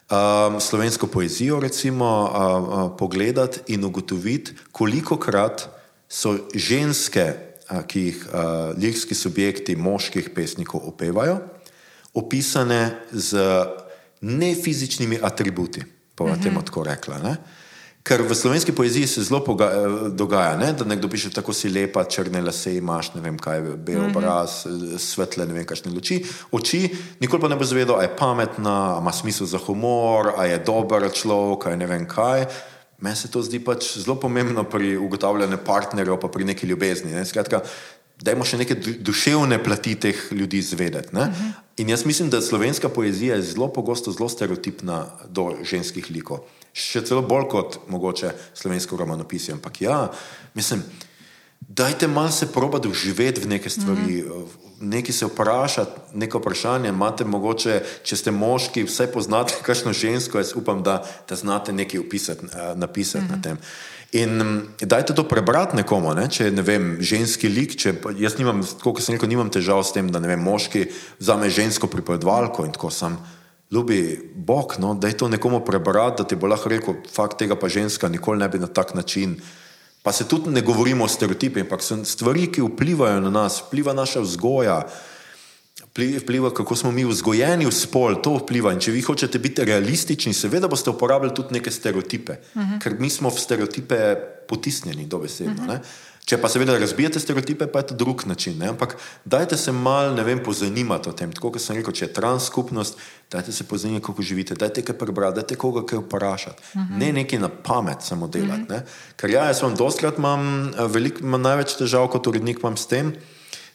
Um, 0.05 0.61
slovensko 0.61 1.09
poezijo, 1.09 1.59
recimo, 1.61 2.06
uh, 2.06 2.31
uh, 2.31 2.97
pogledati 2.98 3.73
in 3.73 3.85
ugotoviti, 3.85 4.52
koliko 4.70 5.16
krat 5.16 5.66
so 6.09 6.36
ženske 6.55 7.53
ki 7.86 8.00
jih 8.00 8.26
lirski 8.76 9.14
subjekti 9.14 9.76
moških 9.76 10.30
pesnikov 10.34 10.84
opevajo, 10.88 11.38
opisane 12.14 12.90
z 13.12 13.38
nefizičnimi 14.20 15.18
atributi, 15.22 15.82
pa 16.14 16.24
bomo 16.24 16.36
temu 16.42 16.62
tako 16.62 16.84
rekla. 16.84 17.18
Ne? 17.18 17.36
Ker 18.04 18.20
v 18.20 18.36
slovenski 18.36 18.72
poeziji 18.72 19.06
se 19.06 19.22
zelo 19.24 19.40
dogaja, 20.12 20.56
ne? 20.56 20.72
da 20.72 20.84
nekdo 20.84 21.08
piše 21.08 21.30
tako 21.32 21.52
si 21.52 21.70
lepa, 21.72 22.04
črne 22.04 22.42
lase 22.44 22.74
imaš, 22.76 23.14
ne 23.14 23.20
vem 23.24 23.38
kaj, 23.38 23.62
bel 23.80 24.02
mhm. 24.02 24.10
obraz, 24.12 24.66
svetle, 25.00 25.46
ne 25.48 25.56
vem 25.56 25.64
kakšne 25.64 25.92
luči, 25.92 26.20
oči, 26.52 26.82
nikoli 27.20 27.40
pa 27.42 27.48
ne 27.48 27.56
bo 27.56 27.64
zvedel, 27.64 27.96
a 27.96 28.04
je 28.04 28.12
pametna, 28.16 28.98
ima 29.00 29.12
smisel 29.12 29.48
za 29.48 29.58
humor, 29.58 30.34
a 30.36 30.44
je 30.46 30.60
dober 30.60 31.08
človek, 31.12 31.66
a 31.66 31.74
je 31.74 31.80
ne 31.80 31.88
vem 31.88 32.04
kaj. 32.08 32.44
Meni 33.00 33.16
se 33.16 33.30
to 33.30 33.42
zdi 33.42 33.60
pač 33.60 33.96
zelo 33.98 34.16
pomembno 34.20 34.64
pri 34.64 34.96
ugotavljanju 34.96 35.58
partnerjev, 35.66 36.18
pa 36.20 36.28
pri 36.28 36.44
neki 36.44 36.66
ljubezni. 36.66 37.12
Ne? 37.12 37.24
Skratka, 37.26 37.62
dajmo 38.22 38.46
še 38.46 38.60
neke 38.60 38.76
duševne 38.78 39.58
plati 39.64 39.94
teh 40.00 40.20
ljudi 40.32 40.62
zvedeti. 40.62 41.10
Uh 41.12 41.22
mhm. 41.22 41.30
-huh. 41.30 41.52
In 41.76 41.88
jaz 41.88 42.04
mislim, 42.06 42.30
da 42.30 42.40
slovenska 42.40 42.88
poezija 42.88 43.34
je 43.36 43.42
zelo 43.42 43.68
pogosto 43.68 44.12
zelo 44.12 44.28
stereotipna 44.28 45.06
do 45.28 45.56
ženskih 45.62 46.10
likov. 46.10 46.38
Še 46.72 47.02
celo 47.04 47.22
bolj 47.22 47.48
kot 47.48 47.78
mogoče 47.88 48.30
slovensko 48.54 48.96
romanopisje. 48.96 49.54
Ampak 49.54 49.80
ja, 49.80 50.10
mislim, 50.54 50.82
dajte 51.60 52.06
malo 52.06 52.30
se 52.30 52.52
proba 52.52 52.78
doživeti 52.78 53.40
v 53.40 53.48
neke 53.48 53.70
stvari. 53.70 54.22
Uh 54.22 54.30
-huh 54.30 54.63
nekaj 54.80 55.12
se 55.12 55.26
vprašati, 55.26 56.01
neko 56.14 56.38
vprašanje. 56.38 56.88
Imate 56.88 57.24
mogoče, 57.24 57.80
če 58.02 58.16
ste 58.16 58.30
moški, 58.30 58.84
vse 58.88 59.06
poznate, 59.12 59.55
kakšno 59.66 59.92
žensko, 59.92 60.38
jaz 60.38 60.55
upam, 60.56 60.82
da, 60.82 61.02
da 61.28 61.36
znate 61.36 61.72
nekaj 61.72 62.01
upisati, 62.01 62.46
uh, 62.46 62.78
napisati 62.78 63.24
mm 63.24 63.28
-hmm. 63.28 63.30
na 63.30 63.36
mhm. 63.36 63.42
tem. 63.42 63.59
In 64.14 64.40
um, 64.40 64.62
dajte 64.80 65.14
to 65.14 65.24
prebrati 65.28 65.76
nekomu, 65.76 66.14
ne? 66.14 66.28
če 66.30 66.51
ne 66.51 66.62
vem, 66.62 66.96
ženski 67.01 67.48
lik. 67.48 67.76
Če, 67.76 67.94
jaz 68.18 68.38
nimam, 68.38 68.62
kot 68.82 69.02
sem 69.02 69.16
rekel, 69.16 69.28
nimam 69.28 69.51
težav 69.51 69.82
s 69.82 69.92
tem, 69.92 70.10
da 70.10 70.20
ne 70.22 70.28
vem, 70.28 70.42
moški 70.42 70.86
vzame 71.18 71.51
žensko 71.51 71.86
pripovedovalko 71.86 72.64
in 72.64 72.72
tako 72.72 72.90
sem. 72.90 73.16
Ljubi 73.74 74.30
Bog, 74.34 74.76
no, 74.78 74.94
da 74.94 75.09
je 75.09 75.16
to 75.16 75.28
nekomu 75.28 75.64
prebrati, 75.64 76.22
da 76.22 76.28
ti 76.28 76.36
bo 76.36 76.46
lahko 76.46 76.68
rekel, 76.68 76.94
fakt 77.10 77.38
tega 77.38 77.56
pa 77.56 77.68
ženska 77.68 78.09
nikoli 78.09 78.38
ne 78.38 78.48
bi 78.48 78.59
na 78.59 78.66
tak 78.66 78.94
način 78.94 79.34
Pa 80.05 80.12
se 80.12 80.26
tudi 80.28 80.51
ne 80.52 80.60
govorimo 80.60 81.05
o 81.05 81.09
stereotipih, 81.09 81.64
ampak 81.64 81.81
so 81.82 81.97
stvari, 82.05 82.51
ki 82.52 82.60
vplivajo 82.60 83.22
na 83.24 83.31
nas, 83.32 83.62
vpliva 83.64 83.94
naša 83.97 84.20
vzgoja, 84.20 84.82
vpliva, 85.97 86.51
kako 86.55 86.76
smo 86.76 86.90
mi 86.93 87.06
vzgojeni 87.09 87.64
v 87.64 87.72
spol, 87.72 88.18
to 88.20 88.35
vpliva. 88.43 88.74
In 88.76 88.82
če 88.85 88.93
vi 88.93 89.01
hočete 89.01 89.40
biti 89.40 89.64
realistični, 89.64 90.35
seveda 90.36 90.68
boste 90.68 90.93
uporabljali 90.93 91.32
tudi 91.35 91.56
neke 91.56 91.72
stereotipe, 91.72 92.36
uh 92.36 92.62
-huh. 92.62 92.81
ker 92.85 92.98
mi 93.01 93.10
smo 93.10 93.32
v 93.32 93.40
stereotipe 93.40 94.16
potisnjeni, 94.48 95.06
dobesedno. 95.06 95.62
Uh 95.62 95.68
-huh. 95.68 95.81
Če 96.24 96.38
pa 96.40 96.48
seveda 96.48 96.78
razbijate 96.80 97.20
stereotipe, 97.20 97.66
pa 97.68 97.82
je 97.82 97.90
to 97.90 97.94
drug 98.01 98.22
način. 98.26 98.56
Ne? 98.59 98.70
Ampak 98.72 98.94
dajte 99.28 99.59
se 99.60 99.72
mal, 99.76 100.14
ne 100.16 100.22
vem, 100.24 100.40
pozanimati 100.40 101.10
o 101.10 101.12
tem. 101.12 101.32
Tako 101.36 101.51
kot 101.52 101.60
sem 101.60 101.76
rekel, 101.76 101.92
če 101.92 102.06
je 102.06 102.14
trans 102.16 102.46
skupnost, 102.48 102.96
dajte 103.32 103.52
se 103.52 103.66
pozanimati, 103.68 104.06
kako 104.06 104.24
živite, 104.24 104.56
dajte 104.56 104.86
kaj 104.88 104.96
prebrati, 104.98 105.36
dajte 105.42 105.59
koga 105.60 105.82
kaj 105.84 106.01
vprašati. 106.01 106.62
Uh 106.62 106.80
-huh. 106.80 106.98
Ne 106.98 107.12
nekaj 107.12 107.38
na 107.38 107.48
pamet 107.48 108.02
samo 108.02 108.28
delati. 108.28 108.62
Uh 108.62 108.68
-huh. 108.68 108.82
Ker 109.16 109.30
ja, 109.30 109.44
jaz 109.44 109.62
vam 109.62 109.76
dostkrat 109.76 110.18
imam, 110.18 110.68
eh, 110.68 110.86
velik, 110.88 111.20
imam 111.20 111.42
največ 111.42 111.76
težav 111.76 112.09
kot 112.09 112.26
urednik 112.26 112.59
imam 112.59 112.76
s 112.76 112.86
tem, 112.86 113.12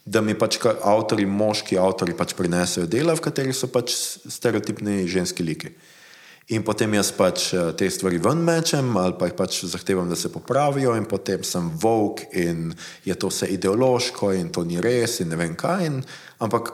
da 0.05 0.21
mi 0.21 0.33
pač 0.33 0.57
avtori, 0.83 1.25
moški 1.25 1.77
avtori 1.77 2.13
pač 2.17 2.33
prinesejo 2.33 2.87
dela, 2.87 3.13
v 3.13 3.21
katerih 3.21 3.55
so 3.55 3.67
pač 3.67 3.91
stereotipni 4.29 5.07
ženski 5.07 5.43
liki. 5.43 5.69
In 6.49 6.63
potem 6.65 6.95
jaz 6.97 7.11
pač 7.13 7.51
eh, 7.53 7.67
te 7.77 7.85
stvari 7.93 8.17
ven 8.17 8.39
mečem, 8.41 8.87
ali 8.97 9.13
pa 9.19 9.27
jih 9.29 9.37
pač 9.37 9.59
zahtevam, 9.69 10.09
da 10.09 10.17
se 10.17 10.31
popravijo, 10.33 10.95
in 10.97 11.05
potem 11.05 11.43
sem 11.45 11.67
vok, 11.77 12.23
in 12.33 12.71
je 13.05 13.13
to 13.13 13.29
vse 13.29 13.51
ideološko, 13.53 14.31
in 14.33 14.49
to 14.49 14.63
ni 14.65 14.81
res, 14.81 15.19
in 15.21 15.29
ne 15.29 15.37
vem 15.37 15.53
kaj. 15.53 15.85
In, 15.85 15.99
ampak 16.41 16.73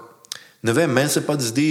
ne 0.63 0.75
vem, 0.75 0.95
meni 0.95 1.11
se 1.11 1.25
pač 1.27 1.49
zdi, 1.49 1.67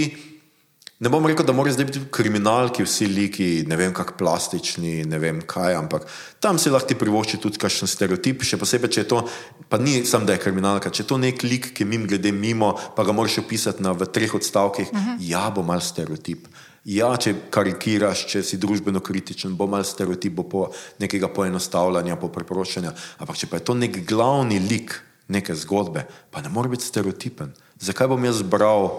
ne 1.01 1.09
bom 1.09 1.25
rekel, 1.25 1.47
da 1.49 1.55
morajo 1.57 1.79
zdaj 1.79 1.87
biti 1.89 2.03
kriminalki, 2.13 2.85
vsi 2.85 3.07
liki, 3.09 3.47
ne 3.65 3.79
vem, 3.79 3.89
kako 3.97 4.19
plastični, 4.21 4.93
ne 5.09 5.19
vem 5.19 5.41
kaj, 5.41 5.73
ampak 5.79 6.05
tam 6.45 6.61
si 6.61 6.69
lahko 6.69 6.93
privošči 7.01 7.41
tudi 7.41 7.57
kakšen 7.57 7.89
stereotip, 7.89 8.45
še 8.45 8.61
posebej, 8.61 8.93
če 8.93 9.01
je 9.01 9.09
to, 9.15 9.23
pa 9.65 9.81
ni 9.81 10.03
sam, 10.05 10.29
da 10.29 10.37
je 10.37 10.43
kriminalka, 10.45 10.93
če 10.93 11.01
je 11.01 11.09
to 11.09 11.17
nek 11.25 11.41
lik, 11.41 11.73
ki 11.73 11.89
mim 11.89 12.05
glede 12.05 12.29
mimo, 12.29 12.75
pa 12.93 13.01
ga 13.01 13.17
moraš 13.17 13.41
opisati 13.41 13.81
na, 13.81 13.97
v 13.97 14.05
treh 14.13 14.29
odstavkih, 14.29 14.93
uh 14.93 14.95
-huh. 14.95 15.17
ja, 15.25 15.49
bo 15.49 15.65
mal 15.65 15.81
stereotip. 15.81 16.45
Ja, 16.85 17.15
če 17.17 17.33
karikiraš, 17.49 18.27
če 18.29 18.43
si 18.45 18.59
družbeno 18.61 19.01
kritičen, 19.01 19.55
bo 19.57 19.65
malo 19.65 19.87
stereotip, 19.87 20.35
bo 20.37 20.43
po 20.45 20.61
nekega 21.01 21.31
poenostavljanja, 21.33 22.17
po 22.21 22.29
preproščanja. 22.29 22.93
Ampak 23.17 23.41
če 23.41 23.49
pa 23.49 23.57
je 23.57 23.65
to 23.65 23.73
nek 23.73 24.03
glavni 24.05 24.59
lik 24.61 24.93
neke 25.33 25.55
zgodbe, 25.57 26.05
pa 26.29 26.45
ne 26.45 26.51
more 26.53 26.69
biti 26.69 26.85
stereotipen. 26.85 27.55
Zakaj 27.81 28.11
bom 28.11 28.29
jaz 28.29 28.43
bral 28.45 28.91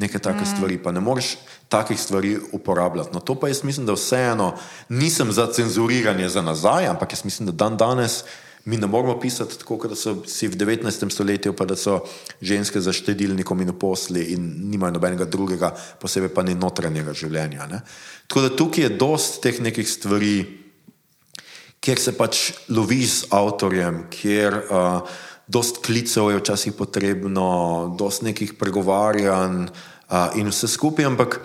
neke 0.00 0.16
take 0.16 0.46
mm. 0.46 0.48
stvari, 0.54 0.78
pa 0.80 0.94
ne 0.96 1.04
moreš 1.04 1.34
takih 1.68 2.00
stvari 2.00 2.38
uporabljati? 2.56 3.12
No, 3.12 3.20
to 3.20 3.36
pa 3.36 3.52
jaz 3.52 3.60
mislim, 3.68 3.84
da 3.84 3.98
vseeno 3.98 4.54
nisem 4.88 5.32
za 5.32 5.44
cenzuriranje 5.52 6.28
za 6.28 6.42
nazaj, 6.42 6.88
ampak 6.88 7.12
jaz 7.12 7.24
mislim, 7.28 7.52
da 7.52 7.52
dan 7.52 7.76
danes 7.76 8.22
mi 8.64 8.76
ne 8.76 8.86
moramo 8.86 9.18
pisati 9.20 9.58
tako, 9.58 9.78
kot 9.78 9.96
so 9.98 10.20
si 10.28 10.48
v 10.48 10.56
19. 10.56 11.10
stoletju, 11.10 11.52
pa 11.56 11.64
da 11.64 11.76
so 11.76 12.00
ženske 12.40 12.80
za 12.80 12.92
štedilnikom 12.92 13.60
in 13.60 13.72
uposli 13.72 14.32
in 14.34 14.70
nimajo 14.70 14.98
nobenega 14.98 15.24
drugega, 15.24 15.72
posebej 16.00 16.32
pa 16.34 16.44
ni 16.44 16.54
notranjega 16.54 17.14
življenja. 17.16 17.66
Ne? 17.70 17.80
Tako 18.28 18.44
da 18.46 18.56
tukaj 18.56 18.84
je 18.84 18.96
dost 19.00 19.40
teh 19.44 19.60
nekih 19.60 19.88
stvari, 19.88 20.34
kjer 21.80 21.98
se 21.98 22.12
pač 22.16 22.50
loviš 22.68 23.08
z 23.22 23.30
avtorjem, 23.32 24.04
kjer 24.12 24.58
uh, 24.68 25.08
dost 25.48 25.80
klicev 25.86 26.28
je 26.30 26.42
včasih 26.42 26.76
potrebno, 26.76 27.96
dost 27.98 28.22
nekih 28.22 28.54
pregovarjanj 28.60 29.64
uh, 29.70 30.36
in 30.36 30.52
vse 30.52 30.68
skupaj, 30.68 31.08
ampak 31.08 31.40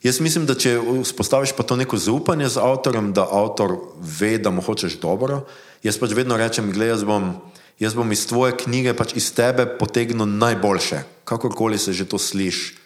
Jaz 0.00 0.16
mislim, 0.24 0.46
da 0.48 0.54
če 0.56 0.78
vzpostaviš 0.80 1.52
pa 1.52 1.64
to 1.68 1.76
neko 1.76 1.98
zaupanje 2.00 2.46
z 2.48 2.62
avtorjem, 2.64 3.10
da 3.12 3.26
avtor 3.28 3.74
ve, 4.00 4.38
da 4.40 4.48
mu 4.48 4.64
hočeš 4.64 4.96
dobro, 4.96 5.42
jaz 5.82 5.98
pač 6.00 6.14
vedno 6.16 6.36
rečem, 6.36 6.72
gledaj, 6.72 6.94
jaz 6.98 7.04
bom, 7.08 7.30
jaz 7.80 7.96
bom 7.96 8.12
iz 8.12 8.26
tvoje 8.28 8.56
knjige, 8.56 8.94
pač 8.96 9.14
iz 9.16 9.30
tebe 9.34 9.66
potegnil 9.66 10.28
najboljše, 10.28 11.04
kakorkoli 11.24 11.78
se 11.78 11.92
že 11.92 12.08
to 12.08 12.18
sliši, 12.18 12.76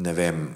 ne 0.00 0.12
vem, 0.16 0.48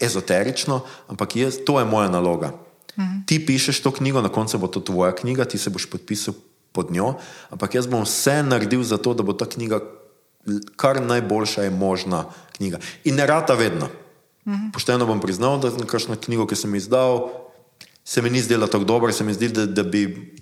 ezoterično, 0.00 0.82
ampak 1.08 1.36
jaz, 1.36 1.58
to 1.66 1.78
je 1.80 1.88
moja 1.88 2.08
naloga. 2.08 2.54
Mhm. 2.94 3.26
Ti 3.26 3.40
pišeš 3.46 3.82
to 3.82 3.90
knjigo, 3.90 4.22
na 4.22 4.30
koncu 4.30 4.58
bo 4.58 4.70
to 4.70 4.80
tvoja 4.80 5.14
knjiga, 5.14 5.44
ti 5.44 5.58
se 5.58 5.70
boš 5.70 5.90
podpisal 5.90 6.34
pod 6.72 6.90
njo, 6.90 7.18
ampak 7.50 7.74
jaz 7.74 7.86
bom 7.86 8.02
vse 8.02 8.42
naredil 8.42 8.82
za 8.82 8.98
to, 8.98 9.14
da 9.14 9.22
bo 9.22 9.32
ta 9.32 9.46
knjiga 9.46 9.82
kar 10.76 11.00
najboljša 11.00 11.62
je 11.62 11.70
možna 11.70 12.28
knjiga. 12.56 12.78
In 13.04 13.16
ne 13.16 13.26
rata 13.26 13.54
vedno. 13.54 13.88
-hmm. 14.46 14.72
Pošteno 14.72 15.06
bom 15.06 15.20
priznal, 15.20 15.58
da 15.58 15.68
je 15.68 15.86
kakšna 15.86 16.16
knjiga, 16.16 16.46
ki 16.46 16.56
sem 16.56 16.74
izdal, 16.74 17.28
se 18.04 18.22
mi 18.22 18.30
ni 18.30 18.40
zdela 18.40 18.66
tako 18.66 18.84
dobra, 18.84 19.12
se 19.12 19.24
mi 19.24 19.34
zdi, 19.34 19.48
da, 19.48 19.66
da, 19.66 19.82
bi, 19.82 20.34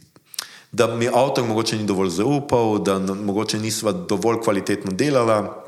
da 0.73 0.87
mi 0.87 1.09
avtor 1.09 1.45
mogoče 1.45 1.77
ni 1.79 1.87
dovolj 1.87 2.11
zaupal, 2.11 2.79
da 2.79 2.99
mogoče 2.99 3.59
nisva 3.59 3.93
dovolj 3.93 4.41
kvalitetno 4.45 4.93
delala. 4.93 5.59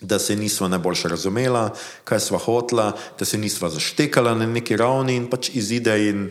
Da 0.00 0.18
se 0.18 0.36
nismo 0.36 0.68
najboljše 0.68 1.08
razumela, 1.08 1.74
kaj 2.04 2.20
smo 2.20 2.38
hotla, 2.38 2.92
da 3.18 3.24
se 3.24 3.38
nismo 3.38 3.68
zaštekala 3.68 4.34
na 4.34 4.46
neki 4.46 4.76
ravni 4.76 5.16
in 5.16 5.26
pač 5.28 5.50
izide. 5.52 5.92
In 6.08 6.30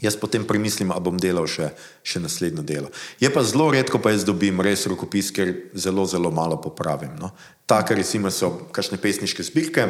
jaz 0.00 0.16
potem 0.16 0.44
premislim, 0.44 0.92
ali 0.92 1.02
bom 1.02 1.18
delal 1.18 1.48
še, 1.50 1.70
še 2.04 2.20
naslednjo 2.20 2.62
delo. 2.62 2.90
Je 3.20 3.30
pa 3.32 3.42
zelo 3.42 3.70
redko, 3.72 3.98
pa 3.98 4.12
jaz 4.14 4.26
dobim 4.28 4.60
res 4.62 4.86
rokopis, 4.86 5.32
ker 5.34 5.52
zelo, 5.74 6.04
zelo 6.06 6.30
malo 6.30 6.60
popravim. 6.62 7.16
No. 7.18 7.32
Take, 7.66 7.96
recimo, 7.98 8.30
so 8.30 8.52
kakšne 8.70 9.00
pesniške 9.02 9.42
zbirke, 9.42 9.88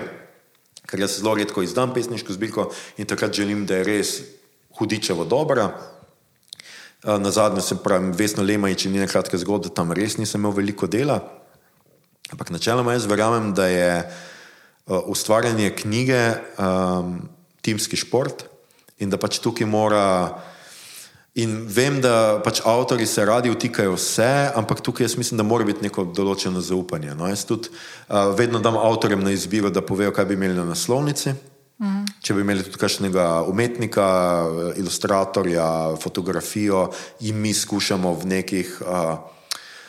ker 0.86 1.00
jaz 1.00 1.18
zelo 1.18 1.34
redko 1.34 1.62
izdam 1.62 1.94
pesniško 1.94 2.32
zbirko 2.32 2.70
in 2.96 3.06
takrat 3.06 3.34
želim, 3.34 3.66
da 3.66 3.80
je 3.80 3.84
res 3.84 4.14
hudičevo 4.78 5.24
dobra. 5.24 5.70
Na 7.06 7.30
zadnje 7.30 7.62
se 7.62 7.76
pravi, 7.82 8.12
vesno 8.18 8.42
Lema 8.42 8.68
je, 8.68 8.80
če 8.82 8.90
ni 8.90 8.98
nekratke 8.98 9.38
zgodbe, 9.38 9.70
tam 9.74 9.92
res 9.92 10.16
nisem 10.18 10.40
imel 10.40 10.56
veliko 10.56 10.88
dela. 10.90 11.20
Ampak 12.32 12.50
načeloma 12.50 12.96
jaz 12.96 13.06
verjamem, 13.06 13.52
da 13.54 13.68
je 13.70 13.90
ustvarjanje 14.86 15.70
knjige 15.76 16.20
um, 16.58 17.20
timski 17.62 17.98
šport 17.98 18.46
in 18.98 19.10
da 19.10 19.18
pač 19.18 19.38
tukaj 19.42 19.66
mora. 19.66 20.02
In 21.36 21.66
vem, 21.68 21.98
da 22.00 22.40
pač 22.40 22.62
avtori 22.64 23.04
se 23.04 23.24
radi 23.28 23.50
vtikajo 23.52 23.98
vse, 23.98 24.28
ampak 24.56 24.80
tukaj 24.80 25.04
jaz 25.04 25.18
mislim, 25.20 25.36
da 25.36 25.44
mora 25.44 25.66
biti 25.68 25.84
neko 25.84 26.06
določeno 26.16 26.62
zaupanje. 26.64 27.12
No, 27.12 27.28
jaz 27.28 27.44
tudi 27.44 27.68
uh, 27.68 28.32
vedno 28.38 28.62
dam 28.64 28.78
avtorjem 28.80 29.20
na 29.20 29.34
izbiro, 29.36 29.68
da 29.68 29.84
povejo, 29.84 30.14
kaj 30.16 30.30
bi 30.30 30.38
imeli 30.38 30.56
na 30.56 30.64
naslovnici. 30.64 31.34
Mm. 31.76 32.06
Če 32.24 32.38
bi 32.38 32.40
imeli 32.40 32.64
tudi 32.64 32.80
kakšnega 32.80 33.26
umetnika, 33.52 34.08
ilustratorja, 34.80 35.68
fotografijo, 36.00 36.86
in 37.28 37.36
mi 37.44 37.52
skušamo 37.52 38.16
v 38.16 38.32
nekih. 38.32 38.78
Uh, 38.80 39.35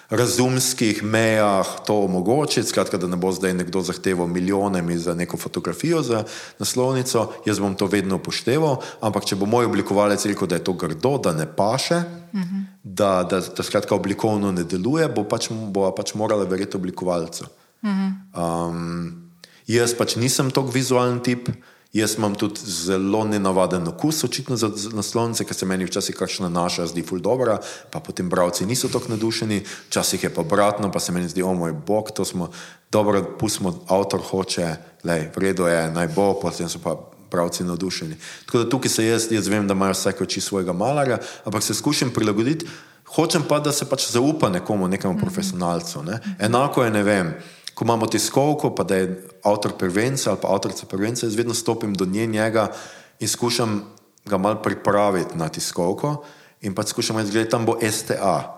razumskih 0.09 1.03
mejah 1.03 1.67
to 1.85 1.99
omogočiti, 2.03 2.67
skratka, 2.67 2.97
da 2.97 3.07
ne 3.07 3.17
bo 3.19 3.31
zdaj 3.31 3.53
nekdo 3.53 3.81
zahteval 3.81 4.27
milijone 4.27 4.97
za 4.97 5.13
neko 5.13 5.37
fotografijo 5.37 6.01
za 6.01 6.23
naslovnico, 6.59 7.31
jaz 7.45 7.59
bom 7.59 7.75
to 7.75 7.85
vedno 7.85 8.15
upošteval, 8.15 8.81
ampak 9.01 9.25
če 9.25 9.35
bo 9.35 9.45
moj 9.45 9.67
oblikovalec 9.67 10.25
rekel, 10.25 10.47
da 10.47 10.55
je 10.55 10.63
to 10.63 10.73
grdo, 10.73 11.17
da 11.17 11.33
ne 11.33 11.45
paše, 11.55 11.95
uh 12.33 12.39
-huh. 12.39 12.63
da, 12.83 13.23
da, 13.23 13.39
da 13.39 13.63
skratka 13.63 13.95
oblikovno 13.95 14.51
ne 14.51 14.63
deluje, 14.63 15.07
bo 15.09 15.23
pač, 15.23 15.49
bo 15.51 15.91
pač 15.91 16.13
morala 16.13 16.43
verjeti 16.43 16.77
oblikovalcu. 16.77 17.45
Uh 17.81 17.89
-huh. 17.89 18.69
um, 18.69 19.29
jaz 19.67 19.93
pač 19.93 20.15
nisem 20.15 20.51
tok 20.51 20.73
vizualen 20.73 21.19
tip. 21.19 21.49
Jaz 21.93 22.17
imam 22.17 22.35
tudi 22.35 22.59
zelo 22.63 23.23
nenavaden 23.23 23.87
okus, 23.87 24.23
očitno 24.23 24.57
za 24.57 24.69
naslovnice, 24.93 25.45
ker 25.45 25.55
se 25.55 25.65
meni 25.65 25.85
včasih 25.85 26.15
kakšna 26.15 26.49
naša 26.49 26.89
zdi 26.91 27.03
ful 27.03 27.19
dobra, 27.23 27.57
pa 27.91 27.99
potem 27.99 28.29
bravci 28.29 28.65
niso 28.65 28.89
tako 28.91 29.15
nadušeni, 29.15 29.63
včasih 29.87 30.23
je 30.23 30.33
pa 30.33 30.41
obratno, 30.41 30.91
pa 30.91 30.99
se 30.99 31.11
meni 31.11 31.29
zdi, 31.29 31.41
o 31.41 31.53
moj 31.53 31.73
bog, 31.87 32.11
to 32.11 32.25
smo 32.25 32.51
dobro, 32.91 33.23
pustimo, 33.39 33.73
avtor 33.87 34.21
hoče, 34.21 34.75
le, 35.03 35.31
vredo 35.35 35.67
je, 35.67 35.87
naj 35.91 36.11
bo, 36.15 36.33
potem 36.41 36.69
so 36.69 36.83
pa 36.83 36.97
bravci 37.31 37.63
nadušeni. 37.63 38.15
Tako 38.45 38.63
da 38.63 38.69
tukaj 38.69 38.91
se 38.91 39.05
jaz, 39.05 39.31
jaz 39.31 39.47
vem, 39.47 39.67
da 39.67 39.73
imajo 39.73 39.95
vsake 39.95 40.23
oči 40.23 40.41
svojega 40.41 40.73
malarja, 40.73 41.19
ampak 41.45 41.63
se 41.63 41.73
skušam 41.73 42.11
prilagoditi, 42.11 42.67
hočem 43.15 43.43
pa, 43.47 43.59
da 43.59 43.71
se 43.71 43.87
pač 43.87 44.11
zaupa 44.11 44.49
nekomu, 44.49 44.87
nekemu 44.87 45.13
mm 45.13 45.17
-hmm. 45.17 45.21
profesionalcu. 45.21 46.03
Ne? 46.03 46.19
Enako 46.39 46.83
je, 46.83 46.91
ne 46.91 47.03
vem 47.03 47.33
ko 47.77 47.85
imamo 47.85 48.07
tiskovko, 48.07 48.71
pa 48.75 48.83
da 48.83 48.95
je 48.95 49.27
avtor 49.51 49.77
prvenca 49.77 50.31
ali 50.31 50.39
pa 50.41 50.53
avtorica 50.53 50.85
prvenca, 50.85 51.25
jaz 51.25 51.35
vedno 51.35 51.53
stopim 51.53 51.93
do 51.93 52.05
nje, 52.05 52.27
njega 52.27 52.71
in 53.19 53.27
skušam 53.27 53.83
ga 54.25 54.37
mal 54.37 54.61
pripraviti 54.61 55.37
na 55.37 55.49
tiskovko 55.49 56.23
in 56.61 56.75
pa 56.75 56.83
skušam 56.83 57.17
reči, 57.17 57.31
da 57.31 57.49
tam 57.49 57.65
bo 57.65 57.77
STA. 57.91 58.57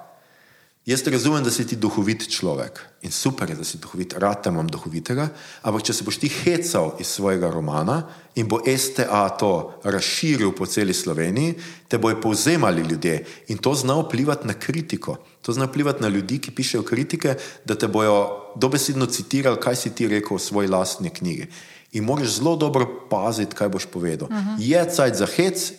Jaz 0.85 1.03
razumem, 1.07 1.43
da 1.43 1.51
si 1.51 1.67
ti 1.67 1.75
duhovit 1.75 2.23
človek 2.31 2.79
in 3.01 3.11
super 3.11 3.49
je, 3.49 3.55
da 3.55 3.63
si 3.63 3.77
duhovit, 3.77 4.13
rad 4.17 4.41
te 4.43 4.49
imam 4.49 4.67
duhovitega, 4.67 5.27
ampak 5.61 5.83
če 5.85 5.93
se 5.93 6.05
boš 6.07 6.17
ti 6.17 6.29
hecal 6.33 6.95
iz 6.99 7.11
svojega 7.13 7.51
romana 7.51 8.01
in 8.35 8.47
bo 8.49 8.57
STA 8.65 9.27
to 9.37 9.51
razširil 9.83 10.55
po 10.57 10.65
celi 10.65 10.93
Sloveniji, 10.93 11.53
te 11.87 11.99
bojo 12.01 12.17
povzemali 12.21 12.81
ljudje 12.81 13.19
in 13.53 13.61
to 13.61 13.75
zna 13.75 13.99
vplivati 14.01 14.47
na 14.47 14.55
kritiko. 14.57 15.19
To 15.41 15.53
zna 15.53 15.65
vplivati 15.65 16.01
na 16.03 16.07
ljudi, 16.07 16.39
ki 16.39 16.51
pišejo 16.51 16.83
kritike, 16.83 17.35
da 17.65 17.75
te 17.75 17.87
bojo 17.87 18.53
dobesedno 18.55 19.05
citirali, 19.05 19.59
kaj 19.61 19.75
si 19.75 19.93
ti 19.95 20.07
rekel 20.07 20.37
v 20.37 20.41
svoji 20.41 20.67
lastni 20.67 21.09
knjigi. 21.09 21.47
In 21.91 22.03
moraš 22.03 22.37
zelo 22.37 22.55
dobro 22.55 22.87
paziti, 23.09 23.55
kaj 23.55 23.69
boš 23.69 23.85
povedal. 23.85 24.27
Uh 24.27 24.35
-huh. 24.35 24.55
Je 24.59 24.89
cajt 24.89 25.15
za 25.15 25.25
hec, 25.25 25.71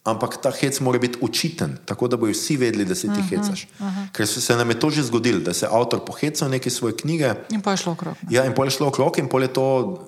Ampak 0.00 0.40
ta 0.40 0.48
hec 0.48 0.80
mora 0.80 0.96
biti 0.98 1.18
učiten, 1.20 1.76
tako 1.84 2.08
da 2.08 2.16
bojo 2.16 2.32
vsi 2.32 2.56
vedeli, 2.56 2.84
da 2.88 2.94
se 2.94 3.08
ti 3.12 3.20
hecaš. 3.28 3.66
Ker 4.16 4.26
se, 4.26 4.40
se 4.40 4.56
nam 4.56 4.70
je 4.70 4.80
to 4.80 4.88
že 4.90 5.02
zgodilo, 5.02 5.40
da 5.44 5.52
se 5.52 5.66
je 5.66 5.70
avtor 5.72 6.00
pohecal 6.04 6.48
neke 6.48 6.70
svoje 6.70 6.96
knjige. 6.96 7.34
In 7.52 7.60
pa 7.60 7.70
je 7.70 7.84
šlo 7.84 7.92
okrog. 7.92 8.16
Ja, 8.30 8.46
in 8.48 8.54
pol 8.56 8.64
je 8.64 8.70
šlo 8.78 8.88
okrog, 8.88 9.18
in 9.20 9.28
pol 9.28 9.44
je 9.44 9.52
to 9.52 9.66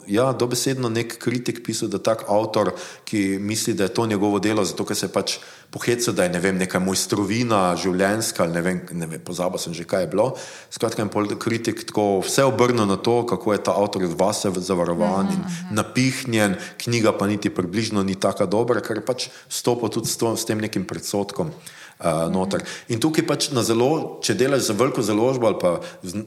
ja, 0.09 0.33
dobesedno 0.33 0.89
nek 0.89 1.19
kritik 1.21 1.61
pisal, 1.61 1.93
da 1.93 2.01
tak 2.01 2.25
avtor, 2.29 2.73
ki 3.05 3.37
misli, 3.37 3.75
da 3.77 3.85
je 3.85 3.93
to 3.93 4.07
njegovo 4.07 4.41
delo, 4.41 4.65
zato 4.65 4.89
ker 4.89 4.97
se 4.97 5.13
pač 5.13 5.37
pohecal, 5.73 6.15
da 6.15 6.27
je 6.27 6.33
ne 6.35 6.41
vem, 6.45 6.59
neka 6.61 6.81
mojstrovina, 6.85 7.73
življenjska, 7.81 8.47
ne 8.53 8.63
vem, 8.65 8.81
ne 8.93 9.09
vem 9.09 9.23
pozabil 9.25 9.61
sem 9.63 9.73
že, 9.77 9.87
kaj 9.89 10.05
je 10.05 10.11
bilo. 10.13 10.27
Skratka, 10.71 11.07
pol 11.09 11.31
kritik 11.41 11.87
tako 11.89 12.21
vse 12.21 12.45
obrnil 12.45 12.85
na 12.87 12.99
to, 13.01 13.23
kako 13.29 13.57
je 13.57 13.63
ta 13.65 13.73
avtor 13.73 14.05
od 14.05 14.17
vas 14.21 14.45
zavarovan 14.45 15.33
in 15.33 15.41
napihnjen, 15.73 16.59
knjiga 16.85 17.17
pa 17.17 17.27
niti 17.31 17.51
približno 17.51 18.05
ni 18.05 18.19
tako 18.21 18.47
dobra, 18.47 18.85
ker 18.85 19.01
pač 19.01 19.31
stopa 19.49 19.89
tudi 19.89 20.13
s, 20.13 20.21
to, 20.21 20.37
s 20.37 20.45
tem 20.45 20.61
nekim 20.61 20.85
predsotkom. 20.85 21.55
Uh, 22.03 22.27
noter. 22.35 22.65
in 22.91 22.99
tukaj 22.99 23.23
pač 23.23 23.45
na 23.55 23.63
zelo, 23.63 24.19
če 24.27 24.35
delaš 24.35 24.65
za 24.67 24.75
veliko 24.75 25.05
založbo 25.07 25.47
ali 25.47 25.59
pa 25.61 25.71
z, 26.03 26.25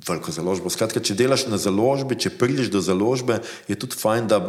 veliko 0.00 0.32
založbo, 0.32 0.72
skratka, 0.72 1.00
če 1.00 1.16
delaš 1.18 1.44
na 1.52 1.58
založbi, 1.60 2.16
če 2.16 2.32
prideš 2.32 2.70
do 2.72 2.80
založbe, 2.80 3.42
je 3.68 3.76
tudi 3.76 3.98
fajn, 4.00 4.28
da 4.32 4.40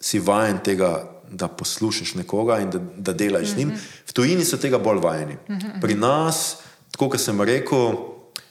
si 0.00 0.18
vajen 0.18 0.58
tega, 0.64 1.04
da 1.30 1.48
poslušaš 1.48 2.14
nekoga 2.14 2.58
in 2.60 2.70
da, 2.70 2.78
da 2.96 3.12
delaš 3.12 3.42
mm 3.42 3.46
-hmm. 3.46 3.54
z 3.54 3.56
njim. 3.56 3.72
V 4.08 4.12
tujini 4.12 4.44
so 4.44 4.56
tega 4.56 4.78
bolj 4.78 4.98
vajeni. 4.98 5.36
Mm 5.48 5.54
-hmm. 5.54 5.80
Pri 5.80 5.94
nas, 5.94 6.56
tako 6.90 7.08
kot 7.08 7.20
sem 7.20 7.40
rekel, 7.40 7.94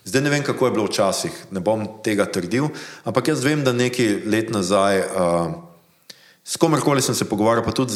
zdaj 0.03 0.21
ne 0.21 0.29
vem, 0.29 0.43
kako 0.43 0.65
je 0.65 0.71
bilo 0.71 0.85
včasih, 0.85 1.31
ne 1.51 1.59
bom 1.59 1.87
tega 2.03 2.25
trdil, 2.25 2.67
ampak 3.03 3.27
jaz 3.27 3.43
vem, 3.43 3.63
da 3.63 3.73
nekaj 3.73 4.21
let 4.25 4.49
nazaj. 4.49 4.99
Uh, 4.99 5.69
S 6.49 6.57
komerkoli 6.57 7.01
sem 7.01 7.15
se 7.15 7.25
pogovarjal, 7.29 7.61
pa 7.65 7.71
tudi 7.71 7.93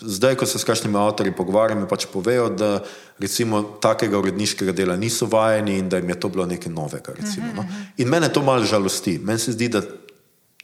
zdaj, 0.00 0.34
ko 0.40 0.46
se 0.46 0.58
s 0.58 0.64
kakšnimi 0.64 0.96
avtorji 0.96 1.34
pogovarjam, 1.36 1.82
mi 1.82 1.88
pač 1.88 2.06
povejo, 2.08 2.48
da 2.48 2.80
recimo 3.20 3.62
takega 3.84 4.16
uredniškega 4.18 4.72
dela 4.72 4.96
niso 4.96 5.26
vajeni 5.26 5.76
in 5.78 5.90
da 5.92 6.00
jim 6.00 6.08
je 6.08 6.20
to 6.20 6.28
bilo 6.28 6.46
nekaj 6.46 6.72
novega. 6.72 7.12
Recimo, 7.12 7.52
no? 7.56 7.66
In 8.00 8.08
mene 8.08 8.32
to 8.32 8.42
malo 8.42 8.64
žalosti. 8.64 9.18
Meni 9.18 9.38
se 9.38 9.52
zdi, 9.52 9.68
da 9.68 9.82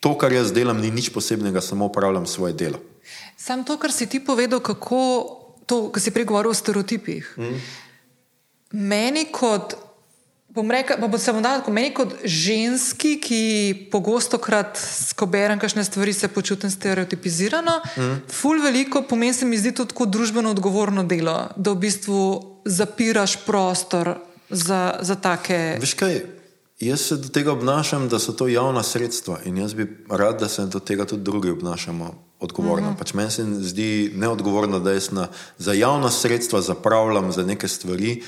to, 0.00 0.14
kar 0.18 0.32
jaz 0.32 0.52
delam, 0.52 0.80
ni 0.80 0.90
nič 0.90 1.10
posebnega, 1.14 1.60
samo 1.60 1.90
upravljam 1.90 2.26
svoje 2.26 2.52
delo. 2.52 2.80
Sam 3.36 3.64
to, 3.64 3.78
kar 3.78 3.92
si 3.92 4.06
ti 4.06 4.20
povedal, 4.20 4.60
kako 4.60 5.00
to, 5.66 5.88
kar 5.92 6.02
si 6.02 6.14
pregovoril 6.14 6.50
o 6.50 6.54
stereotipih. 6.54 7.34
Mm. 7.38 7.60
Meni 8.72 9.28
kot 9.32 9.76
bom 10.48 10.70
rekel, 10.70 10.96
pa 10.98 11.06
bom 11.06 11.42
dal, 11.44 11.62
meni 11.70 11.92
kot 11.94 12.14
ženski, 12.24 13.18
ki 13.22 13.42
pogosto 13.92 14.40
krat, 14.42 14.80
ko 15.14 15.28
berem 15.30 15.60
kakšne 15.60 15.84
stvari, 15.84 16.12
se 16.12 16.30
počutim 16.32 16.70
stereotipizirano, 16.72 17.78
mm. 17.84 18.16
ful 18.32 18.62
veliko 18.64 19.04
pomeni 19.06 19.36
se 19.36 19.46
mi 19.46 19.58
zdi 19.58 19.74
to 19.76 19.84
tako 19.84 20.08
družbeno 20.08 20.50
odgovorno 20.50 21.04
delo, 21.04 21.52
da 21.56 21.74
v 21.74 21.84
bistvu 21.84 22.22
zapiraš 22.64 23.38
prostor 23.46 24.16
za, 24.50 24.98
za 25.00 25.14
take. 25.14 25.78
Veš 25.80 25.94
kaj? 25.94 26.37
Jaz 26.80 27.00
se 27.00 27.16
do 27.16 27.28
tega 27.28 27.52
obnašam, 27.52 28.08
da 28.08 28.18
so 28.18 28.32
to 28.32 28.48
javna 28.48 28.82
sredstva 28.82 29.40
in 29.44 29.56
jaz 29.58 29.74
bi 29.74 29.86
rad, 30.10 30.40
da 30.40 30.48
se 30.48 30.66
do 30.66 30.78
tega 30.78 31.04
tudi 31.04 31.22
drugi 31.22 31.50
obnašamo 31.50 32.14
odgovorno. 32.40 32.90
Mm 32.90 32.94
-hmm. 32.94 32.98
pač 32.98 33.14
meni 33.14 33.30
se 33.30 33.44
zdi 33.44 34.12
neodgovorno, 34.14 34.78
da 34.80 34.92
jaz 34.92 35.10
na, 35.10 35.28
za 35.58 35.72
javna 35.72 36.10
sredstva 36.10 36.60
zapravljam 36.60 37.32
za 37.32 37.44
neke 37.44 37.68
stvari, 37.68 38.22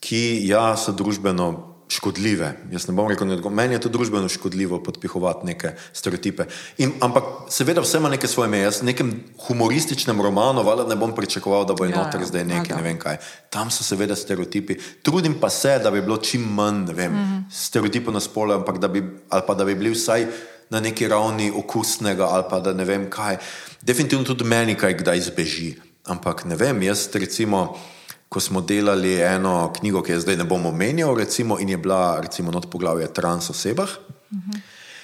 ki 0.00 0.40
ja, 0.44 0.76
so 0.76 0.92
družbeno 0.92 1.75
škodljive. 1.88 2.48
Jaz 2.72 2.88
ne 2.88 2.94
bom 2.94 3.08
rekel, 3.08 3.28
da 3.38 3.50
meni 3.50 3.74
je 3.74 3.80
to 3.84 3.88
družbeno 3.88 4.28
škodljivo 4.28 4.80
podpihovati 4.82 5.46
neke 5.46 5.72
stereotipe. 5.92 6.48
In, 6.82 6.92
ampak 7.00 7.46
seveda 7.50 7.80
vse 7.80 8.00
ima 8.00 8.10
neke 8.10 8.26
svoje 8.26 8.50
meje. 8.50 8.64
Jaz 8.64 8.80
v 8.82 8.90
nekem 8.90 9.12
humorističnem 9.46 10.22
romanu 10.22 10.64
valjda 10.66 10.88
ne 10.90 10.96
bom 10.98 11.14
pričakoval, 11.14 11.64
da 11.66 11.74
bo 11.78 11.86
ja, 11.86 12.08
ja, 12.10 12.26
zdaj 12.26 12.44
nekaj, 12.44 12.76
ne 12.76 12.82
vem 12.82 12.98
kaj. 12.98 13.20
Tam 13.50 13.70
so 13.70 13.86
seveda 13.86 14.16
stereotipi. 14.16 14.78
Trudim 15.02 15.38
pa 15.40 15.50
se, 15.50 15.78
da 15.78 15.90
bi 15.90 16.02
bilo 16.02 16.18
čim 16.18 16.42
manj 16.42 16.92
vem, 16.92 17.12
mm 17.12 17.16
-hmm. 17.16 17.42
stereotipov 17.52 18.14
na 18.14 18.20
spolu, 18.20 18.54
ampak 18.54 18.78
da 18.78 18.88
bi, 18.88 19.02
ali 19.30 19.42
pa 19.46 19.54
da 19.54 19.64
bi 19.64 19.74
bili 19.74 19.90
vsaj 19.90 20.26
na 20.70 20.80
neki 20.80 21.08
ravni 21.08 21.52
okusnega 21.56 22.26
ali 22.26 22.44
pa 22.50 22.60
da 22.60 22.72
ne 22.72 22.84
vem 22.84 23.10
kaj. 23.10 23.36
Definitivno 23.82 24.24
tudi 24.24 24.44
meni 24.44 24.74
kaj 24.74 24.96
kdaj 24.96 25.18
izbeži. 25.18 25.74
Ampak 26.04 26.44
ne 26.44 26.56
vem, 26.56 26.82
jaz 26.82 27.08
recimo 27.14 27.78
ko 28.28 28.40
smo 28.40 28.60
delali 28.60 29.20
eno 29.22 29.72
knjigo, 29.78 30.02
ki 30.02 30.12
je 30.12 30.20
zdaj 30.20 30.36
ne 30.36 30.44
bom 30.44 30.66
omenjal, 30.66 31.14
recimo, 31.16 31.58
in 31.58 31.68
je 31.68 31.76
bila 31.76 32.20
recimo 32.20 32.50
not 32.50 32.70
poglavje 32.70 33.12
trans 33.14 33.50
osebah. 33.50 33.88
Uh 34.30 34.38
-huh. 34.38 34.60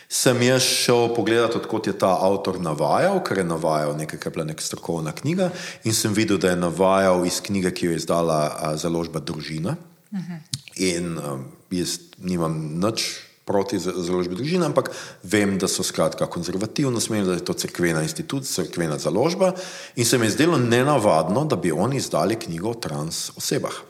Sem 0.08 0.42
jaz 0.42 0.62
šel 0.62 1.14
pogledati, 1.14 1.56
odkot 1.56 1.86
je 1.86 1.98
ta 1.98 2.18
avtor 2.20 2.60
navajal, 2.60 3.22
ker 3.24 3.38
je 3.38 3.44
navajal 3.44 3.96
nekaj, 3.96 4.18
kar 4.18 4.32
je 4.32 4.34
bila 4.34 4.44
neka 4.44 4.62
strokovna 4.62 5.12
knjiga, 5.12 5.50
in 5.84 5.94
sem 5.94 6.12
videl, 6.12 6.38
da 6.38 6.50
je 6.50 6.56
navajal 6.56 7.26
iz 7.26 7.40
knjige, 7.40 7.70
ki 7.70 7.86
jo 7.86 7.90
je 7.90 7.96
izdala 7.96 8.56
a, 8.60 8.76
založba 8.76 9.20
Družina. 9.20 9.76
Uh 10.10 10.18
-huh. 10.18 10.38
In 10.76 11.18
a, 11.18 11.38
jaz 11.70 11.98
nimam 12.18 12.80
nič 12.80 13.31
proti 13.44 13.78
založbi 13.78 14.36
družine, 14.38 14.66
ampak 14.68 14.92
vem, 15.26 15.56
da 15.58 15.68
so 15.68 15.82
skratka 15.82 16.28
konzervativno 16.30 17.00
smerni, 17.02 17.26
da 17.26 17.38
je 17.38 17.46
to 17.46 17.56
crkvena 17.58 18.02
institucija, 18.06 18.64
crkvena 18.64 18.98
založba 19.02 19.52
in 19.96 20.06
se 20.06 20.18
mi 20.18 20.26
je 20.26 20.36
zdelo 20.36 20.58
nenavadno, 20.58 21.44
da 21.44 21.56
bi 21.56 21.72
oni 21.72 21.98
izdali 21.98 22.38
knjigo 22.38 22.70
o 22.70 22.78
trans 22.78 23.30
osebah. 23.36 23.82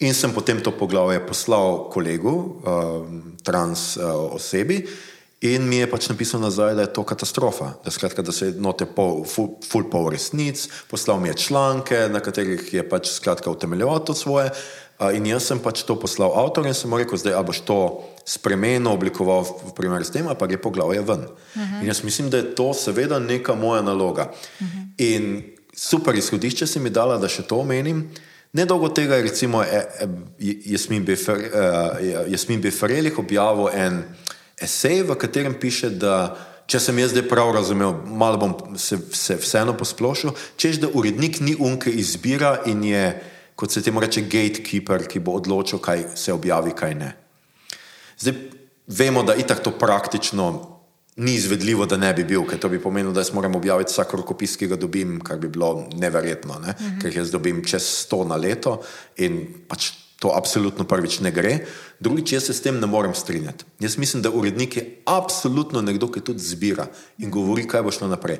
In 0.00 0.14
sem 0.16 0.32
potem 0.32 0.60
to 0.64 0.72
poglavje 0.72 1.20
poslal 1.26 1.90
kolegu, 1.92 2.32
uh, 2.32 3.08
trans 3.44 3.96
uh, 3.96 4.36
osebi, 4.36 4.82
in 5.44 5.64
mi 5.68 5.80
je 5.80 5.88
pač 5.88 6.08
napisal 6.08 6.40
nazaj, 6.40 6.74
da 6.76 6.84
je 6.84 6.92
to 6.96 7.04
katastrofa, 7.04 7.74
da, 7.84 7.92
skratka, 7.92 8.24
da 8.24 8.32
se 8.32 8.52
note 8.60 8.84
pol, 8.84 9.24
full, 9.28 9.58
full 9.64 9.88
pol 9.92 10.08
resnic, 10.12 10.66
poslal 10.88 11.20
mi 11.20 11.28
je 11.28 11.36
članke, 11.48 12.08
na 12.12 12.20
katerih 12.24 12.64
je 12.72 12.84
pač 12.88 13.12
skratka 13.12 13.52
utemeljeval 13.52 14.00
to 14.04 14.16
svoje. 14.16 14.52
Uh, 15.00 15.12
in 15.16 15.24
jaz 15.28 15.48
sem 15.48 15.60
pač 15.60 15.84
to 15.88 15.96
poslal 15.96 16.32
avtorjem 16.36 16.72
in 16.72 16.76
sem 16.76 16.96
rekel, 16.96 17.20
zdaj 17.20 17.36
boš 17.48 17.64
to 17.68 17.78
spremenil, 18.30 18.92
oblikoval 18.94 19.42
v 19.42 19.72
primer 19.74 20.06
s 20.06 20.14
tem, 20.14 20.28
pa 20.38 20.46
je 20.46 20.60
poglavje 20.60 21.02
ven. 21.02 21.26
Uh 21.26 21.62
-huh. 21.62 21.80
In 21.82 21.86
jaz 21.86 22.02
mislim, 22.02 22.30
da 22.30 22.36
je 22.36 22.54
to 22.54 22.74
seveda 22.74 23.18
neka 23.18 23.54
moja 23.54 23.82
naloga. 23.82 24.30
Uh 24.60 24.66
-huh. 24.66 24.86
In 24.98 25.42
super 25.74 26.14
izhodišče 26.14 26.66
si 26.66 26.80
mi 26.80 26.90
dala, 26.90 27.18
da 27.18 27.28
še 27.28 27.42
to 27.42 27.56
omenim. 27.56 28.10
Nedolgo 28.52 28.88
tega 28.88 29.16
je 29.16 29.22
recimo 29.22 29.62
e, 29.62 29.66
e, 30.00 30.08
Jasmin 32.26 32.58
e, 32.58 32.62
Beferelih 32.62 33.18
objavil 33.18 33.68
en 33.74 34.02
esej, 34.60 35.02
v 35.02 35.14
katerem 35.14 35.54
piše, 35.54 35.90
da 35.90 36.36
če 36.66 36.80
sem 36.80 36.98
jaz 36.98 37.10
zdaj 37.10 37.28
prav 37.28 37.54
razumel, 37.54 37.94
malo 38.06 38.36
bom 38.38 38.78
se, 38.78 38.98
se 39.12 39.36
vseeno 39.36 39.76
posplošil, 39.78 40.30
češ 40.56 40.76
da 40.76 40.88
urednik 40.94 41.40
ni 41.40 41.56
unke 41.58 41.90
izbira 41.90 42.62
in 42.66 42.84
je, 42.84 43.22
kot 43.54 43.70
se 43.70 43.82
temu 43.82 44.00
reče, 44.00 44.20
gatekeeper, 44.20 45.06
ki 45.06 45.18
bo 45.18 45.32
odločil, 45.32 45.78
kaj 45.78 46.04
se 46.14 46.32
objavi, 46.32 46.74
kaj 46.76 46.94
ne. 46.94 47.19
Zdaj 48.20 48.34
vemo, 48.86 49.22
da 49.22 49.34
itak 49.34 49.62
to 49.64 49.70
praktično 49.70 50.76
ni 51.16 51.34
izvedljivo, 51.34 51.86
da 51.86 51.96
ne 51.96 52.12
bi 52.14 52.24
bil, 52.24 52.44
ker 52.48 52.58
to 52.58 52.68
bi 52.68 52.80
pomenilo, 52.80 53.12
da 53.12 53.20
jaz 53.20 53.32
moram 53.34 53.56
objaviti 53.56 53.92
vsak 53.92 54.14
rokopis, 54.14 54.56
ki 54.56 54.70
ga 54.70 54.76
dobim, 54.76 55.18
kar 55.24 55.38
bi 55.38 55.48
bilo 55.48 55.88
neverjetno, 55.96 56.58
ne? 56.58 56.74
uh 56.78 56.84
-huh. 56.86 57.00
ker 57.02 57.16
jaz 57.16 57.30
dobim 57.30 57.64
čez 57.64 57.82
sto 57.82 58.24
na 58.24 58.36
leto 58.36 58.80
in 59.16 59.46
pač 59.68 59.90
to 60.20 60.32
absolutno 60.36 60.84
prvič 60.84 61.20
ne 61.20 61.30
gre. 61.30 61.64
Drugič, 62.00 62.32
jaz 62.32 62.44
se 62.44 62.54
s 62.54 62.62
tem 62.62 62.80
ne 62.80 62.86
morem 62.86 63.14
strinjati. 63.14 63.64
Jaz 63.80 63.96
mislim, 63.96 64.22
da 64.22 64.30
urednik 64.30 64.76
je 64.76 65.02
absolutno 65.04 65.82
nekdo, 65.82 66.10
ki 66.12 66.20
tudi 66.20 66.44
zbira 66.44 66.86
in 67.18 67.30
govori, 67.30 67.66
kaj 67.68 67.82
bo 67.82 67.90
šlo 67.90 68.08
naprej. 68.08 68.38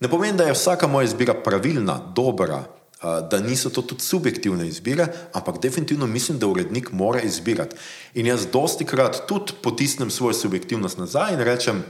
Ne 0.00 0.08
pomeni, 0.08 0.38
da 0.38 0.44
je 0.44 0.52
vsaka 0.52 0.86
moja 0.86 1.04
izbira 1.04 1.34
pravilna, 1.34 2.12
dobra, 2.16 2.64
da 3.02 3.40
niso 3.40 3.70
to 3.70 3.82
tudi 3.82 4.02
subjektivne 4.02 4.68
izbire, 4.68 5.06
ampak 5.32 5.62
definitivno 5.62 6.06
mislim, 6.06 6.38
da 6.38 6.46
urednik 6.46 6.92
mora 6.92 7.20
izbirati. 7.20 7.76
In 8.14 8.26
jaz 8.26 8.46
dosti 8.52 8.84
krat 8.84 9.22
tudi 9.28 9.52
potisnem 9.62 10.10
svojo 10.10 10.34
subjektivnost 10.34 10.98
nazaj 10.98 11.32
in 11.32 11.40
rečem, 11.40 11.84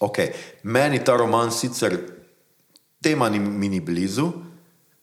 ok, 0.00 0.16
meni 0.62 1.04
ta 1.04 1.16
roman 1.16 1.52
sicer 1.52 1.98
tema 3.02 3.28
ni, 3.28 3.38
mi 3.38 3.68
ni 3.68 3.80
blizu, 3.80 4.32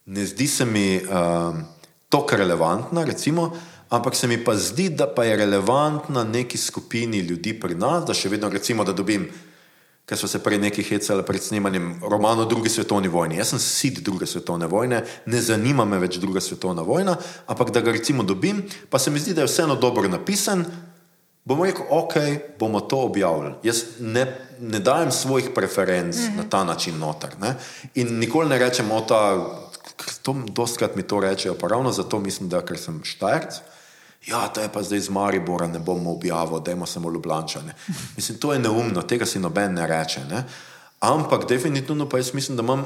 ne 0.05 0.25
zdi 0.25 0.47
se 0.47 0.65
mi 0.65 0.99
um, 0.99 1.63
tako 2.09 2.35
relevantna, 2.35 3.03
recimo, 3.03 3.51
ampak 3.89 4.15
se 4.15 4.27
mi 4.27 4.43
pa 4.43 4.55
zdi, 4.55 4.89
da 4.89 5.07
pa 5.07 5.23
je 5.23 5.35
relevantna 5.35 6.23
neki 6.23 6.57
skupini 6.57 7.19
ljudi 7.19 7.53
pri 7.59 7.75
nas, 7.75 8.05
da 8.05 8.13
še 8.13 8.29
vedno 8.29 8.49
recimo, 8.49 8.83
da 8.83 8.93
dobim 8.93 9.29
ker 10.11 10.19
so 10.19 10.27
se 10.27 10.41
prej 10.43 10.59
neki 10.59 10.83
hecali 10.83 11.23
pred 11.23 11.39
snemanjem 11.39 12.01
romana 12.03 12.43
o 12.43 12.45
drugi 12.45 12.69
svetovni 12.69 13.07
vojni. 13.07 13.37
Jaz 13.39 13.53
sem 13.53 13.59
sid 13.63 14.01
druge 14.03 14.27
svetovne 14.27 14.67
vojne, 14.67 15.05
ne 15.25 15.39
zanima 15.39 15.85
me 15.87 16.01
več 16.03 16.17
druga 16.19 16.43
svetovna 16.43 16.83
vojna, 16.83 17.15
ampak 17.47 17.71
da 17.71 17.79
ga 17.79 17.93
recimo 17.95 18.25
dobim, 18.27 18.59
pa 18.91 18.99
se 18.99 19.07
mi 19.07 19.23
zdi, 19.23 19.31
da 19.31 19.45
je 19.45 19.47
vseeno 19.47 19.79
dobro 19.79 20.11
napisan. 20.11 20.65
Bomo 21.47 21.63
rekel, 21.63 21.87
ok, 21.89 22.17
bomo 22.59 22.81
to 22.83 22.99
objavili. 23.07 23.53
Jaz 23.63 23.85
ne, 24.03 24.25
ne 24.59 24.83
dajem 24.83 25.15
svojih 25.15 25.49
preferenc 25.55 26.17
mm 26.17 26.27
-hmm. 26.27 26.37
na 26.37 26.49
ta 26.49 26.63
način 26.63 26.99
noter. 26.99 27.39
Ne? 27.39 27.55
In 27.95 28.19
nikoli 28.19 28.49
ne 28.49 28.59
rečem, 28.59 28.91
da 29.07 29.31
to 30.21 30.35
dostkrat 30.51 30.95
mi 30.95 31.03
to 31.03 31.19
rečejo, 31.19 31.55
pa 31.55 31.67
ravno 31.67 31.91
zato 31.91 32.19
mislim, 32.19 32.49
da 32.49 32.65
ker 32.65 32.77
sem 32.77 32.99
štajrc. 33.03 33.63
Ja, 34.27 34.47
to 34.47 34.61
je 34.61 34.69
pa 34.69 34.83
zdaj 34.83 34.97
iz 34.97 35.09
Maribora, 35.09 35.67
ne 35.67 35.79
bomo 35.79 36.11
objavili, 36.11 36.61
da 36.65 36.71
imamo 36.71 36.85
samo 36.85 37.09
Ljubljane. 37.09 37.73
Mislim, 38.15 38.37
to 38.37 38.53
je 38.53 38.59
neumno, 38.59 39.01
tega 39.01 39.25
si 39.25 39.39
noben 39.39 39.73
ne 39.73 39.87
reče. 39.87 40.21
Ne? 40.29 40.43
Ampak 40.99 41.47
definitivno 41.49 42.09
pa 42.09 42.17
jaz 42.17 42.33
mislim, 42.33 42.57
da 42.57 42.63
imam 42.63 42.85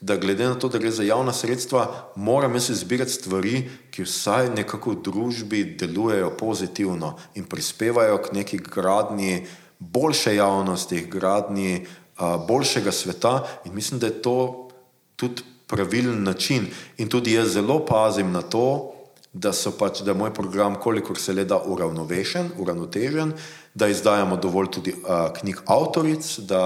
da 0.00 0.16
glede 0.16 0.44
na 0.44 0.54
to, 0.54 0.68
da 0.68 0.78
gre 0.78 0.90
za 0.90 1.02
javna 1.02 1.32
sredstva, 1.32 2.10
moram 2.16 2.54
jaz 2.54 2.70
izbirati 2.70 3.12
stvari, 3.12 3.70
ki 3.90 4.04
vsaj 4.04 4.50
nekako 4.56 4.90
v 4.90 5.02
družbi 5.02 5.64
delujejo 5.80 6.30
pozitivno 6.36 7.16
in 7.34 7.44
prispevajo 7.44 8.18
k 8.22 8.32
neki 8.32 8.58
gradnji 8.58 9.46
boljše 9.78 10.36
javnosti, 10.36 11.06
gradnji 11.10 11.86
uh, 11.86 12.46
boljšega 12.48 12.92
sveta. 12.92 13.46
In 13.64 13.74
mislim, 13.74 14.00
da 14.00 14.06
je 14.06 14.22
to 14.22 14.68
tudi 15.16 15.42
pravilen 15.66 16.22
način. 16.22 16.66
In 16.96 17.08
tudi 17.08 17.32
jaz 17.32 17.52
zelo 17.52 17.86
pazim 17.86 18.32
na 18.32 18.42
to, 18.42 18.92
da, 19.36 19.52
pač, 19.78 20.00
da 20.00 20.10
je 20.10 20.16
moj 20.16 20.32
program, 20.34 20.78
kolikor 20.80 21.18
se 21.20 21.34
le 21.36 21.44
da, 21.44 21.58
uravnovešen, 21.60 22.54
uravnotežen, 22.58 23.34
da 23.74 23.88
izdajamo 23.92 24.38
dovolj 24.40 24.70
tudi 24.72 24.94
uh, 24.96 25.28
knjig 25.36 25.60
avtoric, 25.66 26.28
da, 26.48 26.62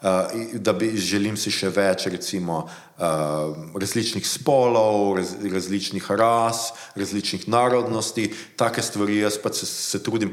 uh, 0.00 0.54
da 0.54 0.72
bi 0.72 0.94
želim 0.96 1.36
si 1.36 1.52
še 1.52 1.68
več, 1.74 2.06
recimo, 2.12 2.62
uh, 2.64 3.52
različnih 3.76 4.24
spolov, 4.24 5.18
raz, 5.18 5.34
različnih 5.52 6.08
ras, 6.16 6.70
različnih 6.96 7.44
narodnosti, 7.52 8.30
take 8.56 8.82
stvari 8.82 9.20
jaz 9.20 9.36
pa 9.42 9.52
se, 9.52 9.68
se 9.68 10.00
trudim 10.02 10.32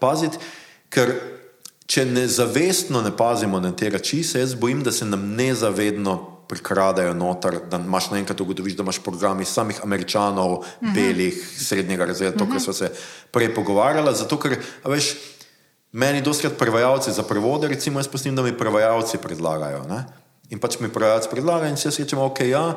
paziti, 0.00 0.42
ker 0.92 1.14
če 1.88 2.04
nezavestno 2.04 3.00
ne 3.04 3.16
pazimo 3.16 3.60
na 3.64 3.72
te 3.72 3.88
reči, 3.92 4.22
se 4.24 4.44
jaz 4.44 4.54
bojim, 4.60 4.84
da 4.84 4.92
se 4.92 5.08
nam 5.08 5.32
nezavedno 5.40 6.33
prikradajo 6.48 7.14
noter, 7.14 7.58
da 7.70 7.78
imaš 7.78 8.10
naenkrat 8.10 8.40
ugotoviš, 8.40 8.76
da 8.76 8.82
imaš 8.82 8.98
programi 9.02 9.44
samih 9.44 9.80
američanov, 9.82 10.52
uh 10.52 10.64
mhm. 10.80 10.90
-huh. 10.90 10.94
belih, 10.94 11.48
srednjega 11.58 12.04
razreda, 12.04 12.36
to, 12.36 12.44
uh 12.44 12.50
-huh. 12.50 12.52
kar 12.52 12.60
smo 12.60 12.72
se 12.72 12.90
prej 13.30 13.54
pogovarjali. 13.54 14.16
Zato, 14.16 14.40
ker 14.40 14.56
veš, 14.84 15.14
meni 15.92 16.22
doskrat 16.22 16.58
prevajalci 16.58 17.12
za 17.12 17.22
prevode, 17.22 17.68
recimo, 17.68 17.98
jaz 17.98 18.08
postim, 18.08 18.36
da 18.36 18.42
mi 18.42 18.58
prevajalci 18.58 19.18
predlagajo. 19.18 19.82
Ne? 19.88 20.04
In 20.50 20.58
pač 20.58 20.78
mi 20.80 20.88
prevajalci 20.88 21.28
predlagajo 21.30 21.70
in 21.70 21.76
si 21.76 21.88
jaz 21.88 21.98
rečem, 21.98 22.18
ok, 22.18 22.40
ja. 22.40 22.76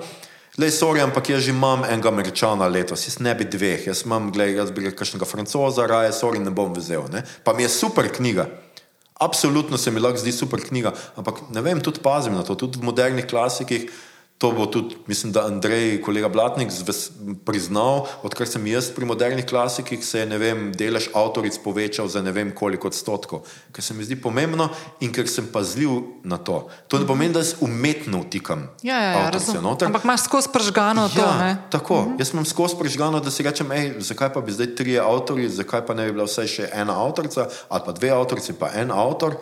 Le, 0.57 0.71
sorry, 0.71 1.01
ampak 1.03 1.29
jaz 1.29 1.43
že 1.43 1.51
imam 1.51 1.83
enega 1.85 2.09
američana 2.09 2.67
letos, 2.67 3.07
jaz 3.07 3.19
ne 3.19 3.35
bi 3.35 3.45
dveh, 3.45 3.87
jaz 3.87 4.05
imam, 4.05 4.31
gledaj, 4.31 4.55
jaz 4.55 4.71
bi 4.71 4.81
rekel, 4.81 4.97
kakšnega 4.97 5.25
francoza, 5.25 5.85
raje, 5.85 6.11
sorry, 6.17 6.39
ne 6.39 6.49
bom 6.49 6.73
vzel. 6.73 7.05
Ne? 7.13 7.21
Pa 7.43 7.53
mi 7.53 7.63
je 7.63 7.69
super 7.69 8.09
knjiga. 8.09 8.47
Absolutno 9.19 9.77
se 9.77 9.91
mi 9.91 9.99
lahko 9.99 10.21
zdi 10.21 10.31
super 10.31 10.61
knjiga, 10.61 10.93
ampak 11.17 11.41
ne 11.53 11.61
vem, 11.65 11.81
tudi 11.81 12.03
pazim 12.03 12.35
na 12.37 12.43
to, 12.45 12.55
tudi 12.55 12.79
v 12.79 12.85
modernih 12.85 13.25
klasikih. 13.25 13.89
To 14.37 14.51
bo 14.51 14.65
tudi, 14.65 14.95
mislim, 15.07 15.31
da 15.33 15.45
Andrej, 15.45 16.01
kolega 16.01 16.29
Blatnik, 16.29 16.69
priznal, 17.45 18.05
odkar 18.23 18.45
sem 18.47 18.67
jaz 18.69 18.91
pri 18.93 19.05
modernih 19.09 19.45
klasikih, 19.45 20.03
se 20.05 20.19
je 20.19 20.37
vem, 20.37 20.69
delež 20.77 21.09
avtoric 21.17 21.57
povečal 21.63 22.05
za 22.07 22.21
ne 22.21 22.31
vem 22.31 22.51
koliko 22.53 22.87
odstotkov, 22.87 23.41
kar 23.73 23.83
se 23.83 23.97
mi 23.97 24.05
zdi 24.05 24.15
pomembno 24.21 24.69
in 25.01 25.09
ker 25.09 25.25
sem 25.25 25.49
pazljiv 25.49 26.21
na 26.23 26.37
to. 26.37 26.69
To 26.87 27.01
ne 27.01 27.09
pomeni, 27.09 27.33
da 27.33 27.41
jaz 27.41 27.55
umetno 27.65 28.21
vtikam. 28.27 28.69
Ja, 28.85 29.01
ja, 29.01 29.11
ja 29.25 29.31
Ampak 29.89 30.05
imaš 30.05 30.29
skozi 30.29 30.53
pržgano 30.53 31.09
to. 31.09 31.25
Ja, 31.25 31.57
tako, 31.73 32.01
mhm. 32.01 32.21
jaz 32.21 32.33
imam 32.33 32.45
skozi 32.45 32.77
pržgano, 32.77 33.19
da 33.19 33.33
si 33.33 33.43
rečem, 33.43 33.71
hej, 33.73 33.95
zakaj 34.05 34.35
pa 34.37 34.41
bi 34.41 34.53
zdaj 34.53 34.75
trije 34.75 35.01
avtori, 35.01 35.49
zakaj 35.49 35.85
pa 35.85 35.97
ne 35.97 36.05
bi 36.05 36.13
bila 36.13 36.29
vsaj 36.29 36.47
še 36.47 36.69
ena 36.73 36.93
avtorica 36.93 37.49
ali 37.69 37.81
pa 37.85 37.91
dve 37.91 38.13
avtorici, 38.13 38.53
pa 38.53 38.69
en 38.77 38.93
avtor. 38.93 39.41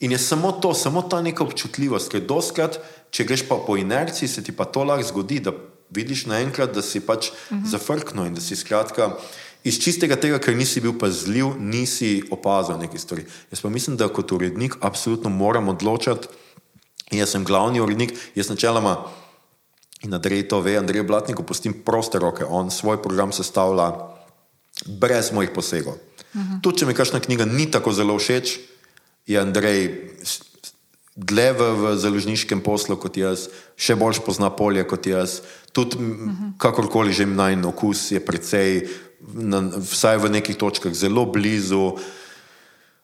In 0.00 0.12
je 0.12 0.18
samo 0.18 0.52
to, 0.52 0.74
samo 0.74 1.02
ta 1.02 1.20
neka 1.22 1.44
občutljivost, 1.44 2.08
ker 2.12 2.24
doskrat, 2.24 2.78
če 3.10 3.26
greš 3.28 3.44
pa 3.48 3.58
po 3.66 3.76
inerciji, 3.76 4.28
se 4.28 4.44
ti 4.44 4.52
pa 4.52 4.64
to 4.64 4.84
lahko 4.84 5.08
zgodi, 5.08 5.40
da 5.44 5.52
vidiš 5.90 6.24
naenkrat, 6.30 6.72
da 6.74 6.82
si 6.82 7.00
pač 7.00 7.30
uh 7.30 7.52
mhm. 7.52 7.64
-huh. 7.64 7.70
zafrknil 7.70 8.26
in 8.26 8.34
da 8.34 8.40
si 8.40 8.56
skratka. 8.56 9.16
Iz 9.64 9.76
čistega 9.78 10.16
tega, 10.16 10.38
ker 10.38 10.56
nisi 10.56 10.80
bil 10.80 10.98
pazljiv, 10.98 11.58
nisi 11.58 12.22
opazil 12.30 12.78
nekaj 12.78 12.98
stvari. 12.98 13.24
Jaz 13.50 13.60
pa 13.60 13.68
mislim, 13.68 13.96
da 13.96 14.08
kot 14.08 14.32
urednik 14.32 14.76
absolutno 14.80 15.30
moram 15.30 15.68
odločati, 15.68 16.28
in 17.10 17.18
jaz 17.18 17.30
sem 17.30 17.44
glavni 17.44 17.80
urednik, 17.80 18.14
jaz 18.34 18.48
načeloma 18.48 18.96
in 20.02 20.14
Andrej 20.14 20.48
to 20.48 20.60
ve, 20.60 20.76
Andrej 20.76 21.02
Blatnik, 21.02 21.40
opustim 21.40 21.74
proste 21.84 22.18
roke, 22.18 22.44
on 22.44 22.70
svoj 22.70 23.02
program 23.02 23.32
sestavlja 23.32 23.92
brez 24.86 25.32
mojih 25.32 25.50
posegov. 25.54 25.94
Uh 25.94 26.40
mhm. 26.40 26.52
-huh. 26.52 26.62
Tudi 26.62 26.78
če 26.78 26.86
mi 26.86 26.94
kakšna 26.94 27.20
knjiga 27.20 27.44
ni 27.44 27.70
tako 27.70 27.92
zelo 27.92 28.18
všeč, 28.18 28.58
je 29.26 29.40
Andrej 29.40 29.80
dlje 31.16 31.52
v, 31.52 31.60
v 31.76 31.82
založniškem 31.98 32.60
poslu 32.64 32.96
kot 32.96 33.16
jaz, 33.20 33.48
še 33.76 33.96
bolj 33.98 34.22
pozna 34.24 34.50
polje 34.50 34.84
kot 34.88 35.06
jaz. 35.06 35.42
Tudi, 35.72 35.96
uh 35.96 36.02
-huh. 36.02 36.56
kakorkoli 36.58 37.12
že 37.12 37.26
naj 37.26 37.62
okus 37.64 38.10
je 38.10 38.20
precej, 38.20 38.88
na, 39.20 39.60
vsaj 39.60 40.18
v 40.18 40.30
nekih 40.30 40.56
točkah, 40.56 40.92
zelo 40.94 41.26
blizu. 41.26 41.98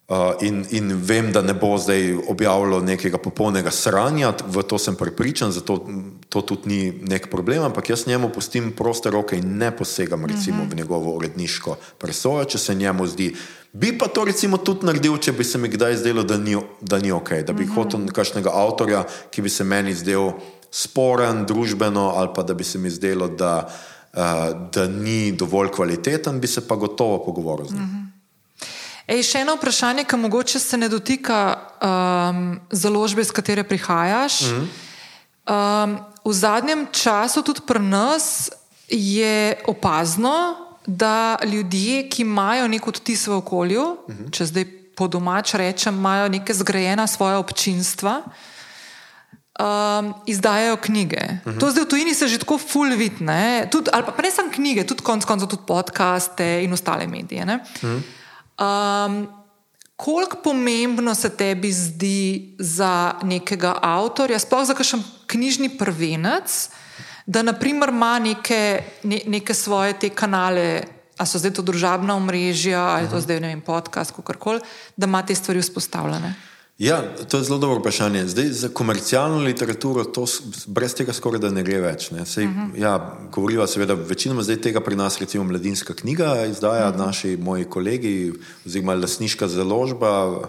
Uh, 0.07 0.39
in, 0.41 0.63
in 0.71 1.03
vem, 1.03 1.33
da 1.33 1.43
ne 1.43 1.55
bo 1.55 1.75
zdaj 1.79 2.31
objavilo 2.31 2.79
nekega 2.81 3.19
popolnega 3.19 3.71
sranja, 3.71 4.31
v 4.47 4.63
to 4.63 4.79
sem 4.79 4.95
prepričan, 4.95 5.51
zato 5.51 5.83
to 6.29 6.43
tudi 6.47 6.69
ni 6.69 6.93
nek 7.03 7.27
problem, 7.27 7.63
ampak 7.63 7.91
jaz 7.91 8.07
njemu 8.07 8.29
pustim 8.29 8.71
proste 8.73 9.11
roke 9.11 9.37
in 9.37 9.59
ne 9.59 9.77
posegam 9.77 10.25
recimo, 10.25 10.63
uh 10.63 10.69
-huh. 10.69 10.73
v 10.73 10.77
njegovo 10.77 11.17
uredniško 11.17 11.77
presojo, 11.99 12.45
če 12.45 12.59
se 12.59 12.75
njemu 12.75 13.07
zdi. 13.07 13.35
Bi 13.77 13.99
pa 13.99 14.09
to 14.09 14.25
recimo 14.25 14.57
tudi 14.57 14.87
naredil, 14.89 15.19
če 15.21 15.35
bi 15.37 15.45
se 15.45 15.59
mi 15.61 15.69
kdaj 15.69 15.99
zdelo, 16.01 16.23
da 16.25 16.39
ni, 16.41 16.57
da 16.81 16.97
ni 16.99 17.13
ok, 17.13 17.31
da 17.45 17.53
bi 17.53 17.65
uh 17.65 17.71
-huh. 17.71 17.75
hotel 17.75 18.01
nekakšnega 18.01 18.51
avtorja, 18.51 19.05
ki 19.31 19.43
bi 19.43 19.49
se 19.49 19.65
meni 19.65 19.95
zdel 19.95 20.33
sporen, 20.71 21.45
družbeno, 21.47 22.13
ali 22.17 22.29
pa 22.35 22.43
da 22.43 22.55
bi 22.55 22.65
se 22.65 22.79
mi 22.79 22.91
zdelo, 22.91 23.29
da, 23.29 23.69
uh, 24.13 24.21
da 24.73 24.89
ni 24.89 25.33
dovolj 25.33 25.69
kvaliteten, 25.71 26.41
bi 26.41 26.47
se 26.47 26.69
pa 26.69 26.77
gotovo 26.77 27.25
pogovoril 27.25 27.67
z 27.67 27.73
njim. 27.73 27.83
Uh 27.83 27.91
-huh. 27.91 28.07
Ej, 29.07 29.23
še 29.23 29.39
eno 29.39 29.55
vprašanje, 29.55 30.05
ki 30.05 30.17
mogoče 30.17 30.59
se 30.59 30.77
ne 30.77 30.89
dotika 30.89 31.59
um, 31.79 32.61
založbe, 32.71 33.23
iz 33.23 33.31
katere 33.31 33.65
prihajaš. 33.65 34.41
Mm 34.41 34.47
-hmm. 34.47 35.85
um, 35.85 35.99
v 36.25 36.33
zadnjem 36.33 36.87
času, 36.93 37.43
tudi 37.43 37.61
pri 37.67 37.79
nas, 37.79 38.51
je 38.89 39.63
opazno, 39.67 40.66
da 40.87 41.37
ljudje, 41.45 42.09
ki 42.09 42.23
imajo 42.23 42.69
nek 42.69 42.89
odtis 42.89 43.27
v 43.27 43.33
okolju, 43.33 43.97
mm 44.09 44.15
-hmm. 44.15 44.31
če 44.31 44.47
zdaj 44.47 44.65
po 44.97 45.09
domač 45.09 45.55
rečem, 45.55 45.95
imajo 45.95 46.29
neke 46.29 46.55
zgrajena 46.55 47.07
svoje 47.07 47.37
občinstva. 47.37 48.23
Um, 49.57 50.15
izdajajo 50.27 50.77
knjige. 50.77 51.17
Uh 51.17 51.31
mhm. 51.31 51.57
-huh. 51.57 51.61
To 51.61 51.71
zdaj 51.71 51.85
v 51.85 51.89
tujini 51.89 52.15
se 52.15 52.29
že 52.29 52.39
tako 52.39 52.59
fulvitne, 52.59 53.71
ali 53.93 54.05
pa 54.17 54.23
ne 54.23 54.31
samo 54.31 54.51
knjige, 54.53 54.85
tudi 54.85 55.03
konec 55.03 55.25
koncev, 55.25 55.49
tudi 55.49 55.63
podcaste 55.67 56.65
in 56.65 56.73
ostale 56.73 57.07
medije. 57.07 57.43
Uh 57.43 57.49
mhm. 57.49 57.97
-huh. 58.59 59.07
Um, 59.07 59.29
koliko 59.97 60.37
pomembno 60.45 61.15
se 61.15 61.29
tebi 61.37 61.73
zdi 61.73 62.55
za 62.59 63.15
nekega 63.23 63.79
avtorja, 63.83 64.39
sploh 64.39 64.67
za 64.67 64.75
kakšen 64.75 65.05
knjižni 65.27 65.79
prvenec, 65.79 66.71
da 67.27 67.43
naprimer 67.43 67.89
ima 67.89 68.19
neke, 68.19 68.83
ne, 69.03 69.21
neke 69.27 69.55
svoje 69.55 69.99
te 69.99 70.09
kanale, 70.09 70.83
a 71.19 71.27
so 71.27 71.39
zdaj 71.39 71.57
to 71.57 71.63
družabna 71.63 72.15
omrežja, 72.17 72.81
ali 72.81 73.05
je 73.05 73.11
to 73.11 73.17
mhm. 73.17 73.25
zdaj 73.25 73.41
ne 73.41 73.49
vem, 73.49 73.61
podcast, 73.61 74.13
kako 74.17 74.33
koli, 74.39 74.61
da 74.97 75.07
ima 75.07 75.27
te 75.27 75.35
stvari 75.35 75.61
vzpostavljene. 75.61 76.35
Ja, 76.79 77.01
to 77.29 77.39
je 77.39 77.45
zelo 77.45 77.59
dobro 77.59 77.79
vprašanje. 77.81 78.27
Zdaj, 78.29 78.45
za 78.45 78.69
komercialno 78.69 79.39
literaturo 79.39 80.05
to 80.05 80.27
brez 80.67 80.95
tega 80.95 81.13
skoraj 81.13 81.41
da 81.41 81.51
ne 81.51 81.63
gre 81.65 81.79
več. 81.81 82.11
Ne. 82.11 82.27
Sej, 82.27 82.45
uh 82.45 82.51
mhm. 82.51 82.61
-huh. 82.61 82.83
ja, 82.83 83.19
govoriva 83.33 83.67
seveda 83.67 83.95
večinoma 83.95 84.43
zdaj 84.43 84.61
tega 84.61 84.81
pri 84.81 84.97
nas, 84.97 85.19
recimo 85.19 85.45
mladinska 85.45 85.95
knjiga, 85.95 86.47
izdaja 86.47 86.89
uh 86.89 86.95
mhm. 86.95 87.03
-huh. 87.03 87.07
naši 87.07 87.37
moji 87.37 87.65
kolegi, 87.65 88.33
oziroma 88.67 88.95
lasniška 88.95 89.49
založba, 89.49 90.41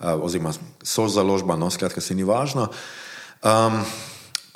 oziroma 0.00 0.52
so 0.82 1.08
založba, 1.08 1.56
no 1.56 1.70
skratka 1.70 2.00
se 2.00 2.14
ni 2.14 2.24
važno. 2.24 2.68
Um, 3.42 3.84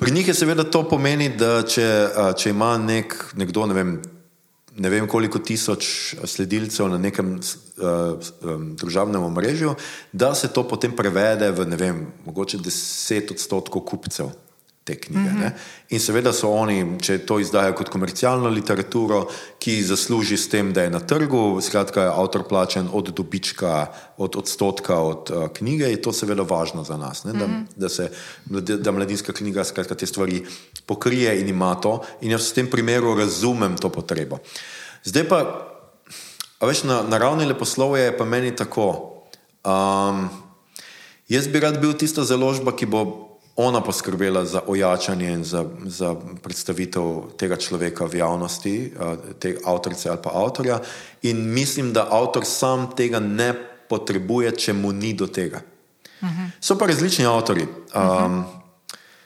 pri 0.01 0.11
njih 0.11 0.27
je 0.27 0.33
seveda 0.33 0.63
to 0.63 0.81
pomeni, 0.89 1.29
da 1.37 1.61
če, 1.61 1.87
če 2.37 2.49
ima 2.49 2.73
nek, 2.81 3.13
nekdo, 3.37 3.67
ne 3.69 3.77
vem, 3.77 3.91
ne 4.81 4.89
vem 4.89 5.07
koliko 5.07 5.39
tisoč 5.45 6.15
sledilcev 6.25 6.89
na 6.89 6.97
nekem 6.97 7.35
uh, 7.37 8.31
družabnem 8.81 9.23
omrežju, 9.23 9.75
da 10.11 10.33
se 10.35 10.49
to 10.49 10.65
potem 10.67 10.95
prevede 10.97 11.51
v 11.53 11.67
ne 11.69 11.77
vem, 11.77 12.07
mogoče 12.25 12.63
deset 12.65 13.35
odstotkov 13.35 13.85
kupcev 13.85 14.33
te 14.83 14.95
knjige. 14.95 15.29
Mm 15.29 15.41
-hmm. 15.41 15.51
In 15.89 15.99
seveda 15.99 16.33
so 16.33 16.49
oni, 16.49 16.97
če 17.01 17.17
to 17.25 17.39
izdajo 17.39 17.73
kot 17.73 17.89
komercialno 17.89 18.49
literaturo, 18.49 19.27
ki 19.59 19.83
zasluži 19.83 20.37
s 20.37 20.49
tem, 20.49 20.73
da 20.73 20.81
je 20.81 20.89
na 20.89 20.99
trgu, 20.99 21.61
skratka, 21.61 22.01
je 22.01 22.07
avtor 22.09 22.47
plačen 22.47 22.89
od 22.93 23.09
dobička, 23.09 23.87
od 24.17 24.35
odstotka 24.35 24.99
od 24.99 25.29
uh, 25.29 25.47
knjige, 25.53 25.85
je 25.85 26.01
to 26.01 26.13
seveda 26.13 26.41
važno 26.41 26.83
za 26.83 26.97
nas, 26.97 27.21
da, 27.25 27.33
mm 27.33 27.39
-hmm. 27.39 27.65
da 27.75 27.89
se 27.89 28.11
da 28.79 28.91
mladinska 28.91 29.33
knjiga 29.33 29.63
skratka, 29.63 29.95
te 29.95 30.05
stvari 30.05 30.45
pokrije 30.85 31.41
in 31.41 31.49
ima 31.49 31.75
to. 31.75 32.01
In 32.21 32.31
jaz 32.31 32.51
v 32.51 32.53
tem 32.53 32.67
primeru 32.67 33.15
razumem 33.15 33.77
to 33.77 33.89
potrebo. 33.89 34.37
Zdaj 35.03 35.27
pa, 35.29 35.67
veš, 36.61 36.83
na, 36.83 37.03
na 37.03 37.17
ravni 37.17 37.45
leposlovja 37.45 38.03
je 38.03 38.17
pa 38.17 38.25
meni 38.25 38.55
tako. 38.55 39.13
Um, 39.65 40.29
jaz 41.29 41.47
bi 41.47 41.59
rad 41.59 41.79
bil 41.81 41.93
tista 41.93 42.23
založba, 42.23 42.75
ki 42.75 42.85
bo 42.85 43.30
ona 43.55 43.81
poskrbela 43.81 44.45
za 44.45 44.61
ojačanje 44.67 45.31
in 45.31 45.43
za, 45.43 45.65
za 45.85 46.15
predstavitev 46.43 47.35
tega 47.37 47.57
človeka 47.57 48.05
v 48.05 48.15
javnosti, 48.15 48.93
te 49.39 49.57
avtorice 49.65 50.09
ali 50.09 50.19
pa 50.23 50.31
avtorja. 50.33 50.79
In 51.21 51.53
mislim, 51.53 51.93
da 51.93 52.07
avtor 52.11 52.45
sam 52.45 52.89
tega 52.95 53.19
ne 53.19 53.53
potrebuje, 53.89 54.55
če 54.55 54.73
mu 54.73 54.91
ni 54.91 55.13
do 55.13 55.27
tega. 55.27 55.61
Uh 56.21 56.29
-huh. 56.29 56.49
So 56.61 56.77
pa 56.77 56.85
različni 56.85 57.25
avtori. 57.25 57.61
Um, 57.61 57.67
uh 57.93 58.03
-huh. 58.03 58.43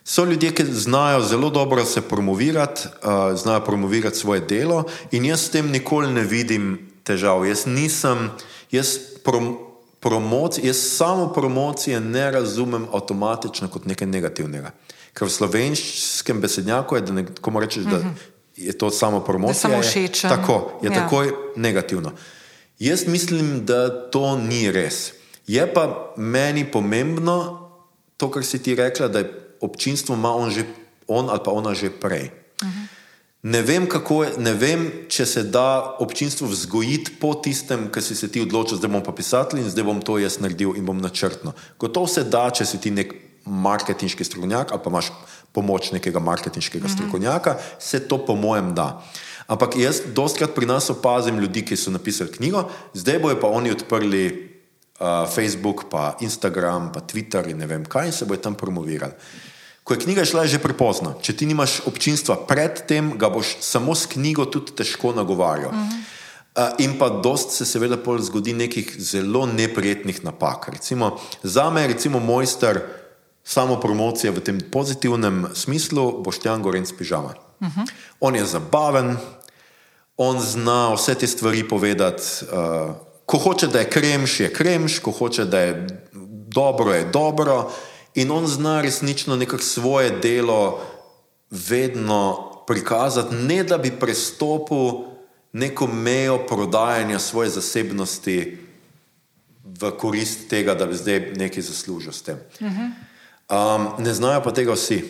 So 0.03 0.25
ljudje, 0.25 0.51
ki 0.53 0.63
znajo 0.65 1.21
zelo 1.21 1.49
dobro 1.49 1.85
se 1.85 2.01
promovirati, 2.01 2.81
uh, 2.85 3.37
znajo 3.37 3.61
promovirati 3.65 4.17
svoje 4.17 4.39
delo, 4.39 4.83
in 5.11 5.25
jaz 5.25 5.41
s 5.41 5.49
tem 5.49 5.71
nikoli 5.71 6.13
ne 6.13 6.21
vidim 6.21 6.91
težav. 7.03 7.45
Jaz 7.45 7.65
nisem, 7.65 8.29
jaz, 8.71 8.97
prom, 9.23 9.57
promoci, 10.05 10.61
jaz 10.63 10.77
samo 10.77 11.33
promocije 11.33 11.99
ne 11.99 12.31
razumem 12.31 12.85
avtomatično 12.93 13.67
kot 13.67 13.85
nekaj 13.89 14.07
negativnega. 14.07 14.69
Ker 15.17 15.25
v 15.25 15.31
slovenškem 15.31 16.41
besednjaku 16.41 16.95
je, 16.95 17.01
da 17.01 17.13
nekomu 17.13 17.59
rečeš, 17.59 17.87
da 17.89 18.03
je 18.55 18.77
to 18.77 18.91
samo 18.91 19.19
promocija. 19.19 19.69
samo 19.71 19.81
všečen. 19.81 20.29
Je, 20.29 20.35
tako, 20.37 20.79
je 20.83 20.91
Ja. 20.91 21.01
takoj 21.01 21.31
negativno. 21.55 22.11
Jaz 22.79 23.07
mislim, 23.07 23.65
da 23.65 23.89
to 24.11 24.37
ni 24.37 24.71
res. 24.71 25.11
Je 25.47 25.73
pa 25.73 26.13
meni 26.17 26.65
pomembno 26.65 27.69
to, 28.17 28.29
kar 28.31 28.45
si 28.45 28.59
ti 28.59 28.75
rekla, 28.75 29.07
da 29.07 29.19
je 29.19 29.31
občinstvo 29.61 30.15
ima 30.15 30.35
on, 30.35 30.51
že, 30.51 30.63
on 31.07 31.29
ali 31.29 31.39
pa 31.45 31.51
ona 31.51 31.73
že 31.73 31.89
prej. 31.89 32.29
Ne 33.45 33.61
vem, 33.61 33.85
kako 33.85 34.23
je, 34.23 34.29
ne 34.41 34.55
vem, 34.57 34.87
če 35.05 35.25
se 35.29 35.43
da 35.53 35.97
občinstvo 36.01 36.47
vzgojiti 36.49 37.19
po 37.21 37.35
tistem, 37.37 37.91
kar 37.93 38.01
si 38.01 38.17
se 38.17 38.25
ti 38.31 38.41
odločil, 38.41 38.79
zdaj 38.79 38.89
bom 38.89 39.03
pa 39.05 39.13
pisatelj 39.13 39.61
in 39.61 39.69
zdaj 39.69 39.85
bom 39.85 39.99
to 40.01 40.17
jaz 40.17 40.39
naredil 40.41 40.73
in 40.73 40.87
bom 40.87 40.97
načrtno. 40.97 41.53
Gotovo 41.77 42.09
se 42.09 42.23
da, 42.25 42.47
če 42.49 42.65
si 42.65 42.81
ti 42.81 42.89
nek 42.89 43.13
marketinški 43.45 44.25
strokovnjak 44.25 44.73
ali 44.73 44.81
pa 44.81 44.89
imaš 44.89 45.11
pomoč 45.53 45.91
nekega 45.93 46.19
marketinškega 46.19 46.89
strokovnjaka, 46.89 47.59
se 47.79 48.01
to 48.09 48.17
po 48.25 48.33
mojem 48.33 48.73
da. 48.73 49.03
Ampak 49.45 49.77
jaz 49.77 50.01
dostkrat 50.17 50.57
pri 50.57 50.65
nas 50.65 50.89
opazim 50.89 51.37
ljudi, 51.37 51.61
ki 51.69 51.77
so 51.77 51.93
napisali 51.93 52.33
knjigo, 52.33 52.65
zdaj 52.97 53.21
bojo 53.21 53.37
pa 53.45 53.53
oni 53.53 53.71
odprli 53.77 54.25
uh, 54.25 55.29
Facebook, 55.29 55.85
pa 55.93 56.15
Instagram, 56.25 56.89
pa 56.97 57.05
Twitter 57.05 57.45
in 57.53 57.61
ne 57.61 57.69
vem 57.69 57.85
kaj 57.85 58.09
in 58.09 58.15
se 58.17 58.25
bojo 58.25 58.41
tam 58.41 58.57
promovirali. 58.57 59.13
Ko 59.85 59.93
je 59.93 60.01
knjiga 60.01 60.25
šla, 60.25 60.43
je 60.43 60.57
že 60.57 60.63
prepozno. 60.65 61.13
Če 61.21 61.35
ti 61.37 61.45
nimaš 61.45 61.83
občinstva 61.85 62.39
predtem, 62.49 63.13
ga 63.21 63.29
boš 63.29 63.61
samo 63.61 63.93
s 63.93 64.09
knjigo 64.09 64.47
tudi 64.49 64.73
težko 64.73 65.13
nagovarjal. 65.13 65.69
Uh 65.69 65.77
-huh. 65.77 66.03
Uh, 66.55 66.71
in 66.79 66.97
pa 66.97 67.09
dost 67.09 67.51
se 67.51 67.65
seveda 67.65 67.97
pol 67.97 68.17
zgodi 68.23 68.53
nekih 68.53 68.95
zelo 68.97 69.45
neprijetnih 69.45 70.23
napak. 70.23 70.69
Recimo, 70.69 71.19
za 71.43 71.69
me 71.69 71.81
je 71.81 71.87
recimo 71.87 72.19
mojster 72.19 72.81
samo 73.43 73.75
promocije 73.79 74.31
v 74.31 74.39
tem 74.39 74.61
pozitivnem 74.71 75.47
smislu 75.53 76.23
Boštjan 76.23 76.63
Gorenc 76.63 76.91
Pižama. 76.97 77.35
Uh 77.59 77.67
-huh. 77.67 77.89
On 78.19 78.35
je 78.35 78.45
zabaven, 78.45 79.17
on 80.17 80.41
zna 80.41 80.93
vse 80.93 81.15
te 81.15 81.27
stvari 81.27 81.67
povedati. 81.67 82.23
Uh, 82.41 82.95
ko 83.25 83.37
hoče, 83.37 83.67
da 83.67 83.79
je 83.79 83.89
kremš, 83.89 84.39
je 84.39 84.53
kremš, 84.53 84.99
ko 84.99 85.11
hoče, 85.11 85.45
da 85.45 85.59
je 85.59 85.87
dobro, 86.47 86.93
je 86.93 87.05
dobro. 87.05 87.71
In 88.15 88.31
on 88.31 88.47
zna 88.47 88.81
resnično 88.81 89.35
nekako 89.35 89.63
svoje 89.63 90.09
delo 90.09 90.81
vedno 91.51 92.51
prikazati, 92.67 93.35
ne 93.35 93.63
da 93.63 93.77
bi 93.77 93.91
prestopil 93.99 95.15
neko 95.53 95.87
mejo 95.87 96.37
prodajanja 96.47 97.19
svoje 97.19 97.49
zasebnosti 97.49 98.57
v 99.63 99.91
korist 99.97 100.49
tega, 100.49 100.75
da 100.75 100.85
bi 100.85 100.95
zdaj 100.95 101.31
nekaj 101.35 101.63
zaslužil 101.63 102.11
s 102.11 102.21
tem. 102.21 102.39
Um, 103.49 103.87
ne 103.97 104.13
znajo 104.13 104.41
pa 104.43 104.51
tega 104.51 104.73
vsi. 104.73 105.03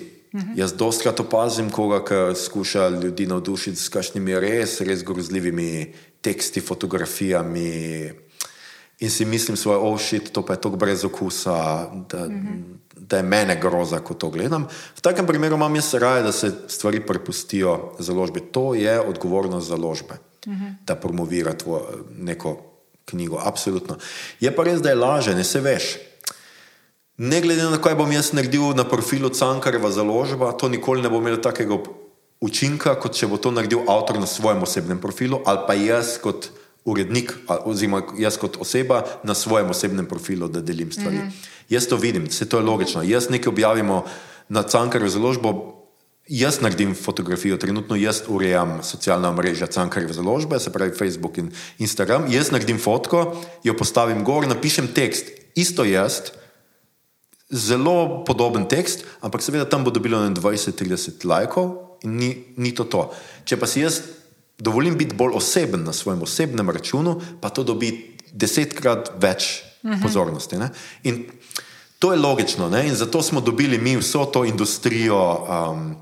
Jaz 0.56 0.74
dostkrat 0.74 1.20
opazim 1.20 1.70
koga, 1.72 2.02
ki 2.04 2.36
skuša 2.36 2.90
ljudi 2.90 3.28
navdušiti 3.28 3.80
s 3.80 3.90
kakšnimi 3.90 4.40
res, 4.40 4.82
res 4.82 5.04
grozljivimi 5.04 5.94
teksti, 6.22 6.62
fotografijami. 6.62 8.12
In 9.00 9.10
si 9.10 9.26
mislim, 9.26 9.58
svoje 9.58 9.80
ošit, 9.80 10.32
to 10.32 10.46
pa 10.46 10.54
je 10.54 10.62
tako 10.62 10.78
brez 10.80 11.04
okusa, 11.06 11.88
da, 12.10 12.28
da 12.96 13.18
je 13.18 13.24
mene 13.24 13.60
groza, 13.62 14.00
ko 14.00 14.14
to 14.14 14.30
gledam. 14.30 14.68
V 14.96 15.02
takem 15.02 15.28
primeru 15.28 15.56
imam 15.56 15.76
jaz 15.76 15.94
raje, 15.94 16.24
da 16.24 16.32
se 16.32 16.52
stvari 16.68 17.02
prepustijo 17.06 17.96
založbi. 18.00 18.40
To 18.40 18.74
je 18.76 19.00
odgovornost 19.00 19.68
založbe, 19.68 20.16
da 20.88 20.96
promovira 20.96 21.54
tvojo 21.54 22.06
neko 22.18 22.58
knjigo. 23.06 23.40
Absolutno. 23.44 23.98
Je 24.40 24.56
pa 24.56 24.64
res, 24.64 24.82
da 24.82 24.90
je 24.90 24.96
laže, 24.96 25.36
ne 25.36 25.44
se 25.44 25.60
veš. 25.60 25.98
Ne 27.18 27.42
glede 27.42 27.64
na 27.64 27.76
to, 27.76 27.82
kaj 27.84 27.96
bom 27.96 28.12
jaz 28.12 28.34
naredil 28.36 28.74
na 28.76 28.84
profilu 28.84 29.30
Cankareva 29.30 29.92
založba, 29.92 30.52
to 30.52 30.70
nikoli 30.70 31.02
ne 31.02 31.10
bo 31.10 31.20
imelo 31.24 31.38
takega 31.38 31.78
učinka, 32.44 32.96
kot 33.00 33.16
če 33.16 33.28
bo 33.32 33.40
to 33.40 33.52
naredil 33.52 33.86
avtor 33.88 34.20
na 34.20 34.28
svojem 34.28 34.64
osebnem 34.64 35.00
profilu 35.02 35.40
ali 35.46 35.64
pa 35.68 35.74
jaz 35.80 36.18
kot 36.20 36.50
urednik, 36.86 37.34
oziroma 37.66 38.02
jaz 38.18 38.38
kot 38.38 38.58
oseba 38.62 39.04
na 39.24 39.34
svojem 39.34 39.70
osebnem 39.70 40.06
profilu, 40.06 40.48
da 40.48 40.62
delim 40.62 40.92
stvari. 40.92 41.18
Mm 41.18 41.22
-hmm. 41.22 41.54
Jaz 41.70 41.88
to 41.88 41.98
vidim, 41.98 42.28
vse 42.30 42.50
to 42.50 42.58
je 42.58 42.64
logično. 42.64 43.04
Jaz 43.04 43.30
nekaj 43.30 43.50
objavimo 43.50 44.06
na 44.50 44.64
Cankarjevo 44.64 45.10
založbo, 45.10 45.76
jaz 46.28 46.62
naredim 46.62 46.96
fotografijo, 46.96 47.58
trenutno 47.58 47.96
jaz 47.96 48.22
urejam 48.28 48.80
socialna 48.84 49.32
mreža 49.32 49.68
Cankarjeve 49.68 50.14
založbe, 50.14 50.60
se 50.60 50.74
pravi 50.74 50.98
Facebook 50.98 51.38
in 51.38 51.52
Instagram, 51.78 52.26
jaz 52.30 52.52
naredim 52.52 52.80
fotko, 52.80 53.36
jo 53.64 53.78
postavim 53.78 54.24
gor, 54.24 54.48
napišem 54.48 54.88
tekst, 54.88 55.26
isto 55.56 55.86
jaz, 55.86 56.22
zelo 57.50 58.24
podoben 58.26 58.68
tekst, 58.68 59.06
ampak 59.22 59.42
seveda 59.42 59.70
tam 59.70 59.84
bo 59.84 59.92
dobilo 59.92 60.22
ne 60.22 60.34
20-30 60.36 61.26
lajkov 61.26 61.76
in 62.04 62.18
ni, 62.18 62.30
ni 62.58 62.74
to 62.76 62.84
to. 62.84 63.12
Če 63.46 63.58
pa 63.58 63.70
si 63.70 63.86
jaz 63.86 64.02
dovolim 64.58 64.98
biti 64.98 65.16
bolj 65.16 65.34
oseben 65.36 65.84
na 65.84 65.94
svojem 65.94 66.22
osebnem 66.22 66.70
računu, 66.70 67.22
pa 67.42 67.50
to 67.50 67.64
dobi 67.64 68.18
desetkrat 68.32 69.12
več 69.22 69.64
uh 69.84 69.92
-huh. 69.92 70.02
pozornosti. 70.02 70.58
Ne? 70.58 70.70
In 71.04 71.26
to 72.00 72.12
je 72.12 72.20
logično 72.20 72.70
ne? 72.70 72.88
in 72.88 72.96
zato 72.96 73.22
smo 73.22 73.42
dobili 73.42 73.78
mi 73.78 73.98
vso 73.98 74.26
to 74.26 74.46
industrijo 74.46 75.18
um, 75.18 75.96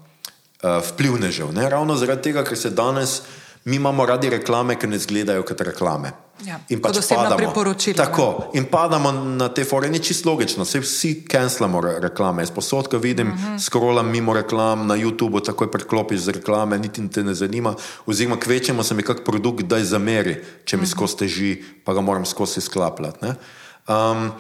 uh, 0.64 0.70
vplivnežev. 0.90 1.54
Ne? 1.54 1.70
Ravno 1.70 1.96
zaradi 1.96 2.22
tega, 2.22 2.44
ker 2.44 2.58
se 2.58 2.70
danes. 2.70 3.22
Mi 3.66 3.76
imamo 3.76 4.06
radi 4.06 4.30
reklame, 4.30 4.76
ki 4.76 4.88
ne 4.88 4.96
izgledajo 4.96 5.44
kot 5.48 5.62
reklame. 5.62 6.12
Ja, 6.44 6.58
In 6.70 6.82
pač 6.82 6.98
padamo. 7.08 7.54
Tako, 7.96 8.26
in 8.58 8.66
padamo 8.68 9.12
na 9.12 9.48
te 9.54 9.64
fore, 9.64 9.88
ni 9.90 10.02
čisto 10.04 10.28
logično, 10.30 10.66
vse 10.66 10.82
vsi 10.84 11.12
cancelamo 11.32 11.82
re- 11.82 11.94
reklame. 12.04 12.44
Jaz 12.44 12.52
posod, 12.52 12.90
ko 12.92 12.98
vidim, 12.98 13.32
uh 13.32 13.34
-huh. 13.34 13.60
scrollam 13.60 14.10
mimo 14.12 14.34
reklam 14.34 14.88
na 14.88 14.96
YouTubu, 14.96 15.40
takoj 15.46 15.72
preklopiš 15.72 16.20
z 16.20 16.30
reklame, 16.30 16.78
niti 16.78 17.10
te 17.10 17.24
ne 17.24 17.34
zanima. 17.34 17.76
Oziroma, 18.06 18.40
kvečemo 18.40 18.84
se 18.84 18.96
mi 18.96 19.04
kak 19.04 19.24
produkt, 19.26 19.64
da 19.64 19.78
je 19.78 19.86
zameri, 19.86 20.44
če 20.66 20.78
mi 20.78 20.88
skozi 20.88 21.18
teži, 21.18 21.64
pa 21.86 21.94
ga 21.94 22.02
moram 22.02 22.26
skozi 22.26 22.62
sklapljati. 22.62 23.26
ne. 23.26 23.36
Um, 23.88 24.32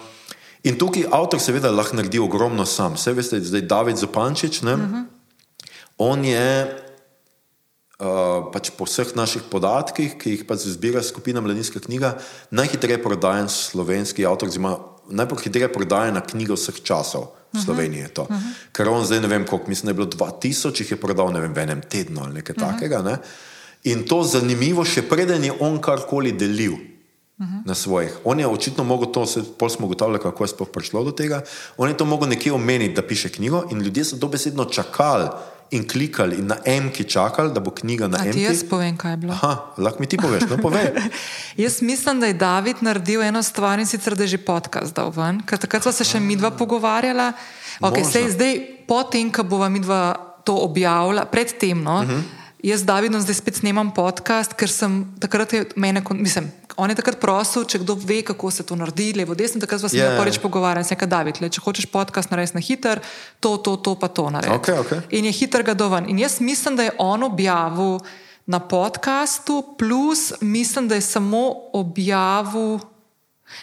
in 0.64 0.77
tukaj 0.77 1.03
avtor 1.11 1.40
seveda 1.40 1.72
lahko 1.72 1.95
naredi 1.95 2.19
ogromno 2.19 2.66
sam. 2.66 2.93
Vse 2.93 3.14
veste, 3.14 3.40
zdaj 3.40 3.61
David 3.61 3.98
Zupančič, 3.98 4.61
ne, 4.61 4.74
uh 4.74 4.80
-huh. 4.80 5.06
on 5.98 6.26
je 6.26 6.83
Uh, 8.03 8.51
pač 8.51 8.67
po 8.75 8.83
vseh 8.83 9.15
naših 9.15 9.45
podatkih, 9.48 10.17
ki 10.19 10.33
jih 10.33 10.41
pač 10.43 10.65
zbira 10.67 10.99
skupina 10.99 11.40
Mladinska 11.40 11.80
knjiga, 11.80 12.17
najhitreje 12.51 12.99
prodajen 12.99 13.48
slovenski 13.48 14.25
avtor, 14.27 14.51
oziroma 14.51 14.75
najhitreje 15.07 15.69
prodajena 15.72 16.19
knjiga 16.19 16.57
vseh 16.59 16.83
časov 16.83 17.32
v 17.53 17.64
Sloveniji. 17.64 18.01
je 18.01 18.07
to. 18.07 18.22
Uh 18.22 18.35
-huh. 18.35 18.51
Ker 18.72 18.90
on 18.90 19.06
zdaj 19.06 19.22
ne 19.22 19.27
vem, 19.27 19.45
koliko, 19.45 19.69
mislim, 19.69 19.85
da 19.85 19.90
je 19.91 19.93
bilo 19.93 20.07
2000, 20.07 20.80
jih 20.82 20.91
je 20.91 20.98
prodal 20.98 21.32
vem, 21.32 21.53
v 21.53 21.57
enem 21.57 21.82
tednu 21.82 22.22
ali 22.23 22.33
nekaj 22.33 22.56
uh 22.57 22.64
-huh. 22.64 22.72
takega. 22.73 23.01
Ne? 23.01 23.17
In 23.83 24.07
to 24.07 24.23
zanimivo, 24.23 24.85
še 24.85 25.01
preden 25.01 25.43
je 25.43 25.53
on 25.59 25.82
karkoli 25.82 26.32
delil. 26.32 26.73
Na 27.65 27.75
svojih. 27.75 28.11
On 28.23 28.40
je 28.40 28.48
očitno 28.48 28.83
mogel 28.83 29.11
to, 29.11 29.25
se, 29.25 29.43
pol 29.57 29.69
smo 29.69 29.85
ugotavljali, 29.85 30.22
kako 30.22 30.43
je 30.43 30.48
sploh 30.48 30.69
prišlo 30.69 31.03
do 31.03 31.11
tega. 31.11 31.41
On 31.77 31.90
je 31.90 31.98
to 31.98 32.06
mogel 32.06 32.30
nekje 32.30 32.53
omeniti, 32.53 32.93
da 32.93 33.01
piše 33.01 33.30
knjigo, 33.30 33.64
in 33.72 33.82
ljudje 33.82 34.06
so 34.06 34.15
dobesedno 34.15 34.65
čakali 34.65 35.27
in 35.74 35.88
klikali 35.88 36.38
in 36.40 36.48
na 36.52 36.58
emki 36.66 37.03
čakali, 37.03 37.53
da 37.53 37.60
bo 37.60 37.72
knjiga 37.72 38.08
na 38.08 38.22
emki. 38.26 38.45
jaz 38.45 38.64
povem, 38.69 38.98
kaj 38.98 39.14
je 39.14 39.18
bilo? 39.18 39.34
Aha, 39.34 39.74
lahko 39.77 40.00
mi 40.00 40.08
ti 40.08 40.18
poveš, 40.18 40.45
no 40.50 40.58
povej. 40.61 40.92
Jaz 41.64 41.82
mislim, 41.82 42.19
da 42.19 42.30
je 42.30 42.38
David 42.38 42.82
naredil 42.82 43.22
eno 43.22 43.43
stvar 43.43 43.80
in 43.80 43.90
sicer, 43.90 44.16
da 44.16 44.24
je 44.24 44.35
že 44.35 44.42
podcast 44.45 44.95
dal 44.95 45.11
ven, 45.16 45.42
ker 45.45 45.58
takrat 45.58 45.84
sva 45.84 45.92
se 45.92 46.06
še 46.06 46.22
midva 46.22 46.52
pogovarjala. 46.53 47.34
Okay, 47.82 48.06
sej, 48.06 48.30
zdaj, 48.38 48.60
potem, 48.88 49.32
ko 49.34 49.43
bova 49.43 49.69
midva 49.69 50.14
to 50.45 50.56
objavila, 50.61 51.26
predtem, 51.26 51.84
no, 51.84 52.02
uh 52.02 52.10
-huh. 52.10 52.22
jaz 52.64 52.80
z 52.82 52.85
Davidom 52.85 53.22
zdaj 53.22 53.35
spet 53.35 53.56
snemam 53.56 53.93
podcast, 53.93 54.53
ker 54.53 54.69
sem 54.69 55.06
takrat 55.19 55.53
mene, 55.76 56.03
mislim, 56.10 56.52
on 56.77 56.90
je 56.90 56.95
takrat 56.95 57.19
prosil, 57.22 57.66
če 57.69 57.80
kdo 57.84 57.95
ve, 57.95 58.22
kako 58.26 58.52
se 58.52 58.66
to 58.66 58.76
naredi, 58.76 59.11
levo, 59.18 59.35
desno, 59.35 59.61
takrat 59.61 59.82
se 59.82 59.98
Ja, 59.98 60.06
yeah. 60.06 60.16
ja. 60.16 60.22
prvič 60.22 60.40
pogovarjala. 60.42 60.84
Sem 60.84 60.98
rekel, 60.98 61.10
David, 61.10 61.42
le, 61.42 61.50
če 61.50 61.61
hočeš 61.61 61.90
podcast 61.92 62.32
narediti 62.32 62.58
na 62.58 62.64
hiter, 62.64 63.02
to, 63.40 63.58
to, 63.58 63.77
to, 63.77 63.95
pa 64.00 64.08
to 64.08 64.30
naredi. 64.30 64.56
Okej, 64.56 64.80
okej. 64.80 65.02
In 65.19 65.30
je 65.30 65.35
hiter 65.38 65.64
ga 65.64 65.74
doven. 65.77 66.10
In 66.10 66.19
jaz 66.19 66.40
mislim, 66.42 66.76
da 66.80 66.90
je 66.90 66.95
on 66.98 67.24
objavil 67.24 68.00
na 68.45 68.60
podkastu, 68.60 69.61
plus 69.77 70.34
mislim, 70.42 70.88
da 70.88 70.95
je 70.95 71.06
samo 71.06 71.43
objavil. 71.74 72.80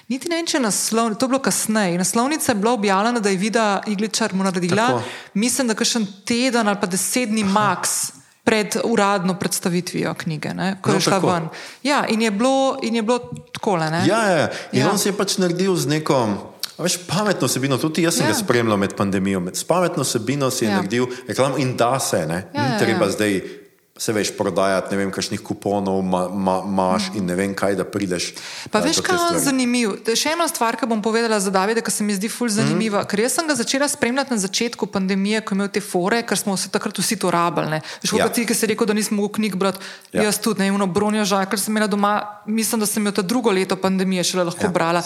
Niti 0.09 0.29
ne 0.29 0.39
vem, 0.39 0.47
če 0.47 0.59
je 0.59 0.63
naslov, 0.63 1.17
to 1.19 1.27
je 1.27 1.33
bilo 1.35 1.43
kasneje. 1.43 1.99
Naslovnica 1.99 2.53
je 2.53 2.61
bila 2.61 2.77
objavljena, 2.79 3.21
da 3.21 3.33
je 3.33 3.41
Vida 3.41 3.83
Igličar 3.87 4.35
mu 4.35 4.45
naredila, 4.45 4.87
Tako. 4.87 5.03
mislim, 5.35 5.69
da 5.69 5.75
še 5.75 5.99
en 5.99 6.07
teden 6.25 6.69
ali 6.69 6.79
pa 6.81 6.87
deset 6.87 7.29
dni 7.33 7.45
max. 7.45 8.20
Pred 8.51 8.83
uradno 8.83 9.35
predstavitvijo 9.35 10.15
knjige, 10.17 10.51
ne, 10.51 10.77
ko 10.81 10.91
No, 10.91 10.97
je 10.97 11.01
šla 11.01 11.13
tako. 11.13 11.27
ven. 11.29 11.49
Ja, 11.83 12.07
in 12.07 12.23
je 12.23 12.31
bilo, 12.31 12.79
in 12.83 12.95
je 12.95 13.03
bilo 13.03 13.19
tako. 13.53 13.77
Ne? 13.79 14.03
Ja, 14.05 14.21
ja. 14.29 14.49
In 14.73 14.81
Ja. 14.81 14.91
on 14.91 14.99
se 14.99 15.09
je 15.09 15.13
pač 15.15 15.39
naredil 15.39 15.77
z 15.77 15.87
neko 15.89 16.51
Veš, 16.79 16.97
pametno 17.07 17.45
vsebino, 17.45 17.77
tudi 17.77 18.03
jaz 18.03 18.15
sem 18.15 18.25
Ja. 18.25 18.33
ga 18.33 18.39
spremljal 18.39 18.77
med 18.77 18.97
pandemijo. 18.97 19.41
Med- 19.41 19.53
S 19.55 19.65
pametno 19.65 20.03
vsebino 20.03 20.51
si 20.51 20.65
je 20.65 20.71
Ja. 20.71 20.77
naredil 20.77 21.07
reklamo 21.29 21.57
in 21.59 21.77
da 21.77 22.01
se, 22.01 22.27
ne? 22.27 22.49
Ja, 22.51 22.63
ja, 22.65 22.79
treba 22.79 23.05
ja. 23.05 23.11
zdaj 23.11 23.60
se 24.01 24.13
veš 24.13 24.31
prodajati, 24.37 24.95
ne 24.95 24.97
vem, 24.97 25.11
kakšnih 25.13 25.43
kuponov 25.45 26.01
ma, 26.01 26.23
ma, 26.33 26.55
imaš 26.65 27.11
in 27.21 27.27
ne 27.29 27.35
vem 27.37 27.53
kaj, 27.53 27.75
da 27.77 27.85
prideš. 27.85 28.31
Pa 28.73 28.81
eh, 28.81 28.87
veš, 28.89 29.03
kaj 29.05 29.19
je 29.35 29.43
zanimivo? 29.45 29.99
Še 30.17 30.33
ena 30.33 30.47
stvar, 30.49 30.79
ki 30.81 30.89
bom 30.89 31.03
povedala 31.05 31.37
za 31.37 31.53
Davida, 31.53 31.85
ki 31.85 31.93
se 31.93 32.07
mi 32.09 32.17
zdi 32.17 32.31
ful 32.33 32.49
zanimiva. 32.49 33.03
Mm. 33.03 33.11
Ker 33.13 33.21
jaz 33.27 33.37
sem 33.37 33.51
ga 33.51 33.59
začela 33.59 33.89
spremljati 33.93 34.33
na 34.33 34.41
začetku 34.41 34.89
pandemije, 34.89 35.43
ko 35.45 35.53
je 35.53 35.59
imel 35.59 35.69
te 35.69 35.83
fore, 35.85 36.23
ker 36.25 36.41
smo 36.41 36.57
se 36.57 36.73
takrat 36.73 36.97
vsi 36.97 37.19
to 37.21 37.29
rabljali. 37.29 37.83
Veš, 38.01 38.15
Ja. 38.17 38.25
ja. 38.25 38.29
ti, 38.33 38.47
ki 38.49 38.57
si 38.57 38.71
rekel, 38.73 38.89
da 38.89 38.97
nisem 38.97 39.21
mogel 39.21 39.37
knjig 39.37 39.61
brati, 39.61 39.85
Ja. 40.13 40.23
ja. 40.23 40.31
jaz 40.31 40.41
tudi, 40.41 40.65
ne, 40.65 40.73
eno 40.73 40.89
bronijo 40.89 41.29
žal, 41.29 41.45
ker 41.45 41.61
sem 41.61 41.77
imela 41.77 41.87
doma, 41.87 42.15
mislim, 42.49 42.81
da 42.81 42.89
sem 42.89 43.05
jo 43.05 43.13
ta 43.13 43.23
drugo 43.23 43.53
leto 43.53 43.77
pandemije 43.77 44.25
šele 44.33 44.49
lahko 44.49 44.65
Ja, 44.67 44.73
brala. 44.73 45.05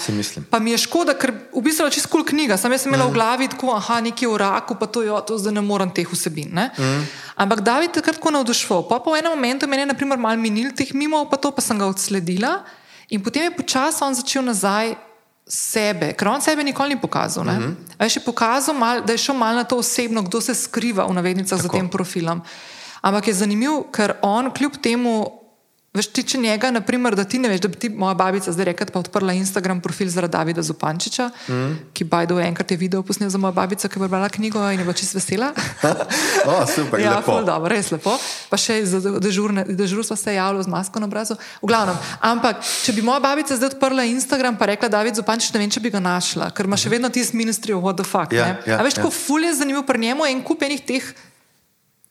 Pa 0.50 0.62
mi 0.62 0.70
je 0.70 0.78
škoda, 0.86 1.18
ker 1.18 1.34
v 1.50 1.66
bistvu 1.66 1.90
je 1.90 1.98
čist 1.98 2.06
kul 2.06 2.22
cool 2.22 2.30
knjiga, 2.30 2.56
sam 2.56 2.72
jaz 2.72 2.86
sem 2.86 2.94
imela 2.94 3.08
mm. 3.08 3.10
v 3.10 3.14
glavi 3.18 3.50
tako, 3.50 3.74
aha, 3.74 4.00
nekje 4.06 4.30
v 4.30 4.38
raku, 4.38 4.78
pa 4.78 4.86
to 4.86 5.02
je, 5.02 5.10
to 5.26 5.38
zdaj 5.38 5.58
ne 5.58 5.66
morem 5.66 5.90
teh 5.90 6.06
vsebin. 6.06 6.54
Ne? 6.54 6.70
Mm. 6.78 7.23
Ampak 7.36 7.60
David 7.60 7.90
je 7.90 7.98
takrat 7.98 8.16
tako 8.16 8.30
navduševal. 8.30 8.86
Pa 8.88 9.00
po 9.02 9.16
enem 9.16 9.32
momentu 9.34 9.66
meni 9.66 9.82
je 9.82 9.90
naprimer 9.90 10.18
mal 10.18 10.38
minil 10.38 10.70
teh 10.70 10.94
mimo, 10.94 11.24
pa 11.26 11.36
to 11.36 11.50
pa 11.50 11.62
sem 11.62 11.78
ga 11.78 11.86
odsledila 11.86 12.62
in 13.10 13.20
potem 13.20 13.42
je 13.42 13.56
počasi 13.56 14.04
on 14.04 14.14
začel 14.14 14.42
nazaj 14.42 14.94
sebe, 15.44 16.14
ker 16.16 16.28
on 16.28 16.40
sebe 16.40 16.64
nikoli 16.64 16.94
ni 16.94 17.00
pokazal. 17.00 17.44
Mm 17.44 17.50
-hmm. 17.50 18.02
Je 18.04 18.08
še 18.08 18.20
pokazal, 18.20 18.74
mal, 18.74 19.02
da 19.04 19.12
je 19.12 19.18
šel 19.18 19.34
malo 19.34 19.56
na 19.56 19.64
to 19.64 19.76
osebno, 19.76 20.22
kdo 20.22 20.40
se 20.40 20.54
skriva 20.54 21.04
v 21.06 21.12
navednicah 21.12 21.58
za 21.58 21.68
Tako. 21.68 21.76
tem 21.76 21.88
profilom. 21.88 22.42
Ampak 23.02 23.28
je 23.28 23.34
zanimiv, 23.34 23.92
ker 23.92 24.16
on 24.22 24.50
kljub 24.50 24.76
temu. 24.80 25.43
Veš, 25.94 26.08
ti 26.10 26.24
če 26.26 26.40
njega, 26.42 26.72
naprimer, 26.74 27.14
da 27.14 27.22
ti 27.22 27.38
ne 27.38 27.46
veš, 27.46 27.60
da 27.62 27.68
bi 27.70 27.78
ti 27.78 27.86
moja 27.86 28.16
babica 28.18 28.50
zdaj 28.50 28.66
rekla, 28.66 28.86
pa 28.90 28.98
odprla 28.98 29.36
Instagram 29.38 29.78
profil 29.80 30.08
zaradi 30.10 30.34
Davida 30.34 30.62
Zupančiča, 30.66 31.28
mm. 31.46 31.76
ki 31.94 32.06
bajdo 32.10 32.40
enkrat 32.42 32.72
je 32.74 32.78
video 32.80 33.04
posnel 33.06 33.28
za 33.30 33.38
mojo 33.38 33.54
babico, 33.54 33.86
ki 33.86 33.94
je 33.94 34.02
prebrala 34.02 34.26
knjigo 34.28 34.58
in 34.74 34.82
je 34.82 34.86
bila 34.88 34.96
čisto 34.98 35.20
vesela. 35.20 35.52
O, 36.50 36.56
super, 36.66 36.98
ja, 37.00 37.14
lepo. 37.14 37.30
ful 37.30 37.46
dobro, 37.46 37.70
res 37.70 37.92
lepo. 37.94 38.16
Pa 38.50 38.58
še 38.58 38.80
za 38.84 38.98
dežurne, 39.22 39.62
dežurstvo 39.70 40.16
se 40.18 40.34
je 40.34 40.36
javilo 40.36 40.64
z 40.66 40.72
masko 40.72 40.98
na 41.00 41.06
obrazu. 41.06 41.36
V 41.62 41.70
glavnem, 41.70 41.96
ampak 42.20 42.58
če 42.60 42.92
bi 42.96 43.04
moja 43.06 43.22
babica 43.22 43.54
zdaj 43.54 43.76
odprla 43.76 44.02
Instagram 44.10 44.58
pa 44.58 44.66
rekla 44.74 44.90
David 44.92 45.20
Zupančič, 45.20 45.54
ne 45.54 45.62
vem, 45.62 45.70
če 45.70 45.80
bi 45.80 45.94
ga 45.94 46.02
našla, 46.02 46.50
ker 46.50 46.66
ima 46.66 46.74
še 46.74 46.90
vedno 46.90 47.06
tisti 47.06 47.38
ministry 47.38 47.70
of 47.70 47.86
what 47.86 47.94
the 48.02 48.04
fuck. 48.04 48.34
Ja, 48.34 48.50
ne? 48.50 48.66
ja, 48.66 48.82
A 48.82 48.84
veš, 48.84 48.98
ja. 48.98 49.06
kako 49.06 49.14
ful 49.14 49.46
je 49.46 49.54
zanimivo 49.62 49.86
pri 49.86 50.02
njemu 50.08 50.26
en 50.26 50.42
kup 50.42 50.66
enih 50.66 50.82
teh 50.82 51.06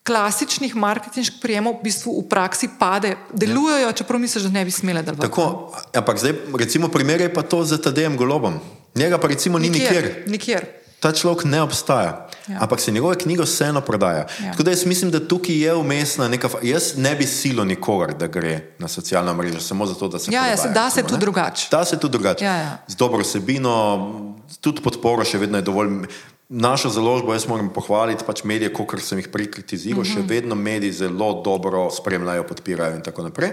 klasičnih 0.03 0.75
marketinških 0.75 1.39
prijemov 1.41 1.79
v 1.79 1.83
bistvu 1.83 2.11
v 2.13 2.27
praksi 2.29 2.69
pade, 2.79 3.15
delujejo, 3.33 3.91
čeprav 3.93 4.19
misliš, 4.19 4.43
da 4.43 4.49
ne 4.51 4.65
bi 4.65 4.71
smele 4.71 5.01
delovati. 5.01 5.23
Tako, 5.23 5.45
ampak 5.93 6.19
zdaj, 6.19 6.33
recimo, 6.53 6.87
primerjaj 6.87 7.33
pa 7.33 7.41
to 7.41 7.63
z 7.63 7.79
Tadejem 7.79 8.17
Golobom. 8.17 8.59
Njega 8.95 9.17
pa 9.17 9.27
recimo 9.27 9.59
ni 9.59 9.69
nikjer. 9.69 10.23
Nikjer. 10.27 10.65
Ta 10.99 11.11
človek 11.11 11.43
ne 11.43 11.61
obstaja, 11.61 12.03
ja. 12.03 12.27
Ja. 12.49 12.57
ampak 12.61 12.79
se 12.79 12.91
njegove 12.91 13.15
knjige 13.15 13.43
vseeno 13.43 13.81
prodaja. 13.81 14.17
Ja. 14.17 14.27
Ja. 14.39 14.51
Tako 14.51 14.63
da 14.63 14.71
jaz 14.71 14.85
mislim, 14.85 15.11
da 15.11 15.19
tukaj 15.19 15.55
je 15.57 15.73
umestna 15.75 16.27
neka. 16.27 16.49
Jaz 16.61 16.95
ne 16.95 17.15
bi 17.15 17.25
silo 17.25 17.63
nikogar, 17.63 18.13
da 18.13 18.27
gre 18.27 18.75
na 18.79 18.87
socialna 18.87 19.33
mreža 19.33 19.59
samo 19.59 19.85
zato, 19.85 20.07
da 20.07 20.19
se. 20.19 20.31
Ja, 20.31 20.45
ja, 20.45 20.55
prodaja, 20.55 20.89
se- 20.89 21.01
da 21.01 21.09
se 21.09 21.13
ne. 21.13 21.19
drugače. 21.19 21.67
Da 21.71 21.85
se 21.85 21.99
tudi 21.99 22.11
drugače. 22.11 22.45
Ja, 22.45 22.55
ja. 22.55 22.77
Z 22.87 22.95
dobro 22.95 23.19
vsebino, 23.19 23.75
tudi 24.61 24.81
podporo 24.81 25.23
še 25.23 25.37
vedno 25.37 25.57
je 25.57 25.61
dovolj. 25.61 26.07
Našo 26.49 26.89
založbo 26.89 27.33
jaz 27.33 27.47
moram 27.47 27.69
pohvaliti, 27.73 28.23
pač 28.27 28.43
medije, 28.43 28.73
kot 28.73 28.99
sem 29.01 29.17
jih 29.17 29.27
prej 29.31 29.51
kritiziral, 29.51 30.01
uh 30.01 30.05
-huh. 30.05 30.13
še 30.13 30.19
Mhm. 30.19 30.27
vedno 30.27 30.55
mediji 30.55 30.91
zelo 30.91 31.41
dobro 31.45 31.89
spremljajo, 31.91 32.43
podpirajo 32.43 32.95
in 32.95 33.01
tako 33.01 33.23
naprej. 33.23 33.51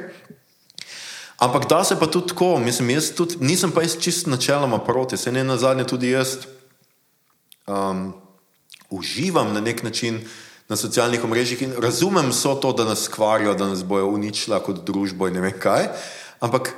Ampak 1.40 1.68
da 1.68 1.84
se 1.84 1.96
pa 1.98 2.06
tudi 2.06 2.28
tako, 2.28 2.58
mislim, 2.58 2.90
jaz 2.90 3.10
tudi 3.16 3.36
nisem 3.40 3.70
pa 3.70 3.82
jaz 3.82 3.96
čist 4.00 4.26
načeloma 4.26 4.78
proti, 4.78 5.16
se 5.16 5.32
ne 5.32 5.44
na 5.44 5.56
zadnje 5.56 5.84
tudi 5.84 6.10
jaz 6.10 6.36
um, 7.66 8.12
uživam 8.90 9.54
na 9.54 9.60
nek 9.60 9.82
način 9.82 10.20
na 10.68 10.76
socialnih 10.76 11.24
omrežjih 11.24 11.62
in 11.62 11.72
razumem 11.78 12.32
so 12.32 12.54
to, 12.54 12.72
da 12.72 12.84
nas 12.84 13.08
kvarijo, 13.08 13.54
da 13.54 13.66
nas 13.66 13.84
bojo 13.84 14.06
uničila 14.06 14.60
kot 14.62 14.84
družbo 14.86 15.28
in 15.28 15.34
ne 15.34 15.40
vem 15.40 15.56
kaj. 15.58 15.88
Ampak, 16.40 16.74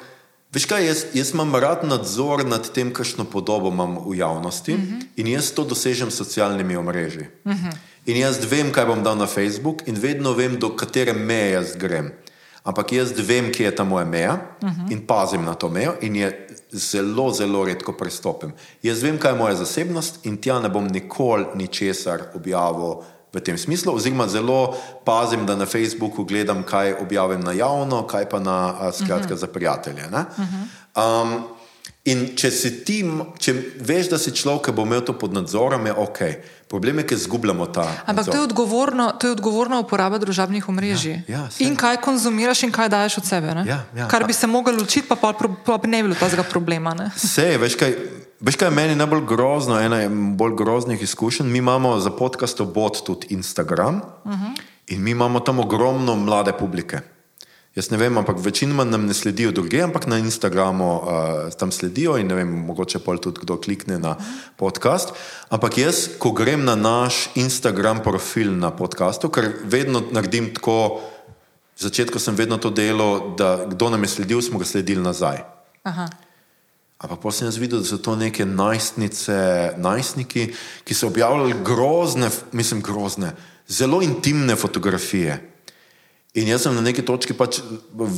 veš 0.52 0.66
kaj, 0.68 0.86
jaz, 0.86 1.04
jaz 1.14 1.32
imam 1.34 1.54
rad 1.54 1.84
nadzor 1.84 2.44
nad 2.46 2.70
tem, 2.72 2.92
kakšno 2.92 3.24
podobo 3.24 3.68
imam 3.68 3.98
v 4.06 4.16
javnosti 4.16 4.74
uh 4.74 4.80
-huh. 4.80 5.06
in 5.16 5.26
jaz 5.26 5.50
to 5.50 5.64
dosežem 5.64 6.10
s 6.10 6.16
socialnimi 6.16 6.76
omrežji. 6.76 7.28
Uh 7.44 7.52
-huh. 7.52 7.76
In 8.06 8.16
jaz 8.16 8.40
vem, 8.50 8.72
kaj 8.72 8.86
bom 8.86 9.02
dal 9.02 9.16
na 9.16 9.26
Facebook 9.26 9.86
in 9.86 9.94
vedno 9.94 10.32
vem, 10.32 10.58
do 10.58 10.76
katere 10.76 11.12
meje 11.12 11.50
jaz 11.50 11.76
grem. 11.76 12.12
Ampak 12.62 12.92
jaz 12.92 13.12
vem, 13.16 13.52
kje 13.52 13.64
je 13.64 13.76
ta 13.76 13.84
moja 13.84 14.04
meja 14.04 14.32
uh 14.62 14.68
-huh. 14.68 14.92
in 14.92 15.06
pazim 15.06 15.44
na 15.44 15.54
to 15.54 15.68
mejo 15.68 15.94
in 16.00 16.16
je 16.16 16.48
zelo, 16.72 17.32
zelo 17.32 17.64
redko 17.64 17.92
prestopim. 17.92 18.52
Jaz 18.82 19.02
vem, 19.02 19.18
kaj 19.18 19.32
je 19.32 19.38
moja 19.38 19.54
zasebnost 19.54 20.26
in 20.26 20.36
tja 20.36 20.60
ne 20.60 20.68
bom 20.68 20.86
nikoli 20.86 21.46
ničesar 21.54 22.22
objavil 22.34 23.02
v 23.32 23.40
tem 23.40 23.58
smislu, 23.58 23.94
oziroma 23.96 24.28
zelo 24.28 24.76
pazim, 25.04 25.46
da 25.46 25.56
na 25.56 25.66
Facebooku 25.66 26.24
gledam, 26.24 26.62
kaj 26.62 26.94
objavim 27.00 27.40
na 27.40 27.52
javno, 27.52 28.06
kaj 28.06 28.28
pa 28.28 28.40
na 28.40 28.92
skratka 28.92 29.34
uh 29.34 29.38
-huh. 29.38 29.40
za 29.40 29.46
prijatelje. 29.46 30.10
ne. 30.10 30.24
Um, 30.96 31.44
In 32.02 32.32
če 32.34 32.48
si 32.50 32.70
ti, 32.82 32.96
če 33.38 33.52
veš, 33.86 34.08
da 34.10 34.18
si 34.18 34.32
človek, 34.34 34.64
ki 34.66 34.72
bo 34.74 34.82
imel 34.82 35.04
to 35.06 35.14
pod 35.14 35.36
nadzorom, 35.36 35.84
je 35.86 35.92
ok. 35.94 36.18
Problem 36.66 36.98
je, 36.98 37.04
ker 37.12 37.20
izgubljamo 37.20 37.68
ta. 37.70 37.84
Ampak 38.10 38.26
nadzor. 38.26 38.32
to 38.32 38.38
je, 38.40 38.46
odgovorno, 38.48 39.04
to 39.14 39.30
je 39.30 39.36
odgovorna 39.36 39.78
uporaba 39.78 40.18
družabnih 40.18 40.66
omrežij. 40.66 41.20
Ja, 41.30 41.44
ja, 41.46 41.62
in 41.62 41.78
kaj 41.78 42.00
konzumiraš, 42.02 42.64
in 42.66 42.74
kaj 42.74 42.90
daješ 42.90 43.20
od 43.22 43.30
sebe. 43.30 43.54
ne? 43.54 43.62
Ja, 43.68 43.78
ja. 43.94 44.08
Kar 44.10 44.26
bi 44.26 44.34
se 44.34 44.50
mogel 44.50 44.82
učiti, 44.82 45.06
pa, 45.06 45.14
pa 45.14 45.78
bi 45.78 45.92
ne 45.92 46.02
bilo 46.02 46.18
tega 46.18 46.42
problema. 46.42 46.90
Ne? 46.98 47.12
Vse, 47.14 47.46
veš 47.62 47.78
kaj, 47.78 47.94
veš 48.42 48.58
kaj 48.58 48.68
je 48.68 48.74
meni 48.74 48.98
najbolj 48.98 49.24
grozno, 49.28 49.78
ena 49.80 50.02
je 50.02 50.10
bolj 50.10 50.56
groznih 50.58 51.02
izkušenj. 51.02 51.46
Mi 51.46 51.58
imamo 51.58 51.98
za 52.00 52.10
podcast 52.10 52.60
obot 52.60 53.04
tudi 53.06 53.26
Instagram 53.30 53.96
uh 53.96 54.32
-huh. 54.32 54.60
in 54.86 55.02
mi 55.02 55.10
imamo 55.10 55.40
tam 55.40 55.58
ogromno 55.58 56.16
mlade 56.16 56.52
publike. 56.52 57.00
Jaz 57.72 57.90
ne 57.90 57.96
vem, 57.96 58.18
ampak 58.18 58.36
večinoma 58.38 58.84
nam 58.84 59.06
ne 59.06 59.14
sledijo 59.14 59.50
druge, 59.52 59.80
ampak 59.80 60.06
na 60.06 60.18
Instagramu 60.18 60.96
uh, 60.96 61.06
tam 61.58 61.72
sledijo 61.72 62.18
in 62.20 62.26
ne 62.26 62.34
vem, 62.34 62.48
mogoče 62.66 62.98
pol 62.98 63.16
tudi 63.18 63.40
kdo 63.40 63.56
klikne 63.56 63.96
na 63.98 64.16
podcast. 64.56 65.14
Ampak 65.48 65.78
jaz, 65.78 66.08
ko 66.18 66.32
grem 66.36 66.64
na 66.64 66.74
naš 66.76 67.30
Instagram 67.34 68.02
profil 68.04 68.52
na 68.58 68.70
podkastu, 68.70 69.28
ker 69.28 69.48
vedno 69.64 70.02
naredim 70.10 70.52
tako, 70.54 71.00
v 71.76 71.80
začetku 71.80 72.18
sem 72.18 72.36
vedno 72.36 72.60
to 72.60 72.70
delal, 72.70 73.32
da 73.40 73.64
kdo 73.64 73.88
nam 73.90 74.02
je 74.02 74.08
sledil, 74.08 74.42
smo 74.42 74.60
ga 74.60 74.68
sledili 74.68 75.00
nazaj. 75.00 75.40
Aha. 75.82 76.10
Ampak 77.02 77.18
potem 77.18 77.38
sem 77.38 77.46
jaz 77.50 77.58
videl, 77.58 77.82
da 77.82 77.88
so 77.88 77.98
to 77.98 78.14
neke 78.14 78.46
najstnice, 78.46 79.34
najstniki, 79.82 80.52
ki 80.86 80.94
so 80.94 81.10
objavljali 81.10 81.56
grozne, 81.66 82.30
mislim, 82.54 82.82
grozne, 82.82 83.32
zelo 83.66 84.02
intimne 84.06 84.54
fotografije. 84.56 85.40
In 86.32 86.48
jaz 86.48 86.62
sem 86.64 86.72
na 86.72 86.80
neki 86.80 87.02
točki 87.04 87.34
pač 87.36 87.58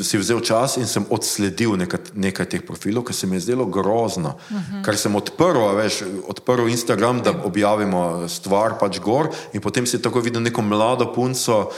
si 0.06 0.18
vzel 0.20 0.38
čas 0.44 0.76
in 0.78 0.86
sem 0.86 1.02
odsledil 1.10 1.72
nekaj, 1.80 2.12
nekaj 2.14 2.46
teh 2.52 2.62
profilov, 2.62 3.02
ker 3.08 3.16
se 3.16 3.26
mi 3.26 3.40
je 3.40 3.48
zdelo 3.48 3.66
grozno. 3.66 4.36
Uh 4.38 4.54
-huh. 4.54 4.84
Ker 4.86 4.96
sem 4.96 5.16
odprl, 5.16 5.74
veš, 5.74 6.04
odprl 6.28 6.68
Instagram, 6.68 7.22
da 7.22 7.34
objavimo 7.44 8.28
stvar 8.28 8.78
pač 8.78 9.00
gor 9.00 9.32
in 9.52 9.60
potem 9.60 9.86
si 9.86 10.02
tako 10.02 10.20
videl 10.20 10.42
neko 10.42 10.62
mlado 10.62 11.12
punco, 11.12 11.72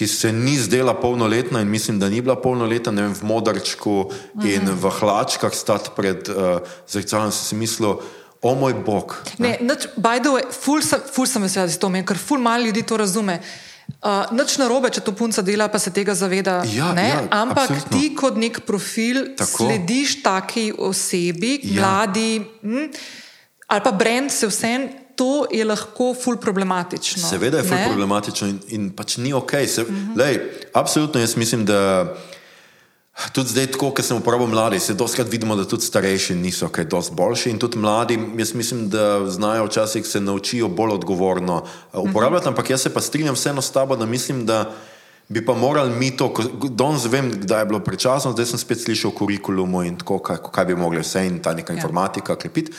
ki 0.00 0.06
se 0.08 0.32
ni 0.32 0.56
zdela 0.56 0.94
polnoletna 0.96 1.60
in 1.60 1.68
mislim, 1.68 1.98
da 2.00 2.08
ni 2.08 2.22
bila 2.24 2.36
polnoletna, 2.40 2.92
ne 2.92 3.02
vem, 3.02 3.14
v 3.14 3.22
modrčku 3.22 3.90
-huh. 3.90 4.54
in 4.54 4.64
v 4.64 4.90
hlačkah 5.00 5.52
stati 5.54 5.90
pred 5.96 6.28
uh, 6.28 6.64
zrcalom, 6.88 7.32
sem 7.32 7.44
si 7.44 7.54
mislil, 7.54 8.00
o 8.42 8.54
moj 8.54 8.74
bog. 8.74 9.16
Ne, 9.38 9.58
nič, 9.60 9.92
by 9.96 10.16
the 10.20 10.32
way, 10.32 10.44
ful 10.60 10.80
sem, 10.82 11.00
ful 11.12 11.26
sem 11.26 11.42
vesela, 11.42 11.66
da 11.66 11.72
si 11.72 11.78
to 11.78 11.86
omenil, 11.86 12.06
ker 12.06 12.16
ful 12.16 12.40
malo 12.40 12.64
ljudi 12.64 12.82
to 12.82 12.96
razume. 12.96 13.40
Uh, 14.00 14.24
nič 14.32 14.56
narobe, 14.56 14.88
če 14.88 15.00
to 15.04 15.12
punca 15.12 15.42
dela, 15.42 15.68
pa 15.68 15.78
se 15.78 15.90
tega 15.92 16.14
zaveda. 16.14 16.62
Ja, 16.72 16.92
ne? 16.96 17.08
ja, 17.08 17.28
Ampak 17.30 17.70
absolutno. 17.70 17.98
ti 17.98 18.14
kot 18.16 18.36
nek 18.36 18.60
profil 18.64 19.36
Tako. 19.36 19.68
slediš 19.68 20.22
taki 20.22 20.72
osebi, 20.78 21.60
Ja. 21.62 21.80
mladi, 21.82 22.40
hm, 22.62 22.88
ali 23.68 23.80
pa 23.84 23.92
brand 23.92 24.32
se 24.32 24.46
vsem, 24.46 24.88
to 25.20 25.44
je 25.52 25.64
lahko 25.64 26.14
ful 26.16 26.38
problematično. 26.40 27.28
Seveda 27.28 27.60
je 27.60 27.68
ful 27.68 27.76
ne? 27.76 27.88
problematično 27.92 28.48
in, 28.48 28.58
in 28.68 28.90
pač 28.96 29.18
ni 29.20 29.34
ok. 29.36 29.52
Se, 29.68 29.82
uh 29.82 29.88
-huh. 29.88 30.16
lej, 30.16 30.40
absolutno 30.72 31.20
jaz 31.20 31.36
mislim, 31.36 31.64
da 31.64 32.08
tudi 33.32 33.50
zdaj, 33.52 33.66
tako, 33.66 33.90
ker 33.92 34.04
sem 34.04 34.16
uporabil 34.16 34.46
mladi, 34.46 34.80
se 34.80 34.94
doskrat 34.94 35.28
vidimo, 35.28 35.56
da 35.56 35.64
tudi 35.68 35.84
starejši 35.84 36.34
niso 36.34 36.68
kaj 36.68 36.84
dosti 36.84 37.14
boljši 37.14 37.50
in 37.50 37.58
tudi 37.58 37.78
mladi, 37.78 38.18
jaz 38.38 38.54
mislim, 38.54 38.88
da 38.88 39.30
znajo 39.30 39.64
včasih 39.64 40.06
se 40.06 40.20
naučijo 40.20 40.68
bolj 40.68 40.90
odgovorno 40.92 41.56
uh, 41.56 42.10
uporabljati, 42.10 42.42
uh 42.42 42.46
-huh. 42.46 42.48
ampak 42.48 42.70
jaz 42.70 42.82
se 42.82 42.94
pa 42.94 43.00
strinjam 43.00 43.34
vseeno 43.34 43.62
s 43.62 43.70
tabo, 43.70 43.96
da 43.96 44.06
mislim, 44.06 44.46
da 44.46 44.72
bi 45.28 45.44
pa 45.46 45.54
morali 45.54 45.90
mi 45.90 46.16
to, 46.16 46.34
ko- 46.34 46.68
danes 46.68 47.04
vem, 47.04 47.30
kdaj 47.30 47.60
je 47.60 47.66
bilo 47.66 47.80
prečasno, 47.80 48.32
zdaj 48.32 48.46
sem 48.46 48.58
spet 48.58 48.80
slišal 48.80 49.10
o 49.10 49.14
kurikulumu 49.14 49.82
in 49.82 49.98
tako, 49.98 50.18
kaj, 50.18 50.36
kaj 50.52 50.64
bi 50.64 50.74
mogli 50.74 51.00
vse 51.00 51.26
in 51.26 51.42
ta 51.42 51.54
neka 51.54 51.72
Ja. 51.72 51.76
informatika 51.76 52.36
krepiti. 52.36 52.72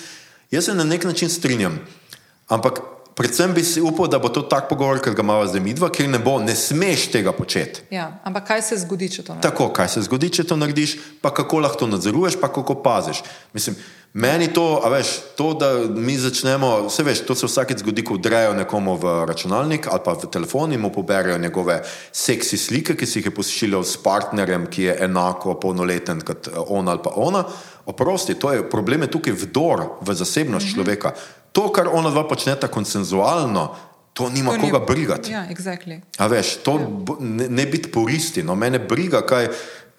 Jaz 0.52 0.66
se 0.66 0.74
na 0.74 0.84
nek 0.84 1.04
način 1.04 1.30
strinjam, 1.30 1.80
ampak 2.52 2.82
predvsem 3.16 3.54
bi 3.56 3.64
si 3.64 3.82
upal, 3.82 4.08
da 4.12 4.20
bo 4.20 4.30
to 4.30 4.42
tak 4.42 4.70
pogovor, 4.70 5.00
kot 5.04 5.16
ga 5.16 5.24
imamo 5.24 5.48
zdaj 5.48 5.64
midva, 5.64 5.92
ker 5.94 6.10
ne 6.10 6.20
bo, 6.20 6.38
ne 6.44 6.56
smeš 6.56 7.08
tega 7.14 7.34
početi. 7.36 7.86
Ja, 7.94 8.12
ampak 8.28 8.48
kaj 8.52 8.66
se 8.72 8.82
zgodi, 8.84 9.12
če 9.16 9.26
to 9.28 9.38
ne? 9.38 9.44
Tako, 9.44 9.72
kaj 9.76 9.96
se 9.96 10.06
zgodi, 10.08 10.32
če 10.40 10.48
to 10.48 10.60
narediš, 10.60 10.98
pa 11.24 11.34
kako 11.36 11.64
lahko 11.66 11.84
to 11.84 11.92
nadzoruješ, 11.92 12.40
pa 12.42 12.52
kako 12.52 12.80
paziš. 12.84 13.24
Mislim, 13.54 13.80
Meni 14.14 14.50
to, 14.52 14.82
a 14.84 14.90
veš, 14.92 15.08
to, 15.40 15.54
da 15.56 15.70
mi 15.88 16.18
začnemo, 16.20 16.90
vse 16.90 17.04
veš, 17.08 17.22
to 17.24 17.36
se 17.36 17.48
vsakeč 17.48 17.80
zgodi, 17.80 18.04
ko 18.04 18.18
vdrejo 18.18 18.52
nekomu 18.58 18.98
v 19.00 19.14
računalnik 19.30 19.88
ali 19.88 20.04
pa 20.04 20.18
v 20.20 20.28
telefon 20.28 20.74
in 20.76 20.82
mu 20.84 20.92
poberajo 20.92 21.38
njegove 21.40 21.78
seksi 22.12 22.58
slike, 22.58 22.98
ki 23.00 23.08
si 23.08 23.20
jih 23.20 23.30
je 23.30 23.36
posiljal 23.36 23.86
s 23.88 23.96
partnerjem, 24.04 24.68
ki 24.68 24.84
je 24.84 24.98
enako 25.08 25.56
polnoleten 25.64 26.20
kot 26.28 26.52
eh, 26.52 26.60
on 26.68 26.92
ali 26.92 27.00
pa 27.04 27.16
ona. 27.16 27.46
Oprosti, 27.86 28.36
to 28.36 28.52
je 28.52 28.70
problem 28.70 29.08
je 29.08 29.14
tukaj 29.16 29.34
vdor 29.34 29.86
v 30.02 30.14
zasebnost 30.14 30.66
mm 30.66 30.70
-hmm. 30.70 30.76
človeka. 30.76 31.14
To, 31.52 31.70
kar 31.72 31.90
ona 31.92 32.10
dva 32.10 32.28
počneta 32.28 32.68
konsenzualno, 32.68 33.76
to 34.14 34.30
nima 34.30 34.56
to 34.56 34.62
koga 34.62 34.80
ni... 34.80 34.86
brigati. 34.86 35.32
Ja, 35.32 35.46
exactly. 35.50 36.02
A 36.18 36.28
veš, 36.28 36.58
to 36.64 36.80
ja. 36.80 36.88
ne, 37.20 37.50
ne 37.50 37.66
biti 37.66 37.92
poristi, 37.92 38.44
no 38.44 38.56
mene 38.56 38.80
briga, 38.80 39.22
kaj 39.26 39.50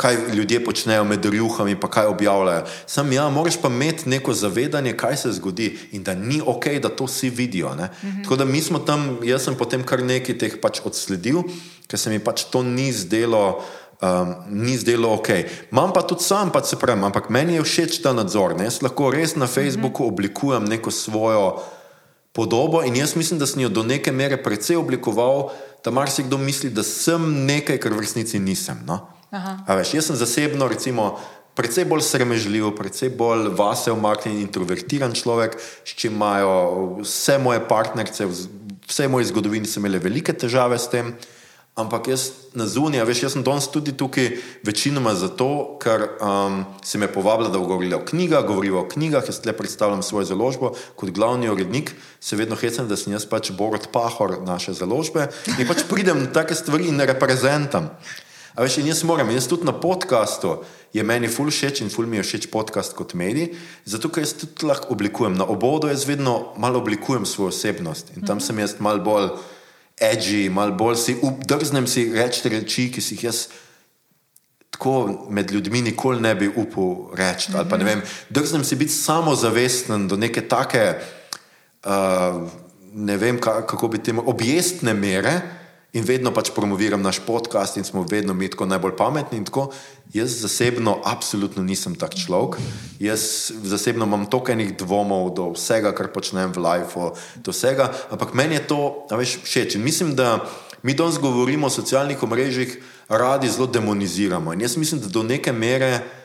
kaj 0.03 0.17
ljudje 0.35 0.65
počnejo 0.65 1.05
med 1.05 1.25
rjuhami, 1.25 1.81
pa 1.81 1.91
kaj 1.91 2.07
objavljajo. 2.07 2.65
Sam 2.87 3.13
ja, 3.13 3.29
moraš 3.31 3.61
pa 3.63 3.69
imeti 3.69 4.09
neko 4.09 4.35
zavedanje, 4.35 4.97
kaj 4.97 5.17
se 5.17 5.33
zgodi 5.33 5.79
in 5.93 6.03
da 6.03 6.15
ni 6.15 6.41
ok, 6.47 6.67
da 6.83 6.89
to 6.89 7.05
vsi 7.05 7.31
vidijo. 7.31 7.75
Mm 7.75 7.79
-hmm. 7.79 8.23
Tako 8.23 8.37
da 8.37 8.45
mi 8.45 8.61
smo 8.61 8.79
tam, 8.79 9.19
jaz 9.23 9.45
sem 9.45 9.55
potem 9.55 9.85
kar 9.85 10.03
nekaj 10.03 10.39
teh 10.39 10.57
pač 10.63 10.81
odsledil, 10.85 11.43
ker 11.87 11.99
se 11.99 12.11
mi 12.11 12.19
pač 12.19 12.45
to 12.45 12.63
ni 12.63 12.93
zdelo. 12.93 13.65
Um, 14.03 14.35
ni 14.51 14.75
zdelo 14.75 15.13
ok. 15.15 15.29
Imam 15.71 15.93
pa 15.95 16.03
tudi 16.03 16.27
sam, 16.27 16.51
pa 16.51 16.59
se 16.67 16.75
pravim, 16.77 17.05
ampak 17.07 17.29
meni 17.31 17.55
je 17.55 17.63
všeč 17.63 18.01
ta 18.03 18.11
nadzor. 18.11 18.57
Ne? 18.59 18.67
Jaz 18.67 18.81
lahko 18.83 19.13
res 19.15 19.37
na 19.39 19.47
Facebooku 19.47 20.03
oblikujem 20.11 20.67
neko 20.67 20.91
svojo 20.91 21.63
podobo 22.35 22.83
in 22.83 22.97
jaz 22.97 23.15
mislim, 23.15 23.39
da 23.39 23.47
sem 23.47 23.63
jo 23.63 23.69
do 23.69 23.85
neke 23.87 24.13
mere 24.13 24.43
precej 24.43 24.77
oblikoval, 24.77 25.53
da 25.85 25.91
marsikdo 25.95 26.39
misli, 26.39 26.71
da 26.71 26.83
sem 26.83 27.47
nekaj, 27.47 27.79
kar 27.79 27.95
v 27.95 28.03
resnici 28.03 28.41
nisem. 28.43 28.81
No? 28.89 29.05
Veš, 29.69 29.95
jaz 29.95 30.11
sem 30.11 30.19
zasebno, 30.19 30.67
recimo, 30.69 31.21
precej 31.55 31.87
bolj 31.87 32.03
sramežljiv, 32.09 32.73
precej 32.77 33.13
bolj 33.15 33.53
vase 33.55 33.95
umaknjen, 33.95 34.41
introvertiran 34.43 35.15
človek, 35.15 35.55
s 35.61 35.95
čim 35.95 36.17
imajo 36.19 36.51
vse 37.05 37.39
moje 37.39 37.63
partnerice, 37.69 38.27
vse 38.91 39.09
moje 39.09 39.31
zgodovine, 39.31 39.69
so 39.69 39.79
imele 39.79 40.03
velike 40.03 40.35
težave 40.35 40.81
s 40.81 40.91
tem. 40.91 41.15
Ampak 41.73 42.09
jaz 42.13 42.53
na 42.53 42.67
zunaj, 42.69 43.01
veš, 43.09 43.23
jaz 43.25 43.33
sem 43.33 43.45
danes 43.45 43.65
tudi 43.73 43.95
tukaj 43.97 44.27
večinoma 44.61 45.15
zato, 45.17 45.79
ker 45.81 46.03
um, 46.21 46.59
se 46.85 46.99
me 47.01 47.09
povabila, 47.09 47.49
da 47.49 47.57
govorim 47.57 47.95
o 47.97 48.03
knjigah, 48.05 48.45
govorim 48.45 48.77
o 48.77 48.83
knjigah, 48.89 49.25
jaz 49.25 49.41
le 49.47 49.55
predstavljam 49.57 50.03
svojo 50.05 50.29
založbo 50.35 50.75
kot 51.01 51.11
glavni 51.17 51.49
urednik, 51.49 51.95
se 52.21 52.37
vedno 52.37 52.59
hecam, 52.61 52.91
da 52.93 52.97
sem 53.01 53.17
jaz 53.17 53.25
pač 53.25 53.55
Borod 53.57 53.89
Pahor 53.93 54.37
naše 54.45 54.77
založbe 54.77 55.31
in 55.57 55.65
pač 55.65 55.87
pridem 55.89 56.21
na 56.21 56.29
take 56.29 56.55
stvari 56.55 56.91
in 56.93 57.01
ne 57.01 57.09
reprezentam. 57.09 57.89
A 58.53 58.67
veš, 58.67 58.83
in 58.83 58.93
jaz 58.93 59.01
moram, 59.09 59.33
jaz 59.33 59.49
tudi 59.49 59.65
na 59.65 59.73
podkastu 59.73 60.59
je 60.93 61.01
meni 61.01 61.29
ful 61.33 61.49
všeč 61.49 61.81
in 61.81 61.89
ful 61.89 62.05
mi 62.05 62.21
je 62.21 62.27
všeč 62.27 62.51
podcast 62.53 62.93
kot 62.93 63.17
medij, 63.17 63.55
zato 63.89 64.13
ker 64.13 64.27
jaz 64.27 64.37
tudi 64.37 64.69
lahko 64.69 64.93
oblikujem. 64.93 65.41
Na 65.41 65.49
obodu 65.49 65.89
jaz 65.89 66.05
vedno 66.05 66.53
malo 66.61 66.85
oblikujem 66.85 67.25
svojo 67.25 67.49
osebnost 67.49 68.13
in 68.13 68.29
tam 68.29 68.45
sem 68.45 68.61
jaz 68.61 68.77
mal 68.77 69.01
bolj 69.01 69.33
edgy, 70.01 70.49
mal 70.51 70.73
bolj 70.73 70.97
si 70.97 71.17
uprznem 71.23 71.87
si 71.87 72.09
reči 72.13 72.49
reči, 72.49 72.91
ki 72.93 73.01
si 73.01 73.15
jih 73.15 73.25
jaz 73.31 73.47
tako 74.73 75.29
med 75.31 75.51
ljudmi 75.51 75.83
nikoli 75.83 76.21
ne 76.21 76.35
bi 76.35 76.49
upal 76.49 77.13
reči. 77.15 77.53
Ali 77.55 77.69
pa 77.69 77.77
ne 77.77 77.85
vem, 77.85 78.03
drznem 78.31 78.65
si 78.65 78.77
biti 78.77 78.93
samozavesten 78.93 80.09
do 80.09 80.17
neke 80.17 80.49
take, 80.49 80.99
uh, 81.85 82.43
ne 82.93 83.17
vem 83.17 83.41
kako 83.41 83.89
bi 83.89 84.03
temu, 84.03 84.23
objestne 84.27 84.95
mere, 84.95 85.62
in 85.93 86.05
vedno 86.09 86.33
pač 86.33 86.51
promoviram 86.57 87.03
naš 87.03 87.21
podcast, 87.27 87.77
in 87.77 87.85
smo 87.85 88.03
vedno 88.09 88.35
mi 88.35 88.49
tako 88.49 88.67
najbolj 88.67 88.97
pametni. 88.97 89.45
Tako. 89.45 89.69
Jaz 90.13 90.41
zasebno, 90.41 90.99
absolutno 91.05 91.63
nisem 91.63 91.95
tak 91.95 92.17
človek. 92.17 92.61
Jaz 93.01 93.53
zasebno 93.65 94.09
imam 94.09 94.27
toliko 94.27 94.53
enih 94.53 94.73
dvomov 94.77 95.35
do 95.37 95.51
vsega, 95.53 95.93
kar 95.97 96.09
počnem 96.13 96.53
v 96.53 96.65
lifeu, 96.65 97.13
do 97.45 97.53
vsega, 97.53 97.93
ampak 98.11 98.35
meni 98.35 98.57
je 98.61 98.67
to, 98.73 98.81
veš, 99.13 99.39
všeč. 99.45 99.77
In 99.77 99.85
mislim, 99.85 100.17
da 100.17 100.41
mi 100.83 100.97
danes 100.97 101.21
govorimo 101.21 101.69
o 101.69 101.73
socialnih 101.73 102.23
omrežjih, 102.23 102.81
radi 103.09 103.49
zelo 103.49 103.67
demoniziramo. 103.67 104.53
In 104.53 104.61
jaz 104.61 104.77
mislim, 104.77 105.01
da 105.01 105.13
do 105.13 105.23
neke 105.23 105.53
mere. 105.53 106.22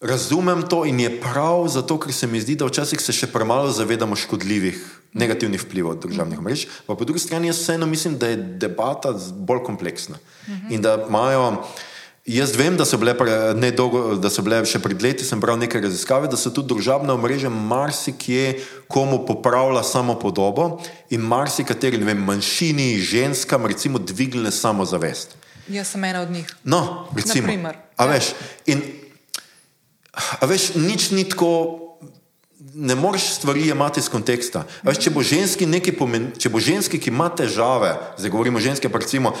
Razumem 0.00 0.62
to 0.62 0.84
in 0.88 1.00
je 1.00 1.20
prav 1.20 1.68
zato, 1.68 1.98
ker 2.00 2.12
se 2.12 2.26
mi 2.26 2.40
zdi, 2.40 2.54
da 2.56 2.64
včasih 2.64 3.00
se 3.04 3.12
še 3.12 3.26
premalo 3.28 3.68
zavedamo 3.68 4.16
škodljivih, 4.16 4.78
negativnih 5.12 5.60
vplivov 5.60 5.98
državnih 6.00 6.40
mrež. 6.40 6.62
Pa 6.86 6.94
po 6.96 7.04
drugi 7.04 7.20
strani 7.20 7.50
jaz 7.50 7.58
vseeno 7.60 7.84
mislim, 7.86 8.14
da 8.16 8.30
je 8.30 8.38
debata 8.62 9.12
bolj 9.36 9.60
kompleksna. 9.66 10.16
In 10.72 10.80
da 10.80 10.94
imajo, 11.04 11.66
jaz 12.24 12.54
vem, 12.56 12.78
da 12.80 12.86
so 12.88 12.96
bile, 12.96 13.12
nedolgo, 13.60 14.14
da 14.16 14.30
so 14.32 14.40
bile 14.40 14.62
še 14.64 14.80
pred 14.80 15.04
leti, 15.04 15.26
sem 15.28 15.42
bral 15.42 15.60
neke 15.60 15.82
raziskave, 15.84 16.32
da 16.32 16.40
so 16.40 16.48
tudi 16.48 16.72
državne 16.72 17.18
mreže 17.20 17.52
marsikje 17.52 18.56
komu 18.88 19.20
popravila 19.28 19.84
samo 19.84 20.16
podobo 20.16 20.78
in 21.12 21.20
marsikateri, 21.20 22.00
ne 22.00 22.08
vem, 22.08 22.24
manjšini, 22.24 22.94
ženskam, 23.04 23.68
recimo, 23.68 24.00
dvignile 24.00 24.48
samozavest. 24.48 25.36
Jaz 25.68 25.92
sem 25.92 26.08
ena 26.08 26.24
od 26.24 26.32
njih. 26.32 26.48
No, 26.64 27.04
recimo. 27.12 27.76
A 28.00 28.08
veš, 28.08 28.32
in 28.64 28.80
A 30.12 30.46
veš, 30.46 30.74
nič 30.74 31.10
ni 31.10 31.24
tako, 31.28 31.78
ne 32.74 32.94
moreš 32.94 33.34
stvari 33.38 33.68
imati 33.68 34.00
iz 34.00 34.08
konteksta. 34.08 34.64
Veš, 34.82 34.98
če, 34.98 35.10
bo 35.10 35.22
pomen, 35.98 36.32
če 36.38 36.50
bo 36.50 36.60
ženski, 36.60 36.98
ki 36.98 37.10
ima 37.10 37.28
težave, 37.28 37.94
zdaj 38.18 38.30
govorimo 38.30 38.58
o 38.58 38.60
ženski, 38.60 38.88
recimo, 38.88 39.34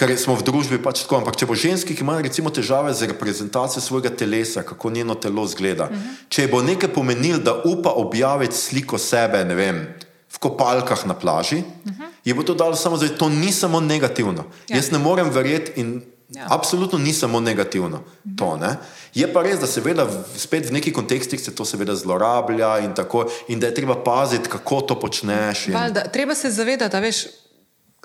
ker 0.00 0.12
smo 0.16 0.36
v 0.38 0.44
družbi 0.44 0.78
pač 0.80 1.04
tako, 1.04 1.20
ampak 1.20 1.36
če 1.36 1.48
bo 1.48 1.56
ženski, 1.58 1.96
ki 1.96 2.04
ima 2.04 2.20
recimo 2.20 2.50
težave 2.50 2.92
z 2.96 3.10
reprezentacijo 3.12 3.82
svojega 3.84 4.12
telesa, 4.12 4.64
kako 4.64 4.90
njeno 4.90 5.14
telo 5.14 5.46
zgleda, 5.46 5.90
uh 5.90 5.96
-huh. 5.96 6.28
če 6.28 6.48
bo 6.48 6.62
nekaj 6.62 6.92
pomenil, 6.92 7.38
da 7.38 7.62
upa 7.64 7.90
objaviti 7.90 8.56
sliko 8.56 8.98
sebe, 8.98 9.44
ne 9.44 9.54
vem, 9.54 9.88
v 10.30 10.38
kopalkah 10.38 11.06
na 11.06 11.14
plaži, 11.14 11.58
uh 11.58 11.92
-huh. 11.92 12.08
je 12.24 12.34
bo 12.34 12.42
to 12.42 12.54
dalo 12.54 12.76
samo 12.76 12.96
zato, 12.96 13.14
to 13.14 13.28
ni 13.28 13.52
samo 13.52 13.80
negativno. 13.80 14.44
Ja. 14.68 14.76
Jaz 14.76 14.90
ne 14.90 14.98
morem 14.98 15.30
verjeti 15.30 15.80
in 15.80 16.02
Ja. 16.30 16.46
Absolutno 16.48 16.98
ni 16.98 17.12
samo 17.12 17.40
negativno. 17.40 18.02
To, 18.38 18.56
ne? 18.56 18.76
Je 19.14 19.32
pa 19.32 19.42
res, 19.42 19.58
da 19.58 19.66
se 19.66 19.80
seveda 19.80 20.06
spet 20.36 20.68
v 20.68 20.76
nekih 20.78 20.94
kontekstih 20.94 21.40
se 21.40 21.54
to 21.54 21.64
seveda 21.64 21.96
zlorablja 21.96 22.78
in, 22.84 22.94
tako, 22.94 23.26
in 23.48 23.60
da 23.60 23.66
je 23.66 23.74
treba 23.74 23.98
paziti, 24.04 24.48
kako 24.48 24.80
to 24.80 25.00
počneš. 25.00 25.66
In... 25.68 25.74
Valda, 25.74 26.06
treba 26.12 26.34
se 26.34 26.50
zavedati, 26.50 26.92
da 26.92 27.00
veš. 27.00 27.26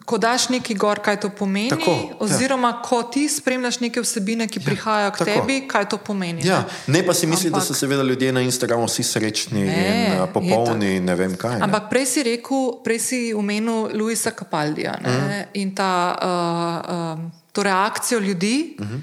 Ko 0.05 0.17
daš 0.21 0.49
neki 0.49 0.75
gor, 0.75 0.99
kaj 1.01 1.15
to 1.23 1.29
pomeni, 1.33 1.69
tako, 1.69 1.91
ja. 1.91 2.15
oziroma 2.19 2.67
ja. 2.67 2.81
ko 2.85 2.99
ti 3.03 3.23
spremljaš 3.29 3.79
neke 3.79 4.01
vsebine, 4.03 4.45
ki 4.47 4.59
ja, 4.59 4.65
prihajajo 4.65 5.11
k 5.11 5.17
tako. 5.17 5.31
tebi, 5.31 5.55
kaj 5.67 5.87
to 5.89 5.97
pomeni. 5.97 6.45
Ja. 6.45 6.59
Ne? 6.87 6.99
ne 6.99 7.05
pa 7.07 7.13
si 7.13 7.25
misli, 7.27 7.47
Ampak, 7.47 7.61
da 7.61 7.65
so 7.65 7.73
seveda 7.73 8.03
ljudje 8.03 8.33
na 8.35 8.43
Instagramu 8.45 8.85
vsi 8.85 9.03
srečni 9.03 9.63
ne, 9.63 9.87
in 9.87 10.19
uh, 10.19 10.27
popolni 10.33 10.97
in 10.99 11.07
ne 11.09 11.15
vem 11.15 11.33
kaj. 11.37 11.57
Ne? 11.57 11.63
Ampak 11.65 11.89
prej 11.89 12.05
si 12.11 12.25
rekel, 12.27 12.67
prej 12.83 12.99
si 12.99 13.21
omenil 13.33 13.95
Luisa 13.97 14.35
Capaldija 14.35 14.99
mm. 15.01 15.41
in 15.53 15.73
ta. 15.75 15.89
Uh, 16.21 17.23
uh, 17.23 17.44
to 17.55 17.63
reakcijo 17.63 18.19
ljudi. 18.19 18.75
Uh 18.79 18.87
-huh. 18.87 18.99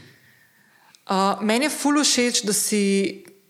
uh, 1.37 1.43
meni 1.43 1.65
je 1.65 1.71
fully 1.71 2.05
všeč, 2.05 2.45
da 2.45 2.53
si 2.53 2.83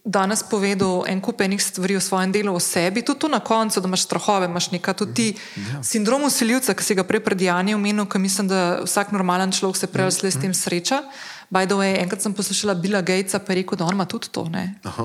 danes 0.05 0.43
povedal 0.43 1.05
en 1.07 1.21
kup 1.21 1.41
enih 1.41 1.63
stvari 1.63 1.97
o 1.97 2.01
svojem 2.01 2.33
delu, 2.33 2.55
o 2.55 2.61
sebi, 2.61 3.03
tudi 3.03 3.29
na 3.31 3.41
koncu, 3.41 3.81
da 3.81 3.89
imaš 3.89 4.03
strahove, 4.03 4.47
imaš 4.47 4.71
nekaj 4.71 4.95
tudi 4.95 5.15
ti 5.15 5.35
uh 5.35 5.63
-huh. 5.63 5.83
sindrom 5.83 6.25
usiljivca, 6.25 6.75
ki 6.75 6.85
si 6.85 6.95
ga 6.95 7.05
prej 7.05 7.21
pred 7.21 7.41
Jani 7.41 7.75
omenil, 7.75 8.07
ki 8.07 8.19
mislim, 8.19 8.49
da 8.49 8.81
vsak 8.85 9.13
normalen 9.13 9.53
človek 9.53 9.77
se 9.77 9.87
prej 9.87 10.07
uh 10.07 10.13
-huh. 10.13 10.31
s 10.31 10.41
tem 10.41 10.55
sreča. 10.55 10.99
Uh, 10.99 11.13
By 11.53 11.67
the 11.67 11.77
way, 11.77 11.99
enkrat 12.01 12.23
sem 12.23 12.33
poslušala 12.33 12.75
Billa 12.75 13.03
Gatesa, 13.05 13.39
pa 13.39 13.53
je 13.53 13.59
rekel, 13.59 13.77
da 13.77 13.85
on 13.85 13.93
ima 13.93 14.05
tudi 14.09 14.29
to. 14.33 14.47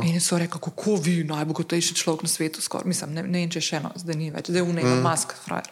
In 0.04 0.22
so 0.22 0.38
rekli, 0.40 0.62
kako 0.64 0.96
vi, 0.96 1.24
najbogatejši 1.28 1.96
človek 1.96 2.24
na 2.24 2.30
svetu, 2.32 2.62
skoraj. 2.62 2.88
Mislim, 2.88 3.12
ne, 3.14 3.24
ne 3.24 3.42
vem, 3.42 3.50
če 3.52 3.62
še 3.62 3.76
eno, 3.82 3.92
zdaj 4.00 4.16
ni 4.16 4.30
več, 4.32 4.48
zdaj 4.48 4.64
je 4.64 4.64
unaj, 4.64 4.86
mm. 4.88 5.02
mask, 5.04 5.34
frajer. 5.44 5.68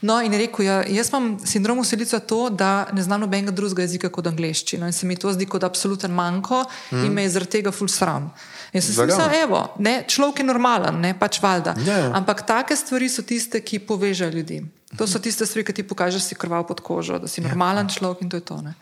No, 0.00 0.16
in 0.24 0.32
je 0.32 0.40
rekel, 0.46 0.64
ja, 0.64 0.78
jaz 0.96 1.10
imam 1.12 1.26
sindrom 1.44 1.82
usilica 1.82 2.22
to, 2.24 2.46
da 2.48 2.86
ne 2.96 3.04
znam 3.04 3.20
nobenega 3.26 3.52
drugega 3.52 3.84
jezika 3.84 4.08
kot 4.08 4.30
angliščino. 4.32 4.88
In 4.88 4.96
se 4.96 5.04
mi 5.04 5.18
to 5.20 5.32
zdi 5.36 5.44
kot 5.44 5.66
absoluten 5.68 6.16
manjko 6.16 6.62
mm. 6.64 7.04
in 7.04 7.12
me 7.12 7.26
je 7.26 7.34
zaradi 7.36 7.58
tega 7.58 7.74
ful 7.76 7.92
sram. 7.92 8.30
In 8.72 8.80
sem 8.80 8.94
si 8.94 9.04
mislila, 9.04 9.28
evo, 9.42 9.60
ne, 9.84 9.98
človek 10.08 10.40
je 10.40 10.48
normalen, 10.48 11.02
ne 11.04 11.12
pač 11.20 11.42
valjda. 11.44 11.76
Yeah. 11.84 12.08
Ja. 12.08 12.14
Ampak 12.16 12.46
take 12.48 12.80
stvari 12.80 13.12
so 13.12 13.22
tiste, 13.28 13.60
ki 13.60 13.84
povežejo 13.84 14.32
ljudi. 14.32 14.62
To 14.98 15.06
so 15.06 15.18
tiste 15.18 15.46
stvari, 15.46 15.64
ki 15.66 15.72
ti 15.72 15.82
pokažeš, 15.82 16.22
da 16.22 16.28
si 16.28 16.38
krval 16.38 16.66
pod 16.66 16.80
kožo, 16.80 17.18
da 17.18 17.28
si 17.28 17.40
ja. 17.40 17.48
normalen 17.48 17.88
človek 17.88 18.22
in 18.22 18.30
to 18.30 18.38
je 18.38 18.44
to. 18.46 18.60
Ne? 18.62 18.74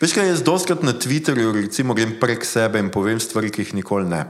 Veš 0.00 0.14
kaj, 0.16 0.28
jaz 0.32 0.42
doskrat 0.46 0.82
na 0.86 0.92
Twitterju 0.96 1.52
recimo, 1.58 1.94
grem 1.94 2.16
prek 2.20 2.44
sebe 2.46 2.80
in 2.80 2.90
povem 2.90 3.20
stvari, 3.20 3.52
ki 3.52 3.66
jih 3.66 3.74
nikoli 3.82 4.08
ne. 4.08 4.24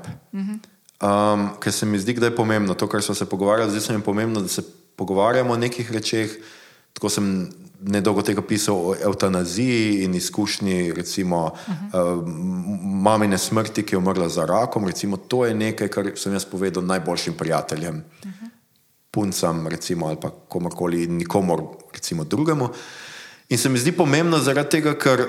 Um, 1.01 1.49
ker 1.63 1.73
se 1.73 1.87
mi 1.87 1.99
zdi, 1.99 2.19
da 2.21 2.29
je 2.29 2.37
pomembno 2.37 2.75
to, 2.75 2.89
kar 2.91 3.03
smo 3.03 3.15
se 3.15 3.29
pogovarjali, 3.29 3.71
zdaj 3.71 3.81
se 3.87 3.93
mi 3.93 4.03
je 4.03 4.05
pomembno, 4.05 4.41
da 4.41 4.49
se 4.49 4.65
pogovarjamo 4.97 5.55
o 5.55 5.61
nekih 5.61 5.93
rečeh. 5.93 6.35
Tako 6.93 7.09
sem 7.09 7.27
nedolgo 7.81 8.23
tega 8.27 8.43
pisal 8.43 8.77
o 8.77 8.95
eutanaziji 8.99 10.05
in 10.05 10.15
izkušnji, 10.15 10.93
recimo, 10.93 11.45
uh 11.47 11.75
-huh. 11.93 12.19
uh, 12.19 12.29
mamine 13.03 13.39
smrti, 13.39 13.83
ki 13.83 13.95
je 13.95 13.99
umrla 13.99 14.29
za 14.29 14.45
rakom. 14.45 14.87
Recimo, 14.87 15.17
to 15.17 15.47
je 15.47 15.55
nekaj, 15.55 15.89
kar 15.89 16.11
sem 16.17 16.33
jaz 16.33 16.45
povedal 16.45 16.85
najboljšim 16.85 17.35
prijateljem. 17.35 18.05
Uh 18.25 18.31
-huh 18.31 18.60
puncam, 19.11 19.67
recimo, 19.69 20.09
ali 20.09 20.17
pa 20.21 20.31
komorkoli, 20.31 21.07
nikomor, 21.07 21.63
recimo, 21.93 22.25
drugemu. 22.25 22.69
In 23.49 23.59
se 23.59 23.69
mi 23.69 23.79
zdi 23.79 23.93
pomembno 23.93 24.39
zaradi 24.39 24.79
tega, 24.79 24.95
ker 24.95 25.27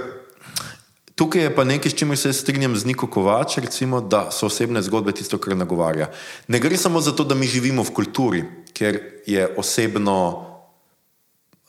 Tukaj 1.21 1.43
je 1.43 1.49
pa 1.55 1.63
nekaj, 1.63 1.91
s 1.91 1.95
čimer 1.95 2.17
se 2.17 2.31
strinjam 2.33 2.73
z 2.75 2.87
Niko 2.89 3.05
Kovač, 3.07 3.59
recimo, 3.61 3.99
da 4.01 4.31
so 4.33 4.47
osebne 4.49 4.81
zgodbe 4.81 5.11
tisto, 5.13 5.37
kar 5.37 5.53
nagovarja. 5.53 6.07
Ne 6.47 6.59
gre 6.59 6.77
samo 6.77 7.01
za 7.01 7.11
to, 7.13 7.23
da 7.23 7.35
mi 7.35 7.45
živimo 7.45 7.83
v 7.83 7.93
kulturi, 7.93 8.41
ker 8.73 8.97
je 9.29 9.43
osebno 9.57 10.17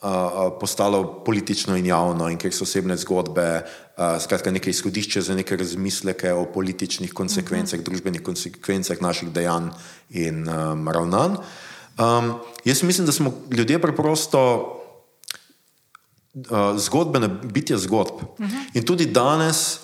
uh, 0.01 0.57
postalo 0.59 1.03
politično 1.25 1.77
in 1.77 1.85
javno 1.85 2.31
in 2.33 2.39
ker 2.41 2.55
so 2.55 2.65
osebne 2.65 2.97
zgodbe 2.97 3.45
uh, 3.61 4.17
skratka 4.23 4.51
neke 4.51 4.73
izhodišče 4.73 5.21
za 5.21 5.35
neke 5.35 5.57
razmisleke 5.59 6.33
o 6.33 6.45
političnih 6.45 7.13
konsekvencah, 7.13 7.79
uh 7.79 7.83
-huh. 7.83 7.89
družbenih 7.89 8.23
konsekvencah 8.23 9.01
naših 9.01 9.29
dejanj 9.29 9.69
in 10.09 10.49
um, 10.49 10.87
ravnanj. 10.89 11.37
Um, 11.97 12.33
jaz 12.65 12.83
mislim, 12.83 13.05
da 13.05 13.11
smo 13.11 13.33
ljudje 13.51 13.81
preprosto 13.81 14.39
uh, 16.33 16.77
zgodbene 16.77 17.27
bitje 17.27 17.77
zgodb. 17.77 18.13
Uh 18.13 18.45
-huh. 18.45 18.65
In 18.73 18.85
tudi 18.85 19.05
danes 19.05 19.79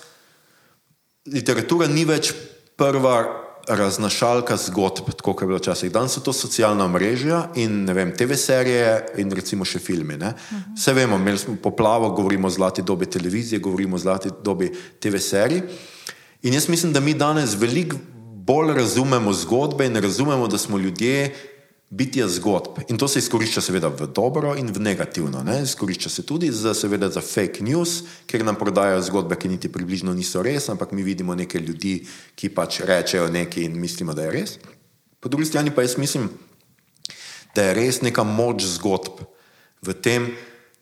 literatura 1.26 1.86
ni 1.86 2.04
več 2.04 2.32
prva 2.76 3.46
raznašalka 3.68 4.56
zgodb, 4.56 5.10
tako 5.16 5.32
kot 5.32 5.42
je 5.42 5.46
bilo 5.46 5.58
včasih. 5.58 5.92
Danes 5.92 6.12
so 6.12 6.20
to 6.20 6.32
socialna 6.32 6.88
mreža 6.88 7.48
in 7.54 7.86
vem, 7.86 8.16
TV 8.16 8.34
serije 8.34 9.06
in 9.16 9.30
recimo 9.30 9.64
še 9.64 9.78
filmi. 9.78 10.14
Uh 10.14 10.20
-huh. 10.20 10.34
Vse 10.76 10.92
vemo, 10.92 11.16
imeli 11.16 11.38
smo 11.38 11.56
poplavo, 11.62 12.10
govorimo 12.10 12.46
o 12.46 12.50
zlati 12.50 12.82
dobi 12.82 13.06
televizije, 13.06 13.58
govorimo 13.58 13.96
o 13.96 13.98
zlati 13.98 14.28
dobi 14.44 14.72
TV 15.00 15.16
serij. 15.18 15.62
In 16.42 16.54
jaz 16.54 16.68
mislim, 16.68 16.92
da 16.92 17.00
mi 17.00 17.14
danes 17.14 17.54
veliko 17.54 17.96
bolj 18.50 18.74
razumemo 18.74 19.32
zgodbe 19.32 19.86
in 19.86 19.96
razumemo, 19.96 20.48
da 20.48 20.58
smo 20.58 20.78
ljudje 20.78 21.34
bitja 21.90 22.28
zgodb. 22.28 22.78
In 22.88 22.98
to 22.98 23.08
se 23.08 23.18
izkorišča 23.18 23.60
seveda 23.60 23.88
v 23.90 24.06
dobro 24.14 24.54
in 24.56 24.70
v 24.70 24.78
negativno. 24.80 25.42
Ne? 25.42 25.62
Izkorišča 25.62 26.08
se 26.10 26.22
tudi 26.26 26.52
za, 26.52 26.74
seveda, 26.74 27.10
za 27.10 27.20
fake 27.20 27.64
news, 27.66 28.02
ker 28.30 28.44
nam 28.46 28.58
prodajajo 28.58 29.02
zgodbe, 29.10 29.36
ki 29.36 29.50
niti 29.50 29.72
približno 29.72 30.14
niso 30.14 30.42
res, 30.42 30.68
ampak 30.70 30.94
mi 30.94 31.02
vidimo 31.02 31.34
neke 31.34 31.58
ljudi, 31.58 32.06
ki 32.38 32.52
pač 32.54 32.80
rečejo 32.86 33.26
nekaj 33.28 33.66
in 33.66 33.74
mislimo, 33.80 34.14
da 34.14 34.28
je 34.28 34.36
res. 34.38 34.56
Po 35.20 35.28
drugi 35.28 35.50
strani 35.50 35.74
pa 35.74 35.82
jaz 35.82 35.98
mislim, 35.98 36.30
da 37.54 37.66
je 37.66 37.74
res 37.74 38.00
neka 38.06 38.22
moč 38.22 38.62
zgodb 38.78 39.24
v 39.82 39.94
tem, 39.98 40.30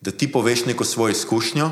da 0.04 0.12
ti 0.12 0.28
poveš 0.28 0.66
neko 0.68 0.84
svojo 0.84 1.16
izkušnjo 1.16 1.70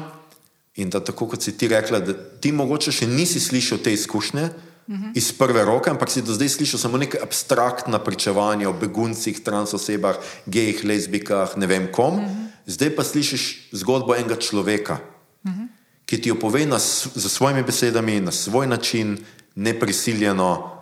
in 0.80 0.90
da 0.90 1.04
tako 1.04 1.28
kot 1.28 1.44
si 1.44 1.52
ti 1.52 1.68
rekla, 1.68 2.00
da 2.00 2.16
ti 2.16 2.52
mogoče 2.52 2.92
še 2.92 3.06
nisi 3.06 3.40
slišal 3.40 3.84
te 3.84 3.92
izkušnje, 3.92 4.48
-hmm. 4.88 5.12
iz 5.14 5.32
prve 5.32 5.64
roke, 5.64 5.90
ampak 5.90 6.10
si 6.10 6.22
do 6.22 6.34
zdaj 6.34 6.48
slišal 6.48 6.80
samo 6.80 6.98
nekaj 6.98 7.20
abstraktna 7.22 7.98
pričevanja 7.98 8.70
o 8.70 8.72
beguncih, 8.72 9.40
transosebah, 9.42 10.16
gejih, 10.46 10.84
lezbikah, 10.84 11.56
ne 11.56 11.66
vem 11.66 11.92
kom. 11.92 12.14
Mm 12.14 12.26
-hmm. 12.26 12.46
Zdaj 12.66 12.96
pa 12.96 13.04
slišiš 13.04 13.68
zgodbo 13.72 14.14
enega 14.14 14.36
človeka, 14.36 14.98
mm 15.42 15.50
-hmm. 15.50 15.66
ki 16.06 16.20
ti 16.20 16.28
jo 16.28 16.34
pove 16.34 16.66
na, 16.66 16.78
z 16.78 17.28
svojimi 17.28 17.62
besedami, 17.62 18.20
na 18.20 18.32
svoj 18.32 18.66
način, 18.66 19.18
neprisiljeno. 19.54 20.72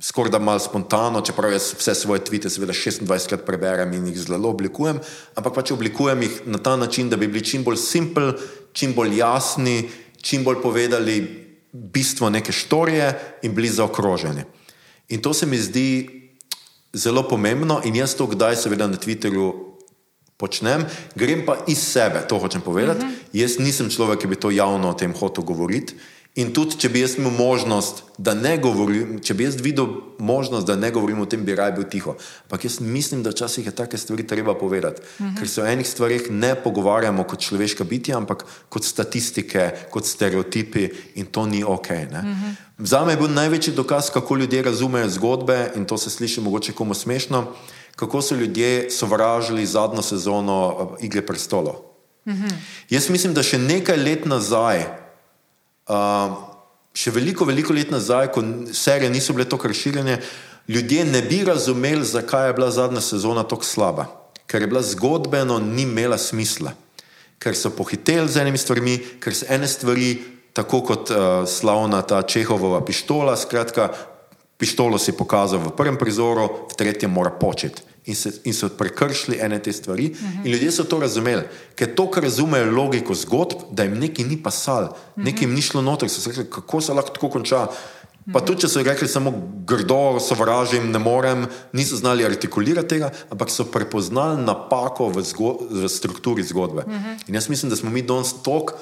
Skoraj 0.00 0.30
da 0.30 0.38
malo 0.38 0.58
spontano, 0.58 1.20
čeprav 1.20 1.52
jaz 1.52 1.72
vse 1.78 1.94
svoje 1.94 2.24
tvite, 2.24 2.50
seveda 2.50 2.72
26krat 2.72 3.46
preberem 3.46 3.92
in 3.92 4.06
jih 4.06 4.18
zelo 4.18 4.48
oblikujem, 4.48 5.00
ampak 5.34 5.54
pač 5.54 5.70
oblikujem 5.70 6.22
jih 6.22 6.40
na 6.46 6.58
ta 6.58 6.76
način, 6.76 7.08
da 7.08 7.16
bi 7.16 7.28
bili 7.28 7.44
čim 7.44 7.64
bolj 7.64 7.76
simpel, 7.76 8.32
čim 8.72 8.92
bolj 8.94 9.16
jasni, 9.16 9.90
čim 10.20 10.44
bolj 10.44 10.62
povedali 10.62 11.43
bistvo 11.74 12.30
neke 12.30 12.52
štorije 12.52 13.38
in 13.42 13.54
bili 13.54 13.68
zaokroženi. 13.68 14.44
In 15.08 15.22
to 15.22 15.34
se 15.34 15.46
mi 15.46 15.58
zdi 15.58 16.20
zelo 16.92 17.28
pomembno, 17.28 17.80
in 17.84 17.96
jaz 17.96 18.14
to 18.14 18.26
kdaj, 18.26 18.56
seveda, 18.56 18.86
na 18.86 18.96
Twitterju 18.96 19.74
počnem, 20.38 20.86
grem 21.14 21.42
pa 21.46 21.58
iz 21.66 21.82
sebe, 21.82 22.22
to 22.28 22.38
hočem 22.38 22.60
povedati. 22.60 22.98
Uh 22.98 23.04
mhm. 23.04 23.14
-huh. 23.14 23.42
Jaz 23.42 23.58
nisem 23.58 23.90
človek, 23.90 24.20
ki 24.20 24.26
bi 24.26 24.36
to 24.36 24.50
javno 24.50 24.90
o 24.90 24.94
tem 24.94 25.14
hotel 25.14 25.44
govoriti. 25.44 25.94
In 26.34 26.48
tudi, 26.50 26.74
če 26.82 26.88
bi 26.90 26.98
jaz 26.98 27.12
imel 27.14 27.30
možnost, 27.30 28.00
da 28.18 28.32
ne 28.34 28.56
govorim, 28.58 29.20
če 29.22 29.36
bi 29.38 29.44
jaz 29.46 29.54
videl 29.62 29.86
možnost, 30.18 30.66
da 30.66 30.74
ne 30.74 30.88
govorim 30.90 31.20
o 31.22 31.26
tem, 31.30 31.44
bi 31.46 31.54
raje 31.54 31.76
bil 31.76 31.84
tiho. 31.86 32.16
Ampak 32.46 32.64
jaz 32.66 32.80
mislim, 32.82 33.20
da 33.22 33.30
včasih 33.30 33.68
je 33.70 33.72
take 33.74 33.98
stvari 33.98 34.26
treba 34.26 34.56
povedati, 34.58 35.02
uh 35.02 35.26
-huh. 35.26 35.36
ker 35.38 35.48
se 35.48 35.62
o 35.62 35.66
enih 35.66 35.86
stvarih 35.86 36.30
ne 36.30 36.54
pogovarjamo 36.54 37.24
kot 37.24 37.38
človeška 37.38 37.84
bitja, 37.84 38.16
ampak 38.16 38.44
kot 38.68 38.84
statistike, 38.84 39.70
kot 39.90 40.06
stereotipi 40.06 40.88
in 41.14 41.26
to 41.26 41.46
ni 41.46 41.62
ok. 41.64 41.88
Uh 41.90 42.18
-huh. 42.18 42.54
Za 42.78 43.04
me 43.04 43.12
je 43.12 43.16
bil 43.16 43.30
največji 43.30 43.74
dokaz, 43.74 44.10
kako 44.10 44.36
ljudje 44.36 44.62
razumejo 44.62 45.08
zgodbe 45.08 45.70
in 45.76 45.84
to 45.84 45.98
se 45.98 46.10
sliši 46.10 46.40
mogoče 46.40 46.72
komu 46.72 46.94
smešno, 46.94 47.46
kako 47.96 48.22
so 48.22 48.34
ljudje 48.34 48.90
sovražili 48.90 49.66
zadnjo 49.66 50.02
sezono 50.02 50.76
eh, 51.00 51.04
Igre 51.04 51.26
prestolov. 51.26 51.74
Uh 52.26 52.34
-huh. 52.34 52.52
Jaz 52.90 53.08
mislim, 53.08 53.34
da 53.34 53.42
še 53.42 53.58
nekaj 53.58 53.96
let 53.96 54.24
nazaj 54.24 55.03
še 56.94 57.12
veliko, 57.12 57.44
veliko 57.44 57.74
let 57.76 57.90
nazaj, 57.92 58.30
ko 58.32 58.42
serije 58.72 59.10
niso 59.10 59.34
bile 59.36 59.48
tako 59.48 59.68
razširjene, 59.68 60.18
ljudje 60.68 61.04
ne 61.04 61.22
bi 61.22 61.42
razumeli, 61.44 62.04
zakaj 62.04 62.48
je 62.48 62.56
bila 62.56 62.70
zadnja 62.70 63.00
sezona 63.00 63.42
tako 63.42 63.64
slaba. 63.64 64.06
Ker 64.46 64.62
je 64.62 64.68
bila 64.68 64.82
zgodbeno, 64.82 65.58
ni 65.58 65.82
imela 65.82 66.18
smisla. 66.18 66.74
Ker 67.38 67.56
so 67.56 67.72
pohiteli 67.74 68.28
z 68.28 68.40
enimi 68.40 68.60
stvarmi, 68.60 68.98
ker 69.20 69.34
so 69.34 69.48
ene 69.52 69.68
stvari, 69.68 70.16
tako 70.54 70.80
kot 70.86 71.10
uh, 71.10 71.42
slavna 71.50 72.02
ta 72.02 72.22
Čehovova 72.22 72.84
pištola, 72.84 73.36
skratka, 73.36 73.88
pištolo 74.56 74.98
si 74.98 75.16
pokazal 75.16 75.58
v 75.60 75.74
prvem 75.76 75.98
prizoru, 75.98 76.68
v 76.70 76.76
tretjem 76.78 77.10
mora 77.10 77.34
početi 77.34 77.93
in, 78.04 78.14
se, 78.14 78.32
in 78.44 78.54
so 78.54 78.68
prekršili 78.68 79.38
ene 79.40 79.58
te 79.62 79.72
stvari. 79.72 80.10
Uh 80.10 80.16
-huh. 80.18 80.44
In 80.44 80.52
ljudje 80.52 80.72
so 80.72 80.84
to 80.84 81.00
razumeli, 81.00 81.42
ker 81.74 81.94
to, 81.94 82.10
kar 82.10 82.22
razumejo 82.22 82.70
logiko 82.70 83.14
zgodb, 83.14 83.60
da 83.70 83.82
jim 83.82 83.98
nekaj 83.98 84.24
ni 84.24 84.42
pasal, 84.42 84.82
uh 84.82 84.90
-huh. 84.90 85.24
nekaj 85.24 85.42
jim 85.42 85.54
ni 85.54 85.62
šlo 85.62 85.82
noter, 85.82 86.08
so 86.08 86.30
rekli, 86.30 86.50
kako 86.50 86.80
se 86.80 86.92
lahko 86.92 87.10
tako 87.10 87.28
konča. 87.28 87.66
Pa 88.32 88.40
tudi, 88.40 88.60
če 88.60 88.68
so 88.68 88.82
rekli 88.82 89.08
samo 89.08 89.32
grdo, 89.66 90.20
sovražim, 90.20 90.90
ne 90.90 90.98
morem, 90.98 91.46
niso 91.72 91.96
znali 91.96 92.24
artikulirati 92.24 92.88
tega, 92.88 93.10
ampak 93.30 93.50
so 93.50 93.64
prepoznali 93.64 94.42
napako 94.42 95.08
v, 95.08 95.22
v 95.70 95.88
strukturi 95.88 96.42
zgodbe. 96.42 96.82
Uh 96.86 96.92
-huh. 96.92 97.28
In 97.28 97.34
jaz 97.34 97.48
mislim, 97.48 97.70
da 97.70 97.76
smo 97.76 97.90
mi 97.90 98.02
danes 98.02 98.34
toliko, 98.42 98.72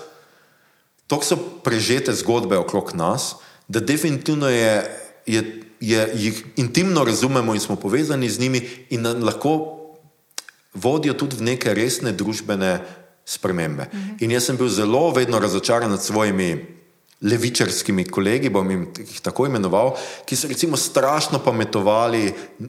toliko 1.06 1.26
so 1.26 1.36
prežete 1.64 2.14
zgodbe 2.14 2.56
okrog 2.56 2.94
nas, 2.94 3.34
da 3.68 3.80
definitivno 3.80 4.48
je. 4.48 4.98
je 5.26 5.62
je, 5.82 6.02
jih 6.14 6.44
intimno 6.56 7.04
razumemo 7.04 7.54
in 7.54 7.60
smo 7.60 7.76
povezani 7.76 8.30
z 8.30 8.40
njimi, 8.40 8.60
in 8.90 9.06
lahko 9.24 9.78
vodijo 10.74 11.14
tudi 11.14 11.36
v 11.36 11.42
neke 11.42 11.74
resne 11.74 12.12
družbene 12.12 12.78
spremembe. 13.24 13.88
Mhm. 13.92 14.16
In 14.20 14.30
jaz 14.30 14.46
sem 14.46 14.56
bil 14.56 14.68
zelo 14.68 15.10
vedno 15.10 15.38
razočaran 15.38 15.90
nad 15.90 16.02
svojimi 16.02 16.81
levičarskimi 17.22 18.04
kolegi, 18.04 18.50
bom 18.50 18.70
jih 18.70 19.20
tako 19.22 19.46
imenoval, 19.46 19.94
ki 20.26 20.36
so 20.36 20.48
recimo 20.50 20.76
strašno 20.76 21.38
pametovali 21.38 22.26
uh, 22.28 22.66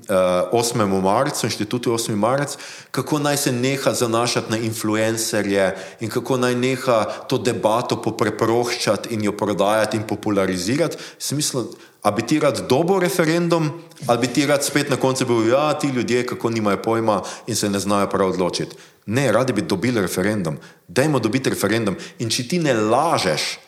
8. 0.53 1.01
marcu, 1.01 1.45
inštitutu 1.47 1.93
8. 1.93 2.15
marec, 2.15 2.57
kako 2.91 3.19
naj 3.19 3.37
se 3.37 3.51
neha 3.51 3.93
zanašati 3.93 4.51
na 4.51 4.57
influencerje 4.57 5.71
in 5.99 6.09
kako 6.09 6.37
naj 6.37 6.55
neha 6.55 7.03
to 7.29 7.37
debato 7.37 8.01
popreproščati 8.01 9.13
in 9.13 9.23
jo 9.23 9.37
prodajati 9.37 9.97
in 9.97 10.07
popularizirati. 10.07 10.97
Smisel, 11.17 11.65
A 12.03 12.11
bi 12.11 12.21
ti 12.27 12.35
rad 12.39 12.67
dobo 12.67 12.99
referendum, 12.99 13.69
ali 14.07 14.19
bi 14.19 14.27
ti 14.27 14.45
rad 14.45 14.63
spet 14.63 14.89
na 14.89 14.97
koncu 14.99 15.25
bil, 15.25 15.47
ja, 15.47 15.73
ti 15.79 15.87
ljudje, 15.87 16.25
kako 16.27 16.49
nimajo 16.49 16.81
pojma 16.83 17.21
in 17.47 17.55
se 17.55 17.69
ne 17.69 17.79
znajo 17.79 18.09
prav 18.11 18.29
odločiti. 18.29 18.75
Ne, 19.05 19.31
radi 19.31 19.53
bi 19.53 19.61
dobili 19.61 20.01
referendum. 20.01 20.57
Dajmo 20.87 21.19
dobiti 21.19 21.49
referendum. 21.49 21.95
In 22.19 22.29
če 22.29 22.47
ti 22.47 22.59
ne 22.59 22.73
lažeš 22.73 23.59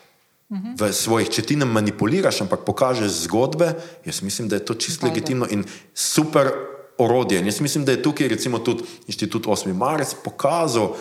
v 0.50 0.92
svojih, 0.94 1.30
če 1.30 1.42
ti 1.42 1.56
ne 1.56 1.66
manipuliraš, 1.66 2.44
ampak 2.46 2.66
pokažeš 2.66 3.26
zgodbe, 3.26 3.74
jaz 4.06 4.22
mislim, 4.22 4.48
da 4.48 4.56
je 4.56 4.66
to 4.66 4.74
čisto 4.74 5.08
legitimno 5.08 5.48
in 5.50 5.66
super 5.94 6.52
orodje. 6.98 7.40
In 7.40 7.50
jaz 7.50 7.60
mislim, 7.60 7.86
da 7.86 7.92
je 7.92 8.04
tukaj 8.04 8.28
recimo 8.28 8.60
tudi 8.60 8.84
inštitut 9.08 9.46
8. 9.46 9.74
marec 9.74 10.14
pokazal 10.24 10.96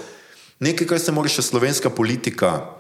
nekaj, 0.60 0.86
kar 0.86 1.00
se 1.00 1.12
mora 1.12 1.28
še 1.28 1.42
slovenska 1.42 1.90
politika 1.90 2.72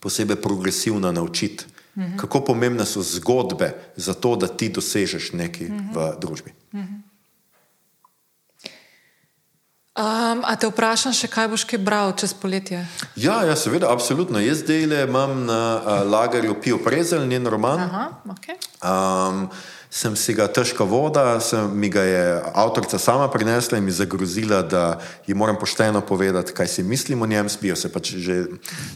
posebej 0.00 0.38
progresivno 0.42 1.12
naučiti. 1.12 1.64
-hmm. 1.96 2.16
Kako 2.16 2.40
pomembne 2.40 2.86
so 2.86 3.02
zgodbe 3.02 3.74
za 3.96 4.14
to, 4.14 4.36
da 4.36 4.46
ti 4.46 4.68
dosežeš 4.68 5.32
nekaj 5.32 5.68
mm 5.68 5.78
-hmm. 5.78 5.94
v 5.94 6.20
družbi. 6.20 6.52
Mm 6.72 6.80
-hmm. 6.80 7.00
Um, 9.96 10.42
a 10.44 10.52
te 10.60 10.68
vprašam, 10.68 11.14
še 11.16 11.24
kaj 11.32 11.46
boš 11.48 11.62
kaj 11.64 11.80
bral 11.80 12.10
čez 12.20 12.34
poletje? 12.36 12.82
Ja, 13.16 13.38
ja 13.48 13.54
seveda, 13.56 13.88
absolutno. 13.88 14.36
Jaz 14.44 14.60
zdaj 14.60 14.84
le 14.90 14.98
imam 15.08 15.46
na 15.48 15.60
uh, 15.80 16.02
lagerju 16.04 16.58
Pijo 16.60 16.76
Prezel, 16.84 17.24
njen 17.24 17.48
roman. 17.48 17.80
Aha, 17.80 18.04
okay. 18.28 18.60
um, 18.84 19.48
sem 19.88 20.12
si 20.20 20.36
ga 20.36 20.50
težko 20.52 20.84
voda, 20.84 21.40
sem, 21.40 21.72
mi 21.72 21.88
ga 21.88 22.04
je 22.04 22.22
avtorica 22.52 23.00
sama 23.00 23.30
prinesla 23.32 23.80
in 23.80 23.88
mi 23.88 23.96
zagrozila, 23.96 24.60
da 24.60 25.00
ji 25.24 25.32
moram 25.32 25.56
pošteno 25.56 26.04
povedati, 26.04 26.52
kaj 26.52 26.68
si 26.68 26.84
mislim 26.84 27.24
o 27.24 27.32
njem, 27.32 27.48
spijo 27.48 27.76
se 27.76 27.88
pač 27.88 28.12
že 28.20 28.42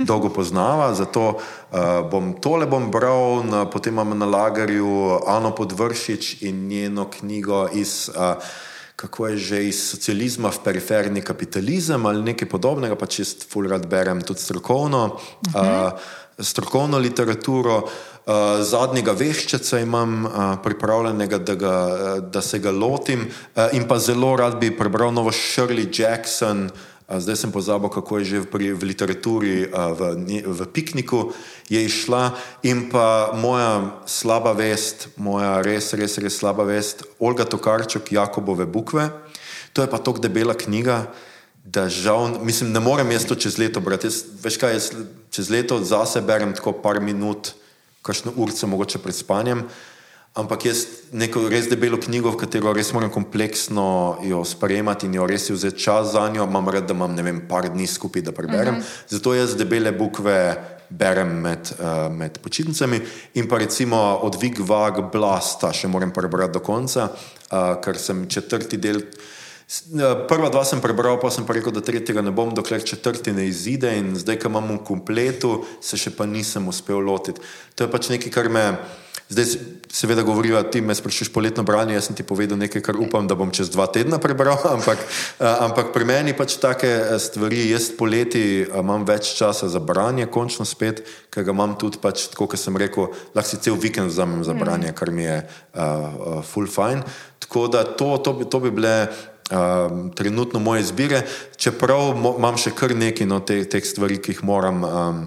dolgo 0.04 0.28
poznava, 0.28 0.92
zato 0.92 1.40
uh, 1.40 2.04
bom 2.12 2.34
tole 2.44 2.68
bom 2.68 2.90
bral, 2.92 3.40
na, 3.48 3.64
potem 3.64 3.96
imam 3.96 4.18
na 4.18 4.28
lagarju 4.28 5.24
Ano 5.24 5.56
Podvršič 5.56 6.42
in 6.44 6.66
njeno 6.68 7.08
knjigo 7.08 7.70
iz 7.72 8.10
uh, 8.12 8.36
kako 9.00 9.32
je 9.32 9.36
že 9.36 9.58
iz 9.72 9.80
socializma 9.80 10.52
v 10.52 10.60
periferni 10.64 11.24
kapitalizem 11.24 12.04
ali 12.06 12.22
nekaj 12.32 12.48
podobnega, 12.48 13.00
pač 13.00 13.22
jaz 13.24 13.32
ful 13.48 13.64
rad 13.64 13.88
berem 13.88 14.20
tudi 14.20 14.44
strokovno. 14.44 15.16
Uh 15.16 15.54
-huh. 15.54 15.92
uh, 15.92 15.98
strokovno 16.40 16.98
literaturo. 16.98 17.88
Uh, 18.20 18.60
zadnjega 18.62 19.12
veščeca 19.12 19.80
imam 19.80 20.24
uh, 20.24 20.32
pripravljenega, 20.62 21.38
da, 21.38 21.54
ga, 21.54 21.74
uh, 21.88 22.30
da 22.30 22.42
se 22.42 22.58
ga 22.58 22.70
lotim, 22.70 23.26
uh, 23.56 23.72
in 23.72 23.88
pa 23.88 23.98
zelo 23.98 24.36
rad 24.36 24.60
bi 24.60 24.76
prebral 24.76 25.12
novo 25.12 25.32
Shirley 25.32 25.88
Jackson, 26.00 26.64
uh, 26.64 26.89
zdaj 27.18 27.36
sem 27.36 27.50
pozabil, 27.50 27.90
kako 27.90 28.18
je 28.18 28.24
že 28.24 28.38
v, 28.46 28.74
v 28.78 28.82
literaturi, 28.86 29.66
v, 29.66 30.00
v 30.46 30.60
pikniku 30.70 31.34
je 31.66 31.82
išla 31.82 32.38
in 32.62 32.86
pa 32.86 33.34
moja 33.34 33.98
slaba 34.06 34.54
vest, 34.54 35.10
moja 35.18 35.58
res, 35.58 35.90
res, 35.98 36.14
res 36.22 36.38
slaba 36.38 36.62
vest, 36.62 37.02
Olga 37.18 37.42
Tokarčuk, 37.42 38.14
Jakobove 38.14 38.62
bukve. 38.70 39.10
To 39.74 39.82
je 39.82 39.90
pa 39.90 39.98
tako 39.98 40.22
debela 40.22 40.54
knjiga, 40.54 41.10
da 41.64 41.88
žal, 41.90 42.38
mislim, 42.42 42.70
ne 42.70 42.80
morem 42.80 43.10
jaz 43.10 43.26
to 43.26 43.34
čez 43.34 43.58
leto 43.58 43.82
brati. 43.82 44.06
Jaz, 44.06 44.22
veš 44.42 44.56
kaj, 44.58 44.72
jaz 44.78 44.86
čez 45.34 45.50
leto 45.50 45.82
zase 45.82 46.22
berem 46.22 46.54
tako 46.54 46.72
par 46.78 47.02
minut, 47.02 47.54
kakšno 48.06 48.32
urco 48.38 48.66
mogoče 48.70 49.02
pred 49.02 49.14
spanjem. 49.14 49.66
Ampak 50.38 50.68
jaz 50.68 50.84
neko 51.10 51.48
res 51.50 51.66
debelo 51.66 51.98
knjigo, 51.98 52.30
v 52.30 52.38
katero 52.38 52.70
res 52.70 52.92
moram 52.94 53.10
kompleksno 53.10 54.20
jo 54.22 54.44
sprejemati 54.46 55.08
in 55.10 55.16
jo 55.18 55.24
res 55.26 55.48
vzeti 55.50 55.82
čas 55.82 56.12
za 56.14 56.28
njo, 56.30 56.46
imam 56.46 56.68
rad, 56.70 56.86
da 56.86 56.94
imam 56.94 57.16
ne 57.16 57.24
vem, 57.26 57.40
par 57.50 57.66
dni 57.66 57.88
skupaj, 57.90 58.22
da 58.22 58.32
preberem. 58.32 58.78
Uh 58.78 58.78
mhm. 58.78 58.86
-huh. 58.86 59.10
Zato 59.10 59.34
jaz 59.34 59.56
debele 59.58 59.92
bukve 59.92 60.54
berem 60.88 61.28
med, 61.40 61.72
uh, 61.78 62.12
med 62.14 62.38
počitnicami 62.38 63.00
in 63.34 63.48
pa 63.48 63.58
recimo 63.58 63.96
odvig 64.22 64.58
vag 64.60 65.10
blasta 65.12 65.72
še 65.72 65.88
moram 65.88 66.10
prebrati 66.10 66.52
do 66.52 66.60
konca, 66.60 67.10
uh, 67.10 67.80
ker 67.82 67.98
sem 67.98 68.26
četrti 68.28 68.76
del. 68.76 69.02
Prva 70.28 70.48
dva 70.50 70.64
sem 70.64 70.80
prebral, 70.80 71.20
pa 71.20 71.30
sem 71.30 71.46
pa 71.46 71.54
rekel, 71.54 71.70
da 71.72 71.80
tretjega 71.80 72.22
ne 72.22 72.30
bom, 72.30 72.54
dokler 72.54 72.82
četrti 72.82 73.32
ne 73.32 73.46
izide, 73.46 73.92
in 73.98 74.16
zdaj, 74.18 74.38
ko 74.42 74.48
imam 74.48 74.72
v 74.74 74.78
kompletu, 74.82 75.64
se 75.80 75.96
še 75.96 76.10
pa 76.10 76.26
nisem 76.26 76.66
uspel 76.68 76.98
lotiti. 76.98 77.40
To 77.74 77.84
je 77.84 77.90
pač 77.90 78.08
nekaj, 78.10 78.32
kar 78.34 78.48
me. 78.48 78.78
Zdaj, 79.30 79.44
seveda, 79.92 80.22
govorijo, 80.22 80.62
ti 80.62 80.80
me 80.80 80.94
sprašuješ 80.94 81.32
poletno 81.32 81.62
branje. 81.62 81.94
Jaz 81.94 82.08
sem 82.08 82.16
ti 82.18 82.22
povedal 82.26 82.58
nekaj, 82.58 82.82
kar 82.82 82.96
upam, 82.98 83.28
da 83.30 83.36
bom 83.38 83.52
čez 83.54 83.70
dva 83.70 83.86
tedna 83.86 84.18
prebral. 84.18 84.58
Ampak, 84.74 84.98
ampak 85.38 85.92
pri 85.94 86.04
meni 86.04 86.34
pač 86.34 86.56
take 86.58 86.90
stvari, 87.22 87.68
jaz 87.70 87.92
poleti 87.94 88.66
imam 88.66 89.06
več 89.06 89.30
časa 89.38 89.70
za 89.70 89.78
branje, 89.78 90.26
končno 90.26 90.66
spet, 90.66 91.04
ker 91.30 91.46
ga 91.46 91.54
imam 91.54 91.78
tudi, 91.78 92.02
pač, 92.02 92.26
tako 92.34 92.50
kot 92.50 92.58
sem 92.58 92.74
rekel, 92.74 93.12
lahko 93.30 93.50
si 93.52 93.62
cel 93.62 93.78
vikend 93.78 94.10
vzamem 94.10 94.42
za 94.42 94.54
branje, 94.58 94.90
kar 94.98 95.14
mi 95.14 95.22
je 95.22 95.38
uh, 95.38 95.78
uh, 95.78 96.42
full 96.42 96.66
fine. 96.66 97.06
Tako 97.38 97.68
da 97.70 97.86
to, 97.86 98.16
to, 98.18 98.34
bi, 98.34 98.50
to 98.50 98.60
bi 98.66 98.74
bile. 98.74 98.96
Um, 99.50 100.12
trenutno 100.14 100.60
moje 100.62 100.84
izbire, 100.84 101.24
čeprav 101.58 102.12
imam 102.14 102.54
še 102.54 102.70
kar 102.70 102.92
nekaj 102.94 103.26
no, 103.26 103.40
teh 103.42 103.64
te 103.66 103.80
stvari, 103.82 104.20
ki 104.22 104.36
jih 104.36 104.44
moram 104.46 104.84
um, 104.86 105.24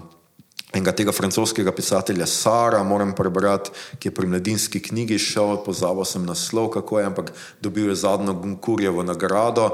enega 0.74 0.92
tega 0.92 1.12
francoskega 1.12 1.72
pisatelja 1.72 2.26
Sara, 2.26 2.82
moram 2.82 3.14
prebrati, 3.14 3.70
ki 3.98 4.08
je 4.08 4.14
pri 4.14 4.26
mladinski 4.26 4.82
knjigi 4.82 5.18
šel, 5.18 5.56
pozabil 5.64 6.04
sem 6.04 6.26
naslov, 6.26 6.72
kako 6.74 6.98
je, 6.98 7.06
ampak 7.06 7.32
dobil 7.62 7.88
je 7.92 8.00
zadnjo 8.02 8.34
Gunkurjevo 8.34 9.02
nagrado. 9.02 9.70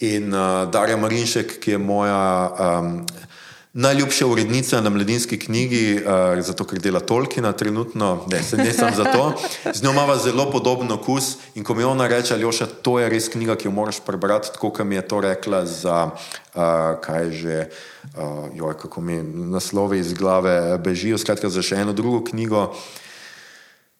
In 0.00 0.32
uh, 0.34 0.64
Darja 0.70 0.96
Marinšek, 0.96 1.58
ki 1.60 1.74
je 1.74 1.78
moja 1.78 2.22
um, 2.48 3.02
najljubša 3.78 4.26
urednica 4.26 4.80
na 4.80 4.90
mladinski 4.90 5.38
knjigi, 5.38 6.00
uh, 6.02 6.42
zato 6.42 6.64
ker 6.66 6.80
dela 6.82 7.00
Tolkiena 7.00 7.52
trenutno, 7.52 8.24
ne, 8.26 8.40
ne 8.64 8.72
sem 8.72 8.94
za 8.96 9.04
to. 9.04 9.32
Z 9.74 9.82
njo 9.82 9.92
ima 9.94 10.16
zelo 10.16 10.50
podoben 10.50 10.90
okus 10.92 11.36
in 11.54 11.64
ko 11.64 11.74
mi 11.74 11.84
ona 11.84 12.08
reče, 12.08 12.34
Aljoša, 12.34 12.66
to 12.82 12.98
je 12.98 13.08
res 13.08 13.28
knjiga, 13.30 13.54
ki 13.56 13.68
jo 13.68 13.72
moraš 13.72 14.00
prebrati, 14.06 14.50
tako 14.52 14.72
kot 14.74 14.86
mi 14.86 14.98
je 14.98 15.06
to 15.08 15.20
rekla 15.20 15.64
za, 15.66 16.10
uh, 16.10 16.62
kaj 17.00 17.30
že, 17.30 17.68
uh, 18.16 18.50
joj, 18.54 18.74
kako 18.82 19.00
mi 19.00 19.22
naslovi 19.22 19.98
iz 19.98 20.12
glave 20.12 20.78
bežijo, 20.78 21.18
skratka 21.18 21.48
za 21.48 21.62
še 21.62 21.78
eno 21.78 21.94
drugo 21.94 22.24
knjigo. 22.24 22.72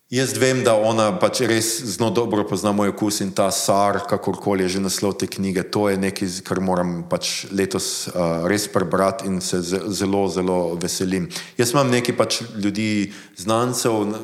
Jaz 0.09 0.39
vem, 0.41 0.63
da 0.65 0.73
ona 0.73 1.11
pač 1.21 1.43
res 1.45 1.67
zelo 1.85 2.07
dobro 2.17 2.41
pozna 2.49 2.71
moj 2.73 2.95
okus 2.95 3.19
in 3.21 3.29
ta 3.29 3.51
sar, 3.53 3.99
kakorkoli 4.09 4.65
je 4.65 4.79
že 4.79 4.81
naslov 4.81 5.19
te 5.21 5.27
knjige, 5.29 5.67
to 5.69 5.83
je 5.93 5.99
nekaj, 6.01 6.31
kar 6.49 6.63
moram 6.65 7.03
pač 7.05 7.45
letos 7.53 8.09
uh, 8.09 8.49
res 8.49 8.65
prebrati 8.73 9.29
in 9.29 9.43
se 9.45 9.61
zelo, 9.61 10.23
zelo 10.33 10.79
veselim. 10.81 11.27
Jaz 11.61 11.75
imam 11.77 11.93
nekaj 11.93 12.17
pač 12.17 12.39
ljudi, 12.57 13.13
znancev, 13.37 14.17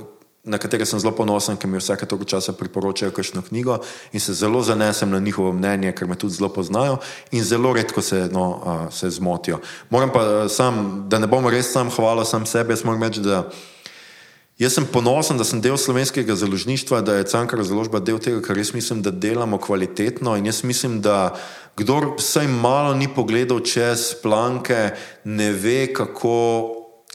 na 0.49 0.57
katere 0.57 0.89
sem 0.89 1.05
zelo 1.05 1.13
ponosen, 1.13 1.61
ki 1.61 1.69
mi 1.69 1.77
vsake 1.77 2.09
toliko 2.09 2.31
časa 2.33 2.57
priporočajo 2.57 3.13
kakšno 3.13 3.45
knjigo 3.45 3.77
in 4.17 4.25
se 4.25 4.33
zelo 4.33 4.65
zanesem 4.65 5.13
na 5.13 5.21
njihovo 5.21 5.53
mnenje, 5.53 5.93
ker 5.93 6.09
me 6.09 6.17
tudi 6.17 6.39
zelo 6.41 6.49
poznajo 6.49 6.97
in 7.29 7.45
zelo 7.45 7.77
redko 7.77 8.01
se, 8.01 8.25
no, 8.33 8.49
uh, 8.57 8.89
se 8.89 9.13
zmotijo. 9.13 9.61
Moram 9.93 10.17
pa 10.17 10.25
uh, 10.25 10.49
sam, 10.49 11.05
da 11.13 11.21
ne 11.21 11.29
bom 11.29 11.45
res 11.45 11.77
sam 11.77 11.93
hvala 11.93 12.25
sam 12.25 12.49
sebe, 12.49 12.73
jaz 12.73 12.89
moram 12.89 13.05
reči, 13.05 13.21
da 13.21 13.45
Jaz 14.55 14.77
sem 14.77 14.85
ponosen, 14.87 15.35
da 15.35 15.43
sem 15.43 15.59
del 15.59 15.75
slovenskega 15.75 16.37
založništva, 16.39 17.01
da 17.03 17.17
je 17.19 17.27
Cankar 17.27 17.59
založba 17.67 17.99
del 17.99 18.21
tega, 18.23 18.39
kar 18.39 18.59
jaz 18.59 18.71
mislim, 18.75 19.01
da 19.03 19.11
delamo 19.11 19.59
kvalitetno. 19.59 20.37
In 20.39 20.47
jaz 20.47 20.63
mislim, 20.63 21.01
da 21.03 21.35
kdor 21.77 22.13
vsaj 22.21 22.47
malo 22.47 22.93
ni 22.95 23.09
pogledal 23.11 23.59
čez 23.67 24.13
planke, 24.23 24.93
ne 25.25 25.49
ve, 25.53 25.89
kako 25.91 26.37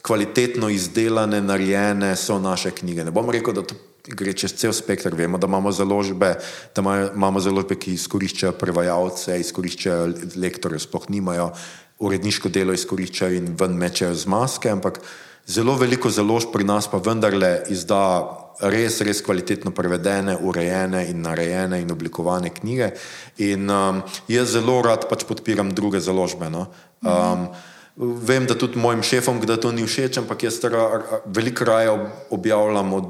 kvalitetno 0.02 0.68
izdelane, 0.68 1.40
narejene 1.40 2.12
so 2.16 2.36
naše 2.38 2.74
knjige. 2.76 3.08
Ne 3.08 3.10
bom 3.10 3.32
rekel, 3.32 3.56
da 3.56 3.64
to 3.64 3.74
gre 4.04 4.36
čez 4.36 4.52
cel 4.60 4.76
spektr. 4.76 5.16
Vemo, 5.16 5.40
da 5.40 5.48
imamo 5.48 5.72
založbe, 5.72 6.34
da 6.76 6.84
imamo 7.14 7.40
založbe, 7.40 7.80
ki 7.80 7.96
izkoriščajo 7.96 8.52
prevajalce, 8.60 9.40
izkoriščajo 9.40 10.12
lektorje, 10.36 10.84
sploh 10.84 11.08
nimajo 11.08 11.54
uredniško 12.04 12.52
delo, 12.52 12.76
izkoriščajo 12.76 13.40
in 13.40 13.50
ven 13.56 13.80
mečejo 13.80 14.12
z 14.12 14.28
maske. 14.28 14.68
Ampak 14.76 15.00
Zelo 15.46 15.74
veliko 15.76 16.10
založb 16.10 16.52
pri 16.52 16.64
nas 16.64 16.86
pa 16.90 17.00
vendarle 17.02 17.64
izda 17.72 18.00
res, 18.60 19.00
res 19.00 19.22
kvalitetno 19.24 19.72
prevedene, 19.74 20.36
urejene 20.36 21.06
in 21.10 21.22
narejene 21.24 21.80
in 21.80 21.90
oblikovane 21.90 22.52
knjige. 22.54 22.92
In 23.46 23.70
um, 23.70 24.02
jaz 24.28 24.54
zelo 24.54 24.80
rad 24.84 25.08
pač 25.10 25.24
podpiram 25.28 25.72
druge 25.74 26.00
založbe. 26.00 26.50
No? 26.52 26.68
Um, 27.00 27.48
vem, 27.96 28.46
da 28.46 28.54
tudi 28.58 28.78
mojim 28.80 29.02
šefom, 29.02 29.40
da 29.48 29.56
to 29.60 29.72
ni 29.72 29.86
všeč, 29.88 30.20
ampak 30.22 30.44
jaz 30.44 30.60
veliko 31.26 31.64
raje 31.64 31.96
objavljam 32.30 32.94
o 32.94 33.00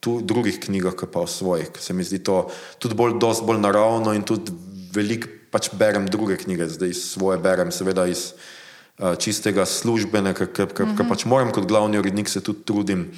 drugih 0.00 0.60
knjigah, 0.62 0.96
pa 1.12 1.26
o 1.26 1.26
svojih. 1.26 1.74
Se 1.78 1.92
mi 1.92 2.06
zdi 2.06 2.22
to 2.24 2.46
tudi 2.78 2.94
bolj, 2.94 3.18
bolj 3.20 3.60
naravno 3.60 4.14
in 4.16 4.22
tudi 4.22 4.54
veliko 4.94 5.28
pač 5.50 5.68
berem 5.74 6.06
druge 6.06 6.38
knjige, 6.38 6.70
zdaj 6.70 6.94
svoje 6.94 7.38
berem, 7.42 7.74
seveda 7.74 8.06
iz 8.06 8.32
čistega 9.18 9.66
službenega, 9.66 10.46
ker 10.46 10.66
mm 10.66 10.96
-hmm. 10.96 11.08
pač 11.08 11.24
moram 11.24 11.52
kot 11.52 11.66
glavni 11.66 11.98
urednik 11.98 12.28
se 12.28 12.40
tudi 12.40 12.64
trudim. 12.64 13.10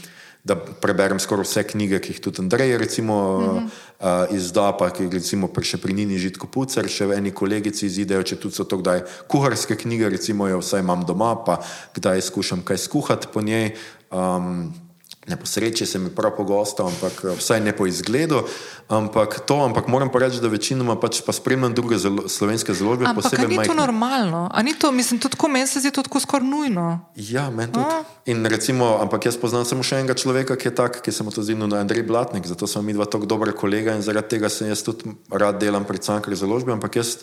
Da 0.44 0.56
preberem 0.56 1.20
skoraj 1.22 1.44
vse 1.44 1.62
knjige, 1.62 2.00
ki 2.02 2.12
jih 2.12 2.20
tudi 2.20 2.42
Andrej 2.42 2.78
recimo, 2.78 3.38
mm 3.38 3.44
-hmm. 3.44 3.68
uh, 4.28 4.36
izda, 4.36 4.72
pa 4.72 4.90
recimo 5.12 5.48
še 5.62 5.78
pri 5.78 5.92
Nini 5.92 6.18
Žitko 6.18 6.46
Pucer, 6.46 6.88
še 6.88 7.06
v 7.06 7.12
eni 7.12 7.30
kolegici 7.30 7.86
izidejo, 7.86 8.22
če 8.22 8.36
tudi 8.36 8.54
so 8.54 8.64
to 8.64 8.78
kdaj 8.78 9.02
kuharske 9.28 9.76
knjige, 9.76 10.08
recimo 10.08 10.48
jo 10.48 10.58
vsaj 10.58 10.80
imam 10.80 11.04
doma, 11.06 11.44
pa 11.44 11.62
kdaj 11.94 12.20
skušam 12.20 12.62
kaj 12.62 12.78
skuhati 12.78 13.28
po 13.32 13.40
njej. 13.42 13.74
Um, 14.10 14.74
Ne 15.28 15.36
po 15.38 15.46
sreči 15.46 15.86
se 15.86 15.98
mi 15.98 16.10
prav 16.10 16.34
pogosto, 16.36 16.82
ampak 16.82 17.24
eh, 17.24 17.36
vsaj 17.38 17.60
ne 17.60 17.70
po 17.76 17.86
izgledu. 17.86 18.42
Ampak 18.90 19.46
to, 19.46 19.54
ampak 19.62 19.86
moram 19.86 20.10
pa 20.10 20.18
reči, 20.18 20.40
da 20.42 20.50
večinoma 20.50 20.96
pač 20.98 21.20
pa 21.22 21.30
spremljam 21.32 21.74
druge 21.74 21.98
zelo, 21.98 22.26
slovenske 22.28 22.74
založbe. 22.74 23.06
Ampak 23.06 23.30
ni 23.38 23.54
to 23.54 23.54
majhne. 23.54 23.74
normalno, 23.74 24.50
a 24.50 24.62
ni 24.62 24.74
to, 24.74 24.90
mislim, 24.90 25.22
tudi 25.22 25.38
ko 25.38 25.46
meni 25.48 25.70
se 25.70 25.78
zdi 25.80 25.94
to 25.94 26.02
tako 26.02 26.20
skoraj 26.20 26.48
nujno. 26.48 27.06
Ja, 27.14 27.50
meni 27.54 27.70
tudi. 27.72 27.86
In 28.34 28.42
recimo, 28.46 28.98
ampak 28.98 29.30
jaz 29.30 29.38
poznam 29.38 29.62
samo 29.62 29.86
še 29.86 30.02
enega 30.02 30.18
človeka, 30.18 30.58
ki 30.58 30.68
je 30.68 30.74
tak, 30.74 30.98
ki 31.06 31.14
se 31.14 31.22
mu 31.22 31.30
to 31.30 31.46
zdi, 31.46 31.54
no, 31.54 31.70
Andrej 31.70 32.02
Blatnik, 32.02 32.42
zato 32.50 32.66
smo 32.66 32.82
mi 32.82 32.90
dva 32.90 33.06
tako 33.06 33.30
dobra 33.30 33.54
kolega 33.54 33.94
in 33.94 34.02
zaradi 34.02 34.34
tega 34.34 34.50
sem 34.50 34.74
jaz 34.74 34.82
tudi 34.82 35.14
rad 35.30 35.62
delam 35.62 35.86
pri 35.86 36.02
Cankari 36.02 36.34
založbi, 36.34 36.74
ampak 36.74 36.98
jaz 36.98 37.22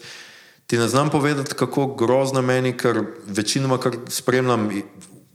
ti 0.72 0.80
ne 0.80 0.88
znam 0.88 1.12
povedati, 1.12 1.52
kako 1.52 2.00
grozno 2.00 2.40
meni, 2.42 2.72
ker 2.78 3.04
večinoma, 3.28 3.76
kar 3.76 4.00
spremljam, 4.08 4.70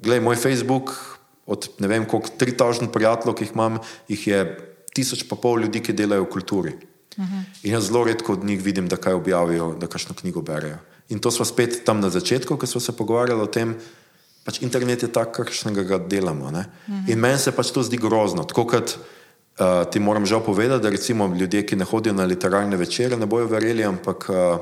gledaj, 0.01 0.25
moj 0.25 0.41
Facebook, 0.41 1.14
od 1.47 1.69
ne 1.79 1.89
vem, 1.89 2.07
koliko 2.09 2.29
3000 2.41 2.89
prijateljev, 2.93 3.37
ki 3.37 3.45
jih 3.45 3.53
imam, 3.55 3.79
jih 4.09 4.27
je 4.27 4.41
tisoč 4.95 5.27
pa 5.29 5.37
pol 5.37 5.65
ljudi, 5.65 5.83
ki 5.83 5.93
delajo 5.93 6.25
v 6.25 6.31
kulturi. 6.31 6.73
Uh 7.17 7.25
-huh. 7.25 7.43
In 7.63 7.73
jaz 7.73 7.87
zelo 7.87 8.05
redko 8.05 8.33
od 8.33 8.45
njih 8.45 8.63
vidim, 8.63 8.89
da 8.89 8.97
kaj 8.97 9.13
objavijo, 9.13 9.75
da 9.81 9.87
kakšno 9.87 10.15
knjigo 10.15 10.43
berejo. 10.43 10.79
In 11.09 11.19
to 11.19 11.31
smo 11.31 11.45
spet 11.45 11.85
tam 11.85 12.01
na 12.01 12.11
začetku, 12.11 12.57
ko 12.57 12.67
smo 12.67 12.81
se 12.81 12.97
pogovarjali 12.97 13.43
o 13.43 13.47
tem, 13.47 13.77
pač 14.45 14.63
internet 14.63 15.03
je 15.03 15.13
tak, 15.13 15.37
kakšnega 15.37 15.83
ga 15.83 15.99
delamo. 15.99 16.45
Uh 16.45 16.51
-huh. 16.51 17.11
In 17.11 17.19
meni 17.19 17.39
se 17.39 17.53
pač 17.53 17.71
to 17.71 17.83
zdi 17.83 17.97
grozno. 17.97 18.45
Tako 18.45 18.67
kot 18.67 18.99
uh, 19.59 19.91
ti 19.91 20.01
moram 20.01 20.27
žal 20.27 20.45
povedati, 20.45 20.83
da 20.83 20.91
recimo 20.91 21.37
ljudje, 21.37 21.67
ki 21.67 21.77
ne 21.77 21.85
hodijo 21.85 22.13
na 22.13 22.25
literarne 22.25 22.77
večere, 22.77 23.17
ne 23.17 23.27
bojo 23.27 23.47
verjeli, 23.47 23.85
ampak 23.85 24.29
uh, 24.29 24.59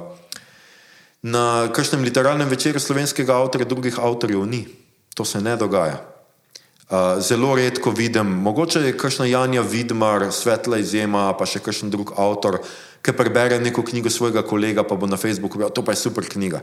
na 1.23 1.69
kakšnem 1.73 2.03
literarnem 2.03 2.49
večeru 2.49 2.81
slovenskega 2.81 3.37
avtorja 3.37 3.65
drugih 3.69 3.99
avtorjev 3.99 4.47
ni. 4.47 4.67
To 5.15 5.25
se 5.25 5.41
ne 5.41 5.57
dogaja 5.57 6.12
zelo 7.21 7.55
redko 7.57 7.91
vidim, 7.91 8.27
mogoče 8.27 8.81
je 8.81 8.97
kakšna 8.97 9.27
Janja 9.27 9.61
Vidmar, 9.61 10.27
svetla 10.33 10.79
izjema, 10.79 11.31
pa 11.39 11.47
še 11.49 11.63
kakšen 11.65 11.91
drug 11.91 12.13
avtor, 12.21 12.61
ki 13.03 13.15
prebere 13.17 13.61
neko 13.61 13.83
knjigo 13.83 14.11
svojega 14.13 14.43
kolega, 14.45 14.85
pa 14.85 14.97
bo 14.97 15.09
na 15.09 15.17
Facebooku 15.17 15.59
rekel: 15.59 15.73
To 15.73 15.85
pa 15.85 15.97
je 15.97 16.03
super 16.05 16.29
knjiga. 16.29 16.61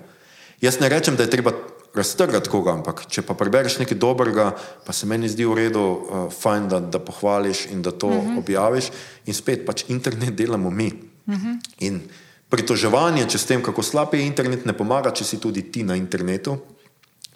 Jaz 0.61 0.79
ne 0.79 0.89
rečem, 0.89 1.15
da 1.15 1.25
je 1.25 1.33
treba 1.33 1.53
raztrgati 1.95 2.49
koga, 2.49 2.75
ampak 2.77 3.07
če 3.09 3.23
pa 3.25 3.33
prebereš 3.33 3.79
nekaj 3.81 3.97
dobrega, 3.97 4.51
pa 4.85 4.93
se 4.93 5.09
meni 5.09 5.29
zdi 5.29 5.47
v 5.49 5.55
redu, 5.57 5.81
uh, 5.81 6.25
fajn, 6.29 6.69
da, 6.69 6.79
da 6.79 7.01
pohvališ 7.01 7.65
in 7.73 7.81
da 7.81 7.91
to 7.91 8.07
uh 8.07 8.13
-huh. 8.13 8.39
objaviš. 8.39 8.91
In 9.25 9.33
spet 9.33 9.65
pač 9.65 9.85
internet 9.87 10.35
delamo 10.35 10.69
mi. 10.69 10.93
Uh 11.25 11.35
-huh. 11.35 11.99
Pritoževanje 12.49 13.25
čez 13.29 13.45
tem, 13.45 13.63
kako 13.63 13.83
slab 13.83 14.13
je 14.13 14.25
internet, 14.25 14.65
ne 14.65 14.73
pomaga, 14.73 15.11
če 15.11 15.23
si 15.23 15.37
tudi 15.37 15.71
ti 15.71 15.83
na 15.83 15.95
internetu 15.95 16.57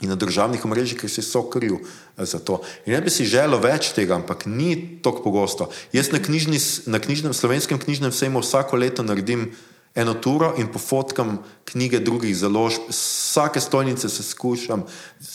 in 0.03 0.11
na 0.11 0.19
državnih 0.19 0.65
omrežjih, 0.65 0.99
ker 0.99 1.09
si 1.09 1.23
so 1.23 1.45
kriv 1.49 1.79
eh, 1.79 2.25
za 2.27 2.39
to. 2.39 2.59
In 2.85 2.93
ne 2.93 3.01
bi 3.01 3.11
si 3.13 3.25
želel 3.25 3.61
več 3.63 3.93
tega, 3.95 4.19
ampak 4.19 4.45
ni 4.45 4.99
tako 5.01 5.23
pogosto. 5.23 5.69
Jaz 5.95 6.11
na, 6.11 6.19
knjižni, 6.19 6.59
na 6.91 6.99
knjižnem, 6.99 7.33
slovenskem 7.33 7.79
knjižnem 7.79 8.11
sejmu 8.11 8.43
vsako 8.43 8.77
leto 8.83 9.03
naredim 9.03 9.53
eno 9.95 10.13
turo 10.13 10.53
in 10.57 10.67
pofotkam 10.67 11.37
knjige 11.65 11.99
drugih 11.99 12.35
založb. 12.37 12.89
Vsake 12.89 13.61
stojnice 13.61 14.09
se 14.09 14.23
skušam, 14.23 14.83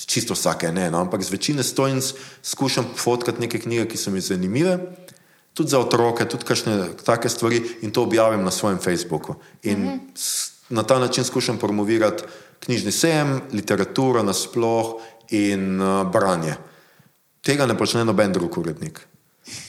čisto 0.06 0.34
vsake 0.34 0.72
ne, 0.72 0.90
no, 0.90 1.00
ampak 1.00 1.22
z 1.22 1.30
večine 1.30 1.62
stojnic 1.62 2.12
skušam 2.42 2.84
pofotkati 2.92 3.40
neke 3.40 3.58
knjige, 3.58 3.88
ki 3.88 3.96
so 3.96 4.10
mi 4.10 4.20
zanimive. 4.20 4.78
Tudi 5.54 5.70
za 5.70 5.78
otroke, 5.78 6.26
tudi 6.28 6.44
kakšne 6.44 6.98
take 7.02 7.28
stvari, 7.28 7.62
in 7.82 7.90
to 7.90 8.02
objavim 8.02 8.44
na 8.44 8.50
svojem 8.50 8.78
Facebooku. 8.78 9.34
In 9.62 9.78
mm 9.78 9.86
-hmm. 9.86 10.50
na 10.68 10.82
ta 10.82 10.98
način 10.98 11.24
skušam 11.24 11.58
promovirati 11.58 12.22
knjižni 12.64 12.92
sejem, 12.92 13.40
literaturo 13.52 14.22
nasploh 14.22 14.98
in 15.30 15.80
uh, 15.80 16.02
branje. 16.12 16.56
Tega 17.44 17.66
ne 17.66 17.76
počne 17.78 18.04
noben 18.04 18.32
drug 18.32 18.58
urednik. 18.58 19.00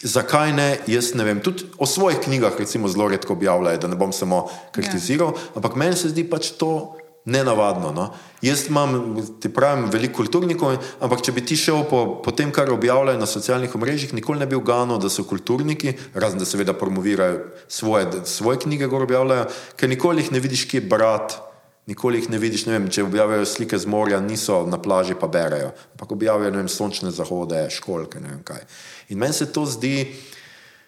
Zakaj 0.04 0.54
ne, 0.54 0.70
jaz 0.88 1.14
ne 1.16 1.24
vem. 1.24 1.40
Tudi 1.44 1.68
o 1.78 1.88
svojih 1.88 2.20
knjigah, 2.20 2.56
recimo, 2.60 2.88
zelo 2.92 3.08
redko 3.08 3.34
objavljajo, 3.34 3.78
da 3.78 3.88
ne 3.88 3.96
bom 3.96 4.12
samo 4.14 4.48
kritiziral, 4.76 5.32
ja. 5.36 5.52
ampak 5.56 5.76
meni 5.76 5.96
se 5.96 6.12
zdi 6.12 6.26
pač 6.28 6.52
to 6.60 6.98
nenavadno. 7.26 7.92
No? 7.96 8.10
Jaz 8.42 8.66
imam, 8.68 9.20
ti 9.42 9.52
pravim, 9.54 9.90
veliko 9.92 10.22
kulturnikov, 10.22 10.78
ampak 11.04 11.24
če 11.24 11.36
bi 11.36 11.44
ti 11.46 11.58
šel 11.60 11.84
po, 11.90 12.20
po 12.24 12.34
tem, 12.36 12.52
kar 12.56 12.72
objavljajo 12.74 13.20
na 13.20 13.28
socialnih 13.30 13.76
omrežjih, 13.76 14.16
nikoli 14.18 14.40
ne 14.40 14.48
bi 14.50 14.58
uganil, 14.60 15.00
da 15.00 15.12
so 15.12 15.24
kulturniki, 15.28 15.96
razen 16.16 16.40
da 16.40 16.48
seveda 16.48 16.74
promovirajo 16.74 17.44
svoje, 17.68 18.24
svoje 18.26 18.64
knjige, 18.66 18.88
gor 18.92 19.06
objavljajo, 19.08 19.48
ker 19.80 19.92
nikoli 19.92 20.26
jih 20.26 20.34
ne 20.36 20.44
vidiš, 20.44 20.66
kje 20.72 20.88
brati. 20.88 21.46
Nikoli 21.90 22.20
jih 22.20 22.30
ne 22.30 22.38
vidiš, 22.38 22.68
ne 22.68 22.76
vem, 22.76 22.86
če 22.94 23.02
objavljajo 23.08 23.48
slike 23.50 23.78
z 23.82 23.90
morja, 23.90 24.20
niso 24.22 24.62
na 24.70 24.78
plaži, 24.78 25.16
pa 25.18 25.26
berajo. 25.32 25.72
Ampak 25.96 26.12
objavljajo 26.14 26.54
vem, 26.54 26.68
sončne 26.70 27.10
zahode, 27.10 27.64
školke, 27.74 28.22
ne 28.22 28.36
vem 28.36 28.44
kaj. 28.46 28.62
In 29.10 29.18
meni 29.18 29.34
se 29.34 29.48
to 29.50 29.66
zdi 29.66 30.06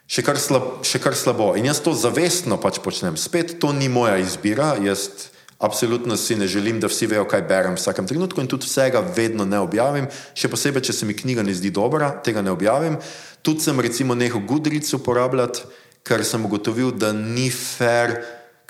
še 0.06 0.22
kar, 0.22 0.38
slab, 0.38 0.84
še 0.86 1.02
kar 1.02 1.18
slabo. 1.18 1.56
In 1.58 1.66
jaz 1.66 1.82
to 1.82 1.96
zavestno 1.98 2.60
pač 2.62 2.78
počnem. 2.86 3.18
Spet 3.18 3.58
to 3.58 3.72
ni 3.74 3.90
moja 3.90 4.20
izbira. 4.22 4.76
Jaz 4.84 5.32
absolutno 5.62 6.18
si 6.22 6.38
ne 6.38 6.46
želim, 6.52 6.78
da 6.84 6.90
vsi 6.92 7.10
vejo, 7.10 7.26
kaj 7.30 7.48
berem 7.50 7.78
v 7.78 7.82
vsakem 7.82 8.06
trenutku 8.10 8.42
in 8.42 8.50
tudi 8.52 8.70
vsega 8.70 9.02
vedno 9.16 9.48
ne 9.50 9.58
objavim. 9.62 10.06
Še 10.38 10.52
posebej, 10.54 10.86
če 10.86 10.98
se 11.00 11.10
mi 11.10 11.18
knjiga 11.18 11.46
ne 11.46 11.56
zdi 11.58 11.74
dobra, 11.74 12.12
tega 12.26 12.46
ne 12.46 12.54
objavim. 12.54 13.00
Tudi 13.42 13.66
sem 13.66 13.82
recimo 13.82 14.14
nehal 14.14 14.46
Goodreads 14.46 14.94
uporabljati, 14.98 15.66
ker 16.06 16.22
sem 16.26 16.46
ugotovil, 16.46 16.94
da 16.94 17.10
ni 17.10 17.50
fair 17.50 18.20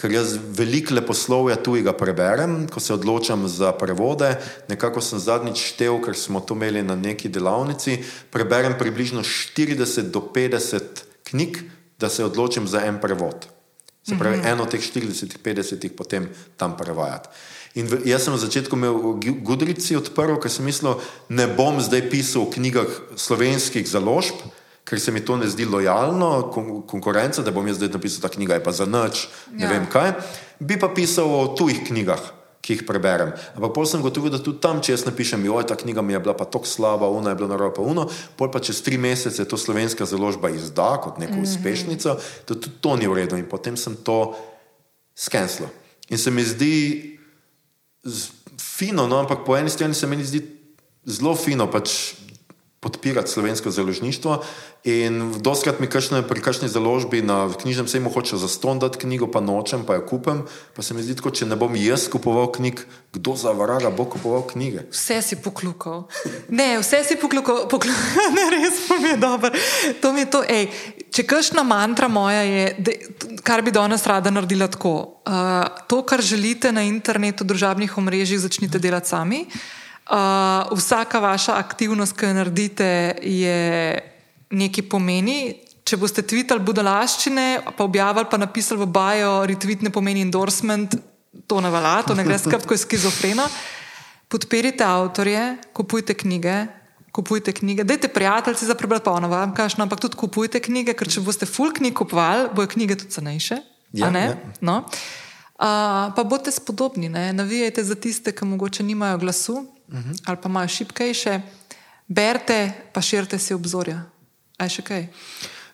ker 0.01 0.11
jaz 0.11 0.33
veliko 0.57 0.95
leposlovja 0.97 1.59
tujega 1.61 1.93
preberem, 1.93 2.65
ko 2.71 2.81
se 2.81 2.93
odločam 2.93 3.45
za 3.47 3.69
prevode. 3.77 4.33
Nekako 4.69 5.01
sem 5.05 5.21
zadnjič 5.21 5.61
štev, 5.75 5.99
ker 6.01 6.17
smo 6.17 6.41
to 6.41 6.57
imeli 6.57 6.81
na 6.83 6.97
neki 6.97 7.29
delavnici, 7.29 7.99
preberem 8.33 8.73
približno 8.79 9.21
40 9.21 10.09
do 10.09 10.25
50 10.33 11.05
knjig, 11.29 11.61
da 12.01 12.09
se 12.09 12.25
odločim 12.25 12.67
za 12.67 12.81
en 12.85 12.97
prevod. 13.01 13.45
Se 14.01 14.17
pravi, 14.17 14.37
mm 14.37 14.41
-hmm. 14.41 14.51
eno 14.51 14.63
od 14.63 14.71
teh 14.71 14.81
40-50 14.81 15.83
jih 15.83 15.91
potem 15.93 16.29
tam 16.57 16.77
prevajati. 16.77 17.29
In 17.75 17.87
v, 17.87 18.01
jaz 18.05 18.23
sem 18.23 18.33
na 18.33 18.39
začetku 18.39 18.75
imel 18.75 18.93
Gudrici 19.45 19.95
odprl, 19.95 20.35
ker 20.41 20.51
sem 20.51 20.65
mislil, 20.65 20.99
ne 21.29 21.47
bom 21.47 21.79
zdaj 21.81 22.09
pisal 22.09 22.43
v 22.43 22.53
knjigah 22.57 22.89
slovenskih 23.15 23.87
založb, 23.87 24.35
ker 24.85 24.99
se 24.99 25.11
mi 25.11 25.21
to 25.25 25.37
ne 25.37 25.47
zdi 25.47 25.65
lojalno, 25.65 26.49
kon 26.53 26.81
konkurenca, 26.87 27.43
da 27.45 27.51
bom 27.51 27.67
jaz 27.67 27.77
zdaj 27.79 27.93
napisal 27.93 28.25
ta 28.25 28.29
knjiga, 28.33 28.57
je 28.57 28.63
pa 28.63 28.71
za 28.71 28.85
noč, 28.85 29.27
ne 29.53 29.65
ja. 29.65 29.71
vem 29.71 29.87
kaj. 29.89 30.13
Bi 30.59 30.79
pa 30.79 30.89
pisal 30.93 31.29
o 31.31 31.47
tujih 31.57 31.83
knjigah, 31.87 32.21
ki 32.61 32.75
jih 32.75 32.83
preberem. 32.85 33.31
Ampak 33.57 33.73
potem 33.73 33.91
sem 33.93 34.03
gotovil, 34.05 34.33
da 34.33 34.41
tudi 34.41 34.61
tam, 34.61 34.81
če 34.83 34.93
jaz 34.93 35.05
napišem, 35.07 35.45
oj, 35.49 35.65
ta 35.69 35.77
knjiga 35.79 36.03
mi 36.05 36.13
je 36.13 36.21
bila 36.21 36.35
pa 36.37 36.45
tako 36.45 36.69
slaba, 36.69 37.09
una 37.09 37.33
je 37.33 37.39
bila 37.39 37.49
narobe, 37.53 37.75
pa 37.79 37.85
uno, 37.85 38.05
pol 38.37 38.51
pa 38.53 38.61
čez 38.61 38.83
tri 38.85 39.01
mesece 39.01 39.45
to 39.49 39.57
slovenska 39.57 40.05
založba 40.05 40.53
izda 40.53 40.97
kot 41.01 41.17
neko 41.17 41.33
mm 41.33 41.43
-hmm. 41.43 41.57
uspešnico, 41.57 42.09
da 42.47 42.53
tudi 42.53 42.69
to 42.81 42.95
ni 42.95 43.07
v 43.07 43.13
redu. 43.13 43.37
In 43.37 43.49
potem 43.49 43.77
sem 43.77 43.95
to 43.95 44.35
skenslo. 45.15 45.69
In 46.09 46.17
se 46.17 46.31
mi 46.31 46.43
zdi 46.43 47.17
fino, 48.59 49.07
no, 49.07 49.19
ampak 49.19 49.45
po 49.45 49.57
eni 49.57 49.69
strani 49.69 49.93
se 49.93 50.07
mi 50.07 50.23
zdi 50.23 50.41
zelo 51.05 51.35
fino, 51.35 51.67
pač 51.71 52.13
podpirati 52.81 53.31
slovensko 53.31 53.71
založništvo. 53.71 54.43
In 54.83 55.33
doskrat 55.37 55.79
mi 55.79 55.87
kašne, 55.87 56.23
pri 56.27 56.41
kakšni 56.41 56.65
založbi 56.69 57.21
na 57.21 57.45
knjižnem 57.61 57.87
sejmu 57.87 58.09
hoče 58.09 58.37
zaston 58.41 58.79
dati 58.81 58.97
knjigo, 58.97 59.27
pa 59.31 59.41
nočem, 59.41 59.85
pa 59.85 59.99
jo 59.99 60.05
kupem. 60.09 60.41
Pa 60.73 60.81
se 60.81 60.93
mi 60.97 61.03
zdi, 61.05 61.13
tako, 61.15 61.29
če 61.29 61.45
ne 61.45 61.55
bom 61.55 61.75
jaz 61.77 62.07
kupoval 62.09 62.49
knjig, 62.51 62.81
kdo 63.13 63.35
za 63.37 63.53
vraga 63.53 63.91
bo 63.93 64.07
kupoval 64.09 64.41
knjige? 64.49 64.87
Vse 64.89 65.21
si 65.21 65.37
poklukal. 65.37 66.07
Ne, 66.49 66.79
vse 66.81 67.03
si 67.05 67.19
poklukal, 67.21 67.67
poklukal. 67.69 68.33
ne, 68.37 68.47
res 68.55 68.79
pa 68.87 68.97
mi 68.97 69.13
je 69.13 69.17
dobro. 69.21 69.51
To 70.01 70.13
mi 70.13 70.25
je 70.25 70.31
to, 70.33 70.41
ej, 70.49 70.65
če 71.13 71.27
kakšna 71.29 71.61
mantra 71.63 72.09
moja 72.09 72.41
je, 72.41 72.63
de, 72.81 72.95
kar 73.45 73.61
bi 73.61 73.69
danes 73.69 74.07
rada 74.09 74.33
naredila 74.33 74.65
tako. 74.73 75.21
Uh, 75.21 75.85
to, 75.85 76.01
kar 76.01 76.25
želite 76.25 76.73
na 76.73 76.81
internetu, 76.81 77.45
družabnih 77.45 77.93
omrežjih, 78.01 78.41
začnite 78.41 78.81
delati 78.81 79.13
sami. 79.13 79.45
Uh, 79.45 79.80
vsaka 80.75 81.19
vaša 81.19 81.55
aktivnost, 81.57 82.15
ki 82.17 82.25
jo 82.25 82.33
naredite, 82.33 83.15
je 83.21 83.99
nekaj 84.51 84.87
pomeni. 84.89 85.55
Če 85.87 85.97
boste 85.97 86.23
tvitali 86.23 86.63
budalaščine, 86.63 87.73
pa 87.77 87.83
objavili, 87.83 88.27
pa 88.29 88.37
napisali 88.39 88.83
v 88.83 88.89
bio, 88.91 89.31
retweet 89.49 89.81
ne 89.81 89.91
pomeni 89.91 90.21
endorsement, 90.21 90.93
to 91.47 91.61
ne 91.63 91.71
velja, 91.73 91.95
to 92.07 92.15
ne 92.15 92.25
gre 92.27 92.37
skrbko 92.43 92.77
iz 92.77 92.85
skizofrena. 92.85 93.47
Podperite 94.31 94.85
avtorje, 94.87 95.57
kupujte 95.73 96.15
knjige. 96.15 96.61
Kupujte 97.11 97.51
knjige, 97.51 97.83
dajte 97.83 98.07
prijatelji 98.07 98.69
za 98.69 98.75
prebrati, 98.79 99.03
pa 99.03 99.11
ono 99.11 99.27
vam 99.27 99.51
kažem, 99.51 99.81
ampak 99.83 99.99
tudi 99.99 100.15
kupujte 100.15 100.61
knjige, 100.63 100.93
ker 100.95 101.09
če 101.11 101.19
boste 101.25 101.43
full 101.43 101.73
knjig 101.75 101.97
kupovali, 101.99 102.45
bojo 102.55 102.69
knjige 102.71 102.95
tudi 103.01 103.11
cenejše. 103.17 103.57
Ja, 103.91 104.07
ja. 104.15 104.37
No? 104.63 104.77
Uh, 104.87 105.20
pa 106.15 106.23
boste 106.25 106.51
spodobni, 106.51 107.09
ne? 107.09 107.33
navijajte 107.33 107.83
za 107.83 107.95
tiste, 107.95 108.31
ki 108.31 108.45
mogoče 108.45 108.83
nimajo 108.83 109.17
glasu, 109.17 109.65
-huh. 109.91 110.21
ali 110.25 110.37
pa 110.41 110.49
imajo 110.49 110.67
šipkejše, 110.67 111.41
berite, 112.07 112.71
pa 112.93 113.01
širite 113.01 113.39
si 113.39 113.53
obzorja. 113.53 114.03
Aj 114.57 114.69
še 114.69 114.85
kaj? 114.85 115.07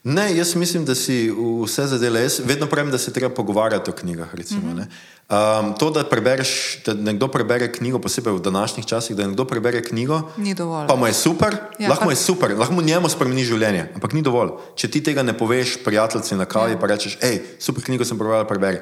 Ne, 0.08 0.30
jaz 0.38 0.54
mislim, 0.56 0.86
da 0.88 0.96
si 0.96 1.28
vse 1.64 1.88
zadele. 1.92 2.22
Jaz 2.24 2.40
vedno 2.46 2.68
pravim, 2.72 2.92
da 2.92 2.98
se 2.98 3.12
treba 3.14 3.34
pogovarjati 3.36 3.92
o 3.92 3.94
knjigah. 3.94 4.36
Recimo, 4.36 4.72
uh 4.72 4.78
-huh. 4.78 5.66
um, 5.66 5.74
to, 5.76 5.90
da, 5.92 6.04
prebereš, 6.04 6.80
da 6.86 6.94
nekdo 6.94 7.28
prebere 7.28 7.72
knjigo, 7.72 8.00
posebej 8.00 8.34
v 8.34 8.40
današnjih 8.40 8.86
časih, 8.86 9.16
da 9.16 9.28
nekdo 9.28 9.46
prebere 9.46 9.84
knjigo, 9.84 10.22
ni 10.38 10.54
dovolj. 10.54 10.88
Pa 10.88 10.96
mu 10.96 11.08
je 11.08 11.14
super, 11.14 11.58
ja, 11.80 11.90
lahko 11.90 12.06
pa... 12.06 12.12
je 12.12 12.16
super, 12.16 12.56
lahko 12.58 12.74
mu 12.74 12.82
njemu 12.82 13.10
spremeni 13.10 13.44
življenje, 13.44 13.92
ampak 13.96 14.14
ni 14.14 14.22
dovolj. 14.22 14.50
Če 14.76 14.88
ti 14.88 15.04
tega 15.04 15.24
ne 15.24 15.38
poveš, 15.38 15.84
prijatelji 15.84 16.38
na 16.38 16.46
kavi, 16.46 16.72
ja. 16.72 16.80
pa 16.80 16.88
rečeš, 16.88 17.18
hej, 17.22 17.42
super 17.60 17.84
knjigo 17.84 18.06
sem 18.06 18.18
prebral, 18.18 18.48
preberi. 18.48 18.80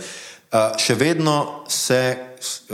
Uh, 0.51 0.77
še 0.77 0.95
vedno 0.95 1.65
se 1.67 2.17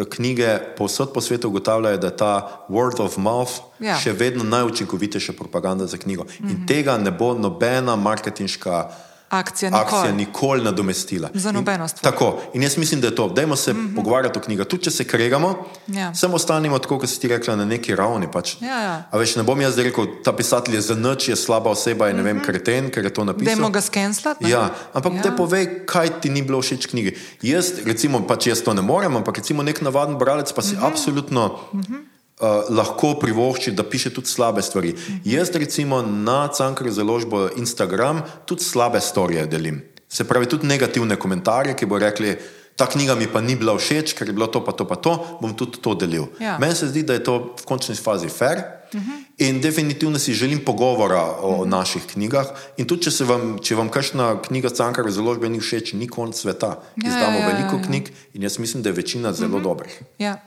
knjige 0.10 0.60
povsod 0.78 1.14
po 1.14 1.22
svetu 1.22 1.48
ugotavljajo, 1.48 1.98
da 1.98 2.08
je 2.08 2.18
ta 2.18 2.34
word 2.70 3.00
of 3.00 3.18
mouth 3.18 3.64
ja. 3.80 3.96
še 4.00 4.14
vedno 4.14 4.44
najučinkovitejša 4.44 5.34
propaganda 5.34 5.88
za 5.88 5.98
knjigo. 5.98 6.24
Mm 6.24 6.28
-hmm. 6.28 6.52
In 6.52 6.68
tega 6.68 6.98
ne 6.98 7.12
bo 7.12 7.34
nobena 7.34 7.96
marketinška 7.96 8.90
akcija 9.32 9.70
nikoli, 9.70 9.86
akcija 9.86 10.12
nikoli 10.12 10.64
nadomestila. 10.64 11.30
Za 11.34 11.52
nobeno 11.52 11.88
stvar. 11.88 12.14
Tako. 12.14 12.42
In 12.54 12.64
jaz 12.64 12.78
mislim, 12.78 13.02
da 13.02 13.08
je 13.08 13.16
to. 13.16 13.30
Dajmo 13.30 13.56
se 13.56 13.74
mm 13.74 13.78
-hmm. 13.78 13.96
pogovarjati 13.96 14.40
o 14.40 14.42
knjigah. 14.42 14.68
Tudi 14.68 14.84
če 14.84 14.92
se 14.92 15.04
kregamo, 15.04 15.66
ja. 15.88 16.14
samo 16.14 16.36
ostanimo 16.36 16.80
tako, 16.80 17.00
kot 17.00 17.10
si 17.10 17.20
ti 17.20 17.28
rekla, 17.28 17.56
na 17.56 17.66
neki 17.66 17.96
ravni. 17.96 18.28
Pač. 18.32 18.56
Ja, 18.62 18.82
ja. 18.82 19.04
A 19.12 19.18
veš, 19.18 19.36
ne 19.36 19.44
bom 19.44 19.62
jaz 19.62 19.78
rekel, 19.78 20.06
ta 20.24 20.34
pisatelj 20.34 20.76
je 20.76 20.82
za 20.82 20.96
noč, 20.96 21.30
je 21.30 21.36
slaba 21.36 21.70
oseba 21.70 22.10
in 22.10 22.16
ne 22.16 22.22
mm 22.22 22.26
-hmm. 22.26 22.34
vem, 22.34 22.44
kreten, 22.44 22.92
ker 22.92 23.06
je 23.06 23.14
to 23.14 23.24
napisal. 23.24 23.46
Dajmo 23.46 23.70
ga 23.70 23.82
skenslati. 23.82 24.50
Ja, 24.50 24.70
ampak 24.94 25.14
ja. 25.14 25.22
te 25.22 25.32
povej, 25.38 25.86
kaj 25.86 26.10
ti 26.22 26.30
ni 26.30 26.42
bilo 26.42 26.62
všeč 26.62 26.86
knjigi. 26.86 27.18
Jaz, 27.42 27.72
recimo, 27.86 28.28
pač 28.28 28.48
jaz 28.48 28.62
to 28.62 28.74
ne 28.74 28.82
morem, 28.82 29.16
ampak 29.16 29.38
recimo 29.38 29.64
nek 29.64 29.82
navaden 29.82 30.18
bralec 30.18 30.52
pa 30.54 30.62
si 30.62 30.76
mm 30.76 30.82
-hmm. 30.82 30.88
absolutno. 30.88 31.60
Mm 31.74 31.82
-hmm. 31.82 32.11
Uh, 32.42 32.66
lahko 32.74 33.14
privošči, 33.22 33.72
da 33.78 33.84
piše 33.86 34.10
tudi 34.10 34.28
slabe 34.28 34.62
stvari. 34.66 34.96
Jaz, 35.26 35.52
recimo, 35.54 36.02
na 36.02 36.48
Cankarju 36.48 36.92
založbo 36.92 37.50
Instagram 37.58 38.24
tudi 38.46 38.64
slabe 38.64 38.98
storije 39.02 39.46
delim. 39.46 39.84
Se 40.10 40.26
pravi, 40.28 40.50
tudi 40.50 40.68
negativne 40.68 41.16
komentarje, 41.16 41.76
ki 41.78 41.86
bo 41.86 42.00
rekli, 42.02 42.34
ta 42.76 42.90
knjiga 42.90 43.16
mi 43.16 43.28
pa 43.30 43.42
ni 43.46 43.54
bila 43.56 43.78
všeč, 43.78 44.16
ker 44.18 44.28
je 44.28 44.34
bilo 44.34 44.48
to, 44.50 44.64
pa 44.66 44.74
to, 44.74 44.88
pa 44.90 44.98
to, 44.98 45.14
bom 45.42 45.54
tudi 45.54 45.78
to 45.78 45.94
delil. 45.94 46.32
Ja. 46.42 46.58
Meni 46.58 46.76
se 46.76 46.90
zdi, 46.90 47.04
da 47.06 47.14
je 47.14 47.24
to 47.24 47.54
v 47.62 47.68
končni 47.70 47.96
fazi 47.96 48.30
fair. 48.30 48.81
Uh 48.94 49.02
-huh. 49.02 49.24
In 49.38 49.62
definitivno 49.62 50.20
si 50.20 50.34
želim 50.34 50.60
pogovora 50.66 51.24
o 51.42 51.50
uh 51.50 51.60
-huh. 51.60 51.70
naših 51.70 52.02
knjigah. 52.14 52.48
In 52.78 52.88
tudi, 52.88 53.12
če, 53.12 53.24
vam, 53.24 53.60
če 53.62 53.76
vam 53.76 53.90
kakšna 53.90 54.42
knjiga 54.42 54.70
Cankara 54.70 55.12
zelo 55.12 55.36
ni 55.36 55.60
všeč, 55.60 55.94
ni 55.94 56.08
konc 56.08 56.36
sveta. 56.36 56.82
Ja, 56.96 57.10
Izdamo 57.10 57.38
ja, 57.38 57.40
ja, 57.40 57.48
veliko 57.48 57.76
ja, 57.76 57.82
ja. 57.82 57.88
knjig 57.88 58.12
in 58.34 58.44
jaz 58.44 58.58
mislim, 58.58 58.84
da 58.84 58.90
je 58.90 58.94
večina 58.94 59.34
zelo 59.34 59.58
uh 59.58 59.62
-huh. 59.62 59.64
dobrih. 59.64 60.02
Ja. 60.18 60.38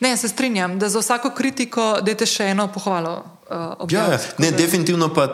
Ne, 0.00 0.16
se 0.16 0.28
strinjam, 0.28 0.78
da 0.78 0.88
za 0.88 0.98
vsako 0.98 1.30
kritiko 1.30 1.98
dajte 2.02 2.26
še 2.26 2.44
eno 2.44 2.68
pohvalo. 2.72 3.24
Uh, 3.50 3.90
ja, 3.90 4.02
ja. 4.12 4.18
Ne, 4.38 4.50
definitivno 4.50 5.06
pa, 5.14 5.28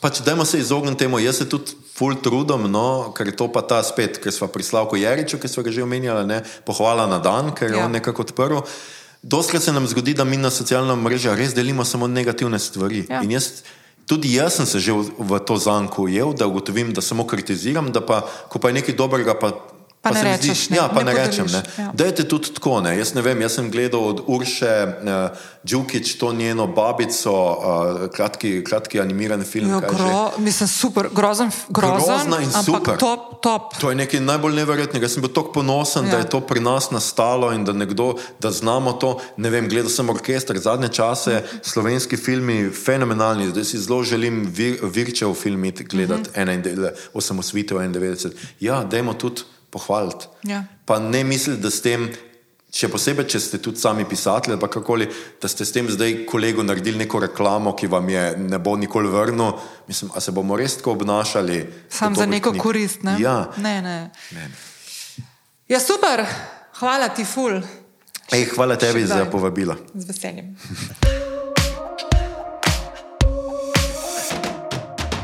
pač 0.00 0.22
dajmo 0.24 0.44
se 0.44 0.58
izogniti 0.58 0.98
temu. 0.98 1.18
Jaz 1.18 1.36
se 1.36 1.48
tudi 1.48 1.76
ful 1.96 2.16
trudim, 2.22 2.70
no, 2.72 3.12
ker 3.16 3.28
je 3.28 3.36
to 3.36 3.50
pa 3.52 3.60
ta 3.60 3.82
spet, 3.84 4.16
ker 4.22 4.32
smo 4.32 4.48
pri 4.48 4.64
Slavku 4.64 4.96
Jeriču, 4.96 5.36
ki 5.36 5.48
smo 5.48 5.62
ga 5.66 5.74
že 5.74 5.84
omenjali, 5.84 6.24
ne, 6.26 6.40
pohvala 6.64 7.04
na 7.06 7.18
dan, 7.20 7.52
ker 7.52 7.68
je 7.68 7.76
ja. 7.76 7.84
on 7.84 7.92
nekako 7.92 8.24
odprl. 8.24 8.64
Doskrat 9.22 9.62
se 9.62 9.72
nam 9.72 9.86
zgodi, 9.86 10.14
da 10.14 10.24
mi 10.24 10.36
na 10.36 10.50
socialna 10.50 10.96
mreža 10.96 11.34
res 11.36 11.54
delimo 11.54 11.84
samo 11.84 12.06
negativne 12.06 12.58
stvari. 12.58 13.04
Ja. 13.08 13.20
In 13.22 13.30
jaz, 13.36 13.62
tudi 14.08 14.32
jaz 14.34 14.56
sem 14.56 14.66
se 14.66 14.80
že 14.80 14.92
v, 14.92 15.12
v 15.18 15.40
to 15.44 15.56
zanko 15.60 16.08
ujel, 16.08 16.32
da 16.32 16.48
ugotovim, 16.48 16.94
da 16.96 17.04
samo 17.04 17.26
kritiziram, 17.26 17.92
da 17.92 18.00
pa, 18.00 18.24
ko 18.48 18.58
pa 18.58 18.72
je 18.72 18.80
nekaj 18.80 18.96
dobrega, 18.96 19.36
pa 19.36 19.52
Pa, 20.00 20.10
pa 20.10 20.16
ne 20.16 20.32
rečeš, 20.32 20.64
zdi, 20.64 20.72
ne, 20.72 20.76
ja, 20.80 20.88
pa 20.88 21.02
ne, 21.04 21.12
ne 21.12 21.26
rečem. 21.26 21.44
Ne. 21.52 21.60
Ja. 21.76 21.90
Da 21.92 22.04
je 22.08 22.24
tudi 22.24 22.54
tako. 22.56 22.78
Ne. 22.80 22.94
Jaz 22.96 23.12
ne 23.12 23.20
vem, 23.20 23.40
jaz 23.44 23.58
sem 23.58 23.66
gledal 23.68 24.00
od 24.00 24.22
Urše 24.32 24.72
uh, 24.88 25.36
Džukič, 25.60 26.14
to 26.16 26.32
njeno 26.32 26.64
babico, 26.66 27.34
uh, 27.34 28.06
kratki, 28.08 28.62
kratki 28.64 29.00
animiran 29.00 29.44
film. 29.44 29.68
Jo, 29.68 29.82
gro, 29.84 30.30
mislim, 30.38 30.68
super, 30.72 31.10
grozen, 31.12 31.52
grozen, 31.68 32.06
grozna 32.06 32.40
in 32.40 32.48
super. 32.64 32.96
Top, 32.96 33.42
top. 33.44 33.76
To 33.76 33.92
je 33.92 34.00
nekaj 34.00 34.24
najbolj 34.24 34.56
neverjetnega. 34.62 35.04
Jaz 35.04 35.18
sem 35.18 35.26
bil 35.26 35.34
tako 35.36 35.52
ponosen, 35.60 36.08
ja. 36.08 36.16
da 36.16 36.24
je 36.24 36.30
to 36.32 36.40
pri 36.40 36.64
nas 36.64 36.88
nastalo 36.90 37.52
in 37.52 37.68
da, 37.68 37.76
nekdo, 37.76 38.14
da 38.40 38.48
znamo 38.50 38.96
to. 38.96 39.18
Ne 39.36 39.52
vem, 39.52 39.68
gledal 39.68 39.92
sem 39.92 40.08
orkester 40.08 40.56
zadnje 40.56 40.88
čase, 40.96 41.42
mm. 41.44 41.62
slovenski 41.62 42.16
filmi, 42.16 42.70
fenomenalni. 42.72 43.52
Zdaj 43.52 43.68
si 43.68 43.84
zelo 43.84 44.00
želim 44.02 44.46
vir, 44.48 44.80
Virčev 44.82 45.36
film 45.36 45.60
gledati, 45.60 46.30
mm 46.40 46.42
-hmm. 46.42 46.90
osamosvitev 47.12 47.78
91. 47.78 48.30
Ja, 48.60 48.84
dajmo 48.84 49.14
tudi 49.14 49.42
pohvaliti. 49.70 50.26
Ja. 50.48 50.64
Pa 50.84 50.98
ne 50.98 51.24
misliti, 51.24 51.60
da 51.62 51.70
s 51.70 51.82
tem, 51.82 52.08
še 52.74 52.88
posebej, 52.90 53.26
če 53.30 53.40
ste 53.40 53.60
tudi 53.62 53.80
sami 53.82 54.06
pisatelji, 54.08 54.58
kakoli, 54.70 55.08
da 55.42 55.50
ste 55.50 55.66
s 55.66 55.74
tem 55.74 55.88
zdaj 55.90 56.24
kolegu 56.30 56.64
naredili 56.66 57.02
neko 57.04 57.22
reklamo, 57.26 57.74
ki 57.78 57.90
vam 57.90 58.08
je 58.10 58.24
ne 58.38 58.58
bo 58.58 58.76
nikoli 58.76 59.10
vrnil. 59.10 59.58
Mislim, 59.90 60.12
a 60.14 60.20
se 60.20 60.34
bomo 60.34 60.58
res 60.58 60.78
tako 60.80 60.96
obnašali? 60.98 61.62
Sam 61.88 62.18
za 62.18 62.26
neko 62.26 62.54
knjig... 62.54 62.62
korist. 62.62 63.02
Ne? 63.06 63.16
Ja. 63.22 63.50
Ne, 63.56 63.80
ne. 63.82 63.98
ne. 64.34 64.50
Ja, 65.70 65.80
super, 65.80 66.24
hvala 66.82 67.10
ti, 67.14 67.24
ful. 67.24 67.60
Ej, 68.30 68.46
hvala 68.54 68.78
tebi 68.78 69.06
za 69.06 69.24
povabilo. 69.30 69.78
Z 69.94 70.06
veseljem. 70.10 70.54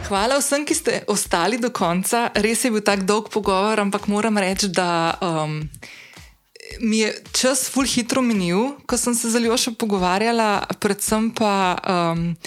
Hvala 0.07 0.39
vsem, 0.39 0.63
ki 0.63 0.75
ste 0.75 0.93
ostali 1.11 1.59
do 1.59 1.75
konca. 1.75 2.31
Res 2.39 2.63
je 2.63 2.71
bil 2.71 2.83
tak 2.85 3.03
dolg 3.03 3.27
pogovor, 3.27 3.75
ampak 3.83 4.07
moram 4.07 4.39
reči, 4.39 4.71
da 4.71 5.19
um, 5.19 5.67
mi 6.79 7.03
je 7.03 7.11
čas 7.35 7.67
ful 7.67 7.83
hitro 7.83 8.23
minil, 8.23 8.79
ko 8.87 8.95
sem 8.95 9.19
se 9.19 9.27
z 9.35 9.43
Ljošo 9.43 9.75
pogovarjala. 9.75 10.63
Predvsem 10.79 11.35
pa 11.35 11.75
um, 11.83 12.39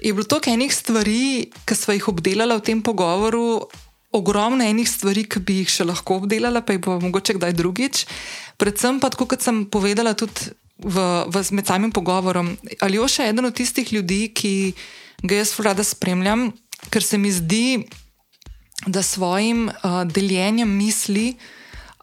je 0.00 0.16
bilo 0.16 0.24
toliko 0.24 0.48
enih 0.48 0.72
stvari, 0.72 1.52
ki 1.52 1.74
smo 1.76 1.92
jih 1.92 2.08
obdelali 2.08 2.56
v 2.56 2.64
tem 2.64 2.80
pogovoru. 2.80 3.68
Ogromno 4.12 4.64
enih 4.64 4.88
stvari, 4.88 5.28
ki 5.28 5.44
bi 5.44 5.60
jih 5.60 5.68
še 5.68 5.84
lahko 5.84 6.22
obdelala, 6.24 6.64
pa 6.64 6.72
jih 6.72 6.80
bo 6.84 6.96
mogoče 7.04 7.36
kdaj 7.36 7.52
drugič. 7.52 8.04
Predvsem 8.56 8.96
pa, 8.96 9.12
kot 9.12 9.44
sem 9.44 9.68
povedala 9.68 10.16
tudi 10.16 10.56
v, 10.80 10.96
v, 11.28 11.44
med 11.52 11.68
samim 11.68 11.92
pogovorom, 11.92 12.56
ali 12.80 12.96
je 12.96 13.08
še 13.12 13.28
eden 13.28 13.48
od 13.48 13.56
tistih 13.56 13.88
ljudi, 13.92 14.32
ki 14.32 14.54
ga 15.22 15.38
jaz 15.38 15.54
rada 15.62 15.84
spremljam, 15.86 16.50
ker 16.90 17.02
se 17.02 17.18
mi 17.18 17.32
zdi, 17.32 17.84
da 18.86 19.02
s 19.02 19.14
svojim 19.14 19.68
uh, 19.68 20.02
deljenjem 20.04 20.76
misli, 20.76 21.34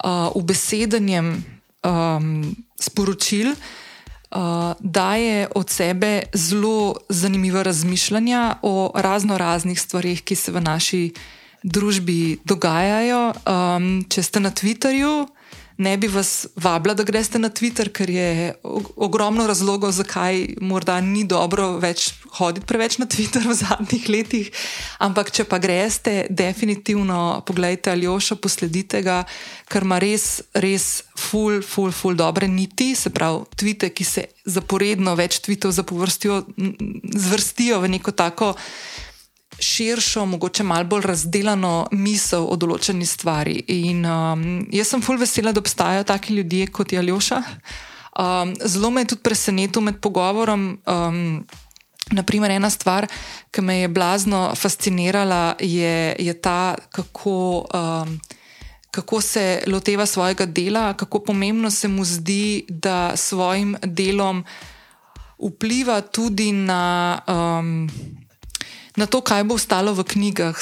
uh, 0.03 0.31
ubesedanjem 0.35 1.43
um, 1.83 2.55
sporočil, 2.79 3.51
uh, 3.51 4.37
daje 4.79 5.47
od 5.55 5.69
sebe 5.69 6.23
zelo 6.33 6.95
zanimiva 7.09 7.63
razmišljanja 7.63 8.55
o 8.61 8.91
razno 8.95 9.37
raznih 9.37 9.81
stvarih, 9.81 10.21
ki 10.21 10.35
se 10.35 10.51
v 10.51 10.61
naši 10.61 11.13
družbi 11.63 12.39
dogajajo. 12.45 13.33
Um, 13.43 14.05
če 14.09 14.23
ste 14.23 14.39
na 14.39 14.51
Twitterju, 14.51 15.27
ne 15.79 15.97
bi 15.97 16.07
vas 16.11 16.47
vabila, 16.55 16.93
da 16.93 17.03
greste 17.07 17.39
na 17.39 17.49
Twitter, 17.49 17.87
ker 17.95 18.09
je 18.09 18.53
ogromno 18.95 19.45
razlogov, 19.47 19.93
zakaj 19.95 20.41
morda 20.61 20.97
ni 21.01 21.23
dobro 21.23 21.69
več 21.79 22.09
hoditi 22.35 22.67
preveč 22.67 22.97
na 22.99 23.07
Twitter 23.07 23.47
v 23.47 23.55
zadnjih 23.55 24.09
letih. 24.11 24.49
Ampak, 24.99 25.31
če 25.31 25.47
pa 25.47 25.61
greste, 25.63 26.25
definitivno 26.29 27.39
pogledajte 27.47 27.93
Aljoša, 27.95 28.35
posledite 28.43 28.99
ga, 29.07 29.21
ker 29.71 29.87
ima 29.87 30.01
res, 30.03 30.41
res 30.51 30.89
full, 31.15 31.63
full, 31.63 31.95
full 31.95 32.19
dobre 32.19 32.51
niti, 32.51 32.91
se 32.99 33.13
pravi, 33.15 33.47
tvite, 33.55 33.93
ki 33.95 34.03
se 34.03 34.27
zaporedno 34.49 35.15
več 35.15 35.39
tvitev 35.47 35.71
zapovrstijo, 35.79 36.43
zvrstijo 37.15 37.79
v 37.79 37.95
neko 37.95 38.11
tako 38.11 38.51
širšo, 39.61 40.25
mogoče 40.25 40.63
malo 40.63 40.85
bolj 40.85 41.07
razdeljeno 41.07 41.87
misel 41.91 42.47
o 42.49 42.55
določeni 42.55 43.05
stvari. 43.05 43.57
In 43.67 44.05
um, 44.05 44.43
jaz 44.73 44.93
sem 44.93 45.03
fulj 45.05 45.21
vesela, 45.23 45.53
da 45.53 45.63
obstajajo 45.63 46.07
taki 46.07 46.35
ljudje 46.39 46.67
kot 46.73 46.93
je 46.93 46.99
Aljoša. 46.99 47.41
Um, 48.19 48.55
zelo 48.65 48.91
me 48.91 49.01
je 49.01 49.13
tudi 49.13 49.23
presenetilo 49.23 49.85
med 49.85 50.01
pogovorom. 50.01 50.69
Um, 50.85 51.45
Naprimer, 52.09 52.49
ena 52.49 52.71
stvar, 52.73 53.05
ki 53.53 53.61
me 53.61 53.75
je 53.83 53.89
blazno 53.93 54.55
fascinirala, 54.57 55.59
je, 55.61 56.15
je 56.17 56.33
ta, 56.41 56.73
kako, 56.89 57.67
um, 57.69 58.15
kako 58.91 59.21
se 59.21 59.43
loteva 59.69 60.07
svojega 60.09 60.47
dela, 60.49 60.93
kako 60.97 61.19
pomembno 61.27 61.69
se 61.69 61.87
mu 61.87 62.05
zdi, 62.05 62.65
da 62.69 63.11
s 63.13 63.29
svojim 63.29 63.77
delom 63.83 64.41
vpliva 65.37 66.01
tudi 66.01 66.51
na. 66.51 67.19
Um, 67.27 67.85
na 68.99 69.07
to, 69.07 69.23
kaj 69.23 69.47
bo 69.47 69.55
ostalo 69.55 69.95
v 69.95 70.03
knjigah, 70.03 70.59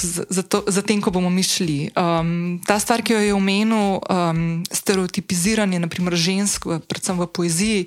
zatem, 0.69 1.01
ko 1.01 1.09
bomo 1.09 1.33
mi 1.33 1.41
šli. 1.41 1.89
Um, 1.97 2.61
ta 2.61 2.77
stvar, 2.77 3.01
ki 3.01 3.17
jo 3.17 3.21
je 3.25 3.33
omenil, 3.33 3.97
um, 4.05 4.61
stereotipiziranje, 4.69 5.81
naprimer 5.81 6.13
žensk, 6.13 6.69
predvsem 6.85 7.17
v 7.17 7.25
poeziji, 7.25 7.81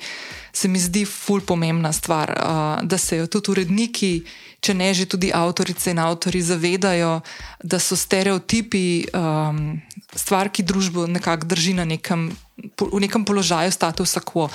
se 0.51 0.67
mi 0.67 0.83
zdi 0.83 1.07
ful 1.07 1.39
pomembna 1.47 1.95
stvar, 1.95 2.35
uh, 2.35 2.83
da 2.83 2.99
se 2.99 3.23
jo 3.23 3.31
tudi 3.31 3.55
uredniki, 3.55 4.27
če 4.59 4.75
ne 4.75 4.91
že 4.91 5.07
tudi 5.07 5.31
avtorice 5.31 5.95
in 5.95 6.03
avtori, 6.03 6.43
zavedajo, 6.43 7.23
da 7.63 7.79
so 7.79 7.95
stereotipi 7.95 9.07
um, 9.15 9.79
stvar, 10.19 10.51
ki 10.51 10.67
družbo 10.67 11.07
nekako 11.07 11.47
drži 11.47 11.79
na 11.79 11.87
nekem, 11.87 12.29
v 12.77 12.99
nekem 13.01 13.23
položaju, 13.23 13.71
statusa 13.71 14.21
quo. 14.21 14.51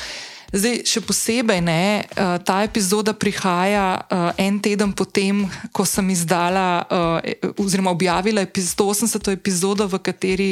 Zdaj, 0.56 0.86
še 0.88 1.02
posebej 1.04 1.60
ne, 1.60 2.08
eh, 2.08 2.38
ta 2.48 2.64
epizoda 2.64 3.12
prihaja 3.12 4.00
uh, 4.08 4.32
en 4.40 4.56
teden 4.64 4.94
potem, 4.96 5.44
ko 5.76 5.84
sem 5.84 6.08
izdala 6.16 6.88
uh, 6.88 7.20
oziroma 7.60 7.92
objavila 7.92 8.46
180. 8.48 9.20
epizodo, 9.36 9.84
v 9.92 10.00
kateri 10.00 10.52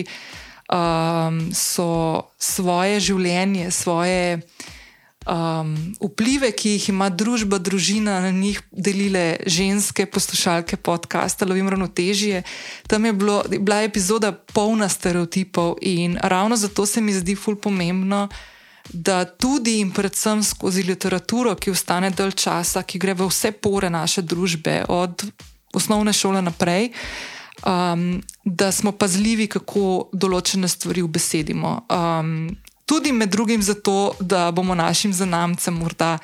um, 0.68 1.40
so 1.56 2.28
svoje 2.36 3.00
življenje, 3.00 3.72
svoje 3.72 4.44
um, 5.24 5.72
vplive, 6.04 6.52
ki 6.52 6.76
jih 6.76 6.92
ima 6.92 7.08
družba, 7.08 7.64
družina 7.64 8.20
na 8.28 8.32
njih, 8.36 8.60
delile 8.76 9.40
ženske 9.48 10.04
poslušalke 10.12 10.84
podcasta 10.84 11.48
Lovim 11.48 11.72
ravnotežje. 11.72 12.44
Tam 12.92 13.08
je 13.08 13.14
bilo, 13.16 13.40
bila 13.56 13.84
epizoda 13.88 14.36
polna 14.36 14.92
stereotipov 14.92 15.80
in 15.80 16.20
ravno 16.20 16.60
zato 16.60 16.84
se 16.84 17.00
mi 17.00 17.16
zdi 17.16 17.40
ful 17.40 17.56
pomembno 17.56 18.28
da 18.94 19.26
tudi 19.26 19.80
in 19.80 19.92
predvsem 19.92 20.44
skozi 20.44 20.84
literaturo, 20.84 21.56
ki 21.56 21.74
ostane 21.74 22.12
dalj 22.14 22.36
časa, 22.38 22.84
ki 22.86 23.00
gre 23.02 23.16
v 23.18 23.28
vse 23.28 23.52
pore 23.52 23.90
naše 23.90 24.22
družbe, 24.22 24.84
od 24.88 25.26
osnovne 25.74 26.14
šole 26.14 26.42
naprej, 26.42 26.92
um, 27.66 28.22
da 28.46 28.72
smo 28.72 28.92
pazljivi, 28.92 29.48
kako 29.48 30.10
določene 30.14 30.70
stvari 30.70 31.02
ubesedimo. 31.02 31.74
Um, 31.90 32.54
tudi 32.86 33.12
med 33.12 33.34
drugim 33.34 33.62
zato, 33.66 34.14
da 34.20 34.52
bomo 34.52 34.76
našim 34.76 35.14
zanamcem 35.14 35.74
morda. 35.74 36.18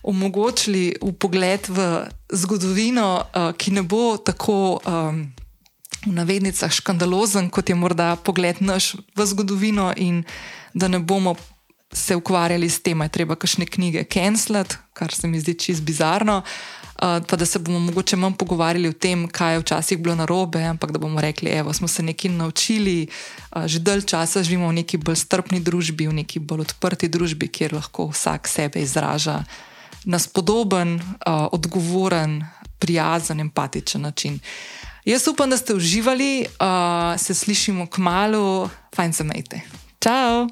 Omogočili 0.00 0.94
v 0.96 1.12
pogled 1.12 1.68
v 1.68 2.08
zgodovino, 2.32 3.20
uh, 3.20 3.52
ki 3.52 3.76
ne 3.76 3.82
bo 3.84 4.16
tako, 4.16 4.80
um, 4.88 5.26
v 6.06 6.14
navednicah, 6.16 6.72
škandalozen, 6.72 7.50
kot 7.52 7.68
je 7.68 7.76
morda 7.76 8.14
pogled 8.16 8.64
naš 8.64 8.94
v 9.12 9.26
zgodovino, 9.28 9.92
in 9.92 10.24
da 10.72 10.88
ne 10.88 11.02
bomo 11.04 11.36
se 11.92 12.16
ukvarjali 12.16 12.70
s 12.70 12.82
tem, 12.82 13.00
je 13.00 13.08
treba 13.08 13.34
kakšne 13.34 13.66
knjige 13.66 14.04
cancelati, 14.04 14.76
kar 14.92 15.14
se 15.14 15.28
mi 15.28 15.40
zdi 15.40 15.54
čist 15.54 15.82
bizarno. 15.82 16.42
Uh, 17.00 17.24
pa 17.26 17.36
da 17.36 17.46
se 17.46 17.58
bomo 17.58 17.78
mogoče 17.78 18.16
manj 18.16 18.34
pogovarjali 18.36 18.88
o 18.88 18.92
tem, 18.92 19.28
kaj 19.28 19.54
je 19.54 19.60
včasih 19.60 19.98
bilo 19.98 20.14
narobe, 20.14 20.60
ampak 20.62 20.92
da 20.92 20.98
bomo 20.98 21.20
rekli, 21.20 21.50
da 21.64 21.72
smo 21.72 21.88
se 21.88 22.02
nekaj 22.02 22.30
naučili, 22.30 23.06
uh, 23.56 23.66
že 23.66 23.78
dalj 23.78 24.04
časa 24.04 24.42
živimo 24.42 24.68
v 24.68 24.84
neki 24.84 25.00
bolj 25.00 25.16
strpni 25.16 25.60
družbi, 25.60 26.08
v 26.08 26.12
neki 26.20 26.38
bolj 26.38 26.68
odprti 26.68 27.08
družbi, 27.08 27.48
kjer 27.48 27.72
lahko 27.72 28.10
vsak 28.12 28.48
sebe 28.48 28.84
izraža 28.84 29.44
na 30.04 30.18
spodoben, 30.18 30.94
uh, 30.94 31.48
odgovoren, 31.52 32.44
prijazen, 32.78 33.40
empatičen 33.40 34.02
način. 34.02 34.38
Jaz 35.04 35.28
upam, 35.28 35.50
da 35.50 35.56
ste 35.56 35.74
uživali, 35.74 36.46
uh, 36.46 37.20
se 37.20 37.34
slišimo 37.34 37.86
k 37.86 37.98
malu, 37.98 38.68
fajn 38.94 39.12
se 39.12 39.24
majte. 39.24 39.60
Ciao! 40.00 40.48